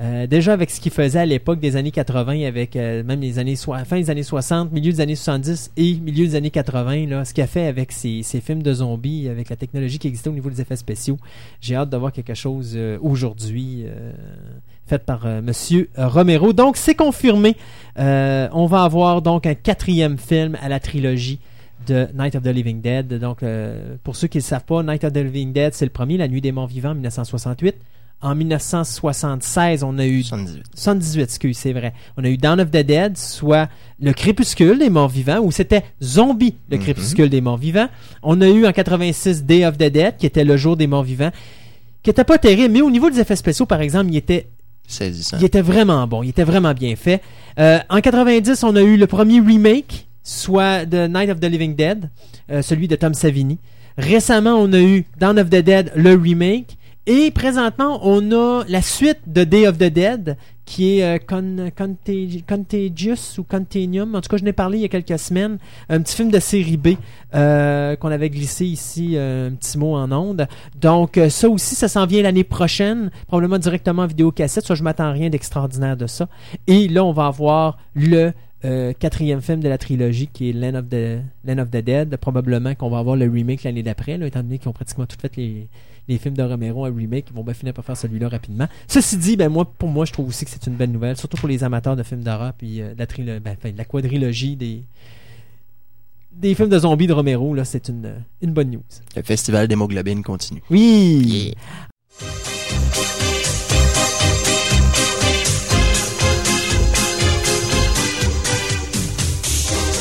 euh, 0.02 0.26
déjà 0.26 0.54
avec 0.54 0.72
ce 0.72 0.82
qu'il 0.82 0.92
faisait 0.92 1.20
à 1.20 1.26
l'époque 1.26 1.60
des 1.60 1.76
années 1.76 1.92
80, 1.92 2.46
avec 2.48 2.76
euh, 2.76 3.04
même 3.04 3.22
les 3.22 3.38
années 3.38 3.56
fin 3.56 3.98
des 3.98 4.10
années 4.10 4.24
60, 4.24 4.72
milieu 4.72 4.92
des 4.92 5.02
années 5.02 5.16
70 5.16 5.72
et 5.78 5.94
milieu 5.96 6.26
des 6.26 6.36
années 6.36 6.50
80, 6.50 7.08
là, 7.08 7.26
ce 7.26 7.34
qu'il 7.34 7.44
a 7.44 7.48
fait 7.48 7.68
avec 7.68 7.92
ces 7.92 8.24
films 8.24 8.64
de 8.64 8.74
zombies, 8.74 9.30
avec 9.30 9.50
la 9.50 9.56
technologie 9.56 10.00
qui 10.00 10.08
existait 10.08 10.30
au 10.30 10.34
niveau 10.34 10.50
des 10.50 10.62
effets 10.62 10.76
spéciaux, 10.76 11.18
j'ai 11.62 11.76
hâte 11.76 11.90
de 11.90 11.98
voir 11.98 12.12
quelque 12.12 12.34
chose 12.34 12.74
euh, 12.76 12.98
aujourd'hui 13.02 13.86
fait 14.88 15.00
par 15.00 15.26
euh, 15.26 15.42
Monsieur 15.42 15.90
Romero. 15.96 16.54
Donc 16.54 16.76
c'est 16.76 16.96
confirmé. 16.96 17.56
On 17.98 18.66
va 18.66 18.84
avoir 18.84 19.22
donc 19.22 19.46
un 19.46 19.56
quatrième 19.56 20.18
film 20.18 20.58
à 20.62 20.70
la 20.70 20.80
trilogie 20.80 21.40
de 21.88 22.08
Night 22.18 22.36
of 22.36 22.44
the 22.44 22.48
Living 22.48 22.82
Dead. 22.82 23.20
Donc, 23.20 23.44
pour 24.04 24.16
ceux 24.16 24.28
qui 24.28 24.38
ne 24.38 24.42
le 24.42 24.46
savent 24.46 24.64
pas, 24.64 24.82
Night 24.84 25.04
of 25.04 25.12
the 25.12 25.18
Living 25.18 25.52
Dead, 25.52 25.74
c'est 25.74 25.86
le 25.86 25.92
premier, 25.92 26.18
La 26.18 26.30
Nuit 26.30 26.40
des 26.40 26.54
Morts 26.54 26.68
Vivants, 26.68 26.92
en 26.92 26.96
1968. 26.96 27.76
En 28.24 28.36
1976, 28.36 29.84
on 29.84 29.98
a 30.00 30.06
eu 30.06 30.24
78. 30.24 30.64
78, 30.76 31.22
excuse, 31.24 31.58
c'est 31.58 31.74
vrai. 31.74 31.94
On 32.18 32.24
a 32.24 32.30
eu 32.30 32.38
Dawn 32.38 32.60
of 32.62 32.70
the 32.72 32.78
Dead, 32.78 33.18
soit 33.18 33.68
le 34.02 34.14
crépuscule 34.14 34.80
des 34.80 34.90
morts 34.90 35.10
vivants, 35.10 35.40
où 35.40 35.52
c'était 35.52 35.84
Zombie, 36.02 36.56
le 36.70 36.78
Mhm. 36.78 36.84
crépuscule 36.84 37.30
des 37.30 37.42
morts 37.42 37.58
vivants. 37.58 37.90
On 38.22 38.40
a 38.42 38.48
eu 38.48 38.66
en 38.66 38.72
86 38.72 39.44
Day 39.44 39.66
of 39.66 39.78
the 39.78 39.90
Dead, 39.92 40.16
qui 40.18 40.26
était 40.26 40.46
le 40.46 40.56
jour 40.58 40.78
des 40.78 40.88
morts 40.88 41.04
vivants, 41.04 41.32
qui 42.02 42.10
était 42.10 42.24
pas 42.24 42.38
terrible, 42.38 42.74
mais 42.74 42.82
au 42.82 42.90
niveau 42.90 43.10
des 43.10 43.20
effets 43.20 43.36
spéciaux, 43.36 43.66
par 43.66 43.82
exemple, 43.82 44.10
il 44.12 44.18
était 44.18 44.48
Saisissant. 44.88 45.38
il 45.40 45.46
était 45.46 45.62
vraiment 45.62 46.06
bon, 46.08 46.24
il 46.24 46.30
était 46.30 46.44
vraiment 46.44 46.74
bien 46.74 46.96
fait. 46.96 47.22
Euh, 47.60 47.80
en 47.90 48.00
90, 48.02 48.64
on 48.64 48.76
a 48.76 48.82
eu 48.82 48.96
le 48.98 49.08
premier 49.08 49.40
remake, 49.42 50.08
soit 50.24 50.86
The 50.86 51.10
Night 51.10 51.30
of 51.30 51.40
the 51.42 51.46
Living 51.46 51.76
Dead, 51.76 52.10
euh, 52.52 52.62
celui 52.62 52.88
de 52.88 52.96
Tom 52.96 53.14
Savini. 53.14 53.58
Récemment, 53.98 54.56
on 54.56 54.72
a 54.74 54.80
eu 54.80 55.06
Dawn 55.20 55.38
of 55.40 55.50
the 55.50 55.58
Dead, 55.62 55.92
le 55.96 56.16
remake. 56.16 56.78
Et 57.06 57.32
présentement, 57.32 58.00
on 58.04 58.32
a 58.32 58.64
la 58.70 58.82
suite 58.82 59.20
de 59.28 59.44
Day 59.44 59.68
of 59.68 59.78
the 59.78 59.92
Dead, 59.92 60.38
qui 60.64 61.00
est 61.00 61.04
euh, 61.04 61.18
Con- 61.20 61.70
Contagi- 61.78 62.44
Contagious 62.48 63.38
ou 63.40 63.44
Continuum. 63.44 64.16
En 64.16 64.22
tout 64.22 64.30
cas, 64.30 64.38
je 64.38 64.46
n'ai 64.46 64.54
parlé 64.54 64.78
il 64.78 64.82
y 64.84 64.86
a 64.86 64.88
quelques 64.88 65.20
semaines. 65.20 65.58
Un 65.90 66.02
petit 66.02 66.16
film 66.16 66.32
de 66.32 66.40
série 66.40 66.78
B 66.78 66.92
euh, 67.36 67.98
qu'on 67.98 68.08
avait 68.10 68.30
glissé 68.30 68.66
ici, 68.66 69.18
euh, 69.18 69.50
un 69.50 69.54
petit 69.56 69.78
mot 69.78 69.96
en 69.98 70.10
onde. 70.14 70.48
Donc, 70.80 71.20
ça 71.28 71.50
aussi, 71.50 71.76
ça 71.76 71.90
s'en 71.90 72.06
vient 72.06 72.22
l'année 72.24 72.46
prochaine, 72.46 73.12
probablement 73.28 73.60
directement 73.60 74.04
en 74.04 74.08
vidéocassette. 74.08 74.66
Ça, 74.66 74.74
je 74.74 74.84
m'attends 74.84 75.12
rien 75.12 75.30
d'extraordinaire 75.30 75.98
de 75.98 76.08
ça. 76.08 76.30
Et 76.68 76.88
là, 76.88 77.04
on 77.04 77.12
va 77.12 77.26
avoir 77.28 77.78
le 77.96 78.32
quatrième 78.98 79.42
film 79.42 79.60
de 79.60 79.68
la 79.68 79.78
trilogie 79.78 80.28
qui 80.32 80.50
est 80.50 80.54
Land 80.54 80.76
of 80.80 80.86
the, 81.70 81.76
Dead. 81.84 82.16
Probablement 82.16 82.76
qu'on 82.76 82.90
va 82.90 83.00
avoir 83.00 83.18
le 83.18 83.30
remake 83.30 83.64
l'année 83.64 83.84
d'après, 83.84 84.14
étant 84.26 84.42
donné 84.42 84.58
qu'ils 84.58 84.70
ont 84.70 84.74
pratiquement 84.74 85.06
tout 85.06 85.18
fait 85.22 85.36
les, 85.36 85.68
les 86.08 86.18
films 86.18 86.36
de 86.36 86.44
Romero 86.44 86.86
en 86.88 86.94
remake. 86.94 87.26
Ils 87.30 87.36
vont 87.36 87.44
bien 87.44 87.54
finir 87.54 87.74
par 87.74 87.86
faire 87.86 87.98
celui-là 87.98 88.30
rapidement. 88.30 88.68
Ceci 88.88 89.18
dit, 89.18 89.38
ben 89.38 89.50
moi, 89.50 89.66
pour 89.66 89.90
moi, 89.90 90.06
je 90.06 90.12
trouve 90.14 90.28
aussi 90.28 90.46
que 90.46 90.52
c'est 90.52 90.68
une 90.68 90.76
belle 90.76 90.92
nouvelle, 90.92 91.16
surtout 91.18 91.38
pour 91.38 91.48
les 91.50 91.64
amateurs 91.64 91.96
de 91.96 92.04
films 92.04 92.22
d'horreur 92.24 92.54
puis 92.58 92.82
euh, 92.82 92.94
de 92.94 93.00
la, 93.00 93.06
trilo- 93.06 93.40
ben, 93.40 93.56
enfin, 93.58 93.72
de 93.72 93.78
la 93.78 93.86
quadrilogie 93.86 94.56
des 94.56 94.84
des 96.36 96.56
films 96.56 96.70
de 96.70 96.80
zombies 96.80 97.06
de 97.08 97.14
Romero. 97.14 97.54
Là, 97.54 97.64
c'est 97.64 97.90
une, 97.90 98.16
une 98.42 98.52
bonne 98.52 98.72
news. 98.72 98.82
Le 99.16 99.22
festival 99.22 99.68
d'hémoglobine 99.68 100.24
continue. 100.24 100.64
Oui. 100.72 101.54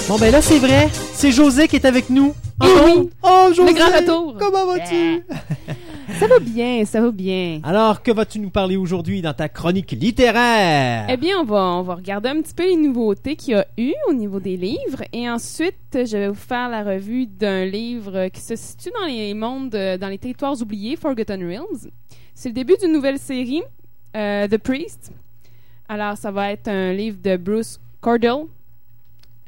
Bon 0.08 0.18
ben 0.18 0.30
là 0.30 0.42
c'est 0.42 0.58
vrai, 0.58 0.90
c'est 1.14 1.32
José 1.32 1.68
qui 1.68 1.76
est 1.76 1.84
avec 1.86 2.10
nous. 2.10 2.34
Eh 2.62 2.66
oui. 2.84 3.10
Oh 3.22 3.48
José, 3.54 3.72
Le 3.72 3.78
grand 3.78 3.96
retour. 3.98 4.36
Comment 4.38 4.66
vas-tu? 4.66 5.22
Ça 6.22 6.28
va 6.28 6.38
bien, 6.38 6.84
ça 6.84 7.00
va 7.00 7.10
bien. 7.10 7.58
Alors 7.64 8.00
que 8.00 8.12
vas-tu 8.12 8.38
nous 8.38 8.50
parler 8.50 8.76
aujourd'hui 8.76 9.22
dans 9.22 9.34
ta 9.34 9.48
chronique 9.48 9.90
littéraire? 9.90 11.06
Eh 11.10 11.16
bien, 11.16 11.40
on 11.40 11.44
va, 11.44 11.60
on 11.60 11.82
va 11.82 11.96
regarder 11.96 12.28
un 12.28 12.40
petit 12.40 12.54
peu 12.54 12.62
les 12.62 12.76
nouveautés 12.76 13.34
qu'il 13.34 13.54
y 13.54 13.56
a 13.56 13.66
eu 13.76 13.92
au 14.08 14.12
niveau 14.12 14.38
des 14.38 14.56
livres. 14.56 15.02
Et 15.12 15.28
ensuite, 15.28 15.74
je 15.92 16.16
vais 16.16 16.28
vous 16.28 16.34
faire 16.34 16.68
la 16.68 16.84
revue 16.84 17.26
d'un 17.26 17.64
livre 17.64 18.28
qui 18.28 18.40
se 18.40 18.54
situe 18.54 18.90
dans 19.00 19.06
les 19.08 19.34
mondes, 19.34 19.74
euh, 19.74 19.98
dans 19.98 20.06
les 20.06 20.18
territoires 20.18 20.54
oubliés, 20.62 20.94
Forgotten 20.94 21.42
Realms. 21.42 21.90
C'est 22.36 22.50
le 22.50 22.54
début 22.54 22.76
d'une 22.80 22.92
nouvelle 22.92 23.18
série, 23.18 23.64
euh, 24.14 24.46
The 24.46 24.58
Priest. 24.58 25.10
Alors, 25.88 26.16
ça 26.16 26.30
va 26.30 26.52
être 26.52 26.68
un 26.68 26.92
livre 26.92 27.18
de 27.20 27.36
Bruce 27.36 27.80
Cordell. 28.00 28.44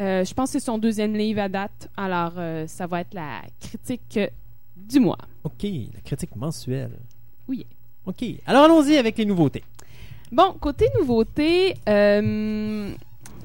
Euh, 0.01 0.25
je 0.25 0.35
pense 0.35 0.53
que 0.53 0.59
c'est 0.59 0.65
son 0.65 0.79
deuxième 0.79 1.15
livre 1.15 1.41
à 1.41 1.49
date. 1.49 1.89
Alors, 1.97 2.33
euh, 2.37 2.67
ça 2.67 2.89
va 2.89 3.03
être 3.03 3.15
la 3.15 3.43
critique 3.61 4.19
du 4.77 4.99
mois. 4.99 5.19
OK, 5.45 5.63
la 5.95 6.01
critique 6.05 6.35
mensuelle. 6.37 6.99
Oui. 7.49 7.67
OK. 8.07 8.25
Alors 8.47 8.65
allons-y 8.65 8.97
avec 8.97 9.19
les 9.19 9.25
nouveautés. 9.27 9.63
Bon, 10.33 10.53
côté 10.59 10.87
nouveauté, 10.99 11.75
euh, 11.89 12.91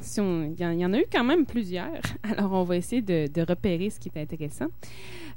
si 0.01 0.19
il 0.21 0.59
y, 0.59 0.65
en- 0.65 0.71
il 0.71 0.79
y 0.79 0.85
en 0.85 0.93
a 0.93 0.97
eu 0.99 1.05
quand 1.11 1.23
même 1.23 1.45
plusieurs. 1.45 1.91
Alors, 2.23 2.53
on 2.53 2.63
va 2.63 2.77
essayer 2.77 3.01
de, 3.01 3.27
de 3.31 3.41
repérer 3.41 3.89
ce 3.89 3.99
qui 3.99 4.09
est 4.13 4.19
intéressant. 4.19 4.67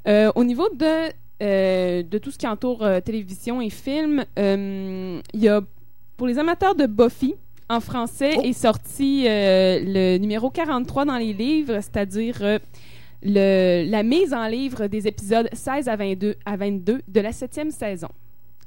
Euh, 0.08 0.30
au 0.34 0.44
niveau 0.44 0.68
de, 0.70 1.12
euh, 1.42 2.02
de 2.02 2.18
tout 2.18 2.30
ce 2.30 2.38
qui 2.38 2.46
entoure 2.46 2.86
télévision 3.04 3.60
et 3.60 3.70
film, 3.70 4.24
il 4.36 5.20
y 5.34 5.48
a, 5.48 5.60
pour 6.16 6.26
les 6.26 6.38
amateurs 6.38 6.74
de 6.74 6.86
Buffy, 6.86 7.34
en 7.68 7.80
français, 7.80 8.34
est 8.44 8.52
sorti 8.52 9.24
le 9.26 10.16
numéro 10.18 10.48
43 10.50 11.04
dans 11.04 11.16
les 11.18 11.32
livres, 11.32 11.74
c'est-à-dire 11.80 12.60
le, 13.22 13.84
la 13.88 14.02
mise 14.02 14.32
en 14.34 14.46
livre 14.46 14.86
des 14.86 15.06
épisodes 15.06 15.48
16 15.52 15.88
à 15.88 15.96
22, 15.96 16.36
à 16.44 16.56
22 16.56 17.02
de 17.06 17.20
la 17.20 17.32
septième 17.32 17.70
saison. 17.70 18.08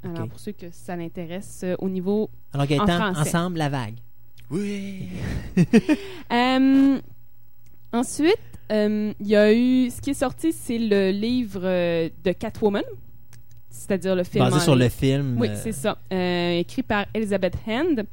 Alors, 0.03 0.27
pour 0.27 0.39
ceux 0.39 0.51
que 0.51 0.67
ça 0.71 0.95
l'intéresse, 0.95 1.61
euh, 1.63 1.75
au 1.79 1.89
niveau 1.89 2.29
Alors 2.53 2.67
Gaëtan, 2.67 2.85
français. 2.85 3.21
ensemble, 3.21 3.57
la 3.57 3.69
vague. 3.69 3.95
Oui. 4.51 5.07
Euh, 6.31 6.97
ensuite, 7.93 8.37
euh, 8.71 9.13
il 9.19 9.27
y 9.27 9.35
a 9.35 9.53
eu. 9.53 9.89
Ce 9.89 10.01
qui 10.01 10.11
est 10.11 10.13
sorti, 10.15 10.51
c'est 10.51 10.77
le 10.77 11.11
livre 11.11 11.61
euh, 11.63 12.09
de 12.23 12.31
Catwoman, 12.31 12.83
c'est-à-dire 13.69 14.15
le 14.15 14.23
film. 14.23 14.43
Basé 14.43 14.57
en 14.57 14.59
sur 14.59 14.75
le 14.75 14.83
livre. 14.83 14.93
film. 14.93 15.37
Oui, 15.39 15.47
euh, 15.49 15.55
c'est 15.55 15.71
ça. 15.71 15.97
Euh, 16.11 16.59
écrit 16.59 16.83
par 16.83 17.05
Elizabeth 17.13 17.55
Hand. 17.67 18.05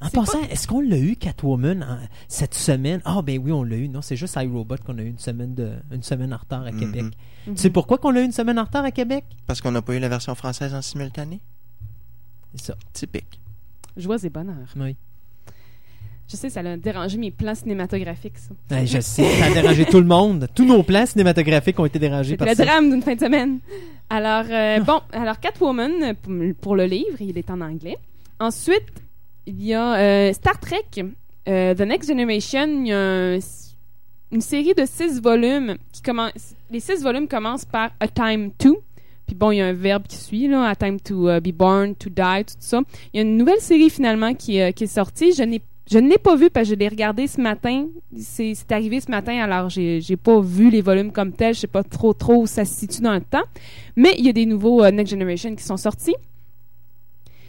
En 0.00 0.10
passant, 0.10 0.42
est-ce 0.50 0.66
qu'on 0.68 0.80
l'a 0.80 0.98
eu, 0.98 1.16
Catwoman, 1.16 1.82
en- 1.82 1.98
cette 2.28 2.54
semaine? 2.54 3.00
Ah, 3.04 3.22
ben 3.22 3.40
oui, 3.42 3.50
on 3.52 3.62
l'a 3.62 3.76
eu. 3.76 3.88
Non, 3.88 4.02
c'est 4.02 4.16
juste 4.16 4.36
iRobot 4.36 4.76
qu'on 4.84 4.98
a 4.98 5.02
eu 5.02 5.08
une 5.08 5.18
semaine, 5.18 5.54
de, 5.54 5.72
une 5.90 6.02
semaine 6.02 6.34
en 6.34 6.36
retard 6.36 6.62
à 6.66 6.72
Mhm. 6.72 6.80
Québec. 6.80 7.04
Mhm. 7.46 7.54
Tu 7.54 7.62
sais 7.62 7.70
pourquoi 7.70 7.96
qu'on 7.98 8.10
l'a 8.10 8.20
eu 8.20 8.24
une 8.24 8.32
semaine 8.32 8.58
en 8.58 8.64
retard 8.64 8.84
à 8.84 8.90
Québec? 8.90 9.24
Parce 9.46 9.60
qu'on 9.60 9.70
n'a 9.70 9.80
pas 9.82 9.94
eu 9.94 9.98
la 9.98 10.08
version 10.08 10.34
française 10.34 10.74
en 10.74 10.82
simultané? 10.82 11.40
C'est 12.54 12.66
ça. 12.66 12.76
Typique. 12.92 13.40
Joie 13.96 14.16
et 14.22 14.28
bonheur. 14.30 14.66
Oui. 14.76 14.96
Je 16.28 16.34
sais, 16.36 16.50
ça 16.50 16.58
a 16.60 16.76
dérangé 16.76 17.18
mes 17.18 17.30
plans 17.30 17.54
cinématographiques, 17.54 18.38
ça. 18.38 18.52
Ouais, 18.74 18.84
je 18.86 18.98
sais, 19.00 19.24
ça 19.38 19.46
a 19.46 19.50
dérangé 19.54 19.84
tout 19.84 20.00
le 20.00 20.06
monde. 20.06 20.48
Tous 20.54 20.64
nos 20.64 20.82
plans 20.82 21.06
cinématographiques 21.06 21.78
ont 21.78 21.84
été 21.86 22.00
dérangés 22.00 22.36
par 22.36 22.48
le 22.48 22.54
ça. 22.54 22.64
drame 22.64 22.90
d'une 22.90 23.00
fin 23.02 23.14
de 23.14 23.20
semaine. 23.20 23.60
Alors, 24.10 24.44
euh, 24.50 24.80
bon, 24.84 25.00
alors 25.12 25.38
Catwoman, 25.38 26.14
pour 26.60 26.74
le 26.74 26.84
livre, 26.86 27.20
il 27.20 27.38
est 27.38 27.48
en 27.48 27.60
anglais. 27.60 27.96
Ensuite, 28.40 28.82
il 29.46 29.64
y 29.64 29.74
a 29.74 29.94
euh, 29.96 30.32
Star 30.32 30.58
Trek, 30.60 30.84
euh, 31.48 31.74
The 31.74 31.80
Next 31.80 32.08
Generation. 32.08 32.66
Il 32.82 32.88
y 32.88 32.92
a 32.92 32.98
un- 32.98 33.38
une 34.32 34.40
série 34.40 34.74
de 34.74 34.84
six 34.84 35.20
volumes 35.20 35.76
qui 35.92 36.02
commence. 36.02 36.54
Les 36.70 36.80
six 36.80 37.02
volumes 37.02 37.28
commencent 37.28 37.64
par 37.64 37.90
A 38.00 38.08
Time 38.08 38.50
To. 38.58 38.78
Puis 39.26 39.34
bon, 39.36 39.50
il 39.50 39.56
y 39.58 39.60
a 39.60 39.66
un 39.66 39.72
verbe 39.72 40.04
qui 40.08 40.16
suit, 40.16 40.46
là, 40.48 40.68
A 40.68 40.74
Time 40.76 41.00
to 41.00 41.28
uh, 41.30 41.40
Be 41.40 41.52
Born, 41.52 41.94
To 41.96 42.08
Die, 42.10 42.44
tout 42.44 42.54
ça. 42.60 42.80
Il 43.12 43.16
y 43.16 43.20
a 43.20 43.22
une 43.22 43.36
nouvelle 43.36 43.60
série 43.60 43.90
finalement 43.90 44.34
qui, 44.34 44.60
euh, 44.60 44.70
est 44.78 44.86
sortie. 44.86 45.32
Je 45.32 45.42
n'ai 45.42 45.60
ne 45.92 46.08
l'ai 46.08 46.18
pas 46.18 46.34
vu 46.34 46.50
parce 46.50 46.68
que 46.68 46.74
je 46.74 46.78
l'ai 46.78 46.88
regardé 46.88 47.26
ce 47.28 47.40
matin. 47.40 47.86
C'est 48.18 48.56
arrivé 48.72 49.00
ce 49.00 49.08
matin, 49.10 49.38
alors 49.38 49.68
j'ai 49.68 50.00
j'ai 50.00 50.16
pas 50.16 50.40
vu 50.40 50.68
les 50.70 50.80
volumes 50.80 51.12
comme 51.12 51.32
tels. 51.32 51.54
Je 51.54 51.60
sais 51.60 51.66
pas 51.68 51.84
trop 51.84 52.12
trop 52.12 52.42
où 52.42 52.46
ça 52.46 52.64
se 52.64 52.74
situe 52.74 53.02
dans 53.02 53.14
le 53.14 53.20
temps. 53.20 53.44
Mais 53.94 54.14
il 54.18 54.24
y 54.26 54.28
a 54.28 54.32
des 54.32 54.46
nouveaux 54.46 54.88
Next 54.90 55.12
Generation 55.12 55.54
qui 55.54 55.62
sont 55.62 55.76
sortis. 55.76 56.14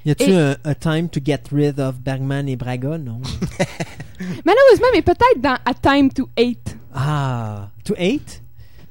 Y 0.08 0.12
a-tu 0.12 0.24
Et- 0.32 0.38
un, 0.38 0.55
a 0.64 0.74
time 0.74 1.10
to 1.10 1.20
get 1.20 1.49
rid 1.51 1.82
of 1.82 1.95
Bergman 1.99 2.47
et 2.47 2.55
Braga? 2.55 2.97
Non. 2.97 3.20
Malheureusement, 4.45 4.88
mais 4.93 5.01
peut-être 5.01 5.41
dans 5.41 5.58
A 5.66 5.74
Time 5.74 6.10
to 6.14 6.30
Hate. 6.38 6.78
ah, 6.95 7.68
to 7.84 7.93
eight? 7.97 8.41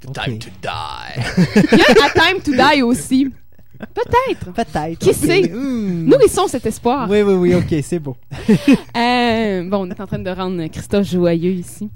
Ok. 0.06 0.12
Time 0.12 0.38
to 0.38 0.50
die. 0.60 1.22
Il 1.72 1.78
y 1.78 1.82
a 1.82 2.04
A 2.04 2.10
Time 2.10 2.42
to 2.42 2.52
Die 2.52 2.82
aussi. 2.82 3.30
Peut-être. 3.78 4.52
Peut-être. 4.52 4.98
Qui 4.98 5.14
sait? 5.14 5.48
Hmm. 5.50 6.04
Nourrissons 6.06 6.48
cet 6.48 6.66
espoir. 6.66 7.08
Oui, 7.08 7.22
oui, 7.22 7.32
oui, 7.32 7.54
ok, 7.54 7.74
c'est 7.82 7.98
beau. 7.98 8.16
Euh, 8.96 9.68
bon, 9.68 9.86
on 9.86 9.90
est 9.90 10.00
en 10.00 10.06
train 10.06 10.18
de 10.18 10.30
rendre 10.30 10.66
Christophe 10.66 11.08
joyeux 11.08 11.52
ici. 11.52 11.88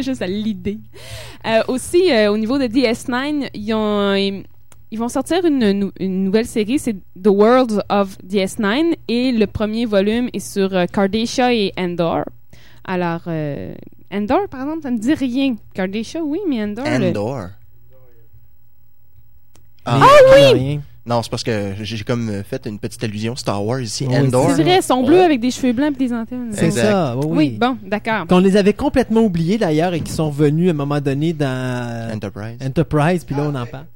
Juste 0.00 0.22
à 0.22 0.26
l'idée. 0.28 0.78
Euh, 1.44 1.62
aussi, 1.66 2.12
euh, 2.12 2.30
au 2.32 2.38
niveau 2.38 2.56
de 2.58 2.64
DS9, 2.66 3.50
ils, 3.54 3.74
ont, 3.74 4.42
ils, 4.92 4.98
vont 4.98 5.08
sortir 5.08 5.44
une, 5.44 5.72
nou- 5.72 5.92
une 5.98 6.22
nouvelle 6.24 6.46
série, 6.46 6.78
c'est 6.78 6.94
The 7.20 7.26
Worlds 7.28 7.82
of 7.88 8.16
DS9, 8.26 8.94
et 9.08 9.32
le 9.32 9.46
premier 9.46 9.86
volume 9.86 10.28
est 10.32 10.38
sur 10.38 10.74
euh, 10.74 10.86
Cardassia 10.86 11.52
et 11.52 11.72
Endor. 11.78 12.24
Alors, 12.84 13.22
euh, 13.26 13.74
Endor, 14.12 14.48
par 14.48 14.60
exemple, 14.62 14.82
ça 14.82 14.90
me 14.90 14.98
dit 14.98 15.14
rien. 15.14 15.56
Cardassia, 15.74 16.22
oui, 16.22 16.38
mais 16.48 16.62
Endor... 16.62 16.84
le- 16.86 17.08
Endor. 17.08 17.46
Ah 19.84 20.00
oui! 20.54 20.78
Non, 21.04 21.20
c'est 21.22 21.30
parce 21.30 21.42
que 21.42 21.72
j'ai 21.80 22.04
comme 22.04 22.28
euh, 22.28 22.42
fait 22.44 22.64
une 22.66 22.78
petite 22.78 23.02
allusion 23.02 23.34
Star 23.34 23.64
Wars 23.64 23.80
ici. 23.80 24.06
Oui, 24.08 24.16
Endor. 24.16 24.52
C'est 24.54 24.62
vrai, 24.62 24.76
ils 24.76 24.82
sont 24.84 25.02
bleus 25.04 25.16
Ouais. 25.16 25.24
avec 25.24 25.40
des 25.40 25.50
cheveux 25.50 25.72
blancs 25.72 25.94
et 25.96 25.98
des 25.98 26.12
antennes. 26.12 26.50
C'est 26.52 26.70
ça, 26.70 27.16
oui. 27.16 27.26
Oui, 27.28 27.50
bon, 27.60 27.76
d'accord. 27.82 28.26
Qu'on 28.28 28.38
les 28.38 28.56
avait 28.56 28.72
complètement 28.74 29.22
oubliés 29.22 29.58
d'ailleurs 29.58 29.94
et 29.94 30.00
qui 30.00 30.12
sont 30.12 30.28
revenus 30.30 30.68
à 30.68 30.70
un 30.70 30.74
moment 30.74 31.00
donné 31.00 31.32
dans 31.32 32.10
Enterprise. 32.14 32.58
Enterprise, 32.64 33.24
puis 33.24 33.34
là 33.34 33.42
on 33.42 33.54
en 33.56 33.66
parle. 33.66 33.86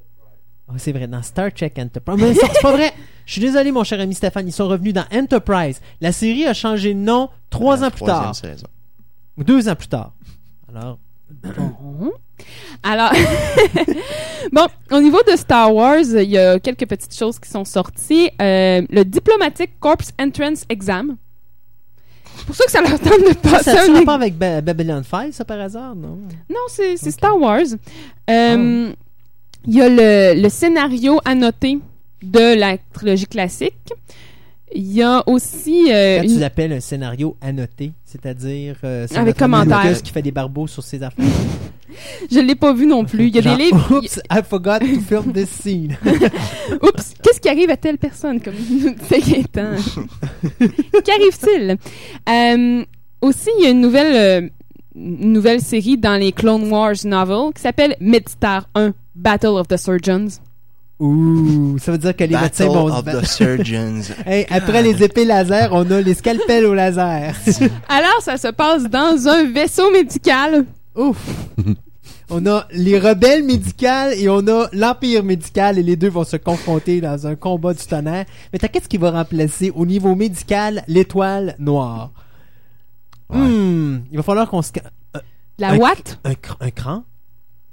Oh, 0.69 0.73
c'est 0.79 0.93
vrai, 0.93 1.07
dans 1.07 1.23
Star 1.23 1.53
Trek 1.53 1.73
Enterprise. 1.79 2.17
Mais 2.21 2.35
c'est 2.35 2.47
c'est 2.53 2.61
pas 2.63 2.73
vrai! 2.73 2.93
Je 3.25 3.33
suis 3.33 3.41
désolé, 3.41 3.71
mon 3.73 3.85
cher 3.85 4.01
ami 4.01 4.15
Stéphane, 4.15 4.49
ils 4.49 4.53
sont 4.53 4.67
revenus 4.69 4.95
dans 4.95 5.05
Enterprise. 5.13 5.81
La 6.01 6.11
série 6.13 6.45
a 6.47 6.55
changé 6.55 6.93
de 6.95 6.99
nom 6.99 7.29
trois 7.51 7.85
ans 7.85 7.91
plus 7.91 8.05
tard. 8.05 8.35
saison. 8.35 8.67
Deux 9.39 9.69
ans 9.69 9.77
plus 9.77 9.89
tard. 9.89 10.13
Alors, 10.75 10.99
Mhm. 11.45 12.11
Alors, 12.83 13.11
bon, 14.53 14.67
au 14.93 15.01
niveau 15.01 15.19
de 15.29 15.37
Star 15.37 15.75
Wars, 15.75 15.99
il 16.05 16.31
y 16.31 16.39
a 16.39 16.59
quelques 16.61 16.87
petites 16.87 17.15
choses 17.17 17.39
qui 17.39 17.49
sont 17.49 17.65
sorties. 17.65 18.31
Euh, 18.41 18.83
le 18.91 19.05
Diplomatic 19.05 19.79
Corps 19.81 19.97
Entrance 20.21 20.65
Exam. 20.69 21.17
Pour 22.47 22.55
ça 22.55 22.65
que 22.67 22.71
ça 22.71 22.81
leur 22.81 22.99
tente 23.01 23.21
de 23.23 23.29
ça 23.29 23.51
passer 23.51 23.71
a 23.71 23.83
un... 23.91 23.95
rapport 23.95 24.15
avec 24.15 24.37
Ba- 24.37 24.61
Babylon 24.61 25.03
5, 25.03 25.33
ça 25.35 25.45
par 25.45 25.59
hasard, 25.61 25.97
non? 25.97 26.19
Non, 26.49 26.61
c'est. 26.69 26.97
Star 27.11 27.37
Wars. 27.41 27.63
Euh, 28.31 28.93
Il 29.67 29.75
y 29.75 29.81
a 29.83 29.89
le, 29.89 30.41
le 30.41 30.49
scénario 30.49 31.21
annoté 31.25 31.79
de 32.23 32.59
la 32.59 32.77
trilogie 32.93 33.27
classique. 33.27 33.75
Il 34.75 34.93
y 34.93 35.03
a 35.03 35.23
aussi... 35.29 35.87
euh, 35.93 36.19
Quand 36.19 36.25
une- 36.25 36.35
tu 36.35 36.41
l'appelles 36.41 36.73
un 36.73 36.81
scénario 36.81 37.37
annoté, 37.41 37.93
c'est-à-dire 38.05 38.77
euh, 38.85 39.07
Avec 39.15 39.37
commentaires. 39.39 39.85
Lucas 39.85 40.01
qui 40.01 40.13
fait 40.13 40.23
des 40.23 40.33
barbeaux 40.33 40.67
sur 40.67 40.83
ses 40.83 41.03
affaires. 41.03 41.25
Je 42.31 42.41
l'ai 42.41 42.57
pas 42.57 42.73
vu 42.75 42.85
non 42.87 43.05
plus. 43.05 43.29
Il 43.29 43.35
y 43.35 43.39
a 43.39 43.43
Genre, 43.43 43.57
des 43.57 43.65
livres... 43.65 43.99
Oups, 43.99 44.21
I 44.31 44.41
forgot 44.49 44.81
to 44.81 45.01
film 45.01 45.33
this 45.33 45.49
scene. 45.49 45.97
Oups, 46.83 47.15
qu'est-ce 47.23 47.41
qui 47.41 47.49
arrive 47.49 47.71
à 47.71 47.77
telle 47.77 47.97
personne, 47.97 48.41
comme? 48.41 48.55
Qu'arrive-t-il? 51.05 51.77
Euh, 52.29 52.85
aussi, 53.23 53.51
il 53.59 53.65
y 53.65 53.67
a 53.67 53.71
une 53.71 53.81
nouvelle, 53.81 54.17
euh, 54.45 54.49
une 54.97 55.33
nouvelle 55.33 55.61
série 55.61 55.97
dans 55.97 56.17
les 56.21 56.33
Clone 56.33 56.71
Wars 56.71 56.95
novels 57.05 57.53
qui 57.55 57.63
s'appelle 57.63 57.97
Midstar 58.01 58.69
1, 58.75 58.93
Battle 59.17 59.57
of 59.59 59.67
the 59.69 59.77
Surgeons. 59.77 60.41
Ouh, 60.99 61.77
ça 61.79 61.93
veut 61.93 61.99
dire 61.99 62.17
que 62.17 62.25
les 62.25 62.37
médecins 62.37 62.67
Battle 62.69 62.79
vont 62.79 62.87
of 62.95 63.05
the 63.05 63.25
Surgeons. 63.27 64.03
Hey, 64.27 64.47
après 64.49 64.83
les 64.83 65.03
épées 65.03 65.25
laser, 65.25 65.69
on 65.73 65.91
a 65.91 66.01
les 66.01 66.15
scalpels 66.15 66.65
au 66.65 66.73
laser. 66.75 67.35
Alors, 67.89 68.21
ça 68.23 68.37
se 68.39 68.49
passe 68.49 68.85
dans 68.85 69.27
un 69.29 69.51
vaisseau 69.51 69.91
médical. 69.91 70.65
Ouf. 70.95 71.19
On 72.31 72.45
a 72.47 72.67
les 72.73 72.99
rebelles 72.99 73.45
médicales 73.45 74.15
et 74.15 74.29
on 74.29 74.47
a 74.49 74.69
l'empire 74.73 75.23
médical 75.23 75.79
et 75.79 75.83
les 75.83 75.97
deux 75.97 76.09
vont 76.09 76.25
se 76.25 76.37
confronter 76.37 77.01
dans 77.01 77.27
un 77.27 77.37
combat 77.37 77.73
du 77.75 77.85
tonnerre. 77.85 78.25
Mais 78.53 78.59
t'as 78.59 78.69
qu'est-ce 78.69 78.89
qui 78.89 78.97
va 78.97 79.11
remplacer 79.13 79.71
au 79.75 79.85
niveau 79.87 80.15
médical 80.15 80.83
l'étoile 80.89 81.55
noire? 81.59 82.11
Ouais. 83.31 83.39
Hmm, 83.39 84.01
il 84.11 84.17
va 84.17 84.23
falloir 84.23 84.49
qu'on 84.49 84.63
se... 84.63 84.71
La 85.59 85.71
Un- 85.71 85.77
Watt? 85.79 86.19
Un, 86.25 86.33
cr- 86.33 86.57
un 86.61 86.71
cran? 86.71 87.05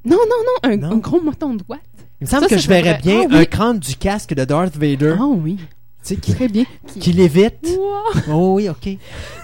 Non, 0.06 0.18
non, 0.18 0.26
non, 0.46 0.70
un, 0.72 0.78
Non. 0.78 0.92
un 0.92 0.98
gros 0.98 1.22
moton 1.22 1.54
de 1.54 1.64
Watt. 1.68 1.80
Il 2.22 2.26
me 2.26 2.30
semble 2.30 2.44
Ça, 2.44 2.50
que 2.50 2.56
ça 2.56 2.62
je 2.62 2.68
verrais 2.68 2.98
devrait- 2.98 3.02
bien 3.02 3.22
Ah 3.26 3.34
oui. 3.34 3.38
un 3.40 3.46
crâne 3.46 3.80
du 3.80 3.96
casque 3.96 4.34
de 4.34 4.44
Darth 4.46 4.76
Vader, 4.76 5.16
Ah 5.20 5.26
oui, 5.28 5.58
tu 5.58 5.64
sais, 6.04 6.16
qui, 6.18 6.34
très 6.34 6.48
bien. 6.48 6.66
qui 7.00 7.12
l'évite. 7.14 7.68
Wow. 7.78 8.22
Oh 8.32 8.54
oui, 8.56 8.70
ok. 8.70 8.98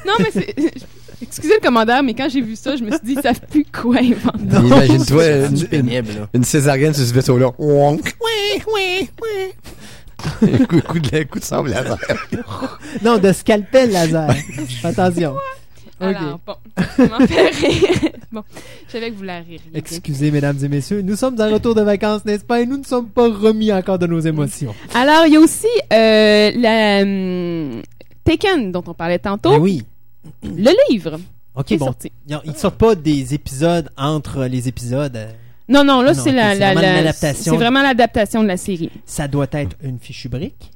Non, 0.06 0.14
mais 0.20 0.26
c'est... 0.32 0.56
Excusez 1.22 1.56
le 1.56 1.60
commandeur, 1.62 2.02
mais 2.02 2.14
quand 2.14 2.30
j'ai 2.30 2.40
vu 2.40 2.56
ça, 2.56 2.78
je 2.78 2.84
me 2.84 2.92
suis 2.92 3.00
dit, 3.04 3.14
ils 3.18 3.22
savent 3.22 3.42
plus 3.50 3.66
quoi 3.66 3.98
inventer. 3.98 4.66
Imagine-toi 4.66 5.28
une, 5.48 5.58
une, 5.58 5.68
pénible, 5.68 6.08
là. 6.18 6.28
une 6.34 6.46
césarienne 6.46 6.94
sur 6.94 7.06
ce 7.06 7.14
vaisseau-là. 7.14 7.52
Wonk. 7.58 8.16
Un 10.42 10.66
coup, 10.66 10.82
coup 10.82 11.00
de, 11.00 11.24
coup 11.24 11.40
de 11.40 11.44
sable 11.44 11.70
laser. 11.70 11.98
Non, 13.04 13.18
de 13.18 13.32
scalpel 13.32 13.92
laser. 13.92 14.30
Attention. 14.84 15.36
Ok. 16.02 16.16
Alors, 16.16 16.40
bon, 16.46 16.56
ça 16.78 17.28
fait 17.28 17.50
rire. 17.68 18.12
bon, 18.32 18.44
je 18.88 18.92
savais 18.94 19.12
que 19.12 19.16
vous 19.16 19.24
la 19.24 19.40
ririez. 19.40 19.60
Excusez, 19.74 20.32
mesdames 20.32 20.58
et 20.64 20.68
messieurs, 20.70 21.02
nous 21.02 21.16
sommes 21.16 21.40
en 21.42 21.50
retour 21.50 21.76
de 21.76 21.82
vacances, 21.82 22.24
n'est-ce 22.26 22.44
pas? 22.46 22.62
Et 22.62 22.66
nous 22.66 22.78
ne 22.78 22.84
sommes 22.86 23.10
pas 23.10 23.28
remis 23.30 23.72
encore 23.74 24.00
de 24.00 24.08
nos 24.08 24.20
émotions. 24.20 24.74
Alors, 24.94 25.26
il 25.26 25.34
y 25.34 25.36
a 25.36 25.40
aussi 25.40 25.68
euh, 25.92 26.52
la 26.56 27.02
hum, 27.02 27.82
Taken, 28.24 28.72
dont 28.72 28.84
on 28.88 28.94
parlait 28.94 29.20
tantôt, 29.20 29.52
Ben 29.52 29.60
oui. 29.60 29.84
le 30.44 30.72
livre. 30.90 31.20
Ok, 31.56 31.72
est 31.74 31.78
bon. 31.78 31.86
sorti. 31.88 32.12
Ils 32.28 32.40
ils 32.46 32.56
sortent 32.56 32.78
pas 32.78 32.96
des 32.96 33.34
épisodes 33.34 33.90
entre 33.98 34.46
les 34.46 34.68
épisodes. 34.70 35.16
euh, 35.18 35.32
Non, 35.68 35.84
non, 35.84 36.02
là, 36.02 36.14
c'est 36.14 36.32
la. 36.32 36.56
C'est 37.34 37.50
vraiment 37.50 37.82
l'adaptation 37.82 38.42
de 38.44 38.48
la 38.48 38.56
série. 38.58 38.90
Ça 39.06 39.28
doit 39.28 39.48
être 39.52 39.76
une 39.84 40.00
fichue 40.00 40.30
brique. 40.30 40.72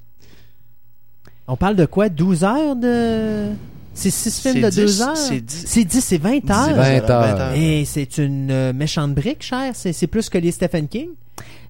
On 1.48 1.56
parle 1.56 1.76
de 1.76 1.86
quoi? 1.86 2.10
12 2.10 2.44
heures 2.44 2.76
de. 2.76 3.50
C'est 3.94 4.10
6 4.10 4.42
films 4.42 4.56
de 4.62 4.70
2 4.70 4.86
dix- 4.86 5.02
heures 5.02 5.16
c'est 5.18 5.40
dix- 5.42 5.64
C'est 5.68 5.84
10, 5.84 6.02
c'est 6.04 6.18
20 6.18 6.50
heures. 6.50 6.76
20 6.76 7.10
heures. 7.10 7.54
Et 7.56 7.86
c'est 7.86 8.18
une 8.18 8.50
euh, 8.52 8.74
méchante 8.74 9.14
brique, 9.14 9.44
cher. 9.44 9.72
C'est 9.76 9.94
c'est 9.94 10.08
plus 10.08 10.30
que 10.30 10.38
les 10.38 10.52
Stephen 10.52 10.88
King. 10.88 11.10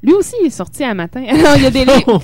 Lui 0.01 0.13
aussi, 0.13 0.33
il 0.41 0.47
est 0.47 0.49
sorti 0.49 0.83
à 0.83 0.93
matin. 0.93 1.23
Alors, 1.29 1.55
il 1.57 1.63
y 1.63 1.65
a 1.65 1.71
des 1.71 1.85
livres. 1.85 2.21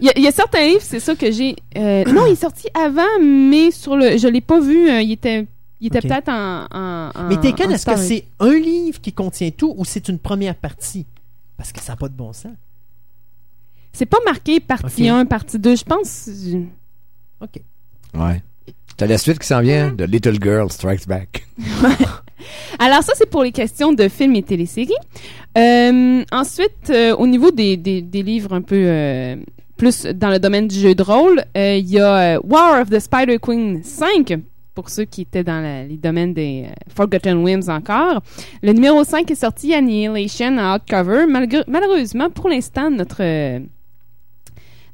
Il 0.00 0.06
y, 0.06 0.08
a, 0.10 0.12
il 0.16 0.22
y 0.22 0.26
a 0.28 0.32
certains 0.32 0.66
livres, 0.66 0.82
c'est 0.82 1.00
ça 1.00 1.14
que 1.14 1.30
j'ai. 1.30 1.56
euh, 1.76 2.04
non, 2.12 2.26
il 2.26 2.32
est 2.32 2.36
sorti 2.40 2.68
avant, 2.74 3.02
mais 3.22 3.70
sur 3.70 3.96
le, 3.96 4.16
je 4.18 4.28
l'ai 4.28 4.40
pas 4.42 4.60
vu. 4.60 4.88
euh, 4.90 5.00
il 5.02 5.12
était, 5.12 5.46
il 5.80 5.88
était 5.88 6.00
peut-être 6.00 6.28
en, 6.28 6.66
en, 6.70 7.10
en- 7.14 7.28
Mais 7.28 7.36
Taken, 7.36 7.68
en 7.68 7.70
est-ce 7.74 7.86
que 7.86 7.96
c'est 7.96 8.24
un 8.40 8.54
livre 8.58 9.00
qui 9.00 9.12
contient 9.12 9.50
tout 9.50 9.74
ou 9.76 9.84
c'est 9.84 10.08
une 10.08 10.18
première 10.18 10.54
partie? 10.54 11.06
Parce 11.56 11.72
que 11.72 11.80
ça 11.80 11.92
n'a 11.92 11.96
pas 11.96 12.08
de 12.08 12.14
bon 12.14 12.32
sens. 12.34 12.52
C'est 13.92 14.06
pas 14.06 14.18
marqué 14.26 14.60
partie 14.60 15.10
Ok. 15.10 15.16
1, 15.16 15.24
partie 15.26 15.58
2. 15.58 15.76
Je 15.76 15.84
pense. 15.84 16.28
je- 16.28 16.58
Ok. 17.40 17.60
Ouais. 18.14 18.42
T'as 18.96 19.06
la 19.06 19.18
suite 19.18 19.38
qui 19.38 19.46
s'en 19.46 19.60
vient, 19.60 19.90
The 19.90 20.02
Little 20.08 20.38
Girl 20.42 20.70
Strikes 20.70 21.06
Back. 21.06 21.46
Alors 22.78 23.02
ça, 23.02 23.12
c'est 23.14 23.28
pour 23.28 23.42
les 23.42 23.52
questions 23.52 23.92
de 23.92 24.08
films 24.08 24.36
et 24.36 24.42
téléséries. 24.42 24.92
Euh, 25.58 26.22
ensuite, 26.32 26.90
euh, 26.90 27.14
au 27.16 27.26
niveau 27.26 27.50
des, 27.50 27.76
des, 27.76 28.02
des 28.02 28.22
livres 28.22 28.52
un 28.54 28.62
peu 28.62 28.76
euh, 28.76 29.36
plus 29.76 30.04
dans 30.06 30.30
le 30.30 30.38
domaine 30.38 30.68
du 30.68 30.76
jeu 30.78 30.94
de 30.94 31.02
rôle, 31.02 31.42
il 31.54 31.88
y 31.90 31.98
a 32.00 32.38
War 32.42 32.80
of 32.82 32.90
the 32.90 32.98
Spider 33.00 33.38
Queen 33.38 33.82
5, 33.82 34.38
pour 34.74 34.88
ceux 34.90 35.04
qui 35.04 35.22
étaient 35.22 35.44
dans 35.44 35.60
la- 35.60 35.84
les 35.84 35.96
domaines 35.96 36.34
des 36.34 36.66
Forgotten 36.94 37.38
Whims 37.42 37.68
encore. 37.68 38.20
Le 38.62 38.72
numéro 38.72 39.02
5 39.04 39.30
est 39.30 39.34
sorti, 39.34 39.74
Annihilation, 39.74 40.56
en 40.56 40.58
hardcover. 40.58 41.24
Malheureusement, 41.66 42.30
pour 42.30 42.48
l'instant, 42.50 42.90
notre... 42.90 43.22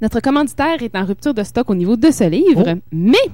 notre 0.01 0.21
commanditaire 0.21 0.83
est 0.83 0.95
en 0.97 1.05
rupture 1.05 1.35
de 1.35 1.43
stock 1.43 1.69
au 1.71 1.75
niveau 1.75 1.97
de 1.97 2.11
ce 2.11 2.25
livre, 2.25 2.77
mais 2.93 3.19
c'est 3.25 3.31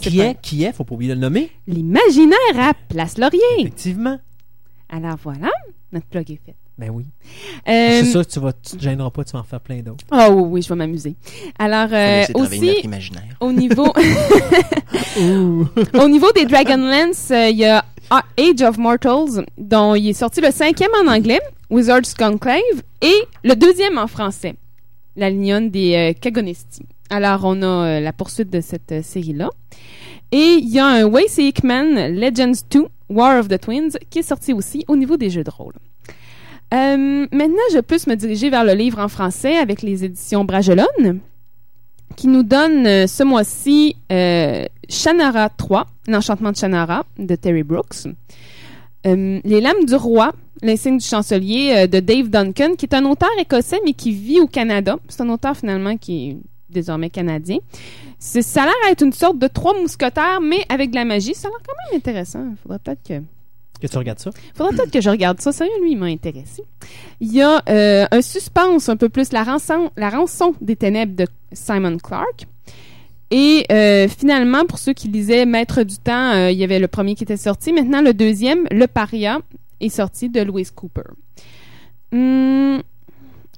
Qui 0.00 0.20
est? 0.20 0.40
Qui 0.40 0.64
est 0.64 0.72
Faut 0.72 0.84
pas 0.84 0.94
oublier 0.94 1.10
de 1.10 1.14
le 1.14 1.20
nommer. 1.20 1.50
l'imaginaire 1.66 2.36
à 2.58 2.74
Place 2.88 3.18
Laurier. 3.18 3.40
Effectivement. 3.58 4.18
Alors 4.88 5.16
voilà, 5.22 5.50
notre 5.92 6.06
plug 6.06 6.30
est 6.30 6.40
fait. 6.44 6.54
Ben 6.78 6.90
oui. 6.90 7.06
Euh, 7.68 8.02
C'est 8.04 8.12
que 8.12 8.30
tu 8.30 8.38
vas, 8.38 8.52
tu 8.52 8.76
te 8.76 8.82
gêneras 8.82 9.08
pas, 9.10 9.24
tu 9.24 9.32
vas 9.32 9.38
en 9.38 9.44
faire 9.44 9.60
plein 9.60 9.80
d'autres. 9.80 10.04
Oh 10.12 10.26
oui, 10.30 10.42
oui, 10.50 10.62
je 10.62 10.68
vais 10.68 10.74
m'amuser. 10.74 11.16
Alors 11.58 11.88
euh, 11.90 12.24
aussi 12.34 12.82
au 13.40 13.50
niveau 13.52 13.86
au 15.94 16.08
niveau 16.08 16.30
des 16.32 16.44
Dragonlance, 16.44 17.30
euh, 17.30 17.48
il 17.48 17.56
y 17.56 17.64
a 17.64 17.82
Age 18.10 18.62
of 18.62 18.76
Mortals 18.78 19.44
dont 19.56 19.94
il 19.94 20.08
est 20.10 20.12
sorti 20.12 20.40
le 20.42 20.50
cinquième 20.50 20.90
en 21.02 21.10
anglais, 21.10 21.40
Wizard's 21.70 22.14
Conclave, 22.14 22.60
et 23.00 23.14
le 23.42 23.54
deuxième 23.54 23.96
en 23.98 24.06
français, 24.06 24.54
La 25.16 25.30
Lignonne 25.30 25.70
des 25.70 25.94
euh, 25.94 26.12
Kagonesti. 26.20 26.82
Alors 27.10 27.40
on 27.44 27.62
a 27.62 27.66
euh, 27.66 28.00
la 28.00 28.12
poursuite 28.12 28.50
de 28.50 28.60
cette 28.60 28.92
euh, 28.92 29.02
série-là. 29.02 29.50
Et 30.32 30.58
il 30.60 30.68
y 30.68 30.78
a 30.78 30.86
un 30.86 31.04
Wace 31.04 31.38
Hickman 31.38 32.08
Legends 32.08 32.62
2 32.70 32.86
War 33.08 33.38
of 33.38 33.48
the 33.48 33.60
Twins 33.60 33.90
qui 34.10 34.18
est 34.18 34.22
sorti 34.22 34.52
aussi 34.52 34.84
au 34.88 34.96
niveau 34.96 35.16
des 35.16 35.30
jeux 35.30 35.44
de 35.44 35.50
rôle. 35.50 35.74
Euh, 36.74 37.26
maintenant, 37.30 37.62
je 37.72 37.78
peux 37.78 37.96
me 38.08 38.16
diriger 38.16 38.50
vers 38.50 38.64
le 38.64 38.72
livre 38.72 38.98
en 38.98 39.06
français 39.06 39.56
avec 39.56 39.82
les 39.82 40.04
éditions 40.04 40.44
Bragelonne, 40.44 41.20
qui 42.16 42.26
nous 42.26 42.42
donne 42.42 43.06
ce 43.06 43.22
mois-ci 43.22 43.94
euh, 44.10 44.64
Shannara 44.88 45.48
3, 45.48 45.86
l'enchantement 46.08 46.50
de 46.50 46.56
Shannara 46.56 47.04
de 47.18 47.36
Terry 47.36 47.62
Brooks. 47.62 48.08
Les 49.04 49.60
lames 49.60 49.84
du 49.86 49.94
roi, 49.94 50.32
l'insigne 50.62 50.98
du 50.98 51.06
chancelier 51.06 51.86
de 51.86 52.00
Dave 52.00 52.28
Duncan, 52.28 52.74
qui 52.76 52.86
est 52.86 52.94
un 52.94 53.04
auteur 53.04 53.30
écossais 53.38 53.78
mais 53.84 53.92
qui 53.92 54.10
vit 54.10 54.40
au 54.40 54.48
Canada. 54.48 54.96
C'est 55.06 55.20
un 55.20 55.28
auteur 55.28 55.56
finalement 55.56 55.96
qui 55.96 56.38
désormais 56.70 57.10
canadien. 57.10 57.58
Ça 58.18 58.62
a 58.62 58.66
l'air 58.66 58.74
d'être 58.88 59.02
une 59.02 59.12
sorte 59.12 59.38
de 59.38 59.46
trois 59.46 59.78
mousquetaires, 59.80 60.40
mais 60.40 60.64
avec 60.68 60.90
de 60.90 60.96
la 60.96 61.04
magie. 61.04 61.34
Ça 61.34 61.48
a 61.48 61.50
l'air 61.50 61.60
quand 61.66 61.74
même 61.90 61.98
intéressant. 61.98 62.44
Il 62.50 62.56
faudrait 62.62 62.78
peut-être 62.78 63.02
que 63.06 63.22
Que 63.80 63.86
tu 63.86 63.98
regardes 63.98 64.18
ça? 64.18 64.30
Faudrait 64.54 64.74
peut-être 64.74 64.90
que 64.90 65.00
je 65.00 65.10
regarde 65.10 65.40
ça. 65.40 65.52
Sérieux, 65.52 65.72
lui, 65.82 65.92
il 65.92 65.98
m'a 65.98 66.06
intéressé. 66.06 66.62
Il 67.20 67.32
y 67.32 67.42
a 67.42 67.62
euh, 67.68 68.06
un 68.10 68.22
suspense 68.22 68.88
un 68.88 68.96
peu 68.96 69.08
plus, 69.08 69.32
la 69.32 69.44
rançon, 69.44 69.90
la 69.96 70.10
rançon 70.10 70.54
des 70.60 70.76
ténèbres 70.76 71.14
de 71.14 71.26
Simon 71.52 71.98
Clark. 71.98 72.46
Et 73.30 73.66
euh, 73.72 74.06
finalement, 74.08 74.64
pour 74.66 74.78
ceux 74.78 74.92
qui 74.92 75.08
lisaient 75.08 75.46
Maître 75.46 75.82
du 75.82 75.98
temps, 75.98 76.32
euh, 76.32 76.50
il 76.50 76.58
y 76.58 76.64
avait 76.64 76.78
le 76.78 76.88
premier 76.88 77.14
qui 77.16 77.24
était 77.24 77.36
sorti. 77.36 77.72
Maintenant, 77.72 78.00
le 78.00 78.14
deuxième, 78.14 78.66
Le 78.70 78.86
Paria, 78.86 79.40
est 79.80 79.88
sorti 79.88 80.28
de 80.28 80.40
Louise 80.42 80.70
Cooper. 80.70 81.02
Hum, 82.12 82.80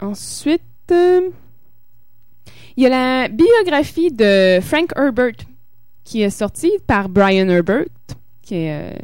ensuite, 0.01 0.63
il 2.79 2.83
y 2.83 2.87
a 2.87 2.91
la 2.91 3.29
biographie 3.29 4.13
de 4.13 4.61
Frank 4.63 4.93
Herbert 4.97 5.35
qui 6.05 6.23
est 6.23 6.31
sortie 6.31 6.71
par 6.87 7.09
Brian 7.09 7.49
Herbert, 7.49 7.89
qui 8.41 8.55
est 8.55 8.73
euh, 8.73 8.97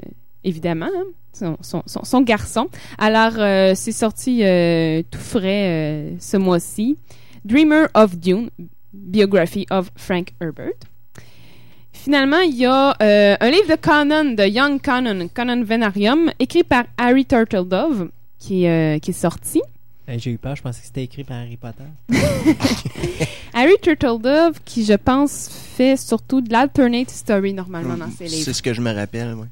évidemment 0.44 0.88
hein, 1.42 1.56
son, 1.60 2.20
garçon. 2.20 2.68
Alors, 2.98 3.32
euh, 3.36 3.72
c'est 3.74 3.90
sorti 3.90 4.44
euh, 4.44 5.02
tout 5.10 5.18
frais 5.18 6.14
ce 6.20 6.36
mois-ci. 6.36 6.96
Dreamer 7.44 7.88
of 7.94 8.16
Dune, 8.16 8.48
Biography 8.92 9.66
of 9.72 9.90
Frank 9.96 10.28
Herbert. 10.40 10.78
Finalement, 11.92 12.42
il 12.42 12.54
y 12.54 12.66
a 12.66 12.94
un 13.00 13.50
livre 13.50 13.70
de 13.70 13.74
canon, 13.74 14.34
de 14.34 14.44
Young 14.44 14.80
Canon, 14.80 15.26
Canon 15.34 15.64
Venarium, 15.64 16.30
écrit 16.38 16.62
par 16.62 16.84
Harry 16.96 17.26
Turtledove, 17.26 18.08
qui, 18.38 18.66
qui 19.02 19.10
est 19.10 19.12
sorti. 19.12 19.60
Hey, 20.06 20.18
J'ai 20.18 20.32
eu 20.32 20.38
peur, 20.38 20.54
je 20.54 20.62
pensais 20.62 20.80
que 20.80 20.86
c'était 20.86 21.04
écrit 21.04 21.24
par 21.24 21.38
Harry 21.38 21.56
Potter. 21.56 21.84
Harry 23.54 23.72
Turtledove, 23.80 24.60
qui, 24.64 24.84
je 24.84 24.92
pense, 24.92 25.48
fait 25.48 25.96
surtout 25.96 26.42
de 26.42 26.52
l'alternate 26.52 27.08
story 27.10 27.54
normalement 27.54 27.96
dans 27.96 28.10
ses 28.10 28.24
livres. 28.24 28.44
C'est 28.44 28.52
ce 28.52 28.62
que 28.62 28.74
je 28.74 28.82
me 28.82 28.92
rappelle, 28.92 29.34
moi. 29.34 29.46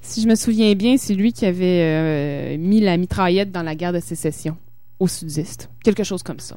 Si 0.00 0.22
je 0.22 0.28
me 0.28 0.34
souviens 0.34 0.74
bien, 0.74 0.96
c'est 0.98 1.14
lui 1.14 1.32
qui 1.32 1.46
avait 1.46 1.82
euh, 1.82 2.58
mis 2.58 2.80
la 2.80 2.96
mitraillette 2.96 3.52
dans 3.52 3.62
la 3.62 3.74
guerre 3.74 3.92
de 3.92 4.00
sécession 4.00 4.56
aux 4.98 5.08
sudistes. 5.08 5.68
Quelque 5.84 6.04
chose 6.04 6.22
comme 6.22 6.40
ça. 6.40 6.56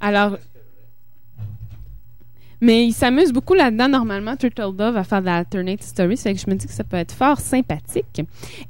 Alors. 0.00 0.38
Mais 2.64 2.86
il 2.86 2.92
s'amuse 2.92 3.30
beaucoup 3.30 3.52
là-dedans, 3.52 3.88
normalement, 3.88 4.36
Turtle 4.36 4.74
Dove, 4.74 4.96
à 4.96 5.04
faire 5.04 5.20
de 5.20 5.26
l'alternate 5.26 5.82
story. 5.82 6.16
C'est 6.16 6.32
que 6.32 6.40
je 6.40 6.48
me 6.48 6.54
dis 6.54 6.66
que 6.66 6.72
ça 6.72 6.82
peut 6.82 6.96
être 6.96 7.12
fort 7.12 7.38
sympathique. 7.38 8.22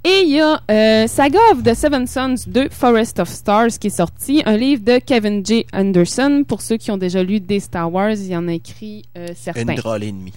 Et 0.02 0.22
il 0.24 0.30
y 0.30 0.40
a 0.40 0.60
euh, 0.70 1.06
Saga 1.06 1.38
of 1.52 1.62
the 1.62 1.74
Seven 1.74 2.06
Sons 2.08 2.44
2, 2.48 2.70
Forest 2.70 3.20
of 3.20 3.28
Stars, 3.28 3.78
qui 3.80 3.86
est 3.86 3.96
sorti. 3.96 4.42
Un 4.46 4.56
livre 4.56 4.82
de 4.84 4.98
Kevin 4.98 5.46
J. 5.46 5.64
Anderson. 5.72 6.44
Pour 6.48 6.60
ceux 6.60 6.76
qui 6.76 6.90
ont 6.90 6.96
déjà 6.96 7.22
lu 7.22 7.38
des 7.38 7.60
Star 7.60 7.92
Wars, 7.92 8.10
il 8.12 8.34
en 8.36 8.48
a 8.48 8.52
écrit 8.54 9.04
euh, 9.16 9.28
certains. 9.36 9.68
Une 9.68 9.76
drôle 9.76 10.02
et 10.02 10.10
demie. 10.12 10.32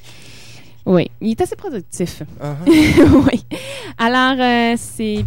Oui, 0.85 1.09
il 1.19 1.31
est 1.31 1.41
assez 1.41 1.55
productif. 1.55 2.21
Uh-huh. 2.39 3.25
oui. 3.31 3.43
Alors, 3.97 4.37
euh, 4.39 4.75
c'est 4.77 5.25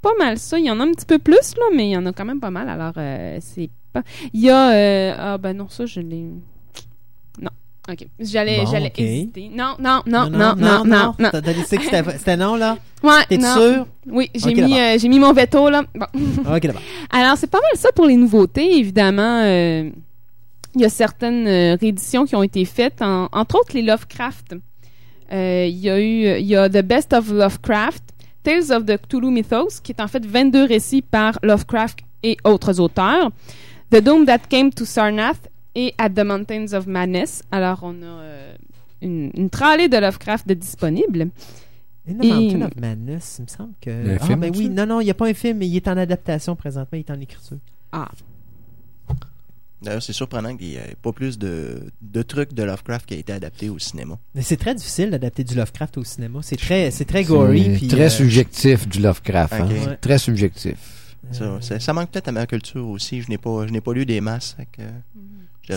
pas 0.00 0.12
mal 0.18 0.38
ça. 0.38 0.58
Il 0.58 0.66
y 0.66 0.70
en 0.70 0.78
a 0.78 0.84
un 0.84 0.92
petit 0.92 1.06
peu 1.06 1.18
plus, 1.18 1.54
là, 1.56 1.64
mais 1.74 1.88
il 1.88 1.90
y 1.90 1.96
en 1.96 2.06
a 2.06 2.12
quand 2.12 2.24
même 2.24 2.40
pas 2.40 2.50
mal. 2.50 2.68
Alors, 2.68 2.94
euh, 2.96 3.38
c'est 3.40 3.70
pas. 3.92 4.02
Il 4.32 4.40
y 4.40 4.50
a. 4.50 4.70
euh, 4.72 5.14
Ah, 5.18 5.38
ben 5.38 5.56
non, 5.56 5.68
ça, 5.68 5.84
je 5.84 6.00
l'ai. 6.00 6.26
OK. 7.90 8.06
J'allais 8.20 8.58
Bon, 8.64 8.70
j'allais 8.70 8.92
hésiter. 8.96 9.50
Non, 9.52 9.74
non, 9.80 10.02
non, 10.06 10.30
non, 10.30 10.54
non, 10.56 10.84
non, 10.84 11.14
non. 11.18 11.30
T'as 11.32 11.40
décidé 11.40 11.78
que 11.78 11.84
c'était 12.16 12.36
non, 12.36 12.54
là? 12.54 12.78
Ouais, 13.02 13.24
T'es 13.28 13.40
sûr? 13.40 13.86
Oui, 14.06 14.30
j'ai 14.34 14.54
mis, 14.54 14.78
euh, 14.78 14.98
j'ai 14.98 15.08
mis 15.08 15.18
mon 15.18 15.32
veto, 15.32 15.68
là. 15.68 15.82
Bon. 15.94 16.06
Ok, 16.54 16.62
d'abord. 16.66 16.82
Alors, 17.10 17.36
c'est 17.36 17.50
pas 17.50 17.58
mal 17.60 17.72
ça 17.76 17.90
pour 17.92 18.06
les 18.06 18.14
nouveautés, 18.16 18.78
évidemment. 18.78 19.42
euh, 19.44 19.90
il 20.74 20.80
y 20.80 20.84
a 20.84 20.88
certaines 20.88 21.46
euh, 21.48 21.76
rééditions 21.80 22.24
qui 22.24 22.36
ont 22.36 22.42
été 22.44 22.64
faites, 22.64 23.02
en- 23.02 23.28
entre 23.32 23.56
autres 23.56 23.74
les 23.74 23.82
Lovecraft. 23.82 24.54
Euh, 25.32 25.66
Il 25.68 25.78
y 25.78 25.90
a 25.90 25.98
eu 26.00 26.38
il 26.40 26.46
y 26.46 26.54
a 26.56 26.68
The 26.68 26.82
Best 26.82 27.12
of 27.12 27.30
Lovecraft, 27.30 28.02
Tales 28.44 28.70
of 28.70 28.86
the 28.86 28.96
Cthulhu 28.96 29.30
Mythos, 29.30 29.80
qui 29.82 29.90
est 29.92 30.00
en 30.00 30.06
fait 30.08 30.24
22 30.24 30.64
récits 30.66 31.02
par 31.02 31.38
Lovecraft 31.42 31.98
et 32.22 32.36
autres 32.44 32.78
auteurs. 32.80 33.30
The 33.90 33.96
Doom 34.00 34.24
That 34.24 34.38
Came 34.48 34.70
to 34.72 34.84
Sarnath 34.84 35.48
et 35.74 35.94
At 35.98 36.10
the 36.10 36.20
Mountains 36.24 36.72
of 36.72 36.86
Madness. 36.86 37.42
Alors, 37.50 37.80
on 37.82 38.02
a 38.02 38.06
euh, 38.06 38.54
une, 39.00 39.30
une 39.34 39.50
tralée 39.50 39.88
de 39.88 39.96
Lovecraft 39.96 40.46
de 40.48 40.54
disponible. 40.54 41.28
In 42.08 42.14
the 42.14 42.24
Et- 42.24 42.28
Mountain 42.28 42.62
of 42.66 42.76
Madness, 42.80 43.36
il 43.38 43.42
me 43.42 43.48
semble 43.48 43.74
que. 43.80 44.16
Ah, 44.20 44.24
film 44.26 44.40
ben 44.40 44.52
oui, 44.56 44.68
non, 44.68 44.86
non, 44.86 45.00
il 45.00 45.04
n'y 45.04 45.10
a 45.10 45.14
pas 45.14 45.28
un 45.28 45.34
film, 45.34 45.58
mais 45.58 45.68
il 45.68 45.76
est 45.76 45.86
en 45.88 45.96
adaptation 45.96 46.56
présentement, 46.56 46.98
il 46.98 47.00
est 47.00 47.10
en 47.10 47.20
écriture. 47.20 47.58
D'ailleurs, 49.82 50.02
c'est 50.02 50.12
surprenant 50.12 50.56
qu'il 50.56 50.68
n'y 50.68 50.74
ait 50.76 50.94
pas 51.02 51.10
plus 51.12 51.38
de, 51.38 51.90
de 52.00 52.22
trucs 52.22 52.52
de 52.54 52.62
Lovecraft 52.62 53.04
qui 53.06 53.14
a 53.14 53.16
été 53.16 53.32
adapté 53.32 53.68
au 53.68 53.80
cinéma. 53.80 54.16
Mais 54.32 54.42
c'est 54.42 54.56
très 54.56 54.76
difficile 54.76 55.10
d'adapter 55.10 55.42
du 55.42 55.56
Lovecraft 55.56 55.98
au 55.98 56.04
cinéma. 56.04 56.38
C'est 56.42 56.56
très, 56.56 56.92
c'est 56.92 57.04
très 57.04 57.24
gory. 57.24 57.64
C'est 57.64 57.70
puis, 57.78 57.88
très 57.88 58.06
euh, 58.06 58.08
subjectif 58.10 58.86
du 58.88 59.00
Lovecraft. 59.00 59.52
hein. 59.54 59.66
Ok. 59.68 59.88
Ouais. 59.88 59.96
Très 59.96 60.18
subjectif. 60.18 60.76
Ça, 61.32 61.60
ça, 61.60 61.80
ça 61.80 61.92
manque 61.92 62.10
peut-être 62.10 62.28
à 62.28 62.32
ma 62.32 62.46
culture 62.46 62.86
aussi. 62.88 63.22
Je 63.22 63.28
n'ai 63.28 63.38
pas, 63.38 63.66
je 63.66 63.72
n'ai 63.72 63.80
pas 63.80 63.92
lu 63.92 64.06
des 64.06 64.20
masses. 64.20 64.56
que 64.72 64.82
devrais 64.82 64.92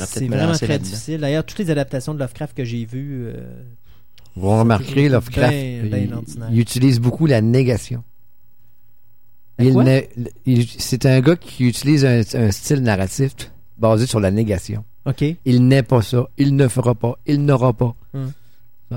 C'est 0.05 0.19
vraiment 0.27 0.51
très 0.65 0.79
difficile. 0.79 1.21
D'ailleurs, 1.21 1.43
toutes 1.45 1.59
les 1.59 1.69
adaptations 1.69 2.13
de 2.13 2.19
Lovecraft 2.19 2.55
que 2.57 2.63
j'ai 2.65 2.85
vues, 2.85 3.25
euh, 3.27 3.63
Vous 4.35 4.49
remarquerez, 4.49 5.07
Lovecraft, 5.09 5.51
Ben- 5.53 5.89
ben 5.89 6.09
il- 6.51 6.59
utilise 6.59 6.99
beaucoup 6.99 7.25
la 7.25 7.41
négation. 7.41 8.03
C'est 10.77 11.05
un 11.05 11.21
gars 11.21 11.35
qui 11.35 11.67
utilise 11.67 12.05
un, 12.05 12.21
un 12.33 12.51
style 12.51 12.79
narratif 12.81 13.33
basé 13.77 14.05
sur 14.05 14.19
la 14.19 14.31
négation. 14.31 14.83
OK. 15.05 15.23
Il 15.45 15.67
n'est 15.67 15.83
pas 15.83 16.01
ça, 16.01 16.27
il 16.37 16.55
ne 16.55 16.67
fera 16.67 16.95
pas, 16.95 17.17
il 17.25 17.45
n'aura 17.45 17.73
pas. 17.73 17.95
Hmm. 18.13 18.27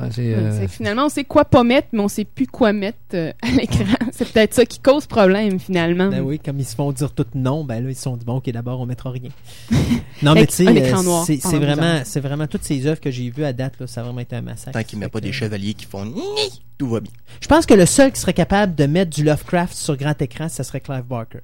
Ouais, 0.02 0.08
c'est, 0.12 0.22
Ouais, 0.22 0.34
euh, 0.34 0.68
finalement, 0.68 1.06
on 1.06 1.08
sait 1.08 1.24
quoi 1.24 1.44
pas 1.44 1.64
mettre, 1.64 1.88
mais 1.92 2.00
on 2.00 2.08
sait 2.08 2.24
plus 2.24 2.46
quoi 2.46 2.72
mettre 2.72 2.98
euh, 3.14 3.32
à 3.42 3.50
l'écran. 3.50 3.84
c'est 4.12 4.30
peut-être 4.30 4.54
ça 4.54 4.64
qui 4.64 4.78
cause 4.78 5.06
problème, 5.06 5.58
finalement. 5.58 6.08
Ben 6.08 6.20
oui, 6.20 6.38
comme 6.38 6.58
ils 6.58 6.64
se 6.64 6.74
font 6.74 6.92
dire 6.92 7.12
tout 7.12 7.26
non, 7.34 7.64
ben 7.64 7.82
là, 7.82 7.90
ils 7.90 7.96
se 7.96 8.02
sont 8.02 8.16
dit, 8.16 8.24
bon, 8.24 8.36
OK, 8.36 8.50
d'abord, 8.50 8.80
on 8.80 8.86
mettra 8.86 9.10
rien. 9.10 9.30
non, 10.22 10.34
mais 10.34 10.46
tu 10.46 10.54
sais, 10.54 10.66
euh, 10.66 11.24
c'est 11.24 11.58
vraiment, 11.58 12.00
c'est 12.04 12.20
vraiment 12.20 12.46
toutes 12.46 12.64
ces 12.64 12.86
œuvres 12.86 13.00
que 13.00 13.10
j'ai 13.10 13.30
vues 13.30 13.44
à 13.44 13.52
date, 13.52 13.74
là, 13.80 13.86
ça 13.86 14.00
a 14.00 14.04
vraiment 14.04 14.20
été 14.20 14.36
un 14.36 14.42
massacre. 14.42 14.78
Tant 14.78 14.84
qu'il 14.84 14.98
met 14.98 15.06
Fait 15.06 15.10
pas 15.10 15.20
des 15.20 15.32
chevaliers 15.32 15.74
qui 15.74 15.86
font 15.86 16.04
Ni 16.04 16.62
tout 16.78 16.88
va 16.88 17.00
bien. 17.00 17.12
Je 17.40 17.48
pense 17.48 17.66
que 17.66 17.74
le 17.74 17.86
seul 17.86 18.12
qui 18.12 18.20
serait 18.20 18.32
capable 18.32 18.74
de 18.74 18.86
mettre 18.86 19.10
du 19.10 19.24
Lovecraft 19.24 19.74
sur 19.74 19.96
grand 19.96 20.20
écran, 20.22 20.48
ça 20.48 20.62
serait 20.62 20.80
Clive 20.80 21.02
Barker. 21.02 21.40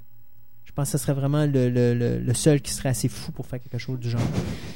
Je 0.76 0.82
pense 0.82 0.90
que 0.90 0.98
ce 0.98 1.05
serait 1.05 1.12
vraiment 1.12 1.44
le, 1.44 1.68
le, 1.70 1.94
le, 1.94 2.18
le 2.18 2.34
seul 2.34 2.60
qui 2.60 2.72
serait 2.72 2.88
assez 2.88 3.06
fou 3.06 3.30
pour 3.30 3.46
faire 3.46 3.60
quelque 3.60 3.78
chose 3.80 3.96
du 4.01 4.10
genre. 4.10 4.20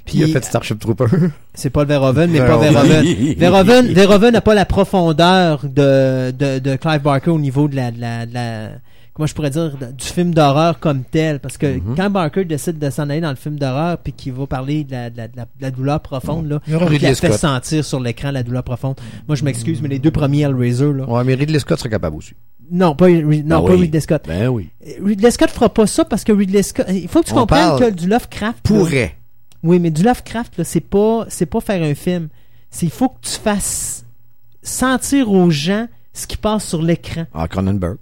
Puis 0.04 0.18
il 0.18 0.22
a 0.22 0.26
fait 0.28 0.44
Starship 0.44 0.78
Trooper. 0.78 1.06
C'est 1.54 1.70
pas 1.70 1.82
le 1.82 1.88
Verhoeven, 1.88 2.30
mais 2.30 2.38
pas 2.38 2.56
Verhoeven. 2.56 3.02
Verhoeven. 3.02 3.34
Verhoeven, 3.36 3.86
Verhoeven 3.94 4.32
n'a 4.32 4.40
pas 4.40 4.54
la 4.54 4.64
profondeur 4.64 5.64
de, 5.64 6.30
de, 6.30 6.60
de 6.60 6.76
Clive 6.76 7.02
Barker 7.02 7.30
au 7.30 7.40
niveau 7.40 7.66
de 7.66 7.74
la, 7.74 7.90
de 7.90 8.00
la, 8.00 8.26
de 8.26 8.32
la- 8.34 8.68
comment 9.12 9.26
je 9.26 9.34
pourrais 9.34 9.50
dire, 9.50 9.76
du 9.76 10.04
film 10.06 10.32
d'horreur 10.32 10.78
comme 10.78 11.02
tel. 11.02 11.40
Parce 11.40 11.58
que 11.58 11.66
Mhm. 11.78 11.96
quand 11.96 12.10
Barker 12.10 12.44
décide 12.44 12.78
de 12.78 12.90
s'en 12.90 13.10
aller 13.10 13.20
dans 13.20 13.30
le 13.30 13.34
film 13.34 13.58
d'horreur 13.58 13.98
puis 13.98 14.12
qu'il 14.12 14.34
va 14.34 14.46
parler 14.46 14.84
de 14.84 14.92
la, 14.92 15.10
de 15.10 15.16
la, 15.16 15.26
de 15.26 15.34
la, 15.60 15.70
douleur 15.72 15.98
profonde, 15.98 16.48
là, 16.48 16.60
Il 16.68 16.76
a 16.76 16.86
fait 16.86 17.14
Scott. 17.16 17.32
sentir 17.32 17.84
sur 17.84 17.98
l'écran 17.98 18.30
la 18.30 18.44
douleur 18.44 18.62
profonde. 18.62 18.94
Moi, 19.26 19.34
je 19.34 19.42
m'excuse, 19.42 19.82
mais 19.82 19.88
les 19.88 19.98
deux 19.98 20.12
premiers 20.12 20.42
Hellraiser, 20.42 20.92
là. 20.92 21.08
Ouais, 21.10 21.24
mais 21.24 21.34
Ridley 21.34 21.58
Scott 21.58 21.80
serait 21.80 21.90
capable 21.90 22.14
aussi. 22.18 22.34
Non, 22.70 22.94
pas, 22.94 23.08
non, 23.08 23.64
Ah 23.64 23.66
pas 23.66 23.74
oui. 23.74 23.80
Ridley 23.82 24.00
Scott. 24.00 24.24
Ben 24.26 24.48
oui. 24.48 24.68
Ridley 25.02 25.30
Scott 25.30 25.50
fera 25.50 25.68
pas 25.68 25.86
ça 25.86 26.04
parce 26.04 26.24
que 26.24 26.32
Ridley 26.32 26.62
Scott, 26.62 26.86
il 26.90 27.08
faut 27.08 27.20
que 27.22 27.26
tu 27.26 27.32
On 27.32 27.36
comprennes 27.46 27.78
que 27.78 27.90
du 27.90 28.06
Lovecraft. 28.08 28.68
là, 28.70 28.76
Pourrait. 28.76 29.14
oui, 29.62 29.78
mais 29.78 29.90
du 29.90 30.02
Lovecraft, 30.02 30.58
là, 30.58 30.64
c'est 30.64 30.80
pas, 30.80 31.26
c'est 31.28 31.46
pas 31.46 31.60
faire 31.60 31.82
un 31.82 31.94
film. 31.94 32.28
C'est 32.70 32.86
il 32.86 32.92
faut 32.92 33.08
que 33.08 33.20
tu 33.22 33.32
fasses 33.32 34.04
sentir 34.62 35.30
aux 35.32 35.50
gens 35.50 35.86
ce 36.12 36.26
qui 36.26 36.36
passe 36.36 36.64
sur 36.66 36.82
l'écran. 36.82 37.24
Ah, 37.32 37.48
Cronenberg. 37.48 37.96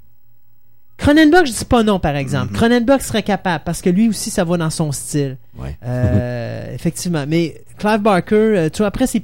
Cronenberg, 0.98 1.46
je 1.46 1.52
dis 1.52 1.64
pas 1.64 1.82
non, 1.82 1.98
par 1.98 2.16
exemple. 2.16 2.52
Mhm. 2.52 2.56
Cronenberg 2.56 3.00
serait 3.02 3.22
capable 3.22 3.64
parce 3.64 3.82
que 3.82 3.90
lui 3.90 4.08
aussi, 4.08 4.30
ça 4.30 4.44
va 4.44 4.56
dans 4.56 4.70
son 4.70 4.92
style. 4.92 5.36
Ouais. 5.58 5.76
Euh, 5.84 6.72
effectivement. 6.74 7.24
Mais 7.28 7.62
Clive 7.78 8.00
Barker, 8.00 8.34
euh, 8.34 8.68
tu 8.70 8.78
vois, 8.78 8.86
après, 8.86 9.06
c'est 9.06 9.22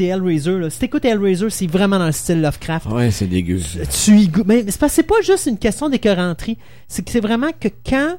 Hellraiser. 0.00 0.58
Là. 0.58 0.70
Si 0.70 0.78
t'écoutes 0.80 1.04
Hellraiser, 1.04 1.48
c'est 1.50 1.68
vraiment 1.68 1.98
dans 1.98 2.06
le 2.06 2.12
style 2.12 2.40
Lovecraft. 2.40 2.86
Ouais, 2.86 3.10
c'est 3.10 3.26
dégueu. 3.26 3.60
Tu 4.04 4.18
y 4.18 4.28
goûtes. 4.28 4.46
Mais 4.46 4.64
c'est 4.68 4.80
pas, 4.80 4.88
c'est 4.88 5.02
pas 5.04 5.20
juste 5.22 5.46
une 5.46 5.58
question 5.58 5.88
d'écœuranterie. 5.88 6.58
C'est 6.88 7.04
que 7.04 7.10
c'est 7.10 7.20
vraiment 7.20 7.50
que 7.58 7.68
quand 7.86 8.16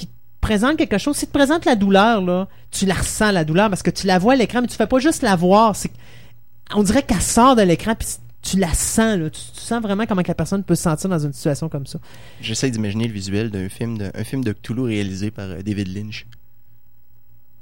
il 0.00 0.06
te 0.06 0.12
présente 0.42 0.76
quelque 0.76 0.98
chose, 0.98 1.16
s'il 1.16 1.28
te 1.28 1.32
présente 1.32 1.64
la 1.64 1.76
douleur, 1.76 2.20
là, 2.20 2.48
tu 2.70 2.84
la 2.84 2.94
ressens, 2.94 3.32
la 3.32 3.44
douleur, 3.44 3.70
parce 3.70 3.82
que 3.82 3.90
tu 3.90 4.06
la 4.06 4.18
vois 4.18 4.34
à 4.34 4.36
l'écran, 4.36 4.60
mais 4.60 4.68
tu 4.68 4.76
fais 4.76 4.86
pas 4.86 4.98
juste 4.98 5.22
la 5.22 5.34
voir. 5.34 5.74
C'est, 5.74 5.90
on 6.74 6.82
dirait 6.82 7.02
qu'elle 7.02 7.22
sort 7.22 7.56
de 7.56 7.62
l'écran, 7.62 7.94
puis 7.98 8.08
tu 8.44 8.58
la 8.58 8.72
sens, 8.74 9.18
là. 9.18 9.30
Tu, 9.30 9.40
tu 9.54 9.60
sens 9.60 9.82
vraiment 9.82 10.06
comment 10.06 10.22
que 10.22 10.28
la 10.28 10.34
personne 10.34 10.62
peut 10.62 10.74
se 10.74 10.82
sentir 10.82 11.08
dans 11.10 11.18
une 11.18 11.32
situation 11.32 11.68
comme 11.68 11.86
ça. 11.86 11.98
J'essaie 12.40 12.70
d'imaginer 12.70 13.06
le 13.08 13.12
visuel 13.12 13.50
d'un 13.50 13.68
film 13.68 13.98
de, 13.98 14.10
un 14.14 14.24
film 14.24 14.44
de 14.44 14.52
Cthulhu 14.52 14.82
réalisé 14.82 15.30
par 15.30 15.46
euh, 15.46 15.62
David 15.62 15.88
Lynch. 15.96 16.26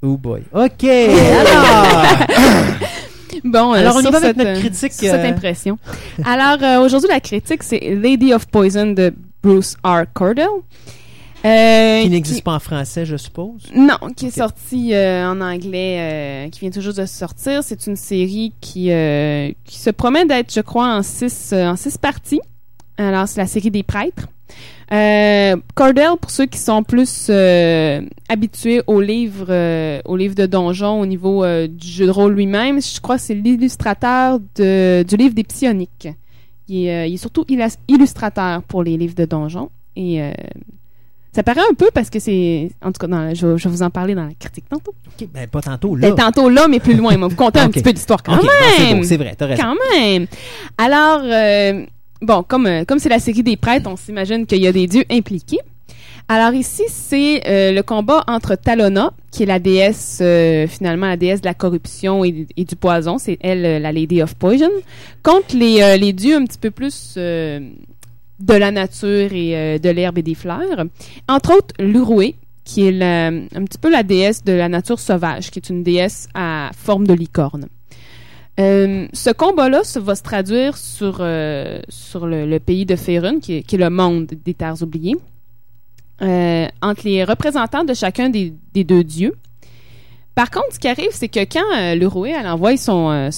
Oh 0.02 0.16
boy. 0.16 0.42
OK. 0.52 0.84
Alors, 0.84 1.96
Bon, 3.44 3.72
euh, 3.72 3.78
alors 3.78 3.96
on 3.96 4.00
y 4.00 4.02
sur 4.02 4.10
va 4.12 4.18
avec 4.18 4.28
cette, 4.28 4.36
notre 4.36 4.50
euh, 4.50 4.60
critique. 4.60 4.92
sur 4.92 5.10
cette 5.10 5.24
impression. 5.24 5.78
Alors, 6.24 6.62
euh, 6.62 6.84
aujourd'hui, 6.84 7.08
la 7.08 7.20
critique, 7.20 7.62
c'est 7.62 7.80
Lady 7.80 8.32
of 8.34 8.46
Poison 8.46 8.92
de 8.92 9.14
Bruce 9.42 9.76
R. 9.84 10.02
Cordell. 10.12 10.48
Euh, 11.44 12.02
qui 12.02 12.10
n'existe 12.10 12.44
pas 12.44 12.54
en 12.54 12.60
français, 12.60 13.04
je 13.04 13.16
suppose. 13.16 13.70
Non, 13.74 13.98
qui 14.16 14.26
est 14.26 14.30
sorti 14.30 14.94
euh, 14.94 15.28
en 15.28 15.40
anglais, 15.40 15.96
euh, 16.46 16.48
qui 16.50 16.60
vient 16.60 16.70
toujours 16.70 16.94
de 16.94 17.04
sortir. 17.04 17.62
C'est 17.64 17.86
une 17.86 17.96
série 17.96 18.52
qui, 18.60 18.92
euh, 18.92 19.50
qui 19.64 19.78
se 19.78 19.90
promet 19.90 20.24
d'être, 20.24 20.52
je 20.52 20.60
crois, 20.60 20.94
en 20.94 21.02
six, 21.02 21.50
euh, 21.52 21.66
en 21.66 21.76
six 21.76 21.98
parties. 21.98 22.40
Alors, 22.96 23.26
c'est 23.26 23.40
la 23.40 23.46
série 23.46 23.70
des 23.70 23.82
prêtres. 23.82 24.28
Euh, 24.92 25.56
Cordell, 25.74 26.10
pour 26.20 26.30
ceux 26.30 26.46
qui 26.46 26.58
sont 26.58 26.82
plus 26.82 27.28
euh, 27.30 28.02
habitués 28.28 28.82
aux 28.86 29.00
livres, 29.00 29.46
euh, 29.48 30.00
aux 30.04 30.16
livres 30.16 30.34
de 30.34 30.46
donjon 30.46 31.00
au 31.00 31.06
niveau 31.06 31.44
du 31.66 31.88
jeu 31.88 32.06
de 32.06 32.10
rôle 32.10 32.34
lui-même, 32.34 32.80
je 32.80 33.00
crois 33.00 33.16
que 33.16 33.22
c'est 33.22 33.34
l'illustrateur 33.34 34.38
du 34.38 35.16
livre 35.16 35.34
des 35.34 35.44
psioniques. 35.44 36.08
Il 36.68 36.86
est, 36.86 36.94
euh, 36.94 37.06
il 37.06 37.14
est 37.14 37.18
surtout 37.18 37.44
illustrateur 37.88 38.62
pour 38.62 38.82
les 38.82 38.96
livres 38.96 39.14
de 39.14 39.24
donjon. 39.24 39.70
Et 39.96 40.22
euh, 40.22 40.32
ça 41.34 41.42
paraît 41.42 41.60
un 41.70 41.74
peu 41.74 41.88
parce 41.94 42.10
que 42.10 42.18
c'est. 42.18 42.70
En 42.82 42.92
tout 42.92 42.98
cas, 43.00 43.06
dans, 43.06 43.34
je, 43.34 43.46
vais- 43.46 43.58
je 43.58 43.64
vais 43.68 43.70
vous 43.74 43.82
en 43.82 43.90
parler 43.90 44.14
dans 44.14 44.24
la 44.26 44.34
critique 44.38 44.64
tantôt. 44.68 44.92
OK, 45.06 45.28
ben 45.32 45.46
pas 45.48 45.60
tantôt, 45.62 45.96
là. 45.96 46.10
Ben, 46.10 46.14
tantôt 46.16 46.48
là, 46.50 46.68
mais 46.68 46.78
plus 46.80 46.94
loin. 46.94 47.16
Moi, 47.16 47.28
vous 47.28 47.36
compter 47.36 47.60
un 47.60 47.66
Ok. 47.68 47.72
petit 47.72 47.82
peu 47.82 47.92
d'histoire 47.92 48.22
quand 48.22 48.34
OK, 48.36 48.42
non, 48.44 48.48
c'est 48.76 48.94
même. 48.94 49.04
c'est 49.04 49.16
vrai, 49.16 49.34
t'as 49.36 49.46
raison. 49.46 49.62
Quand 49.62 49.76
même. 49.98 50.26
Alors, 50.78 51.20
euh, 51.24 51.84
bon, 52.20 52.42
comme 52.42 52.66
euh, 52.66 52.84
comme 52.84 52.98
c'est 52.98 53.08
la 53.08 53.18
série 53.18 53.42
des 53.42 53.56
prêtres, 53.56 53.88
on 53.90 53.96
s'imagine 53.96 54.44
qu'il 54.46 54.60
y 54.62 54.66
a 54.66 54.72
des 54.72 54.86
dieux 54.86 55.04
impliqués. 55.10 55.60
Alors 56.28 56.54
ici, 56.54 56.84
c'est 56.88 57.42
euh, 57.48 57.72
le 57.72 57.82
combat 57.82 58.22
entre 58.28 58.54
Talona, 58.54 59.12
qui 59.32 59.42
est 59.42 59.46
la 59.46 59.58
déesse, 59.58 60.18
euh, 60.22 60.66
finalement, 60.68 61.08
la 61.08 61.16
déesse 61.16 61.40
de 61.40 61.46
la 61.46 61.52
corruption 61.54 62.24
et, 62.24 62.46
et 62.56 62.64
du 62.64 62.76
poison. 62.76 63.18
C'est 63.18 63.38
elle, 63.40 63.64
euh, 63.66 63.78
la 63.80 63.90
Lady 63.90 64.22
of 64.22 64.34
Poison, 64.36 64.70
contre 65.22 65.56
les, 65.56 65.82
euh, 65.82 65.96
les 65.96 66.12
dieux 66.12 66.36
un 66.36 66.44
petit 66.44 66.58
peu 66.58 66.70
plus 66.70 67.14
euh, 67.16 67.58
de 68.42 68.54
la 68.54 68.72
nature 68.72 69.32
et 69.32 69.56
euh, 69.56 69.78
de 69.78 69.88
l'herbe 69.88 70.18
et 70.18 70.22
des 70.22 70.34
fleurs. 70.34 70.84
Entre 71.28 71.56
autres, 71.56 71.74
l'Urué, 71.78 72.34
qui 72.64 72.86
est 72.86 73.02
un 73.02 73.64
petit 73.64 73.78
peu 73.78 73.90
la 73.90 74.02
déesse 74.02 74.44
de 74.44 74.52
la 74.52 74.68
nature 74.68 74.98
sauvage, 74.98 75.50
qui 75.50 75.58
est 75.58 75.68
une 75.68 75.82
déesse 75.82 76.28
à 76.34 76.70
forme 76.76 77.06
de 77.06 77.14
licorne. 77.14 77.66
Euh, 78.60 79.06
ce 79.12 79.30
combat-là 79.30 79.80
va 79.96 80.14
se 80.14 80.22
traduire 80.22 80.76
sur, 80.76 81.18
euh, 81.20 81.80
le, 82.14 82.58
pays 82.58 82.84
de 82.84 82.96
Faerun, 82.96 83.40
qui 83.40 83.54
est, 83.54 83.72
le 83.72 83.90
monde 83.90 84.26
des 84.26 84.54
terres 84.54 84.82
oubliées, 84.82 85.16
entre 86.20 87.02
les 87.04 87.24
représentants 87.24 87.84
de 87.84 87.94
chacun 87.94 88.28
des, 88.28 88.52
deux 88.74 89.04
dieux. 89.04 89.34
Par 90.34 90.50
contre, 90.50 90.68
ce 90.72 90.78
qui 90.78 90.88
arrive, 90.88 91.10
c'est 91.10 91.28
que 91.28 91.40
quand 91.40 91.94
l'Urué 91.94 92.32
elle 92.38 92.46
envoie 92.46 92.76
son, 92.76 93.30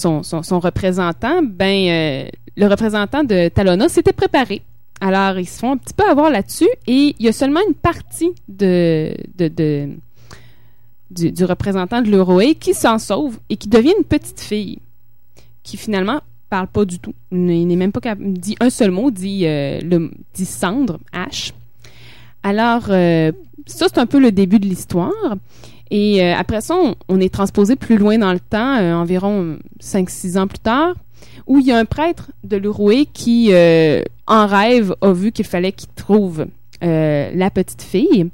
représentant, 0.61 1.43
ben 1.43 2.29
le 2.57 2.67
représentant 2.67 3.25
de 3.25 3.49
Talona 3.49 3.89
s'était 3.89 4.13
préparé. 4.13 4.63
Alors, 5.01 5.39
ils 5.39 5.49
se 5.49 5.59
font 5.59 5.73
un 5.73 5.77
petit 5.77 5.95
peu 5.95 6.09
avoir 6.09 6.31
là-dessus 6.31 6.69
et 6.87 7.15
il 7.19 7.25
y 7.25 7.29
a 7.29 7.33
seulement 7.33 7.61
une 7.67 7.75
partie 7.75 8.33
de, 8.49 9.15
du, 11.11 11.45
représentant 11.45 12.01
de 12.03 12.11
l'Urué 12.11 12.55
qui 12.55 12.75
s'en 12.75 12.99
sauve 12.99 13.39
et 13.49 13.57
qui 13.57 13.69
devient 13.69 13.93
une 13.99 14.05
petite 14.05 14.41
fille 14.41 14.79
qui 15.63 15.77
finalement 15.77 16.21
parle 16.49 16.69
pas 16.69 16.85
du 16.85 16.99
tout. 16.99 17.15
Il 17.33 17.67
n'est 17.67 17.77
même 17.77 17.93
pas 17.93 18.01
capable, 18.01 18.33
dit 18.35 18.57
un 18.61 18.71
seul 18.71 18.91
mot, 18.91 19.11
dit, 19.11 19.47
euh, 19.47 19.81
le, 19.81 20.11
dit 20.35 20.47
cendre, 20.47 20.99
H. 21.13 21.53
Alors, 22.43 22.85
euh, 22.91 23.33
ça, 23.67 23.87
c'est 23.89 23.99
un 23.99 24.07
peu 24.07 24.21
le 24.21 24.31
début 24.31 24.59
de 24.59 24.67
l'histoire. 24.67 25.37
Et 25.91 26.23
euh, 26.23 26.35
après 26.37 26.61
ça, 26.61 26.77
on, 27.09 27.21
est 27.21 27.33
transposé 27.33 27.77
plus 27.77 27.99
loin 27.99 28.19
dans 28.19 28.33
le 28.33 28.41
temps, 28.41 28.77
environ 29.01 29.59
5-6 29.83 30.39
ans 30.39 30.47
plus 30.47 30.59
tard, 30.59 30.95
où 31.47 31.59
il 31.59 31.67
y 31.67 31.73
a 31.73 31.79
un 31.79 31.85
prêtre 31.85 32.31
de 32.43 32.57
l'Urué 32.57 33.07
qui, 33.13 33.49
euh, 33.53 34.03
en 34.27 34.47
rêve, 34.47 34.95
a 35.01 35.13
vu 35.13 35.33
qu'il 35.33 35.45
fallait 35.45 35.73
qu'il 35.73 35.89
trouve 35.95 36.47
euh, 36.83 37.31
la 37.35 37.51
petite 37.51 37.83
fille 37.83 38.29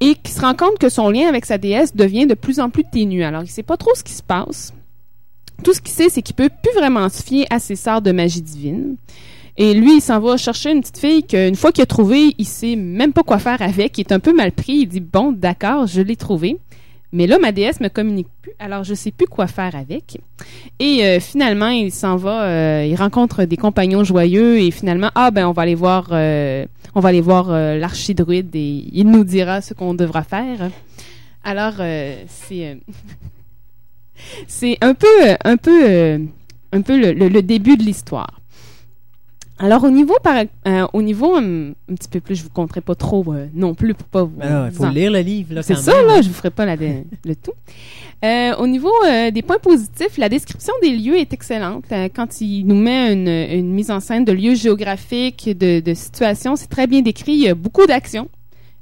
et 0.00 0.14
qui 0.14 0.32
se 0.32 0.40
rend 0.40 0.54
compte 0.54 0.78
que 0.78 0.88
son 0.88 1.10
lien 1.10 1.28
avec 1.28 1.46
sa 1.46 1.58
déesse 1.58 1.94
devient 1.94 2.26
de 2.26 2.34
plus 2.34 2.60
en 2.60 2.70
plus 2.70 2.84
ténu. 2.84 3.22
Alors, 3.22 3.42
il 3.42 3.48
sait 3.48 3.62
pas 3.62 3.76
trop 3.76 3.94
ce 3.94 4.02
qui 4.02 4.12
se 4.12 4.22
passe. 4.22 4.72
Tout 5.62 5.72
ce 5.74 5.80
qu'il 5.80 5.92
sait, 5.92 6.08
c'est 6.08 6.22
qu'il 6.22 6.34
peut 6.34 6.50
plus 6.62 6.72
vraiment 6.74 7.08
se 7.08 7.22
fier 7.22 7.46
à 7.50 7.58
ses 7.58 7.76
sorts 7.76 8.02
de 8.02 8.10
magie 8.10 8.42
divine. 8.42 8.96
Et 9.56 9.74
lui, 9.74 9.96
il 9.96 10.00
s'en 10.00 10.18
va 10.18 10.36
chercher 10.36 10.72
une 10.72 10.80
petite 10.80 10.98
fille 10.98 11.22
qu'une 11.24 11.54
fois 11.54 11.72
qu'il 11.72 11.82
a 11.82 11.86
trouvée, 11.86 12.34
il 12.38 12.46
sait 12.46 12.74
même 12.74 13.12
pas 13.12 13.22
quoi 13.22 13.38
faire 13.38 13.60
avec. 13.60 13.98
Il 13.98 14.00
est 14.00 14.12
un 14.12 14.18
peu 14.18 14.34
mal 14.34 14.52
pris. 14.52 14.72
Il 14.72 14.86
dit 14.86 15.00
bon, 15.00 15.32
d'accord, 15.32 15.86
je 15.86 16.00
l'ai 16.00 16.16
trouvée. 16.16 16.58
Mais 17.12 17.26
là, 17.26 17.38
ma 17.38 17.52
déesse 17.52 17.78
me 17.80 17.88
communique 17.88 18.28
plus, 18.40 18.52
alors 18.58 18.84
je 18.84 18.94
sais 18.94 19.10
plus 19.10 19.26
quoi 19.26 19.46
faire 19.46 19.74
avec. 19.76 20.18
Et 20.78 21.04
euh, 21.04 21.20
finalement, 21.20 21.68
il 21.68 21.92
s'en 21.92 22.16
va, 22.16 22.44
euh, 22.44 22.86
il 22.88 22.94
rencontre 22.96 23.44
des 23.44 23.56
compagnons 23.58 24.02
joyeux 24.02 24.58
et 24.60 24.70
finalement, 24.70 25.10
ah 25.14 25.30
ben 25.30 25.46
on 25.46 25.52
va 25.52 25.62
aller 25.62 25.74
voir, 25.74 26.08
euh, 26.12 26.64
on 26.94 27.00
va 27.00 27.10
aller 27.10 27.20
voir 27.20 27.50
euh, 27.50 27.76
l'archidruide 27.78 28.54
et 28.56 28.84
il 28.92 29.10
nous 29.10 29.24
dira 29.24 29.60
ce 29.60 29.74
qu'on 29.74 29.92
devra 29.94 30.22
faire. 30.22 30.70
Alors 31.44 31.74
c'est 32.28 32.78
c'est 34.46 34.78
un 34.80 34.94
peu 34.94 35.06
un 35.44 35.56
peu 35.56 36.20
un 36.72 36.80
peu 36.82 36.98
le- 37.12 37.28
le 37.28 37.42
début 37.42 37.76
de 37.76 37.82
l'histoire. 37.82 38.38
Alors 39.58 39.84
au 39.84 39.90
niveau 39.90 40.14
par, 40.22 40.44
euh, 40.66 40.86
au 40.92 41.02
niveau 41.02 41.36
un, 41.36 41.70
un 41.70 41.94
petit 41.94 42.08
peu 42.08 42.20
plus, 42.20 42.34
je 42.36 42.42
vous 42.42 42.50
compterai 42.50 42.80
pas 42.80 42.94
trop 42.94 43.24
euh, 43.32 43.46
non 43.54 43.74
plus 43.74 43.94
pour 43.94 44.08
pas 44.08 44.24
vous. 44.24 44.36
Ben 44.36 44.68
il 44.70 44.74
faut 44.74 44.86
lire 44.88 45.10
le 45.12 45.20
livre, 45.20 45.54
là, 45.54 45.62
c'est 45.62 45.76
ça, 45.76 45.94
même. 45.98 46.06
là, 46.06 46.22
je 46.22 46.28
vous 46.28 46.34
ferai 46.34 46.50
pas 46.50 46.64
la, 46.66 46.74
le 47.24 47.36
tout. 47.36 47.52
Euh, 48.24 48.54
au 48.56 48.66
niveau 48.66 48.90
des 49.32 49.42
points 49.42 49.58
positifs, 49.58 50.16
la 50.16 50.28
description 50.28 50.72
des 50.82 50.90
lieux 50.96 51.16
est 51.16 51.32
excellente. 51.32 51.84
Quand 52.14 52.40
il 52.40 52.64
nous 52.66 52.76
met 52.76 53.12
une, 53.12 53.28
une 53.28 53.72
mise 53.72 53.90
en 53.90 54.00
scène 54.00 54.24
de 54.24 54.32
lieux 54.32 54.54
géographiques, 54.54 55.48
de, 55.56 55.80
de 55.80 55.94
situations, 55.94 56.54
c'est 56.56 56.68
très 56.68 56.86
bien 56.86 57.02
décrit. 57.02 57.32
Il 57.32 57.40
y 57.40 57.48
a 57.48 57.54
beaucoup 57.54 57.86
d'actions. 57.86 58.28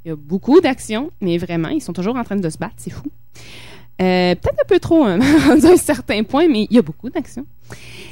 Il 0.04 0.08
y 0.08 0.12
a 0.12 0.16
beaucoup 0.16 0.60
d'actions, 0.60 1.10
mais 1.20 1.36
vraiment, 1.38 1.68
ils 1.68 1.80
sont 1.82 1.92
toujours 1.92 2.16
en 2.16 2.24
train 2.24 2.36
de 2.36 2.48
se 2.50 2.58
battre. 2.58 2.74
C'est 2.78 2.90
fou. 2.90 3.04
Euh, 4.00 4.34
Peut-être 4.34 4.60
un 4.62 4.66
peu 4.66 4.78
trop 4.78 5.04
hein, 5.04 5.18
rendu 5.46 5.66
à 5.66 5.70
un 5.72 5.76
certain 5.76 6.22
point, 6.24 6.48
mais 6.48 6.66
il 6.70 6.74
y 6.76 6.78
a 6.78 6.82
beaucoup 6.82 7.10
d'actions. 7.10 7.44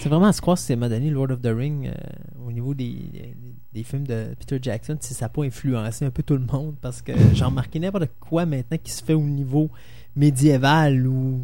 C'est 0.01 0.09
vraiment 0.09 0.27
à 0.27 0.33
se 0.33 0.41
croire 0.41 0.59
si 0.59 0.65
c'est 0.67 0.77
m'a 0.77 0.89
donné 0.89 1.09
Lord 1.11 1.31
of 1.31 1.41
the 1.41 1.47
Ring 1.55 1.87
euh, 1.87 2.47
au 2.47 2.53
niveau 2.53 2.75
des, 2.75 2.85
des, 3.13 3.35
des 3.73 3.83
films 3.83 4.07
de 4.07 4.35
Peter 4.39 4.59
Jackson, 4.61 4.97
si 5.01 5.15
ça 5.15 5.25
n'a 5.25 5.29
pas 5.31 5.45
influencé 5.45 6.05
un 6.05 6.11
peu 6.11 6.23
tout 6.23 6.35
le 6.35 6.45
monde, 6.45 6.75
parce 6.81 7.01
que 7.03 7.13
j'ai 7.35 7.45
remarqué 7.45 7.79
n'importe 7.81 8.09
quoi 8.21 8.45
maintenant 8.47 8.79
qui 8.83 8.93
se 8.93 9.03
fait 9.03 9.15
au 9.15 9.23
niveau 9.23 9.71
médiéval 10.15 11.07
ou. 11.07 11.41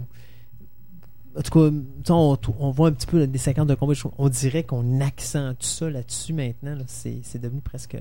En 1.37 1.43
tout 1.43 1.51
cas, 1.51 2.13
on, 2.15 2.39
on 2.61 2.71
voit 2.71 2.89
un 2.89 2.93
petit 2.93 3.09
peu 3.09 3.27
des 3.27 3.39
séquences 3.39 3.67
de 3.67 3.75
combat. 3.75 3.95
On 4.19 4.29
dirait 4.29 4.63
qu'on 4.63 5.01
accentue 5.01 5.67
ça 5.67 5.91
là-dessus 5.91 6.33
maintenant. 6.33 6.77
là. 6.77 6.85
C'est 6.87 7.41
devenu 7.41 7.61
presque 7.61 7.97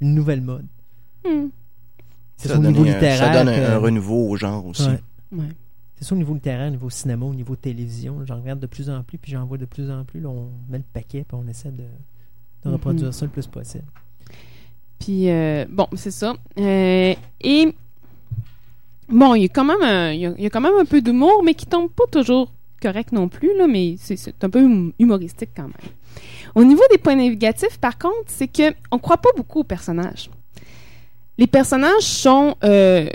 une 0.00 0.14
nouvelle 0.14 0.40
mode. 0.40 0.64
Hmm. 1.26 1.48
C'est 2.38 2.48
Ça 2.48 2.54
ça 2.54 2.60
au 2.60 2.62
donne, 2.62 2.72
niveau 2.72 2.84
un, 2.84 2.86
littéraire. 2.94 3.18
ça 3.18 3.32
donne 3.32 3.48
un, 3.48 3.56
que- 3.58 3.70
un 3.72 3.78
renouveau 3.78 4.28
au 4.30 4.36
genre 4.36 4.64
aussi. 4.64 4.86
Ouais. 4.88 5.00
Ouais. 5.32 5.48
C'est 5.96 6.04
ça 6.04 6.14
au 6.14 6.18
niveau 6.18 6.34
littéraire, 6.34 6.68
au 6.68 6.70
niveau 6.70 6.90
cinéma, 6.90 7.24
au 7.26 7.34
niveau 7.34 7.54
télévision. 7.56 8.24
J'en 8.24 8.40
regarde 8.40 8.60
de 8.60 8.66
plus 8.66 8.90
en 8.90 9.02
plus, 9.02 9.16
puis 9.18 9.30
j'en 9.32 9.44
vois 9.44 9.58
de 9.58 9.64
plus 9.64 9.90
en 9.90 10.04
plus. 10.04 10.20
Là, 10.20 10.28
on 10.28 10.48
met 10.68 10.78
le 10.78 10.84
paquet, 10.92 11.24
puis 11.26 11.36
on 11.40 11.46
essaie 11.48 11.70
de, 11.70 11.82
de 11.84 12.68
Mhm. 12.68 12.72
reproduire 12.72 13.14
ça 13.14 13.24
le 13.26 13.30
plus 13.30 13.46
possible. 13.46 13.84
Puis, 14.98 15.30
euh, 15.30 15.66
bon, 15.68 15.86
c'est 15.94 16.10
ça. 16.10 16.34
Euh, 16.58 17.14
et, 17.40 17.74
bon, 19.08 19.34
il 19.34 19.42
y, 19.42 19.44
a 19.44 19.48
quand 19.48 19.64
même 19.64 19.82
un, 19.82 20.12
il, 20.12 20.20
y 20.20 20.26
a, 20.26 20.34
il 20.36 20.42
y 20.42 20.46
a 20.46 20.50
quand 20.50 20.60
même 20.60 20.76
un 20.80 20.84
peu 20.84 21.00
d'humour, 21.00 21.42
mais 21.44 21.54
qui 21.54 21.66
tombe 21.66 21.90
pas 21.90 22.04
toujours 22.10 22.50
correct 22.82 23.12
non 23.12 23.28
plus, 23.28 23.56
là, 23.56 23.66
mais 23.66 23.96
c'est- 23.98 24.44
un 24.44 24.50
peu 24.50 24.62
hum- 24.64 24.92
humoristique 24.98 25.50
quand 25.56 25.62
même. 25.64 25.72
Au 26.54 26.64
niveau 26.64 26.82
des 26.90 26.98
points 26.98 27.16
négatifs, 27.16 27.78
par 27.78 27.98
contre, 27.98 28.24
c'est 28.26 28.48
que 28.48 28.74
on 28.90 28.98
croit 28.98 29.16
pas 29.18 29.30
beaucoup 29.36 29.60
aux 29.60 29.64
personnages. 29.64 30.30
Les 31.38 31.46
personnages 31.48 32.02
sont, 32.02 32.54
euh, 32.62 33.08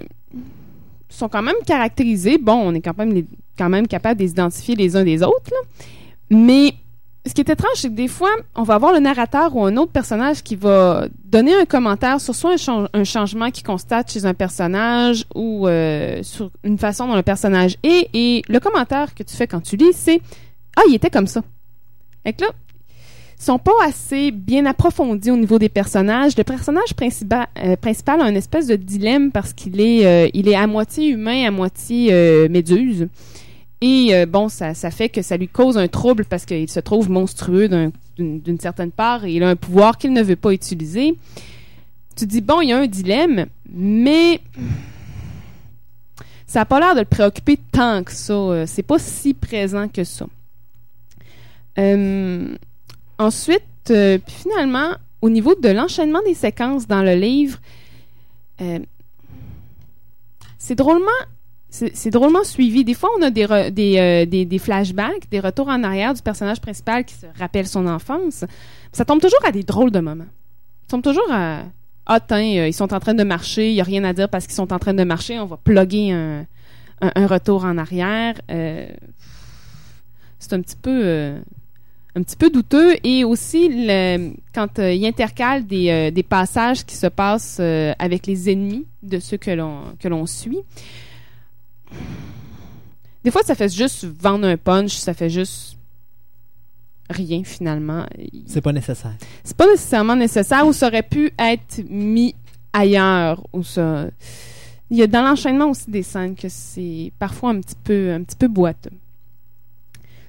sont 1.20 1.30
quand 1.30 1.42
même 1.42 1.56
caractérisés. 1.66 2.38
Bon, 2.38 2.54
on 2.56 2.74
est 2.74 2.82
quand 2.82 2.98
même, 2.98 3.24
quand 3.58 3.70
même 3.70 3.88
capable 3.88 4.20
de 4.20 4.26
les 4.26 4.76
les 4.76 4.96
uns 4.96 5.04
des 5.04 5.22
autres, 5.24 5.52
mais 6.30 6.74
ce 7.26 7.34
qui 7.34 7.42
est 7.42 7.50
étrange, 7.50 7.74
c'est 7.76 7.90
que 7.90 7.94
des 7.96 8.08
fois, 8.08 8.30
on 8.56 8.64
va 8.64 8.76
avoir 8.76 8.94
le 8.94 9.00
narrateur 9.00 9.56
ou 9.56 9.66
un 9.66 9.76
autre 9.78 9.92
personnage 9.92 10.42
qui 10.42 10.56
va 10.56 11.08
donner 11.26 11.54
un 11.54 11.66
commentaire 11.66 12.20
sur 12.22 12.34
soit 12.34 12.54
un, 12.54 12.58
chan- 12.58 12.88
un 12.94 13.04
changement 13.04 13.52
qu'il 13.52 13.64
constate 13.66 14.10
chez 14.12 14.26
un 14.26 14.34
personnage 14.34 15.26
ou 15.36 15.68
euh, 15.68 16.24
sur 16.24 16.50
une 16.64 16.78
façon 16.78 17.08
dont 17.08 17.16
le 17.16 17.22
personnage 17.22 17.76
est. 17.84 18.10
Et 18.14 18.42
le 18.48 18.60
commentaire 18.60 19.14
que 19.14 19.24
tu 19.24 19.36
fais 19.36 19.48
quand 19.48 19.60
tu 19.62 19.76
lis, 19.76 19.94
c'est 19.94 20.22
Ah, 20.78 20.82
il 20.88 20.96
était 20.96 21.10
comme 21.10 21.28
ça. 21.28 21.42
Fait 22.24 22.34
que 22.34 22.44
là, 22.44 22.50
sont 23.40 23.58
pas 23.58 23.72
assez 23.86 24.32
bien 24.32 24.66
approfondis 24.66 25.32
au 25.32 25.38
niveau 25.38 25.58
des 25.60 25.70
personnages. 25.70 26.36
Le 26.38 26.44
personnage 26.44 26.94
principal, 26.94 27.48
euh, 27.64 27.76
a 27.82 28.30
une 28.30 28.36
espèce 28.36 28.68
de 28.68 28.76
dilemme 28.76 29.32
parce 29.32 29.54
qu'il 29.54 29.80
est, 29.80 30.06
euh, 30.06 30.30
il 30.34 30.48
est 30.50 30.56
à 30.56 30.68
moitié 30.68 31.08
humain, 31.10 31.48
à 31.48 31.52
moitié 31.52 32.10
euh, 32.12 32.50
méduse. 32.50 33.08
Et 33.82 34.26
bon, 34.26 34.50
ça, 34.50 34.74
ça 34.74 34.92
fait 34.92 35.08
que 35.08 35.22
ça 35.22 35.38
lui 35.38 35.48
cause 35.48 35.78
un 35.78 35.88
trouble 35.88 36.26
parce 36.26 36.46
qu'il 36.46 36.70
se 36.70 36.82
trouve 36.82 37.10
monstrueux 37.10 37.70
d'un- 37.70 37.92
d'une 38.18 38.60
certaine 38.60 38.92
part 38.92 39.24
et 39.24 39.32
il 39.32 39.42
a 39.42 39.48
un 39.48 39.56
pouvoir 39.56 39.98
qu'il 39.98 40.12
ne 40.12 40.22
veut 40.22 40.36
pas 40.36 40.52
utiliser. 40.52 41.16
Tu 42.18 42.26
dis, 42.26 42.42
bon, 42.42 42.60
il 42.60 42.68
y 42.70 42.74
a 42.74 42.78
un 42.80 42.88
dilemme, 42.88 43.46
mais 43.74 44.42
ça 46.46 46.60
n'a 46.60 46.66
pas 46.66 46.82
l'air 46.82 46.94
de 46.94 47.00
le 47.00 47.06
préoccuper 47.06 47.58
tant 47.72 48.04
que 48.04 48.12
ça. 48.12 48.66
C'est 48.68 48.84
pas 48.84 49.00
si 49.00 49.34
présent 49.34 49.88
que 49.88 50.04
ça. 50.04 50.26
Ensuite, 53.20 53.64
euh, 53.92 54.18
puis 54.18 54.36
finalement, 54.36 54.96
au 55.22 55.30
niveau 55.30 55.54
de 55.54 55.70
l'enchaînement 55.70 56.22
des 56.26 56.34
séquences 56.34 56.88
dans 56.88 57.04
le 57.04 57.14
livre, 57.14 57.60
euh, 58.62 58.80
c'est 60.58 60.76
drôlement 60.76 61.06
c'est 61.72 62.10
drôlement 62.10 62.44
suivi. 62.44 62.84
Des 62.84 62.96
fois, 62.96 63.12
on 63.20 63.22
a 63.22 63.30
des, 63.30 63.46
euh, 63.48 64.26
des, 64.26 64.44
des 64.46 64.58
flashbacks, 64.58 65.30
des 65.30 65.40
retours 65.40 65.68
en 65.68 65.84
arrière 65.84 66.16
du 66.16 66.22
personnage 66.24 66.60
principal 66.60 67.06
qui 67.06 67.14
se 67.14 67.28
rappelle 67.38 67.68
son 67.68 67.86
enfance. 67.86 68.44
Ça 68.92 69.06
tombe 69.06 69.22
toujours 69.22 69.46
à 69.46 69.52
des 69.52 69.62
drôles 69.62 69.92
de 69.92 70.00
moments. 70.00 70.26
Ça 70.82 70.88
tombe 70.88 71.04
toujours 71.04 71.32
à 71.32 71.66
Ah, 72.08 72.20
tiens, 72.20 72.66
ils 72.66 72.74
sont 72.74 72.92
en 72.92 73.00
train 73.00 73.14
de 73.14 73.24
marcher, 73.24 73.70
il 73.70 73.76
n'y 73.76 73.82
a 73.82 73.84
rien 73.84 74.04
à 74.04 74.14
dire 74.14 74.28
parce 74.30 74.48
qu'ils 74.48 74.56
sont 74.56 74.74
en 74.74 74.80
train 74.80 74.96
de 74.96 75.04
marcher, 75.04 75.38
on 75.38 75.46
va 75.46 75.58
plugger 75.58 76.12
un, 76.12 76.48
un, 77.02 77.28
retour 77.28 77.66
en 77.66 77.78
arrière. 77.78 78.34
C'est 80.40 80.54
un 80.54 80.62
petit 80.62 80.78
peu. 80.82 81.40
Un 82.20 82.24
petit 82.24 82.36
peu 82.36 82.50
douteux 82.50 82.96
et 83.04 83.24
aussi 83.24 83.70
le, 83.70 84.34
quand 84.54 84.80
euh, 84.80 84.94
il 84.94 85.06
intercale 85.06 85.66
des, 85.66 85.90
euh, 85.90 86.12
des 86.12 86.24
passages 86.24 86.86
qui 86.86 86.96
se 86.96 87.08
passent 87.08 87.58
euh, 87.60 87.94
avec 87.98 88.28
les 88.28 88.50
ennemis 88.50 88.86
de 89.02 89.20
ceux 89.20 89.38
que 89.38 89.52
l'on 89.52 89.96
que 90.00 90.08
l'on 90.08 90.26
suit. 90.26 90.60
Des 93.24 93.32
fois, 93.32 93.42
ça 93.44 93.56
fait 93.56 93.74
juste 93.74 94.06
vendre 94.06 94.48
un 94.48 94.58
punch, 94.58 94.96
ça 94.96 95.14
fait 95.14 95.30
juste 95.30 95.78
rien 97.10 97.44
finalement. 97.44 98.06
C'est 98.46 98.62
pas 98.62 98.74
nécessaire. 98.74 99.16
C'est 99.44 99.58
pas 99.58 99.68
nécessairement 99.68 100.16
nécessaire 100.16 100.68
ou 100.68 100.74
ça 100.74 100.88
aurait 100.88 101.04
pu 101.04 101.32
être 101.38 101.82
mis 101.90 102.36
ailleurs 102.74 103.44
ou 103.54 103.64
ça. 103.64 104.08
Il 104.90 104.98
y 104.98 105.04
a 105.04 105.08
dans 105.08 105.22
l'enchaînement 105.22 105.70
aussi 105.70 105.90
des 105.90 106.04
scènes 106.04 106.36
que 106.36 106.50
c'est 106.50 107.12
parfois 107.20 107.52
un 107.52 107.62
petit 107.62 107.76
peu 107.84 108.12
un 108.12 108.24
petit 108.24 108.36
peu 108.36 108.48
boiteux. 108.48 108.92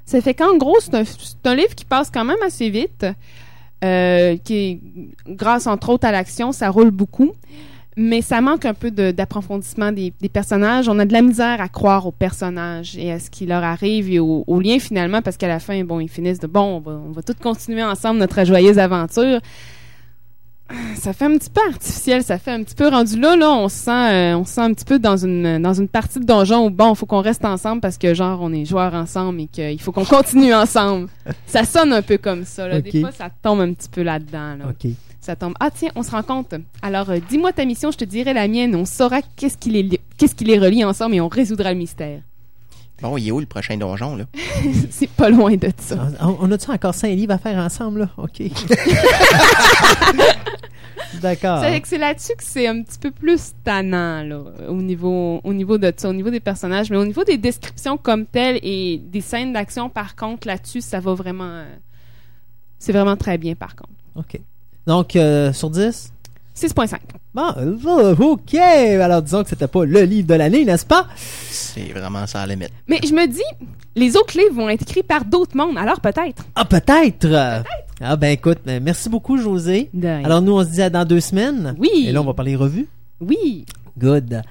Ça 0.06 0.20
fait 0.20 0.35
qu'en 0.35 0.56
gros, 0.56 0.77
c'est 0.81 0.94
un, 0.94 1.55
livre 1.55 1.74
qui 1.74 1.85
passe 1.85 2.10
quand 2.10 2.24
même 2.24 2.43
assez 2.44 2.68
vite, 2.70 3.06
euh, 3.85 4.36
qui 4.43 4.81
grâce 5.27 5.66
entre 5.66 5.90
autres 5.90 6.06
à 6.06 6.12
l'action, 6.12 6.52
ça 6.52 6.68
roule 6.68 6.90
beaucoup, 6.90 7.32
mais 7.97 8.22
ça 8.22 8.40
manque 8.40 8.64
un 8.64 8.74
peu 8.74 8.90
d'approfondissement 8.90 9.93
des, 9.93 10.12
personnages. 10.32 10.89
On 10.89 10.98
a 10.98 11.05
de 11.05 11.12
la 11.12 11.22
misère 11.22 11.60
à 11.60 11.68
croire 11.68 12.06
aux 12.06 12.12
personnages 12.12 12.97
et 12.97 13.12
à 13.12 13.18
ce 13.18 13.31
qui 13.31 13.47
leur 13.47 13.62
arrive 13.62 14.10
et 14.10 14.18
au, 14.18 14.44
au 14.47 14.60
lien 14.60 14.78
finalement, 14.78 15.22
parce 15.22 15.36
qu'à 15.36 15.48
la 15.48 15.60
fin, 15.60 15.82
bon, 15.85 16.01
ils 16.01 16.09
finissent 16.09 16.40
de 16.40 16.47
bon, 16.47 16.77
on 16.77 16.81
va, 16.81 16.93
on 16.93 17.12
va 17.12 17.22
tous 17.22 17.35
continuer 17.35 17.82
ensemble 17.82 18.18
notre 18.18 18.44
joyeuse 18.44 18.78
aventure. 18.78 19.40
Ça 21.01 21.14
fait 21.14 21.24
un 21.24 21.39
petit 21.39 21.48
peu 21.48 21.62
artificiel, 21.66 22.22
ça 22.22 22.36
fait 22.36 22.51
un 22.51 22.62
petit 22.62 22.74
peu 22.74 22.86
rendu 22.86 23.18
là, 23.18 23.35
là, 23.35 23.51
on 23.51 23.70
se 23.70 23.77
sent, 23.77 23.90
euh, 23.90 24.36
on 24.36 24.44
se 24.44 24.52
sent 24.52 24.60
un 24.60 24.74
petit 24.74 24.85
peu 24.85 24.98
dans 24.98 25.16
une 25.16 25.59
dans 25.62 25.72
une 25.72 25.89
partie 25.89 26.20
de 26.20 26.27
donjon 26.27 26.66
où 26.66 26.70
bon, 26.70 26.94
faut 26.94 27.06
qu'on 27.06 27.22
reste 27.22 27.43
ensemble 27.47 27.81
parce 27.81 27.97
que 27.97 28.12
genre 28.12 28.39
on 28.43 28.52
est 28.52 28.66
joueurs 28.66 28.93
ensemble 28.93 29.40
et 29.40 29.47
qu'il 29.47 29.81
faut 29.81 29.93
qu'on 29.93 30.05
continue 30.05 30.52
ensemble. 30.52 31.09
Ça 31.47 31.64
sonne 31.64 31.94
un 31.94 32.02
peu 32.02 32.18
comme 32.18 32.44
ça. 32.44 32.68
Là. 32.68 32.82
Des 32.82 33.01
fois, 33.01 33.12
ça 33.12 33.31
tombe 33.43 33.60
un 33.60 33.72
petit 33.72 33.89
peu 33.89 34.02
là-dedans. 34.02 34.56
Là. 34.56 34.64
OK. 34.68 34.90
Ça 35.22 35.36
tombe. 35.36 35.55
Ah 35.59 35.70
tiens, 35.70 35.89
on 35.97 36.02
se 36.02 36.10
rend 36.10 36.22
compte. 36.22 36.55
Alors, 36.82 37.09
euh, 37.09 37.18
dis-moi 37.31 37.52
ta 37.52 37.64
mission, 37.64 37.90
je 37.90 37.97
te 37.97 38.05
dirai 38.05 38.35
la 38.35 38.47
mienne. 38.47 38.74
On 38.74 38.85
saura 38.85 39.20
qu'est-ce 39.36 39.56
qui 39.56 39.70
les, 39.70 40.01
qu'est-ce 40.18 40.35
qui 40.35 40.44
les 40.44 40.59
relie 40.59 40.85
ensemble 40.85 41.14
et 41.14 41.20
on 41.22 41.28
résoudra 41.28 41.72
le 41.72 41.78
mystère. 41.78 42.20
Bon, 43.01 43.16
il 43.16 43.28
est 43.28 43.31
où 43.31 43.40
le 43.40 43.47
prochain 43.47 43.78
donjon, 43.78 44.16
là? 44.16 44.24
C'est 44.90 45.09
pas 45.09 45.31
loin 45.31 45.56
de 45.56 45.70
ça. 45.78 46.09
On, 46.20 46.36
on 46.40 46.52
a-tu 46.52 46.70
encore 46.70 46.94
cinq 46.94 47.14
livres 47.14 47.32
à 47.32 47.39
faire 47.39 47.56
ensemble, 47.59 48.01
là? 48.01 48.10
OK. 48.18 48.43
D'accord. 51.20 51.65
C'est 51.85 51.99
là-dessus 51.99 52.35
que 52.37 52.45
c'est 52.45 52.66
un 52.66 52.82
petit 52.82 52.99
peu 52.99 53.11
plus 53.11 53.53
tannant 53.65 54.23
là, 54.23 54.43
au 54.69 54.81
niveau 54.82 55.41
au 55.43 55.53
niveau 55.53 55.78
de 55.78 55.93
ça, 55.97 56.09
au 56.09 56.12
niveau 56.12 56.31
des 56.31 56.41
personnages, 56.41 56.91
mais 56.91 56.97
au 56.97 57.05
niveau 57.05 57.24
des 57.24 57.39
descriptions 57.39 57.97
comme 57.97 58.27
telles 58.27 58.61
et 58.62 58.99
des 58.99 59.20
scènes 59.20 59.53
d'action 59.53 59.89
par 59.89 60.16
contre 60.16 60.47
là-dessus, 60.47 60.81
ça 60.81 61.01
va 61.01 61.15
vraiment 61.15 61.65
c'est 62.78 62.93
vraiment 62.93 63.16
très 63.16 63.39
bien 63.39 63.55
par 63.55 63.77
contre. 63.77 63.91
OK. 64.16 64.41
Donc, 64.87 65.15
euh, 65.15 65.53
sur 65.53 65.70
10? 65.70 66.12
6.5. 66.57 66.99
Bon, 67.32 68.15
OK. 68.19 68.55
Alors, 68.55 69.23
disons 69.23 69.44
que 69.44 69.51
c'était 69.51 69.69
pas 69.69 69.85
le 69.85 70.02
livre 70.02 70.27
de 70.27 70.35
l'année, 70.35 70.65
n'est-ce 70.65 70.86
pas? 70.86 71.07
C'est 71.16 71.93
vraiment 71.93 72.27
ça 72.27 72.43
à 72.43 72.47
la 72.47 72.55
limite. 72.55 72.73
Mais 72.89 72.98
je 73.07 73.12
me 73.12 73.27
dis 73.27 73.40
les 73.97 74.16
autres 74.16 74.36
livres 74.39 74.55
vont 74.55 74.69
être 74.69 74.82
écrits 74.82 75.02
par 75.02 75.24
d'autres 75.24 75.57
mondes, 75.57 75.78
alors 75.78 76.01
peut-être. 76.01 76.44
Ah, 76.55 76.65
peut-être. 76.65 77.62
Ah, 78.01 78.16
ben 78.16 78.28
écoute, 78.32 78.59
ben, 78.65 78.82
merci 78.82 79.09
beaucoup, 79.09 79.36
José. 79.36 79.90
De. 79.93 80.09
Alors, 80.09 80.40
nous, 80.40 80.52
on 80.52 80.65
se 80.65 80.70
dit 80.70 80.82
à 80.82 80.90
dans 80.90 81.05
deux 81.05 81.20
semaines. 81.20 81.74
Oui. 81.78 82.07
Et 82.09 82.12
là, 82.12 82.23
on 82.23 82.24
va 82.24 82.35
parler 82.35 82.57
revue. 82.57 82.89
Oui. 83.20 83.66
Good. 83.98 84.43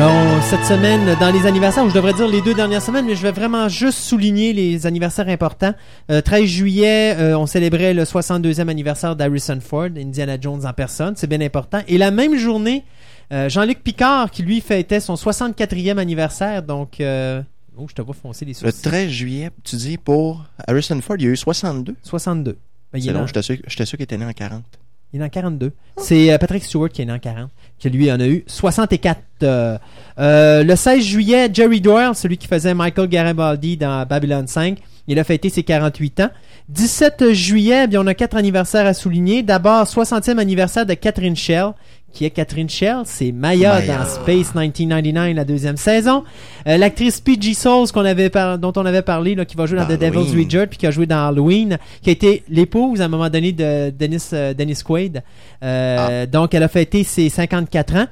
Alors, 0.00 0.42
cette 0.44 0.64
semaine, 0.64 1.16
dans 1.18 1.32
les 1.32 1.44
anniversaires, 1.44 1.84
ou 1.84 1.88
je 1.88 1.94
devrais 1.94 2.12
dire 2.14 2.28
les 2.28 2.40
deux 2.40 2.54
dernières 2.54 2.82
semaines, 2.82 3.04
mais 3.04 3.16
je 3.16 3.22
vais 3.22 3.32
vraiment 3.32 3.68
juste 3.68 3.98
souligner 3.98 4.52
les 4.52 4.86
anniversaires 4.86 5.26
importants. 5.26 5.74
Euh, 6.12 6.20
13 6.20 6.44
juillet, 6.44 7.16
euh, 7.18 7.36
on 7.36 7.46
célébrait 7.46 7.94
le 7.94 8.04
62e 8.04 8.68
anniversaire 8.68 9.16
d'Harrison 9.16 9.58
Ford, 9.60 9.88
Indiana 9.96 10.36
Jones 10.40 10.64
en 10.64 10.72
personne, 10.72 11.14
c'est 11.16 11.26
bien 11.26 11.40
important. 11.40 11.80
Et 11.88 11.98
la 11.98 12.12
même 12.12 12.36
journée, 12.36 12.84
euh, 13.32 13.48
Jean-Luc 13.48 13.82
Picard, 13.82 14.30
qui 14.30 14.44
lui 14.44 14.60
fêtait 14.60 15.00
son 15.00 15.14
64e 15.16 15.98
anniversaire, 15.98 16.62
donc... 16.62 17.00
euh, 17.00 17.42
Oh, 17.80 17.86
je 17.88 17.94
te 17.94 18.02
vois 18.02 18.14
foncer 18.14 18.44
les 18.44 18.52
Le 18.52 18.70
sourcils. 18.70 18.82
13 18.82 19.08
juillet, 19.08 19.50
tu 19.62 19.76
dis, 19.76 19.98
pour 19.98 20.44
Harrison 20.66 21.00
Ford, 21.00 21.16
il 21.18 21.24
y 21.24 21.28
a 21.28 21.30
eu 21.30 21.36
62. 21.36 21.94
62. 22.02 22.52
Ben, 22.92 22.98
il, 22.98 23.02
C'est 23.02 23.10
est 23.10 23.12
long, 23.12 23.26
j'étais 23.26 23.42
sûr 23.42 23.96
qu'il 23.96 24.02
était 24.02 24.16
né 24.16 24.24
en 24.24 24.32
40. 24.32 24.64
Il 25.12 25.20
est 25.20 25.24
en 25.24 25.28
42. 25.28 25.72
C'est 25.96 26.32
euh, 26.32 26.38
Patrick 26.38 26.62
Stewart 26.64 26.90
qui 26.90 27.02
est 27.02 27.04
né 27.04 27.12
en 27.12 27.18
40, 27.18 27.50
qui 27.78 27.90
lui 27.90 28.10
en 28.12 28.20
a 28.20 28.26
eu 28.26 28.44
64. 28.46 29.20
euh, 29.42 29.78
euh, 30.18 30.62
le 30.64 30.76
16 30.76 31.02
juillet, 31.02 31.48
Jerry 31.52 31.80
Doyle, 31.80 32.14
celui 32.14 32.36
qui 32.36 32.46
faisait 32.46 32.74
Michael 32.74 33.08
Garibaldi 33.08 33.76
dans 33.76 34.04
Babylon 34.06 34.46
5, 34.46 34.78
il 35.06 35.18
a 35.18 35.24
fêté 35.24 35.48
ses 35.48 35.62
48 35.62 36.20
ans. 36.20 36.30
17 36.68 37.32
juillet, 37.32 37.86
bien, 37.86 38.02
on 38.02 38.06
a 38.06 38.14
quatre 38.14 38.36
anniversaires 38.36 38.86
à 38.86 38.92
souligner. 38.94 39.42
D'abord, 39.42 39.84
60e 39.84 40.38
anniversaire 40.38 40.84
de 40.84 40.94
Catherine 40.94 41.34
Shell. 41.36 41.70
Qui 42.12 42.24
est 42.24 42.30
Catherine 42.30 42.68
Shell? 42.70 43.02
C'est 43.04 43.32
Maya, 43.32 43.74
Maya. 43.80 43.98
dans 43.98 44.04
Space 44.06 44.54
1999, 44.54 45.34
la 45.36 45.44
deuxième 45.44 45.76
saison. 45.76 46.24
Euh, 46.66 46.76
L'actrice 46.78 47.20
P.G. 47.20 47.52
Souls 47.54 47.90
qu'on 47.92 48.04
avait 48.04 48.30
par- 48.30 48.58
dont 48.58 48.72
on 48.76 48.84
avait 48.86 49.02
parlé, 49.02 49.34
là, 49.34 49.44
qui 49.44 49.56
va 49.56 49.66
jouer 49.66 49.78
dans, 49.78 49.86
Dans 49.86 49.94
The 49.96 50.00
Devil's. 50.00 50.32
Reject, 50.34 50.68
puis 50.70 50.78
qui 50.78 50.86
a 50.86 50.90
joué 50.90 51.06
dans 51.06 51.28
Halloween, 51.28 51.78
qui 52.02 52.08
a 52.08 52.12
été 52.12 52.42
l'épouse 52.48 53.00
à 53.02 53.04
un 53.04 53.08
moment 53.08 53.28
donné 53.28 53.52
de 53.52 53.90
Dennis, 53.90 54.28
euh, 54.32 54.54
Dennis 54.54 54.80
Quaid. 54.84 55.22
Euh, 55.62 56.24
Donc, 56.26 56.54
elle 56.54 56.62
a 56.62 56.68
fêté 56.68 57.04
ses 57.04 57.28
54 57.28 57.94
ans. 57.96 58.06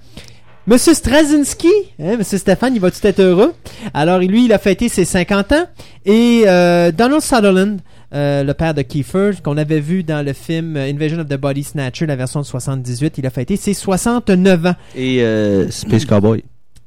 Monsieur 0.67 0.95
Straczynski, 0.95 1.69
hein, 2.03 2.17
Monsieur 2.19 2.39
Stéphane, 2.39 2.75
il 2.75 2.81
va 2.81 2.91
tout 2.91 3.07
être 3.07 3.21
heureux? 3.21 3.55
Alors, 3.95 4.19
lui, 4.19 4.45
il 4.47 4.53
a 4.53 4.59
fêté 4.59 4.89
ses 4.89 5.05
50 5.05 5.53
ans. 5.53 5.65
Et 6.05 6.43
euh, 6.47 6.91
Donald 6.93 7.23
Sutherland, 7.23 7.79
euh, 8.17 8.43
le 8.43 8.55
père 8.55 8.73
de 8.73 8.81
Kiefer, 8.81 9.33
qu'on 9.45 9.59
avait 9.59 9.81
vu 9.81 10.03
dans 10.03 10.25
le 10.25 10.33
film 10.33 10.77
Invasion 10.77 11.19
of 11.19 11.29
the 11.29 11.37
Body 11.37 11.63
Snatcher, 11.63 12.07
la 12.07 12.17
version 12.17 12.41
de 12.41 12.47
78, 12.47 13.19
il 13.19 13.27
a 13.27 13.31
fêté 13.31 13.57
ses 13.57 13.75
69 13.75 14.67
ans. 14.67 14.75
Et 14.95 15.23
euh, 15.23 15.71
Space 15.71 16.07
Cowboy. 16.07 16.43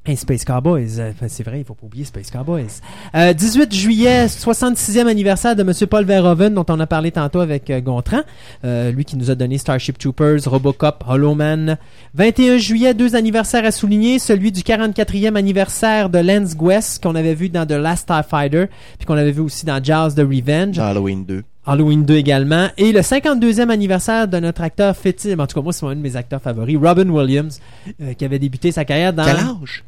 Et 0.09 0.15
Space 0.15 0.43
Cowboys, 0.43 0.99
euh, 0.99 1.11
c'est 1.27 1.43
vrai, 1.43 1.59
il 1.59 1.63
faut 1.63 1.75
pas 1.75 1.85
oublier 1.85 2.03
Space 2.03 2.31
Cowboys. 2.31 2.81
Euh, 3.13 3.31
18 3.31 3.71
juillet, 3.71 4.25
66e 4.25 5.05
anniversaire 5.05 5.55
de 5.55 5.61
Monsieur 5.61 5.85
Paul 5.85 6.03
Verhoeven, 6.03 6.55
dont 6.55 6.65
on 6.67 6.79
a 6.79 6.87
parlé 6.87 7.11
tantôt 7.11 7.41
avec 7.41 7.69
euh, 7.69 7.79
Gontran. 7.79 8.21
Euh, 8.65 8.91
lui 8.91 9.05
qui 9.05 9.17
nous 9.17 9.29
a 9.29 9.35
donné 9.35 9.59
Starship 9.59 9.99
Troopers, 9.99 10.39
Robocop, 10.47 11.03
Hollow 11.07 11.35
Man. 11.35 11.77
21 12.15 12.57
juillet, 12.57 12.95
deux 12.95 13.15
anniversaires 13.15 13.65
à 13.65 13.69
souligner. 13.69 14.17
Celui 14.17 14.51
du 14.51 14.61
44e 14.61 15.35
anniversaire 15.35 16.09
de 16.09 16.17
Lance 16.17 16.57
Guest, 16.57 17.03
qu'on 17.03 17.13
avait 17.13 17.35
vu 17.35 17.49
dans 17.49 17.67
The 17.67 17.73
Last 17.73 18.01
Starfighter, 18.01 18.65
puis 18.97 19.05
qu'on 19.05 19.13
avait 19.13 19.31
vu 19.31 19.41
aussi 19.41 19.67
dans 19.67 19.79
Jaws 19.83 20.15
the 20.15 20.21
Revenge. 20.21 20.77
Dans 20.77 20.85
Halloween 20.85 21.23
2. 21.23 21.43
Halloween 21.67 22.03
2 22.03 22.15
également. 22.15 22.69
Et 22.77 22.91
le 22.91 23.01
52e 23.01 23.69
anniversaire 23.69 24.27
de 24.27 24.39
notre 24.39 24.63
acteur 24.63 24.97
fétiche, 24.97 25.37
en 25.37 25.45
tout 25.45 25.59
cas 25.59 25.61
moi 25.61 25.71
c'est 25.71 25.85
un 25.85 25.95
de 25.95 26.01
mes 26.01 26.15
acteurs 26.15 26.41
favoris, 26.41 26.79
Robin 26.81 27.09
Williams, 27.09 27.59
euh, 28.01 28.13
qui 28.13 28.25
avait 28.25 28.39
débuté 28.39 28.71
sa 28.71 28.85
carrière 28.85 29.13
dans... 29.13 29.25
Quel 29.25 29.37
âge? 29.37 29.83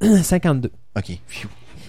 52. 0.22 0.70
OK. 0.96 1.18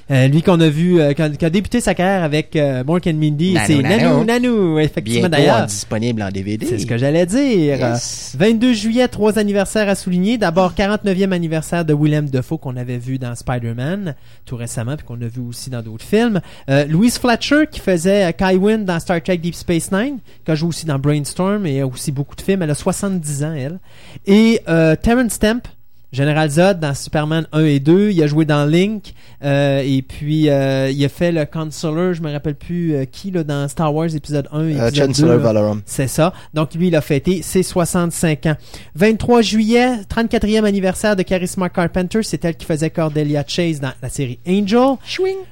Euh, 0.09 0.27
lui 0.27 0.41
qu'on 0.41 0.59
a 0.61 0.69
vu, 0.69 1.01
euh, 1.01 1.11
qui, 1.13 1.21
a, 1.21 1.49
débuté 1.49 1.81
sa 1.81 1.93
carrière 1.93 2.23
avec 2.23 2.55
euh, 2.55 2.81
Mork 2.85 3.05
and 3.07 3.15
Mindy, 3.15 3.57
c'est 3.65 3.81
Nanou, 3.81 4.23
Nano. 4.23 4.23
Nanou, 4.23 4.79
effectivement 4.79 5.27
d'ailleurs. 5.27 5.65
disponible 5.65 6.21
en 6.21 6.29
DVD. 6.29 6.65
C'est 6.65 6.79
ce 6.79 6.85
que 6.85 6.97
j'allais 6.97 7.25
dire. 7.25 7.77
Yes. 7.77 8.33
Euh, 8.35 8.45
22 8.45 8.73
juillet, 8.73 9.07
trois 9.09 9.37
anniversaires 9.37 9.89
à 9.89 9.95
souligner. 9.95 10.37
D'abord, 10.37 10.73
49e 10.73 11.33
anniversaire 11.33 11.83
de 11.83 11.93
Willem 11.93 12.29
Dafoe 12.29 12.57
qu'on 12.57 12.77
avait 12.77 12.97
vu 12.97 13.19
dans 13.19 13.35
Spider-Man 13.35 14.15
tout 14.45 14.55
récemment, 14.55 14.95
puis 14.95 15.05
qu'on 15.05 15.21
a 15.21 15.27
vu 15.27 15.41
aussi 15.41 15.69
dans 15.69 15.81
d'autres 15.81 16.05
films. 16.05 16.39
Euh, 16.69 16.85
Louise 16.85 17.19
Fletcher 17.19 17.65
qui 17.69 17.81
faisait 17.81 18.29
euh, 18.29 18.31
Kywin 18.31 18.79
dans 18.79 18.99
Star 18.99 19.21
Trek 19.21 19.37
Deep 19.37 19.55
Space 19.55 19.91
Nine, 19.91 20.19
qui 20.45 20.51
a 20.51 20.55
joué 20.55 20.69
aussi 20.69 20.85
dans 20.85 20.97
Brainstorm 20.97 21.65
et 21.65 21.81
a 21.81 21.87
aussi 21.87 22.11
beaucoup 22.11 22.35
de 22.35 22.41
films. 22.41 22.61
Elle 22.61 22.71
a 22.71 22.75
70 22.75 23.43
ans, 23.43 23.53
elle. 23.53 23.79
Et 24.25 24.61
euh, 24.69 24.95
Terrence 24.95 25.33
Stamp, 25.33 25.67
Général 26.11 26.49
Zod 26.49 26.79
dans 26.79 26.93
Superman 26.93 27.47
1 27.51 27.65
et 27.65 27.79
2, 27.79 28.11
il 28.11 28.23
a 28.23 28.27
joué 28.27 28.45
dans 28.45 28.65
Link, 28.65 29.13
euh, 29.43 29.81
et 29.85 30.01
puis 30.01 30.49
euh, 30.49 30.89
il 30.89 31.03
a 31.03 31.09
fait 31.09 31.31
le 31.31 31.45
Consular, 31.45 32.13
je 32.13 32.21
me 32.21 32.31
rappelle 32.31 32.55
plus 32.55 32.95
euh, 32.95 33.05
qui 33.05 33.29
là 33.31 33.43
dans 33.43 33.67
Star 33.67 33.93
Wars 33.93 34.13
épisode 34.15 34.47
1 34.51 34.67
et 34.69 34.79
Euh, 34.79 34.87
épisode 34.87 35.07
2. 35.09 35.13
Chancellor. 35.13 35.39
Valorum. 35.39 35.81
C'est 35.85 36.07
ça. 36.07 36.33
Donc 36.53 36.73
lui, 36.75 36.87
il 36.87 36.95
a 36.95 37.01
fêté 37.01 37.41
ses 37.41 37.61
65 37.61 38.45
ans. 38.45 38.55
23 38.95 39.41
juillet, 39.41 39.97
34e 40.09 40.63
anniversaire 40.63 41.15
de 41.15 41.23
Charisma 41.23 41.69
Carpenter. 41.69 42.19
C'est 42.23 42.43
elle 42.45 42.55
qui 42.55 42.65
faisait 42.65 42.89
Cordelia 42.89 43.43
Chase 43.45 43.79
dans 43.81 43.91
la 44.01 44.09
série 44.09 44.39
Angel. 44.47 44.95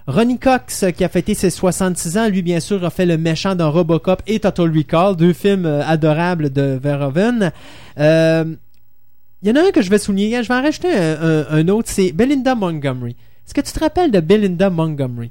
Ronnie 0.08 0.40
Cox, 0.40 0.84
euh, 0.84 0.92
qui 0.92 1.04
a 1.04 1.10
fêté 1.10 1.34
ses 1.34 1.50
66 1.50 2.18
ans. 2.18 2.28
Lui, 2.30 2.42
bien 2.42 2.60
sûr, 2.62 2.84
a 2.86 2.90
fait 2.90 3.06
le 3.06 3.18
méchant 3.18 3.56
dans 3.56 3.72
Robocop 3.72 4.22
et 4.26 4.40
Total 4.40 4.72
Recall. 4.76 5.16
Deux 5.18 5.34
films 5.34 5.66
euh, 5.66 5.84
adorables 5.86 6.52
de 6.52 6.80
Verhoeven. 6.82 7.52
Euh, 7.98 8.46
il 9.46 9.50
y 9.50 9.52
en 9.52 9.64
a 9.64 9.68
un 9.68 9.72
que 9.72 9.82
je 9.84 9.90
vais 9.92 10.00
souligner. 10.00 10.42
Je 10.42 10.48
vais 10.48 10.56
en 10.56 10.62
rajouter 10.64 10.92
un, 10.92 11.22
un- 11.22 11.46
un 11.50 11.68
autre. 11.68 11.88
C'est 11.92 12.12
Belinda 12.12 12.56
Montgomery. 12.56 13.16
Est-ce 13.46 13.54
que 13.54 13.62
tu 13.62 13.72
te 13.72 13.80
rappelles 13.80 14.10
de 14.10 14.20
Belinda 14.20 14.72
Montgomery? 14.72 15.30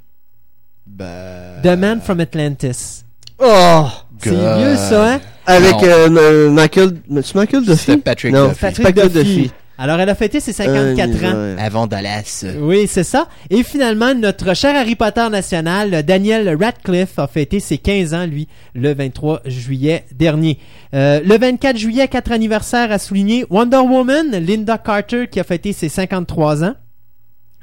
Ben... 0.86 1.60
The 1.64 1.76
Man 1.76 2.00
from 2.00 2.20
Atlantis. 2.20 3.02
Oh! 3.40 3.86
C'est 4.20 4.30
vieux, 4.30 4.76
ça, 4.76 5.14
hein? 5.14 5.20
Avec 5.46 5.82
euh, 5.82 6.50
Michael... 6.50 6.98
C'est 7.22 7.34
Michael 7.34 7.64
Duffy? 7.64 7.96
Patrick 7.96 8.32
non, 8.32 8.48
Duffy. 8.48 8.60
Patrick 8.60 9.12
Duffy. 9.12 9.50
Alors, 9.76 9.98
elle 9.98 10.08
a 10.08 10.14
fêté 10.14 10.38
ses 10.38 10.52
54 10.52 11.24
ans. 11.24 11.56
Avant 11.58 11.86
Dallas. 11.86 12.44
Oui, 12.60 12.86
c'est 12.86 13.04
ça. 13.04 13.28
Et 13.50 13.62
finalement, 13.62 14.14
notre 14.14 14.54
cher 14.54 14.76
Harry 14.76 14.94
Potter 14.94 15.28
national, 15.30 16.04
Daniel 16.04 16.56
Radcliffe, 16.60 17.18
a 17.18 17.26
fêté 17.26 17.58
ses 17.58 17.78
15 17.78 18.14
ans, 18.14 18.26
lui, 18.26 18.46
le 18.74 18.94
23 18.94 19.42
juillet 19.46 20.04
dernier. 20.14 20.58
Euh, 20.94 21.20
le 21.24 21.36
24 21.36 21.76
juillet, 21.76 22.06
4 22.06 22.30
anniversaires 22.30 22.92
à 22.92 22.98
souligner. 22.98 23.44
Wonder 23.50 23.78
Woman, 23.78 24.30
Linda 24.30 24.78
Carter, 24.78 25.26
qui 25.28 25.40
a 25.40 25.44
fêté 25.44 25.72
ses 25.72 25.88
53 25.88 26.62
ans. 26.64 26.74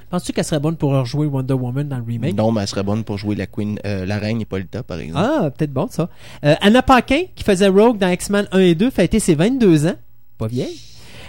Penses-tu 0.09 0.33
qu'elle 0.33 0.43
serait 0.43 0.59
bonne 0.59 0.75
pour 0.75 0.91
rejouer 0.91 1.25
Wonder 1.25 1.53
Woman 1.53 1.87
dans 1.87 1.95
le 1.95 2.03
remake? 2.03 2.35
Non, 2.35 2.51
mais 2.51 2.61
elle 2.61 2.67
serait 2.67 2.83
bonne 2.83 3.05
pour 3.05 3.17
jouer 3.17 3.33
la 3.35 3.47
Queen, 3.47 3.79
euh, 3.85 4.05
la 4.05 4.19
reine 4.19 4.41
Hippolyta, 4.41 4.83
par 4.83 4.99
exemple. 4.99 5.25
Ah, 5.25 5.49
peut-être 5.51 5.71
bon, 5.71 5.87
ça. 5.89 6.09
Euh, 6.43 6.55
Anna 6.59 6.81
Paquin, 6.81 7.21
qui 7.33 7.45
faisait 7.45 7.69
Rogue 7.69 7.97
dans 7.97 8.09
X-Men 8.09 8.45
1 8.51 8.59
et 8.59 8.75
2, 8.75 8.89
fêté 8.89 9.21
ses 9.21 9.35
22 9.35 9.87
ans. 9.87 9.95
Pas 10.37 10.47
vieille. 10.47 10.77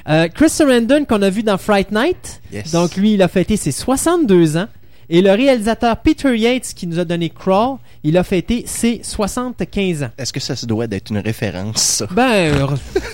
Euh, 0.09 0.29
Chris 0.29 0.49
Sarandon, 0.51 1.05
qu'on 1.05 1.23
a 1.23 1.31
vu 1.31 1.43
dans 1.43 1.59
Fright 1.59 1.93
Night. 1.93 2.41
Yes. 2.53 2.73
Donc, 2.73 2.97
lui, 2.97 3.15
il 3.15 3.23
a 3.23 3.29
fêté 3.29 3.57
ses 3.57 3.73
62 3.73 4.57
ans. 4.57 4.67
Et 5.09 5.21
le 5.21 5.31
réalisateur 5.33 5.97
Peter 5.99 6.37
Yates, 6.37 6.73
qui 6.75 6.87
nous 6.87 6.99
a 6.99 7.05
donné 7.05 7.29
Crawl, 7.29 7.77
il 8.03 8.17
a 8.17 8.25
fêté 8.25 8.65
ses 8.67 9.01
75 9.03 10.05
ans. 10.05 10.11
Est-ce 10.17 10.33
que 10.33 10.41
ça 10.41 10.57
se 10.57 10.65
doit 10.65 10.87
d'être 10.87 11.11
une 11.11 11.19
référence, 11.19 11.83
ça? 11.83 12.07
Ben, 12.11 12.55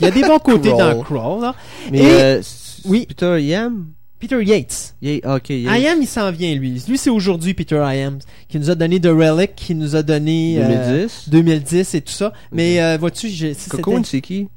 il 0.00 0.04
y 0.04 0.06
a 0.06 0.10
des 0.10 0.22
bons 0.22 0.38
côtés 0.38 0.68
Crawl. 0.70 0.94
dans 0.94 1.02
Crawl, 1.02 1.42
là. 1.42 1.54
Mais 1.90 1.98
Et- 1.98 2.04
euh, 2.12 2.42
oui. 2.84 3.04
Peter 3.08 3.42
Yam? 3.42 3.86
Peter 4.20 4.42
Yates. 4.44 4.94
Yeah, 5.00 5.36
ok, 5.36 5.48
yeah. 5.50 5.78
I 5.78 5.86
Am, 5.88 5.98
il 6.02 6.06
s'en 6.08 6.30
vient, 6.32 6.52
lui. 6.54 6.82
Lui, 6.88 6.98
c'est 6.98 7.10
aujourd'hui, 7.10 7.54
Peter 7.54 7.76
I 7.84 8.00
Am, 8.02 8.18
qui 8.48 8.58
nous 8.58 8.68
a 8.70 8.74
donné 8.74 9.00
The 9.00 9.06
Relic, 9.06 9.54
qui 9.54 9.74
nous 9.76 9.94
a 9.96 10.02
donné... 10.02 10.56
euh, 10.58 10.68
2010. 11.06 11.28
2010 11.28 11.94
et 11.94 12.00
tout 12.00 12.12
ça. 12.12 12.32
Mais, 12.52 12.80
euh, 12.82 12.96
vois-tu, 12.98 13.28
Cocoon, 13.70 14.02
c'est 14.04 14.20
qui? 14.20 14.48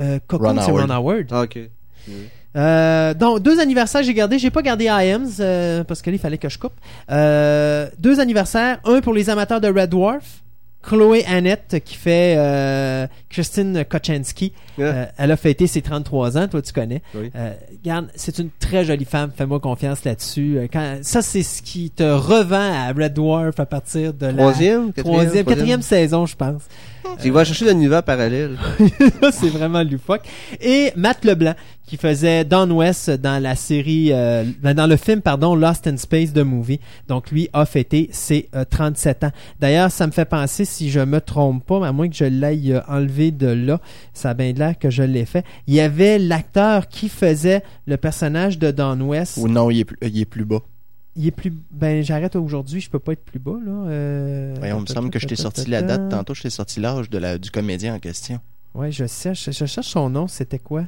Euh, 0.00 0.18
Cocoon, 0.26 0.56
c'est. 0.64 0.70
Ron 0.70 0.88
Howard. 0.90 1.26
Ah, 1.32 1.44
Euh, 2.56 3.14
donc, 3.14 3.40
deux 3.42 3.60
anniversaires, 3.60 4.02
j'ai 4.02 4.14
gardé. 4.14 4.38
J'ai 4.38 4.50
pas 4.50 4.62
gardé 4.62 4.84
IAMS 4.86 5.28
euh, 5.40 5.84
parce 5.84 6.02
que 6.02 6.10
là, 6.10 6.16
il 6.16 6.18
fallait 6.18 6.38
que 6.38 6.48
je 6.48 6.58
coupe. 6.58 6.72
Euh, 7.10 7.88
deux 7.98 8.18
anniversaires. 8.20 8.78
Un 8.84 9.00
pour 9.00 9.14
les 9.14 9.30
amateurs 9.30 9.60
de 9.60 9.68
Red 9.68 9.90
Dwarf. 9.90 10.42
Chloé 10.82 11.26
Annette 11.26 11.76
qui 11.84 11.94
fait 11.94 12.36
euh, 12.38 13.06
Christine 13.28 13.84
Kochansky. 13.84 14.54
Euh, 14.78 15.04
elle 15.18 15.30
a 15.30 15.36
fêté 15.36 15.66
ses 15.66 15.82
33 15.82 16.38
ans, 16.38 16.48
toi 16.48 16.62
tu 16.62 16.72
connais. 16.72 17.02
Oui. 17.14 17.30
Euh, 17.36 18.00
c'est 18.14 18.38
une 18.38 18.48
très 18.58 18.86
jolie 18.86 19.04
femme, 19.04 19.30
fais-moi 19.36 19.60
confiance 19.60 20.04
là-dessus. 20.04 20.58
Quand- 20.72 20.96
ça, 21.02 21.20
c'est 21.20 21.42
ce 21.42 21.60
qui 21.60 21.90
te 21.90 22.02
revend 22.02 22.72
à 22.72 22.92
Red 22.96 23.12
Dwarf 23.12 23.60
à 23.60 23.66
partir 23.66 24.14
de 24.14 24.24
la 24.24 24.32
Troisième? 24.32 24.90
troisième, 24.94 25.44
quatrième 25.44 25.82
saison, 25.82 26.24
je 26.24 26.34
pense. 26.34 26.62
Il 27.24 27.32
va 27.32 27.44
chercher 27.44 27.66
l'univers 27.66 28.02
parallèle. 28.02 28.58
c'est 29.32 29.48
vraiment 29.48 29.82
loufoque. 29.82 30.22
Et 30.60 30.92
Matt 30.96 31.24
Leblanc, 31.24 31.54
qui 31.86 31.96
faisait 31.96 32.44
Don 32.44 32.70
West 32.70 33.10
dans 33.10 33.42
la 33.42 33.56
série, 33.56 34.12
euh, 34.12 34.44
dans 34.62 34.86
le 34.86 34.96
film, 34.96 35.20
pardon, 35.20 35.54
Lost 35.54 35.86
in 35.86 35.96
Space 35.96 36.32
de 36.32 36.42
Movie. 36.42 36.80
Donc, 37.08 37.30
lui 37.30 37.48
a 37.52 37.66
fêté 37.66 38.08
ses 38.12 38.48
euh, 38.54 38.64
37 38.68 39.24
ans. 39.24 39.30
D'ailleurs, 39.58 39.90
ça 39.90 40.06
me 40.06 40.12
fait 40.12 40.24
penser, 40.24 40.64
si 40.64 40.90
je 40.90 41.00
me 41.00 41.20
trompe 41.20 41.64
pas, 41.66 41.86
à 41.86 41.92
moins 41.92 42.08
que 42.08 42.14
je 42.14 42.24
l'aille 42.24 42.74
euh, 42.74 42.80
enlevé 42.88 43.32
de 43.32 43.48
là, 43.48 43.80
ça 44.14 44.30
a 44.30 44.34
bien 44.34 44.52
l'air 44.52 44.78
que 44.78 44.90
je 44.90 45.02
l'ai 45.02 45.24
fait. 45.24 45.44
Il 45.66 45.74
y 45.74 45.80
avait 45.80 46.18
l'acteur 46.18 46.88
qui 46.88 47.08
faisait 47.08 47.62
le 47.86 47.96
personnage 47.96 48.58
de 48.58 48.70
Don 48.70 49.00
West. 49.00 49.38
Ou 49.38 49.48
non, 49.48 49.70
il 49.70 49.80
est 49.80 49.84
plus, 49.84 49.98
il 50.02 50.20
est 50.20 50.24
plus 50.26 50.44
bas. 50.44 50.60
Il 51.20 51.26
est 51.26 51.32
plus, 51.32 51.52
ben, 51.70 52.02
j'arrête 52.02 52.34
aujourd'hui, 52.34 52.80
je 52.80 52.88
peux 52.88 52.98
pas 52.98 53.12
être 53.12 53.22
plus 53.22 53.38
bas, 53.38 53.58
là. 53.62 53.72
Euh... 53.90 54.54
Il 54.62 54.74
me 54.74 54.86
semble 54.86 55.10
que 55.10 55.18
je 55.18 55.26
t'ai 55.26 55.36
sorti 55.36 55.68
la 55.68 55.82
date 55.82 56.08
tantôt, 56.08 56.32
je 56.32 56.40
t'ai 56.40 56.48
sorti 56.48 56.80
l'âge 56.80 57.10
de 57.10 57.18
la, 57.18 57.36
du 57.36 57.50
comédien 57.50 57.94
en 57.94 57.98
question. 57.98 58.40
Ouais, 58.74 58.90
je 58.90 59.04
cherche, 59.06 59.50
je 59.50 59.66
cherche 59.66 59.88
son 59.88 60.08
nom, 60.08 60.28
c'était 60.28 60.58
quoi? 60.58 60.86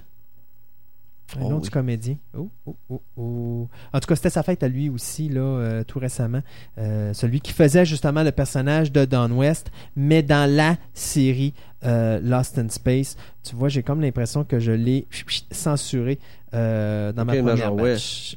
Le 1.37 1.43
Oh 1.45 1.51
nom 1.51 1.57
oui. 1.57 1.63
du 1.63 1.71
comédien. 1.71 2.17
Oh, 2.35 2.49
oh, 2.65 2.77
oh, 2.89 3.03
oh. 3.19 3.69
En 3.93 4.01
tout 4.01 4.07
cas, 4.07 4.17
c'était 4.17 4.31
sa 4.31 4.43
fête 4.43 4.63
à 4.63 4.69
lui 4.69 4.89
aussi, 4.89 5.29
là, 5.29 5.43
euh, 5.43 5.85
tout 5.85 5.99
récemment. 5.99 6.41
Euh, 6.79 7.13
celui 7.13 7.43
qui 7.43 7.53
faisait 7.53 7.85
justement 7.85 8.23
le 8.23 8.33
personnage 8.33 8.91
de 8.91 9.05
Don 9.05 9.31
West, 9.33 9.71
mais 9.97 10.23
dans 10.23 10.51
la 10.51 10.77
série 10.95 11.53
euh, 11.85 12.21
Lost 12.23 12.59
in 12.59 12.71
Space. 12.71 13.17
Tu 13.43 13.55
vois, 13.55 13.69
j'ai 13.69 13.83
comme 13.83 14.01
l'impression 14.01 14.45
que 14.45 14.59
je 14.59 14.73
l'ai 14.73 15.07
censuré 15.51 16.19
euh, 16.55 17.13
dans 17.13 17.25
ma 17.25 17.33
première. 17.35 17.73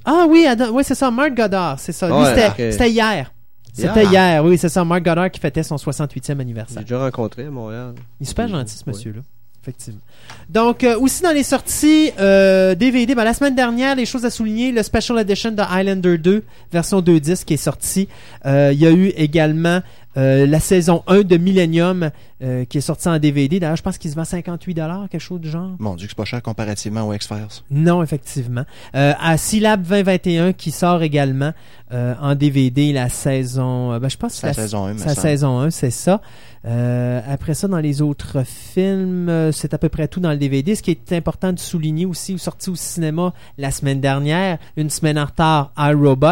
Ah 0.06 0.26
oui, 0.30 0.46
Adam- 0.46 0.72
ouais, 0.72 0.84
c'est 0.84 0.96
ça, 0.96 1.12
Mark 1.12 1.34
Goddard, 1.36 1.80
c'est 1.80 1.92
ça. 1.92 2.08
Ouais, 2.16 2.52
c'était 2.72 2.90
hier. 2.90 3.32
C'était 3.74 4.04
Yeah. 4.06 4.12
hier, 4.36 4.46
oui, 4.46 4.58
c'est 4.58 4.70
ça. 4.70 4.86
Mark 4.86 5.04
Goddard 5.04 5.30
qui 5.30 5.40
fêtait 5.42 5.62
son 5.64 5.78
68e 5.78 6.36
J'ai 6.38 6.42
anniversaire. 6.42 6.82
déjà 6.84 6.98
rencontré 7.00 7.44
à 7.46 7.50
Montréal. 7.50 7.94
Il 8.22 8.24
est 8.24 8.28
super 8.30 8.46
Oui, 8.46 8.52
gentil, 8.52 8.74
ce 8.78 8.84
oui. 8.88 8.94
monsieur-là. 8.94 9.20
Effectivement. 9.62 10.00
Donc, 10.48 10.84
euh, 10.84 10.98
aussi 11.00 11.24
dans 11.24 11.32
les 11.34 11.42
sorties 11.44 12.12
euh, 12.20 12.76
DVD, 12.76 13.16
ben, 13.16 13.24
la 13.26 13.34
semaine 13.34 13.56
dernière, 13.56 13.96
les 13.96 14.06
choses 14.06 14.24
à 14.24 14.30
souligner, 14.30 14.72
le 14.72 14.82
Special 14.84 15.18
Edition 15.20 15.52
de 15.52 15.62
Highlander 15.62 16.18
2, 16.20 16.44
version 16.72 17.02
2.10 17.02 17.44
qui 17.44 17.56
est 17.56 17.58
sorti. 17.58 18.08
Euh, 18.46 18.70
Il 18.72 18.80
y 18.80 18.86
a 18.86 18.92
eu 18.92 19.08
également 19.18 19.82
euh, 20.18 20.46
la 20.46 20.60
saison 20.60 21.04
1 21.08 21.22
de 21.24 21.38
Millennium 21.38 22.10
euh, 22.42 22.66
qui 22.66 22.78
est 22.78 22.82
sortie 22.82 23.08
en 23.08 23.18
DVD. 23.20 23.60
D'ailleurs, 23.60 23.76
je 23.78 23.82
pense 23.84 23.98
qu'il 23.98 24.10
se 24.12 24.16
vend 24.16 24.24
58$, 24.24 25.08
quelque 25.10 25.20
chose 25.22 25.40
du 25.42 25.50
genre. 25.50 25.72
Mon 25.80 25.96
Dieu, 25.96 26.08
que 26.08 26.12
c'est 26.12 26.18
pas 26.18 26.26
cher 26.26 26.42
comparativement 26.42 27.08
au 27.08 27.14
X-Files. 27.14 27.48
Non, 27.72 28.02
effectivement. 28.04 28.64
Euh, 28.96 29.14
à 29.22 29.38
Syllab 29.38 29.82
2021 29.84 30.54
qui 30.54 30.72
sort 30.72 31.02
également 31.04 31.54
euh, 31.94 32.14
en 32.22 32.36
DVD 32.36 32.92
la 32.94 33.10
saison... 33.10 33.94
euh, 33.94 34.00
ben, 34.00 34.10
je 34.10 34.18
pense 34.18 34.34
que 34.34 34.40
C'est 34.40 34.48
la 34.48 34.54
la- 34.54 34.62
saison 34.64 34.86
1, 34.86 34.94
me 34.94 34.98
c'est 35.00 35.06
la 35.06 35.14
semble. 35.16 35.28
saison 35.28 35.60
1, 35.60 35.70
c'est 35.70 35.92
ça. 35.92 36.22
Euh, 36.66 37.22
après 37.28 37.54
ça, 37.54 37.68
dans 37.68 37.78
les 37.80 38.02
autres 38.02 38.44
films, 38.46 39.52
c'est 39.52 39.74
à 39.74 39.78
peu 39.78 39.88
près 39.90 40.08
tout 40.08 40.20
dans 40.20 40.32
le 40.32 40.38
DVD. 40.38 40.76
Ce 40.76 40.82
qui 40.82 40.92
est 40.92 41.14
important 41.14 41.54
de 41.54 41.60
souligner 41.60 42.06
aussi, 42.06 42.38
sorti 42.40 42.70
au 42.72 42.76
cinéma 42.76 43.34
la 43.58 43.70
semaine 43.72 44.02
dernière, 44.02 44.58
une 44.78 44.90
semaine 44.90 45.20
en 45.20 45.26
retard, 45.26 45.72
iRobot 45.78 46.28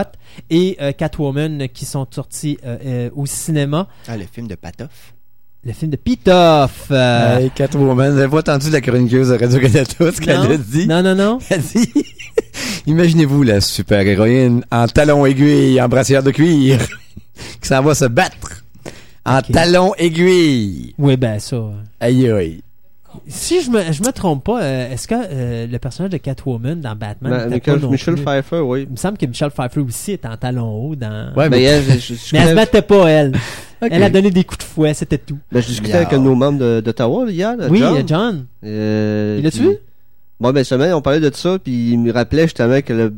et 0.50 0.78
euh, 0.82 0.92
Catwoman 0.92 1.68
qui 1.70 1.86
sont 1.86 2.06
sortis 2.10 2.58
euh, 2.66 2.78
euh, 2.86 3.10
au 3.16 3.26
cinéma. 3.26 3.88
Ah, 4.08 4.18
le 4.18 4.26
film 4.32 4.48
de 4.48 4.56
Patoff. 4.56 5.14
Le 5.66 5.72
film 5.72 5.92
de 5.92 5.96
Pitoff. 5.96 6.88
euh, 6.92 7.38
Hey, 7.40 7.50
Catwoman, 7.52 8.12
vous 8.12 8.18
avez 8.20 8.28
pas 8.30 8.40
entendu 8.40 8.70
la 8.70 8.82
chroniqueuse 8.82 9.30
de 9.30 9.38
Radio-Canada, 9.38 9.84
ce 10.12 10.20
qu'elle 10.22 10.36
a 10.52 10.58
dit? 10.58 10.88
non, 10.88 11.02
non, 11.02 11.16
non. 11.16 11.40
Elle 11.50 11.62
dit, 11.76 11.90
imaginez-vous 12.86 13.44
la 13.44 13.62
super-héroïne 13.62 14.66
en 14.72 14.88
talons 14.88 15.26
aiguilles, 15.26 15.82
en 15.82 15.88
brassière 15.88 16.22
de 16.24 16.32
cuir, 16.32 16.80
qui 17.62 17.68
s'en 17.68 17.82
va 17.82 17.96
se 17.96 18.06
battre 18.06 18.64
en 19.26 19.38
Ok. 19.40 19.52
talons 19.54 19.94
aiguilles. 19.98 20.94
Oui, 20.98 21.16
ben 21.16 21.40
ça. 21.40 21.62
Aïe 22.02 22.30
aïe. 22.30 22.62
Si 23.28 23.62
je 23.62 23.70
me, 23.70 23.92
je 23.92 24.02
me 24.04 24.12
trompe 24.12 24.44
pas, 24.44 24.62
euh, 24.62 24.92
est-ce 24.92 25.08
que 25.08 25.16
euh, 25.16 25.68
le 25.68 25.80
personnage 25.80 26.12
de 26.12 26.18
Catwoman 26.18 26.80
dans 26.82 26.96
Batman 26.96 27.32
Ben, 27.32 27.50
Michael, 27.50 27.80
pas 27.80 27.86
non 27.86 27.92
Michel 27.92 28.16
plus- 28.16 28.24
Pfeiffer, 28.24 28.60
oui. 28.60 28.84
Il 28.88 28.92
me 28.92 28.96
semble 28.98 29.18
que 29.18 29.26
Michelle 29.26 29.52
Pfeiffer 29.52 29.80
aussi 29.80 30.12
est 30.14 30.26
en 30.26 30.36
talons 30.38 30.72
hauts 30.90 30.96
dans... 30.96 31.34
Ouais, 31.36 31.50
mais, 31.50 31.62
hier, 31.62 31.82
je, 31.82 32.14
Mais 32.34 32.40
elle 32.40 32.50
se 32.50 32.56
battait 32.56 32.82
pas, 32.82 33.08
elle. 33.08 33.34
Elle 33.82 34.02
a 34.04 34.10
donné 34.10 34.32
des 34.32 34.46
coups 34.46 34.60
de 34.60 34.64
fouet, 34.64 34.94
c'était 34.94 35.18
tout. 35.18 35.38
ben, 35.52 35.62
je 35.62 35.68
discutais 35.68 35.92
avec 35.96 36.14
un 36.14 36.20
de 36.20 36.24
nos 36.24 36.36
membres 36.36 36.80
d'Ottawa 36.80 37.30
hier, 37.30 37.58
là, 37.58 37.68
oui, 37.70 37.80
John. 37.80 38.04
John. 38.08 38.46
Euh, 38.64 39.36
Il 39.40 39.44
l'a-tu 39.44 39.60
vu? 39.60 39.78
Bon, 40.44 40.52
ben, 40.52 40.66
semaine, 40.66 40.94
on 40.94 41.02
parlait 41.02 41.22
de 41.22 41.34
ça, 41.34 41.58
puis 41.58 41.92
il 41.92 42.00
me 42.00 42.12
rappelait 42.12 42.44
justement 42.44 42.82
que 42.82 42.92
le, 42.92 43.14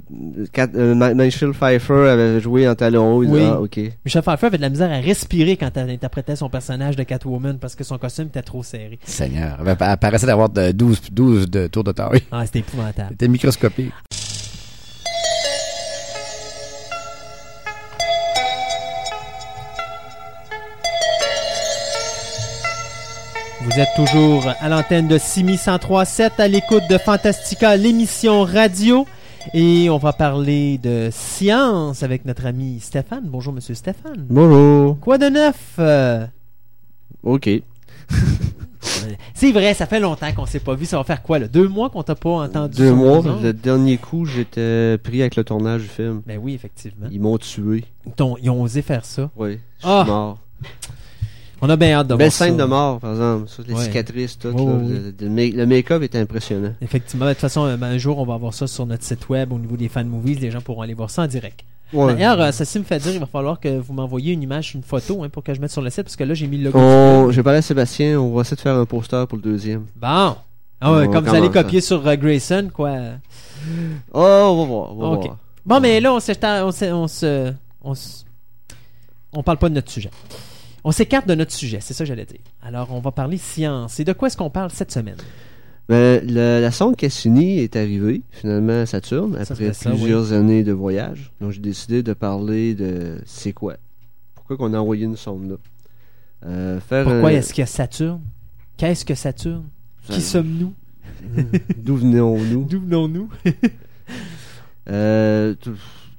euh, 0.59 1.15
Michel 1.15 1.53
Pfeiffer 1.53 2.07
avait 2.07 2.39
joué 2.39 2.69
en 2.69 2.75
talon 2.75 3.15
haut. 3.15 3.23
Oui. 3.23 3.41
Ah, 3.43 3.59
ok. 3.59 3.79
Michelle 4.05 4.21
Pfeiffer 4.21 4.45
avait 4.45 4.57
de 4.57 4.61
la 4.61 4.69
misère 4.69 4.91
à 4.91 4.99
respirer 4.99 5.57
quand 5.57 5.75
elle 5.75 5.89
interprétait 5.89 6.35
son 6.35 6.49
personnage 6.49 6.95
de 6.95 7.01
Catwoman 7.01 7.57
parce 7.57 7.73
que 7.73 7.83
son 7.83 7.97
costume 7.97 8.27
était 8.27 8.43
trop 8.43 8.61
serré. 8.61 8.99
Seigneur, 9.05 9.57
elle 9.65 9.97
paraissait 9.97 10.27
d'avoir 10.27 10.49
de 10.49 10.71
12, 10.71 11.01
12 11.11 11.49
de 11.49 11.65
tours 11.65 11.83
de 11.83 11.93
taille. 11.93 12.21
Ah, 12.31 12.45
c'était 12.45 12.59
épouvantable. 12.59 13.09
C'était 13.09 13.27
microscopique. 13.27 13.91
Vous 23.75 23.81
êtes 23.81 23.93
toujours 23.95 24.47
à 24.61 24.69
l'antenne 24.69 25.07
de 25.09 25.17
Simi 25.17 25.53
1037 25.53 26.39
à 26.39 26.47
l'écoute 26.47 26.83
de 26.89 26.97
Fantastica, 26.97 27.75
l'émission 27.75 28.43
radio. 28.43 29.05
Et 29.53 29.89
on 29.89 29.97
va 29.97 30.13
parler 30.13 30.77
de 30.77 31.09
science 31.11 32.01
avec 32.01 32.23
notre 32.25 32.45
ami 32.45 32.79
Stéphane. 32.79 33.23
Bonjour, 33.25 33.51
monsieur 33.51 33.75
Stéphane. 33.75 34.25
Bonjour. 34.29 34.97
Quoi 34.99 35.17
de 35.17 35.25
neuf? 35.25 35.75
euh? 35.79 36.25
Ok. 37.23 37.49
C'est 39.33 39.51
vrai, 39.51 39.73
ça 39.73 39.85
fait 39.87 39.99
longtemps 39.99 40.31
qu'on 40.33 40.45
s'est 40.45 40.59
pas 40.61 40.75
vu. 40.75 40.85
Ça 40.85 40.97
va 40.97 41.03
faire 41.03 41.21
quoi, 41.21 41.39
là? 41.39 41.47
Deux 41.49 41.67
mois 41.67 41.89
qu'on 41.89 42.03
t'a 42.03 42.15
pas 42.15 42.29
entendu? 42.29 42.77
Deux 42.77 42.93
mois. 42.93 43.21
Le 43.43 43.51
dernier 43.51 43.97
coup, 43.97 44.25
j'étais 44.25 44.97
pris 44.99 45.19
avec 45.21 45.35
le 45.35 45.43
tournage 45.43 45.81
du 45.81 45.87
film. 45.89 46.21
Ben 46.25 46.39
oui, 46.41 46.53
effectivement. 46.53 47.07
Ils 47.11 47.19
m'ont 47.19 47.37
tué. 47.37 47.83
Ils, 48.05 48.13
ils 48.41 48.49
ont 48.49 48.61
osé 48.61 48.81
faire 48.81 49.03
ça. 49.03 49.29
Oui. 49.35 49.59
Je 49.79 49.85
suis 49.85 49.93
Ah! 49.99 50.03
mort. 50.07 50.39
On 51.61 51.69
a 51.69 51.75
bien 51.77 51.93
hâte 51.93 52.07
de 52.07 52.15
Belle 52.15 52.27
voir 52.27 52.31
ça. 52.33 52.45
scène 52.45 52.57
de 52.57 52.63
mort, 52.65 52.99
par 52.99 53.11
exemple. 53.11 53.47
Ça, 53.49 53.63
les 53.67 53.73
Ouais. 53.73 53.83
cicatrices, 53.85 54.37
tout. 54.37 54.49
Ouais, 54.49 54.55
là. 54.65 54.71
ouais, 54.71 54.83
Le, 54.89 55.13
le 55.21 55.29
make- 55.29 55.53
le 55.55 55.65
make-up 55.65 56.03
était 56.03 56.19
impressionnant. 56.19 56.73
Effectivement. 56.81 57.25
De 57.25 57.31
toute 57.31 57.39
façon, 57.39 57.65
euh, 57.65 57.77
ben, 57.77 57.87
un 57.87 57.97
jour, 57.97 58.17
on 58.19 58.25
va 58.25 58.33
avoir 58.33 58.53
ça 58.53 58.67
sur 58.67 58.85
notre 58.85 59.03
site 59.03 59.29
web 59.29 59.53
au 59.53 59.57
niveau 59.59 59.77
des 59.77 59.87
fan 59.87 60.07
movies. 60.07 60.39
Les 60.39 60.51
gens 60.51 60.61
pourront 60.61 60.81
aller 60.81 60.93
voir 60.93 61.09
ça 61.09 61.23
en 61.23 61.27
direct. 61.27 61.61
Ouais. 61.93 62.13
D'ailleurs, 62.13 62.41
euh, 62.41 62.51
ceci 62.51 62.79
me 62.79 62.83
fait 62.83 62.99
dire 62.99 63.13
il 63.13 63.19
va 63.19 63.25
falloir 63.27 63.59
que 63.59 63.77
vous 63.79 63.93
m'envoyiez 63.93 64.33
une 64.33 64.41
image, 64.43 64.73
une 64.75 64.81
photo 64.83 65.23
hein, 65.23 65.29
pour 65.29 65.43
que 65.43 65.53
je 65.53 65.61
mette 65.61 65.71
sur 65.71 65.81
le 65.81 65.89
site 65.89 66.03
parce 66.03 66.15
que 66.15 66.23
là, 66.25 66.33
j'ai 66.33 66.47
mis 66.47 66.57
le 66.57 66.65
logo. 66.65 66.79
On- 66.79 67.31
J'ai 67.31 67.43
parlé 67.43 67.59
à 67.59 67.61
Sébastien, 67.61 68.19
on 68.19 68.33
va 68.33 68.41
essayer 68.41 68.57
de 68.57 68.61
faire 68.61 68.75
un 68.75 68.85
poster 68.85 69.25
pour 69.27 69.37
le 69.37 69.43
deuxième. 69.43 69.85
Bon. 69.95 70.35
Ah 70.81 70.91
ouais, 70.93 71.07
On 71.07 71.11
comme 71.11 71.23
vous 71.25 71.29
allez 71.35 71.47
commence, 71.47 71.63
copier 71.63 71.79
sur 71.81 72.05
euh, 72.05 72.15
Grayson, 72.15 72.69
quoi. 72.73 72.91
Oh, 74.13 74.19
on 74.19 74.57
va 74.61 74.65
voir. 74.65 74.91
On 74.91 74.95
va 74.95 75.07
Ok. 75.17 75.23
voir. 75.25 75.37
Bon, 75.65 75.79
mais 75.79 75.99
là, 76.01 76.13
on 76.13 76.19
s'est- 76.19 76.37
on 76.43 76.71
s'est- 76.71 76.91
on 76.91 77.07
se, 77.07 77.53
on 77.81 77.95
se- 77.95 78.23
on 79.31 79.41
parle 79.41 79.57
pas 79.57 79.69
de 79.69 79.75
notre 79.75 79.91
sujet. 79.91 80.09
On 80.87 80.91
s'écarte 80.91 81.27
de 81.27 81.33
notre 81.35 81.51
sujet, 81.51 81.79
c'est 81.81 81.93
ça 81.95 82.03
que 82.03 82.07
j'allais 82.07 82.25
dire. 82.25 82.39
Alors, 82.61 82.89
on 82.93 82.99
va 82.99 83.11
parler 83.11 83.37
science. 83.37 83.99
Et 83.99 84.03
de 84.03 84.13
quoi 84.13 84.27
est-ce 84.27 84.37
qu'on 84.37 84.51
parle 84.51 84.69
cette 84.71 84.91
semaine? 84.91 85.17
Ben, 85.89 86.23
le- 86.25 86.61
la 86.61 86.71
sonde 86.71 86.95
Cassini 86.95 87.57
est 87.59 87.75
arrivée, 87.75 88.21
finalement, 88.31 88.81
à 88.81 88.85
Saturne, 88.85 89.35
après 89.35 89.73
ça, 89.73 89.89
plusieurs 89.91 90.31
années 90.31 90.63
de 90.63 90.71
voyage. 90.71 91.31
Donc, 91.41 91.51
j'ai 91.51 91.59
décidé 91.59 92.03
de 92.03 92.13
parler 92.13 92.75
de 92.75 93.19
c'est 93.25 93.51
quoi. 93.53 93.77
Pourquoi 94.35 94.57
qu'on 94.57 94.73
a 94.75 94.79
envoyé 94.79 95.05
une 95.05 95.17
sonde 95.17 95.49
là? 95.49 95.55
Euh, 96.45 96.79
faire 96.79 97.03
Pourquoi 97.03 97.29
un- 97.29 97.33
est-ce 97.33 97.51
qu'il 97.53 97.61
y 97.61 97.63
a 97.63 97.67
Saturne? 97.67 98.21
Qu'est-ce 98.77 99.05
que 99.05 99.15
Saturne? 99.15 99.65
Qui 100.07 100.21
sommes-nous? 100.21 100.73
D'où 101.77 101.97
venons-nous? 101.97 102.63
D'où 102.69 102.79
venons-nous? 102.79 103.29
Euh, 104.89 105.55
tout- 105.55 105.75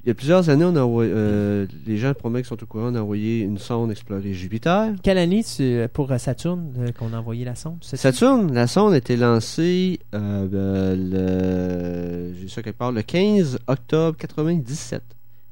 il 0.07 0.11
y 0.11 0.11
a 0.11 0.15
plusieurs 0.15 0.49
années, 0.49 0.63
on 0.63 0.77
a 0.77 0.83
envoyé, 0.83 1.11
euh, 1.13 1.67
les 1.85 1.97
gens 1.97 2.13
promettent 2.13 2.43
qu'ils 2.43 2.57
sont 2.57 2.63
au 2.63 2.65
courant, 2.65 2.93
on 2.93 2.95
a 2.95 3.01
envoyé 3.01 3.41
une 3.41 3.57
sonde 3.57 3.91
explorer 3.91 4.31
Jupiter. 4.31 4.93
Quelle 5.03 5.17
année 5.17 5.43
c'est 5.43 5.89
pour 5.91 6.09
euh, 6.09 6.17
Saturne 6.17 6.73
euh, 6.79 6.93
qu'on 6.93 7.11
a 7.11 7.17
envoyé 7.17 7.43
la 7.43 7.55
sonde? 7.55 7.83
Saturne, 7.83 8.53
la 8.53 8.67
sonde 8.67 8.93
a 8.93 8.97
été 8.97 9.17
lancée 9.17 9.99
euh, 10.15 10.47
ben, 10.47 12.31
le, 12.31 12.33
j'ai 12.39 12.47
ça 12.47 12.63
quelque 12.63 12.77
part, 12.77 12.93
le 12.93 13.01
15 13.01 13.59
octobre 13.67 14.17
97. 14.17 15.03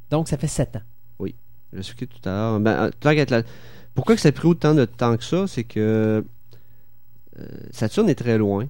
Donc, 0.10 0.30
ça 0.30 0.38
fait 0.38 0.48
7 0.48 0.78
ans. 0.78 0.82
Je 1.20 1.26
l'ai 1.74 1.80
expliqué 1.80 2.08
tout 2.08 2.30
à 2.30 2.32
l'heure. 2.32 2.60
Ben, 2.62 2.92
euh, 3.04 3.42
Pourquoi 3.94 4.16
que 4.16 4.22
ça 4.22 4.30
a 4.30 4.32
pris 4.32 4.48
autant 4.48 4.74
de 4.74 4.86
temps 4.86 5.18
que 5.18 5.24
ça, 5.26 5.48
c'est 5.48 5.66
que 5.66 6.24
euh, 7.38 7.46
Saturne 7.72 8.08
est 8.08 8.16
très 8.16 8.38
loin. 8.38 8.70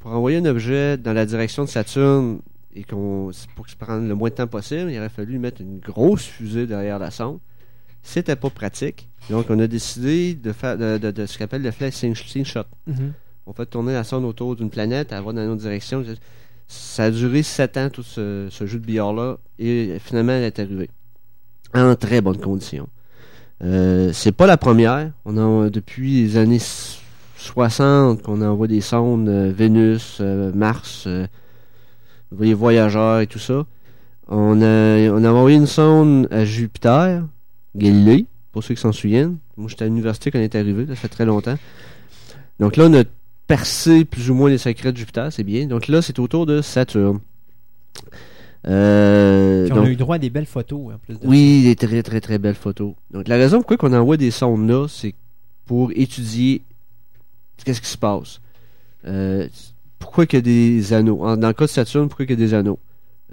Pour 0.00 0.12
envoyer 0.12 0.36
un 0.36 0.44
objet 0.44 0.98
dans 0.98 1.14
la 1.14 1.24
direction 1.24 1.64
de 1.64 1.70
Saturne 1.70 2.40
et 2.74 2.84
qu'on 2.84 3.30
pour 3.56 3.64
que 3.66 3.70
ça 3.70 3.76
prenne 3.78 4.08
le 4.08 4.14
moins 4.14 4.28
de 4.30 4.34
temps 4.34 4.46
possible, 4.46 4.90
il 4.90 4.98
aurait 4.98 5.08
fallu 5.08 5.38
mettre 5.38 5.60
une 5.60 5.78
grosse 5.78 6.24
fusée 6.24 6.66
derrière 6.66 6.98
la 6.98 7.10
sonde. 7.10 7.38
C'était 8.02 8.36
pas 8.36 8.50
pratique. 8.50 9.08
Donc 9.28 9.46
on 9.50 9.58
a 9.58 9.66
décidé 9.66 10.34
de 10.34 10.52
faire 10.52 10.78
de, 10.78 10.96
de- 10.98 11.10
de 11.10 11.26
ce 11.26 11.36
qu'on 11.38 11.44
appelle 11.44 11.62
le 11.62 11.70
flash 11.70 11.94
slingshot. 11.94 12.60
On 13.46 13.52
fait 13.52 13.66
tourner 13.66 13.92
la 13.92 14.04
sonde 14.04 14.24
autour 14.24 14.54
d'une 14.56 14.70
planète, 14.70 15.08
elle 15.12 15.22
va 15.24 15.32
dans 15.32 15.42
une 15.42 15.50
autre 15.50 15.62
direction. 15.62 16.04
Ça 16.68 17.04
a 17.04 17.10
duré 17.10 17.42
sept 17.42 17.76
ans, 17.76 17.90
tout 17.90 18.04
ce, 18.04 18.46
ce 18.50 18.64
jeu 18.66 18.78
de 18.78 18.84
billard-là, 18.86 19.38
et 19.58 19.98
finalement, 19.98 20.32
elle 20.32 20.44
est 20.44 20.58
arrivée. 20.60 20.88
En 21.74 21.94
très 21.96 22.20
bonnes 22.20 22.38
conditions. 22.40 22.88
Euh, 23.62 24.12
c'est 24.12 24.32
pas 24.32 24.46
la 24.46 24.56
première. 24.56 25.10
On 25.24 25.36
a 25.36 25.68
depuis 25.68 26.22
les 26.22 26.36
années 26.36 26.60
60 27.36 28.22
qu'on 28.22 28.40
envoie 28.42 28.68
des 28.68 28.80
sondes 28.80 29.28
euh, 29.28 29.52
Vénus, 29.54 30.18
euh, 30.20 30.52
Mars, 30.54 31.08
les 32.38 32.54
voyageurs 32.54 33.20
et 33.20 33.26
tout 33.26 33.38
ça. 33.38 33.66
On 34.28 34.60
a, 34.62 35.10
on 35.10 35.24
a 35.24 35.30
envoyé 35.30 35.56
une 35.56 35.66
sonde 35.66 36.28
à 36.30 36.44
Jupiter, 36.44 37.24
Galilée, 37.74 38.26
pour 38.52 38.62
ceux 38.62 38.74
qui 38.74 38.80
s'en 38.80 38.92
souviennent. 38.92 39.38
Moi, 39.56 39.68
j'étais 39.68 39.84
à 39.84 39.86
l'université 39.88 40.30
quand 40.30 40.38
on 40.38 40.42
est 40.42 40.54
arrivé, 40.54 40.86
ça 40.86 40.94
fait 40.94 41.08
très 41.08 41.24
longtemps. 41.26 41.58
Donc 42.60 42.76
là, 42.76 42.84
on 42.86 42.94
a 42.94 43.04
percé 43.46 44.04
plus 44.04 44.30
ou 44.30 44.34
moins 44.34 44.48
les 44.50 44.58
secrets 44.58 44.92
de 44.92 44.96
Jupiter, 44.96 45.32
c'est 45.32 45.42
bien. 45.42 45.66
Donc 45.66 45.88
là, 45.88 46.02
c'est 46.02 46.18
autour 46.20 46.46
de 46.46 46.62
Saturne. 46.62 47.18
Euh, 48.68 49.64
Puis 49.64 49.72
on 49.72 49.76
donc- 49.76 49.86
a 49.86 49.90
eu 49.90 49.96
droit 49.96 50.16
à 50.16 50.18
des 50.18 50.30
belles 50.30 50.46
photos, 50.46 50.94
en 50.94 50.98
plus 50.98 51.18
de 51.18 51.26
oui, 51.26 51.62
des 51.62 51.76
très 51.76 52.02
très 52.02 52.20
très 52.20 52.38
belles 52.38 52.54
photos. 52.54 52.92
Donc 53.10 53.26
la 53.26 53.36
raison 53.36 53.62
pourquoi 53.62 53.88
on 53.88 53.92
envoie 53.94 54.18
des 54.18 54.30
sondes 54.30 54.68
là, 54.68 54.86
c'est 54.86 55.14
pour 55.64 55.90
étudier 55.94 56.60
qu'est-ce 57.64 57.80
qui 57.80 57.88
se 57.88 57.96
passe. 57.96 58.40
Euh, 59.06 59.48
pourquoi 60.00 60.26
qu'il 60.26 60.38
y 60.38 60.40
a 60.40 60.42
des 60.42 60.92
anneaux? 60.92 61.22
En- 61.24 61.36
dans 61.36 61.46
le 61.48 61.54
cas 61.54 61.66
de 61.66 61.70
Saturne, 61.70 62.08
pourquoi 62.08 62.26
qu'il 62.26 62.38
y 62.40 62.42
a 62.42 62.44
des 62.46 62.54
anneaux? 62.54 62.80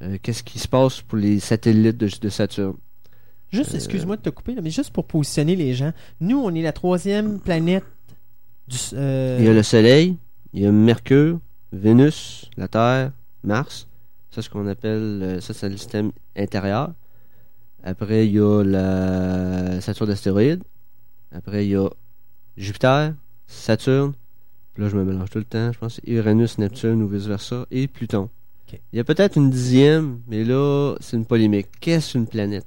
Euh, 0.03 0.17
qu'est-ce 0.21 0.43
qui 0.43 0.59
se 0.59 0.67
passe 0.67 1.01
pour 1.01 1.17
les 1.17 1.39
satellites 1.39 1.97
de, 1.97 2.07
de 2.21 2.29
Saturne? 2.29 2.75
Juste, 3.51 3.73
excuse-moi 3.73 4.17
de 4.17 4.21
te 4.21 4.29
couper, 4.29 4.53
là, 4.53 4.61
mais 4.61 4.69
juste 4.69 4.91
pour 4.91 5.05
positionner 5.05 5.55
les 5.55 5.73
gens. 5.73 5.91
Nous, 6.19 6.37
on 6.37 6.53
est 6.53 6.61
la 6.61 6.73
troisième 6.73 7.39
planète 7.39 7.85
du. 8.67 8.77
euh, 8.93 9.37
Il 9.39 9.45
y 9.45 9.49
a 9.49 9.53
le 9.53 9.63
Soleil, 9.63 10.17
il 10.53 10.61
y 10.61 10.65
a 10.67 10.71
Mercure, 10.71 11.39
Vénus, 11.71 12.49
la 12.57 12.67
Terre, 12.67 13.11
Mars. 13.43 13.87
Ça, 14.29 14.41
c'est 14.41 14.41
ce 14.43 14.49
qu'on 14.49 14.67
appelle, 14.67 15.19
euh, 15.23 15.41
ça, 15.41 15.53
c'est 15.53 15.69
le 15.69 15.77
système 15.77 16.11
intérieur. 16.35 16.91
Après, 17.83 18.27
il 18.27 18.33
y 18.33 18.39
a 18.39 18.63
la 18.63 19.79
Saturne 19.81 20.09
d'astéroïdes. 20.09 20.63
Après, 21.31 21.65
il 21.65 21.71
y 21.71 21.75
a 21.75 21.89
Jupiter, 22.57 23.13
Saturne. 23.47 24.13
Là, 24.77 24.89
je 24.89 24.95
me 24.95 25.03
mélange 25.03 25.29
tout 25.29 25.39
le 25.39 25.45
temps. 25.45 25.71
Je 25.71 25.79
pense 25.79 25.95
que 25.95 26.01
c'est 26.05 26.11
Uranus, 26.11 26.57
Neptune 26.57 27.01
ou 27.01 27.07
vice-versa. 27.07 27.65
Et 27.71 27.87
Pluton. 27.87 28.29
Il 28.93 28.97
y 28.97 28.99
a 28.99 29.03
peut-être 29.03 29.37
une 29.37 29.49
dixième, 29.49 30.19
mais 30.27 30.43
là, 30.43 30.95
c'est 30.99 31.15
une 31.15 31.25
polémique. 31.25 31.67
Qu'est-ce 31.79 32.13
qu'une 32.13 32.27
planète? 32.27 32.65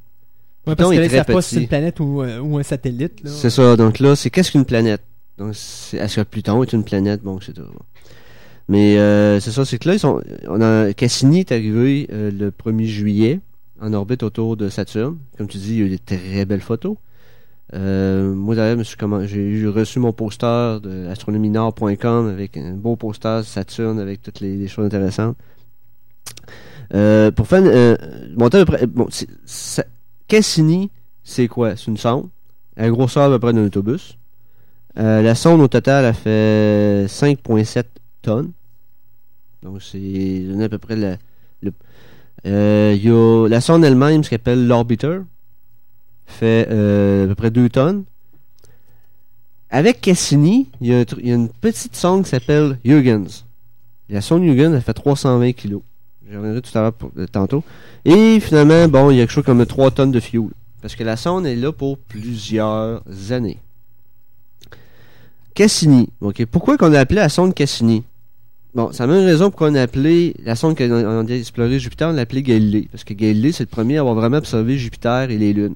Ouais, 0.67 0.75
Pluton 0.75 0.91
parce 0.91 0.97
que 0.97 1.17
là, 1.17 1.25
très 1.25 1.33
pas 1.35 1.43
si 1.43 1.55
c'est 1.55 1.61
une 1.63 1.69
planète 1.69 2.01
ou, 2.01 2.23
euh, 2.23 2.41
ou 2.41 2.59
un 2.59 2.63
satellite. 2.63 3.21
C'est 3.27 3.51
ça. 3.51 3.77
Donc 3.77 3.99
là, 3.99 4.17
c'est 4.17 4.31
qu'est-ce 4.31 4.51
qu'une 4.51 4.65
planète? 4.65 5.03
Donc, 5.39 5.51
est-ce 5.51 6.17
que 6.17 6.23
Pluton 6.23 6.63
est 6.63 6.73
une 6.73 6.85
planète? 6.85 7.23
Bon, 7.23 7.39
c'est 7.41 7.53
tout. 7.53 7.63
Bon. 7.63 7.85
Mais 8.69 8.99
euh, 8.99 9.41
c'est 9.41 9.51
ça, 9.51 9.65
c'est 9.65 9.79
que 9.79 9.89
là, 9.89 9.95
ils 9.95 9.99
sont, 9.99 10.23
on 10.47 10.61
a, 10.61 10.93
Cassini 10.93 11.41
est 11.41 11.53
arrivé 11.53 12.09
euh, 12.13 12.31
le 12.31 12.51
1er 12.51 12.85
juillet 12.85 13.41
en 13.81 13.93
orbite 13.93 14.23
autour 14.23 14.57
de 14.57 14.69
Saturne. 14.69 15.19
Comme 15.37 15.49
tu 15.49 15.59
dis, 15.59 15.75
il 15.75 15.79
y 15.79 15.83
a 15.83 15.87
eu 15.87 15.89
des 15.89 15.99
très 15.99 16.45
belles 16.45 16.61
photos. 16.61 16.97
Euh, 17.73 18.35
moi, 18.35 18.55
d'ailleurs, 18.55 18.83
j'ai 19.25 19.67
reçu 19.67 19.99
mon 20.01 20.13
poster 20.13 20.81
de 20.81 21.07
astronomienord.com 21.09 22.29
avec 22.29 22.57
un 22.57 22.73
beau 22.73 22.97
poster 22.97 23.45
Saturne 23.45 23.99
avec 24.01 24.23
toutes 24.23 24.41
les, 24.41 24.67
choses 24.69 24.87
intéressantes. 24.87 25.37
Euh, 26.93 27.31
pour 27.31 27.47
faire 27.47 27.63
euh, 27.65 27.97
monter 28.37 28.59
à 28.59 28.65
peu 28.65 28.73
près, 28.73 28.87
bon, 28.87 29.09
Cassini, 30.27 30.91
c'est 31.23 31.49
quoi? 31.49 31.77
C'est 31.77 31.87
une 31.87 31.97
sonde. 31.97 32.29
A 32.77 32.83
la 32.83 32.91
grosseur 32.91 33.25
à 33.25 33.29
peu 33.29 33.39
près 33.39 33.53
d'un 33.53 33.65
autobus. 33.65 34.17
Euh, 34.99 35.23
la 35.23 35.35
sonde 35.35 35.61
au 35.61 35.69
total 35.69 36.05
a 36.05 36.13
fait 36.13 37.07
5,7 37.07 37.85
tonnes. 38.23 38.53
Donc 39.63 39.83
c'est 39.83 40.45
à 40.61 40.69
peu 40.69 40.79
près 40.79 40.97
la, 40.97 41.17
le. 41.63 41.73
Euh, 42.47 42.97
y 42.99 43.09
a 43.09 43.49
la 43.49 43.61
sonde 43.61 43.85
elle-même, 43.85 44.25
ce 44.25 44.31
qu'elle 44.31 44.41
appelle 44.41 44.67
l'orbiter, 44.67 45.21
fait 46.31 46.69
euh, 46.71 47.25
à 47.25 47.29
peu 47.29 47.35
près 47.35 47.51
2 47.51 47.69
tonnes. 47.69 48.05
Avec 49.71 50.01
Cassini, 50.01 50.69
il 50.81 50.89
y, 50.89 50.95
a 50.95 51.05
une 51.35 51.49
petite 51.49 51.95
sonde 51.95 52.25
qui 52.25 52.31
s'appelle 52.31 52.79
Huygens. 52.85 53.45
La 54.09 54.21
sonde 54.21 54.43
Huygens, 54.43 54.75
elle 54.75 54.83
fait 54.83 54.95
320 54.95 55.53
kilos. 55.53 55.83
J'y 56.29 56.37
reviendrai 56.37 56.61
tout 56.61 56.77
à 56.77 56.83
l'heure 56.83 56.93
euh, 57.19 57.27
tantôt. 57.27 57.63
Et 58.05 58.41
finalement, 58.41 58.89
bon, 58.89 59.11
il 59.11 59.17
y 59.17 59.21
a 59.21 59.23
quelque 59.23 59.33
chose 59.33 59.45
comme 59.45 59.65
3 59.65 59.93
tonnes 59.93 60.11
de 60.11 60.21
fuel. 60.21 60.49
Parce 60.83 60.97
que 60.97 61.05
la 61.05 61.17
sonde 61.17 61.47
est 61.47 61.57
là 61.57 61.73
pour 61.73 61.99
plusieurs 61.99 63.03
années. 63.31 63.59
Cassini. 65.55 66.09
OK. 66.21 66.45
Pourquoi 66.47 66.77
qu'on 66.77 66.93
a 66.93 67.01
appelé 67.01 67.21
la 67.21 67.29
sonde 67.29 67.55
Cassini? 67.55 68.03
Bon, 68.75 68.91
c'est 68.93 69.03
la 69.03 69.09
même 69.09 69.25
raison 69.25 69.51
pourquoi 69.51 69.69
on 69.71 69.75
a 69.75 69.83
appelé 69.83 70.35
la 70.45 70.55
sonde 70.55 70.77
qu'on 70.77 70.91
a 70.93 71.03
on 71.03 71.27
a 71.27 71.31
exploré 71.31 71.81
Jupiter, 71.81 72.09
on 72.09 72.13
l'a 72.13 72.23
appelé 72.23 72.43
Galilée. 72.43 72.89
Parce 72.91 73.03
que 73.03 73.15
Galilée, 73.15 73.53
c'est 73.53 73.65
le 73.65 73.69
premier 73.69 73.97
à 73.97 74.01
avoir 74.01 74.15
vraiment 74.15 74.37
observé 74.37 74.79
Jupiter 74.79 75.31
et 75.31 75.39
les 75.39 75.53
lunes. 75.53 75.75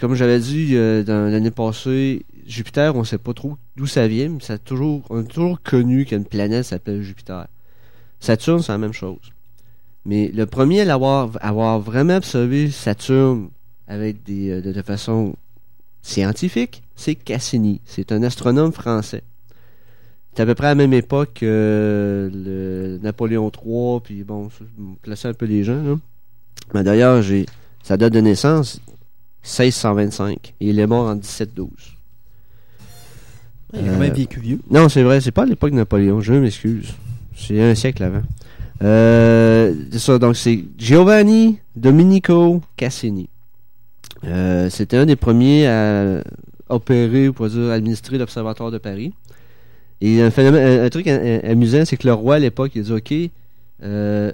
Comme 0.00 0.14
j'avais 0.14 0.40
dit 0.40 0.70
euh, 0.72 1.04
dans 1.04 1.30
l'année 1.30 1.50
passée, 1.50 2.26
Jupiter, 2.46 2.96
on 2.96 3.04
sait 3.04 3.18
pas 3.18 3.34
trop 3.34 3.56
d'où 3.76 3.86
ça 3.86 4.08
vient, 4.08 4.28
mais 4.28 4.58
toujours, 4.58 5.02
on 5.10 5.20
a 5.20 5.22
toujours 5.22 5.62
connu 5.62 6.04
qu'il 6.04 6.12
y 6.12 6.14
a 6.16 6.18
une 6.18 6.26
planète 6.26 6.64
s'appelle 6.64 7.02
Jupiter. 7.02 7.46
Saturne, 8.18 8.62
c'est 8.62 8.72
la 8.72 8.78
même 8.78 8.92
chose. 8.92 9.32
Mais 10.04 10.28
le 10.34 10.46
premier 10.46 10.88
à 10.88 10.94
avoir 10.94 11.80
vraiment 11.80 12.16
observé 12.16 12.70
Saturne 12.70 13.50
avec 13.86 14.16
euh, 14.28 14.60
de, 14.60 14.82
façon 14.82 15.34
scientifique, 16.02 16.82
c'est 16.96 17.14
Cassini. 17.14 17.80
C'est 17.84 18.10
un 18.10 18.22
astronome 18.22 18.72
français. 18.72 19.22
C'est 20.34 20.42
à 20.42 20.46
peu 20.46 20.54
près 20.54 20.68
à 20.68 20.70
la 20.70 20.74
même 20.74 20.94
époque 20.94 21.34
que 21.34 22.30
le 22.32 22.98
Napoléon 23.02 23.50
III, 23.50 24.00
puis 24.02 24.24
bon, 24.24 24.48
je 24.50 25.28
un 25.28 25.34
peu 25.34 25.46
les 25.46 25.62
gens. 25.62 25.98
Mais 26.74 26.82
d'ailleurs, 26.82 27.22
j'ai 27.22 27.46
sa 27.82 27.96
date 27.96 28.14
de 28.14 28.20
naissance, 28.20 28.80
1625. 29.44 30.54
Et 30.60 30.68
il 30.68 30.78
est 30.78 30.86
mort 30.86 31.06
en 31.06 31.14
1712. 31.14 31.68
Il 33.74 33.78
a 33.78 33.82
quand 33.82 33.98
même 33.98 34.10
Euh, 34.10 34.14
vécu 34.14 34.40
vieux. 34.40 34.60
Non, 34.70 34.88
c'est 34.88 35.02
vrai, 35.02 35.20
c'est 35.20 35.30
pas 35.30 35.42
à 35.42 35.46
l'époque 35.46 35.70
de 35.70 35.76
Napoléon, 35.76 36.20
je 36.20 36.34
m'excuse. 36.34 36.92
C'est 37.36 37.60
un 37.60 37.74
siècle 37.74 38.02
avant. 38.02 38.22
Euh, 38.82 39.74
c'est 39.92 39.98
ça, 39.98 40.18
donc 40.18 40.36
c'est 40.36 40.64
Giovanni 40.76 41.58
Domenico 41.76 42.60
Cassini. 42.76 43.28
Euh, 44.24 44.68
C'était 44.70 44.96
un 44.96 45.06
des 45.06 45.16
premiers 45.16 45.66
à 45.66 46.22
opérer, 46.68 47.28
ou 47.28 47.32
pour 47.32 47.48
dire, 47.48 47.70
administrer 47.70 48.18
l'Observatoire 48.18 48.70
de 48.70 48.78
Paris. 48.78 49.12
Et 50.00 50.20
un, 50.20 50.30
phénomène, 50.30 50.80
un, 50.80 50.84
un 50.84 50.90
truc 50.90 51.06
amusant, 51.08 51.84
c'est 51.84 51.96
que 51.96 52.06
le 52.06 52.12
roi 52.14 52.36
à 52.36 52.38
l'époque, 52.40 52.72
il 52.74 52.80
a 52.80 52.84
dit 52.84 52.92
OK, 52.92 53.14
euh, 53.84 54.32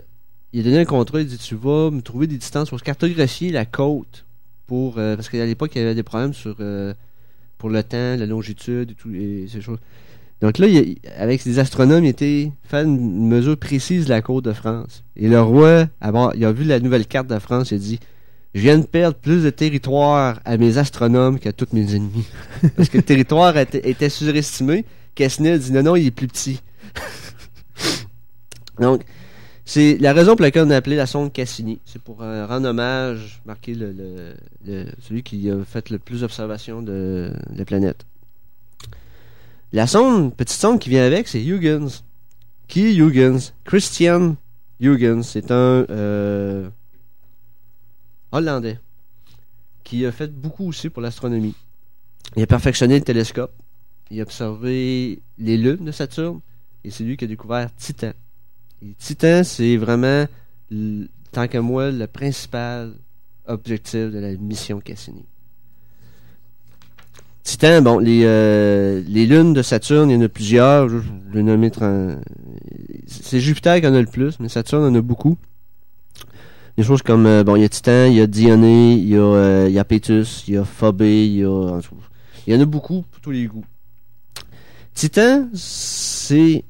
il 0.52 0.60
a 0.60 0.62
donné 0.64 0.78
un 0.78 0.84
contrat, 0.84 1.20
il 1.20 1.26
a 1.26 1.28
dit 1.30 1.38
Tu 1.38 1.54
vas 1.54 1.90
me 1.90 2.00
trouver 2.00 2.26
des 2.26 2.38
distances 2.38 2.70
pour 2.70 2.80
cartographier 2.82 3.50
la 3.50 3.66
côte. 3.66 4.24
Pour 4.68 4.98
euh, 4.98 5.16
Parce 5.16 5.28
qu'à 5.28 5.44
l'époque, 5.44 5.72
il 5.74 5.78
y 5.78 5.84
avait 5.84 5.96
des 5.96 6.04
problèmes 6.04 6.34
sur 6.34 6.54
euh, 6.60 6.94
pour 7.56 7.70
le 7.70 7.82
temps, 7.82 8.16
la 8.16 8.26
longitude 8.26 8.92
et, 8.92 8.94
tout, 8.94 9.10
ces 9.48 9.60
choses. 9.60 9.78
Donc 10.40 10.58
là, 10.58 10.68
avec 11.16 11.40
ses 11.40 11.58
astronomes, 11.58 12.04
il 12.04 12.10
était 12.10 12.52
fait 12.62 12.84
une 12.84 13.26
mesure 13.26 13.56
précise 13.56 14.04
de 14.04 14.10
la 14.10 14.22
côte 14.22 14.44
de 14.44 14.52
France. 14.52 15.02
Et 15.16 15.26
le 15.26 15.42
roi, 15.42 15.88
avant, 16.00 16.30
il 16.30 16.44
a 16.44 16.52
vu 16.52 16.62
la 16.62 16.78
nouvelle 16.78 17.06
carte 17.06 17.26
de 17.26 17.38
France, 17.40 17.72
il 17.72 17.74
a 17.74 17.78
dit 17.78 17.98
Je 18.54 18.60
viens 18.60 18.78
de 18.78 18.86
perdre 18.86 19.16
plus 19.16 19.42
de 19.42 19.50
territoire 19.50 20.38
à 20.44 20.56
mes 20.56 20.78
astronomes 20.78 21.40
qu'à 21.40 21.52
tous 21.52 21.66
mes 21.72 21.96
ennemis. 21.96 22.28
Parce 22.76 22.88
que 22.88 22.98
le 22.98 23.02
territoire 23.02 23.56
était, 23.56 23.90
était 23.90 24.10
surestimé. 24.10 24.84
A 25.18 25.26
dit 25.58 25.72
Non, 25.72 25.82
non, 25.82 25.96
il 25.96 26.06
est 26.06 26.12
plus 26.12 26.28
petit. 26.28 26.60
Donc, 28.78 29.02
c'est 29.68 29.98
la 29.98 30.14
raison 30.14 30.34
pour 30.34 30.44
laquelle 30.44 30.66
on 30.66 30.70
a 30.70 30.76
appelé 30.76 30.96
la 30.96 31.04
sonde 31.04 31.30
Cassini. 31.30 31.78
C'est 31.84 32.00
pour 32.00 32.22
euh, 32.22 32.46
rendre 32.46 32.70
hommage, 32.70 33.42
marquer 33.44 33.74
celui 33.74 35.22
qui 35.22 35.50
a 35.50 35.62
fait 35.62 35.90
le 35.90 35.98
plus 35.98 36.22
d'observations 36.22 36.80
de, 36.80 37.30
de 37.50 37.58
la 37.58 37.66
planète. 37.66 38.06
La 39.74 39.86
sonde, 39.86 40.34
petite 40.34 40.56
sonde 40.56 40.80
qui 40.80 40.88
vient 40.88 41.04
avec, 41.04 41.28
c'est 41.28 41.44
Huygens. 41.44 42.02
Qui 42.66 42.86
est 42.86 42.94
Huygens? 42.94 43.52
Christian 43.66 44.36
Huygens. 44.80 45.24
C'est 45.24 45.50
un 45.50 45.84
euh, 45.90 46.70
Hollandais 48.32 48.80
qui 49.84 50.06
a 50.06 50.12
fait 50.12 50.32
beaucoup 50.32 50.66
aussi 50.66 50.88
pour 50.88 51.02
l'astronomie. 51.02 51.54
Il 52.36 52.42
a 52.42 52.46
perfectionné 52.46 52.98
le 52.98 53.04
télescope. 53.04 53.52
Il 54.10 54.18
a 54.18 54.22
observé 54.22 55.20
les 55.36 55.58
lunes 55.58 55.84
de 55.84 55.92
Saturne. 55.92 56.40
Et 56.84 56.90
c'est 56.90 57.04
lui 57.04 57.18
qui 57.18 57.26
a 57.26 57.28
découvert 57.28 57.68
Titan. 57.76 58.12
Titan, 58.98 59.42
c'est 59.44 59.76
vraiment, 59.76 60.26
tant 61.32 61.48
que 61.48 61.58
moi, 61.58 61.90
le 61.90 62.06
principal 62.06 62.92
objectif 63.46 64.10
de 64.10 64.18
la 64.18 64.36
mission 64.36 64.80
Cassini. 64.80 65.24
Titan, 67.42 67.80
bon, 67.80 67.98
les, 67.98 68.24
euh, 68.24 69.02
les 69.06 69.24
lunes 69.24 69.54
de 69.54 69.62
Saturne, 69.62 70.10
il 70.10 70.16
y 70.16 70.16
en 70.18 70.22
a 70.22 70.28
plusieurs. 70.28 70.88
Je, 70.88 70.98
vais 71.32 71.42
nommer 71.42 71.70
30 71.70 72.18
C'est 73.06 73.40
Jupiter 73.40 73.80
qui 73.80 73.86
en 73.86 73.94
a 73.94 74.00
le 74.00 74.06
plus, 74.06 74.38
mais 74.38 74.50
Saturne 74.50 74.84
en 74.84 74.94
a 74.94 75.00
beaucoup. 75.00 75.38
Des 76.76 76.84
choses 76.84 77.00
comme, 77.02 77.26
euh, 77.26 77.44
bon, 77.44 77.56
il 77.56 77.62
y 77.62 77.64
a 77.64 77.68
Titan, 77.70 78.04
il 78.04 78.14
y 78.14 78.20
a 78.20 78.26
Dionée, 78.26 78.92
il 78.92 79.08
y 79.08 79.16
a, 79.16 79.20
euh, 79.20 79.66
il 79.66 79.72
y 79.72 79.78
a 79.78 79.84
Pétus, 79.84 80.44
il 80.46 80.54
y 80.54 80.56
a 80.58 80.64
Phobé, 80.64 81.26
il 81.26 81.36
y 81.36 81.44
a. 81.44 81.80
Il 82.46 82.54
y 82.54 82.56
en 82.56 82.60
a 82.60 82.66
beaucoup 82.66 83.02
pour 83.10 83.20
tous 83.20 83.30
les 83.30 83.46
goûts. 83.46 83.64
Titan, 84.94 85.48
c'est 85.54 86.64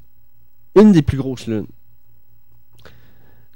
une 0.76 0.92
des 0.92 1.02
plus 1.02 1.18
grosses 1.18 1.46
lunes. 1.46 1.66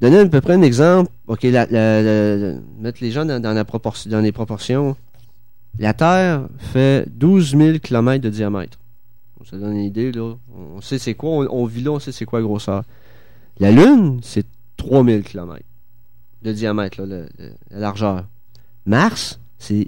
Donner 0.03 0.19
à 0.19 0.27
peu 0.27 0.41
près 0.41 0.55
un 0.55 0.63
exemple, 0.63 1.13
ok, 1.29 1.45
mettre 1.45 2.99
les 3.01 3.13
gens 3.13 3.25
dans, 3.25 3.57
les 4.21 4.33
proportions. 4.33 4.97
La 5.79 5.95
Terre 5.95 6.49
fait 6.59 7.09
12 7.09 7.57
000 7.57 7.79
km 7.79 8.21
de 8.21 8.29
diamètre. 8.29 8.79
Ça 9.49 9.57
donne 9.59 9.77
une 9.77 9.85
idée, 9.85 10.11
là. 10.11 10.35
On 10.75 10.81
sait 10.81 10.99
c'est 10.99 11.15
quoi, 11.15 11.31
on, 11.31 11.63
on 11.63 11.67
vit 11.67 11.83
là, 11.85 11.93
on 11.93 12.01
sait 12.01 12.11
c'est 12.11 12.25
quoi 12.25 12.41
la 12.41 12.47
grosseur. 12.47 12.83
La 13.61 13.71
Lune, 13.71 14.19
c'est 14.25 14.45
3000 14.77 15.23
km 15.23 15.63
de 16.43 16.53
diamètre, 16.53 17.01
la 17.01 17.79
largeur. 17.79 18.27
Mars, 18.87 19.39
c'est 19.57 19.87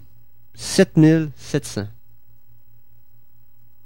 7700. 0.55 1.89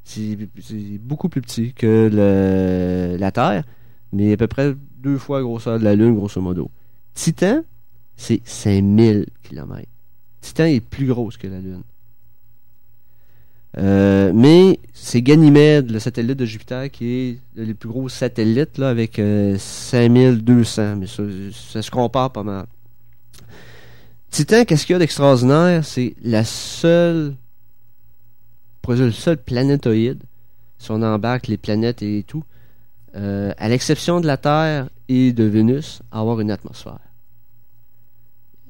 C'est 0.05 0.39
c'est 0.61 0.99
beaucoup 0.99 1.31
plus 1.31 1.41
petit 1.41 1.73
que 1.73 2.11
le- 2.13 3.17
la 3.19 3.33
Terre, 3.33 3.65
mais 4.13 4.33
à 4.33 4.37
peu 4.37 4.47
près 4.47 4.75
deux 4.99 5.19
fois 5.19 5.39
la 5.39 5.45
grosseur 5.45 5.79
de 5.79 5.85
la 5.85 5.95
Lune, 5.95 6.15
grosso 6.15 6.41
modo. 6.41 6.71
Titan, 7.15 7.63
c'est 8.17 8.41
5000 8.45 9.27
km. 9.43 9.87
Titan 10.41 10.65
est 10.65 10.81
plus 10.81 11.07
grosse 11.07 11.37
que 11.37 11.47
la 11.47 11.61
Lune. 11.61 11.83
Euh, 13.77 14.33
mais 14.35 14.81
c'est 14.93 15.23
Ganymède, 15.23 15.91
le 15.91 15.99
satellite 15.99 16.39
de 16.39 16.45
Jupiter, 16.45 16.91
qui 16.91 17.07
est 17.07 17.39
le 17.55 17.75
plus 17.75 17.89
gros 17.89 18.09
satellite, 18.09 18.79
là, 18.79 18.89
avec 18.89 19.19
euh, 19.19 19.57
5200. 19.59 20.97
Mais 20.97 21.07
ça, 21.07 21.23
ça 21.53 21.83
se 21.83 21.91
compare 21.91 22.33
pas 22.33 22.43
mal. 22.43 22.67
Titan, 24.31 24.65
qu'est-ce 24.65 24.85
qu'il 24.87 24.95
y 24.95 24.97
a 24.97 24.99
d'extraordinaire? 24.99 25.85
C'est 25.85 26.15
la 26.23 26.45
seule, 26.45 27.35
pour 28.83 28.95
le 28.95 29.13
seul 29.13 29.37
planétoïde, 29.37 30.23
si 30.79 30.91
on 30.91 31.03
embarque 31.03 31.47
les 31.47 31.57
planètes 31.57 32.03
et 32.03 32.25
tout, 32.27 32.45
euh, 33.17 33.53
à 33.59 33.69
l'exception 33.69 34.21
de 34.21 34.27
la 34.27 34.37
Terre 34.37 34.89
et 35.09 35.33
de 35.33 35.45
Vénus, 35.45 36.03
avoir 36.11 36.41
une 36.41 36.51
atmosphère. 36.51 36.99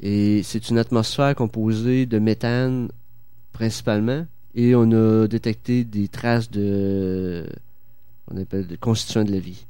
Et 0.01 0.43
c'est 0.45 0.69
une 0.71 0.79
atmosphère 0.79 1.35
composée 1.35 2.07
de 2.07 2.19
méthane 2.19 2.89
principalement. 3.53 4.27
Et 4.55 4.75
on 4.75 4.91
a 4.93 5.27
détecté 5.27 5.85
des 5.85 6.09
traces 6.09 6.51
de. 6.51 7.47
On 8.31 8.41
appelle 8.41 8.67
de 8.67 8.77
constituants 8.77 9.25
de 9.25 9.33
la 9.33 9.39
vie. 9.41 9.67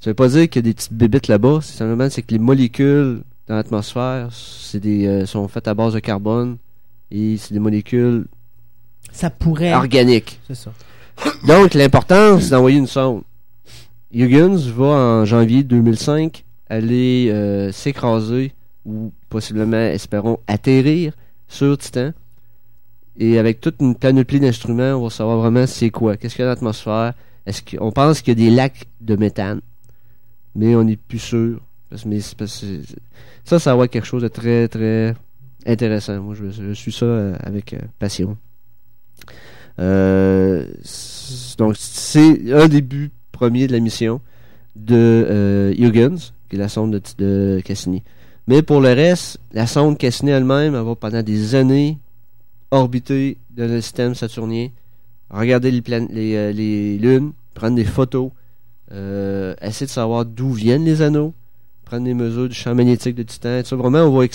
Ça 0.00 0.10
veut 0.10 0.14
pas 0.14 0.28
dire 0.28 0.48
qu'il 0.48 0.64
y 0.64 0.68
a 0.68 0.70
des 0.70 0.74
petites 0.74 0.92
bébites 0.92 1.28
là-bas. 1.28 1.60
C'est 1.62 1.78
simplement 1.78 2.08
c'est 2.10 2.22
que 2.22 2.32
les 2.32 2.38
molécules 2.38 3.22
dans 3.46 3.56
l'atmosphère 3.56 4.28
c'est 4.32 4.80
des, 4.80 5.06
euh, 5.06 5.26
sont 5.26 5.46
faites 5.48 5.68
à 5.68 5.74
base 5.74 5.94
de 5.94 6.00
carbone. 6.00 6.56
Et 7.10 7.36
c'est 7.36 7.52
des 7.54 7.60
molécules 7.60 8.26
Ça 9.12 9.30
pourrait. 9.30 9.72
organiques. 9.74 10.40
C'est 10.48 10.56
ça. 10.56 10.72
Donc, 11.46 11.74
l'important, 11.74 12.40
c'est 12.40 12.50
d'envoyer 12.50 12.78
une 12.78 12.88
sonde. 12.88 13.22
Huygens 14.14 14.68
va, 14.68 14.84
en 14.84 15.24
janvier 15.24 15.64
2005, 15.64 16.44
aller 16.68 17.30
euh, 17.30 17.72
s'écraser 17.72 18.52
ou 18.84 19.12
possiblement, 19.28 19.76
espérons, 19.76 20.38
atterrir 20.46 21.14
sur 21.48 21.76
Titan. 21.76 22.12
Et 23.18 23.38
avec 23.38 23.60
toute 23.60 23.80
une 23.80 23.96
panoplie 23.96 24.38
d'instruments, 24.38 24.94
on 24.94 25.04
va 25.04 25.10
savoir 25.10 25.38
vraiment 25.38 25.66
c'est 25.66 25.90
quoi, 25.90 26.16
qu'est-ce 26.16 26.36
qu'il 26.36 26.44
y 26.44 26.44
a 26.44 26.46
dans 26.46 26.52
l'atmosphère? 26.52 27.14
Est-ce 27.44 27.62
qu'on 27.62 27.90
pense 27.90 28.22
qu'il 28.22 28.38
y 28.38 28.44
a 28.46 28.48
des 28.48 28.54
lacs 28.54 28.86
de 29.00 29.16
méthane, 29.16 29.60
mais 30.54 30.76
on 30.76 30.84
n'est 30.84 30.96
plus 30.96 31.18
sûr. 31.18 31.60
Parce, 31.90 32.04
mais 32.06 32.20
ça, 32.20 33.58
ça 33.58 33.76
va 33.76 33.84
être 33.84 33.90
quelque 33.90 34.06
chose 34.06 34.22
de 34.22 34.28
très, 34.28 34.68
très 34.68 35.14
intéressant. 35.66 36.20
Moi, 36.20 36.34
je, 36.34 36.72
suis 36.72 36.92
ça 36.92 37.04
euh, 37.04 37.36
avec 37.40 37.74
euh, 37.74 37.78
passion. 37.98 38.36
Donc, 41.58 41.74
c'est 41.76 42.52
un 42.52 42.68
début 42.68 43.10
premier 43.34 43.66
de 43.66 43.72
la 43.72 43.80
mission 43.80 44.20
de 44.76 44.94
euh, 44.96 45.74
Huygens, 45.76 46.32
qui 46.48 46.56
est 46.56 46.58
la 46.58 46.68
sonde 46.68 47.00
de, 47.18 47.60
Cassini. 47.64 48.02
Mais 48.46 48.62
pour 48.62 48.80
le 48.80 48.92
reste, 48.92 49.38
la 49.52 49.66
sonde 49.66 49.98
Cassini 49.98 50.30
elle-même, 50.30 50.74
elle 50.74 50.82
va 50.82 50.94
pendant 50.94 51.22
des 51.22 51.54
années 51.54 51.98
orbiter 52.70 53.36
dans 53.50 53.68
le 53.68 53.80
système 53.80 54.14
saturnien, 54.14 54.68
regarder 55.30 55.70
les, 55.70 55.82
euh, 55.90 56.52
lunes, 56.98 57.32
prendre 57.54 57.76
des 57.76 57.84
photos, 57.84 58.30
euh, 58.92 59.54
essayer 59.60 59.86
de 59.86 59.90
savoir 59.90 60.24
d'où 60.24 60.52
viennent 60.52 60.84
les 60.84 61.02
anneaux, 61.02 61.34
prendre 61.84 62.04
des 62.04 62.14
mesures 62.14 62.48
du 62.48 62.54
champ 62.54 62.74
magnétique 62.74 63.14
de 63.14 63.22
Titan. 63.22 63.60
tout 63.62 63.68
ça. 63.68 63.76
Vraiment, 63.76 64.04
on 64.04 64.18
va, 64.18 64.26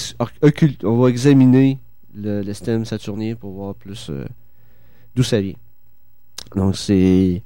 on 0.84 0.98
va 0.98 1.10
examiner 1.10 1.80
le, 2.16 2.44
système 2.54 2.86
saturnien 2.86 3.36
pour 3.36 3.52
voir 3.52 3.76
plus 3.76 4.12
d'où 5.16 5.24
ça 5.24 5.40
vient. 5.40 5.56
Donc 6.56 6.76
c'est- 6.76 7.44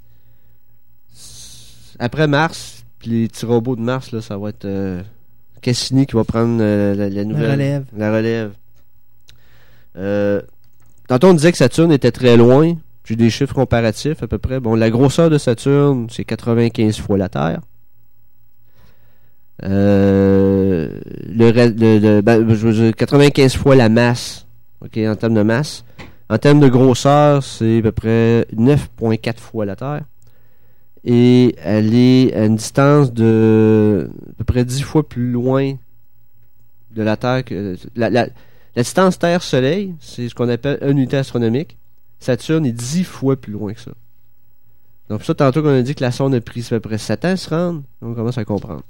après 2.04 2.28
Mars, 2.28 2.86
puis 3.00 3.10
les 3.10 3.28
petits 3.28 3.46
robots 3.46 3.76
de 3.76 3.82
Mars 3.82 4.12
là, 4.12 4.22
ça 4.22 4.38
va 4.38 4.50
être 4.50 4.66
euh, 4.66 5.02
Cassini 5.62 6.06
qui 6.06 6.16
va 6.16 6.24
prendre 6.24 6.58
euh, 6.62 6.94
la, 6.96 7.10
la 7.10 7.24
nouvelle 7.24 7.46
La 7.48 7.52
relève. 7.54 7.86
la 7.96 8.12
relève. 8.16 8.52
Euh, 9.98 10.42
tantôt 11.08 11.28
on 11.28 11.34
disait 11.34 11.52
que 11.52 11.58
Saturne 11.58 11.92
était 11.92 12.12
très 12.12 12.36
loin. 12.38 12.74
J'ai 13.06 13.16
des 13.16 13.30
chiffres 13.30 13.54
comparatifs 13.54 14.24
à 14.24 14.28
peu 14.28 14.38
près. 14.38 14.60
Bon, 14.60 14.76
la 14.76 14.90
grosseur 14.90 15.30
de 15.30 15.38
Saturne, 15.38 16.08
c'est 16.10 16.24
95 16.24 16.98
fois 17.00 17.18
la 17.18 17.28
Terre. 17.30 17.60
Euh, 19.64 21.00
le, 21.30 21.52
re- 21.52 21.78
le- 21.80 22.00
le- 22.00 22.22
ben, 22.22 22.48
je 22.50 22.68
veux 22.68 22.74
dire, 22.74 22.96
95 22.96 23.56
fois 23.56 23.76
la 23.76 23.90
masse, 23.90 24.46
ok, 24.84 24.98
en 24.98 25.16
termes 25.16 25.36
de 25.36 25.44
masse. 25.44 25.84
En 26.30 26.38
termes 26.38 26.60
de 26.60 26.68
grosseur, 26.70 27.44
c'est 27.44 27.80
à 27.80 27.82
peu 27.84 27.92
près 27.92 28.48
9,4 28.56 29.38
fois 29.38 29.66
la 29.66 29.76
Terre. 29.76 30.02
Et 31.06 31.56
elle 31.60 31.94
est 31.94 32.34
à 32.34 32.46
une 32.46 32.56
distance 32.56 33.12
de 33.14 34.10
à 34.30 34.34
peu 34.38 34.44
près 34.46 34.64
10 34.66 34.82
fois 34.84 35.08
plus 35.08 35.30
loin 35.32 35.76
de 36.92 37.04
la 37.04 37.18
Terre 37.18 37.44
que. 37.44 37.76
La, 37.96 38.10
la- 38.10 38.28
la 38.76 38.82
distance 38.82 39.20
Terre-Soleil, 39.20 39.94
c'est 40.00 40.30
ce 40.30 40.34
qu'on 40.34 40.50
appelle 40.50 40.80
une 40.82 40.98
unité 40.98 41.18
astronomique. 41.18 41.78
Saturne 42.20 42.66
est 42.66 42.72
10 42.72 43.04
fois 43.04 43.36
plus 43.36 43.54
loin 43.54 43.72
que 43.74 43.80
ça. 43.80 43.92
Donc, 45.10 45.24
ça, 45.24 45.36
tantôt 45.36 45.62
qu'on 45.62 45.70
a 45.78 45.82
dit 45.84 45.94
que 45.94 46.04
la 46.04 46.12
sonde 46.12 46.34
a 46.34 46.42
pris 46.42 46.62
à 46.66 46.70
peu 46.70 46.80
près 46.80 46.98
7 46.98 47.26
ans 47.26 47.30
à 47.30 47.38
se 47.38 47.50
rendre, 47.50 47.84
on 48.02 48.14
commence 48.16 48.38
à 48.40 48.46
comprendre. 48.46 48.82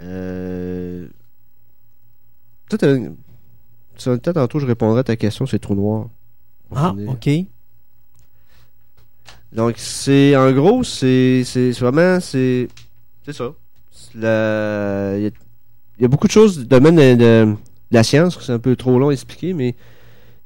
Euh... 0.00 1.08
Toi, 2.70 2.78
tantôt, 4.18 4.60
je 4.60 4.66
répondrai 4.66 5.00
à 5.00 5.04
ta 5.04 5.16
question, 5.16 5.44
c'est 5.46 5.58
trou 5.58 5.74
noir. 5.74 6.08
Ah, 6.74 6.94
ok. 7.08 7.28
Donc, 9.52 9.74
c'est 9.78 10.36
en 10.36 10.52
gros, 10.52 10.84
c'est 10.84 11.42
vraiment 11.80 12.20
c'est 12.20 12.68
ça. 13.32 13.52
Il 14.14 14.20
y, 16.00 16.04
a- 16.04 16.08
beaucoup 16.08 16.26
de 16.26 16.32
choses 16.32 16.58
du 16.58 16.66
domaine 16.66 16.96
de, 17.16 17.54
la 17.90 18.02
science, 18.02 18.38
c'est 18.40 18.52
un 18.52 18.58
peu 18.58 18.76
trop 18.76 18.98
long 18.98 19.08
à 19.08 19.12
expliquer, 19.12 19.52
mais 19.52 19.74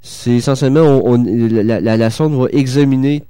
c'est 0.01 0.33
essentiellement 0.33 1.03
on, 1.05 1.23
la, 1.23 1.81
la, 1.81 2.11
sonde 2.11 2.35
va 2.35 2.47
examiner 2.51 3.25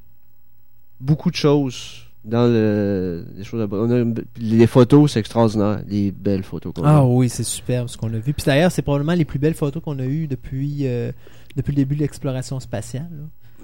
beaucoup 1.00 1.30
de 1.30 1.36
choses 1.36 2.04
dans 2.24 2.46
le 2.46 3.26
les 3.36 3.44
choses. 3.44 3.66
On 3.70 3.90
a 3.90 4.14
les 4.38 4.66
photos, 4.66 5.12
c'est 5.12 5.20
extraordinaire, 5.20 5.82
les 5.88 6.10
belles 6.10 6.42
photos 6.42 6.72
qu'on 6.72 6.84
Ah 6.84 7.04
oui, 7.04 7.28
c'est 7.28 7.44
superbe 7.44 7.88
ce 7.88 7.96
qu'on 7.96 8.12
a 8.14 8.18
vu. 8.18 8.32
Puis 8.32 8.44
d'ailleurs, 8.44 8.72
c'est 8.72 8.82
probablement 8.82 9.14
les 9.14 9.24
plus 9.24 9.38
belles 9.38 9.54
photos 9.54 9.82
qu'on 9.82 9.98
a 9.98 10.04
eues 10.04 10.26
depuis, 10.26 10.86
euh, 10.86 11.12
depuis 11.56 11.72
le 11.72 11.76
début 11.76 11.96
de 11.96 12.00
l'exploration 12.00 12.58
spatiale. 12.60 13.10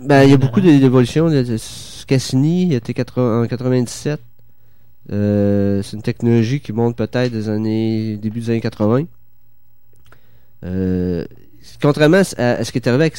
Ben, 0.01 0.25
il 0.25 0.31
y 0.31 0.33
a 0.35 0.37
beaucoup 0.37 0.61
d'é- 0.61 0.79
d'évolutions. 0.79 1.29
Cassini, 2.07 2.65
il 2.67 2.73
était 2.73 2.95
80 2.95 3.43
en 3.43 3.47
97. 3.47 4.21
Euh, 5.13 5.83
c'est 5.83 5.97
une 5.97 6.03
technologie 6.03 6.61
qui 6.61 6.73
monte 6.73 6.97
peut-être 6.97 7.33
des 7.33 7.49
années 7.49 8.17
début 8.17 8.41
des 8.41 8.51
années 8.51 8.61
80. 8.61 9.05
Euh, 10.65 11.25
contrairement 11.83 12.23
à, 12.37 12.43
à 12.53 12.65
ce 12.65 12.73
qui 12.73 12.79
est 12.79 12.87
arrivé 12.89 13.05
avec 13.05 13.17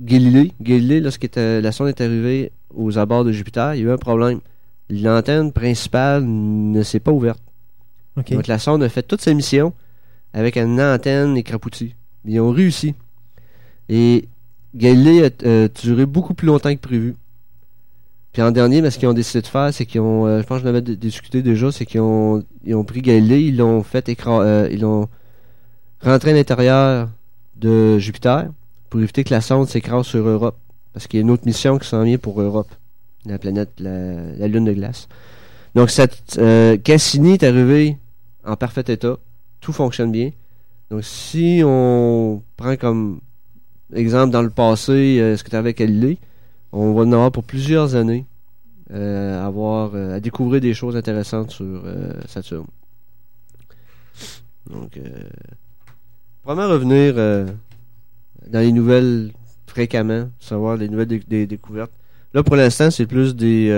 Galilée, 0.00 0.52
Galilée, 0.60 1.00
lorsque 1.00 1.28
la 1.36 1.72
sonde 1.72 1.88
est 1.88 2.00
arrivée 2.00 2.52
aux 2.74 2.98
abords 2.98 3.24
de 3.24 3.32
Jupiter, 3.32 3.74
il 3.74 3.80
y 3.80 3.82
a 3.84 3.86
eu 3.86 3.90
un 3.92 3.98
problème. 3.98 4.40
L'antenne 4.90 5.52
principale 5.52 6.24
ne 6.24 6.82
s'est 6.82 7.00
pas 7.00 7.12
ouverte. 7.12 7.42
Donc 8.36 8.46
la 8.46 8.58
sonde 8.58 8.82
a 8.82 8.88
fait 8.88 9.02
toute 9.02 9.20
sa 9.20 9.32
mission 9.32 9.72
avec 10.32 10.56
une 10.56 10.80
antenne 10.80 11.36
écrapoutie. 11.36 11.94
Ils 12.24 12.40
ont 12.40 12.50
réussi. 12.50 12.94
Et 13.88 14.28
Galilée 14.74 15.24
a 15.26 15.30
euh, 15.44 15.68
duré 15.82 16.06
beaucoup 16.06 16.34
plus 16.34 16.46
longtemps 16.46 16.74
que 16.74 16.80
prévu. 16.80 17.14
Puis 18.32 18.40
en 18.40 18.50
dernier, 18.50 18.88
ce 18.90 18.98
qu'ils 18.98 19.08
ont 19.08 19.12
décidé 19.12 19.42
de 19.42 19.46
faire, 19.46 19.72
c'est 19.74 19.84
qu'ils 19.84 20.00
ont, 20.00 20.26
euh, 20.26 20.40
je 20.40 20.46
pense 20.46 20.58
que 20.58 20.62
j'en 20.64 20.70
avais 20.70 20.80
d- 20.80 20.96
discuté 20.96 21.42
déjà, 21.42 21.70
c'est 21.70 21.84
qu'ils 21.84 22.00
ont, 22.00 22.42
ils 22.64 22.74
ont 22.74 22.84
pris 22.84 23.02
Galilée, 23.02 23.42
ils 23.42 23.56
l'ont 23.58 23.82
fait 23.82 24.08
écra 24.08 24.40
euh, 24.42 24.68
ils 24.72 24.80
l'ont 24.80 25.08
rentré 26.00 26.30
à 26.30 26.34
l'intérieur 26.34 27.10
de 27.56 27.98
Jupiter 27.98 28.48
pour 28.88 29.00
éviter 29.00 29.22
que 29.24 29.34
la 29.34 29.42
sonde 29.42 29.68
s'écrase 29.68 30.06
sur 30.06 30.26
Europe. 30.26 30.56
Parce 30.94 31.06
qu'il 31.06 31.18
y 31.18 31.22
a 31.22 31.24
une 31.24 31.30
autre 31.30 31.46
mission 31.46 31.78
qui 31.78 31.88
s'en 31.88 32.02
vient 32.04 32.18
pour 32.18 32.40
Europe, 32.40 32.68
la 33.26 33.38
planète, 33.38 33.70
la, 33.78 34.14
la 34.36 34.48
lune 34.48 34.64
de 34.64 34.72
glace. 34.72 35.08
Donc 35.74 35.90
cette, 35.90 36.36
euh, 36.38 36.76
Cassini 36.76 37.34
est 37.34 37.42
arrivé 37.42 37.96
en 38.44 38.56
parfait 38.56 38.84
état, 38.88 39.16
tout 39.60 39.72
fonctionne 39.72 40.10
bien. 40.12 40.30
Donc 40.90 41.04
si 41.04 41.62
on 41.64 42.42
prend 42.56 42.76
comme 42.76 43.20
exemple 43.94 44.32
dans 44.32 44.42
le 44.42 44.50
passé 44.50 45.18
euh, 45.20 45.36
ce 45.36 45.44
que 45.44 45.50
tu 45.50 45.56
avais 45.56 45.74
Galilée, 45.74 46.18
on 46.72 46.92
va 46.92 47.02
en 47.02 47.12
avoir 47.12 47.32
pour 47.32 47.44
plusieurs 47.44 47.94
années 47.94 48.24
euh, 48.92 49.42
à 49.42 49.48
euh, 49.50 50.16
à 50.16 50.20
découvrir 50.20 50.60
des 50.60 50.74
choses 50.74 50.96
intéressantes 50.96 51.50
sur 51.50 51.82
Saturne. 52.26 52.66
Donc 54.70 54.98
probablement 56.42 56.72
revenir 56.72 57.14
dans 57.14 58.60
les 58.60 58.72
nouvelles 58.72 59.32
fréquemment, 59.66 60.28
savoir 60.40 60.76
les 60.76 60.88
nouvelles 60.88 61.20
découvertes. 61.46 61.92
Là 62.34 62.42
pour 62.42 62.56
l'instant, 62.56 62.90
c'est 62.90 63.06
plus 63.06 63.34
des 63.34 63.70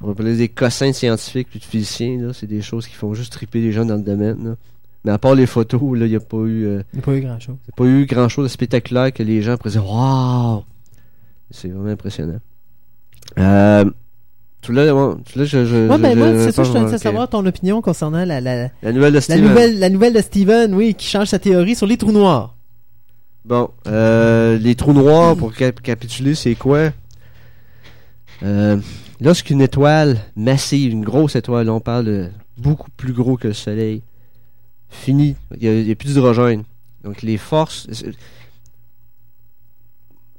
on 0.00 0.06
va 0.06 0.12
appeler 0.12 0.36
des 0.36 0.48
cossins 0.48 0.92
scientifiques 0.92 1.48
puis 1.50 1.58
de 1.58 1.64
physiciens, 1.64 2.20
là, 2.20 2.32
c'est 2.32 2.46
des 2.46 2.62
choses 2.62 2.86
qui 2.86 2.94
font 2.94 3.14
juste 3.14 3.32
triper 3.32 3.60
les 3.60 3.72
gens 3.72 3.84
dans 3.84 3.96
le 3.96 4.02
domaine. 4.02 4.56
Mais 5.04 5.12
à 5.12 5.18
part 5.18 5.34
les 5.34 5.46
photos, 5.46 5.80
là, 5.98 6.06
il 6.06 6.10
n'y 6.10 6.16
a 6.16 6.20
pas 6.20 6.36
eu 6.38 6.64
euh, 6.66 6.82
Il 6.92 6.96
n'y 6.96 7.02
a 7.02 7.04
pas 7.04 7.12
eu 7.14 7.20
grand-chose. 7.20 7.56
il 7.64 7.68
y 7.68 7.72
a 7.72 7.76
pas 7.76 7.84
eu 7.84 8.06
grand 8.06 8.28
chose 8.28 8.44
de 8.44 8.48
spectaculaire 8.48 9.12
que 9.12 9.22
les 9.22 9.42
gens 9.42 9.56
pourraient 9.56 9.70
dire 9.70 9.88
Waouh! 9.88 10.64
C'est 11.50 11.68
vraiment 11.68 11.90
impressionnant. 11.90 12.40
Euh, 13.38 13.84
tu 14.60 14.72
l'as, 14.72 14.92
ouais, 14.94 15.14
tu 15.24 15.38
l'as, 15.38 15.44
je, 15.44 15.64
je, 15.64 15.88
Ouais, 15.88 15.96
je- 15.96 16.02
ben 16.02 16.18
moi, 16.18 16.28
c'est 16.44 16.52
ça, 16.52 16.64
je 16.64 16.72
tenais 16.72 16.92
à 16.92 16.98
savoir 16.98 17.28
ton 17.28 17.46
opinion 17.46 17.80
concernant 17.80 18.24
la, 18.24 18.40
la, 18.40 18.68
La 18.82 18.92
nouvelle 18.92 19.12
de 19.12 19.16
la, 19.16 19.20
Steven. 19.20 19.44
nouvelle, 19.48 19.78
la 19.78 19.88
nouvelle 19.88 20.12
de 20.14 20.20
Steven, 20.20 20.74
oui, 20.74 20.94
qui 20.94 21.06
change 21.06 21.28
sa 21.28 21.38
théorie 21.38 21.74
sur 21.76 21.86
les 21.86 21.96
trous 21.96 22.12
noirs. 22.12 22.56
Bon, 23.44 23.70
euh, 23.86 24.58
les 24.58 24.74
trous 24.74 24.92
noirs, 24.92 25.36
pour 25.36 25.54
cap- 25.54 25.80
capituler, 25.80 26.34
c'est 26.34 26.54
quoi? 26.56 26.90
Euh, 28.42 28.76
lorsqu'une 29.20 29.60
étoile 29.60 30.18
massive, 30.36 30.92
une 30.92 31.04
grosse 31.04 31.36
étoile, 31.36 31.70
on 31.70 31.80
parle 31.80 32.04
de 32.04 32.28
beaucoup 32.56 32.90
plus 32.96 33.12
gros 33.12 33.36
que 33.36 33.48
le 33.48 33.54
Soleil, 33.54 34.02
finit, 34.90 35.36
il 35.60 35.84
n'y 35.84 35.90
a, 35.90 35.94
plus 35.94 36.08
d'hydrogène. 36.08 36.64
Donc 37.04 37.22
les 37.22 37.36
forces... 37.38 37.86
c'est- 37.92 38.12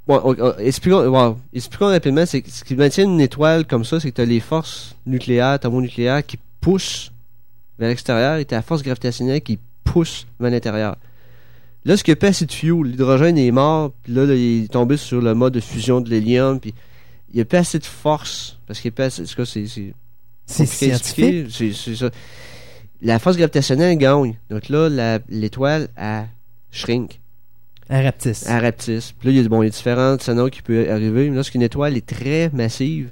Bon, 0.08 0.20
on- 0.24 0.36
on- 0.44 0.58
expliquons, 0.58 1.08
bon, 1.10 1.38
expliquons 1.54 1.88
rapidement, 1.88 2.26
c'est 2.26 2.42
que 2.42 2.50
ce 2.50 2.64
qui 2.64 2.76
maintient 2.76 3.04
une 3.04 3.22
étoile 3.22 3.66
comme 3.68 3.86
ça, 3.86 4.00
c'est 4.00 4.10
que 4.10 4.16
tu 4.16 4.22
as 4.22 4.26
les 4.26 4.40
forces 4.40 4.96
nucléaires, 5.06 5.60
thermonucléaires 5.60 6.26
qui 6.26 6.40
poussent 6.62 7.12
vers 7.78 7.90
l'extérieur 7.90 8.38
et 8.38 8.46
t'as 8.46 8.56
la 8.58 8.62
force 8.64 8.82
gravitationnelle 8.82 9.42
qui 9.42 9.60
pousse 9.84 10.26
vers 10.40 10.50
l'intérieur. 10.50 10.98
Là, 11.86 11.96
ce 11.96 12.04
qu'il 12.04 12.12
n'y 12.12 12.18
a 12.18 12.22
pas 12.22 12.28
assez 12.30 12.46
de 12.48 12.52
fuel, 12.52 12.82
l'hydrogène 12.86 13.38
est 13.38 13.52
mort, 13.52 13.92
puis 14.04 14.14
là, 14.14 14.26
là, 14.26 14.34
il 14.34 14.64
est 14.64 14.68
tombé 14.68 14.98
sur 14.98 15.22
le 15.22 15.34
mode 15.36 15.54
de 15.54 15.60
fusion 15.60 16.02
de 16.02 16.10
l'hélium, 16.10 16.60
puis 16.60 16.74
il 17.32 17.36
n'y 17.36 17.42
a 17.42 17.46
pas 17.46 17.60
assez 17.60 17.78
de 17.78 17.86
force, 17.86 18.58
parce 18.66 18.80
qu'il 18.82 18.90
n'y 18.90 18.96
a 18.96 18.98
pas 18.98 19.06
assez... 19.06 19.26
c'est- 19.28 19.46
c'est 19.46 19.94
C'est 20.48 20.66
scientifique. 20.66 21.52
c'est- 21.52 21.74
c'est 21.74 21.96
ça. 21.96 22.10
La 23.02 23.20
force 23.20 23.38
gravitationnelle 23.38 23.98
gagne. 23.98 24.38
Donc 24.50 24.70
là, 24.70 25.20
l'étoile, 25.30 25.88
elle 25.96 26.28
shrink. 26.72 27.20
Rapetisse. 27.90 28.46
Elle 28.48 28.64
rapetisse. 28.64 29.14
Puis 29.14 29.30
là, 29.30 29.34
il 29.34 29.42
y 29.42 29.46
a, 29.46 29.50
bon, 29.50 29.64
il 29.64 29.66
y 29.66 29.70
a 29.70 29.72
différents 29.72 30.18
scénarios 30.20 30.50
qui 30.50 30.62
peuvent 30.62 30.90
arriver. 30.90 31.30
Mais 31.30 31.36
lorsqu'une 31.36 31.62
étoile 31.62 31.98
est 31.98 32.06
très 32.06 32.50
massive, 32.54 33.10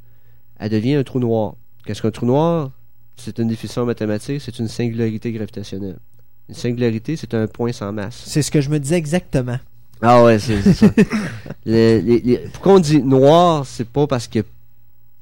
elle 0.60 0.70
devient 0.70 0.96
un 0.96 1.04
trou 1.04 1.20
noir. 1.20 1.54
Qu'est-ce 1.86 2.02
qu'un 2.02 2.12
trou 2.12 2.26
noir? 2.26 2.72
C'est 3.16 3.40
une 3.40 3.48
définition 3.48 3.86
mathématique, 3.86 4.42
c'est 4.42 4.60
une 4.60 4.68
singularité 4.68 5.32
gravitationnelle. 5.32 5.98
Une 6.50 6.54
singularité, 6.56 7.16
c'est 7.16 7.34
un 7.34 7.48
point 7.48 7.72
sans 7.72 7.92
masse. 7.92 8.22
C'est 8.26 8.42
ce 8.44 8.52
que 8.52 8.62
je 8.62 8.70
me 8.70 8.80
disais 8.80 8.98
exactement. 8.98 9.58
Ah 10.02 10.24
ouais, 10.24 10.38
c'est 10.38 10.62
ça. 10.74 10.88
Le- 11.66 12.00
les- 12.00 12.20
les- 12.20 12.38
pourquoi 12.54 12.74
on 12.74 12.80
dit 12.80 13.02
noir, 13.02 13.66
c'est 13.66 13.88
pas 13.90 14.06
parce 14.06 14.28
que 14.28 14.40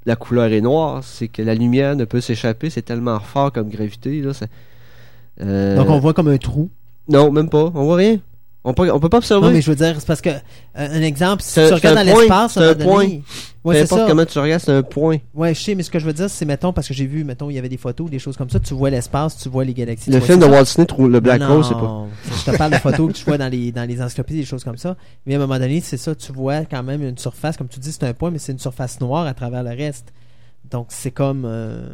la 0.06 0.16
couleur 0.16 0.52
est 0.52 0.62
noire, 0.62 1.04
c'est 1.04 1.28
que 1.28 1.42
la 1.42 1.56
lumière 1.56 1.96
ne 1.96 2.06
peut 2.06 2.22
s'échapper, 2.22 2.70
c'est 2.70 2.82
tellement 2.84 3.20
fort 3.20 3.52
comme 3.52 3.70
gravité. 3.70 4.22
Là, 4.22 4.34
ça- 4.34 4.48
Euh, 5.42 5.76
Donc 5.76 5.90
on 5.90 6.00
voit 6.00 6.14
comme 6.14 6.30
un 6.30 6.38
trou? 6.38 6.70
Non, 7.10 7.30
même 7.32 7.50
pas. 7.50 7.72
On 7.76 7.84
voit 7.84 7.98
rien. 7.98 8.20
On 8.68 8.74
peut, 8.74 8.92
on 8.92 9.00
peut 9.00 9.10
pas 9.10 9.18
observer. 9.20 9.46
Non, 9.46 9.54
mais 9.54 9.62
je 9.62 9.70
veux 9.70 9.76
dire, 9.76 9.96
c'est 10.00 10.08
parce 10.08 10.22
que, 10.22 10.30
euh, 10.30 10.40
un 10.76 11.02
exemple, 11.04 11.44
si 11.44 11.54
tu 11.54 11.60
regardes 11.76 11.98
dans 12.04 12.12
point, 12.12 12.22
l'espace, 12.22 12.54
c'est 12.54 12.60
un 12.60 12.74
moment 12.74 12.98
donné- 13.02 13.24
Ouais, 13.64 13.82
importe 13.82 14.02
ça. 14.02 14.08
comment 14.08 14.26
tu 14.26 14.40
regardes, 14.40 14.62
c'est 14.62 14.72
un 14.72 14.82
point. 14.84 15.18
Ouais, 15.36 15.54
je 15.54 15.62
sais, 15.62 15.76
mais 15.76 15.84
ce 15.84 15.90
que 15.92 16.00
je 16.00 16.06
veux 16.06 16.14
dire, 16.14 16.30
c'est, 16.30 16.46
mettons, 16.46 16.74
parce 16.74 16.88
que 16.88 16.94
j'ai 16.96 17.06
vu, 17.06 17.24
mettons, 17.24 17.50
il 17.52 17.56
y 17.56 17.60
avait 17.60 17.70
des 17.70 17.78
photos, 17.78 18.10
des 18.10 18.18
choses 18.20 18.36
comme 18.38 18.50
ça, 18.50 18.60
tu 18.60 18.74
vois 18.74 18.90
l'espace, 18.90 19.38
tu 19.38 19.50
vois 19.50 19.64
les 19.66 19.74
galaxies. 19.74 20.10
Le 20.12 20.20
film 20.20 20.40
de. 20.40 20.46
Walt 20.46 20.64
Disney, 20.64 20.88
le 21.10 21.20
Black 21.20 21.42
Hole, 21.42 21.64
c'est 21.64 21.74
pas. 21.74 22.06
Je 22.46 22.52
te 22.52 22.58
parle 22.58 22.72
de 22.72 22.78
photos 22.78 23.08
que 23.12 23.18
tu 23.18 23.26
vois 23.26 23.38
dans 23.38 23.48
les, 23.52 23.72
dans 23.72 23.88
les 23.88 24.02
encyclopédies, 24.02 24.40
des 24.42 24.46
choses 24.46 24.64
comme 24.64 24.78
ça. 24.78 24.96
Mais 25.28 25.34
à 25.34 25.38
un 25.38 25.42
moment 25.42 25.60
donné, 25.60 25.80
c'est 25.82 25.98
ça, 25.98 26.14
tu 26.16 26.32
vois 26.32 26.66
quand 26.66 26.82
même 26.84 27.04
une 27.04 27.18
surface, 27.20 27.58
comme 27.58 27.68
tu 27.68 27.80
dis, 27.80 27.92
c'est 27.92 28.04
un 28.04 28.14
point, 28.14 28.32
mais 28.32 28.40
c'est 28.40 28.52
une 28.52 28.60
surface 28.60 29.00
noire 29.00 29.26
à 29.28 29.34
travers 29.36 29.62
le 29.64 29.70
reste. 29.72 30.12
Donc 30.72 30.88
c'est 30.90 31.12
comme. 31.12 31.44
euh, 31.46 31.88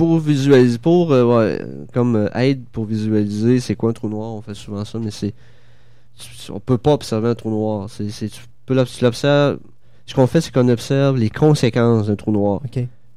Pour 0.00 0.18
visualiser, 0.18 0.78
pour, 0.78 1.12
euh, 1.12 1.24
ouais, 1.24 1.62
comme 1.92 2.16
euh, 2.16 2.28
aide 2.34 2.62
pour 2.72 2.86
visualiser, 2.86 3.60
c'est 3.60 3.74
quoi 3.76 3.90
un 3.90 3.92
trou 3.92 4.08
noir, 4.08 4.30
on 4.34 4.40
fait 4.40 4.54
souvent 4.54 4.82
ça, 4.86 4.98
mais 4.98 5.10
c'est. 5.10 5.34
On 6.48 6.58
peut 6.58 6.78
pas 6.78 6.94
observer 6.94 7.28
un 7.28 7.34
trou 7.34 7.50
noir. 7.50 7.90
C'est, 7.90 8.08
c'est, 8.08 8.30
tu 8.30 8.40
peux 8.64 8.72
l'obs- 8.72 8.96
tu 8.96 9.04
l'observes. 9.04 9.58
Ce 10.06 10.14
qu'on 10.14 10.26
fait, 10.26 10.40
c'est 10.40 10.54
qu'on 10.54 10.70
observe 10.70 11.18
les 11.18 11.28
conséquences 11.28 12.06
d'un 12.06 12.16
trou 12.16 12.32
noir. 12.32 12.62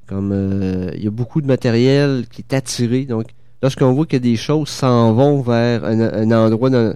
Comme 0.07 0.31
euh, 0.33 0.91
il 0.95 1.05
y 1.05 1.07
a 1.07 1.09
beaucoup 1.09 1.39
de 1.39 1.47
matériel 1.47 2.25
qui 2.29 2.41
est 2.41 2.53
attiré. 2.53 3.05
Donc, 3.05 3.27
lorsqu'on 3.61 3.93
voit 3.93 4.05
que 4.05 4.17
des 4.17 4.35
choses 4.35 4.67
s'en 4.67 5.13
vont 5.13 5.41
vers 5.41 5.85
un, 5.85 6.01
un 6.01 6.31
endroit 6.31 6.69
dans, 6.69 6.93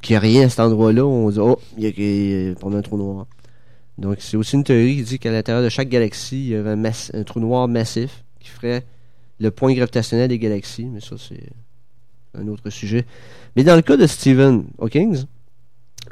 qu'il 0.00 0.14
n'y 0.14 0.16
a 0.16 0.20
rien 0.20 0.46
à 0.46 0.48
cet 0.48 0.60
endroit-là, 0.60 1.04
on 1.04 1.28
dit 1.28 1.38
Oh, 1.40 1.58
il 1.76 1.84
y 1.84 1.86
a, 1.86 2.52
a 2.54 2.74
un 2.74 2.80
trou 2.80 2.96
noir. 2.96 3.26
Donc, 3.98 4.16
c'est 4.20 4.38
aussi 4.38 4.56
une 4.56 4.64
théorie 4.64 4.96
qui 4.96 5.02
dit 5.02 5.18
qu'à 5.18 5.30
l'intérieur 5.30 5.62
de 5.62 5.68
chaque 5.68 5.90
galaxie, 5.90 6.40
il 6.40 6.48
y 6.48 6.54
avait 6.54 6.70
un, 6.70 6.82
un 6.84 7.22
trou 7.24 7.38
noir 7.40 7.68
massif 7.68 8.24
qui 8.40 8.48
ferait 8.48 8.82
le 9.40 9.50
point 9.50 9.72
gravitationnel 9.74 10.28
des 10.28 10.38
galaxies. 10.38 10.84
Mais 10.84 11.00
ça, 11.00 11.16
c'est 11.18 11.48
un 12.34 12.46
autre 12.48 12.70
sujet. 12.70 13.06
Mais 13.56 13.64
dans 13.64 13.74
le 13.74 13.82
cas 13.82 13.96
de 13.96 14.06
Stephen 14.06 14.66
Hawking, 14.78 15.24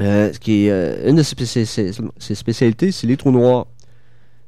euh, 0.01 0.33
ce 0.33 0.39
qui 0.39 0.65
est 0.67 0.71
euh, 0.71 1.09
une 1.11 1.17
de 1.17 1.23
ses, 1.23 1.35
spéci- 1.37 1.65
ses- 1.67 1.93
ses 2.19 2.35
spécialités, 2.35 2.91
c'est 2.91 3.07
les 3.07 3.17
trous 3.17 3.31
noirs. 3.31 3.67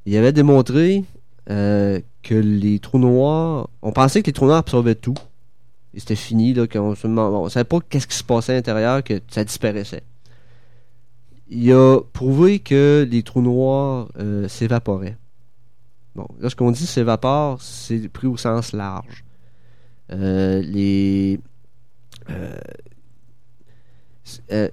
Il 0.06 0.16
avait 0.16 0.32
démontré 0.32 1.04
euh, 1.50 2.00
que 2.22 2.34
les 2.34 2.78
trous 2.78 2.98
noirs, 2.98 3.68
on 3.82 3.92
pensait 3.92 4.22
que 4.22 4.26
les 4.26 4.32
trous 4.32 4.46
noirs 4.46 4.58
absorbaient 4.58 4.94
tout. 4.94 5.16
Et 5.94 6.00
c'était 6.00 6.16
fini, 6.16 6.54
là, 6.54 6.66
qu'on 6.66 6.94
se 6.94 7.06
on 7.06 7.48
savait 7.48 7.64
pas 7.64 7.78
qu'est-ce 7.88 8.06
qui 8.06 8.16
se 8.16 8.24
passait 8.24 8.52
à 8.52 8.54
l'intérieur, 8.56 9.02
que 9.02 9.20
ça 9.28 9.44
disparaissait. 9.44 10.02
Il 11.48 11.72
a 11.72 11.98
prouvé 12.12 12.60
que 12.60 13.06
les 13.10 13.24
trous 13.24 13.42
noirs 13.42 14.08
s'évaporaient. 14.46 15.16
Bon, 16.14 16.26
lorsqu'on 16.40 16.70
dit 16.70 16.86
s'évapore, 16.86 17.60
c'est 17.62 18.08
pris 18.08 18.26
au 18.26 18.36
sens 18.36 18.72
large. 18.72 19.24
Euh, 20.12 20.60
les. 20.62 21.38
euh, 22.30 22.58
euh, 24.52 24.68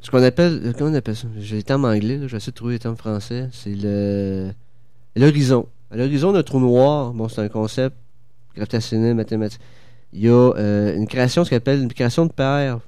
ce 0.00 0.10
qu'on 0.10 0.22
appelle. 0.22 0.74
Comment 0.76 0.90
on 0.90 0.94
appelle 0.94 1.16
ça? 1.16 1.28
J'ai 1.38 1.56
les 1.56 1.62
termes 1.62 1.84
anglais, 1.84 2.16
là, 2.16 2.26
je 2.26 2.32
vais 2.32 2.38
essayer 2.38 2.52
de 2.52 2.56
trouver 2.56 2.74
les 2.74 2.78
termes 2.78 2.96
français. 2.96 3.48
C'est 3.52 3.74
le. 3.74 4.52
L'horizon. 5.16 5.68
À 5.90 5.96
L'horizon 5.96 6.32
d'un 6.32 6.42
trou 6.42 6.60
noir, 6.60 7.12
bon, 7.12 7.28
c'est 7.28 7.40
un 7.40 7.48
concept 7.48 7.96
gravitationnel, 8.54 9.14
mathématique. 9.14 9.60
Il 10.12 10.20
y 10.20 10.28
a 10.28 10.52
une 10.94 11.06
création, 11.06 11.44
ce 11.44 11.50
qu'on 11.50 11.56
appelle 11.56 11.82
une 11.82 11.92
création 11.92 12.26
de 12.26 12.32
paires 12.32 12.80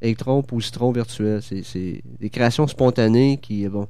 électrons, 0.00 0.42
positrons 0.42 0.92
virtuels. 0.92 1.42
C'est, 1.42 1.62
c'est 1.62 2.02
des 2.18 2.30
créations 2.30 2.66
spontanées 2.66 3.38
qui, 3.40 3.68
bon. 3.68 3.86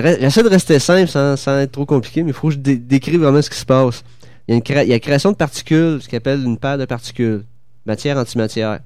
J'essaie 0.00 0.42
de 0.42 0.48
rester 0.48 0.78
simple 0.78 1.08
sans, 1.08 1.36
sans 1.36 1.58
être 1.58 1.72
trop 1.72 1.84
compliqué, 1.86 2.22
mais 2.22 2.30
il 2.30 2.34
faut 2.34 2.48
que 2.48 2.54
je 2.54 2.58
dé- 2.58 2.76
décrive 2.78 3.20
vraiment 3.20 3.42
ce 3.42 3.50
qui 3.50 3.58
se 3.58 3.66
passe. 3.66 4.02
Il 4.48 4.52
y 4.52 4.54
a 4.54 4.56
une 4.56 4.62
cré- 4.62 4.82
il 4.84 4.88
y 4.88 4.92
a 4.92 4.96
la 4.96 5.00
création 5.00 5.30
de 5.32 5.36
particules, 5.36 5.98
ce 6.00 6.08
qu'on 6.08 6.16
appelle 6.16 6.42
une 6.44 6.56
paire 6.58 6.78
de 6.78 6.84
particules, 6.84 7.44
matière-antimatière. 7.86 8.80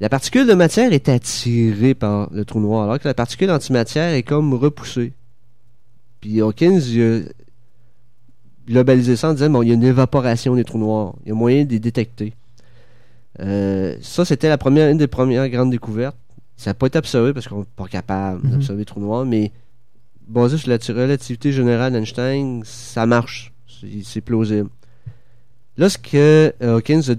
La 0.00 0.08
particule 0.08 0.46
de 0.46 0.54
matière 0.54 0.92
est 0.92 1.08
attirée 1.08 1.94
par 1.94 2.28
le 2.32 2.44
trou 2.44 2.60
noir, 2.60 2.84
alors 2.84 2.98
que 2.98 3.08
la 3.08 3.14
particule 3.14 3.50
antimatière 3.50 4.12
est 4.14 4.22
comme 4.22 4.54
repoussée. 4.54 5.12
Puis 6.20 6.40
Hawkins, 6.40 6.80
il 6.80 7.02
a 7.02 7.20
globalisé 8.68 9.16
ça 9.16 9.30
en 9.30 9.34
disant 9.34 9.50
bon, 9.50 9.62
il 9.62 9.68
y 9.68 9.70
a 9.70 9.74
une 9.74 9.84
évaporation 9.84 10.54
des 10.54 10.64
trous 10.64 10.78
noirs. 10.78 11.14
Il 11.24 11.28
y 11.28 11.32
a 11.32 11.34
moyen 11.34 11.64
de 11.64 11.70
les 11.70 11.78
détecter. 11.78 12.34
Euh, 13.40 13.96
ça, 14.00 14.24
c'était 14.24 14.48
la 14.48 14.58
première, 14.58 14.88
une 14.90 14.98
des 14.98 15.06
premières 15.06 15.48
grandes 15.48 15.70
découvertes. 15.70 16.16
Ça 16.56 16.70
n'a 16.70 16.74
pas 16.74 16.86
été 16.86 16.98
observé 16.98 17.32
parce 17.34 17.46
qu'on 17.48 17.60
n'est 17.60 17.66
pas 17.76 17.86
capable 17.86 18.42
Mhm. 18.44 18.50
d'observer 18.52 18.78
les 18.80 18.84
trous 18.86 19.00
noirs, 19.00 19.24
mais 19.26 19.52
basé 20.26 20.58
sur 20.58 20.70
la 20.70 20.76
relativité 20.76 21.52
générale 21.52 21.92
d'Einstein, 21.92 22.62
ça 22.64 23.06
marche. 23.06 23.52
C'est 24.04 24.20
plausible. 24.20 24.68
Là, 25.76 25.88
ce 25.90 25.98
que 25.98 26.52
euh, 26.62 26.76
Hawkins 26.76 27.02
a 27.10 27.14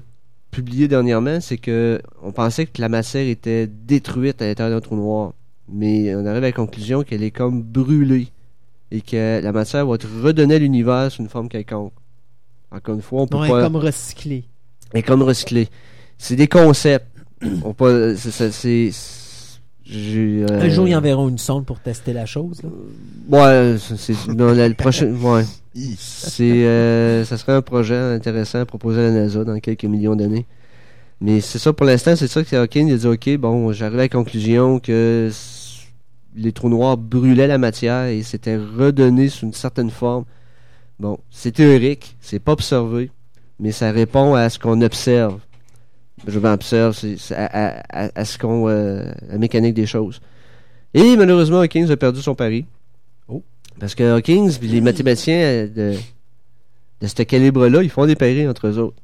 publié 0.51 0.88
dernièrement, 0.88 1.39
c'est 1.39 1.57
que 1.57 2.01
on 2.23 2.31
pensait 2.31 2.65
que 2.65 2.81
la 2.81 2.89
matière 2.89 3.27
était 3.27 3.67
détruite 3.67 4.41
à 4.41 4.47
l'intérieur 4.47 4.75
d'un 4.75 4.81
trou 4.81 4.95
noir. 4.95 5.34
Mais 5.69 6.15
on 6.15 6.25
arrive 6.25 6.38
à 6.43 6.47
la 6.47 6.51
conclusion 6.51 7.03
qu'elle 7.03 7.21
est 7.23 7.31
comme 7.31 7.61
brûlée. 7.61 8.29
Et 8.89 9.01
que 9.01 9.41
la 9.43 9.51
matière 9.51 9.85
va 9.85 9.95
être 9.95 10.07
redonnée 10.23 10.55
à 10.55 10.59
l'univers 10.59 11.11
sous 11.11 11.21
une 11.21 11.27
forme 11.29 11.49
quelconque. 11.49 11.91
Encore 12.71 12.95
une 12.95 13.01
fois, 13.01 13.21
on 13.23 13.27
peut 13.27 13.35
Non, 13.38 13.43
elle 13.43 13.51
pas. 13.51 13.59
est 13.59 13.63
comme 13.63 13.75
recyclé. 13.75 14.45
Elle 14.93 14.99
est 14.99 15.03
comme 15.03 15.21
recyclée. 15.21 15.67
C'est 16.17 16.38
des 16.38 16.47
concepts. 16.47 17.05
on 17.63 17.73
peut. 17.73 18.15
c'est- 18.15 18.91
j'ai, 19.89 20.45
euh, 20.49 20.61
Un 20.61 20.69
jour, 20.69 20.88
ils 20.88 20.95
enverront 20.95 21.30
une 21.30 21.38
sonde 21.38 21.65
pour 21.65 21.80
tester 21.80 22.14
la 22.14 22.26
chose. 22.26 22.61
là. 22.64 22.69
Ouais, 23.30 23.77
c'est 23.80 23.97
c'est- 23.97 24.34
dans 24.35 24.51
la- 24.53 24.68
le 24.68 24.73
prochain. 24.73 25.14
Ouais. 25.22 25.43
C'est, 25.99 26.65
euh, 26.65 27.23
ça 27.23 27.38
serait 27.38 27.53
un 27.53 27.61
projet 27.61 27.95
intéressant 27.95 28.59
à 28.59 28.65
proposer 28.65 28.99
à 28.99 29.03
la 29.03 29.11
NASA 29.11 29.43
dans 29.43 29.59
quelques 29.59 29.84
millions 29.85 30.15
d'années. 30.15 30.47
Mais 31.22 31.39
c'est 31.39 31.59
ça 31.59 31.72
pour 31.72 31.85
l'instant, 31.85 32.15
c'est 32.15 32.27
ça 32.27 32.43
que 32.43 32.55
Hawking 32.55 32.91
a 32.91 32.97
dit 32.97 33.05
ok, 33.07 33.38
bon, 33.38 33.72
j'arrive 33.73 33.95
à 33.99 34.03
la 34.03 34.09
conclusion 34.09 34.80
que 34.80 35.30
les 36.35 36.51
trous 36.51 36.69
noirs 36.69 36.97
brûlaient 36.97 37.47
la 37.47 37.57
matière 37.59 38.05
et 38.05 38.23
c'était 38.23 38.57
redonné 38.57 39.30
sous 39.30 39.45
une 39.45 39.53
certaine 39.53 39.89
forme. 39.91 40.26
Bon, 40.99 41.19
c'est 41.30 41.51
théorique, 41.51 42.15
c'est 42.22 42.39
pas 42.39 42.53
observé, 42.53 43.11
mais 43.59 43.72
ça 43.72 43.91
répond 43.91 44.34
à 44.34 44.49
ce 44.49 44.57
qu'on 44.57 44.81
observe. 44.81 45.39
Je 46.26 46.39
vais 46.39 46.49
observe, 46.49 46.95
c'est 46.95 47.18
c'est 47.18 47.35
à, 47.35 47.45
à- 47.89 48.10
à- 48.19 48.26
ce 48.26 48.38
qu'on, 48.38 48.68
euh, 48.68 49.11
la 49.30 49.38
mécanique 49.38 49.76
des 49.76 49.85
choses. 49.85 50.19
Et 50.94 51.15
malheureusement, 51.15 51.60
Hawking 51.60 51.89
a 51.91 51.98
perdu 51.98 52.22
son 52.22 52.34
pari. 52.34 52.65
Oh. 53.27 53.44
Parce 53.80 53.94
que 53.94 54.03
Hawking, 54.15 54.52
puis 54.57 54.68
les 54.68 54.81
mathématiciens 54.81 55.38
euh, 55.38 55.68
de, 55.68 55.98
de 57.02 57.07
ce 57.07 57.22
calibre-là, 57.23 57.84
ils 57.84 57.89
font 57.89 58.06
des 58.07 58.15
paris 58.15 58.48
entre 58.48 58.68
eux 58.68 58.77
autres. 58.80 58.98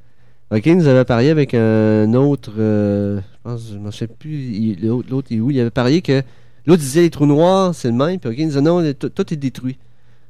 Hawking 0.49 0.81
avait 0.85 1.06
parié 1.06 1.30
avec 1.30 1.53
un 1.53 2.14
autre, 2.14 2.52
euh, 2.57 3.19
je 3.22 3.38
pense, 3.44 3.69
je 3.73 3.77
ne 3.77 3.91
sais 3.91 4.07
plus, 4.07 4.76
l'autre, 4.81 5.31
est 5.31 5.40
où, 5.40 5.52
il 5.52 5.60
avait 5.60 5.69
parié 5.69 6.02
que 6.02 6.22
l'autre 6.65 6.81
disait 6.81 7.02
les 7.02 7.10
trous 7.10 7.26
noirs, 7.26 7.73
c'est 7.76 7.90
le 7.90 7.94
même, 7.95 8.19
puis 8.19 8.30
Hawking 8.30 8.48
disait 8.48 8.61
non, 8.61 8.81
tout, 8.94 9.34
est 9.34 9.38
détruit. 9.38 9.77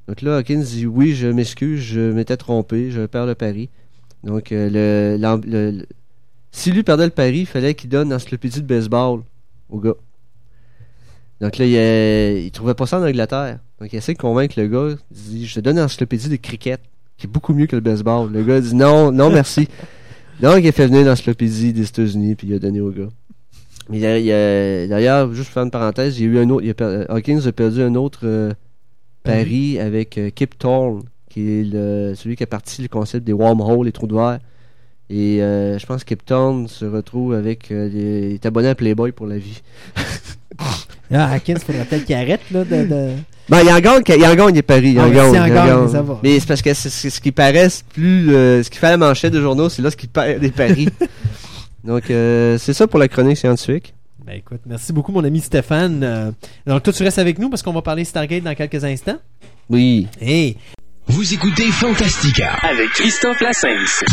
Donc 0.07 0.21
là, 0.21 0.37
Hawking 0.37 0.61
dit 0.63 0.85
oui, 0.85 1.13
je 1.13 1.27
m'excuse, 1.27 1.79
je 1.81 2.11
m'étais 2.11 2.35
trompé, 2.37 2.91
je 2.91 3.05
perds 3.05 3.25
le 3.25 3.35
pari. 3.35 3.69
Donc, 4.23 4.51
euh, 4.51 4.69
le, 5.17 5.21
l'en- 5.21 5.39
le- 5.45 5.71
le- 5.71 5.85
si 6.55 6.71
lui 6.71 6.83
perdait 6.83 7.05
le 7.05 7.09
pari, 7.11 7.39
il 7.39 7.45
fallait 7.47 7.73
qu'il 7.73 7.89
donne 7.89 8.11
l'encyclopédie 8.11 8.61
de 8.61 8.67
baseball 8.67 9.21
au 9.69 9.79
gars. 9.79 9.95
Donc 11.41 11.57
là, 11.57 11.65
il, 11.65 11.75
euh, 11.75 12.39
il 12.45 12.51
trouvait 12.51 12.75
pas 12.75 12.85
ça 12.85 12.99
en 12.99 13.03
Angleterre. 13.03 13.59
Donc 13.81 13.91
il 13.91 13.95
essaie 13.97 14.13
de 14.13 14.19
convaincre 14.19 14.53
le 14.57 14.67
gars. 14.67 14.95
Il 15.11 15.17
dit 15.17 15.45
Je 15.47 15.55
te 15.55 15.59
donne 15.59 15.77
l'encyclopédie 15.77 16.29
de 16.29 16.35
cricket, 16.37 16.79
qui 17.17 17.25
est 17.25 17.29
beaucoup 17.29 17.53
mieux 17.53 17.65
que 17.65 17.75
le 17.75 17.81
baseball. 17.81 18.31
Le 18.31 18.43
gars 18.43 18.61
dit 18.61 18.75
Non, 18.75 19.11
non, 19.11 19.29
merci. 19.31 19.67
Donc 20.41 20.59
il 20.63 20.67
a 20.67 20.71
fait 20.71 20.87
venir 20.87 21.05
l'encyclopédie 21.05 21.73
des 21.73 21.87
États-Unis, 21.87 22.35
puis 22.35 22.47
il 22.47 22.53
a 22.53 22.59
donné 22.59 22.79
au 22.81 22.91
gars. 22.91 23.09
D'ailleurs, 23.89 25.33
juste 25.33 25.47
pour 25.47 25.55
faire 25.55 25.63
une 25.63 25.71
parenthèse, 25.71 26.17
il 26.19 26.23
y 26.25 26.29
a 26.29 26.31
eu 26.31 26.45
un 26.45 26.49
autre. 26.49 26.63
il 26.63 26.69
a 26.69 26.73
per- 26.75 27.05
Hawkins 27.09 27.41
a 27.47 27.51
perdu 27.51 27.81
un 27.81 27.95
autre 27.95 28.21
euh, 28.23 28.53
pari? 29.23 29.79
avec 29.79 30.17
euh, 30.17 30.29
Kip 30.29 30.57
Thorne, 30.57 31.03
qui 31.29 31.41
est 31.49 31.63
le, 31.63 32.13
celui 32.15 32.35
qui 32.35 32.43
a 32.43 32.47
parti 32.47 32.81
le 32.81 32.87
concept 32.87 33.25
des 33.25 33.33
wormholes, 33.33 33.85
les 33.85 33.91
trous 33.91 34.07
de 34.07 34.13
verre. 34.15 34.39
Et 35.15 35.43
euh, 35.43 35.77
je 35.77 35.85
pense 35.85 36.03
que 36.03 36.09
Kipton 36.09 36.67
se 36.67 36.85
retrouve 36.85 37.33
avec 37.35 37.69
euh, 37.71 37.87
des, 37.89 38.29
il 38.29 38.33
est 38.33 38.45
abonné 38.47 38.69
à 38.69 38.75
Playboy 38.75 39.11
pour 39.11 39.27
la 39.27 39.37
vie. 39.37 39.61
Ah, 41.11 41.31
Hawkins, 41.33 41.55
faudrait 41.63 41.83
peut-être 41.85 42.05
qu'il 42.05 42.15
arrête, 42.15 42.39
là, 42.51 42.63
de... 42.63 42.85
de- 42.85 43.11
Ben, 43.49 43.61
il 43.63 43.69
en 43.71 43.79
gagne, 43.79 44.01
il 44.07 44.25
en 44.25 44.35
gagne 44.35 44.53
des 44.53 44.61
paris. 44.61 44.91
Il 44.91 44.99
en 44.99 45.03
Ah, 45.05 45.09
gagne, 45.09 45.33
il 45.33 45.39
en 45.39 45.47
gagne, 45.47 45.53
gagne. 45.67 45.87
ça 45.89 46.01
va. 46.01 46.19
Mais 46.23 46.39
c'est 46.39 46.47
parce 46.47 46.61
que 46.61 46.73
c'est, 46.73 46.89
c'est 46.89 47.09
ce 47.09 47.19
qui 47.21 47.31
paraît, 47.31 47.67
plus 47.93 48.33
euh, 48.33 48.63
ce 48.63 48.69
qui 48.69 48.77
fait 48.77 48.89
la 48.89 48.97
manchette 48.97 49.33
de 49.33 49.41
journaux, 49.41 49.69
c'est 49.69 49.81
là 49.81 49.91
ce 49.91 49.97
qui 49.97 50.07
perd 50.07 50.39
des 50.39 50.49
paris. 50.51 50.89
Donc, 51.83 52.09
euh, 52.09 52.57
c'est 52.59 52.73
ça 52.73 52.87
pour 52.87 52.99
la 52.99 53.07
chronique 53.07 53.37
scientifique. 53.37 53.93
Ben 54.25 54.33
écoute, 54.37 54.61
merci 54.65 54.93
beaucoup 54.93 55.11
mon 55.11 55.23
ami 55.23 55.41
Stéphane. 55.41 56.01
Euh, 56.03 56.31
donc 56.65 56.81
toi 56.83 56.93
tu 56.93 57.03
restes 57.03 57.19
avec 57.19 57.37
nous 57.39 57.49
parce 57.49 57.61
qu'on 57.61 57.73
va 57.73 57.81
parler 57.81 58.05
Stargate 58.05 58.43
dans 58.43 58.55
quelques 58.55 58.83
instants. 58.85 59.17
Oui. 59.69 60.07
Hey, 60.21 60.55
Vous 61.07 61.33
écoutez 61.33 61.69
Fantastica. 61.71 62.53
Avec 62.61 62.89
Christophe 62.91 63.41
Lassens. 63.41 64.03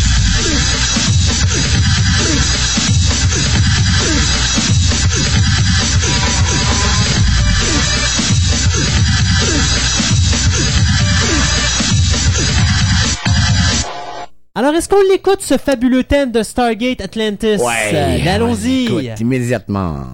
Alors 14.55 14.75
est-ce 14.75 14.89
qu'on 14.89 15.03
l'écoute 15.11 15.43
ce 15.43 15.57
fabuleux 15.57 16.05
thème 16.05 16.33
de 16.33 16.43
Stargate 16.43 17.01
Atlantis? 17.01 17.47
Euh, 17.61 17.93
ben, 17.93 18.29
Allons-y. 18.29 19.13
Immédiatement. 19.21 20.07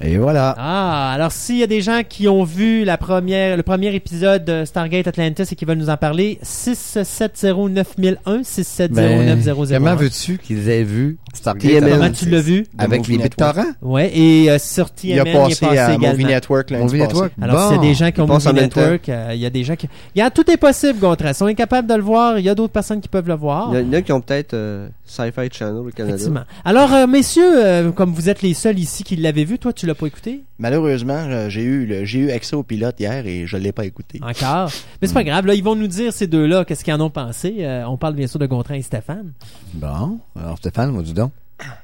Et 0.00 0.16
voilà. 0.16 0.54
Ah, 0.58 1.12
alors 1.12 1.32
s'il 1.32 1.58
y 1.58 1.62
a 1.62 1.66
des 1.66 1.80
gens 1.80 2.02
qui 2.08 2.28
ont 2.28 2.44
vu 2.44 2.84
la 2.84 2.96
première, 2.96 3.56
le 3.56 3.62
premier 3.62 3.94
épisode 3.94 4.44
de 4.44 4.64
Stargate 4.64 5.06
Atlantis 5.08 5.42
et 5.50 5.54
qui 5.56 5.64
veulent 5.64 5.78
nous 5.78 5.90
en 5.90 5.96
parler, 5.96 6.38
6709001, 6.42 8.42
6709001. 8.42 9.78
comment 9.78 9.96
veux-tu 9.96 10.38
qu'ils 10.38 10.68
aient 10.68 10.84
vu 10.84 11.18
Stargate 11.34 11.62
TMN. 11.70 11.80
Comment 11.80 11.94
Atlantis? 11.96 12.24
tu 12.24 12.30
l'as 12.30 12.40
vu? 12.40 12.66
Avec 12.78 13.06
les 13.08 13.18
bits 13.18 13.28
torrents? 13.30 13.64
Ouais, 13.82 14.10
et 14.16 14.50
euh, 14.50 14.58
sur 14.58 14.90
TMN, 14.90 15.10
Il 15.10 15.20
a 15.20 15.24
passé, 15.24 15.66
à 15.66 15.94
également. 15.94 16.08
Movie 16.10 16.24
Network 16.24 16.70
Movie. 16.70 16.98
Network? 16.98 17.32
Alors, 17.40 17.68
s'il 17.68 17.70
y 17.70 17.74
a 17.74 17.78
Bon. 17.78 17.82
des 17.88 17.94
gens 17.94 18.10
qui 18.10 18.20
ont 18.20 18.26
Il 18.26 18.32
Movie. 18.32 18.52
Network, 18.60 19.08
euh, 19.08 19.30
il 19.34 19.40
y 19.40 19.46
a 19.46 19.50
des 19.50 19.64
gens 19.64 19.76
qui... 19.76 19.88
Il 20.14 20.18
y 20.18 20.22
a, 20.22 20.30
tout 20.30 20.48
est 20.50 20.56
possible, 20.56 20.98
Gontras. 20.98 21.38
On 21.42 21.48
est 21.48 21.54
capable 21.54 21.88
de 21.88 21.94
le 21.94 22.02
voir. 22.02 22.38
Il 22.38 22.44
y 22.44 22.48
a 22.48 22.54
d'autres 22.54 22.72
personnes 22.72 23.00
qui 23.00 23.08
peuvent 23.08 23.28
le 23.28 23.34
voir. 23.34 23.70
Il 23.74 23.80
y 23.80 23.84
en 23.88 23.92
a 23.92 24.02
qui 24.02 24.12
ont 24.12 24.20
peut-être 24.20 24.54
euh, 24.54 24.88
Sci-Fi 25.04 25.48
Channel 25.52 25.76
au 25.76 25.84
Canada. 25.90 26.14
Effectivement. 26.14 26.42
Alors, 26.64 26.92
euh, 26.92 27.06
messieurs, 27.06 27.64
euh, 27.64 27.90
comme 27.92 28.12
vous 28.12 28.28
êtes 28.28 28.42
les 28.42 28.54
seuls 28.54 28.78
ici 28.78 29.04
qui 29.04 29.16
l'avaient 29.16 29.44
vu, 29.44 29.58
toi, 29.58 29.72
tu 29.72 29.86
l'as 29.88 29.94
pas 29.94 30.06
écouté? 30.06 30.42
Malheureusement, 30.58 31.48
j'ai 31.48 31.62
eu, 31.62 31.86
le- 31.86 32.04
j'ai 32.04 32.18
eu 32.20 32.30
accès 32.30 32.54
au 32.54 32.62
pilote 32.62 32.94
hier 33.00 33.26
et 33.26 33.46
je 33.46 33.56
l'ai 33.56 33.72
pas 33.72 33.84
écouté. 33.84 34.20
Encore? 34.22 34.70
Mais 35.02 35.08
c'est 35.08 35.14
pas 35.14 35.24
grave, 35.24 35.46
là, 35.46 35.54
ils 35.54 35.64
vont 35.64 35.74
nous 35.74 35.86
dire, 35.88 36.12
ces 36.12 36.26
deux-là, 36.26 36.64
qu'est-ce 36.64 36.84
qu'ils 36.84 36.94
en 36.94 37.00
ont 37.00 37.10
pensé. 37.10 37.56
Euh, 37.60 37.84
on 37.86 37.96
parle 37.96 38.14
bien 38.14 38.26
sûr 38.26 38.38
de 38.38 38.46
Gontran 38.46 38.74
et 38.74 38.82
Stéphane. 38.82 39.32
Bon. 39.74 40.18
Alors, 40.38 40.56
Stéphane, 40.58 40.90
moi, 40.92 41.02
dis 41.02 41.12
donc. 41.14 41.32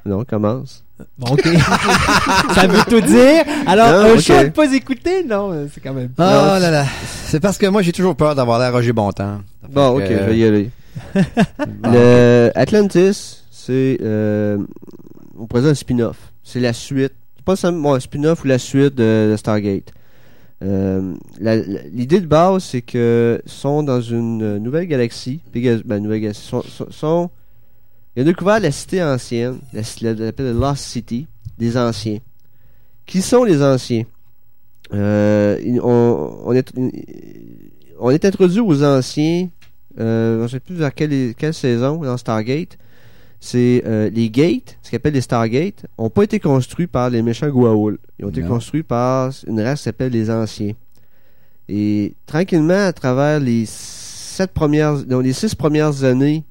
Non, 0.07 0.21
on 0.21 0.25
commence. 0.25 0.85
Bon, 1.19 1.33
OK. 1.33 1.43
Ça 2.55 2.67
veut 2.69 2.83
tout 2.89 3.01
dire? 3.01 3.43
Alors, 3.67 3.87
Ah, 3.89 4.05
un 4.11 4.15
ok. 4.15 4.21
choix 4.21 4.45
de 4.45 4.51
pas 4.51 4.73
écouter? 4.73 5.25
Non, 5.25 5.51
euh, 5.53 5.67
c'est 5.73 5.81
quand 5.81 5.93
même... 5.93 6.11
Oh 6.17 6.21
là 6.23 6.71
là. 6.71 6.85
C'est 7.27 7.41
parce 7.41 7.59
que 7.59 7.67
moi, 7.67 7.83
j'ai 7.83 7.91
toujours 7.93 8.15
peur 8.15 8.37
d'avoir 8.37 8.61
l'air 8.61 8.73
Roger 8.73 8.93
Bontemps. 8.93 9.41
Bon, 9.69 9.97
ok, 9.97 10.05
que- 10.07 10.17
je 10.17 10.23
vais 10.23 10.39
y 10.39 10.45
aller. 10.45 10.71
Bon. 11.15 11.23
Le 11.93 12.53
Atlantis, 12.55 13.43
c'est 13.51 13.99
euh, 14.03 14.59
on 15.39 15.47
dire 15.47 15.67
un 15.67 15.75
spin-off. 15.75 16.17
C'est 16.45 16.61
la 16.61 16.73
suite. 16.73 17.15
Pas 17.45 17.57
seulement 17.57 17.95
un 17.95 18.01
spin-off 18.01 18.45
ou 18.45 18.47
la 18.47 18.59
suite 18.59 18.95
de, 18.95 19.35
Stargate. 19.37 19.93
Euh, 20.63 21.15
L'idée 21.41 22.21
de 22.21 22.27
base, 22.27 22.65
c'est 22.65 22.83
que 22.83 23.43
sont 23.45 23.83
dans 23.83 24.01
une 24.01 24.43
euh, 24.43 24.59
nouvelle 24.59 24.87
galaxie. 24.87 25.41
Ben, 25.53 26.03
nouvelle 26.03 26.21
galaxie. 26.21 26.51
Ils 26.57 27.05
ont 27.05 27.31
découvert 28.17 28.61
la 28.61 28.71
cité 28.71 29.03
ancienne, 29.03 29.59
la, 29.73 29.83
la, 30.01 30.13
la, 30.15 30.33
la 30.37 30.53
Lost 30.53 30.85
City, 30.85 31.27
des 31.59 31.77
anciens. 31.77 32.19
Qui 33.05 33.21
sont 33.21 33.45
les 33.45 33.63
anciens? 33.63 34.05
Euh, 34.93 35.59
on, 35.83 36.53
est, 36.53 38.25
introduit 38.25 38.61
aux 38.61 38.85
anciens 38.85 39.49
je 39.97 40.43
ne 40.43 40.49
sais 40.49 40.61
plus 40.61 40.75
vers 40.75 40.95
quelle, 40.95 41.35
quelle 41.35 41.55
saison 41.55 41.97
dans 41.97 42.17
Stargate. 42.17 42.77
C'est 43.47 43.83
euh, 43.85 44.09
les 44.09 44.31
gates, 44.31 44.79
ce 44.83 44.91
qu'on 44.91 44.97
appelle 44.97 45.13
les 45.13 45.21
Stargates, 45.21 45.85
n'ont 45.99 46.09
pas 46.09 46.23
été 46.25 46.41
construits 46.41 46.87
par 46.87 47.11
les 47.11 47.21
méchants 47.21 47.51
Goa'uld. 47.51 47.99
Ils 48.19 48.25
ont 48.25 48.31
été 48.31 48.41
construits 48.49 48.83
par 48.83 49.33
une 49.47 49.61
race 49.61 49.81
qui 49.81 49.85
s'appelle 49.85 50.13
les 50.13 50.31
Anciens. 50.31 50.73
Et 51.69 52.15
tranquillement, 52.25 52.87
à 52.87 52.93
travers 52.95 53.41
les 53.41 53.67
sept 53.67 54.51
premières, 54.53 54.95
les 54.97 55.33
six 55.35 55.55
premières 55.55 56.05
années 56.05 56.45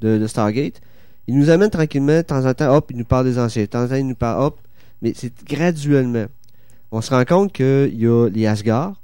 de, 0.00 0.16
de 0.16 0.26
Stargate, 0.26 0.80
ils 1.26 1.38
nous 1.38 1.50
amènent 1.50 1.68
tranquillement, 1.68 2.16
de 2.16 2.22
temps 2.22 2.46
en 2.46 2.54
temps, 2.54 2.74
hop, 2.74 2.86
ils 2.92 2.96
nous 2.96 3.04
parlent 3.04 3.26
des 3.26 3.38
Anciens, 3.38 3.62
de 3.64 3.66
temps 3.68 3.82
en 3.84 3.88
temps, 3.88 3.94
ils 3.96 4.06
nous 4.06 4.14
parlent, 4.14 4.42
hop, 4.44 4.58
mais 5.02 5.12
c'est 5.14 5.32
graduellement. 5.46 6.26
On 6.90 7.02
se 7.02 7.10
rend 7.10 7.26
compte 7.26 7.52
qu'il 7.52 7.94
y 8.00 8.06
a 8.06 8.28
les 8.30 8.46
Asgard, 8.46 8.94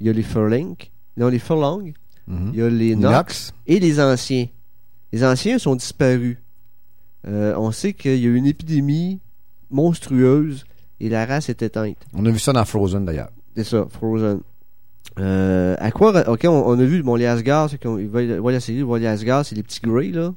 il 0.00 0.08
y 0.08 0.10
a 0.10 0.12
les 0.12 0.22
Furlink, 0.24 0.90
non, 1.16 1.28
les 1.28 1.38
Furlong, 1.38 1.92
Mhm. 2.26 2.50
il 2.52 2.58
y 2.58 2.62
a 2.62 2.68
les 2.68 2.96
Nox, 2.96 3.12
Nox. 3.12 3.54
et 3.68 3.78
les 3.78 4.00
anciens. 4.00 4.46
Les 5.12 5.24
anciens 5.24 5.58
sont 5.58 5.76
disparus. 5.76 6.36
Euh, 7.26 7.54
on 7.56 7.72
sait 7.72 7.92
qu'il 7.94 8.16
y 8.18 8.24
a 8.24 8.28
eu 8.28 8.36
une 8.36 8.46
épidémie 8.46 9.18
monstrueuse 9.70 10.64
et 11.00 11.08
la 11.08 11.26
race 11.26 11.48
est 11.48 11.62
éteinte. 11.62 11.96
On 12.14 12.24
a 12.26 12.30
vu 12.30 12.38
ça 12.38 12.52
dans 12.52 12.64
Frozen, 12.64 13.04
d'ailleurs. 13.04 13.30
C'est 13.56 13.64
ça, 13.64 13.86
Frozen. 13.90 14.40
Euh, 15.18 15.74
à 15.78 15.90
quoi 15.90 16.28
Ok, 16.28 16.42
on, 16.44 16.48
on 16.66 16.78
a 16.78 16.84
vu 16.84 17.02
bon, 17.02 17.16
les 17.16 17.26
Asgard, 17.26 17.70
ceux 17.70 17.76
qui 17.76 17.86
ont- 17.86 17.98
ils 17.98 18.08
voient, 18.08 18.24
voient 18.38 18.52
la 18.52 18.60
série, 18.60 18.78
ils 18.78 18.84
voient 18.84 18.98
les 19.00 19.06
Asgard, 19.06 19.44
c'est 19.44 19.54
les 19.56 19.62
petits 19.62 19.80
Greys, 19.82 20.10
là. 20.12 20.32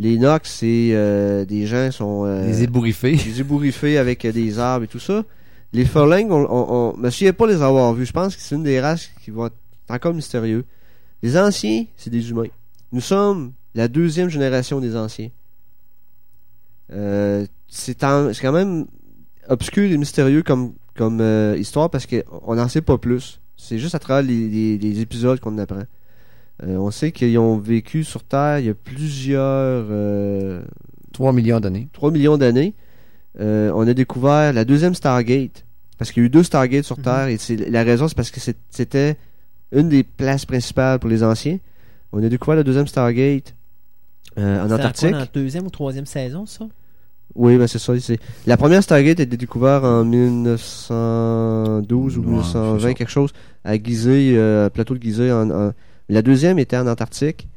Les 0.00 0.16
Nox, 0.18 0.50
c'est 0.58 0.90
euh, 0.92 1.44
des 1.44 1.66
gens 1.66 1.88
qui 1.90 1.96
sont. 1.96 2.24
Les 2.24 2.62
ébouriffés. 2.62 3.16
des 3.16 3.40
ébouriffés 3.40 3.98
avec 3.98 4.24
des 4.26 4.58
arbres 4.58 4.84
et 4.84 4.88
tout 4.88 5.00
ça. 5.00 5.24
Les 5.72 5.84
Furlings, 5.84 6.30
on, 6.30 6.46
on, 6.48 6.94
on 6.94 6.96
me 6.96 7.10
souviens 7.10 7.32
pas 7.32 7.46
les 7.46 7.60
avoir 7.62 7.92
vus. 7.94 8.06
Je 8.06 8.12
pense 8.12 8.34
que 8.36 8.40
c'est 8.42 8.54
une 8.54 8.62
des 8.62 8.80
races 8.80 9.10
qui 9.24 9.30
vont 9.32 9.46
être 9.46 9.56
encore 9.88 10.14
mystérieux. 10.14 10.64
Les 11.22 11.36
anciens, 11.36 11.84
c'est 11.96 12.10
des 12.10 12.30
humains. 12.30 12.46
Nous 12.92 13.00
sommes 13.00 13.52
la 13.74 13.88
deuxième 13.88 14.28
génération 14.30 14.80
des 14.80 14.96
anciens. 14.96 15.28
Euh, 16.92 17.46
c'est 17.68 17.98
quand 18.00 18.52
même 18.52 18.86
obscur 19.48 19.90
et 19.90 19.96
mystérieux 19.96 20.42
comme, 20.42 20.72
comme 20.96 21.20
euh, 21.20 21.56
histoire 21.58 21.90
parce 21.90 22.06
qu'on 22.06 22.54
n'en 22.54 22.68
sait 22.68 22.82
pas 22.82 22.98
plus. 22.98 23.40
C'est 23.56 23.78
juste 23.78 23.94
à 23.94 23.98
travers 23.98 24.22
les, 24.22 24.48
les- 24.48 24.78
les 24.78 25.00
épisodes 25.00 25.40
qu'on 25.40 25.58
apprend. 25.58 25.82
Euh, 26.62 26.76
on 26.76 26.90
sait 26.90 27.12
qu'ils 27.12 27.38
ont 27.38 27.56
vécu 27.58 28.04
sur 28.04 28.24
Terre 28.24 28.58
il 28.60 28.66
y 28.66 28.68
a 28.70 28.74
plusieurs... 28.74 29.86
euh, 29.90 30.62
3 31.12 31.32
millions 31.32 31.60
d'années. 31.60 31.88
3 31.92 32.10
millions 32.10 32.36
d'années, 32.36 32.74
euh, 33.40 33.72
on 33.74 33.86
a 33.88 33.94
découvert 33.94 34.52
la 34.52 34.64
deuxième 34.64 34.94
Stargate. 34.94 35.64
Parce 35.98 36.12
qu'il 36.12 36.22
y 36.22 36.24
a 36.24 36.26
eu 36.26 36.30
deux 36.30 36.42
Stargates 36.44 36.84
sur 36.84 36.96
Terre. 36.96 37.26
Et 37.28 37.38
c'est, 37.38 37.56
la 37.56 37.82
raison, 37.82 38.06
c'est 38.06 38.14
parce 38.16 38.30
que 38.30 38.38
c'était 38.70 39.16
une 39.72 39.88
des 39.88 40.04
places 40.04 40.46
principales 40.46 40.98
pour 41.00 41.10
les 41.10 41.24
anciens. 41.24 41.58
On 42.12 42.22
a 42.22 42.28
découvert 42.28 42.54
la 42.56 42.62
deuxième 42.62 42.86
Stargate 42.86 43.54
euh, 44.38 44.62
en 44.62 44.66
quoi, 44.66 44.76
Antarctique. 44.76 45.10
dans 45.10 45.18
la 45.18 45.26
deuxième 45.26 45.66
ou 45.66 45.70
troisième 45.70 46.06
saison, 46.06 46.46
ça? 46.46 46.68
Oui, 47.38 47.56
ben 47.56 47.66
c'est 47.68 47.78
ça. 47.78 47.92
C'est... 48.00 48.18
La 48.46 48.56
première 48.56 48.82
Stargate 48.82 49.20
a 49.20 49.22
été 49.22 49.36
découverte 49.36 49.84
en 49.84 50.04
1912 50.04 52.18
ou 52.18 52.20
Ouais, 52.20 52.26
1920, 52.26 52.78
c'est 52.80 52.86
ça. 52.88 52.94
quelque 52.94 53.10
chose, 53.10 53.30
à 53.64 53.76
Gizeh, 53.82 54.36
euh, 54.36 54.68
plateau 54.70 54.94
de 54.94 55.02
Gizeh. 55.02 55.30
En, 55.32 55.50
en- 55.50 55.72
La 56.08 56.22
deuxième 56.22 56.58
était 56.58 56.76
en 56.76 56.86
Antarctique. 56.86 57.48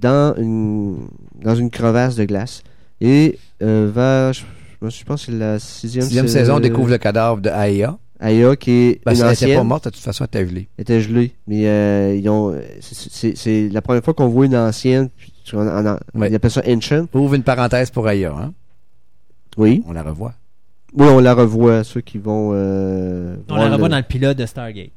dans 0.00 0.34
une, 0.36 0.98
dans 1.44 1.54
une 1.54 1.70
crevasse 1.70 2.16
de 2.16 2.24
glace. 2.24 2.62
Et 3.00 3.38
euh, 3.62 3.88
vers, 3.94 4.32
je, 4.32 4.42
je 4.88 5.04
pense 5.04 5.26
que 5.26 5.30
c'est 5.32 5.38
la 5.38 5.58
sixième, 5.60 6.04
Sixième 6.04 6.26
sa- 6.26 6.40
saison, 6.40 6.56
on 6.56 6.60
découvre 6.60 6.90
le 6.90 6.98
cadavre 6.98 7.40
de 7.40 7.50
Aya. 7.50 7.98
Aya, 8.18 8.56
qui 8.56 8.70
est 8.72 9.00
Ben, 9.04 9.14
une 9.14 9.20
elle 9.22 9.30
n'était 9.30 9.54
pas 9.54 9.62
morte, 9.64 9.84
de 9.84 9.90
toute 9.90 10.02
façon, 10.02 10.24
elle 10.32 10.40
était 10.40 10.48
gelée. 10.50 10.68
était 10.78 11.00
gelée. 11.00 11.32
Mais 11.46 11.68
euh, 11.68 12.16
ils 12.16 12.28
ont, 12.28 12.52
c'est- 12.80 13.68
la 13.72 13.80
première 13.82 14.02
fois 14.02 14.14
qu'on 14.14 14.26
voit 14.28 14.46
une 14.46 14.56
ancienne. 14.56 15.08
puis 15.16 15.32
en- 15.56 15.66
en- 15.68 15.86
en- 15.86 15.98
Ouais. 16.18 16.28
Ils 16.30 16.34
appellent 16.34 16.50
ça 16.50 16.62
Ancient. 16.66 17.06
Ouvre 17.14 17.34
une 17.34 17.42
parenthèse 17.44 17.90
pour 17.90 18.06
Aya, 18.08 18.32
hein? 18.36 18.52
Oui. 19.56 19.82
On 19.86 19.92
la 19.92 20.02
revoit. 20.02 20.34
Oui, 20.94 21.06
on 21.08 21.20
la 21.20 21.34
revoit, 21.34 21.84
ceux 21.84 22.00
qui 22.00 22.18
vont. 22.18 22.50
Euh, 22.54 23.36
On 23.48 23.56
la 23.56 23.70
revoit 23.70 23.88
le- 23.88 23.92
dans 23.92 23.96
le 23.98 24.02
pilote 24.02 24.36
de 24.36 24.46
Stargate. 24.46 24.90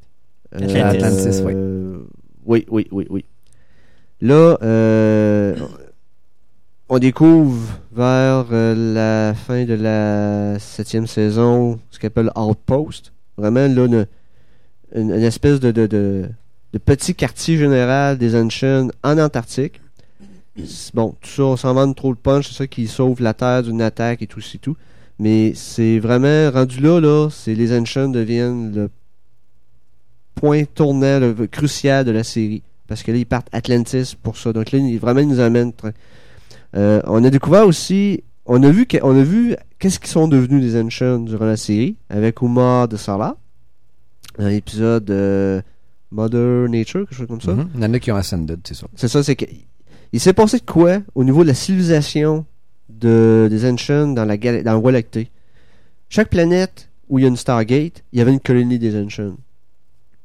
Euh, 0.54 0.82
Atlantis, 0.84 1.40
oui. 1.44 1.52
euh, 1.54 1.98
oui, 2.44 2.66
oui, 2.70 2.86
oui, 2.92 3.06
oui. 3.10 3.24
Là, 4.20 4.56
euh, 4.62 5.56
on 6.88 6.98
découvre 6.98 7.78
vers 7.92 8.46
euh, 8.52 8.74
la 8.94 9.34
fin 9.34 9.64
de 9.64 9.74
la 9.74 10.58
septième 10.58 11.06
saison 11.06 11.78
ce 11.90 11.98
qu'on 11.98 12.06
appelle 12.06 12.30
Outpost. 12.36 13.12
Vraiment, 13.36 13.66
là, 13.66 13.84
une, 13.86 14.06
une- 14.94 15.10
une 15.10 15.22
espèce 15.22 15.60
de, 15.60 15.70
de, 15.72 15.86
de, 15.86 16.28
de 16.72 16.78
petit 16.78 17.14
quartier 17.14 17.56
général 17.58 18.16
des 18.18 18.34
Ancients 18.36 18.88
en 19.02 19.18
Antarctique. 19.18 19.80
Bon, 20.94 21.14
tout 21.20 21.28
ça, 21.28 21.42
on 21.44 21.56
s'en 21.56 21.74
vend 21.74 21.92
trop 21.92 22.10
le 22.10 22.16
punch, 22.16 22.48
c'est 22.48 22.54
ça 22.54 22.66
qui 22.66 22.86
sauve 22.86 23.20
la 23.22 23.34
Terre 23.34 23.62
d'une 23.62 23.82
attaque 23.82 24.22
et 24.22 24.26
tout, 24.26 24.40
c'est 24.40 24.58
tout. 24.58 24.76
Mais 25.18 25.52
c'est 25.54 25.98
vraiment 25.98 26.50
rendu 26.50 26.80
là, 26.80 27.00
là, 27.00 27.28
c'est 27.30 27.54
les 27.54 27.76
Ancients 27.78 28.08
deviennent 28.08 28.74
le 28.74 28.90
point 30.34 30.64
tournant 30.64 31.18
le, 31.20 31.34
crucial 31.46 32.04
de 32.04 32.10
la 32.10 32.24
série. 32.24 32.62
Parce 32.86 33.02
que 33.02 33.10
là, 33.12 33.18
ils 33.18 33.26
partent 33.26 33.48
Atlantis 33.52 34.14
pour 34.22 34.36
ça. 34.36 34.52
Donc 34.52 34.70
là, 34.72 34.78
ils, 34.78 34.98
vraiment, 34.98 35.20
ils 35.20 35.28
nous 35.28 35.40
amènent. 35.40 35.72
très- 35.72 35.94
Euh, 36.74 37.00
on 37.06 37.24
a 37.24 37.30
découvert 37.30 37.66
aussi. 37.66 38.22
On 38.44 38.62
a 38.62 38.70
vu 38.70 38.86
on 39.02 39.18
a 39.18 39.22
vu 39.22 39.56
qu'est-ce 39.78 39.98
qu'ils 39.98 40.10
sont 40.10 40.28
devenus 40.28 40.62
les 40.62 40.80
Ancients 40.80 41.18
durant 41.18 41.46
la 41.46 41.56
série 41.56 41.96
avec 42.10 42.40
Umar 42.42 42.86
de 42.86 42.96
Salah. 42.96 43.36
Dans 44.38 44.46
l'épisode 44.48 45.10
euh, 45.10 45.62
Mother 46.10 46.68
Nature, 46.68 47.08
quelque 47.08 47.14
chose 47.14 47.26
comme 47.26 47.40
ça. 47.40 47.54
Mhm. 47.54 47.68
Il 47.76 47.80
y 47.80 47.84
en 47.86 47.94
a 47.94 47.98
qui 47.98 48.12
ont 48.12 48.16
Ascended, 48.16 48.60
c'est 48.64 48.74
ça. 48.74 48.86
C'est 48.94 49.08
ça, 49.08 49.22
c'est 49.22 49.34
que 49.36 49.46
il 50.16 50.20
s'est 50.20 50.32
passé 50.32 50.56
de 50.56 50.64
quoi 50.64 51.02
au 51.14 51.24
niveau 51.24 51.42
de 51.42 51.48
la 51.48 51.54
civilisation 51.54 52.46
de, 52.88 53.48
des 53.50 53.70
Ancients 53.70 54.08
dans 54.08 54.24
la, 54.24 54.38
dans 54.38 54.90
la. 54.90 55.02
Chaque 56.08 56.30
planète 56.30 56.88
où 57.10 57.18
il 57.18 57.22
y 57.22 57.24
a 57.26 57.28
une 57.28 57.36
Stargate, 57.36 58.02
il 58.12 58.18
y 58.18 58.22
avait 58.22 58.32
une 58.32 58.40
colonie 58.40 58.78
des 58.78 58.98
Ancients. 58.98 59.36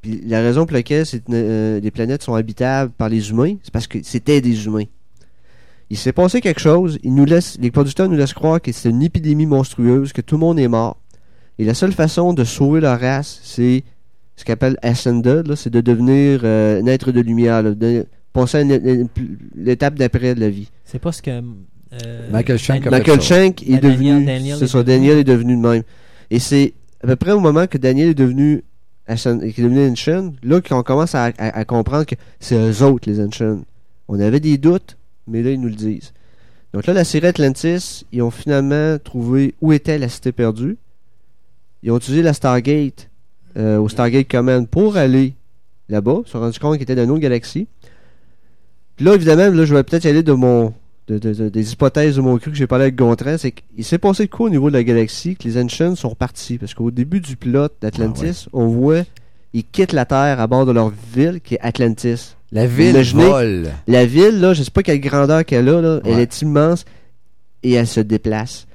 Puis 0.01 0.21
la 0.25 0.39
raison 0.39 0.65
pour 0.65 0.75
laquelle 0.75 1.03
euh, 1.31 1.81
les 1.81 1.91
planètes 1.91 2.23
sont 2.23 2.35
habitables 2.35 2.93
par 2.93 3.09
les 3.09 3.31
humains, 3.31 3.57
c'est 3.63 3.73
parce 3.73 3.87
que 3.87 3.97
c'était 4.01 4.39
des 4.39 4.65
humains. 4.65 4.85
Il 5.89 5.97
s'est 5.97 6.13
passé 6.13 6.39
quelque 6.39 6.61
chose, 6.61 6.97
ils 7.03 7.13
nous 7.13 7.25
laissent, 7.25 7.57
les 7.59 7.69
producteurs 7.69 8.07
nous 8.07 8.15
laissent 8.15 8.33
croire 8.33 8.61
que 8.61 8.71
c'est 8.71 8.89
une 8.89 9.03
épidémie 9.03 9.45
monstrueuse, 9.45 10.13
que 10.13 10.21
tout 10.21 10.35
le 10.35 10.39
monde 10.39 10.57
est 10.57 10.69
mort. 10.69 11.01
Et 11.59 11.65
la 11.65 11.73
seule 11.73 11.91
façon 11.91 12.33
de 12.33 12.45
sauver 12.45 12.79
leur 12.79 12.97
race, 12.97 13.41
c'est 13.43 13.83
ce 14.37 14.45
qu'on 14.45 14.53
appelle 14.53 14.77
Ascended, 14.83 15.53
c'est 15.55 15.69
de 15.69 15.81
devenir 15.81 16.39
euh, 16.45 16.81
un 16.81 16.85
être 16.85 17.11
de 17.11 17.19
lumière, 17.19 17.61
passer 18.33 18.59
à 18.59 18.63
l'étape 19.55 19.95
d'après 19.95 20.35
de 20.35 20.39
la 20.39 20.49
vie. 20.49 20.69
C'est 20.85 20.99
pas 20.99 21.11
ce 21.11 21.21
que. 21.21 21.31
euh, 21.31 22.29
Michael 22.31 22.57
Shank 22.57 22.87
a 22.87 22.89
Dan- 22.89 23.03
fait 23.03 23.11
Michael. 23.11 23.21
Shank 23.21 23.63
est 23.63 23.65
Ben, 23.73 23.79
Daniel- 23.81 24.13
devenu, 24.13 24.25
Daniel 24.25 24.57
c'est 24.57 24.65
est 24.65 24.67
ça, 24.67 24.77
devenu- 24.83 24.85
Daniel 24.97 25.17
est 25.17 25.23
devenu 25.23 25.55
de 25.57 25.61
même. 25.61 25.83
Et 26.29 26.39
c'est 26.39 26.73
à 27.03 27.07
peu 27.07 27.15
près 27.15 27.31
au 27.31 27.39
moment 27.39 27.67
que 27.67 27.77
Daniel 27.77 28.09
est 28.09 28.13
devenu 28.13 28.63
qui 29.07 29.13
est 29.27 29.61
devenu 29.61 29.89
Ancient, 29.89 30.31
là 30.41 30.61
qu'on 30.61 30.83
commence 30.83 31.15
à, 31.15 31.25
à- 31.25 31.31
à 31.37 31.65
comprendre 31.65 32.05
que 32.05 32.15
c'est 32.39 32.55
eux 32.55 32.81
autres 32.83 33.09
les 33.09 33.19
Ancients. 33.19 33.59
On 34.07 34.17
avait 34.21 34.39
des 34.39 34.57
doutes, 34.57 34.95
mais 35.27 35.43
là 35.43 35.51
ils 35.51 35.59
nous 35.59 35.67
le 35.67 35.75
disent. 35.75 36.13
Donc 36.73 36.85
là, 36.85 36.93
la 36.93 37.03
série 37.03 37.27
Atlantis, 37.27 38.05
ils 38.13 38.21
ont 38.21 38.31
finalement 38.31 38.97
trouvé 39.03 39.53
où 39.59 39.73
était 39.73 39.97
la 39.97 40.07
cité 40.07 40.31
perdue. 40.31 40.77
Ils 41.83 41.91
ont 41.91 41.97
utilisé 41.97 42.21
la 42.23 42.31
Stargate 42.31 43.09
euh, 43.57 43.77
au 43.79 43.89
Stargate 43.89 44.29
Command 44.29 44.65
pour 44.65 44.95
aller 44.95 45.33
là-bas. 45.89 46.19
Ils 46.21 46.25
se 46.27 46.31
sont 46.31 46.39
rendus 46.39 46.59
compte 46.59 46.75
qu'ils 46.75 46.83
étaient 46.83 46.95
dans 46.95 47.03
une 47.03 47.11
autre 47.11 47.19
galaxie. 47.19 47.67
Là, 49.01 49.15
évidemment, 49.15 49.49
là, 49.49 49.65
je 49.65 49.73
vais 49.75 49.83
peut-être 49.83 50.05
y 50.05 50.07
aller 50.07 50.23
de 50.23 50.33
mon 50.33 50.73
de- 51.07 51.17
de- 51.17 51.33
de- 51.33 51.49
des 51.49 51.73
hypothèses 51.73 52.15
de 52.15 52.21
mon 52.21 52.37
cru 52.37 52.51
que 52.51 52.57
j'ai 52.57 52.67
parlé 52.67 52.83
avec 52.83 52.95
Gontran, 52.95 53.35
c'est 53.37 53.51
qu'il 53.51 53.83
s'est 53.83 53.97
passé 53.97 54.25
de 54.27 54.29
quoi 54.31 54.45
au 54.45 54.49
niveau 54.49 54.69
de 54.69 54.73
la 54.77 54.83
galaxie 54.83 55.35
que 55.35 55.43
les 55.45 55.57
Ancients 55.61 55.95
sont 55.95 56.15
partis? 56.15 56.57
Parce 56.57 56.73
qu'au 56.73 56.91
début 56.91 57.19
du 57.19 57.35
pilote 57.35 57.73
d'Atlantis, 57.81 58.45
on 58.53 58.67
voit 58.67 59.01
ils 59.53 59.65
quittent 59.65 59.91
la 59.91 60.05
Terre 60.05 60.39
à 60.39 60.47
bord 60.47 60.65
de 60.65 60.71
leur 60.71 60.93
ville 61.13 61.41
qui 61.43 61.55
est 61.55 61.59
Atlantis. 61.61 62.35
La 62.53 62.65
ville 62.67 62.91
Imaginez- 62.91 63.25
vole. 63.25 63.69
La 63.87 64.05
ville, 64.05 64.39
là, 64.39 64.53
je 64.53 64.63
sais 64.63 64.71
pas 64.71 64.83
quelle 64.83 65.01
grandeur 65.01 65.43
qu'elle 65.43 65.67
a, 65.67 65.81
là, 65.81 65.99
elle 66.05 66.19
est 66.19 66.41
immense 66.41 66.85
et 67.63 67.73
elle 67.73 67.87
se 67.87 67.99
déplace. 67.99 68.67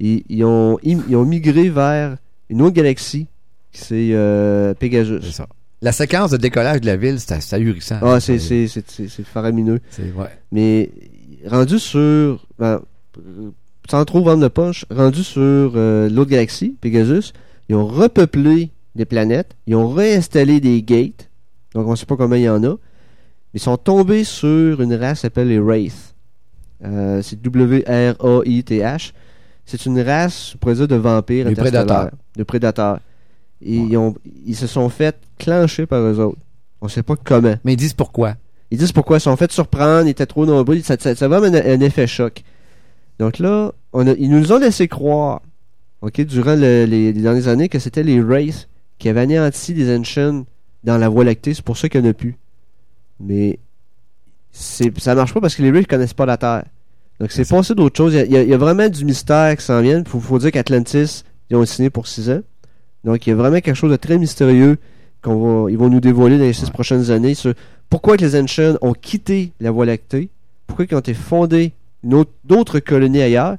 Ils, 0.00 0.24
ils 0.28 0.42
ont, 0.44 0.78
ils 0.82 1.14
ont 1.14 1.24
migré 1.24 1.68
vers 1.68 2.16
une 2.48 2.62
autre 2.62 2.74
galaxie, 2.74 3.26
c'est 3.70 4.12
euh, 4.12 4.70
C'est 4.70 4.78
Pegasus. 4.80 5.20
ça. 5.30 5.46
La 5.84 5.92
séquence 5.92 6.30
de 6.30 6.38
décollage 6.38 6.80
de 6.80 6.86
la 6.86 6.96
ville, 6.96 7.20
c'est 7.20 7.52
ahurissant. 7.52 7.98
Ah, 8.00 8.18
c'est 8.18 8.38
c'est- 8.38 9.22
faramineux. 9.22 9.80
Ouais. 10.16 10.30
Mais 10.50 10.90
rendu 11.46 11.78
sur. 11.78 12.46
ben, 12.58 12.80
euh, 13.18 13.50
sans 13.90 14.02
trop 14.06 14.24
vendre 14.24 14.40
le 14.42 14.48
punch, 14.48 14.86
rendu 14.90 15.22
sur 15.22 15.42
euh, 15.76 16.08
l'autre 16.08 16.30
galaxie, 16.30 16.74
Pegasus, 16.80 17.34
ils 17.68 17.76
ont 17.76 17.86
repeuplé 17.86 18.70
des 18.94 19.04
planètes, 19.04 19.56
ils 19.66 19.74
ont 19.74 19.90
réinstallé 19.90 20.58
des 20.58 20.82
gates, 20.82 21.28
donc 21.74 21.86
on 21.86 21.94
sait 21.96 22.06
pas 22.06 22.16
combien 22.16 22.38
il 22.38 22.44
y 22.44 22.48
en 22.48 22.64
a. 22.64 22.76
Ils 23.52 23.60
sont 23.60 23.76
tombés 23.76 24.24
sur 24.24 24.80
une 24.80 24.94
race 24.94 25.18
qui 25.18 25.22
s'appelle 25.22 25.48
les 25.48 25.58
Wraith. 25.58 26.14
Euh, 26.82 27.20
c'est 27.20 27.40
W-R-A-I-T-H. 27.42 29.12
C'est 29.66 29.84
une 29.84 30.00
race, 30.00 30.54
on 30.54 30.58
pourrait 30.58 30.74
dire, 30.76 30.88
de 30.88 30.96
vampires 30.96 31.46
interstellaires, 31.46 31.84
prédateurs. 31.84 32.10
De 32.36 32.42
prédateurs. 32.42 33.00
Ils, 33.60 33.96
ont, 33.96 34.14
ils 34.46 34.56
se 34.56 34.66
sont 34.66 34.88
fait 34.88 35.16
clencher 35.38 35.86
par 35.86 36.00
eux 36.02 36.18
autres. 36.20 36.38
On 36.80 36.88
sait 36.88 37.02
pas 37.02 37.16
comment. 37.16 37.54
Mais 37.64 37.72
ils 37.74 37.76
disent 37.76 37.94
pourquoi. 37.94 38.34
Ils 38.70 38.78
disent 38.78 38.92
pourquoi 38.92 39.16
ils 39.16 39.20
se 39.20 39.24
sont 39.24 39.36
fait 39.36 39.50
surprendre, 39.52 40.06
ils 40.06 40.10
étaient 40.10 40.26
trop 40.26 40.44
nombreux, 40.46 40.80
ça, 40.80 40.96
ça, 40.98 41.14
ça 41.14 41.28
va 41.28 41.38
un, 41.38 41.54
un 41.54 41.80
effet 41.80 42.06
choc. 42.06 42.42
Donc 43.18 43.38
là, 43.38 43.72
on 43.92 44.06
a- 44.06 44.12
ils 44.12 44.28
nous 44.30 44.52
ont 44.52 44.58
laissé 44.58 44.88
croire, 44.88 45.40
ok, 46.02 46.20
durant 46.22 46.54
le- 46.56 46.84
les, 46.84 47.12
les 47.12 47.22
dernières 47.22 47.48
années, 47.48 47.68
que 47.68 47.78
c'était 47.78 48.02
les 48.02 48.20
Wraiths 48.20 48.68
qui 48.98 49.08
avaient 49.08 49.20
anéanti 49.20 49.72
les 49.74 49.96
Ancients 49.96 50.44
dans 50.82 50.98
la 50.98 51.08
Voie 51.08 51.24
lactée, 51.24 51.54
c'est 51.54 51.64
pour 51.64 51.76
ça 51.76 51.88
qu'il 51.88 52.00
n'y 52.02 52.08
en 52.08 52.10
a 52.10 52.14
plus. 52.14 52.36
Mais 53.20 53.58
ça 54.52 55.14
marche 55.14 55.32
pas 55.34 55.40
parce 55.40 55.54
que 55.54 55.62
les 55.62 55.70
Wraiths 55.70 55.86
connaissent 55.88 56.14
pas 56.14 56.26
la 56.26 56.36
Terre. 56.36 56.64
Donc 57.20 57.30
c'est 57.30 57.48
passé 57.48 57.74
d'autres 57.74 57.96
choses. 57.96 58.14
Y, 58.14 58.18
a, 58.36 58.42
il 58.42 58.48
y 58.48 58.54
a 58.54 58.58
vraiment 58.58 58.88
du 58.88 59.04
mystère 59.04 59.56
qui 59.56 59.64
s'en 59.64 59.80
vient. 59.80 60.00
Il 60.00 60.08
faut, 60.08 60.20
faut 60.20 60.38
dire 60.38 60.50
qu'Atlantis, 60.50 61.22
ils 61.50 61.56
ont 61.56 61.64
signé 61.64 61.90
pour 61.90 62.08
6 62.08 62.28
ans. 62.30 62.40
Donc 63.04 63.26
il 63.26 63.30
y 63.30 63.32
a 63.32 63.36
vraiment 63.36 63.60
quelque 63.60 63.74
chose 63.76 63.90
de 63.90 63.96
très 63.96 64.18
mystérieux 64.18 64.78
qu'on 65.22 65.64
va, 65.64 65.70
ils 65.70 65.78
vont 65.78 65.88
nous 65.90 66.00
dévoiler 66.00 66.38
dans 66.38 66.44
les 66.44 66.52
six 66.52 66.70
prochaines 66.70 67.10
années 67.10 67.34
sur 67.34 67.54
pourquoi 67.90 68.16
les 68.16 68.38
Ancients 68.38 68.76
ont 68.80 68.92
quitté 68.94 69.52
la 69.60 69.70
Voie 69.70 69.86
lactée, 69.86 70.30
pourquoi 70.66 70.86
ils 70.90 70.94
ont 70.94 71.00
été 71.00 71.14
fondés 71.14 71.72
d'autres 72.44 72.80
colonies 72.80 73.22
ailleurs, 73.22 73.56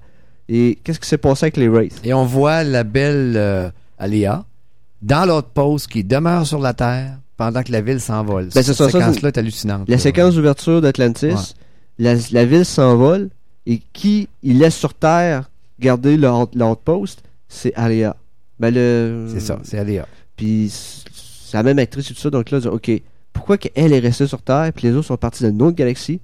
et 0.50 0.78
qu'est-ce 0.84 1.00
qui 1.00 1.08
s'est 1.08 1.18
passé 1.18 1.46
avec 1.46 1.58
les 1.58 1.68
Wraiths? 1.68 2.02
Et 2.04 2.14
on 2.14 2.26
voit 2.26 2.64
la 2.64 2.84
belle 2.84 3.34
euh, 3.36 3.70
Aléa 3.98 4.46
dans 5.02 5.26
l'autre 5.26 5.48
poste 5.50 5.88
qui 5.88 6.04
demeure 6.04 6.46
sur 6.46 6.60
la 6.60 6.74
Terre 6.74 7.18
pendant 7.38 7.64
que 7.64 7.72
la 7.72 7.82
ville 7.82 8.00
s'envole. 8.00 8.50
Ben, 8.54 8.64
Cette 8.64 8.76
séquence-là 8.76 9.30
est 9.30 9.38
hallucinante. 9.38 9.88
La 9.90 9.96
là. 9.96 10.02
séquence 10.02 10.36
d'ouverture 10.36 10.82
d'Atlantis, 10.82 11.26
Ouais. 11.28 11.34
la, 12.00 12.16
la 12.32 12.46
ville 12.46 12.66
s'envole, 12.66 13.30
et 13.66 13.82
qui 13.94 14.28
il 14.44 14.60
laisse 14.60 14.76
sur 14.76 14.94
Terre 14.94 15.50
garder 15.80 16.18
outpost, 16.18 17.24
c'est 17.48 17.74
Aria. 17.76 18.16
Ben 18.60 18.74
le... 18.74 19.28
C'est 19.34 19.40
ça, 19.42 19.60
c'est 19.64 19.78
Aléa. 19.78 20.08
Puis 20.38 20.72
c'est 20.72 21.58
la 21.58 21.64
même 21.64 21.80
actrice 21.80 22.10
et 22.12 22.14
tout 22.14 22.20
ça, 22.20 22.30
donc 22.30 22.52
là, 22.52 22.60
ok, 22.72 22.92
pourquoi 23.34 23.58
qu'elle 23.58 23.94
est 23.94 24.00
restée 24.00 24.28
sur 24.28 24.42
Terre, 24.42 24.72
puis 24.76 24.88
les 24.88 24.94
autres 24.94 25.08
sont 25.08 25.18
partis 25.18 25.44
dans 25.44 25.50
une 25.50 25.62
autre 25.62 25.76
galaxie, 25.76 26.20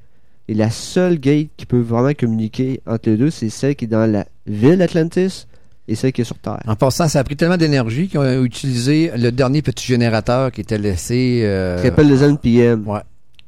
et 0.48 0.54
la 0.54 0.70
seule 0.70 1.18
gate 1.20 1.48
qui 1.58 1.66
peut 1.66 1.80
vraiment 1.80 2.14
communiquer 2.14 2.82
entre 2.88 3.10
les 3.10 3.18
deux, 3.18 3.30
c'est 3.30 3.50
celle 3.50 3.76
qui 3.76 3.86
est 3.86 3.88
dans 3.88 4.10
la 4.10 4.26
ville 4.48 4.78
d'Atlantis 4.78 5.46
et 5.88 5.96
celle 5.96 6.12
qui 6.12 6.22
est 6.22 6.26
sur 6.26 6.38
Terre. 6.38 6.60
En 6.68 6.76
passant, 6.76 7.08
ça 7.08 7.20
a 7.20 7.24
pris 7.24 7.36
tellement 7.36 7.58
d'énergie 7.58 8.08
qu'ils 8.08 8.20
ont 8.20 8.44
utilisé 8.44 9.12
le 9.16 9.32
dernier 9.32 9.62
petit 9.62 9.86
générateur 9.86 10.52
qui 10.52 10.62
était 10.62 10.78
laissé. 10.78 11.42
euh, 11.44 11.78
qui 11.78 11.84
s'appelle 11.84 12.08
les 12.08 12.24
NPM. 12.24 12.88
Ouais. 12.88 13.00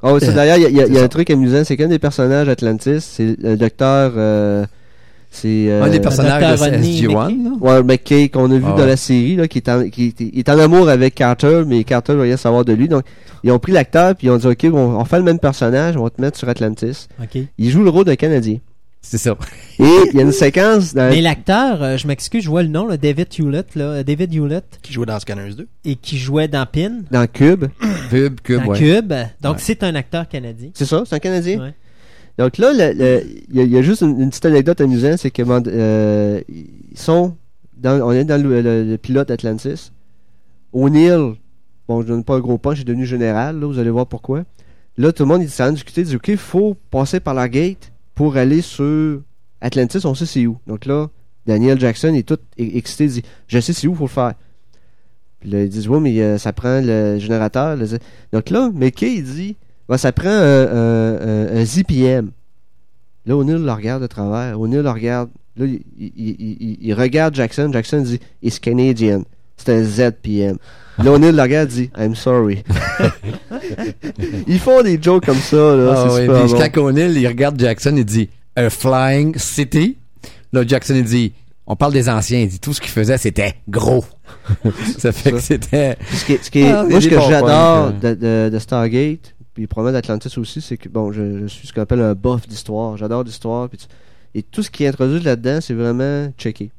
Oh, 0.02 0.18
c'est 0.20 0.34
d'ailleurs, 0.36 0.58
il 0.58 0.64
y 0.64 0.66
a, 0.66 0.70
il 0.70 0.76
y 0.76 0.82
a- 0.82 0.86
il 0.88 0.94
y 0.94 0.96
a 0.96 1.00
C'est 1.00 1.06
un 1.06 1.10
truc 1.10 1.30
amusant, 1.30 1.64
c'est 1.64 1.78
qu'un 1.78 1.88
des 1.88 2.00
personnages 2.00 2.48
Atlantis, 2.50 3.02
c'est 3.02 3.36
le 3.40 3.56
docteur. 3.58 4.14
euh, 4.18 4.66
c'est. 5.34 5.66
euh, 5.70 5.84
un 5.84 5.90
des 5.90 6.00
personnages 6.00 6.58
de 6.60 6.64
Rodney 6.64 7.02
SG-1. 7.02 7.44
là. 7.44 7.52
Ouais, 7.60 7.84
McKay, 7.84 8.30
qu'on 8.30 8.50
a 8.52 8.58
vu 8.58 8.64
Ah 8.66 8.76
dans 8.78 8.86
la 8.86 8.96
série, 8.98 9.36
là, 9.36 9.48
qui 9.48 9.58
est, 9.58 9.70
en, 9.70 9.90
qui, 9.90 10.14
est- 10.36 10.50
en 10.50 10.60
amour 10.60 10.88
avec 10.90 11.16
Carter, 11.16 11.64
mais 11.68 11.84
Carter 11.84 12.14
veut 12.14 12.22
rien 12.22 12.38
savoir 12.38 12.64
de 12.64 12.74
lui. 12.74 12.88
Donc, 12.88 13.04
ils 13.44 13.52
ont 13.52 13.60
pris 13.60 13.72
l'acteur, 13.72 14.16
puis 14.16 14.28
ils 14.28 14.30
ont 14.30 14.38
dit, 14.38 14.48
OK, 14.48 14.66
on, 14.72 14.78
on 14.78 15.06
fait 15.06 15.18
le 15.18 15.24
même 15.24 15.40
personnage, 15.40 15.98
on 15.98 16.04
va 16.04 16.10
te 16.10 16.22
mettre 16.22 16.38
sur 16.38 16.48
Atlantis. 16.48 17.08
OK. 17.22 17.42
Il 17.58 17.70
joue 17.70 17.84
le 17.84 17.90
rôle 17.90 18.06
d'un 18.06 18.16
Canadien. 18.16 18.58
C'est 19.06 19.18
ça. 19.18 19.36
Et 19.80 19.84
il 20.14 20.16
y 20.16 20.20
a 20.20 20.22
une 20.24 20.32
séquence 20.32 20.94
dans. 20.94 21.10
Mais 21.10 21.20
l'acteur, 21.20 21.84
euh, 21.84 21.98
je 21.98 22.08
m'excuse, 22.08 22.42
je 22.42 22.50
vois 22.50 22.64
le 22.64 22.70
nom, 22.70 22.88
là, 22.88 22.96
David 22.96 23.28
Hewlett, 23.38 23.76
là, 23.76 23.84
euh, 23.86 24.04
David 24.04 24.34
Hewlett, 24.34 24.64
Qui 24.82 24.94
jouait 24.94 25.06
dans 25.06 25.20
Scanners 25.20 25.56
2. 25.58 25.68
et 25.84 25.96
qui 25.98 26.18
jouait 26.18 26.48
dans 26.48 26.66
Pin, 26.66 27.00
Dans 27.12 27.28
Cube. 27.28 27.66
Cube, 28.10 28.40
Cube, 28.42 28.62
dans 28.64 28.68
ouais. 28.72 28.80
Cube. 28.80 29.14
Donc 29.42 29.56
Ouais. 29.56 29.60
c'est 29.62 29.84
un 29.84 29.94
acteur 29.96 30.26
canadien. 30.30 30.70
C'est 30.74 30.86
ça, 30.86 31.04
c'est 31.06 31.16
un 31.16 31.20
Canadien? 31.20 31.60
Ouais. 31.60 31.74
Donc 32.38 32.58
là, 32.58 32.72
il 32.74 32.78
y, 33.54 33.60
a- 33.60 33.64
il 33.64 33.84
juste 33.84 34.02
une, 34.02 34.30
petite 34.30 34.46
anecdote 34.46 34.82
amusante, 34.82 35.18
c'est 35.20 35.32
que 35.32 35.44
euh, 35.48 36.42
ils 36.50 36.98
sont 36.98 37.36
on 37.86 38.12
est 38.12 38.24
dans 38.24 38.42
le, 38.42 38.96
pilote 38.98 39.30
Atlantis. 39.32 39.92
O'Neill, 40.72 41.36
bon, 41.88 42.02
je 42.02 42.08
donne 42.08 42.24
pas 42.24 42.36
un 42.36 42.40
gros 42.40 42.58
punch, 42.58 42.78
il 42.78 42.82
est 42.82 42.86
devenu 42.86 43.06
général, 43.06 43.60
là, 43.60 43.68
vous 43.68 43.78
allez 43.78 43.90
voir 43.90 44.08
pourquoi. 44.08 44.44
Là, 44.98 45.12
tout 45.12 45.24
le 45.24 45.28
monde, 45.28 45.42
il 45.42 45.50
s'est 45.50 45.64
en 45.64 45.72
discuté, 45.72 46.02
il 46.02 46.08
dit, 46.08 46.16
OK, 46.16 46.28
il 46.28 46.38
faut 46.38 46.76
passer 46.90 47.20
par 47.20 47.34
la 47.34 47.50
gate 47.50 47.92
pour 48.16 48.38
aller 48.38 48.62
sur 48.62 49.22
Atlantis, 49.62 50.06
on 50.06 50.14
sait 50.16 50.26
c'est 50.26 50.46
où. 50.46 50.58
Donc 50.68 50.86
là, 50.86 51.10
Daniel 51.46 51.80
Jackson 51.80 52.14
est 52.14 52.28
tout 52.28 52.40
e- 52.60 52.78
excité, 52.78 53.06
il 53.06 53.12
dit, 53.12 53.24
je 53.48 53.60
sais 53.60 53.74
c'est 53.74 53.88
où, 53.88 53.96
faut 53.96 54.06
le 54.06 54.10
faire. 54.10 54.34
Puis 55.40 55.50
là, 55.50 55.64
ils 55.64 55.70
disent, 55.70 55.88
ouais, 55.88 56.00
mais 56.00 56.20
euh, 56.22 56.38
ça 56.38 56.54
prend 56.54 56.80
le 56.82 57.18
générateur. 57.20 57.78
Donc 58.32 58.50
là, 58.50 58.72
Mickey, 58.74 59.16
il 59.16 59.24
dit, 59.24 59.56
Ouais, 59.90 59.98
ça 59.98 60.12
prend 60.12 60.30
euh, 60.30 60.66
euh, 60.68 61.18
euh, 61.56 61.62
un 61.62 61.66
ZPM. 61.66 62.32
Là, 63.26 63.36
O'Neill 63.38 63.64
le 63.64 63.72
regarde 63.72 64.02
de 64.02 64.08
travers. 64.08 64.60
O'Neill 64.60 64.82
le 64.82 64.90
regarde. 64.90 65.30
Là, 65.56 65.66
il, 65.66 65.82
il, 65.98 66.14
il- 66.18 66.58
il- 66.60 66.78
il 66.82 66.94
regarde 66.94 67.36
Jackson. 67.36 67.70
Jackson 67.72 68.00
dit 68.02 68.20
It's 68.42 68.60
Canadian. 68.60 69.24
C'est 69.58 69.70
un 69.74 69.84
ZPM. 69.84 70.58
Là, 71.04 71.12
O'Neill 71.14 71.36
le 71.36 71.42
regarde 71.42 71.70
et 71.72 71.74
dit 71.74 71.90
I'm 71.98 72.16
sorry. 72.16 72.64
Ils 74.48 74.60
font 74.60 74.82
des 74.84 75.00
jokes 75.02 75.26
comme 75.26 75.38
ça. 75.38 75.76
Là, 75.76 75.94
Ah 75.96 76.06
c'est 76.10 76.14
ouais, 76.16 76.22
super 76.22 76.44
puis 76.46 76.54
bon. 76.54 76.70
quand 76.74 76.82
O'Neill, 76.86 77.18
il 77.18 77.28
regarde 77.28 77.60
Jackson, 77.60 77.94
il 77.96 78.06
dit 78.06 78.30
A 78.56 78.70
Flying 78.70 79.38
City. 79.38 79.98
Là, 80.52 80.64
Jackson, 80.66 80.94
il 80.96 81.04
dit 81.04 81.34
On 81.66 81.76
parle 81.76 81.94
des 81.94 82.10
anciens. 82.10 82.40
Il 82.40 82.48
dit 82.50 82.60
Tout 82.60 82.74
ce 82.74 82.82
qu'il 82.82 82.92
faisait, 82.92 83.18
c'était 83.18 83.56
gros. 83.70 84.04
ça 84.98 85.12
fait 85.12 85.32
que 85.32 85.40
c'était. 85.40 85.98
Ce 86.14 86.26
qui 86.26 86.34
est- 86.34 86.44
ce 86.44 86.52
qui 86.52 86.60
est- 86.62 86.72
Ah, 86.72 86.84
moi, 86.90 87.00
ce 87.02 87.08
que 87.08 87.20
j'adore 87.20 87.94
de, 87.94 88.14
de, 88.14 88.50
de 88.52 88.60
Stargate, 88.60 89.33
puis 89.54 89.68
probablement 89.68 89.98
d'Atlantis 90.00 90.38
aussi, 90.40 90.62
c'est 90.62 90.78
que, 90.78 90.90
bon, 90.90 91.12
je, 91.12 91.42
je 91.42 91.48
suis 91.48 91.68
ce 91.68 91.74
qu'on 91.74 91.82
appelle 91.82 92.02
un 92.02 92.14
buff 92.14 92.48
d'histoire. 92.48 92.98
J'adore 92.98 93.24
l'histoire. 93.24 93.70
Et 94.36 94.42
tout 94.42 94.64
ce 94.64 94.72
qui 94.72 94.84
est 94.84 94.88
introduit 94.88 95.20
là-dedans, 95.20 95.60
c'est 95.62 95.74
vraiment 95.76 96.30
checké. 96.38 96.72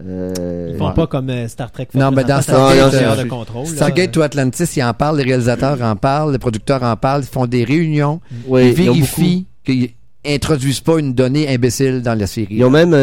Euh, 0.00 0.70
Ils 0.72 0.78
font 0.78 0.88
Ouais. 0.88 0.94
pas 0.94 1.06
comme 1.06 1.28
euh, 1.28 1.46
Star 1.48 1.70
Trek. 1.70 1.88
fait 1.92 1.98
Non, 1.98 2.10
mais 2.10 2.24
dans 2.24 2.40
Stargate, 2.40 2.94
euh, 2.94 3.22
de 3.24 3.28
contrôle. 3.28 3.66
Stargate 3.66 4.10
to 4.10 4.22
Atlantis, 4.22 4.64
ils 4.76 4.82
en 4.82 4.94
parlent, 4.94 5.18
les 5.18 5.24
réalisateurs 5.24 5.82
en 5.82 5.96
parlent, 5.96 6.32
les 6.32 6.38
producteurs 6.38 6.82
en 6.82 6.96
parlent, 6.96 7.22
ils 7.22 7.28
font 7.28 7.46
des 7.46 7.64
réunions, 7.64 8.20
oui, 8.46 8.68
ils 8.68 8.72
vérifient 8.72 9.46
qu'ils 9.64 9.90
introduisent 10.26 10.80
pas 10.80 10.98
une 10.98 11.12
donnée 11.12 11.46
imbécile 11.52 12.00
dans 12.00 12.18
la 12.18 12.26
série. 12.26 12.54
Ils 12.54 12.64
ont 12.64 12.70
même, 12.70 12.94
euh, 12.94 12.96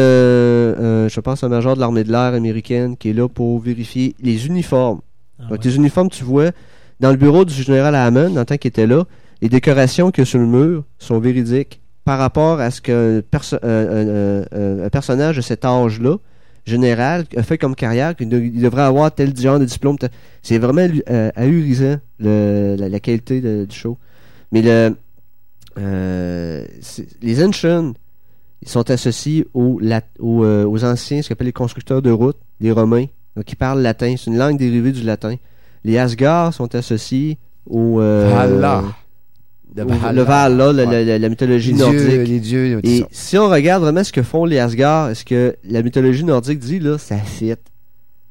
euh, 0.80 1.08
je 1.08 1.20
pense, 1.20 1.44
un 1.44 1.48
major 1.48 1.76
de 1.76 1.80
l'armée 1.80 2.02
de 2.02 2.10
l'air 2.10 2.34
américaine 2.34 2.96
qui 2.96 3.10
est 3.10 3.12
là 3.12 3.28
pour 3.28 3.60
vérifier 3.60 4.16
les 4.20 4.46
uniformes. 4.48 5.00
Ah 5.38 5.42
Donc, 5.44 5.50
ouais. 5.52 5.58
les 5.62 5.76
uniformes, 5.76 6.08
tu 6.10 6.24
vois, 6.24 6.50
dans 7.00 7.10
le 7.10 7.16
bureau 7.16 7.44
du 7.44 7.54
général 7.54 7.94
Hammond, 7.94 8.36
en 8.36 8.44
tant 8.44 8.56
qu'il 8.56 8.68
était 8.68 8.86
là, 8.86 9.04
les 9.42 9.48
décorations 9.48 10.10
qu'il 10.10 10.22
y 10.22 10.26
a 10.26 10.26
sur 10.26 10.38
le 10.38 10.46
mur 10.46 10.84
sont 10.98 11.18
véridiques 11.18 11.80
par 12.04 12.18
rapport 12.18 12.60
à 12.60 12.70
ce 12.70 12.80
qu'un 12.80 13.20
perso- 13.28 13.56
un- 13.62 14.88
personnage 14.90 15.36
de 15.36 15.40
cet 15.40 15.64
âge-là, 15.64 16.16
général, 16.66 17.24
a 17.36 17.42
fait 17.42 17.56
comme 17.58 17.74
carrière, 17.74 18.14
qu'il 18.14 18.28
de- 18.28 18.38
il 18.38 18.60
devrait 18.60 18.82
avoir 18.82 19.12
tel 19.12 19.34
genre 19.36 19.58
de 19.58 19.64
diplôme. 19.64 19.96
C'est 20.42 20.58
vraiment 20.58 20.86
euh, 21.10 21.30
ahurissant, 21.34 21.96
le- 22.18 22.76
la, 22.78 22.88
la 22.88 23.00
qualité 23.00 23.40
du 23.40 23.74
show. 23.74 23.96
Mais 24.52 24.62
euh, 25.78 26.64
les 27.22 27.44
Ancients, 27.44 27.92
ils 28.62 28.68
sont 28.68 28.90
associés 28.90 29.46
euh, 29.54 30.64
aux 30.66 30.84
anciens, 30.84 31.22
ce 31.22 31.28
qu'on 31.28 31.32
appelle 31.32 31.46
les 31.46 31.52
constructeurs 31.52 32.02
de 32.02 32.10
routes, 32.10 32.36
les 32.60 32.72
Romains, 32.72 33.06
ils 33.36 33.56
parlent 33.56 33.80
latin. 33.80 34.14
C'est 34.18 34.30
une 34.30 34.36
langue 34.36 34.58
dérivée 34.58 34.92
du 34.92 35.02
latin. 35.02 35.36
Les 35.84 35.98
Asgard 35.98 36.52
sont 36.54 36.74
associés 36.74 37.38
au 37.68 38.00
euh, 38.00 38.30
Valhalla. 38.34 38.84
au- 38.84 40.12
le 40.12 40.22
Valhalla, 40.22 40.72
la, 40.72 40.84
la- 40.84 41.04
la- 41.04 41.18
la 41.18 41.28
mythologie 41.28 41.72
les 41.72 41.78
nordique. 41.78 42.00
dieux, 42.00 42.22
les 42.24 42.40
dieux, 42.40 42.80
tout 42.82 42.88
Et 42.88 42.98
ça. 43.00 43.06
si 43.10 43.38
on 43.38 43.48
regarde 43.48 43.82
vraiment 43.82 44.02
ce 44.04 44.12
que 44.12 44.22
font 44.22 44.44
les 44.44 44.58
Asgard, 44.58 45.14
ce 45.16 45.24
que 45.24 45.56
la 45.64 45.82
mythologie 45.82 46.24
nordique 46.24 46.58
dit, 46.58 46.80
là, 46.80 46.98
ça 46.98 47.16
fit. 47.18 47.54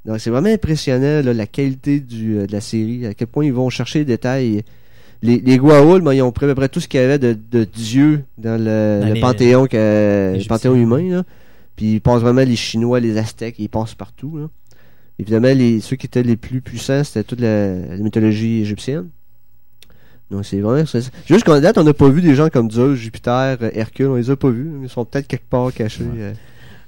Donc 0.06 0.20
c'est 0.20 0.30
vraiment 0.30 0.50
impressionnant 0.50 1.22
là, 1.24 1.34
la 1.34 1.48
qualité 1.48 2.00
du, 2.00 2.38
euh, 2.38 2.48
de 2.48 2.52
la 2.52 2.62
série, 2.62 3.06
à 3.06 3.14
quel 3.14 3.28
point 3.28 3.46
ils 3.46 3.54
vont 3.54 3.70
chercher 3.70 4.00
les 4.00 4.06
détails. 4.06 4.64
Les, 5.22 5.40
les 5.40 5.60
ben, 5.60 6.14
ils 6.14 6.22
ont 6.22 6.32
pris 6.32 6.46
à 6.46 6.50
peu 6.50 6.56
près 6.56 6.70
tout 6.70 6.80
ce 6.80 6.88
qu'il 6.88 7.00
y 7.02 7.04
avait 7.04 7.20
de, 7.20 7.38
de 7.52 7.66
dieux 7.66 8.24
dans 8.38 8.58
le, 8.58 9.00
Dans 9.02 9.08
le 9.10 9.14
les- 9.16 9.20
panthéon, 9.20 9.66
que, 9.68 10.34
le 10.38 10.48
panthéon 10.48 10.76
humain. 10.76 11.10
Là. 11.10 11.24
Puis 11.76 11.94
ils 11.96 12.02
passent 12.02 12.22
vraiment 12.22 12.42
les 12.42 12.56
Chinois, 12.56 13.00
les 13.02 13.18
Aztèques, 13.18 13.56
ils 13.60 13.68
passent 13.70 13.96
partout. 13.96 14.38
Là. 14.38 14.48
Évidemment, 15.20 15.54
les, 15.54 15.82
ceux 15.82 15.96
qui 15.98 16.06
étaient 16.06 16.24
les 16.24 16.38
plus 16.38 16.62
puissants, 16.62 17.04
c'était 17.04 17.24
toute 17.26 17.42
la, 17.42 17.76
la 17.76 17.98
mythologie 17.98 18.62
égyptienne. 18.62 19.10
Donc 20.32 20.46
c'est 20.46 20.60
vraiment... 20.62 20.86
c'est- 20.86 21.12
Jusqu'à 21.28 21.60
date, 21.60 21.78
on 21.78 21.84
n'a 21.84 21.94
pas 21.94 22.08
vu 22.10 22.22
des 22.22 22.36
gens 22.36 22.50
comme 22.50 22.72
Zeus, 22.72 22.96
Jupiter, 22.98 23.58
euh, 23.62 23.70
Hercule, 23.74 24.08
on 24.08 24.16
les 24.16 24.30
a 24.30 24.36
pas 24.36 24.50
vus. 24.50 24.72
Ils 24.84 24.90
sont 24.90 25.04
peut-être 25.06 25.28
quelque 25.28 25.50
part 25.50 25.74
cachés. 25.74 26.04
euh. 26.16 26.34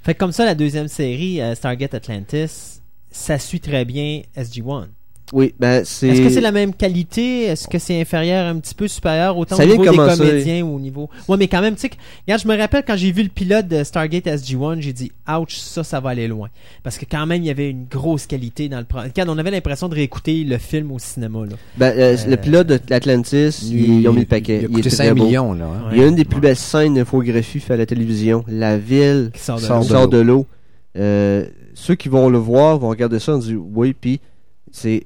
Fait 0.04 0.14
que 0.14 0.20
comme 0.20 0.32
ça, 0.32 0.46
la 0.46 0.56
deuxième 0.56 0.88
série, 0.88 1.42
euh, 1.42 1.54
Stargate 1.56 1.94
Atlantis, 1.94 2.80
ça 3.12 3.38
suit 3.38 3.60
très 3.60 3.84
bien 3.84 4.22
SG-1. 4.38 4.88
Oui, 5.34 5.54
ben 5.60 5.84
c'est... 5.86 6.10
Est-ce 6.10 6.22
que 6.22 6.30
c'est 6.30 6.42
la 6.42 6.52
même 6.52 6.74
qualité? 6.74 7.44
Est-ce 7.44 7.68
que 7.68 7.80
c'est 7.80 8.00
inférieur, 8.02 8.48
un 8.48 8.60
petit 8.60 8.76
peu 8.76 8.88
supérieur, 8.90 9.38
autant 9.38 9.56
Ça 9.56 9.64
au 9.64 9.66
vient 9.66 9.78
niveau 9.78 9.86
de 9.86 9.92
des 9.92 10.18
comédiens 10.18 10.62
ou 10.66 10.76
au 10.76 10.80
niveau... 10.80 11.10
Ouais, 11.30 11.38
mais 11.38 11.48
quand 11.48 11.62
même, 11.62 11.76
tu 11.76 11.82
sais, 11.82 11.90
que- 11.90 11.96
regarde, 12.28 12.42
je 12.44 12.48
me 12.50 12.58
rappelle 12.58 12.84
quand 12.86 12.98
j'ai 12.98 13.12
vu 13.14 13.24
le 13.24 13.30
pilote 13.30 13.68
de 13.68 13.84
Stargate 13.86 14.26
SG-1, 14.26 14.82
j'ai 14.82 14.92
dit, 14.92 15.12
ouch, 15.30 15.56
ça, 15.56 15.84
ça 15.86 16.00
va 16.02 16.10
aller 16.10 16.28
loin. 16.28 16.50
Parce 16.84 16.98
que 16.98 17.06
quand 17.10 17.26
même, 17.26 17.42
il 17.44 17.46
y 17.48 17.50
avait 17.50 17.70
une 17.70 17.86
grosse 17.90 18.26
qualité 18.28 18.68
dans 18.68 18.80
le... 18.80 18.84
pro- 18.86 19.00
Regarde, 19.00 19.30
on 19.30 19.38
avait 19.38 19.52
l'impression 19.52 19.88
de 19.88 19.96
réécouter 19.96 20.44
le 20.44 20.58
film 20.58 20.92
au 20.92 21.00
cinéma, 21.00 21.40
là. 21.50 21.56
Ben, 21.78 21.94
euh, 21.98 22.18
Euh, 22.18 22.30
le 22.30 22.36
pilote 22.38 22.68
de 22.68 22.80
l'Atlantis, 22.90 23.58
ils, 23.72 24.02
ils 24.02 24.08
ont 24.10 24.14
mis 24.14 24.22
le 24.22 24.26
paquet. 24.26 24.58
Il 24.58 24.60
a 24.60 24.62
Il 24.64 24.68
coûté 24.68 24.80
était 24.88 24.90
5 24.98 25.04
très 25.06 25.14
beau. 25.14 25.26
millions, 25.26 25.54
là. 25.54 25.66
hein. 25.66 25.90
Il 25.94 25.98
y 26.00 26.04
a 26.04 26.08
une 26.08 26.16
des 26.16 26.26
plus 26.26 26.42
belles 26.42 26.58
scènes 26.58 26.96
d'infographie 26.96 27.60
faite 27.62 27.72
à 27.72 27.78
la 27.78 27.86
télévision. 27.86 28.44
La 28.50 28.78
ville 28.78 29.32
Qui 29.34 29.40
sort 29.40 29.58
de 29.60 29.62
Sort 29.62 30.02
l'eau. 30.02 30.08
de 30.08 30.18
l'eau. 30.18 30.46
Euh, 30.98 31.46
ceux 31.74 31.96
qui 31.96 32.10
vont 32.10 32.28
le 32.30 32.38
voir 32.38 32.78
vont 32.80 32.90
regarder 32.90 33.20
ça 33.20 33.34
et 33.36 33.40
dire 33.40 33.60
oui, 33.74 33.94
puis 33.94 34.20
c'est 34.72 35.04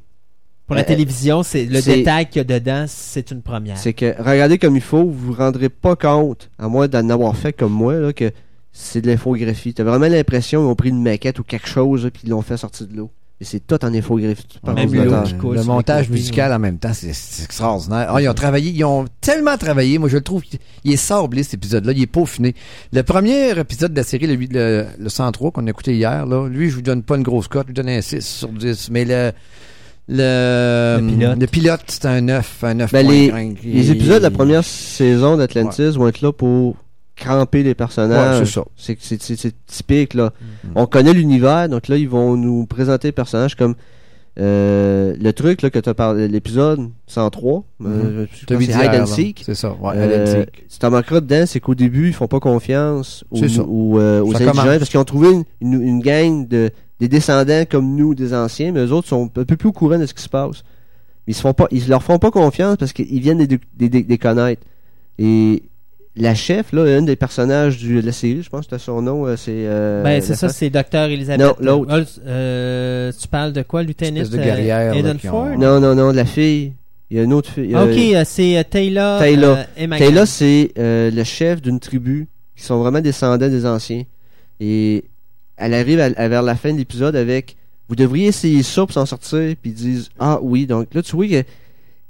Pour 0.67 0.75
la 0.75 0.81
Euh, 0.81 0.85
télévision, 0.85 1.43
c'est 1.43 1.65
le 1.65 1.79
c'est- 1.81 1.97
détail 1.97 2.27
qu'il 2.27 2.37
y 2.37 2.39
a 2.41 2.43
dedans, 2.59 2.85
c'est 2.87 3.29
une 3.31 3.41
première. 3.41 3.77
c'est 3.77 3.93
que 3.93 4.15
regardez 4.19 4.57
comme 4.57 4.75
il 4.75 4.81
faut, 4.81 5.03
vous 5.03 5.27
vous 5.27 5.33
rendrez 5.33 5.69
pas 5.69 5.95
compte, 5.95 6.49
à 6.57 6.67
moins 6.67 6.87
d'en 6.87 7.07
avoir 7.09 7.35
fait 7.37 7.53
comme 7.53 7.71
moi, 7.73 7.93
là, 7.95 8.13
que 8.13 8.31
c'est 8.71 9.01
de 9.01 9.07
l'infographie. 9.07 9.73
T'as 9.73 9.83
vraiment 9.83 10.07
l'impression 10.07 10.61
qu'ils 10.61 10.69
ont 10.71 10.75
pris 10.75 10.89
une 10.89 11.01
maquette 11.03 11.39
ou 11.39 11.43
quelque 11.43 11.67
chose 11.67 12.09
puis 12.11 12.23
ils 12.25 12.29
l'ont 12.31 12.41
fait 12.41 12.57
sortir 12.57 12.87
de 12.87 12.95
l'eau. 12.97 13.11
Et 13.41 13.43
c'est 13.43 13.59
tout 13.67 13.83
en 13.83 13.93
infographie. 13.93 14.47
Même 14.65 14.75
le, 14.75 14.81
ordinateur. 14.81 15.21
l'eau 15.21 15.27
qui 15.27 15.33
coule 15.35 15.55
le 15.55 15.61
sur 15.61 15.69
les 15.71 15.75
montage 15.75 16.09
musical 16.09 16.53
en 16.53 16.59
même 16.59 16.77
temps, 16.77 16.93
c'est 16.93 17.13
c'est 17.13 17.43
extraordinaire. 17.43 18.07
Ah, 18.09 18.21
ils 18.21 18.29
ont 18.29 18.33
travaillé, 18.33 18.71
ils 18.71 18.83
ont 18.85 19.05
tellement 19.21 19.57
travaillé. 19.57 19.97
Moi, 19.97 20.07
je 20.09 20.15
le 20.15 20.23
trouve, 20.23 20.41
il 20.85 20.93
est 20.93 20.95
sablé 20.97 21.43
cet 21.43 21.55
épisode-là, 21.55 21.91
il 21.91 22.01
est 22.01 22.07
peaufiné. 22.07 22.55
Le 22.93 23.03
premier 23.03 23.57
épisode 23.59 23.91
de 23.91 23.97
la 23.97 24.03
série, 24.03 24.25
le, 24.25 24.35
le, 24.35 24.85
le 24.97 25.09
103 25.09 25.51
qu'on 25.51 25.67
a 25.67 25.69
écouté 25.69 25.93
hier, 25.95 26.25
là, 26.25 26.47
lui, 26.47 26.69
je 26.69 26.75
vous 26.75 26.81
donne 26.81 27.03
pas 27.03 27.17
une 27.17 27.23
grosse 27.23 27.49
cote, 27.49 27.63
je 27.63 27.67
lui 27.67 27.73
donne 27.73 27.89
un 27.89 28.01
6 28.01 28.25
sur 28.25 28.47
10. 28.47 28.89
Mais 28.89 29.03
le 29.03 29.33
le, 30.07 30.99
Le 31.01 31.07
pilote. 31.07 31.39
le 31.39 31.47
pilote, 31.47 31.81
c'est 31.87 32.05
un 32.05 32.21
9, 32.21 32.63
un 32.63 32.73
9 32.75 32.91
Ben, 32.91 33.07
les- 33.07 33.91
épisodes 33.91 34.17
de 34.19 34.23
la 34.23 34.31
première 34.31 34.63
saison 34.63 35.35
d'Atlantis 35.37 35.89
vont 35.91 36.07
être 36.07 36.21
là 36.21 36.31
pour 36.31 36.75
cramper 37.15 37.63
les 37.63 37.75
personnages. 37.75 38.39
Ouais, 38.41 38.45
c'est 38.45 38.97
ça. 38.97 38.97
C'est 39.37 39.55
typique 39.65 40.13
là. 40.13 40.31
On 40.75 40.85
connaît 40.85 41.13
l'univers, 41.13 41.69
donc 41.69 41.87
là 41.87 41.97
ils 41.97 42.09
vont 42.09 42.35
nous 42.37 42.65
présenter 42.65 43.07
les 43.07 43.13
personnages 43.13 43.55
comme 43.55 43.75
euh, 44.37 45.15
le 45.17 45.31
truc 45.31 45.61
là 45.61 45.69
que 45.69 45.79
tu 45.79 45.87
as 45.87 45.93
parlé, 45.93 46.27
l'épisode 46.27 46.89
103. 47.07 47.63
euh, 47.85 48.25
je 48.33 48.45
T'as 48.45 48.55
pense 48.55 48.61
vu 48.63 48.67
que 48.67 48.73
c'est 48.77 48.85
Hide 48.85 49.01
and. 49.01 49.05
Seek. 49.05 49.43
C'est 49.45 49.55
ça, 49.55 49.71
ouais, 49.81 49.93
Euh, 49.95 50.05
Hide 50.05 50.21
and 50.21 50.31
Seek. 50.41 50.63
si 50.67 50.79
t'en 50.79 50.91
manqueras 50.91 51.21
dedans, 51.21 51.45
c'est 51.47 51.61
qu'au 51.61 51.73
début, 51.73 52.07
ils 52.09 52.13
font 52.13 52.27
pas 52.27 52.41
confiance 52.41 53.23
aux, 53.31 53.37
aux, 53.61 53.97
euh, 53.99 54.19
aux 54.21 54.33
Ça 54.33 54.39
indigènes 54.39 54.51
commence. 54.51 54.77
parce 54.79 54.89
qu'ils 54.89 54.99
ont 54.99 55.05
trouvé 55.05 55.29
une, 55.31 55.43
une, 55.61 55.81
une 55.81 55.99
gang 56.01 56.45
de 56.49 56.69
des 56.99 57.07
descendants 57.07 57.63
comme 57.69 57.95
nous, 57.95 58.15
des 58.15 58.33
anciens, 58.33 58.71
mais 58.71 58.79
eux 58.85 58.91
autres 58.91 59.07
sont 59.07 59.25
un 59.37 59.43
peu 59.43 59.55
plus 59.57 59.69
au 59.69 59.73
courant 59.73 59.99
de 59.99 60.05
ce 60.05 60.13
qui 60.13 60.23
se 60.23 60.29
passe. 60.29 60.63
Ils 61.27 61.33
se 61.35 61.41
font 61.41 61.53
pas, 61.53 61.67
ils 61.71 61.87
leur 61.89 62.03
font 62.03 62.19
pas 62.19 62.31
confiance 62.31 62.77
parce 62.77 62.93
qu'ils 62.93 63.19
viennent 63.19 63.43
des, 63.45 63.59
des, 63.75 63.89
des, 63.89 64.03
des 64.03 64.17
connaître. 64.17 64.61
Et 65.17 65.63
la 66.15 66.35
chef, 66.35 66.71
là, 66.71 66.83
un 66.83 67.01
des 67.01 67.15
personnages 67.15 67.77
du, 67.77 67.99
de 68.01 68.05
la 68.05 68.11
série, 68.11 68.41
je 68.43 68.49
pense 68.49 68.61
que 68.61 68.65
c'était 68.71 68.83
son 68.83 69.01
nom, 69.01 69.25
euh, 69.25 69.35
c'est. 69.35 69.51
euh, 69.51 70.03
Ben, 70.03 70.21
c'est 70.21 70.35
ça, 70.35 70.49
c'est 70.49 70.69
Docteur 70.69 71.09
Elisabeth. 71.09 71.45
Non, 71.45 71.55
l'autre. 71.59 71.91
Euh, 71.93 72.05
euh, 72.27 73.11
tu 73.19 73.27
parles 73.27 73.51
de 73.53 73.61
quoi, 73.63 73.83
Lieutenant 73.83 74.21
de 74.23 74.37
guerrière, 74.37 74.93
là, 74.95 75.13
Ford? 75.17 75.47
ont- 75.53 75.57
Non, 75.57 75.79
non, 75.79 75.95
non, 75.95 76.11
la 76.11 76.25
fille. 76.25 76.73
Il 77.11 77.17
y 77.17 77.19
a 77.19 77.23
une 77.23 77.33
autre 77.33 77.49
fille. 77.51 77.71
Ah, 77.75 77.81
euh, 77.83 77.91
ok, 77.91 78.15
euh, 78.15 78.23
c'est 78.25 78.57
euh, 78.57 78.63
Taylor, 78.69 79.19
Taylor. 79.19 79.57
euh. 79.77 79.87
Taylor, 79.97 80.25
c'est 80.27 80.71
euh, 80.77 81.11
le 81.11 81.23
chef 81.23 81.61
d'une 81.61 81.79
tribu 81.79 82.27
qui 82.55 82.63
sont 82.63 82.79
vraiment 82.79 82.99
descendants 83.01 83.47
des 83.49 83.65
anciens. 83.65 84.03
Et 84.59 85.03
elle 85.57 85.73
arrive 85.73 85.99
à- 85.99 86.05
à 86.17 86.27
vers 86.27 86.41
la 86.43 86.55
fin 86.55 86.71
de 86.73 86.77
l'épisode 86.77 87.15
avec 87.15 87.55
Vous 87.87 87.95
devriez 87.95 88.27
essayer 88.27 88.63
ça 88.63 88.81
pour 88.81 88.93
s'en 88.93 89.05
sortir. 89.05 89.55
Puis 89.61 89.71
ils 89.71 89.73
disent 89.73 90.09
Ah 90.19 90.39
oui. 90.41 90.65
Donc 90.65 90.93
là, 90.93 91.03
tu 91.03 91.15
vois 91.15 91.27
qu'ils 91.27 91.45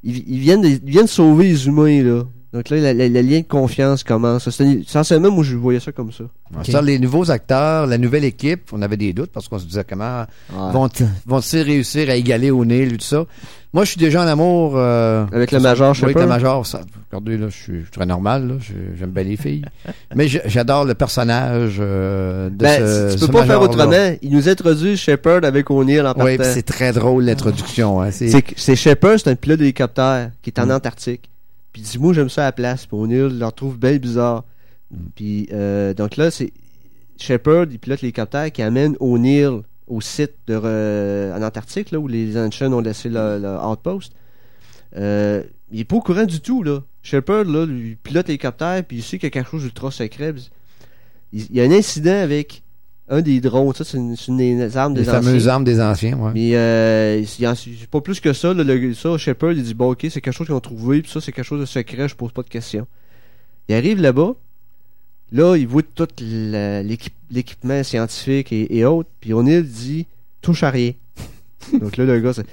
ils 0.04 0.40
viennent, 0.40 0.62
de- 0.62 0.70
ils 0.70 0.80
viennent 0.86 1.08
sauver 1.08 1.46
les 1.50 1.68
humains. 1.68 2.02
là. 2.04 2.24
Donc 2.54 2.70
là, 2.70 2.94
le, 2.94 3.08
lien 3.10 3.40
de 3.42 3.46
confiance 3.46 4.02
commence. 4.06 4.50
C'est 4.50 4.66
essentiellement, 4.80 5.30
moi, 5.30 5.44
je 5.44 5.58
voyais 5.58 5.82
ça 5.82 5.92
comme 5.92 6.14
ça. 6.14 6.24
Ça, 6.72 6.82
les 6.82 6.98
nouveaux 7.00 7.30
acteurs, 7.30 7.86
la 7.86 7.98
nouvelle 7.98 8.24
équipe, 8.24 8.70
on 8.72 8.82
avait 8.82 8.96
des 8.96 9.12
doutes 9.12 9.32
parce 9.34 9.50
qu'on 9.50 9.60
se 9.60 9.66
disait 9.66 9.84
comment 9.84 10.24
vont 10.72 10.88
vont-ils 11.26 11.62
réussir 11.64 12.10
à 12.10 12.16
égaler 12.16 12.52
O'Neill 12.52 12.94
et 12.94 12.98
tout 12.98 13.04
ça. 13.04 13.26
Moi, 13.76 13.84
je 13.84 13.90
suis 13.92 14.00
déjà 14.00 14.24
en 14.24 14.28
amour 14.28 14.74
euh, 14.78 15.26
Avec 15.34 15.52
le 15.52 15.60
Major 15.60 15.92
Oui, 15.98 16.04
avec 16.06 16.16
le? 16.18 16.26
Major. 16.28 16.66
Ça, 16.66 16.80
regardez, 17.12 17.38
là, 17.38 17.50
je 17.50 17.56
suis, 17.56 17.74
je 17.80 17.82
suis 17.82 17.92
très 17.92 18.06
normal. 18.06 18.48
Là, 18.48 18.54
Je- 18.60 18.98
j'aime 18.98 19.10
bien 19.12 19.24
les 19.24 19.36
filles. 19.36 19.66
Mais 20.16 20.28
je- 20.30 20.40
j'adore 20.46 20.86
le 20.86 20.94
personnage 20.96 21.76
euh, 21.82 22.50
de 22.50 22.56
Ben, 22.56 22.80
ce, 22.80 23.14
tu 23.14 23.20
ce 23.20 23.26
peux 23.26 23.34
pas 23.34 23.46
faire 23.46 23.62
autrement. 23.62 23.92
Il 24.22 24.32
nous 24.32 24.48
introduit 24.50 24.96
Shepard 24.96 25.44
avec 25.44 25.70
O'Neill 25.70 26.02
en 26.08 26.14
Oui, 26.14 26.16
partant. 26.38 26.44
puis 26.44 26.46
c'est 26.54 26.64
très 26.66 26.94
drôle 26.94 27.26
l'introduction. 27.26 28.02
Hein. 28.02 28.12
C'est- 28.12 28.76
Shepard, 28.76 29.20
c'est 29.20 29.30
un 29.30 29.36
pilote 29.36 29.60
d'hélicoptère 29.60 30.32
qui 30.42 30.50
est 30.52 30.60
en 30.60 30.68
Mm. 30.68 30.72
Antarctique. 30.72 31.30
Puis 31.74 31.82
dit 31.82 32.00
moi 32.00 32.14
j'aime 32.14 32.30
ça 32.30 32.44
à 32.44 32.46
la 32.46 32.52
place. 32.54 32.86
Puis 32.86 32.96
O'Neill 32.98 33.38
le 33.38 33.46
retrouve 33.46 33.78
bien 33.78 33.98
bizarre. 33.98 34.46
Mm. 34.90 34.98
Puis 35.16 35.50
euh, 35.52 35.94
donc 35.94 36.16
là 36.16 36.32
c'est 36.32 36.54
Shepard, 37.20 37.66
il 37.70 37.78
pilote 37.80 38.02
l'hélicoptère 38.02 38.50
qui 38.54 38.62
amène 38.62 38.96
O'Neill 39.02 39.64
au 39.88 40.02
site 40.02 40.34
de 40.48 41.32
en 41.36 41.42
Antarctique 41.44 41.92
là 41.92 42.00
où 42.00 42.08
les 42.08 42.38
Ancients 42.38 42.72
ont 42.74 42.82
laissé 42.82 43.10
le, 43.10 43.40
le 43.40 43.58
outpost. 43.66 44.14
Euh, 44.98 45.44
il 45.72 45.82
est 45.82 45.86
pas 45.86 45.98
au 45.98 46.02
courant 46.02 46.26
du 46.26 46.40
tout 46.42 46.64
là. 46.64 46.82
Shepard 47.04 47.44
là, 47.46 47.66
lui 47.66 47.96
pilote 47.96 48.28
l'hélicoptère 48.28 48.84
puis 48.84 48.98
il 48.98 49.04
sait 49.04 49.18
qu'il 49.18 49.28
y 49.28 49.28
a 49.28 49.30
quelque 49.32 49.50
chose 49.52 49.64
d'ultra 49.64 49.92
secret. 49.92 50.34
Il, 51.34 51.42
il 51.50 51.56
y 51.56 51.62
a 51.62 51.64
un 51.64 51.72
incident 51.72 52.12
avec 52.22 52.64
un 53.10 53.22
des 53.22 53.40
drones. 53.42 53.74
Ça 53.76 53.84
c'est 53.84 53.98
une, 53.98 54.16
des 54.38 54.78
armes 54.78 54.96
les 54.96 55.02
des 55.02 55.06
fameuses 55.06 55.44
anciens. 55.44 55.54
armes 55.54 55.64
des 55.64 55.82
anciens. 55.82 56.18
Ouais. 56.18 56.32
Mais 56.34 56.56
euh, 56.56 57.22
il 57.22 57.28
c'est 57.56 57.88
pas 57.90 58.02
plus 58.02 58.20
que 58.20 58.34
ça. 58.34 58.54
Là, 58.54 58.64
le, 58.64 58.94
ça, 58.94 59.18
Shepard, 59.18 59.52
il 59.52 59.62
dit 59.64 59.74
bon, 59.76 59.92
ok, 59.92 60.08
c'est 60.10 60.22
quelque 60.22 60.34
chose 60.34 60.48
qu'ils 60.48 60.56
ont 60.56 60.60
trouvé, 60.60 61.02
puis 61.04 61.12
ça, 61.12 61.22
c'est 61.22 61.32
quelque 61.32 61.46
chose 61.46 61.60
de 61.60 61.66
secret, 61.66 62.08
je 62.08 62.16
pose 62.16 62.32
pas 62.32 62.42
de 62.42 62.50
questions. 62.50 62.88
Il 63.68 63.76
arrive 63.76 64.02
là-bas, 64.02 64.34
là, 65.32 65.56
il 65.58 65.68
voit 65.68 65.82
tout 65.84 66.08
l'équipe- 66.20 67.15
l'équipement 67.32 67.84
scientifique 67.84 68.52
et, 68.52 68.78
et 68.78 68.86
autres, 68.86 69.10
puis 69.20 69.34
O'Neill 69.34 69.64
dit 69.68 70.06
touche 70.42 70.64
à 70.64 70.70
rien. 70.70 70.92
Donc 71.80 71.98
là, 71.98 72.06
le 72.06 72.20
gars, 72.20 72.34
c'est- 72.34 72.46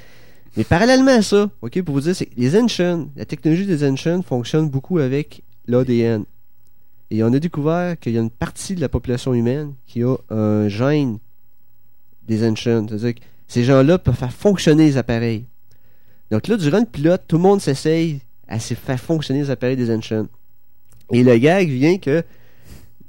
Mais 0.56 0.64
parallèlement 0.64 1.12
à 1.18 1.22
ça, 1.22 1.50
ok, 1.62 1.82
pour 1.82 1.94
vous 1.94 2.00
dire, 2.02 2.16
c'est 2.16 2.26
que 2.26 2.34
les 2.38 2.56
Ancients, 2.56 3.08
la 3.16 3.24
technologie 3.24 3.66
des 3.66 3.88
Ancients 3.88 4.22
fonctionne 4.22 4.68
beaucoup 4.68 4.98
avec 4.98 5.42
l'ADN. 5.66 6.24
Et 7.10 7.22
on 7.22 7.32
a 7.32 7.38
découvert 7.38 7.98
qu'il 8.00 8.12
y 8.14 8.18
a 8.18 8.20
une 8.22 8.30
partie 8.30 8.74
de 8.74 8.80
la 8.80 8.88
population 8.88 9.34
humaine 9.34 9.74
qui 9.86 10.02
a 10.02 10.16
un 10.30 10.68
gène 10.68 11.18
des 12.26 12.46
Ancients. 12.48 12.86
C'est-à-dire 12.88 13.14
que 13.16 13.20
ces 13.48 13.64
gens-là 13.64 13.98
peuvent 13.98 14.14
faire 14.16 14.32
fonctionner 14.32 14.86
les 14.86 14.96
appareils. 14.96 15.44
Donc 16.30 16.48
là, 16.48 16.56
durant 16.56 16.80
le 16.80 16.86
pilote, 16.86 17.22
tout 17.28 17.36
le 17.36 17.42
monde 17.42 17.60
s'essaye 17.60 18.20
à 18.48 18.58
se 18.58 18.72
faire 18.72 18.98
fonctionner 18.98 19.40
les 19.42 19.50
appareils 19.50 19.76
des 19.76 19.90
Ancients. 19.94 20.26
Et 21.12 21.22
le 21.22 21.36
gag 21.36 21.68
vient 21.68 21.98
que 21.98 22.22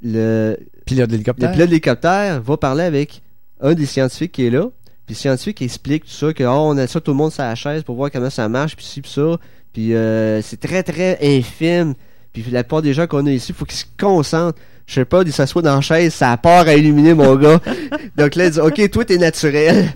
le, 0.04 0.56
Pilote 0.84 1.10
le 1.10 1.56
d'hélicoptère. 1.56 2.42
va 2.42 2.56
parler 2.56 2.84
avec 2.84 3.22
un 3.60 3.72
des 3.74 3.86
scientifiques 3.86 4.32
qui 4.32 4.46
est 4.46 4.50
là. 4.50 4.68
Puis 5.06 5.14
le 5.14 5.18
scientifique 5.18 5.62
explique 5.62 6.04
tout 6.04 6.10
ça, 6.10 6.32
que 6.32 6.44
oh, 6.44 6.68
on 6.68 6.78
a 6.78 6.86
ça 6.86 7.00
tout 7.00 7.10
le 7.10 7.16
monde 7.16 7.32
sur 7.32 7.42
la 7.42 7.54
chaise 7.54 7.82
pour 7.82 7.96
voir 7.96 8.10
comment 8.10 8.30
ça 8.30 8.48
marche, 8.48 8.76
puis 8.76 8.84
ci, 8.84 9.00
puis 9.00 9.10
ça. 9.10 9.38
Puis 9.72 9.94
euh, 9.94 10.40
c'est 10.42 10.60
très, 10.60 10.82
très 10.82 11.18
infime. 11.20 11.94
Puis 12.32 12.44
la 12.50 12.62
plupart 12.62 12.82
des 12.82 12.94
gens 12.94 13.06
qu'on 13.06 13.26
a 13.26 13.30
ici, 13.30 13.52
il 13.52 13.54
faut 13.54 13.64
qu'ils 13.64 13.78
se 13.78 13.84
concentrent. 13.98 14.58
Je 14.86 14.94
sais 14.94 15.04
pas, 15.04 15.22
il 15.22 15.32
s'assoit 15.32 15.62
dans 15.62 15.74
la 15.74 15.80
chaise, 15.80 16.12
ça 16.12 16.36
part 16.36 16.66
à 16.66 16.74
illuminer 16.74 17.14
mon 17.14 17.36
gars. 17.36 17.60
Donc 18.16 18.34
là, 18.34 18.46
il 18.46 18.50
dit 18.50 18.60
Ok, 18.60 18.90
toi, 18.90 19.04
t'es 19.04 19.16
naturel. 19.16 19.94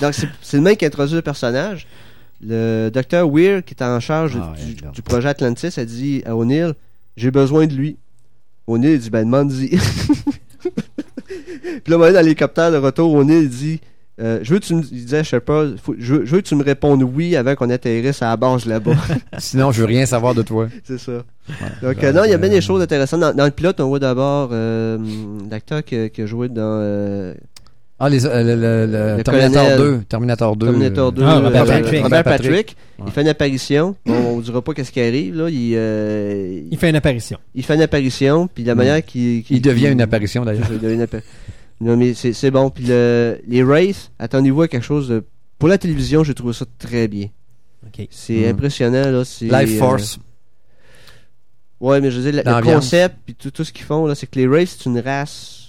Donc 0.00 0.14
c'est 0.14 0.56
le 0.56 0.62
mec 0.62 0.78
qui 0.78 0.86
introduit 0.86 1.16
le 1.16 1.22
personnage. 1.22 1.86
Le 2.40 2.90
docteur 2.90 3.28
Weir, 3.28 3.64
qui 3.64 3.74
est 3.74 3.82
en 3.82 4.00
charge 4.00 4.38
Ah 4.40 4.54
du, 4.56 4.74
du 4.74 5.02
projet 5.02 5.28
Atlantis, 5.28 5.78
a 5.78 5.84
dit 5.84 6.22
à 6.26 6.34
O'Neill 6.36 6.74
J'ai 7.16 7.30
besoin 7.30 7.66
de 7.66 7.74
lui. 7.74 7.96
O'Neill 8.66 8.92
il 8.94 8.98
dit 9.00 9.10
Ben, 9.10 9.24
demande-y. 9.24 9.68
Puis 10.58 11.92
là, 11.92 11.98
on 11.98 12.04
est 12.06 12.12
dans 12.12 12.20
l'hélicoptère 12.20 12.70
de 12.72 12.76
retour. 12.76 13.12
O'Neill 13.14 13.42
il 13.44 13.48
dit 13.50 13.80
euh, 14.20 14.38
je 14.42 14.54
veux 14.54 14.60
que 14.60 14.64
tu 14.64 14.74
me 14.76 14.82
faut- 14.82 15.96
je, 15.98 16.14
veux, 16.14 16.24
je 16.24 16.30
veux 16.36 16.40
que 16.40 16.46
tu 16.46 16.54
me 16.54 16.62
répondes 16.62 17.02
oui 17.02 17.34
avant 17.34 17.56
qu'on 17.56 17.68
atterrisse 17.68 18.22
à 18.22 18.26
la 18.26 18.36
base 18.36 18.64
là-bas. 18.64 18.92
Sinon, 19.38 19.72
je 19.72 19.80
veux 19.80 19.86
rien 19.86 20.06
savoir 20.06 20.34
de 20.36 20.42
toi. 20.42 20.68
C'est 20.84 20.98
ça. 20.98 21.24
Donc, 21.82 22.02
euh, 22.04 22.12
non, 22.12 22.22
il 22.24 22.30
y 22.30 22.32
a 22.34 22.38
bien 22.38 22.48
des 22.48 22.60
choses 22.60 22.80
intéressantes. 22.80 23.18
Dans, 23.20 23.34
dans 23.34 23.44
le 23.44 23.50
pilote, 23.50 23.80
on 23.80 23.88
voit 23.88 23.98
d'abord 23.98 24.50
euh, 24.52 24.98
l'acteur 25.50 25.82
qui, 25.82 26.10
qui 26.10 26.22
a 26.22 26.26
joué 26.26 26.48
dans 26.48 26.62
Ah, 28.00 28.08
les, 28.08 28.26
euh, 28.26 28.42
le, 28.42 28.54
le- 28.56 28.92
le 28.92 29.16
Le 29.18 29.22
Terminator 29.22 29.62
colonel. 29.62 29.78
2. 29.78 30.04
Terminator 30.08 30.56
2. 30.56 30.66
Terminator 30.66 31.08
euh, 31.08 31.10
2. 31.12 31.22
Ah, 31.22 31.38
Robert 31.38 31.62
euh, 31.62 31.66
Patrick. 31.66 31.84
Robert 32.02 32.02
Robert 32.02 32.24
Patrick. 32.24 32.76
Il 33.06 33.12
fait 33.12 33.20
une 33.22 33.28
apparition. 33.28 33.96
Bon, 34.04 34.14
on 34.14 34.40
dira 34.40 34.62
pas 34.62 34.74
qu'est-ce 34.74 34.90
qui 34.90 35.00
arrive. 35.00 35.36
Là. 35.36 35.48
Il, 35.48 35.74
euh, 35.76 36.60
Il 36.70 36.76
fait 36.78 36.90
une 36.90 36.96
apparition. 36.96 37.38
il 37.54 37.64
fait 37.64 37.74
une 37.76 37.82
apparition. 37.82 38.48
Puis 38.52 38.64
la 38.64 38.74
manière 38.74 39.04
qu'il... 39.04 39.44
Il 39.48 39.62
devient 39.62 39.88
une 39.88 40.00
apparition 40.00 40.44
d'ailleurs. 40.44 40.66
Il 40.72 40.80
devient 40.80 40.94
une 40.94 41.02
appa- 41.04 41.22
Non, 41.80 41.96
mais 41.96 42.14
c'est 42.14 42.32
c'est 42.32 42.50
bon. 42.50 42.68
Puis 42.70 42.84
le, 42.88 43.38
les 43.46 43.62
Wraiths, 43.62 44.10
attendez-vous 44.18 44.62
à 44.62 44.68
quelque 44.68 44.84
chose 44.84 45.08
de... 45.08 45.22
Pour 45.58 45.68
la 45.68 45.78
télévision, 45.78 46.24
j'ai 46.24 46.34
trouvé 46.34 46.52
ça 46.52 46.64
très 46.78 47.06
bien. 47.06 47.28
C'est 48.10 48.32
Mhm. 48.34 48.48
impressionnant. 48.50 49.10
là. 49.12 49.24
C'est, 49.24 49.44
Life 49.44 49.76
euh, 49.76 49.78
Force. 49.78 50.18
Ouais, 51.80 52.00
mais 52.00 52.10
je 52.10 52.18
veux 52.20 52.32
dire, 52.32 52.42
le- 52.44 52.62
concept 52.62 53.16
puis 53.24 53.34
tout, 53.34 53.50
tout 53.52 53.62
ce 53.64 53.72
qu'ils 53.72 53.84
font, 53.84 54.06
là, 54.06 54.14
c'est 54.14 54.26
que 54.26 54.38
les 54.38 54.46
Wraiths, 54.48 54.76
c'est 54.78 54.86
une 54.88 54.98
race 55.00 55.63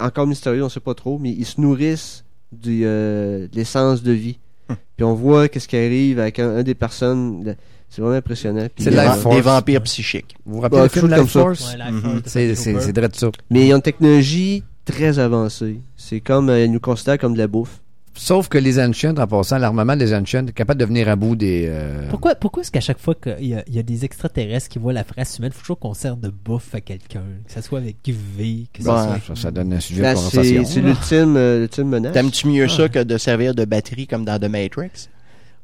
encore 0.00 0.26
mystérieuse, 0.26 0.62
on 0.64 0.68
sait 0.68 0.80
pas 0.80 0.94
trop, 0.94 1.18
mais 1.18 1.30
ils 1.30 1.44
se 1.46 1.60
nourrissent 1.60 2.24
du, 2.52 2.82
euh, 2.84 3.48
de 3.48 3.56
l'essence 3.56 4.02
de 4.02 4.12
vie. 4.12 4.38
Hum. 4.68 4.76
Puis 4.96 5.04
on 5.04 5.14
voit 5.14 5.48
qu'est-ce 5.48 5.68
qui 5.68 5.76
arrive 5.76 6.18
avec 6.18 6.38
un, 6.38 6.56
un 6.56 6.62
des 6.62 6.74
personnes. 6.74 7.56
C'est 7.88 8.00
vraiment 8.02 8.16
impressionnant. 8.16 8.66
Puis, 8.74 8.84
C'est 8.84 8.90
Des, 8.90 8.96
des 9.36 9.40
vampires 9.40 9.82
psychiques. 9.84 10.36
Vous 10.44 10.56
vous 10.56 10.60
rappelez 10.60 10.78
Ouais, 10.80 10.84
le 10.86 10.88
film 10.88 11.14
Life 11.14 11.30
Force? 11.30 11.72
Ouais, 11.74 11.78
Life. 11.78 12.02
Force 12.02 12.22
de 12.22 12.28
C'est 12.54 12.92
de 12.92 13.14
ça. 13.14 13.30
Mais 13.50 13.68
ils 13.68 13.72
ont 13.72 13.76
une 13.76 13.82
technologie 13.82 14.64
très 14.84 15.18
avancée. 15.20 15.80
C'est 15.96 16.20
comme, 16.20 16.48
euh, 16.50 16.64
ils 16.64 16.72
nous 16.72 16.80
considèrent 16.80 17.18
comme 17.18 17.34
de 17.34 17.38
la 17.38 17.46
bouffe. 17.46 17.80
Sauf 18.16 18.48
que 18.48 18.58
les 18.58 18.78
Ancients, 18.78 19.16
en 19.16 19.26
passant, 19.26 19.58
l'armament 19.58 19.96
des 19.96 20.14
Ancients 20.14 20.46
est 20.46 20.52
capable 20.52 20.78
de 20.78 20.84
venir 20.84 21.08
à 21.08 21.16
bout 21.16 21.34
des... 21.34 21.66
euh, 21.68 22.08
Pourquoi, 22.10 22.36
pourquoi 22.36 22.62
est-ce 22.62 22.70
qu'à 22.70 22.80
chaque 22.80 23.00
fois 23.00 23.16
qu'il 23.16 23.44
y, 23.44 23.54
a- 23.54 23.64
il 23.66 23.74
y 23.74 23.78
a 23.80 23.82
des 23.82 24.04
extraterrestres 24.04 24.68
qui 24.68 24.78
voient 24.78 24.92
la 24.92 25.04
race 25.16 25.38
humaine, 25.38 25.50
il 25.52 25.56
faut 25.56 25.62
toujours 25.62 25.78
qu'on 25.80 25.94
sert 25.94 26.16
de 26.16 26.28
bouffe 26.28 26.72
à 26.76 26.80
quelqu'un, 26.80 27.22
que 27.44 27.52
ce 27.52 27.60
soit 27.60 27.80
avec 27.80 27.96
V, 28.06 28.66
que 28.72 28.82
ce 28.84 28.88
Ouais. 28.88 28.94
soit... 28.94 29.34
ça, 29.34 29.42
ça 29.42 29.50
donne 29.50 29.72
un 29.72 29.80
sujet 29.80 30.02
Là, 30.02 30.14
de 30.14 30.18
c'est 30.18 30.30
conversation. 30.30 30.64
c'est 30.64 30.80
l'ultime 30.80 31.36
euh, 31.36 31.60
l'ultime 31.60 31.88
menace. 31.88 32.12
T'aimes-tu 32.12 32.46
mieux 32.46 32.66
Ah. 32.68 32.76
ça 32.76 32.88
que 32.88 33.00
de 33.02 33.18
servir 33.18 33.52
de 33.54 33.64
batterie 33.64 34.06
comme 34.06 34.24
dans 34.24 34.38
The 34.38 34.48
Matrix? 34.48 35.08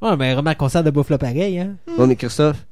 Ouais, 0.02 0.16
mais 0.16 0.34
remarque 0.34 0.58
qu'on 0.58 0.68
sert 0.68 0.82
de 0.82 0.90
bouffe 0.90 1.10
là 1.10 1.18
pareil, 1.18 1.58
hein. 1.60 1.76
Non, 1.98 2.08
mais 2.08 2.16
Christophe, 2.16 2.66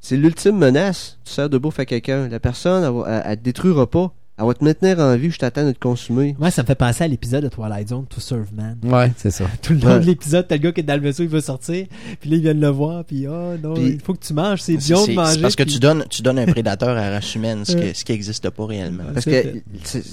c'est 0.00 0.16
l'ultime 0.18 0.58
menace. 0.58 1.18
Tu 1.24 1.32
sers 1.32 1.48
de 1.48 1.56
bouffe 1.56 1.78
à 1.78 1.86
quelqu'un. 1.86 2.28
La 2.28 2.40
personne, 2.40 2.84
elle, 2.84 2.92
va- 2.92 3.04
elle, 3.08 3.22
elle 3.32 3.36
te 3.38 3.42
détruira 3.42 3.88
pas. 3.88 4.12
Elle 4.40 4.46
va 4.46 4.54
te 4.54 4.64
maintenir 4.64 4.98
en 5.00 5.14
vie, 5.16 5.30
je 5.30 5.38
t'attends 5.38 5.66
de 5.66 5.72
te 5.72 5.78
consumer. 5.78 6.34
Moi, 6.38 6.50
ça 6.50 6.62
me 6.62 6.66
fait 6.66 6.74
penser 6.74 7.04
à 7.04 7.08
l'épisode 7.08 7.44
de 7.44 7.48
Twilight 7.48 7.88
Zone, 7.88 8.06
To 8.06 8.20
Serve 8.20 8.48
Man. 8.54 8.78
Ouais, 8.84 9.12
c'est 9.18 9.30
ça. 9.30 9.44
Tout 9.62 9.74
le 9.74 9.80
long 9.80 9.88
Ouais. 9.94 10.00
de 10.00 10.06
l'épisode, 10.06 10.46
t'as 10.48 10.54
le 10.56 10.62
gars 10.62 10.72
qui 10.72 10.80
est 10.80 10.84
dans 10.84 10.94
le 10.94 11.00
vaisseau, 11.02 11.22
il 11.24 11.28
veut 11.28 11.40
sortir, 11.42 11.86
puis 12.20 12.30
là, 12.30 12.36
ils 12.36 12.42
viennent 12.42 12.60
le 12.60 12.68
voir, 12.68 13.04
puis 13.04 13.26
oh 13.28 13.56
non, 13.62 13.74
Puis- 13.74 13.88
il 13.90 14.00
faut 14.00 14.14
que 14.14 14.24
tu 14.24 14.32
manges, 14.32 14.62
c'est 14.62 14.76
bien 14.78 15.04
de 15.06 15.12
manger. 15.12 15.34
c'est 15.34 15.40
parce 15.42 15.56
que 15.56 15.62
puis- 15.64 15.72
tu 15.74 15.78
donnes, 15.78 16.04
tu 16.08 16.22
donnes 16.22 16.38
un 16.38 16.46
prédateur 16.46 16.88
à 16.90 16.94
la 16.94 17.10
race 17.10 17.34
humaine, 17.34 17.64
ce, 17.66 17.72
Ouais. 17.76 17.90
que- 17.90 17.96
ce 17.98 18.04
qui 18.04 18.12
n'existe 18.12 18.48
pas 18.48 18.64
réellement. 18.66 19.04
Parce 19.12 19.26
que 19.26 19.60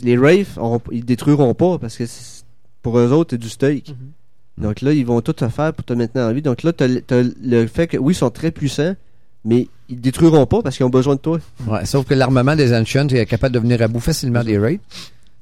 les 0.04 0.18
Wraiths, 0.18 0.58
ils 0.91 1.06
détruiront 1.06 1.54
pas 1.54 1.78
parce 1.78 1.95
que 1.98 2.04
pour 2.82 2.99
eux 2.99 3.12
autres, 3.12 3.32
c'est 3.32 3.38
du 3.38 3.49
steak. 3.49 3.90
Mhm. 3.90 4.64
Donc 4.66 4.82
là, 4.82 4.91
ils 4.91 5.06
vont 5.06 5.22
tout 5.22 5.34
te 5.34 5.48
faire 5.49 5.72
pour 5.74 5.86
te 5.86 5.94
maintenir 5.94 6.26
en 6.26 6.34
vie. 6.34 6.41
Donc 6.41 6.64
là, 6.64 6.74
t'as 6.74 6.88
le 6.88 7.68
fait 7.68 7.88
que, 7.88 7.98
oui, 7.98 8.14
ils 8.14 8.18
sont 8.18 8.30
très 8.32 8.52
puissants, 8.52 8.95
mais 9.46 9.68
ils 9.90 10.00
détruiront 10.02 10.46
pas 10.46 10.62
parce 10.62 10.76
qu'ils 10.78 10.86
ont 10.86 10.90
besoin 10.90 11.16
de 11.16 11.20
toi. 11.22 11.40
Ouais, 11.68 11.86
sauf 11.86 12.06
que 12.06 12.14
l'armement 12.14 12.56
des 12.56 12.74
Ancients 12.74 13.08
est 13.08 13.26
capable 13.26 13.54
de 13.56 13.60
venir 13.60 13.82
à 13.82 13.88
bout 13.88 14.00
facilement 14.00 14.44
des 14.44 14.58
raids. 14.58 14.80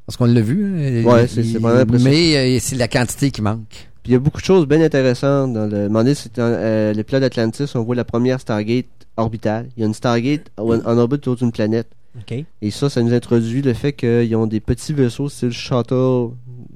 Parce 0.06 0.18
qu'on 0.18 0.26
l'a 0.26 0.42
vu. 0.42 0.66
hein, 0.66 1.04
Ouais, 1.04 1.28
c'est- 1.28 1.42
vraiment 1.58 1.80
impressionnant. 1.80 2.12
Mais 2.16 2.58
euh, 2.58 2.60
c'est 2.62 2.76
la 2.76 2.88
quantité 2.88 3.32
qui 3.32 3.42
manque. 3.42 3.90
Puis 4.04 4.12
il 4.12 4.14
y 4.14 4.16
a 4.16 4.20
beaucoup 4.20 4.40
de 4.40 4.46
choses 4.46 4.68
bien 4.68 4.80
intéressantes 4.82 5.54
dans 5.54 5.66
le. 5.66 5.86
Demandez, 5.88 6.14
c'est 6.14 6.36
dans 6.36 6.44
euh, 6.44 6.94
le 6.94 7.20
d'Atlantis, 7.20 7.66
on 7.74 7.82
voit 7.84 7.96
la 7.96 8.04
première 8.04 8.40
Stargate 8.40 8.86
orbitale. 9.18 9.68
Il 9.76 9.80
y 9.82 9.84
a 9.84 9.88
une 9.88 9.96
Stargate 9.96 10.52
en, 10.58 10.70
en 10.80 10.98
orbite 11.00 11.22
autour 11.28 11.38
d'une 11.38 11.52
planète. 11.52 11.88
OK. 12.20 12.38
Et 12.62 12.72
ça, 12.72 12.90
ça 12.90 13.02
nous 13.02 13.14
introduit 13.14 13.64
le 13.64 13.74
fait 13.74 13.94
qu'ils 13.94 14.36
ont 14.36 14.46
des 14.46 14.60
petits 14.60 14.94
vaisseaux 14.94 15.28
style 15.28 15.52
shuttle 15.52 16.30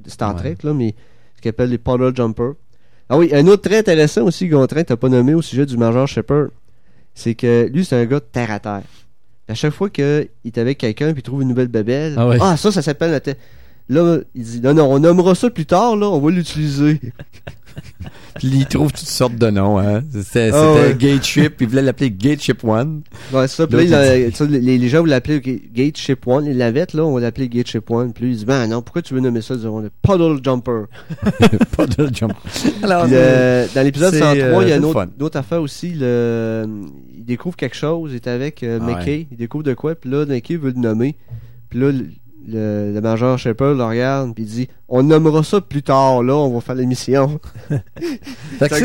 de 0.04 0.10
Star 0.10 0.34
Ouais. 0.34 0.40
Trek, 0.40 0.58
là, 0.64 0.74
mais 0.74 0.96
ce 1.36 1.41
qu'ils 1.41 1.50
appellent 1.50 1.70
les 1.70 1.78
Polar 1.78 2.16
Jumper. 2.16 2.54
Ah 3.10 3.18
oui, 3.18 3.30
un 3.34 3.46
autre 3.48 3.62
très 3.70 3.78
intéressant 3.78 4.24
aussi, 4.24 4.48
Gontran, 4.48 4.82
t'as 4.84 4.96
pas 4.98 5.08
nommé 5.10 5.34
au 5.36 5.41
sujet 5.41 5.66
du 5.68 5.78
Major 5.78 6.08
Shepard, 6.08 6.48
c'est 7.20 7.36
que 7.36 7.70
lui, 7.72 7.86
c'est 7.86 7.96
un 7.96 8.06
gars 8.06 8.20
de 8.20 8.26
terre 8.32 8.52
à 8.52 8.60
terre. 8.60 8.84
À 9.48 9.56
chaque 9.56 9.74
fois 9.74 9.90
qu'il 9.90 10.28
est 10.46 10.58
avec 10.58 10.78
quelqu'un 10.78 11.12
puis 11.12 11.20
il 11.20 11.24
trouve 11.24 11.41
une 11.41 11.48
nouvelle 11.50 11.68
babelle, 11.70 12.14
Ah 12.18 12.28
ouais. 12.28 12.38
ça, 12.40 12.72
ça 12.72 12.82
s'appelle 12.82 13.12
la 13.12 13.20
tête. 13.20 13.40
Là, 13.90 14.20
il 14.36 14.44
dit, 14.44 14.62
non, 14.62 14.76
non, 14.76 14.86
on 14.91 15.00
nommera 15.00 15.34
ça 15.34 15.50
plus 15.50 15.66
tard, 15.66 15.96
là, 15.96 16.08
on 16.08 16.20
va 16.20 16.30
l'utiliser. 16.30 17.00
Puis 18.36 18.48
il 18.54 18.66
trouve 18.68 18.91
toutes 18.91 19.00
sortes 19.08 19.36
de 19.36 19.48
noms. 19.50 19.80
Hein. 19.80 20.04
C'était 20.14 20.52
Ah 20.54 20.74
c'était 20.76 20.88
ouais. 20.90 20.96
Gate 21.14 21.24
Ship. 21.24 21.54
Il 21.60 21.68
voulait 21.68 21.82
l'appeler 21.82 22.12
Gate 22.12 22.40
Ship 22.40 22.64
One. 22.64 23.02
Ouais, 23.34 23.48
ça, 23.48 23.66
puis 23.66 23.78
là, 23.78 23.84
il 23.84 23.94
a- 23.96 24.32
ça, 24.32 24.46
les, 24.46 24.78
les 24.78 24.90
gens 24.90 25.00
voulaient 25.00 25.12
l'appeler 25.16 25.41
Ga- 25.41 25.60
Gate 25.74 25.98
Ship 25.98 26.20
One. 26.28 26.46
Les 26.46 26.54
navettes, 26.54 26.94
là, 26.94 27.04
on 27.04 27.14
va 27.16 27.20
l'appeler 27.22 27.50
Gate 27.50 27.68
Ship 27.68 27.90
One. 27.90 28.14
Puis 28.14 28.26
lui, 28.26 28.32
il 28.34 28.38
dit, 28.38 28.46
ben 28.46 28.68
non, 28.68 28.84
pourquoi 28.84 29.02
tu 29.02 29.16
veux 29.16 29.22
nommer 29.22 29.41
ça? 29.41 29.56
Ils 29.56 29.62
diront 29.62 29.80
le 29.80 29.90
Puddle 30.04 30.40
Jumper. 30.44 30.84
Pas 31.76 31.88
de 31.88 32.14
jump. 32.14 32.34
Alors, 32.84 33.06
Puis, 33.06 33.14
euh, 33.16 33.66
dans 33.74 33.82
l'épisode 33.82 34.14
c'est, 34.14 34.20
103, 34.20 34.36
euh, 34.36 34.60
il 34.64 34.70
y 34.70 34.72
a 34.72 34.76
une 34.76 34.86
autre, 34.86 34.94
fun. 34.94 35.08
une 35.18 35.26
autre 35.26 35.38
affaire 35.40 35.62
aussi. 35.64 35.94
Le, 35.96 36.68
il 37.20 37.26
découvre 37.26 37.56
quelque 37.56 37.76
chose, 37.76 38.12
il 38.12 38.16
est 38.16 38.28
avec 38.28 38.64
euh, 38.64 38.80
Ah 38.82 38.86
McKay, 38.86 39.28
il 39.32 39.38
découvre 39.38 39.64
de 39.64 39.74
quoi, 39.74 39.94
puis 39.96 40.10
là, 40.10 40.26
McKay 40.26 40.56
veut 40.56 40.72
le 40.72 40.80
nommer. 40.80 41.16
Puis 41.70 41.80
là, 41.80 41.91
le, 41.91 42.08
le, 42.48 42.94
le 42.94 43.02
major 43.02 43.38
Shepard 43.38 43.74
le 43.76 43.84
regarde, 43.84 44.34
puis 44.34 44.44
il 44.46 44.50
dit 44.50 44.68
On 44.88 45.04
nommera 45.04 45.44
ça 45.44 45.62
plus 45.62 45.84
tard, 45.84 46.24
là, 46.24 46.34
on 46.36 46.54
va 46.54 46.62
faire 46.62 46.76
l'émission. 46.76 47.40
Fait 48.60 48.70
que 48.70 48.76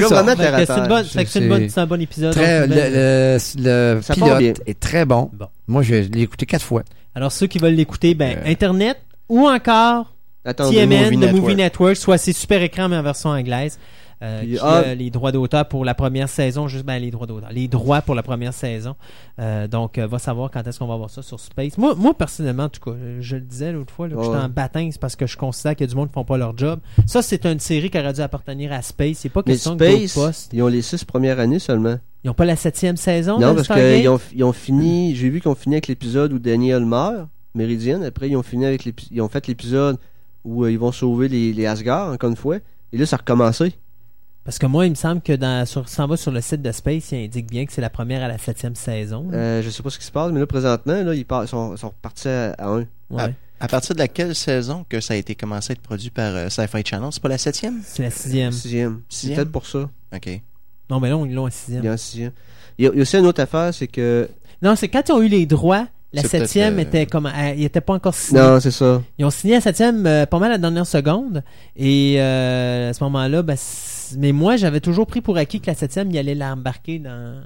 C'est 1.69 1.79
un 1.81 1.87
bon 1.87 2.01
épisode. 2.01 2.33
Très- 2.35 2.67
le, 2.67 3.39
le- 3.59 4.01
pilote 4.15 4.61
est 4.67 4.79
très 4.81 5.05
bon. 5.05 5.31
Bon. 5.33 5.47
Moi, 5.67 5.83
je 5.83 5.95
l'ai 5.95 6.23
écouté 6.23 6.47
quatre 6.47 6.65
fois. 6.65 6.83
Alors, 7.15 7.33
ceux 7.33 7.47
qui 7.47 7.59
veulent 7.59 7.75
l'écouter, 7.75 8.15
ben, 8.15 8.37
Euh. 8.39 8.51
Internet 8.51 8.99
ou 9.29 9.47
encore 9.49 10.13
Attendez, 10.45 10.77
TMN, 10.77 11.05
Movie 11.05 11.17
Network. 11.17 11.43
Movie 11.43 11.55
Network, 11.57 11.97
soit 11.97 12.19
c'est 12.19 12.33
super 12.33 12.61
écran, 12.63 12.89
mais 12.89 12.97
en 12.97 13.03
version 13.03 13.31
anglaise. 13.31 13.79
Euh, 14.25 14.41
Puis, 14.41 14.53
qui 14.53 14.59
ah- 14.63 14.79
a 14.79 14.95
les 14.95 15.11
droits 15.11 15.33
d'auteur 15.33 15.69
pour 15.69 15.85
la 15.85 15.95
première 15.95 16.29
saison, 16.29 16.67
juste 16.67 16.85
ben, 16.85 16.99
les 16.99 17.11
droits 17.11 17.27
d'auteur, 17.27 17.51
les 17.53 17.69
droits 17.69 18.01
pour 18.01 18.15
la 18.15 18.23
première 18.23 18.55
saison. 18.55 18.97
Euh, 19.39 19.69
donc, 19.69 19.99
euh, 19.99 20.07
va 20.07 20.19
savoir 20.19 20.51
quand 20.51 20.67
est-ce 20.67 20.79
qu'on 20.79 20.87
va 20.87 20.97
voir 20.97 21.11
ça 21.11 21.21
sur 21.23 21.39
Space. 21.39 21.77
Moi, 21.77 21.95
moi 21.95 22.15
personnellement, 22.15 22.65
en 22.65 22.69
tout 22.71 22.81
cas, 22.81 22.97
je 23.21 23.37
le 23.37 23.43
disais 23.43 23.73
l'autre 23.73 23.93
fois, 23.93 24.09
là, 24.09 24.15
que 24.15 24.21
Ouais. 24.21 24.27
j'étais 24.27 24.39
en 24.39 24.49
baptême, 24.49 24.91
c'est 24.91 25.01
parce 25.01 25.17
que 25.17 25.27
je 25.27 25.37
considère 25.37 25.77
qu'il 25.77 25.87
y 25.87 25.91
a 25.91 25.93
du 25.93 25.97
monde 25.97 26.09
qui 26.09 26.15
font 26.15 26.25
pas 26.25 26.39
leur 26.39 26.57
job. 26.57 26.81
Ça, 27.07 27.21
c'est 27.23 27.45
une 27.45 27.61
série 27.61 27.91
qui 27.91 27.99
aurait 27.99 28.13
dû 28.15 28.21
appartenir 28.23 28.73
à 28.73 28.81
Space. 28.81 29.19
C'est 29.19 29.29
pas 29.29 29.43
question 29.43 29.75
Space, 29.75 30.15
postes. 30.15 30.51
ils 30.53 30.63
ont 30.63 30.69
les 30.69 30.83
six 30.83 31.05
premières 31.05 31.39
années 31.39 31.59
seulement. 31.59 31.97
Ils 32.25 32.31
ont 32.31 32.35
pas 32.35 32.47
la 32.47 32.57
septième 32.57 32.97
saison. 32.97 33.39
non, 33.39 33.51
de 33.51 33.57
parce 33.63 33.69
qu'ils 33.69 34.09
ont, 34.09 34.21
ils 34.35 34.45
ont 34.45 34.53
fini, 34.53 35.15
j'ai 35.15 35.29
vu 35.29 35.41
qu'ils 35.41 35.51
ont 35.51 35.55
fini 35.55 35.75
avec 35.75 35.89
l'épisode 35.89 36.33
où 36.33 36.39
Daniel 36.39 36.87
meurt, 36.87 37.29
Méridienne. 37.55 38.03
Après, 38.03 38.31
ils 38.31 38.37
ont 38.37 38.43
fini 38.43 38.65
avec 38.65 38.87
ils 39.11 39.21
ont 39.21 39.29
fait 39.29 39.47
l'épisode 39.47 39.99
où 40.45 40.65
euh, 40.65 40.73
ils 40.73 40.79
vont 40.79 40.93
sauver 40.93 41.29
les, 41.29 41.53
les 41.53 41.67
Asgard, 41.67 42.13
encore 42.13 42.31
une 42.31 42.37
fois. 42.37 42.57
Et 42.93 42.97
là, 42.97 43.07
ça 43.07 43.17
a 43.17 43.19
recommencé. 43.19 43.75
Parce 44.45 44.59
que 44.59 44.67
moi, 44.67 44.85
il 44.87 44.91
me 44.91 44.95
semble 44.95 45.23
que 45.23 45.33
dans, 45.33 45.65
sur, 45.65 45.89
si 45.89 45.99
on 46.01 46.07
va 46.07 46.17
sur 46.19 46.31
le 46.31 46.41
site 46.43 46.61
de 46.61 46.71
Space, 46.71 47.13
il 47.13 47.25
indique 47.25 47.47
bien 47.51 47.65
que 47.65 47.73
c'est 47.73 47.81
la 47.81 47.89
première 47.89 48.23
à 48.23 48.29
la 48.29 48.37
septième 48.37 48.75
saison. 48.75 49.27
Euh, 49.33 49.63
je 49.63 49.71
sais 49.71 49.83
pas 49.83 49.89
ce 49.91 49.99
qui 49.99 50.05
se 50.05 50.13
passe, 50.13 50.31
mais 50.33 50.41
là, 50.41 50.47
présentement, 50.47 51.03
là, 51.03 51.15
ils, 51.15 51.25
par- 51.25 51.49
sont, 51.49 51.77
sont 51.79 51.89
repartis 51.89 52.29
à, 52.29 52.53
à 52.59 52.69
un. 52.69 52.85
Ouais. 53.11 53.35
À 53.61 53.69
partir 53.69 53.95
de 53.95 54.01
laquelle 54.01 54.35
saison 54.35 54.85
que 54.87 55.01
ça 55.01 55.15
a 55.15 55.17
été 55.17 55.35
commencé 55.35 55.71
à 55.71 55.73
être 55.73 55.81
produit 55.81 56.11
par 56.11 56.35
euh, 56.35 56.49
Sci-Fi 56.51 56.83
Channel? 56.85 57.09
C'est 57.11 57.23
pas 57.23 57.29
la 57.31 57.39
septième? 57.39 57.81
C'est 57.85 58.03
la 58.03 58.11
sixième. 58.11 58.53
Sixième. 58.53 59.01
C'est 59.09 59.17
Sixième? 59.21 59.37
peut-être 59.37 59.53
pour 59.53 59.67
ça. 59.67 59.89
OK. 60.15 60.41
Non, 60.91 61.01
mais 61.01 61.09
là, 61.09 61.17
on- 61.17 61.25
ils 61.25 61.33
l'ont 61.35 61.45
en 61.45 61.49
Il 61.49 61.51
y 61.51 61.55
sixième. 61.55 61.97
sixième. 61.97 62.33
Il 62.77 62.85
y 62.85 62.89
a, 62.89 62.91
il 62.93 62.97
y 62.97 62.99
a 62.99 63.03
aussi 63.03 63.17
une 63.17 63.27
autre 63.27 63.41
affaire, 63.41 63.73
c'est 63.73 63.87
que. 63.87 64.29
Non, 64.61 64.77
c'est 64.77 64.89
quand 64.89 65.09
ils 65.09 65.13
ont 65.13 65.23
eu 65.23 65.29
les 65.29 65.47
droits, 65.47 65.87
la 66.13 66.21
C'est 66.23 66.29
septième 66.29 66.79
euh, 66.79 66.83
était 66.83 67.07
comme, 67.07 67.31
elle- 67.35 67.59
il 67.59 67.65
était 67.65 67.81
pas 67.81 67.95
encore 67.95 68.15
signé. 68.15 68.41
Non, 68.43 68.61
c'est 68.61 68.71
ça. 68.73 69.01
Ils 69.19 69.25
ont 69.25 69.31
signé 69.31 69.55
la 69.55 69.61
septième 69.63 70.05
euh, 70.07 70.27
pas 70.27 70.39
mal 70.39 70.51
à 70.51 70.55
la 70.55 70.59
dernière 70.59 70.87
seconde. 70.87 71.43
Et 71.77 72.17
euh, 72.19 72.91
à 72.91 72.93
ce 72.93 73.03
moment-là, 73.05 73.43
ben, 73.43 73.57
mais 74.19 74.33
moi, 74.33 74.57
j'avais 74.57 74.81
toujours 74.81 75.07
pris 75.07 75.21
pour 75.21 75.37
acquis 75.37 75.61
que 75.61 75.67
la 75.67 75.75
septième, 75.75 76.11
il 76.11 76.19
allait 76.19 76.35
l'embarquer 76.35 76.99
dans, 76.99 77.43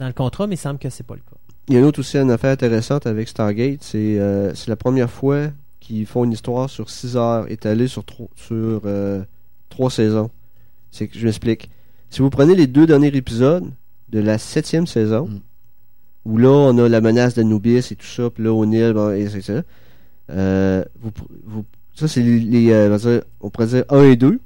dans 0.00 0.06
le 0.06 0.12
contrat, 0.12 0.46
mais 0.46 0.54
il 0.54 0.58
semble 0.58 0.78
que 0.78 0.90
c'est 0.90 1.06
pas 1.06 1.14
le 1.14 1.20
cas. 1.20 1.36
Il 1.68 1.74
y 1.74 1.76
a 1.76 1.80
une 1.80 1.86
autre 1.86 2.00
aussi 2.00 2.16
une 2.16 2.30
affaire 2.30 2.52
intéressante 2.52 3.06
avec 3.06 3.28
Stargate. 3.28 3.78
C'est 3.82 4.18
euh, 4.20 4.54
c'est 4.54 4.68
la 4.68 4.76
première 4.76 5.10
fois 5.10 5.48
qu'ils 5.80 6.06
font 6.06 6.24
une 6.24 6.32
histoire 6.32 6.70
sur 6.70 6.90
6 6.90 7.16
heures 7.16 7.50
étalée 7.50 7.88
sur, 7.88 8.04
tro- 8.04 8.30
sur 8.36 8.82
euh, 8.84 9.22
trois 9.68 9.90
saisons. 9.90 10.30
C'est 10.92 11.08
que 11.08 11.18
je 11.18 11.24
m'explique. 11.26 11.68
Si 12.10 12.22
vous 12.22 12.30
prenez 12.30 12.54
les 12.54 12.66
deux 12.68 12.86
derniers 12.86 13.08
épisodes 13.14 13.64
de 14.10 14.18
la 14.20 14.38
septième 14.38 14.86
saison, 14.86 15.26
Mm. 15.28 15.40
où 16.24 16.38
là 16.38 16.48
on 16.50 16.78
a 16.78 16.88
la 16.88 17.00
menace 17.00 17.34
d'Anubis 17.34 17.78
et 17.90 17.96
tout 17.96 18.06
ça, 18.06 18.30
puis 18.30 18.44
là 18.44 18.52
O'Neill, 18.52 18.92
bon, 18.92 19.10
et 19.12 19.28
c'est 19.28 19.42
ça. 19.42 19.62
Euh, 20.30 20.84
vous, 21.00 21.10
pr- 21.10 21.26
vous- 21.44 21.64
ça 21.94 22.06
c'est 22.08 22.22
les, 22.22 22.38
les, 22.40 22.70
euh, 22.72 23.20
on 23.40 23.50
pourrait 23.50 23.66
dire 23.68 23.84
1 23.90 24.02
et 24.04 24.16
2. 24.16 24.38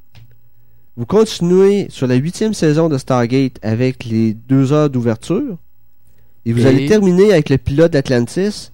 Vous 0.96 1.06
continuez 1.06 1.86
sur 1.88 2.06
la 2.06 2.16
huitième 2.16 2.52
saison 2.54 2.88
de 2.88 2.98
Stargate 2.98 3.56
avec 3.62 4.04
les 4.04 4.34
deux 4.34 4.72
heures 4.72 4.90
d'ouverture. 4.90 5.56
Et 6.44 6.52
vous 6.52 6.62
Et- 6.64 6.68
allez 6.68 6.86
terminer 6.86 7.32
avec 7.32 7.48
le 7.48 7.58
pilote 7.58 7.92
d'Atlantis. 7.92 8.70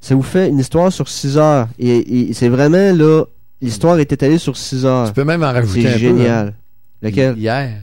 Ça 0.00 0.14
vous 0.14 0.22
fait 0.22 0.48
une 0.48 0.58
histoire 0.58 0.92
sur 0.92 1.08
6 1.08 1.36
heures. 1.38 1.68
Et, 1.78 2.28
et 2.30 2.32
c'est 2.32 2.48
vraiment 2.48 2.92
là, 2.92 3.24
l'histoire 3.60 3.98
est 3.98 4.10
étalée 4.12 4.38
sur 4.38 4.56
6 4.56 4.86
heures. 4.86 5.08
Tu 5.08 5.12
peux 5.12 5.24
même 5.24 5.42
en 5.42 5.52
rajouter 5.52 5.80
un 5.80 5.92
C'est 5.92 5.92
peu. 5.94 5.98
génial. 5.98 6.48
hein. 6.48 6.54
Lequel? 7.02 7.38
Hier. 7.38 7.82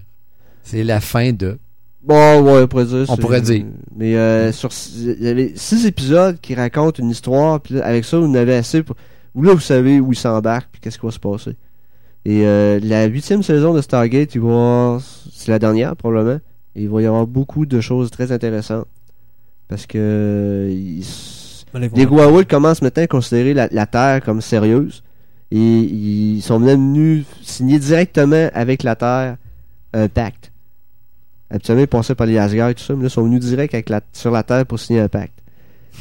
C'est 0.64 0.84
la 0.84 0.99
fin 0.99 1.32
de. 1.32 1.57
Bon, 2.03 2.41
ouais, 2.41 2.62
on 2.64 2.68
pourrait 2.68 2.86
dire. 2.86 3.06
On 3.10 3.16
c'est- 3.16 3.22
pourrait 3.22 3.41
dire. 3.41 3.66
Mais 3.95 4.16
euh, 4.16 4.52
sur 4.52 4.72
six- 4.72 5.16
il 5.20 5.24
y 5.24 5.28
avait 5.28 5.53
six 5.56 5.86
épisodes 5.86 6.38
qui 6.41 6.56
racontent 6.56 7.02
une 7.02 7.10
histoire. 7.12 7.60
Puis 7.62 7.80
avec 7.82 8.03
ça, 8.06 8.18
vous 8.18 8.26
en 8.28 8.34
avez 8.36 8.56
assez. 8.56 8.84
Pour... 8.84 8.95
Où 9.34 9.44
là, 9.44 9.53
vous 9.53 9.60
savez 9.60 9.99
où 9.99 10.12
il 10.14 10.18
s'embarque 10.18 10.70
puis 10.72 10.82
qu'est-ce 10.82 10.98
qui 10.98 11.06
va 11.06 11.12
se 11.12 11.20
passer. 11.20 11.56
Et 12.26 12.46
euh, 12.46 12.80
la 12.82 13.06
huitième 13.06 13.44
saison 13.44 13.74
de 13.74 13.82
Stargate, 13.82 14.34
il 14.36 14.42
va 14.42 14.48
y 14.48 14.52
avoir... 14.52 15.02
c'est 15.32 15.52
la 15.52 15.60
dernière 15.60 15.96
probablement. 15.96 16.40
Et 16.76 16.84
il 16.84 16.90
va 16.90 17.02
y 17.02 17.06
avoir 17.06 17.28
beaucoup 17.28 17.66
de 17.66 17.80
choses 17.82 18.10
très 18.12 18.32
intéressantes. 18.32 18.88
Parce 19.68 19.86
que 19.86 20.70
les 21.74 22.06
Goa'uld 22.06 22.48
commencent 22.48 22.82
maintenant 22.82 23.04
à 23.04 23.08
considérer 23.08 23.54
la, 23.54 23.68
la 23.72 23.86
Terre 23.86 24.22
comme 24.24 24.42
sérieuse. 24.42 25.04
Et 25.52 25.58
ils 25.58 26.42
sont 26.42 26.60
même 26.60 26.94
venus 26.94 27.26
signer 27.44 27.80
directement 27.80 28.50
avec 28.54 28.84
la 28.84 28.96
Terre 28.96 29.38
un 29.94 30.08
pacte. 30.08 30.52
Habituellement, 31.50 31.84
ils 31.84 31.88
passaient 31.88 32.16
par 32.16 32.28
les 32.28 32.38
Asgard 32.38 32.70
et 32.70 32.74
tout 32.76 32.84
ça, 32.84 32.96
mais 32.96 33.04
là, 33.04 33.08
ils 33.08 33.12
sont 33.12 33.24
venus 33.24 33.40
direct 33.40 33.74
avec 33.74 33.90
la, 33.90 34.02
sur 34.12 34.32
la 34.32 34.44
Terre 34.44 34.66
pour 34.66 34.80
signer 34.80 35.00
un 35.00 35.08
pacte. 35.08 35.38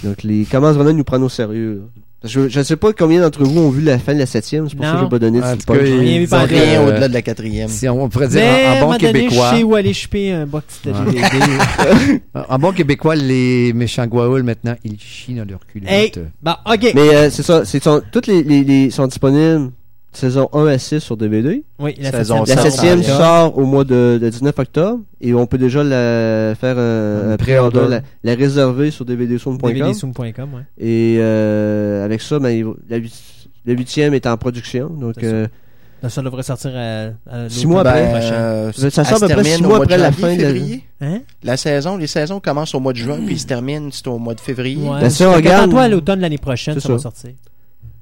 Donc, 0.03 0.23
les, 0.23 0.41
ils 0.41 0.49
commencent 0.49 0.75
vraiment 0.75 0.91
à 0.91 0.95
nous 0.95 1.05
prendre 1.05 1.27
au 1.27 1.29
sérieux. 1.29 1.75
là. 1.75 2.03
Je 2.25 2.59
ne 2.59 2.63
sais 2.65 2.77
pas 2.77 2.93
combien 2.95 3.21
d'entre 3.21 3.45
vous 3.45 3.61
ont 3.61 3.69
vu 3.71 3.83
la 3.83 3.99
fin 3.99 4.15
de 4.15 4.19
la 4.19 4.25
septième, 4.27 4.67
c'est 4.69 4.77
pour 4.77 4.85
ça 4.87 4.93
que 4.93 4.97
Non. 4.97 5.03
j'ai 5.05 5.09
pas 5.11 5.19
donné 5.19 5.41
de. 5.41 5.45
Rien 5.45 6.19
vu 6.19 6.23
ils 6.23 6.25
ont 6.25 6.29
pendant- 6.31 6.47
Rien 6.47 6.81
euh, 6.81 6.87
au-delà 6.89 7.09
de 7.09 7.13
la 7.15 7.23
quatrième. 7.23 7.69
Si 7.69 7.89
on 7.89 8.09
pourrait 8.09 8.29
dire 8.29 8.41
Mais, 8.41 8.81
en, 8.83 8.91
bon 8.91 8.97
québécois. 8.97 9.51
je 9.53 9.57
sais 9.59 9.63
où 9.63 9.75
aller 9.75 9.93
choper 9.93 10.33
un 10.33 10.47
box 10.47 10.81
de. 10.85 10.93
DVD. 10.93 12.21
En 12.49 12.59
bon 12.59 12.73
québécois, 12.73 13.15
les 13.15 13.73
méchants 13.75 14.07
Goa'uld, 14.07 14.45
maintenant, 14.45 14.75
ils 14.85 14.99
chient 14.99 15.35
dans 15.35 15.45
leur 15.49 15.61
culotte. 15.67 15.91
Hey. 15.91 16.13
bon, 16.43 16.53
ok. 16.67 16.93
Mais 16.95 17.15
euh, 17.15 17.31
c'est 17.31 17.43
ça, 17.43 17.65
c'est 17.65 17.83
sont, 17.83 18.01
toutes 18.11 18.27
les, 18.27 18.43
les, 18.43 18.65
les- 18.65 18.91
sont 18.91 19.07
disponibles 19.07 19.71
saison 20.17 20.49
1 20.53 20.67
à 20.67 20.79
6 20.79 21.01
sur 21.01 21.17
DVD. 21.17 21.65
oui, 21.79 21.95
la 22.01 22.11
Saison 22.11 22.45
septième 22.45 22.65
La 22.65 22.71
septième 22.71 23.03
sort 23.03 23.59
au 23.59 23.65
mois 23.65 23.85
de, 23.85 24.19
de 24.21 24.29
19 24.29 24.59
octobre 24.59 25.01
et 25.21 25.35
on 25.35 25.47
peut 25.47 25.59
déjà 25.59 25.83
la, 25.85 26.55
faire 26.55 26.79
un, 26.79 27.33
Un 27.33 27.37
pré-order. 27.37 27.87
la, 27.89 28.01
la 28.23 28.35
réserver 28.35 28.91
sur 28.91 29.05
dvdsound.com. 29.05 29.73
DVDsoum.com, 29.73 30.55
ouais. 30.55 30.63
Et 30.79 31.17
euh, 31.19 32.05
avec 32.05 32.21
ça, 32.21 32.39
ben, 32.39 32.75
la, 32.89 32.99
la 33.67 33.73
huitième 33.73 34.15
est 34.15 34.27
en 34.27 34.37
production. 34.37 34.89
Donc, 34.89 35.23
euh, 35.23 35.47
Donc, 36.03 36.11
Ça 36.11 36.21
devrait 36.23 36.43
sortir 36.43 36.73
à, 36.77 37.07
à 37.31 37.49
Six 37.49 37.67
mois 37.67 37.81
après. 37.81 38.03
euh, 38.33 38.73
Ça 38.73 38.91
ça 38.91 39.05
sort 39.05 39.23
à 39.25 39.27
peu 39.27 39.35
près 39.35 39.45
six 39.45 39.63
au 39.65 39.69
mois 39.69 39.79
après 39.79 39.97
la 39.99 40.13
fin 40.13 40.37
de 40.37 40.43
la- 40.43 40.49
février. 40.49 40.85
Hein? 41.01 41.21
La 41.43 41.57
saison, 41.57 41.97
les 41.97 42.07
saisons 42.07 42.41
commencent 42.41 42.75
au 42.75 42.81
mois 42.81 42.93
de 42.93 42.99
juin 42.99 43.19
puis 43.25 43.35
ils 43.35 43.41
se 43.41 43.47
terminent 43.47 43.89
au 44.07 44.19
mois 44.19 44.35
de 44.35 44.41
février. 44.41 44.87
Ouais. 44.89 45.01
Ben, 45.01 45.11
si 45.11 45.25
on 45.25 45.31
Fait 45.31 45.37
regarde- 45.37 45.75
à 45.77 45.89
l'automne 45.89 46.17
de 46.19 46.23
l'année 46.23 46.39
prochaine, 46.39 46.79
ça. 46.79 46.89
va 46.93 46.99
sortir. 46.99 47.31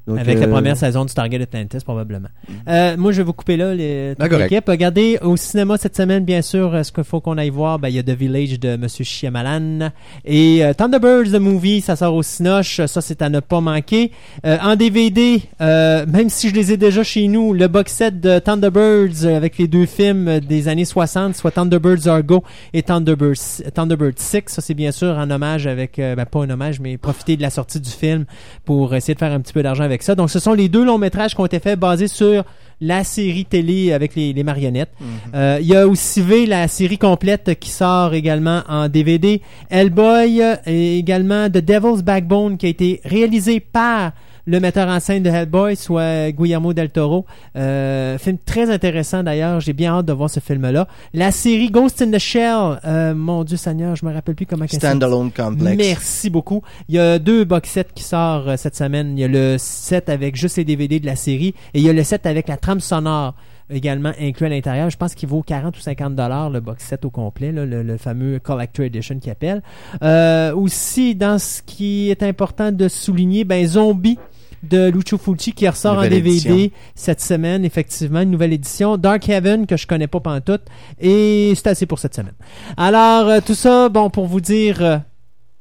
Donc, 0.06 0.18
Avec 0.18 0.40
la 0.40 0.46
euh, 0.46 0.50
première 0.50 0.76
saison 0.76 1.04
du 1.04 1.12
Stargate 1.12 1.42
Atlantis, 1.42 1.78
probablement. 1.84 2.26
Euh, 2.66 2.96
moi, 2.96 3.12
je 3.12 3.18
vais 3.18 3.22
vous 3.22 3.32
couper 3.32 3.56
là, 3.56 3.72
les, 3.72 4.14
toute 4.18 4.32
Ah, 4.32 4.36
l'équipe. 4.36 4.64
Regardez, 4.66 5.16
au 5.22 5.36
cinéma 5.36 5.76
cette 5.78 5.96
semaine, 5.96 6.24
bien 6.24 6.42
sûr, 6.42 6.74
euh, 6.74 6.82
ce 6.82 6.90
qu'il 6.90 7.04
faut 7.04 7.20
qu'on 7.20 7.38
aille 7.38 7.50
voir, 7.50 7.78
ben, 7.78 7.88
il 7.88 7.94
y 7.94 7.98
a 8.00 8.02
The 8.02 8.10
Village 8.10 8.58
de 8.58 8.70
M. 8.70 8.88
Shyamalan. 8.88 9.92
Et 10.24 10.64
euh, 10.64 10.74
Thunderbirds, 10.74 11.30
the 11.30 11.40
movie, 11.40 11.82
ça 11.82 11.94
sort 11.94 12.16
au 12.16 12.24
Cinoche. 12.24 12.84
Ça, 12.84 13.00
c'est 13.00 13.22
à 13.22 13.28
ne 13.28 13.38
pas 13.38 13.60
manquer. 13.60 14.10
En 14.44 14.74
DVD, 14.74 15.42
même 15.60 16.28
si 16.28 16.48
je 16.48 16.54
les 16.54 16.72
ai 16.72 16.76
déjà 16.76 17.04
chez 17.04 17.28
nous, 17.28 17.52
le 17.52 17.68
box 17.68 17.92
set 17.92 18.20
de 18.20 18.40
Thunderbirds 18.40 19.24
avec 19.24 19.58
les 19.58 19.68
deux 19.68 19.86
films 19.86 20.40
des 20.40 20.66
années 20.66 20.84
60, 20.84 21.36
soit 21.36 21.52
Thunderbirds 21.52 22.08
Argo 22.08 22.42
et 22.72 22.82
Thunderbirds, 22.82 23.62
Thunderbirds 23.72 24.18
6. 24.18 24.42
Ça, 24.46 24.62
c'est 24.62 24.74
bien 24.74 24.90
sûr 24.90 25.16
en 25.16 25.30
hommage 25.30 25.68
avec, 25.68 25.98
ben, 25.98 26.26
pas 26.26 26.40
un 26.40 26.50
hommage, 26.50 26.80
mais 26.80 26.96
profiter 26.98 27.36
de 27.36 27.42
la 27.42 27.50
sortie 27.50 27.80
du 27.80 27.90
film 27.90 28.24
pour 28.64 28.94
essayer 28.94 29.14
de 29.14 29.18
faire 29.20 29.32
un 29.32 29.40
petit 29.40 29.52
peu 29.52 29.62
d'argent 29.62 29.84
avec 29.84 29.91
ça. 30.00 30.14
Donc, 30.14 30.30
ce 30.30 30.38
sont 30.38 30.54
les 30.54 30.68
deux 30.70 30.84
longs 30.84 30.96
métrages 30.96 31.34
qui 31.34 31.40
ont 31.40 31.46
été 31.46 31.58
faits 31.58 31.78
basés 31.78 32.08
sur 32.08 32.44
la 32.80 33.04
série 33.04 33.44
télé 33.44 33.92
avec 33.92 34.14
les, 34.16 34.32
les 34.32 34.42
marionnettes. 34.42 34.90
Euh, 35.34 35.58
Il 35.60 35.66
y 35.66 35.76
a 35.76 35.86
aussi 35.86 36.20
V, 36.20 36.46
la 36.46 36.66
série 36.68 36.98
complète 36.98 37.58
qui 37.60 37.70
sort 37.70 38.14
également 38.14 38.62
en 38.68 38.88
DVD. 38.88 39.40
Hellboy 39.70 40.42
euh, 40.42 40.56
et 40.66 40.98
également 40.98 41.48
The 41.48 41.58
Devil's 41.58 42.02
Backbone 42.02 42.56
qui 42.56 42.66
a 42.66 42.68
été 42.70 43.00
réalisé 43.04 43.60
par 43.60 44.12
le 44.44 44.60
metteur 44.60 44.88
en 44.88 44.98
scène 45.00 45.22
de 45.22 45.30
Hellboy, 45.30 45.76
soit 45.76 46.30
Guillermo 46.32 46.72
del 46.72 46.90
Toro. 46.90 47.26
Euh, 47.56 48.18
film 48.18 48.38
très 48.44 48.70
intéressant 48.70 49.22
d'ailleurs. 49.22 49.60
J'ai 49.60 49.72
bien 49.72 49.92
hâte 49.94 50.06
de 50.06 50.12
voir 50.12 50.30
ce 50.30 50.40
film-là. 50.40 50.88
La 51.14 51.30
série 51.30 51.70
Ghost 51.70 52.02
in 52.02 52.10
the 52.10 52.18
Shell. 52.18 52.80
euh, 52.84 53.14
mon 53.14 53.44
Dieu 53.44 53.56
Seigneur, 53.56 53.96
je 53.96 54.04
me 54.04 54.12
rappelle 54.12 54.34
plus 54.34 54.46
comment. 54.46 54.66
Standalone 54.66 55.30
complex. 55.30 55.76
Merci 55.76 56.30
beaucoup. 56.30 56.62
Il 56.88 56.96
y 56.96 56.98
a 56.98 57.18
deux 57.18 57.44
box 57.44 57.70
sets 57.70 57.86
qui 57.94 58.02
sortent 58.02 58.48
euh, 58.48 58.56
cette 58.56 58.76
semaine. 58.76 59.16
Il 59.16 59.20
y 59.20 59.24
a 59.24 59.28
le 59.28 59.56
set 59.58 60.08
avec 60.08 60.36
juste 60.36 60.56
les 60.56 60.64
DVD 60.64 60.98
de 60.98 61.06
la 61.06 61.16
série 61.16 61.54
et 61.74 61.78
il 61.78 61.82
y 61.82 61.88
a 61.88 61.92
le 61.92 62.02
set 62.04 62.26
avec 62.26 62.48
la 62.48 62.56
trame 62.56 62.80
sonore 62.80 63.34
également 63.72 64.12
inclus 64.20 64.46
à 64.46 64.48
l'intérieur. 64.48 64.90
Je 64.90 64.96
pense 64.96 65.14
qu'il 65.14 65.28
vaut 65.28 65.42
40 65.42 65.76
ou 65.76 65.80
50 65.80 66.14
dollars 66.14 66.50
le 66.50 66.60
box 66.60 66.84
set 66.84 67.04
au 67.04 67.10
complet, 67.10 67.52
là, 67.52 67.64
le, 67.64 67.82
le 67.82 67.96
fameux 67.96 68.38
Collector 68.38 68.86
Edition 68.86 69.18
qui 69.18 69.30
appelle. 69.30 69.62
Euh, 70.02 70.54
aussi, 70.54 71.14
dans 71.14 71.38
ce 71.38 71.62
qui 71.62 72.10
est 72.10 72.22
important 72.22 72.72
de 72.72 72.88
souligner, 72.88 73.44
ben 73.44 73.66
Zombie 73.66 74.18
de 74.62 74.88
Lucio 74.90 75.18
Fulci 75.18 75.52
qui 75.52 75.68
ressort 75.68 75.98
en 75.98 76.02
DVD 76.02 76.30
édition. 76.30 76.70
cette 76.94 77.20
semaine, 77.20 77.64
effectivement, 77.64 78.20
une 78.20 78.30
nouvelle 78.30 78.52
édition. 78.52 78.96
Dark 78.96 79.28
Heaven, 79.28 79.66
que 79.66 79.76
je 79.76 79.86
connais 79.86 80.06
pas 80.06 80.20
pantoute. 80.20 80.62
Et 81.00 81.52
c'est 81.56 81.66
assez 81.66 81.86
pour 81.86 81.98
cette 81.98 82.14
semaine. 82.14 82.34
Alors, 82.76 83.28
euh, 83.28 83.40
tout 83.44 83.54
ça, 83.54 83.88
bon, 83.88 84.08
pour 84.10 84.26
vous 84.26 84.40
dire... 84.40 84.80
euh, 84.82 84.98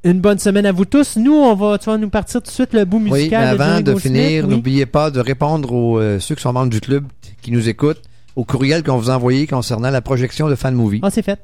une 0.04 0.20
bonne 0.20 0.40
semaine 0.40 0.66
à 0.66 0.72
vous 0.72 0.86
tous. 0.86 1.16
Nous, 1.18 1.34
on 1.34 1.54
va, 1.54 1.78
tu 1.78 1.86
vas 1.86 1.98
nous 1.98 2.10
partir 2.10 2.42
tout 2.42 2.48
de 2.48 2.52
suite 2.52 2.74
le 2.74 2.86
bout 2.86 3.00
musical. 3.00 3.52
Oui, 3.52 3.58
mais 3.58 3.64
avant 3.64 3.82
de 3.82 3.96
finir, 3.96 4.46
oui. 4.48 4.56
n'oubliez 4.56 4.86
pas 4.88 5.12
de 5.12 5.20
répondre 5.20 5.72
aux 5.74 6.00
euh, 6.00 6.20
ceux 6.20 6.34
qui 6.34 6.42
sont 6.42 6.54
membres 6.54 6.72
du 6.72 6.82
club 6.82 7.06
qui 7.42 7.52
nous 7.52 7.68
écoutent 7.70 8.02
au 8.36 8.46
courriel 8.46 8.84
qu'on 8.84 8.98
vous 8.98 9.10
a 9.10 9.16
envoyé 9.16 9.48
concernant 9.48 9.90
la 9.90 10.02
projection 10.02 10.48
de 10.50 10.56
Fan 10.56 10.74
Movie. 10.74 11.00
Ah, 11.04 11.10
c'est 11.10 11.22
fait. 11.22 11.40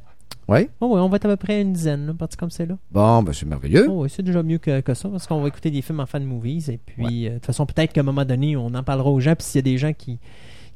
Oui. 0.47 0.69
Oh, 0.79 0.87
oui, 0.93 1.01
on 1.01 1.09
va 1.09 1.17
être 1.17 1.25
à 1.25 1.29
peu 1.29 1.35
près 1.35 1.61
une 1.61 1.73
dizaine, 1.73 2.07
là, 2.07 2.13
parti 2.13 2.37
comme 2.37 2.49
c'est 2.49 2.65
là. 2.65 2.75
Bon, 2.91 3.21
ben 3.21 3.33
c'est 3.33 3.45
merveilleux. 3.45 3.87
Oh, 3.89 4.03
oui, 4.03 4.09
c'est 4.09 4.23
déjà 4.23 4.41
mieux 4.43 4.57
que, 4.59 4.79
que 4.79 4.93
ça, 4.93 5.09
parce 5.09 5.27
qu'on 5.27 5.41
va 5.41 5.47
écouter 5.49 5.71
des 5.71 5.81
films 5.81 5.99
en 5.99 6.05
fan 6.05 6.23
movies. 6.23 6.69
Et 6.69 6.77
puis, 6.77 7.25
euh, 7.27 7.31
de 7.31 7.33
toute 7.35 7.45
façon, 7.47 7.65
peut-être 7.65 7.91
qu'à 7.91 7.99
un 7.99 8.05
moment 8.05 8.23
donné, 8.23 8.55
on 8.55 8.67
en 8.73 8.83
parlera 8.83 9.09
aux 9.09 9.19
gens. 9.19 9.35
Puis 9.35 9.45
s'il 9.45 9.57
y 9.57 9.59
a 9.59 9.61
des 9.63 9.77
gens 9.77 9.91
qui, 9.91 10.19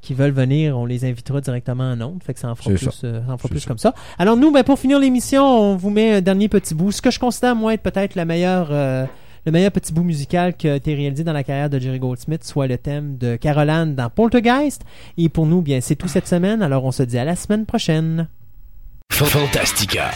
qui 0.02 0.14
veulent 0.14 0.32
venir, 0.34 0.78
on 0.78 0.86
les 0.86 1.06
invitera 1.06 1.40
directement 1.40 1.90
en 1.90 2.02
ondes. 2.02 2.22
Fait 2.22 2.34
que 2.34 2.40
ça 2.42 2.50
en 2.50 2.56
fera 2.56 2.72
plus, 2.72 2.86
euh, 3.06 3.22
ça 3.26 3.32
en 3.34 3.38
fera 3.38 3.48
plus 3.48 3.62
ça. 3.62 3.68
comme 3.70 3.78
ça. 3.78 3.94
Alors, 4.18 4.36
nous, 4.36 4.52
ben, 4.52 4.64
pour 4.64 4.78
finir 4.78 5.00
l'émission, 5.00 5.46
on 5.46 5.78
vous 5.78 5.90
met 5.90 6.16
un 6.16 6.22
dernier 6.22 6.50
petit 6.50 6.76
bout. 6.76 6.92
Ce 6.92 7.02
que 7.02 7.12
je 7.12 7.20
considère, 7.20 7.56
moi, 7.56 7.74
être 7.74 7.84
peut-être 7.84 8.16
la 8.16 8.26
meilleure. 8.26 8.68
euh, 8.72 9.06
le 9.46 9.52
meilleur 9.52 9.72
petit 9.72 9.94
bout 9.94 10.04
musical 10.04 10.56
qui 10.56 10.70
a 10.70 10.76
été 10.76 10.94
réalisé 10.94 11.24
dans 11.24 11.34
la 11.34 11.44
carrière 11.44 11.70
de 11.70 11.80
Jerry 11.80 12.00
Goldsmith, 12.00 12.44
soit 12.44 12.68
le 12.68 12.78
thème 12.78 13.18
de 13.18 13.36
Caroline 13.36 13.96
dans 13.96 14.10
Poltergeist. 14.10 14.84
Et 15.18 15.30
pour 15.30 15.46
nous, 15.46 15.62
bien, 15.62 15.82
c'est 15.82 15.96
tout 15.96 16.08
cette 16.08 16.28
semaine. 16.28 16.62
Alors, 16.62 16.86
on 16.86 16.92
se 16.92 17.04
dit 17.04 17.18
à 17.18 17.26
la 17.26 17.36
semaine 17.36 17.66
prochaine. 17.66 18.28
Fantastica. 19.12 20.12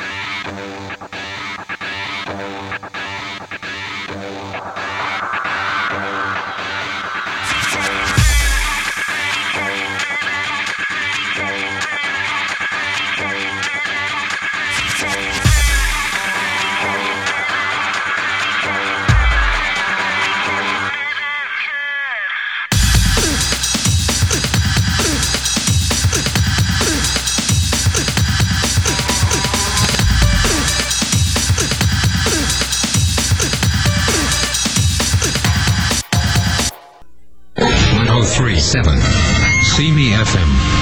One 38.76 38.88
oh 38.88 38.92
three 38.92 39.04
seven. 39.04 39.64
See 39.64 39.92
me 39.94 40.12
FM. 40.12 40.75